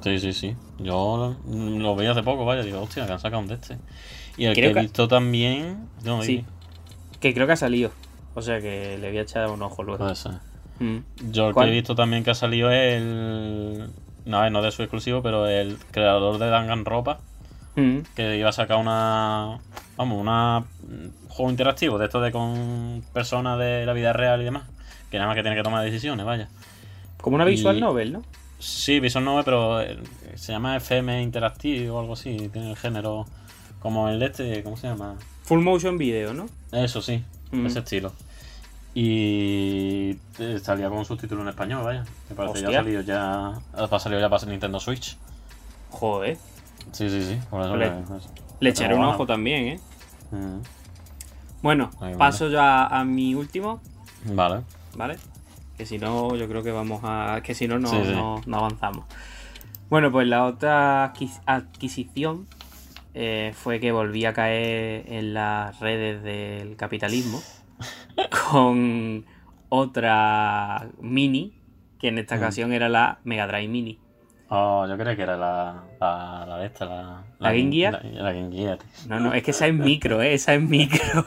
Sí, 0.00 0.18
sí, 0.18 0.32
sí. 0.32 0.56
Yo 0.78 1.36
lo, 1.46 1.56
lo 1.78 1.94
vi 1.96 2.06
hace 2.06 2.22
poco, 2.24 2.44
vaya, 2.44 2.62
digo, 2.62 2.80
hostia, 2.80 3.06
que 3.06 3.12
han 3.12 3.20
sacado 3.20 3.42
un 3.42 3.48
de 3.48 3.54
este. 3.54 3.78
Y 4.36 4.46
el 4.46 4.54
Creo 4.54 4.72
que 4.72 4.78
he 4.80 4.82
visto 4.82 5.06
también. 5.08 5.88
No, 6.04 6.22
Sí. 6.22 6.38
sí. 6.38 6.44
Que 7.20 7.34
creo 7.34 7.46
que 7.46 7.52
ha 7.52 7.56
salido. 7.56 7.90
O 8.34 8.42
sea 8.42 8.60
que 8.60 8.96
le 9.00 9.08
voy 9.10 9.18
a 9.18 9.22
echar 9.22 9.48
un 9.50 9.62
ojo 9.62 9.82
luego. 9.82 9.98
Puede 10.04 10.14
ser. 10.16 10.32
Mm. 10.80 10.98
Yo 11.30 11.48
el 11.48 11.54
que 11.54 11.60
he 11.62 11.70
visto 11.70 11.94
también 11.94 12.24
que 12.24 12.30
ha 12.30 12.34
salido 12.34 12.70
es 12.70 12.94
el. 13.02 13.90
No, 14.24 14.48
no 14.50 14.62
de 14.62 14.70
su 14.70 14.82
exclusivo, 14.82 15.22
pero 15.22 15.46
el 15.48 15.78
creador 15.90 16.38
de 16.38 16.48
Danganronpa, 16.48 17.18
Mm. 17.76 17.98
que 18.14 18.36
iba 18.36 18.48
a 18.48 18.52
sacar 18.52 18.76
una. 18.78 19.58
Vamos, 19.96 20.20
una. 20.20 20.64
un 20.88 21.12
juego 21.28 21.50
interactivo 21.50 21.98
de 21.98 22.06
esto 22.06 22.20
de 22.20 22.32
con 22.32 23.02
personas 23.12 23.58
de 23.58 23.84
la 23.86 23.92
vida 23.92 24.12
real 24.12 24.40
y 24.40 24.44
demás. 24.44 24.64
Que 25.10 25.16
nada 25.18 25.28
más 25.28 25.36
que 25.36 25.42
tiene 25.42 25.56
que 25.56 25.62
tomar 25.62 25.84
decisiones, 25.84 26.24
vaya. 26.26 26.48
Como 27.20 27.36
una 27.36 27.44
visual 27.44 27.76
Y- 27.78 27.80
novel, 27.80 28.12
¿no? 28.12 28.22
Sí, 28.60 28.98
Visual 28.98 29.24
Novel, 29.24 29.44
pero 29.44 29.80
eh, 29.80 29.98
se 30.34 30.50
llama 30.50 30.76
FM 30.76 31.22
Interactive 31.22 31.88
o 31.90 32.00
algo 32.00 32.14
así. 32.14 32.48
Tiene 32.52 32.70
el 32.70 32.76
género 32.76 33.24
como 33.78 34.08
el 34.08 34.18
de 34.18 34.26
este, 34.26 34.62
¿cómo 34.64 34.76
se 34.76 34.88
llama? 34.88 35.14
Full 35.44 35.60
motion 35.60 35.96
video, 35.96 36.34
¿no? 36.34 36.46
Eso 36.72 37.00
sí, 37.00 37.22
Mm. 37.52 37.66
ese 37.66 37.78
estilo. 37.78 38.12
Y 39.00 40.16
eh, 40.40 40.58
salía 40.60 40.88
con 40.88 41.04
subtítulo 41.04 41.42
en 41.42 41.48
español, 41.48 41.84
vaya. 41.84 42.04
Me 42.28 42.34
parece 42.34 42.54
que 42.64 42.72
ya 42.72 42.80
ha 42.80 42.82
salido 42.82 43.00
ya. 43.02 43.52
Ha 43.74 43.98
salido 44.00 44.20
ya 44.20 44.28
para 44.28 44.44
Nintendo 44.46 44.80
Switch. 44.80 45.16
Joder. 45.90 46.36
Sí, 46.90 47.08
sí, 47.08 47.22
sí. 47.22 47.38
Por 47.48 47.60
eso 47.60 47.76
Le- 47.76 47.90
que- 47.90 48.00
eso. 48.16 48.20
Le 48.58 48.70
echaré 48.70 48.96
un 48.96 49.04
ojo 49.04 49.24
también, 49.24 49.68
¿eh? 49.68 49.80
Mm, 50.32 50.58
Bueno, 51.62 51.90
Ahí 52.00 52.12
va. 52.12 52.18
paso 52.18 52.48
ya 52.48 52.86
a 52.86 53.04
mi 53.04 53.36
último, 53.36 53.80
Vale. 54.24 54.62
¿vale? 54.96 55.16
Que 55.76 55.86
si 55.86 55.98
no, 55.98 56.34
yo 56.34 56.48
creo 56.48 56.64
que 56.64 56.72
vamos 56.72 57.00
a. 57.04 57.40
Que 57.44 57.54
si 57.54 57.68
no, 57.68 57.78
no, 57.78 57.88
Sí, 57.88 57.98
sí. 58.04 58.12
no- 58.12 58.40
no 58.46 58.56
avanzamos. 58.58 59.04
Bueno, 59.90 60.10
pues 60.10 60.26
la 60.26 60.44
otra 60.44 61.14
adquis- 61.14 61.40
adquisición 61.46 62.48
eh, 63.14 63.52
fue 63.56 63.78
que 63.78 63.92
volví 63.92 64.24
a 64.24 64.32
caer 64.32 65.04
en 65.12 65.34
las 65.34 65.78
redes 65.80 66.20
del 66.22 66.74
capitalismo 66.76 67.40
con 68.50 69.24
otra 69.68 70.88
mini, 71.00 71.60
que 71.98 72.08
en 72.08 72.18
esta 72.18 72.36
Mm. 72.36 72.38
ocasión 72.38 72.72
era 72.72 72.88
la 72.88 73.18
Mega 73.24 73.46
Drive 73.46 73.68
Mini. 73.68 73.98
Oh, 74.50 74.86
yo 74.88 74.96
creía 74.96 75.14
que 75.14 75.22
era 75.22 75.36
la, 75.36 75.82
la, 76.00 76.46
la 76.46 76.56
de 76.58 76.66
esta, 76.66 76.86
la. 76.86 77.22
¿La 77.38 77.52
Game 77.52 77.70
Gear? 77.70 78.02
La, 78.04 78.22
la 78.22 78.32
Game 78.32 78.50
Gear, 78.56 78.78
tío. 78.78 78.88
No, 79.08 79.20
no, 79.20 79.34
es 79.34 79.42
que 79.42 79.50
esa 79.50 79.66
es 79.66 79.74
micro, 79.74 80.22
¿eh? 80.22 80.32
Esa 80.32 80.54
es 80.54 80.62
micro. 80.62 81.26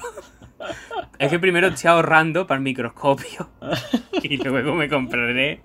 es 1.20 1.30
que 1.30 1.38
primero 1.38 1.68
estoy 1.68 1.90
ahorrando 1.90 2.48
para 2.48 2.58
el 2.58 2.64
microscopio. 2.64 3.50
y 4.24 4.38
luego 4.38 4.74
me 4.74 4.90
compraré 4.90 5.62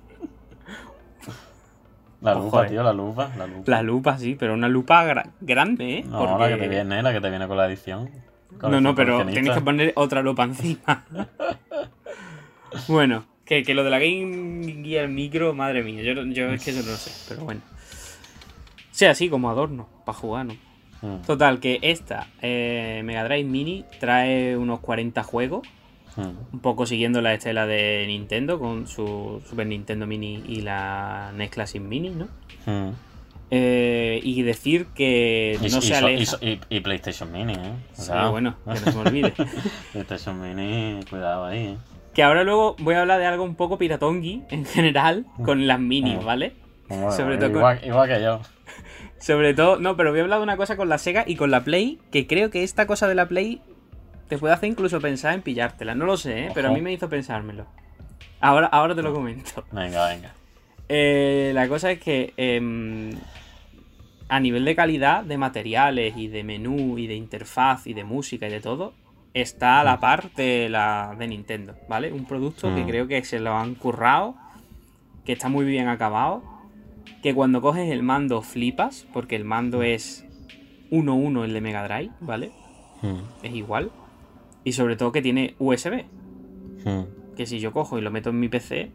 La 2.20 2.34
lupa, 2.34 2.50
joder. 2.50 2.70
tío, 2.70 2.82
la 2.82 2.92
lupa. 2.92 3.30
La 3.38 3.46
lupa. 3.46 3.70
la 3.70 3.82
lupa, 3.82 4.18
sí, 4.18 4.36
pero 4.38 4.52
una 4.52 4.68
lupa 4.68 5.04
gra- 5.06 5.30
grande, 5.40 5.98
¿eh? 5.98 6.04
No, 6.06 6.18
Porque- 6.26 6.38
la 6.42 6.48
que 6.48 6.56
te 6.62 6.68
viene, 6.68 7.02
la 7.02 7.12
que 7.12 7.20
te 7.22 7.30
viene 7.30 7.46
con 7.48 7.56
la 7.56 7.66
edición. 7.66 8.10
No, 8.62 8.80
no, 8.80 8.94
pero 8.94 9.26
tienes 9.26 9.54
que 9.54 9.60
poner 9.60 9.92
otra 9.96 10.22
lupa 10.22 10.44
encima. 10.44 11.04
bueno, 12.88 13.24
que, 13.44 13.62
que 13.62 13.74
lo 13.74 13.84
de 13.84 13.90
la 13.90 13.98
Game 13.98 14.82
Gear 14.84 15.08
Micro, 15.08 15.54
madre 15.54 15.82
mía, 15.82 16.02
yo, 16.02 16.14
yo 16.24 16.50
es 16.50 16.64
que 16.64 16.70
eso 16.70 16.82
no 16.82 16.90
lo 16.90 16.96
sé, 16.96 17.12
pero 17.28 17.44
bueno. 17.44 17.60
Sea 18.90 19.10
así 19.10 19.28
como 19.28 19.50
adorno, 19.50 19.88
para 20.04 20.18
jugar, 20.18 20.46
¿no? 20.46 20.54
Mm, 21.02 21.22
Total, 21.26 21.60
que 21.60 21.78
esta 21.82 22.28
eh, 22.40 23.02
Mega 23.04 23.24
Drive 23.24 23.44
Mini 23.44 23.84
trae 24.00 24.56
unos 24.56 24.80
40 24.80 25.22
juegos, 25.22 25.68
mm. 26.16 26.54
un 26.54 26.60
poco 26.60 26.86
siguiendo 26.86 27.20
la 27.20 27.34
estela 27.34 27.66
de 27.66 28.04
Nintendo 28.06 28.58
con 28.58 28.86
su 28.86 29.42
Super 29.46 29.66
Nintendo 29.66 30.06
Mini 30.06 30.42
y 30.48 30.62
la 30.62 31.32
NES 31.36 31.50
Classic 31.50 31.82
Mini, 31.82 32.10
¿no? 32.10 32.28
Mm. 32.66 32.92
Eh, 33.50 34.18
y 34.24 34.42
decir 34.42 34.86
que 34.94 35.56
Y, 35.60 35.68
no 35.68 35.78
y 35.78 35.82
se 35.82 35.94
aleja. 35.94 36.20
y 36.22 36.26
so- 36.26 36.38
y- 36.40 36.60
y 36.68 36.80
PlayStation 36.80 37.30
Mini, 37.30 37.52
¿eh? 37.52 37.72
Sí, 37.92 38.08
Cuidado. 38.08 38.30
bueno, 38.32 38.56
que 38.64 38.70
no 38.70 38.76
se 38.76 38.92
me 38.92 39.00
olvide. 39.02 39.32
PlayStation 39.92 40.40
Mini, 40.40 41.00
cuidado 41.08 41.44
ahí, 41.46 41.58
¿eh? 41.66 41.76
Que 42.12 42.22
ahora 42.24 42.42
luego 42.44 42.74
voy 42.80 42.94
a 42.96 43.02
hablar 43.02 43.20
de 43.20 43.26
algo 43.26 43.44
un 43.44 43.54
poco 43.54 43.78
piratongui 43.78 44.42
en 44.50 44.64
general 44.64 45.26
con 45.44 45.66
las 45.68 45.78
minis, 45.78 46.18
Mm. 46.20 46.24
¿vale? 46.24 46.54
Sobre 47.16 47.36
todo 47.38 47.52
con- 47.52 47.78
igual, 47.84 48.08
que 48.08 48.20
yo. 48.22 48.40
Sobre 49.20 49.54
todo, 49.54 49.78
no, 49.78 49.96
pero 49.96 50.10
voy 50.10 50.20
a 50.20 50.22
hablar 50.24 50.38
de 50.40 50.42
una 50.44 50.56
cosa 50.56 50.76
con 50.76 50.88
la 50.88 50.98
Sega 50.98 51.22
y 51.26 51.36
con 51.36 51.50
la 51.52 51.62
Play, 51.62 52.00
que 52.10 52.26
creo 52.26 52.50
que 52.50 52.64
esta 52.64 52.86
cosa 52.86 53.06
de 53.06 53.14
la 53.14 53.28
Play 53.28 53.60
te 54.28 54.38
puede 54.38 54.54
hacer 54.54 54.68
incluso 54.68 55.00
pensar 55.00 55.34
en 55.34 55.42
pillártela. 55.42 55.94
No 55.94 56.04
lo 56.04 56.16
sé, 56.16 56.46
¿eh? 56.46 56.50
pero 56.52 56.68
a 56.68 56.72
mí 56.72 56.80
me 56.80 56.92
hizo 56.92 57.08
pensármelo. 57.08 57.66
Ahora, 58.40 58.66
ahora 58.66 58.94
te 58.96 59.02
lo 59.02 59.14
comento. 59.14 59.64
Venga, 59.70 60.08
venga. 60.08 60.32
Eh, 60.88 61.50
la 61.54 61.68
cosa 61.68 61.90
es 61.90 61.98
que 62.00 62.32
em, 62.36 63.10
a 64.28 64.40
nivel 64.40 64.64
de 64.64 64.76
calidad 64.76 65.24
de 65.24 65.38
materiales 65.38 66.16
y 66.16 66.28
de 66.28 66.44
menú 66.44 66.98
y 66.98 67.06
de 67.06 67.14
interfaz 67.14 67.86
y 67.86 67.94
de 67.94 68.04
música 68.04 68.46
y 68.48 68.50
de 68.50 68.60
todo, 68.60 68.94
está 69.34 69.80
a 69.80 69.84
la 69.84 70.00
par 70.00 70.32
de 70.34 70.68
la 70.68 71.14
de 71.18 71.28
Nintendo, 71.28 71.74
¿vale? 71.88 72.12
Un 72.12 72.24
producto 72.24 72.74
que 72.74 72.82
Mm. 72.84 72.88
creo 72.88 73.08
que 73.08 73.22
se 73.24 73.38
lo 73.40 73.54
han 73.54 73.74
currado, 73.74 74.34
que 75.24 75.32
está 75.32 75.48
muy 75.48 75.64
bien 75.66 75.88
acabado, 75.88 76.42
que 77.22 77.34
cuando 77.34 77.60
coges 77.60 77.90
el 77.90 78.02
mando 78.02 78.40
flipas, 78.42 79.06
porque 79.12 79.36
el 79.36 79.44
mando 79.44 79.82
es 79.82 80.24
1-1 80.90 81.44
el 81.44 81.52
de 81.52 81.60
Mega 81.60 81.86
Drive, 81.86 82.12
¿vale? 82.20 82.52
Mm, 83.02 83.18
Es 83.44 83.54
igual. 83.54 83.90
Y 84.64 84.72
sobre 84.72 84.96
todo 84.96 85.12
que 85.12 85.20
tiene 85.22 85.54
USB, 85.58 86.04
mm. 86.84 87.34
que 87.36 87.46
si 87.46 87.58
yo 87.60 87.72
cojo 87.72 87.98
y 87.98 88.02
lo 88.02 88.10
meto 88.10 88.30
en 88.30 88.40
mi 88.40 88.48
PC, 88.48 88.90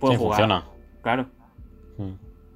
puedo 0.00 0.14
Sí, 0.14 0.18
jugar. 0.18 0.36
funciona. 0.40 0.64
Claro. 1.02 1.26
Mm. 1.98 2.12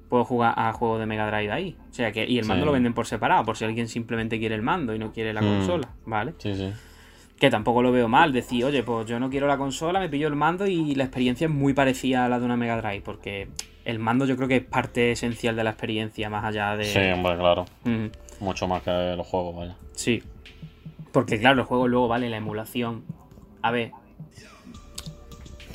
puedo 0.09 0.23
jugar 0.23 0.53
a 0.55 0.71
juegos 0.71 0.99
de 0.99 1.05
Mega 1.07 1.25
Drive 1.27 1.51
ahí. 1.51 1.75
O 1.89 1.93
sea 1.93 2.11
que, 2.11 2.25
y 2.25 2.37
el 2.37 2.45
mando 2.45 2.63
Sí. 2.63 2.65
lo 2.67 2.71
venden 2.73 2.93
por 2.93 3.05
separado, 3.07 3.43
por 3.43 3.57
si 3.57 3.65
alguien 3.65 3.87
simplemente 3.87 4.37
quiere 4.39 4.53
el 4.55 4.61
mando 4.61 4.93
y 4.93 4.99
no 4.99 5.11
quiere 5.11 5.33
la 5.33 5.41
Mm. 5.41 5.45
consola, 5.45 5.89
¿vale? 6.05 6.33
Sí, 6.37 6.53
sí. 6.55 6.71
Que 7.39 7.49
tampoco 7.49 7.81
lo 7.81 7.91
veo 7.91 8.07
mal, 8.07 8.31
decir, 8.31 8.63
oye, 8.65 8.81
pues 8.83 9.07
yo 9.07 9.19
no 9.19 9.29
quiero 9.29 9.47
la 9.47 9.57
consola, 9.57 9.99
me 9.99 10.07
pillo 10.07 10.27
el 10.27 10.35
mando 10.35 10.67
y 10.67 10.95
la 10.95 11.03
experiencia 11.05 11.47
es 11.47 11.53
muy 11.53 11.73
parecida 11.73 12.23
a 12.25 12.29
la 12.29 12.39
de 12.39 12.45
una 12.45 12.55
Mega 12.55 12.77
Drive, 12.81 13.01
porque 13.01 13.49
el 13.83 13.99
mando 13.99 14.25
yo 14.25 14.35
creo 14.37 14.47
que 14.47 14.57
es 14.57 14.63
parte 14.63 15.11
esencial 15.11 15.55
de 15.55 15.63
la 15.63 15.71
experiencia, 15.71 16.29
más 16.29 16.45
allá 16.45 16.77
de... 16.77 16.85
Sí, 16.85 16.99
hombre, 17.13 17.35
claro. 17.37 17.65
Mm, 17.83 18.05
Mucho 18.41 18.67
más 18.67 18.83
que 18.83 19.15
los 19.17 19.25
juegos, 19.27 19.55
vaya. 19.55 19.75
sí. 19.93 20.23
Porque 21.11 21.39
claro, 21.39 21.59
el 21.61 21.65
juego 21.65 21.87
luego 21.87 22.07
vale 22.07 22.29
la 22.29 22.37
emulación. 22.37 23.03
A 23.61 23.71
ver, 23.71 23.91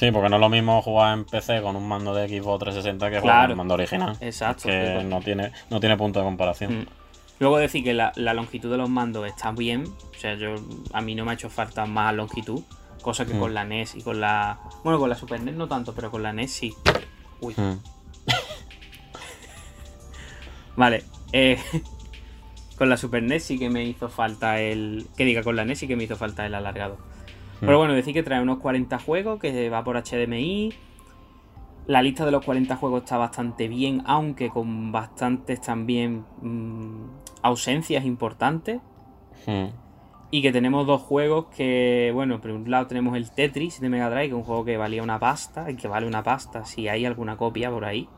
Sí, 0.00 0.10
porque 0.10 0.30
no 0.30 0.36
es 0.36 0.40
lo 0.40 0.48
mismo 0.48 0.80
jugar 0.80 1.12
en 1.12 1.24
PC 1.26 1.60
con 1.60 1.76
un 1.76 1.86
mando 1.86 2.14
de 2.14 2.26
Xbox 2.26 2.60
360 2.60 3.10
que 3.10 3.20
jugar 3.20 3.42
con 3.42 3.50
un 3.52 3.56
mando 3.58 3.74
original. 3.74 4.16
exacto. 4.20 4.66
Que 4.68 5.04
no 5.04 5.20
tiene, 5.20 5.52
no 5.68 5.78
tiene 5.78 5.98
punto 5.98 6.20
de 6.20 6.24
comparación. 6.24 6.80
Mm. 6.80 6.86
Luego 7.38 7.58
decir 7.58 7.84
que 7.84 7.92
la, 7.92 8.10
la 8.16 8.32
longitud 8.32 8.70
de 8.70 8.78
los 8.78 8.88
mandos 8.88 9.26
está 9.26 9.50
bien. 9.52 9.84
O 9.84 10.18
sea, 10.18 10.34
yo 10.36 10.54
a 10.94 11.00
mí 11.02 11.14
no 11.14 11.26
me 11.26 11.32
ha 11.32 11.34
hecho 11.34 11.50
falta 11.50 11.84
más 11.84 12.14
longitud. 12.14 12.62
Cosa 13.02 13.26
que 13.26 13.34
Mm. 13.34 13.40
con 13.40 13.54
la 13.54 13.64
NES 13.64 13.94
y 13.96 14.02
con 14.02 14.20
la. 14.20 14.58
Bueno, 14.84 14.98
con 14.98 15.10
la 15.10 15.16
Super 15.16 15.40
NES 15.42 15.54
no 15.54 15.68
tanto, 15.68 15.94
pero 15.94 16.10
con 16.10 16.22
la 16.22 16.32
NES 16.32 16.50
sí. 16.50 16.74
Uy. 17.40 17.54
Mm. 17.56 17.78
Vale. 20.76 21.04
eh, 21.32 21.58
con 22.78 22.88
la 22.88 22.96
Super 22.96 23.22
NES 23.22 23.44
sí 23.44 23.58
que 23.58 23.68
me 23.70 23.84
hizo 23.84 24.08
falta 24.08 24.60
el. 24.60 25.06
Que 25.16 25.24
diga, 25.26 25.42
con 25.42 25.56
la 25.56 25.64
NES 25.66 25.78
sí 25.78 25.88
que 25.88 25.96
me 25.96 26.04
hizo 26.04 26.16
falta 26.16 26.46
el 26.46 26.54
alargado. 26.54 26.98
Pero 27.60 27.78
bueno, 27.78 27.92
decir 27.94 28.14
que 28.14 28.22
trae 28.22 28.40
unos 28.40 28.58
40 28.58 28.98
juegos, 28.98 29.38
que 29.40 29.68
va 29.68 29.84
por 29.84 29.96
HDMI. 29.96 30.72
La 31.86 32.02
lista 32.02 32.24
de 32.24 32.30
los 32.30 32.44
40 32.44 32.76
juegos 32.76 33.02
está 33.02 33.16
bastante 33.18 33.68
bien, 33.68 34.02
aunque 34.06 34.48
con 34.50 34.92
bastantes 34.92 35.60
también 35.60 36.24
mm, 36.40 37.06
ausencias 37.42 38.04
importantes. 38.04 38.80
Mm. 39.46 39.66
Y 40.32 40.42
que 40.42 40.52
tenemos 40.52 40.86
dos 40.86 41.02
juegos 41.02 41.46
que, 41.56 42.12
bueno, 42.14 42.40
por 42.40 42.52
un 42.52 42.70
lado 42.70 42.86
tenemos 42.86 43.16
el 43.16 43.30
Tetris 43.32 43.80
de 43.80 43.88
Mega 43.88 44.08
Drive, 44.08 44.28
que 44.28 44.28
es 44.28 44.34
un 44.34 44.44
juego 44.44 44.64
que 44.64 44.76
valía 44.76 45.02
una 45.02 45.18
pasta, 45.18 45.70
y 45.70 45.74
que 45.76 45.88
vale 45.88 46.06
una 46.06 46.22
pasta 46.22 46.64
si 46.64 46.86
hay 46.88 47.04
alguna 47.04 47.36
copia 47.36 47.70
por 47.70 47.84
ahí, 47.84 48.08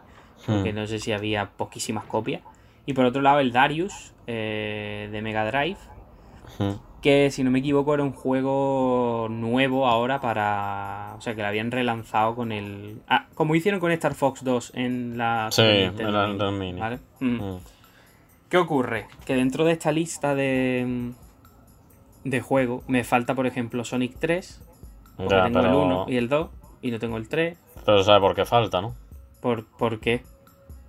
porque 0.46 0.72
Mm. 0.72 0.76
no 0.76 0.86
sé 0.86 0.98
si 0.98 1.12
había 1.12 1.50
poquísimas 1.56 2.04
copias. 2.04 2.42
Y 2.84 2.92
por 2.92 3.06
otro 3.06 3.22
lado 3.22 3.40
el 3.40 3.50
Darius 3.52 4.12
eh, 4.26 5.08
de 5.10 5.22
Mega 5.22 5.44
Drive, 5.46 5.78
Mm. 6.58 6.91
Que 7.02 7.30
si 7.32 7.42
no 7.44 7.50
me 7.50 7.58
equivoco 7.58 7.92
era 7.94 8.02
un 8.04 8.12
juego 8.12 9.26
nuevo 9.28 9.86
ahora 9.88 10.20
para... 10.20 11.14
O 11.18 11.20
sea, 11.20 11.34
que 11.34 11.42
lo 11.42 11.48
habían 11.48 11.70
relanzado 11.70 12.34
con 12.36 12.52
el... 12.52 13.02
Ah, 13.08 13.26
como 13.34 13.54
hicieron 13.56 13.80
con 13.80 13.90
Star 13.92 14.14
Fox 14.14 14.44
2 14.44 14.72
en 14.74 15.18
la... 15.18 15.48
Sí, 15.50 15.62
en 15.62 16.12
la- 16.12 16.50
Mini. 16.52 16.80
Mm. 17.20 17.26
Mm. 17.26 17.58
¿Qué 18.48 18.56
ocurre? 18.56 19.06
Que 19.26 19.34
dentro 19.34 19.64
de 19.64 19.72
esta 19.72 19.90
lista 19.92 20.34
de, 20.34 21.12
de 22.24 22.40
juego 22.40 22.82
me 22.86 23.02
falta, 23.04 23.34
por 23.34 23.46
ejemplo, 23.46 23.84
Sonic 23.84 24.16
3. 24.18 24.60
Porque 25.16 25.34
Ya, 25.34 25.42
tengo 25.44 25.58
el 25.60 25.64
pero, 25.66 25.82
1 25.82 26.04
y 26.08 26.16
el 26.16 26.28
2 26.28 26.48
y 26.82 26.90
no 26.90 26.98
tengo 26.98 27.16
el 27.16 27.28
3. 27.28 27.58
pero 27.84 28.02
¿sabes 28.04 28.20
por 28.20 28.34
qué 28.34 28.44
falta, 28.44 28.80
no? 28.80 28.94
¿Por, 29.40 29.66
¿por 29.66 29.98
qué? 30.00 30.22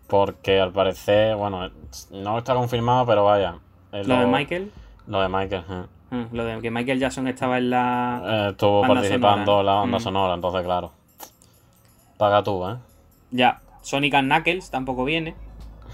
Porque 0.07 0.59
al 0.59 0.71
parecer, 0.71 1.35
bueno, 1.35 1.69
no 2.11 2.37
está 2.37 2.53
confirmado, 2.53 3.05
pero 3.05 3.23
vaya. 3.25 3.55
eh, 3.91 4.03
Lo 4.05 4.19
de 4.19 4.27
Michael. 4.27 4.71
Lo 5.07 5.21
de 5.21 5.27
Michael, 5.29 5.63
eh. 5.69 5.83
Mm, 6.13 6.35
Lo 6.35 6.45
de 6.45 6.61
que 6.61 6.69
Michael 6.69 6.99
Jackson 6.99 7.27
estaba 7.27 7.57
en 7.57 7.69
la... 7.71 8.21
Eh, 8.23 8.49
estuvo 8.51 8.81
Banda 8.81 8.93
participando 8.95 9.45
sonora. 9.45 9.59
en 9.61 9.65
la 9.65 9.73
banda 9.73 9.97
Mm. 9.97 10.01
sonora, 10.01 10.33
entonces 10.35 10.61
claro. 10.63 10.91
Paga 12.17 12.43
tú, 12.43 12.67
¿eh? 12.69 12.75
Ya, 13.31 13.61
Sonic 13.81 14.13
and 14.13 14.31
Knuckles 14.31 14.69
tampoco 14.69 15.03
viene. 15.05 15.33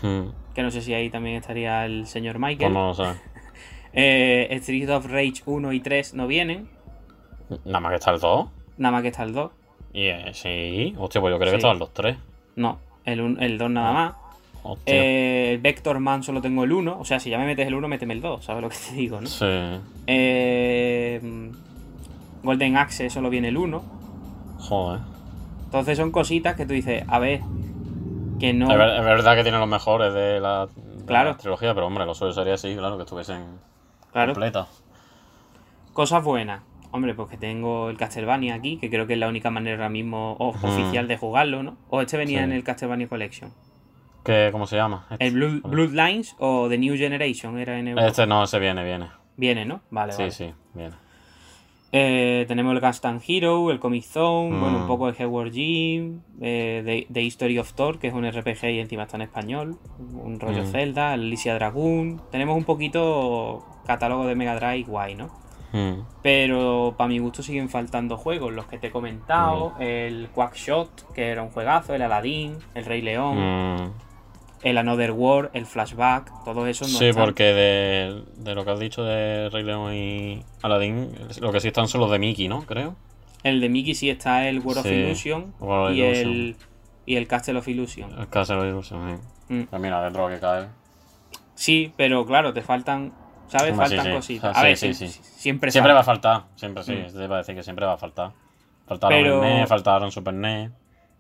Mm. 0.02 0.30
Que 0.54 0.62
no 0.64 0.72
sé 0.72 0.82
si 0.82 0.94
ahí 0.94 1.10
también 1.10 1.38
estaría 1.38 1.86
el 1.86 2.06
señor 2.06 2.34
Pues 2.40 2.52
Michael. 2.52 2.74
no 2.74 2.88
lo 2.88 2.94
sé. 2.94 3.04
Eh, 3.91 4.48
Street 4.58 4.88
of 4.91 5.08
Rage 5.08 5.41
1 5.48 5.74
y 5.74 5.80
3 5.80 6.14
no 6.14 6.28
vienen. 6.28 6.70
Nada 7.66 7.80
más 7.80 7.90
que 7.90 7.96
está 7.96 8.12
el 8.12 8.20
2. 8.20 8.48
Nada 8.78 8.91
más 8.91 9.02
que 9.02 9.08
está 9.08 9.24
el 9.24 9.34
2. 9.34 9.52
Y 9.94 10.04
eh, 10.06 10.30
sí, 10.34 10.94
hostia, 11.00 11.20
pues 11.20 11.32
yo 11.34 11.40
creo 11.40 11.48
Sí. 11.50 11.54
que 11.54 11.58
estaban 11.58 11.80
los 11.80 11.91
3. 11.91 12.16
No, 12.56 12.78
el, 13.06 13.20
un- 13.22 13.41
el 13.41 13.58
2 13.58 13.72
nada 13.72 13.90
Ah, 13.90 13.94
más. 13.94 14.14
Eh, 14.86 15.60
Vector 15.61 15.99
Man 15.99 16.23
solo 16.23 16.41
tengo 16.41 16.64
el 16.64 16.72
1. 16.72 16.99
O 16.99 17.06
sea, 17.06 17.19
si 17.19 17.30
ya 17.30 17.38
me 17.38 17.45
metes 17.45 17.68
el 17.68 17.76
1, 17.76 17.88
méteme 17.88 18.14
el 18.14 18.22
2. 18.22 18.44
¿Sabes 18.45 18.61
lo 18.61 18.69
que 18.69 18.76
te 18.90 18.95
digo, 18.95 19.19
no? 19.22 19.27
Sí. 19.27 19.45
Eh, 20.07 21.52
Golden 22.44 22.77
Axe 22.77 23.10
solo 23.10 23.30
viene 23.30 23.49
el 23.49 23.57
1. 23.57 23.84
Joder. 24.60 25.02
Entonces 25.65 25.98
son 25.98 26.11
cositas 26.11 26.56
que 26.56 26.65
tú 26.65 26.73
dices, 26.73 27.03
a 27.07 27.19
ver, 27.19 27.41
que 28.40 28.53
no. 28.53 28.72
Es, 28.72 28.77
ver- 28.77 28.98
es 28.99 29.03
verdad 29.06 29.36
que 29.36 29.44
tiene 29.44 29.60
los 29.60 29.68
mejores 29.68 30.14
de 30.14 30.40
la, 30.40 30.68
de 30.68 31.06
Claro. 31.06 31.31
la 31.31 31.38
trilogía, 31.38 31.73
pero 31.73 31.88
hombre, 31.88 32.06
lo 32.06 32.14
suyo 32.15 32.31
sería 32.34 32.56
así, 32.56 32.76
claro, 32.76 32.98
que 32.98 33.03
estuviesen 33.03 33.44
Claro, 34.11 34.34
completas. 34.34 34.68
cosas 35.94 36.23
buenas. 36.23 36.61
Hombre, 36.91 37.14
pues 37.14 37.30
que 37.30 37.38
tengo 37.38 37.91
el 37.91 37.98
Castlevania 37.98 38.56
aquí, 38.56 38.77
que 38.77 38.90
creo 38.90 39.06
que 39.06 39.14
es 39.14 39.19
la 39.19 39.27
única 39.27 39.52
manera 39.52 39.76
ahora 39.76 39.90
mismo 39.90 40.36
Ujú. 40.40 40.68
oficial 40.68 41.07
de 41.07 41.18
jugarlo, 41.18 41.61
¿no? 41.61 41.77
O 41.90 42.02
este 42.02 42.18
venía 42.18 42.40
Sí. 42.40 42.44
en 42.45 42.52
el 42.52 42.64
Castlevania 42.64 43.07
Collection. 43.07 43.52
¿Qué, 44.24 44.50
¿Cómo 44.52 44.68
se 44.68 44.76
llama? 44.76 45.06
Este, 45.12 45.28
El 45.28 45.34
Blood- 45.36 45.62
Bloodlines 45.70 46.36
o 46.40 46.68
The 46.70 46.78
New 46.78 46.96
Generation 46.98 47.58
era 47.58 47.80
en 47.80 47.88
Europa. 47.90 48.08
Este 48.08 48.28
no, 48.28 48.44
ese 48.44 48.60
viene, 48.60 48.84
viene. 48.84 49.08
Viene, 49.38 49.66
¿no? 49.66 49.82
Vale, 49.90 50.12
Sí, 50.14 50.22
vale. 50.24 50.32
sí, 50.32 50.54
viene. 50.74 50.96
Eh, 51.91 52.46
tenemos 52.48 52.74
el 52.74 52.80
Gaston 52.82 53.20
Hero, 53.28 53.72
el 53.72 53.80
Comic 53.80 54.04
Zone, 54.04 54.52
Mm. 54.56 54.60
bueno, 54.62 54.78
un 54.80 54.88
poco 54.88 55.12
de 55.12 55.24
Heward 55.24 55.52
Jim, 55.52 56.22
eh, 56.40 56.84
The, 56.86 57.12
The 57.12 57.22
History 57.24 57.58
of 57.58 57.74
Thor, 57.74 57.98
que 57.98 58.08
es 58.10 58.14
un 58.14 58.26
RPG 58.26 58.70
y 58.74 58.80
encima 58.80 59.04
está 59.04 59.18
en 59.18 59.24
español, 59.24 59.78
un 60.14 60.40
rollo 60.40 60.64
Mm. 60.64 60.68
Zelda, 60.68 61.14
el 61.16 61.22
Alicia 61.22 61.56
Dragoon. 61.56 62.22
Tenemos 62.32 62.56
un 62.58 62.64
poquito 62.66 63.66
catálogo 63.88 64.28
de 64.28 64.36
Mega 64.36 64.56
Drive 64.60 64.84
guay, 64.88 65.16
¿no? 65.16 65.30
Mm. 65.72 66.02
Pero 66.22 66.94
para 66.96 67.08
mi 67.08 67.18
gusto 67.18 67.41
siguen 67.41 67.70
faltando 67.70 68.18
juegos, 68.18 68.54
los 68.54 68.66
que 68.68 68.78
te 68.78 68.88
he 68.88 68.91
comentado, 68.91 69.74
el 69.80 70.28
Quackshot, 70.34 71.12
que 71.14 71.30
era 71.30 71.41
un 71.41 71.50
juegazo, 71.50 71.96
el 71.96 72.02
Aladdin, 72.04 72.58
el 72.76 72.86
Rey 72.86 73.02
León, 73.02 73.38
Mm. 73.76 73.91
El 74.64 74.77
Another 74.77 75.11
World, 75.11 75.52
el 75.53 75.65
Flashback, 75.65 76.44
todos 76.44 76.68
esos 76.68 76.91
no 76.91 76.98
Sí, 76.99 77.06
están. 77.07 77.23
porque 77.26 77.44
de, 77.45 78.23
de 78.38 78.56
lo 78.56 78.65
que 78.65 78.72
has 78.72 78.80
dicho 78.80 79.03
de 79.03 79.49
Rey 79.49 79.64
León 79.64 79.94
y 79.94 80.44
Aladdin, 80.61 81.11
lo 81.41 81.52
que 81.52 81.60
sí 81.61 81.68
están 81.69 81.88
son 81.88 82.02
los 82.02 82.11
de 82.11 82.19
Mickey, 82.19 82.48
¿no? 82.48 82.64
Creo. 82.65 82.95
El 83.44 83.61
de 83.61 83.69
Mickey 83.69 83.95
sí 83.95 84.10
está 84.10 84.48
el 84.49 84.60
World 84.60 84.80
of 84.80 84.86
Illusion 84.88 85.53
World 85.60 85.95
y, 85.95 86.02
Illusion. 86.02 86.27
el, 86.31 86.56
y 87.06 87.15
el 87.15 87.27
Castle 87.27 87.57
of 87.60 87.68
Illusion. 87.69 88.19
El 88.19 88.27
Castle 88.27 88.57
of 88.57 88.65
Illusion, 88.65 89.22
sí. 89.48 89.53
Mm. 89.53 89.68
Mira, 89.80 90.03
dentro 90.03 90.26
de 90.27 90.30
lo 90.30 90.36
que 90.36 90.41
cae. 90.41 90.68
Sí, 91.56 91.94
pero 91.98 92.26
claro, 92.26 92.53
te 92.53 92.61
faltan, 92.61 93.14
¿sabes? 93.48 93.76
Faltan 93.76 94.06
sí. 94.06 94.11
cositas. 94.11 94.56
Ah, 94.57 94.60
a 94.60 94.64
sí, 94.64 94.68
ver, 94.68 94.77
sí, 94.77 94.88
sie- 95.06 95.07
sí. 95.10 95.19
siempre 95.23 95.72
Siempre 95.72 95.94
va 95.94 96.02
a 96.02 96.03
falta. 96.03 96.31
faltar, 96.34 96.52
siempre 96.60 96.84
sí, 96.84 96.94
Mm. 96.94 97.18
te 97.18 97.23
iba 97.23 97.36
a 97.36 97.38
decir 97.40 97.56
que 97.56 97.64
siempre 97.64 97.86
va 97.86 97.94
a 97.94 97.98
faltar. 97.98 98.31
Faltaron 98.88 99.18
Pero- 99.23 99.44
en 99.45 99.57
NES, 99.60 99.69
faltaron 99.69 100.11
Super 100.11 100.34
NES. 100.34 100.72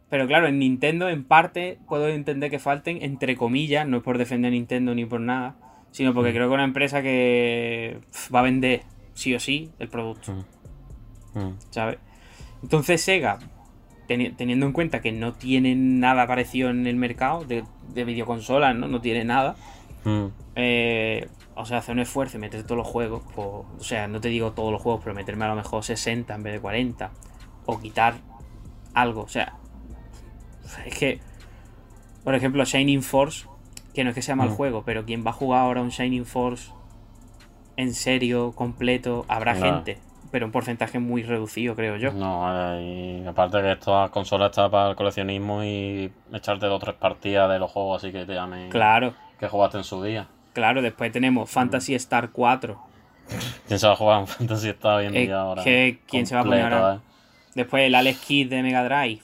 Pero 0.09 0.25
claro, 0.27 0.47
en 0.47 0.57
Nintendo, 0.59 1.07
en 1.09 1.23
parte, 1.23 1.77
puedo 1.87 2.07
entender 2.07 2.49
que 2.49 2.59
falten, 2.59 2.99
entre 3.01 3.35
comillas, 3.35 3.87
no 3.87 3.97
es 3.97 4.03
por 4.03 4.17
defender 4.17 4.49
a 4.49 4.51
Nintendo 4.51 4.95
ni 4.95 5.05
por 5.05 5.21
nada, 5.21 5.55
sino 5.91 6.13
porque 6.13 6.31
Mm. 6.31 6.33
creo 6.33 6.47
que 6.47 6.53
es 6.53 6.55
una 6.55 6.63
empresa 6.63 7.01
que 7.01 7.99
va 8.33 8.39
a 8.39 8.43
vender 8.43 8.81
sí 9.13 9.35
o 9.35 9.39
sí 9.39 9.69
el 9.79 9.87
producto, 9.89 10.33
Mm. 11.35 11.51
¿sabes? 11.69 11.97
Entonces 12.63 13.01
Sega, 13.01 13.37
teni- 14.07 14.35
teniendo 14.35 14.65
en 14.65 14.71
cuenta 14.73 15.01
que 15.01 15.11
no 15.11 15.33
tiene 15.33 15.75
nada 15.75 16.25
parecido 16.27 16.69
en 16.71 16.87
el 16.87 16.95
mercado 16.95 17.45
de, 17.45 17.63
de 17.93 18.03
videoconsolas, 18.03 18.75
¿no? 18.75 18.87
No 18.87 19.01
tiene 19.01 19.23
nada. 19.25 19.55
Mm. 20.05 20.27
eh, 20.55 21.27
o 21.55 21.65
sea, 21.65 21.79
hacer 21.79 21.93
un 21.93 21.99
esfuerzo 21.99 22.37
y 22.37 22.39
meter 22.39 22.63
todos 22.63 22.77
los 22.77 22.87
juegos, 22.87 23.21
pues, 23.35 23.47
o 23.47 23.83
sea, 23.83 24.07
no 24.07 24.21
te 24.21 24.29
digo 24.29 24.53
todos 24.53 24.71
los 24.71 24.81
juegos, 24.81 25.01
pero 25.03 25.13
meterme 25.13 25.43
a 25.45 25.49
lo 25.49 25.55
mejor 25.55 25.83
60 25.83 26.33
en 26.35 26.43
vez 26.43 26.53
de 26.53 26.59
40, 26.61 27.11
o 27.65 27.79
quitar 27.81 28.15
algo, 28.93 29.21
o 29.23 29.27
sea, 29.27 29.55
es 30.85 30.97
que, 30.97 31.19
por 32.23 32.35
ejemplo, 32.35 32.63
Shining 32.65 33.01
Force, 33.03 33.47
que 33.93 34.03
no 34.03 34.09
es 34.11 34.15
que 34.15 34.21
sea 34.21 34.35
mal 34.35 34.49
Mm. 34.49 34.55
juego, 34.55 34.83
pero 34.85 35.05
quien 35.05 35.25
va 35.25 35.31
a 35.31 35.33
jugar 35.33 35.61
ahora 35.61 35.81
un 35.81 35.89
Shining 35.89 36.25
Force 36.25 36.71
en 37.77 37.93
serio, 37.93 38.51
completo, 38.55 39.25
habrá 39.29 39.53
No. 39.53 39.61
gente, 39.65 39.97
pero 40.31 40.45
un 40.45 40.51
porcentaje 40.51 40.99
muy 40.99 41.23
reducido, 41.23 41.75
creo 41.75 41.95
yo. 41.97 42.11
No, 42.11 42.79
y 42.81 43.25
aparte 43.25 43.61
que 43.61 43.71
esta 43.71 44.09
consola 44.11 44.47
está 44.47 44.69
para 44.69 44.89
el 44.91 44.95
coleccionismo 44.95 45.63
y 45.63 46.11
echarte 46.33 46.65
dos 46.67 46.75
o 46.75 46.79
tres 46.79 46.95
partidas 46.95 47.49
de 47.49 47.57
los 47.57 47.71
juegos 47.71 48.03
así 48.03 48.11
que 48.11 48.25
te 48.25 48.33
llamen 48.33 48.69
Claro, 48.69 49.13
que 49.39 49.47
jugaste 49.47 49.77
en 49.77 49.83
su 49.85 50.03
día. 50.03 50.27
claro, 50.53 50.81
después 50.81 51.11
tenemos 51.11 51.49
Fantasy 51.49 51.95
Star 51.95 52.29
4, 52.31 52.79
¿Quién 53.67 53.79
se 53.79 53.85
va 53.87 53.93
a 53.93 53.95
jugar 53.95 54.19
en 54.21 54.27
Fantasy 54.27 54.69
está 54.69 54.95
hoy 54.95 55.05
en 55.05 55.15
Eh, 55.15 55.25
día 55.27 55.39
ahora? 55.39 55.63
¿quién 55.63 56.25
se 56.25 56.35
va 56.35 56.41
a 56.41 56.43
poner 56.43 56.73
ahora? 56.73 56.95
eh. 56.95 56.99
Después 57.55 57.83
el 57.83 57.95
Alex 57.95 58.19
Kidd 58.19 58.49
de 58.49 58.61
Mega 58.63 58.83
Drive. 58.83 59.21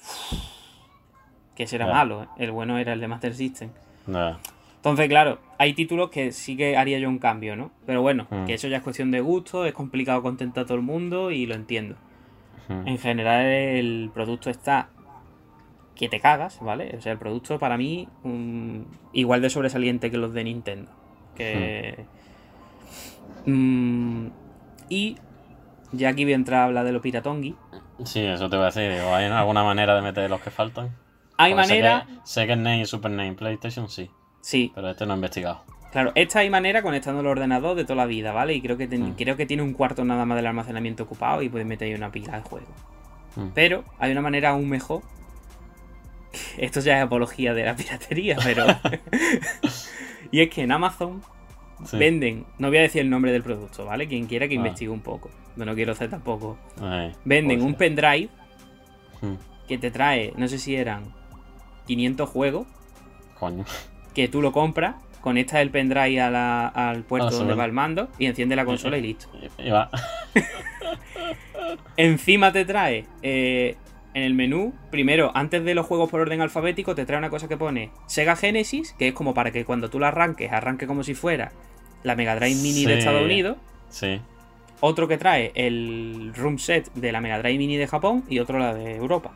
Que 1.56 1.64
ese 1.64 1.78
era 1.78 1.88
malo, 1.88 2.28
el 2.38 2.52
bueno 2.52 2.78
era 2.78 2.94
el 2.94 3.00
de 3.00 3.08
Master 3.08 3.34
System. 3.34 3.70
Entonces, 4.08 5.08
claro, 5.10 5.40
hay 5.58 5.74
títulos 5.74 6.10
que 6.12 6.32
sí 6.32 6.56
que 6.58 6.78
haría 6.78 7.00
yo 7.00 7.10
un 7.10 7.18
cambio, 7.18 7.56
¿no? 7.56 7.72
Pero 7.86 8.02
bueno, 8.02 8.28
Mm. 8.30 8.46
que 8.46 8.54
eso 8.54 8.68
ya 8.68 8.78
es 8.78 8.84
cuestión 8.84 9.10
de 9.12 9.20
gusto, 9.22 9.66
es 9.66 9.74
complicado 9.74 10.22
contentar 10.22 10.64
a 10.66 10.68
todo 10.68 10.78
el 10.78 10.84
mundo 10.84 11.32
y 11.32 11.46
lo 11.46 11.56
entiendo. 11.56 11.96
Mm. 12.68 12.88
En 12.88 12.98
general 13.00 13.46
el 13.46 14.12
producto 14.14 14.50
está 14.50 14.90
que 15.96 16.10
te 16.10 16.20
cagas, 16.20 16.60
¿vale? 16.62 16.94
O 16.98 17.02
sea, 17.02 17.14
el 17.14 17.18
producto 17.18 17.58
para 17.58 17.78
mí 17.78 18.08
igual 19.14 19.42
de 19.42 19.50
sobresaliente 19.50 20.12
que 20.12 20.18
los 20.18 20.34
de 20.34 20.44
Nintendo. 20.44 20.92
Que... 21.36 22.06
Mm, 23.46 24.28
y 24.90 25.18
ya 25.92 26.10
aquí 26.10 26.24
voy 26.26 26.34
a 26.34 26.36
entrar 26.36 26.62
a 26.62 26.66
hablar 26.66 26.86
de 26.86 26.92
los 26.92 27.02
piratongi. 27.02 27.56
Sí, 28.04 28.20
eso 28.22 28.50
te 28.50 28.56
voy 28.58 28.64
a 28.64 28.66
decir. 28.68 28.92
digo, 28.92 29.14
¿Hay 29.16 29.26
alguna 29.26 29.64
manera 29.64 29.96
de 29.96 30.02
meter 30.02 30.30
los 30.30 30.42
que 30.42 30.52
faltan? 30.52 30.90
Hay 31.38 31.54
Porque 31.54 31.68
manera... 31.68 32.06
que- 32.08 32.14
Sé 32.24 32.46
que 32.48 32.54
en 32.54 32.64
NES 32.64 32.82
y 32.82 32.86
Super 32.86 33.12
y 33.26 33.32
PlayStation 33.32 33.90
sí, 33.90 34.10
Sí, 34.42 34.72
pero 34.76 34.90
este 34.92 35.06
no 35.06 35.14
he 35.14 35.16
investigado. 35.16 35.64
Claro, 35.92 36.12
esta 36.16 36.40
hay 36.40 36.50
manera 36.50 36.82
conectando 36.82 37.22
el 37.22 37.28
ordenador 37.28 37.76
de 37.76 37.84
toda 37.84 37.96
la 37.96 38.06
vida, 38.06 38.32
¿vale? 38.34 38.54
Y 38.54 38.62
creo 38.62 38.78
que, 38.78 38.88
ten- 38.88 39.12
Mm. 39.12 39.16
creo 39.16 39.38
que 39.38 39.46
tiene 39.46 39.64
un 39.64 39.74
cuarto 39.74 40.04
nada 40.06 40.26
más 40.26 40.36
del 40.36 40.46
almacenamiento 40.48 41.04
ocupado 41.04 41.42
y 41.42 41.50
puedes 41.50 41.66
meter 41.66 41.88
ahí 41.88 41.94
una 41.94 42.12
pila 42.12 42.36
de 42.38 42.42
juego. 42.42 42.68
Mm. 43.36 43.48
Pero 43.54 43.84
hay 43.98 44.12
una 44.12 44.22
manera 44.22 44.50
aún 44.50 44.70
mejor. 44.70 45.02
Esto 46.58 46.80
ya 46.82 46.98
es 46.98 47.04
apología 47.06 47.54
de 47.54 47.64
la 47.66 47.76
piratería, 47.76 48.38
pero. 48.44 48.66
y 50.32 50.42
es 50.42 50.50
que 50.50 50.62
en 50.64 50.72
Amazon 50.72 51.22
Sí. 51.86 51.98
venden, 51.98 52.46
no 52.58 52.70
voy 52.70 52.78
a 52.78 52.82
decir 52.82 53.02
el 53.02 53.10
nombre 53.10 53.34
del 53.34 53.44
producto, 53.44 53.86
¿vale? 53.86 54.08
Quien 54.08 54.28
quiera 54.28 54.48
que 54.48 54.54
Ah. 54.54 54.58
investigue 54.58 54.90
un 54.90 55.02
poco. 55.02 55.30
No, 55.58 55.66
no 55.66 55.76
quiero 55.76 55.92
hacer 55.92 56.10
tampoco. 56.10 56.58
Venden 57.26 57.62
un 57.62 57.76
pendrive 57.76 58.30
Mm, 59.22 59.36
que 59.68 59.78
te 59.78 59.92
trae, 59.92 60.34
no 60.38 60.48
sé 60.48 60.58
si 60.58 60.76
eran 60.76 61.14
500 61.86 62.30
juegos, 62.30 62.68
Coño. 63.40 63.66
que 64.14 64.28
tú 64.28 64.42
lo 64.42 64.52
compras, 64.52 64.96
conectas 65.22 65.62
el 65.62 65.70
pendrive 65.72 66.22
a 66.22 66.30
la- 66.30 66.68
al 66.68 67.04
puerto 67.04 67.32
donde 67.32 67.54
va 67.56 67.66
el 67.66 67.72
mando 67.72 68.10
y 68.20 68.26
enciende 68.28 68.56
la 68.56 68.66
consola 68.66 68.98
y 68.98 69.02
listo. 69.02 69.28
Y 69.58 69.70
va. 69.70 69.90
Encima 71.98 72.52
te 72.52 72.66
trae 72.66 73.06
eh, 73.22 73.76
en 74.14 74.24
el 74.24 74.34
menú, 74.34 74.74
primero, 74.92 75.32
antes 75.34 75.64
de 75.64 75.76
los 75.76 75.86
juegos 75.86 76.10
por 76.10 76.22
orden 76.22 76.42
alfabético, 76.42 76.96
te 76.96 77.06
trae 77.06 77.18
una 77.18 77.30
cosa 77.30 77.48
que 77.48 77.58
pone 77.58 77.92
Sega 78.06 78.36
Genesis, 78.36 78.94
que 78.98 79.10
es 79.10 79.14
como 79.14 79.34
para 79.34 79.52
que 79.52 79.66
cuando 79.66 79.90
tú 79.90 80.00
la 80.00 80.10
arranques, 80.10 80.52
arranque 80.52 80.88
como 80.88 81.04
si 81.04 81.14
fuera 81.16 81.52
la 82.04 82.16
Mega 82.16 82.36
Drive 82.36 82.56
Mini 82.62 82.86
de. 82.86 83.00
Estados 83.00 83.24
Unidos. 83.24 83.58
Sí. 83.90 84.22
Otro 84.82 85.08
que 85.08 85.18
trae 85.18 85.52
el 85.56 86.34
room 86.36 86.60
set 86.60 86.94
de 86.94 87.12
la 87.12 87.20
Mega 87.22 87.40
Drive 87.40 87.58
Mini 87.58 87.78
de 87.78 87.88
Japón 87.88 88.24
y 88.30 88.40
otro 88.40 88.60
la 88.60 88.74
de 88.74 88.96
Europa. 88.96 89.32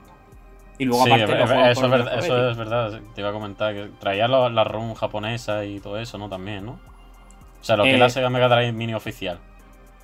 Y 0.80 0.86
luego 0.86 1.04
Sí, 1.06 1.12
aparte 1.12 1.28
los 1.28 1.42
es- 1.42 1.48
juegos 1.52 1.68
eso, 1.70 1.86
es 1.86 1.92
verdad, 1.92 2.20
eso 2.20 2.50
es 2.52 2.58
verdad. 2.58 3.02
Te 3.14 3.22
iba 3.22 3.30
a 3.30 3.34
comentar 3.34 3.74
que 3.76 3.90
traía 4.00 4.28
lo- 4.28 4.50
la 4.50 4.64
ROM 4.64 4.94
japonesa 4.96 5.64
y 5.66 5.80
todo 5.80 6.00
eso, 6.00 6.18
¿no? 6.18 6.28
También, 6.30 6.66
¿no? 6.66 6.80
O 7.62 7.64
sea, 7.64 7.76
lo 7.78 7.84
que 7.84 7.92
Eh, 7.92 7.94
es 7.96 8.00
la 8.00 8.10
Sega 8.10 8.30
Mega 8.32 8.48
Drive 8.48 8.72
Mini 8.72 8.94
oficial. 8.96 9.38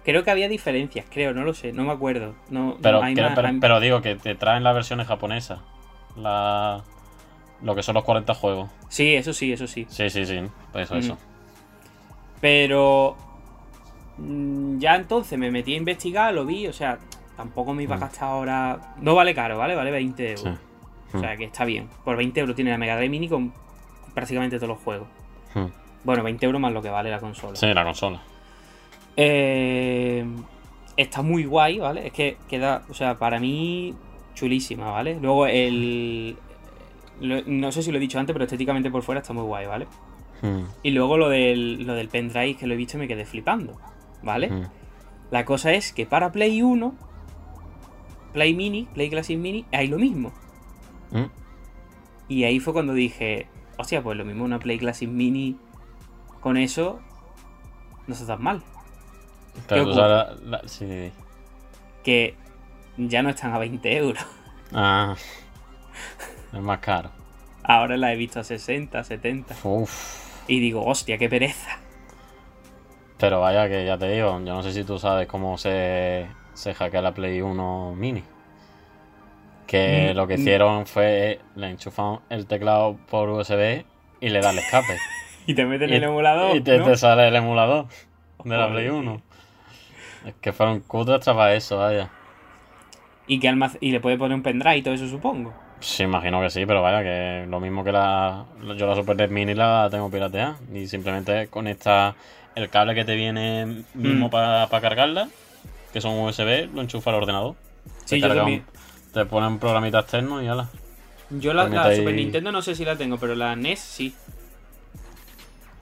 Creo 0.03 0.23
que 0.23 0.29
había 0.29 0.47
diferencias, 0.49 1.05
creo, 1.09 1.33
no 1.33 1.43
lo 1.43 1.53
sé, 1.55 1.71
no 1.73 1.83
me 1.83 1.91
acuerdo. 1.93 2.35
No, 2.49 2.77
Pero, 2.81 2.99
no, 2.99 3.05
hay 3.05 3.15
que- 3.15 3.21
más- 3.23 3.33
pero, 3.33 3.47
hay- 3.47 3.59
pero 3.59 3.79
digo 3.79 4.01
que 4.01 4.15
te 4.15 4.35
traen 4.35 4.63
las 4.63 4.75
versiones 4.75 5.07
japonesas. 5.07 5.59
La, 6.17 6.83
lo 7.63 7.73
que 7.73 7.81
son 7.81 7.95
los 7.95 8.03
40 8.03 8.33
juegos. 8.35 8.69
Sí, 8.89 9.15
eso 9.15 9.33
sí, 9.33 9.51
eso 9.53 9.65
sí. 9.67 9.87
Sí, 9.89 10.09
sí, 10.09 10.25
sí. 10.25 10.41
Pues 10.73 10.85
eso, 10.85 10.95
Mm. 10.95 10.99
eso. 10.99 11.17
Pero 12.41 13.15
mm, 14.17 14.77
ya 14.79 14.95
entonces 14.95 15.37
me 15.39 15.51
metí 15.51 15.73
a 15.73 15.77
investigar, 15.77 16.33
lo 16.33 16.45
vi, 16.45 16.67
o 16.67 16.73
sea, 16.73 16.99
tampoco 17.35 17.73
me 17.73 17.83
iba 17.83 17.95
a 17.95 17.97
Mm. 17.97 18.01
gastar 18.01 18.29
ahora. 18.29 18.93
No 19.01 19.15
vale 19.15 19.33
caro, 19.35 19.57
¿vale? 19.57 19.75
Vale 19.75 19.91
20 19.91 20.37
Sí. 20.37 20.47
O 21.15 21.19
sea, 21.19 21.35
que 21.37 21.45
está 21.45 21.65
bien. 21.65 21.87
Por 22.03 22.17
20 22.17 22.39
euros 22.39 22.55
tiene 22.55 22.71
la 22.71 22.77
Mega 22.77 22.95
Drive 22.95 23.09
Mini 23.09 23.27
con 23.29 23.53
prácticamente 24.13 24.57
todos 24.57 24.69
los 24.69 24.79
juegos. 24.79 25.07
Mm. 25.53 25.65
Bueno, 26.03 26.23
20 26.23 26.45
euros 26.45 26.61
más 26.61 26.71
lo 26.71 26.81
que 26.81 26.89
vale 26.89 27.09
la 27.11 27.19
consola. 27.19 27.55
Sí, 27.55 27.67
la 27.73 27.83
consola. 27.83 28.21
Eh, 29.17 30.25
está 30.97 31.21
muy 31.21 31.45
guay, 31.45 31.79
¿vale? 31.79 32.07
Es 32.07 32.13
que 32.13 32.37
queda, 32.49 32.83
o 32.89 32.93
sea, 32.93 33.15
para 33.17 33.39
mí 33.39 33.93
chulísima, 34.33 34.91
¿vale? 34.91 35.17
Luego 35.21 35.47
el... 35.47 36.35
lo- 37.21 37.41
no 37.45 37.71
sé 37.71 37.81
si 37.81 37.91
lo 37.91 37.97
he 37.97 38.01
dicho 38.01 38.19
antes, 38.19 38.33
pero 38.33 38.45
estéticamente 38.45 38.91
por 38.91 39.03
fuera 39.03 39.21
está 39.21 39.33
muy 39.33 39.43
guay, 39.43 39.65
¿vale? 39.65 39.87
Mm, 40.41 40.63
Y 40.83 40.91
luego 40.91 41.17
lo 41.17 41.29
del, 41.29 41.83
lo 41.87 41.93
del 41.93 42.09
pendrive 42.09 42.55
que 42.55 42.67
lo 42.67 42.73
he 42.73 42.77
visto 42.77 42.97
y 42.97 42.99
me 42.99 43.07
quedé 43.07 43.25
flipando, 43.25 43.77
¿vale? 44.21 44.51
La 45.31 45.43
cosa 45.45 45.71
es 45.73 45.91
que 45.93 46.05
para 46.05 46.31
Play 46.31 46.61
1, 46.61 46.93
Play 48.33 48.53
Mini, 48.53 48.87
Play 48.93 49.09
Classic 49.09 49.37
Mini, 49.39 49.65
hay 49.71 49.87
lo 49.87 49.97
mismo. 49.97 50.33
Mm. 51.19 51.29
Y 52.27 52.43
ahí 52.43 52.59
fue 52.59 52.73
cuando 52.73 52.93
dije, 52.93 53.47
hostia, 53.77 54.01
pues 54.01 54.17
lo 54.17 54.25
mismo 54.25 54.43
una 54.45 54.59
Play 54.59 54.77
Classic 54.79 55.09
Mini 55.09 55.57
con 56.41 56.57
eso 56.57 56.99
no 58.07 58.13
está 58.13 58.27
tan 58.27 58.43
mal. 58.43 58.63
Pero 59.67 59.83
¿Qué 59.85 59.89
tú 59.91 59.95
sabes 59.95 60.41
la- 60.41 60.57
la- 60.61 60.67
sí. 60.67 61.11
Que 62.03 62.35
ya 62.97 63.21
no 63.23 63.29
están 63.29 63.53
a 63.53 63.59
20 63.59 63.95
euros. 63.97 64.23
Ah. 64.73 65.15
Es 66.53 66.59
más 66.61 66.79
caro. 66.79 67.11
Ahora 67.63 67.97
la 67.97 68.11
he 68.13 68.15
visto 68.15 68.39
a 68.39 68.43
60, 68.43 69.03
70. 69.03 69.55
Uf. 69.63 70.23
Y 70.47 70.59
digo, 70.59 70.85
hostia, 70.85 71.17
qué 71.17 71.29
pereza. 71.29 71.77
Pero 73.17 73.39
vaya 73.41 73.67
que 73.69 73.85
ya 73.85 73.97
te 73.97 74.09
digo, 74.09 74.31
yo 74.39 74.39
no 74.53 74.61
sé 74.63 74.71
si 74.73 74.83
tú 74.83 74.99
sabes 74.99 75.27
cómo 75.27 75.57
se, 75.57 76.27
se 76.53 76.73
hackea 76.73 77.01
la 77.01 77.13
Play 77.13 77.41
1 77.41 77.93
Mini. 77.95 78.23
Que 79.67 80.11
Mm, 80.13 80.17
lo 80.17 80.27
que 80.27 80.37
mm. 80.37 80.41
hicieron 80.41 80.85
fue 80.85 81.39
le 81.55 81.69
enchufan 81.69 82.19
el 82.29 82.45
teclado 82.45 82.97
por 83.09 83.29
USB 83.29 83.83
y 84.21 84.29
le 84.29 84.39
da 84.41 84.51
el 84.51 84.59
escape. 84.59 84.97
Y 85.47 85.53
te 85.53 85.63
meten 85.65 85.91
Y- 85.91 85.95
el 85.97 86.03
emulador. 86.03 86.55
y 86.55 86.61
te, 86.61 86.79
¿no? 86.79 86.85
te 86.85 86.97
sale 86.97 87.27
el 87.27 87.35
emulador 87.35 87.85
de 88.43 88.57
la 88.57 88.67
Play 88.69 88.85
tío. 88.85 88.97
1. 88.97 89.21
Es 90.25 90.33
que 90.41 90.51
fueron 90.53 90.79
cutres 90.79 91.23
para 91.23 91.53
eso, 91.53 91.77
vaya. 91.77 92.09
Y, 93.27 93.39
que 93.39 93.47
almac- 93.49 93.77
y 93.79 93.91
le 93.91 93.99
puede 93.99 94.17
poner 94.17 94.35
un 94.35 94.41
pendrive 94.43 94.77
y 94.77 94.81
todo 94.81 94.93
eso, 94.95 95.07
supongo. 95.07 95.53
Sí, 95.81 96.01
imagino 96.03 96.41
que 96.41 96.49
sí, 96.49 96.65
pero 96.65 96.81
vaya, 96.81 97.03
que 97.03 97.45
lo 97.47 97.59
mismo 97.59 97.83
que 97.83 97.91
la. 97.91 98.45
Yo 98.75 98.87
la 98.87 98.95
Super 98.95 99.17
NES 99.17 99.29
Mini 99.29 99.53
la 99.53 99.87
tengo 99.91 100.09
pirateada. 100.09 100.57
Y 100.73 100.87
simplemente 100.87 101.47
conecta 101.47 102.15
el 102.55 102.69
cable 102.71 102.95
que 102.95 103.05
te 103.05 103.13
viene 103.15 103.83
mismo 103.93 104.27
Mm. 104.27 104.31
para 104.31 104.67
cargarla, 104.81 105.27
que 105.93 106.01
son 106.01 106.17
USB, 106.19 106.69
lo 106.73 106.81
enchufa 106.81 107.11
al 107.11 107.17
ordenador. 107.17 107.55
Sí, 108.05 108.19
yo 108.19 108.33
también. 108.33 108.63
Te 109.15 109.25
pone 109.25 109.47
un 109.47 109.57
programita 109.59 109.99
externo 110.01 110.43
y 110.43 110.47
ala. 110.47 110.67
Yo 111.31 111.53
la, 111.53 111.63
ahí- 111.83 111.95
Super 111.97 112.13
Nintendo 112.13 112.51
no 112.51 112.61
sé 112.61 112.75
si 112.75 112.85
la 112.85 112.95
tengo, 112.97 113.17
pero 113.17 113.33
la 113.33 113.55
NES 113.55 113.79
sí. 113.79 114.13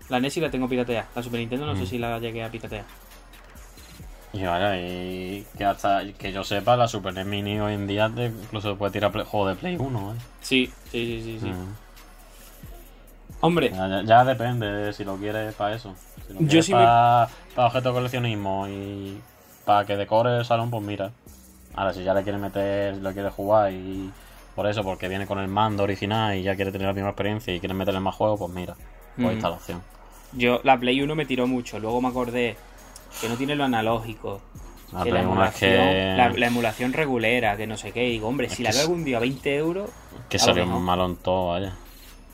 La 0.10 0.20
NES 0.20 0.34
sí 0.36 0.40
la 0.40 0.50
tengo 0.52 0.70
pirateada. 0.70 1.08
La 1.16 1.24
Super 1.24 1.40
Nintendo 1.40 1.66
no 1.66 1.76
sé 1.76 1.82
Mm. 1.82 1.88
si 1.88 1.98
la 1.98 2.20
llegué 2.20 2.44
a 2.44 2.50
piratear. 2.52 2.86
Y 4.34 4.44
vaya, 4.44 4.78
y 4.80 5.46
que 5.58 5.66
hasta 5.66 6.04
que 6.18 6.32
yo 6.32 6.44
sepa, 6.44 6.78
la 6.78 6.88
Super 6.88 7.14
NES 7.14 7.26
Mini 7.26 7.60
hoy 7.60 7.74
en 7.74 7.88
día 7.88 8.10
te 8.14 8.26
incluso 8.28 8.78
puede 8.78 8.92
tirar 8.94 9.12
play- 9.12 9.26
juego 9.28 9.48
de 9.48 9.56
Play 9.56 9.76
1, 9.78 10.08
¿vale? 10.08 10.20
Sí, 10.42 10.72
sí, 10.92 11.06
sí, 11.06 11.24
sí. 11.24 11.40
sí. 11.42 11.50
Mm. 11.50 11.76
Hombre, 13.42 13.72
Ya, 14.06 14.24
depende 14.24 14.68
de 14.72 14.94
si 14.94 15.04
lo 15.04 15.18
quieres 15.18 15.54
para 15.56 15.76
eso. 15.76 15.96
Si 16.28 16.34
lo 16.34 16.40
Yo 16.42 16.48
quieres 16.48 16.66
sí 16.68 16.72
me- 16.74 16.80
para, 16.80 17.28
objeto 17.58 17.90
de 17.90 17.96
coleccionismo 17.96 18.68
y 18.70 19.20
para 19.66 19.86
que 19.86 19.98
decore 19.98 20.38
el 20.38 20.46
salón, 20.46 20.70
pues 20.70 20.82
mira. 20.84 21.12
Ahora, 21.76 21.94
si 21.94 22.04
ya 22.04 22.14
le 22.14 22.24
quieres 22.24 22.40
meter, 22.42 22.98
lo 22.98 23.14
quieres 23.14 23.34
jugar 23.34 23.72
y 23.72 24.12
por 24.56 24.68
eso, 24.68 24.84
porque 24.84 25.08
viene 25.08 25.26
con 25.26 25.40
el 25.40 25.48
mando 25.48 25.84
original 25.84 26.36
y 26.38 26.44
ya 26.44 26.56
quiere 26.56 26.72
tener 26.72 26.88
la 26.88 26.94
misma 26.94 27.10
experiencia 27.10 27.54
y 27.56 27.60
quieres 27.60 27.76
meterle 27.76 28.00
más 28.00 28.16
juegos, 28.16 28.40
pues 28.40 28.52
mira, 28.52 28.76
pues 29.16 29.18
Ujú. 29.18 29.32
instalación. 29.34 29.82
yo 30.34 30.60
la 30.64 30.78
Play 30.80 31.02
1 31.02 31.16
me 31.16 31.26
tiró 31.26 31.48
mucho. 31.48 31.80
Luego 31.80 32.02
me 32.02 32.10
acordé 32.10 32.58
que 33.22 33.30
no 33.30 33.36
tiene 33.38 33.56
lo 33.56 33.64
analógico. 33.64 34.42
La 34.92 35.04
que 35.04 35.12
la 35.12 35.22
emulación, 35.22 35.70
que, 35.70 36.14
la, 36.16 36.30
la 36.30 36.48
emulación 36.48 36.94
regulera, 36.94 37.58
que 37.58 37.66
no 37.68 37.78
sé 37.78 37.92
qué. 37.92 38.08
Y 38.08 38.12
digo, 38.12 38.28
hombre, 38.28 38.48
Es 38.48 38.54
si 38.54 38.64
la 38.64 38.72
veo 38.72 38.82
algún 38.82 39.04
día 39.04 39.18
a 39.18 39.22
20 39.22 39.56
euros, 39.56 39.90
que 40.30 40.38
salió 40.40 40.66
mejor. 40.66 40.82
malo 40.82 41.06
en 41.06 41.16
todo, 41.18 41.48
vaya. 41.50 41.74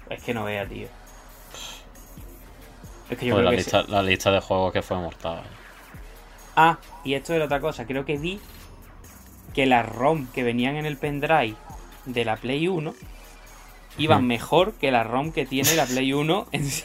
es 0.10 0.22
que 0.24 0.34
no 0.34 0.44
vea, 0.44 0.68
tío. 0.68 0.88
Es 3.10 3.18
que 3.18 3.26
yo 3.26 3.34
Pues 3.34 3.44
creo 3.44 3.46
la, 3.46 3.52
que 3.52 3.58
lista, 3.58 3.84
la 3.88 4.04
lista 4.04 4.32
de 4.32 4.40
juegos 4.42 4.72
que 4.74 4.82
fue 4.82 4.98
mortal. 4.98 5.38
vaya. 5.38 5.50
Ah, 6.56 6.78
y 7.04 7.14
esto 7.14 7.34
era 7.34 7.46
otra 7.46 7.60
cosa. 7.60 7.86
Creo 7.86 8.06
que 8.06 8.18
vi 8.18 8.40
que 9.60 9.66
las 9.66 9.86
ROM 9.86 10.28
que 10.28 10.42
venían 10.42 10.78
en 10.78 10.86
el 10.86 10.96
pendrive 10.96 11.56
de 12.06 12.24
la 12.24 12.38
Play 12.38 12.70
1 12.70 12.94
iban 13.98 14.26
mejor 14.26 14.72
que 14.76 14.90
la 14.90 15.04
ROM 15.04 15.34
que 15.34 15.46
tiene 15.46 15.76
la 15.76 15.86
Play 15.86 16.14
1 16.14 16.48
en. 16.54 16.66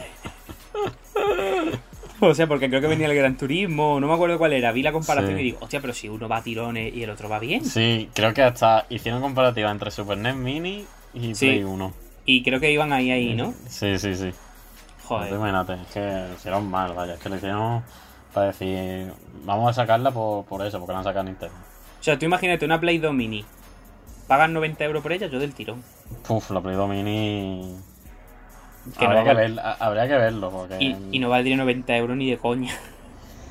O 2.21 2.35
sea, 2.35 2.49
porque 2.49 2.69
creo 2.69 2.81
que 2.81 2.89
venía 2.89 3.07
el 3.07 3.15
Gran 3.15 3.37
Turismo, 3.37 4.01
no 4.01 4.09
me 4.09 4.15
acuerdo 4.15 4.39
cuál 4.39 4.53
era. 4.55 4.73
Vi 4.73 4.83
la 4.83 4.91
comparación 4.91 5.35
Sí. 5.37 5.41
y 5.41 5.45
digo, 5.45 5.59
hostia, 5.61 5.81
pero 5.81 5.93
si 5.93 6.09
uno 6.09 6.29
va 6.29 6.39
a 6.39 6.43
tirones 6.43 6.93
y 6.93 7.05
el 7.05 7.11
otro 7.11 7.29
va 7.29 7.39
bien. 7.39 7.65
Sí, 7.65 8.09
creo 8.13 8.35
que 8.35 8.43
hasta 8.43 8.87
hicieron 8.89 9.21
comparativa 9.21 9.71
entre 9.71 9.93
Super 9.93 10.19
NES 10.19 10.35
Mini 10.35 10.85
y 11.13 11.35
Sí. 11.37 11.47
Play 11.47 11.63
1. 11.63 11.93
Y 12.25 12.43
creo 12.43 12.59
que 12.59 12.73
iban 12.73 12.93
ahí, 12.93 13.11
ahí, 13.13 13.35
¿no? 13.35 13.55
Sí, 13.69 13.99
sí, 14.01 14.17
sí. 14.17 14.31
Joder. 15.05 15.33
Imagínate, 15.33 15.75
es 15.75 15.87
que 15.93 16.01
lo 16.01 16.35
hicieron 16.35 16.69
mal, 16.71 16.93
vaya, 16.95 17.15
es 17.15 17.21
que 17.21 17.29
lo 17.29 17.37
hicieron 17.37 17.83
para 18.33 18.47
decir, 18.49 19.13
vamos 19.45 19.71
a 19.71 19.73
sacarla 19.73 20.11
por, 20.11 20.45
por 20.47 20.65
eso, 20.67 20.79
porque 20.81 20.93
la 20.93 20.99
han 20.99 21.05
sacado 21.05 21.25
Nintendo. 21.25 21.55
O 22.05 22.07
sea, 22.07 22.19
tú 22.19 22.27
imagínate 22.27 22.67
una 22.67 22.79
Play 22.79 22.99
2 22.99 23.15
Mini. 23.15 23.47
Pagan 24.29 24.53
90 24.53 24.85
euros 24.85 25.03
por 25.03 25.15
ella, 25.15 25.27
yo 25.27 25.39
del 25.39 25.55
tirón. 25.55 25.83
Uf, 26.29 26.51
la 26.51 26.61
Play 26.61 26.77
2 26.77 26.91
Mini... 26.91 27.77
Que 28.99 29.07
habría, 29.07 29.21
no 29.21 29.55
que 29.55 29.61
habría 29.81 30.07
que 30.07 30.15
verlo, 30.15 30.51
porque 30.51 30.77
Y, 30.81 30.99
y 31.13 31.19
no 31.19 31.31
valdría 31.31 31.57
90 31.57 31.97
euros 31.97 32.15
ni 32.19 32.29
de 32.29 32.37
coña. 32.37 32.75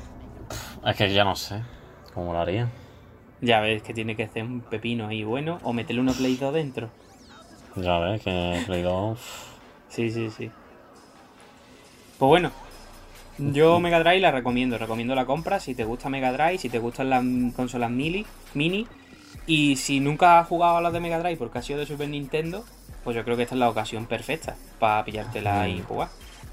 es 0.86 0.96
que 0.96 1.12
ya 1.12 1.24
no 1.24 1.34
sé 1.34 1.62
cómo 2.14 2.32
lo 2.32 2.38
haría. 2.38 2.70
Ya 3.40 3.58
ves 3.58 3.82
que 3.82 3.92
tiene 3.92 4.14
que 4.14 4.22
hacer 4.22 4.44
un 4.44 4.60
pepino 4.60 5.08
ahí 5.08 5.24
bueno 5.24 5.58
o 5.64 5.72
meterle 5.72 6.02
una 6.02 6.12
Play 6.12 6.36
2 6.36 6.54
dentro. 6.54 6.90
Ya 7.74 7.98
ves 7.98 8.22
que 8.22 8.62
Play 8.66 8.82
2. 8.82 9.18
Sí, 9.88 10.12
sí, 10.12 10.30
sí. 10.30 10.48
Pues 12.20 12.28
bueno, 12.28 12.52
yo 13.38 13.80
Mega 13.80 13.98
Drive 14.00 14.20
la 14.20 14.30
recomiendo, 14.30 14.78
recomiendo 14.78 15.14
la 15.14 15.26
compra 15.26 15.60
si 15.60 15.74
te 15.74 15.84
gusta 15.84 16.08
Mega 16.08 16.32
Drive, 16.32 16.58
si 16.58 16.68
te 16.68 16.78
gustan 16.78 17.10
las 17.10 17.22
consolas 17.54 17.90
mini, 17.90 18.24
mini 18.54 18.86
y 19.46 19.76
si 19.76 20.00
nunca 20.00 20.38
has 20.38 20.48
jugado 20.48 20.76
a 20.76 20.80
las 20.80 20.92
de 20.92 21.00
Mega 21.00 21.18
Drive 21.18 21.36
porque 21.36 21.58
ha 21.58 21.62
sido 21.62 21.78
de 21.80 21.86
Super 21.86 22.08
Nintendo, 22.08 22.64
pues 23.02 23.16
yo 23.16 23.24
creo 23.24 23.36
que 23.36 23.42
esta 23.42 23.54
es 23.54 23.58
la 23.58 23.68
ocasión 23.68 24.06
perfecta 24.06 24.56
para 24.78 25.04
pillártela 25.04 25.68
y 25.68 25.80
Mm. 25.80 25.84
jugar. 25.84 26.08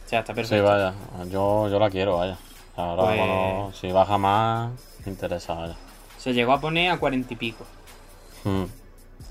O 0.06 0.10
sea, 0.10 0.20
está 0.20 0.34
Sí, 0.34 0.36
perfecto. 0.38 0.66
vaya. 0.66 0.94
Yo, 1.32 1.70
yo 1.70 1.80
la 1.80 1.90
quiero, 1.90 2.18
vaya. 2.18 2.38
Ahora, 2.76 3.04
Pues- 3.04 3.18
cuando- 3.18 3.74
si 3.74 3.92
baja 3.92 4.18
más, 4.18 4.72
me 5.06 5.12
interesa, 5.12 5.54
vaya. 5.54 5.76
Se 6.18 6.34
llegó 6.34 6.52
a 6.54 6.60
poner 6.62 6.92
a 6.92 6.98
cuarenta 6.98 7.34
y 7.34 7.38
pico. 7.38 7.66
Mm. 8.44 8.64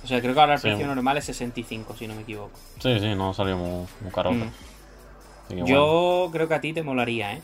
O 0.02 0.06
sea, 0.06 0.20
creo 0.20 0.32
que 0.32 0.40
ahora 0.40 0.54
el 0.54 0.60
Sí. 0.60 0.68
precio 0.68 0.86
normal 0.86 1.18
es 1.18 1.24
65, 1.26 1.94
si 1.96 2.06
no 2.06 2.14
me 2.14 2.22
equivoco. 2.22 2.52
Sí, 2.78 2.98
sí, 3.00 3.14
no 3.14 3.34
salió 3.34 3.56
muy, 3.56 3.86
muy 4.00 4.10
caro. 4.12 4.32
Mm. 4.32 4.50
Yo 5.56 6.28
creo 6.32 6.48
que 6.48 6.54
a 6.54 6.60
ti 6.60 6.72
te 6.72 6.82
molaría, 6.82 7.34
¿eh? 7.34 7.40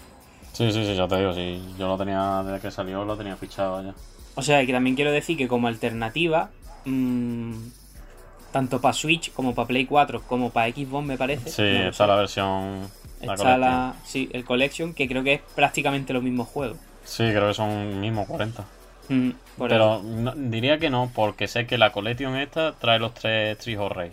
Sí, 0.53 0.71
sí, 0.73 0.85
sí, 0.87 0.95
ya 0.95 1.07
te 1.07 1.17
digo, 1.19 1.33
sí. 1.35 1.63
Yo 1.79 1.87
lo 1.89 1.99
tenía 1.99 2.43
desde 2.45 2.61
que 2.61 2.71
salió, 2.71 3.05
lo 3.05 3.17
tenía 3.17 3.37
fichado 3.37 3.83
ya. 3.83 3.95
O 4.35 4.43
sea, 4.43 4.65
que 4.65 4.73
también 4.73 4.97
quiero 4.97 5.13
decir 5.13 5.37
que 5.37 5.49
como 5.49 5.69
alternativa, 5.69 6.51
mm, 6.85 7.53
tanto 8.53 8.81
para 8.81 8.95
Switch 8.95 9.33
como 9.33 9.55
para 9.55 9.69
Play 9.69 9.87
4 9.87 10.23
como 10.23 10.51
para 10.51 10.71
Xbox 10.73 11.05
me 11.07 11.19
parece. 11.19 11.51
Sí, 11.51 11.63
no 11.63 11.89
está 11.91 12.07
la 12.07 12.17
versión. 12.17 12.89
La 13.23 13.35
Está 13.35 13.57
la, 13.59 13.95
sí, 14.05 14.29
el 14.33 14.45
Collection, 14.45 14.93
que 14.95 15.09
creo 15.09 15.23
que 15.25 15.35
es 15.35 15.41
prácticamente 15.55 16.13
los 16.13 16.23
mismos 16.23 16.49
juegos. 16.49 16.79
Sí, 17.05 17.25
creo 17.31 17.49
que 17.49 17.55
son 17.55 18.01
mismo 18.01 18.27
40. 18.27 18.65
Mm, 19.09 19.31
Pero 19.59 20.03
no- 20.03 20.33
diría 20.37 20.79
que 20.79 20.91
no, 20.91 21.11
porque 21.15 21.49
sé 21.49 21.67
que 21.67 21.79
la 21.79 21.93
Collection 21.93 22.37
esta 22.37 22.73
trae 22.73 22.99
los 22.99 23.15
tres 23.15 23.57
Trijos 23.59 23.91
Rey. 23.93 24.13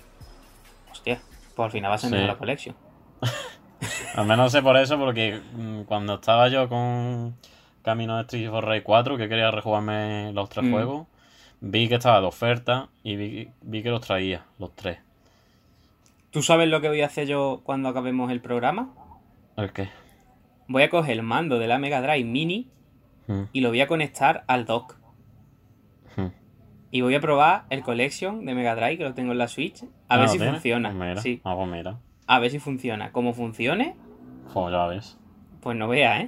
Hostia, 0.92 1.20
pues 1.56 1.66
al 1.66 1.72
final 1.72 1.92
va 1.92 1.96
a 1.96 2.00
ser 2.00 2.10
Sí. 2.12 2.16
la 2.28 2.36
Collection. 2.38 2.76
Al 4.16 4.26
menos 4.26 4.52
sé 4.52 4.62
por 4.62 4.78
eso, 4.78 4.98
porque 4.98 5.40
mm, 5.56 5.82
cuando 5.84 6.16
estaba 6.16 6.48
yo 6.50 6.68
con 6.70 7.36
Camino 7.82 8.16
de 8.18 8.22
Street 8.24 8.50
for 8.50 8.66
Rey 8.66 8.82
4, 8.82 9.18
que 9.18 9.28
quería 9.30 9.52
rejugarme 9.52 10.32
los 10.34 10.50
tres 10.50 10.66
Mm. 10.66 10.72
juegos, 10.72 11.08
vi 11.62 11.88
que 11.88 11.96
estaba 11.96 12.20
de 12.22 12.28
oferta 12.28 12.90
y 13.04 13.16
vi, 13.16 13.50
vi 13.62 13.84
que 13.84 13.90
los 13.90 14.02
traía, 14.02 14.46
los 14.60 14.76
tres. 14.76 15.00
¿Tú 16.32 16.42
sabes 16.42 16.68
lo 16.68 16.82
que 16.82 16.88
voy 16.90 17.02
a 17.02 17.06
hacer 17.06 17.28
yo 17.28 17.62
cuando 17.64 17.90
acabemos 17.90 18.32
el 18.32 18.42
programa? 18.42 18.90
¿El 19.56 19.72
qué? 19.72 19.90
Voy 20.68 20.82
a 20.84 20.90
coger 20.90 21.12
el 21.12 21.24
mando 21.24 21.60
de 21.60 21.68
la 21.68 21.78
Mega 21.78 22.02
Drive 22.02 22.24
Mini 22.26 22.70
Mm, 23.28 23.44
y 23.54 23.62
lo 23.62 23.70
voy 23.70 23.80
a 23.80 23.88
conectar 23.88 24.44
al 24.48 24.66
dock. 24.66 24.98
Y 26.92 27.02
voy 27.02 27.16
a 27.16 27.22
probar 27.22 27.64
el 27.72 27.82
Collection 27.82 28.46
de 28.46 28.54
Mega 28.54 28.76
Drive, 28.76 28.98
que 28.98 29.04
lo 29.04 29.14
tengo 29.16 29.32
en 29.32 29.38
la 29.40 29.48
Switch, 29.48 29.82
a 29.84 29.88
Ah, 30.10 30.18
ver 30.18 30.28
¿lo 30.28 30.34
si 30.34 30.40
funciona. 30.40 30.90
Pues 30.90 31.02
mira, 31.10 31.22
Sí, 31.22 31.42
ah, 31.44 31.56
pues 31.56 31.68
mira. 31.70 31.98
A 32.28 32.40
ver 32.40 32.52
si 32.52 32.60
funciona. 32.60 33.12
Como 33.12 33.34
funcione, 33.34 33.96
Pues 34.54 34.72
ya 34.72 34.86
ves. 34.88 35.18
pues 35.62 35.78
no 35.78 35.88
vea, 35.88 36.22
¿eh? 36.22 36.28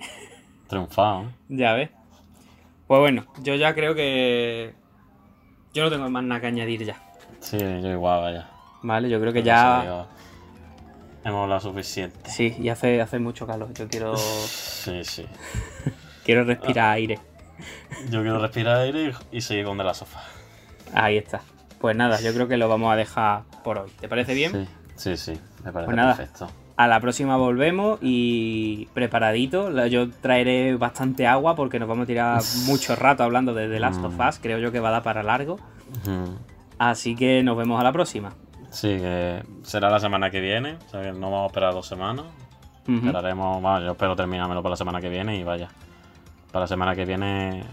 Triunfado. 0.68 1.32
Ya 1.50 1.74
ves. 1.74 1.90
Pues 2.88 3.00
bueno, 3.00 3.26
yo 3.42 3.56
ya 3.56 3.74
creo 3.74 3.96
que. 3.96 4.74
Yo 5.74 5.84
no 5.84 5.90
tengo 5.90 6.10
más 6.10 6.24
nada 6.24 6.40
que 6.42 6.48
añadir 6.48 6.86
ya. 6.86 7.02
Sí, 7.40 7.58
yo 7.60 7.92
igual, 7.92 8.22
vaya. 8.22 8.48
Vale, 8.84 9.10
yo 9.10 9.20
creo 9.20 9.34
que 9.34 9.44
ya. 9.44 10.06
Hemos 11.24 11.44
hablado 11.44 11.62
suficiente. 11.62 12.30
Sí, 12.30 12.56
y 12.60 12.70
hace, 12.70 13.02
hace 13.02 13.18
mucho 13.18 13.48
calor. 13.48 13.74
Yo 13.74 13.88
quiero. 13.88 14.16
Sí, 14.86 15.04
sí. 15.04 15.26
quiero 16.24 16.44
respirar 16.44 16.92
aire. 16.94 17.18
Yo 18.12 18.22
quiero 18.22 18.38
respirar 18.40 18.78
aire 18.82 19.12
y, 19.32 19.38
y 19.38 19.42
seguir 19.42 19.66
con 19.66 19.80
de 19.80 19.84
la 19.84 19.96
sofá. 19.96 20.22
Ahí 20.94 21.18
está. 21.18 21.42
Pues 21.80 21.96
nada, 21.96 22.22
yo 22.22 22.32
creo 22.36 22.48
que 22.48 22.58
lo 22.58 22.70
vamos 22.70 22.94
a 22.94 22.96
dejar 22.96 23.44
por 23.64 23.80
hoy. 23.80 23.90
¿Te 24.00 24.08
parece 24.08 24.36
bien? 24.36 24.68
Sí, 24.96 25.16
sí, 25.16 25.18
sí, 25.34 25.40
me 25.66 25.72
parece 25.74 25.86
Pues 25.88 25.98
nada. 25.98 26.16
perfecto. 26.16 26.48
A 26.78 26.88
la 26.88 27.00
próxima 27.00 27.38
volvemos 27.38 28.00
y 28.02 28.88
preparadito. 28.94 29.88
Yo 29.88 30.10
traeré 30.12 30.76
bastante 30.76 31.26
agua 31.26 31.56
porque 31.56 31.80
nos 31.80 31.88
vamos 31.88 32.04
a 32.04 32.08
tirar 32.08 32.42
mucho 32.68 32.96
rato 32.98 33.24
hablando 33.24 33.54
de 33.54 33.70
The 33.70 33.80
Last 33.80 34.04
of 34.04 34.14
Mm. 34.18 34.28
Us. 34.28 34.40
Creo 34.42 34.60
yo 34.60 34.72
que 34.74 34.80
va 34.82 34.90
a 34.90 34.92
dar 34.92 35.04
para 35.04 35.24
largo. 35.24 35.58
Así 36.78 37.16
que 37.16 37.44
nos 37.44 37.58
vemos 37.58 37.80
a 37.80 37.84
la 37.84 37.92
próxima. 37.94 38.34
Sí, 38.72 38.90
que 38.98 39.42
será 39.64 39.90
la 39.90 40.00
semana 40.00 40.30
que 40.30 40.42
viene. 40.42 40.78
O 40.86 40.90
sea, 40.90 41.02
que 41.02 41.12
no 41.14 41.32
vamos 41.32 41.44
a 41.44 41.48
esperar 41.48 41.74
dos 41.74 41.88
semanas. 41.88 42.26
Ujú. 42.88 42.98
Esperaremos, 42.98 43.62
bueno, 43.62 43.80
yo 43.82 43.92
espero 43.92 44.16
terminármelo 44.16 44.62
para 44.62 44.72
la 44.72 44.78
semana 44.78 45.00
que 45.00 45.08
viene 45.10 45.38
y 45.38 45.44
vaya. 45.46 45.70
Para 46.52 46.64
la 46.64 46.68
semana 46.68 46.94
que 46.94 47.06
viene, 47.06 47.64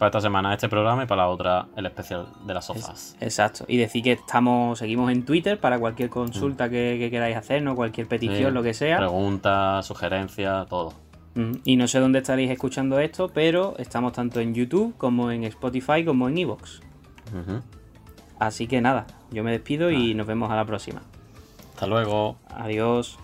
para 0.00 0.08
esta 0.08 0.20
semana 0.22 0.54
este 0.54 0.66
programa 0.70 1.02
y 1.02 1.06
para 1.06 1.22
la 1.24 1.28
otra 1.28 1.66
el 1.76 1.84
especial 1.84 2.26
de 2.46 2.54
las 2.54 2.64
sofás. 2.64 3.16
Exacto. 3.20 3.66
Y 3.68 3.76
decir 3.76 4.02
que 4.02 4.12
estamos, 4.12 4.78
seguimos 4.78 5.12
en 5.12 5.26
Twitter 5.26 5.60
para 5.60 5.78
cualquier 5.78 6.08
consulta 6.08 6.70
que, 6.70 6.96
que 6.98 7.10
queráis 7.10 7.36
hacernos, 7.36 7.74
cualquier 7.76 8.08
petición, 8.08 8.40
Mm. 8.44 8.46
Sí. 8.48 8.54
lo 8.54 8.62
que 8.62 8.72
sea. 8.74 8.96
Preguntas, 8.96 9.84
sugerencias, 9.86 10.66
todo. 10.68 10.94
Mm, 11.34 11.52
Y 11.64 11.76
no 11.76 11.86
sé 11.86 12.00
dónde 12.00 12.20
estaréis 12.20 12.50
escuchando 12.50 12.98
esto, 12.98 13.28
pero 13.28 13.74
estamos 13.76 14.12
tanto 14.14 14.40
en 14.40 14.54
YouTube 14.54 14.96
como 14.96 15.30
en 15.30 15.44
Spotify 15.44 16.02
como 16.04 16.28
en 16.30 16.38
Evox. 16.38 16.80
Así 18.38 18.66
que 18.66 18.80
nada, 18.80 19.06
yo 19.30 19.44
me 19.44 19.50
despido 19.52 19.90
y 19.90 20.14
nos 20.14 20.26
vemos 20.26 20.50
a 20.50 20.56
la 20.56 20.64
próxima. 20.64 21.02
Hasta 21.74 21.86
luego. 21.86 22.36
Adiós. 22.48 23.18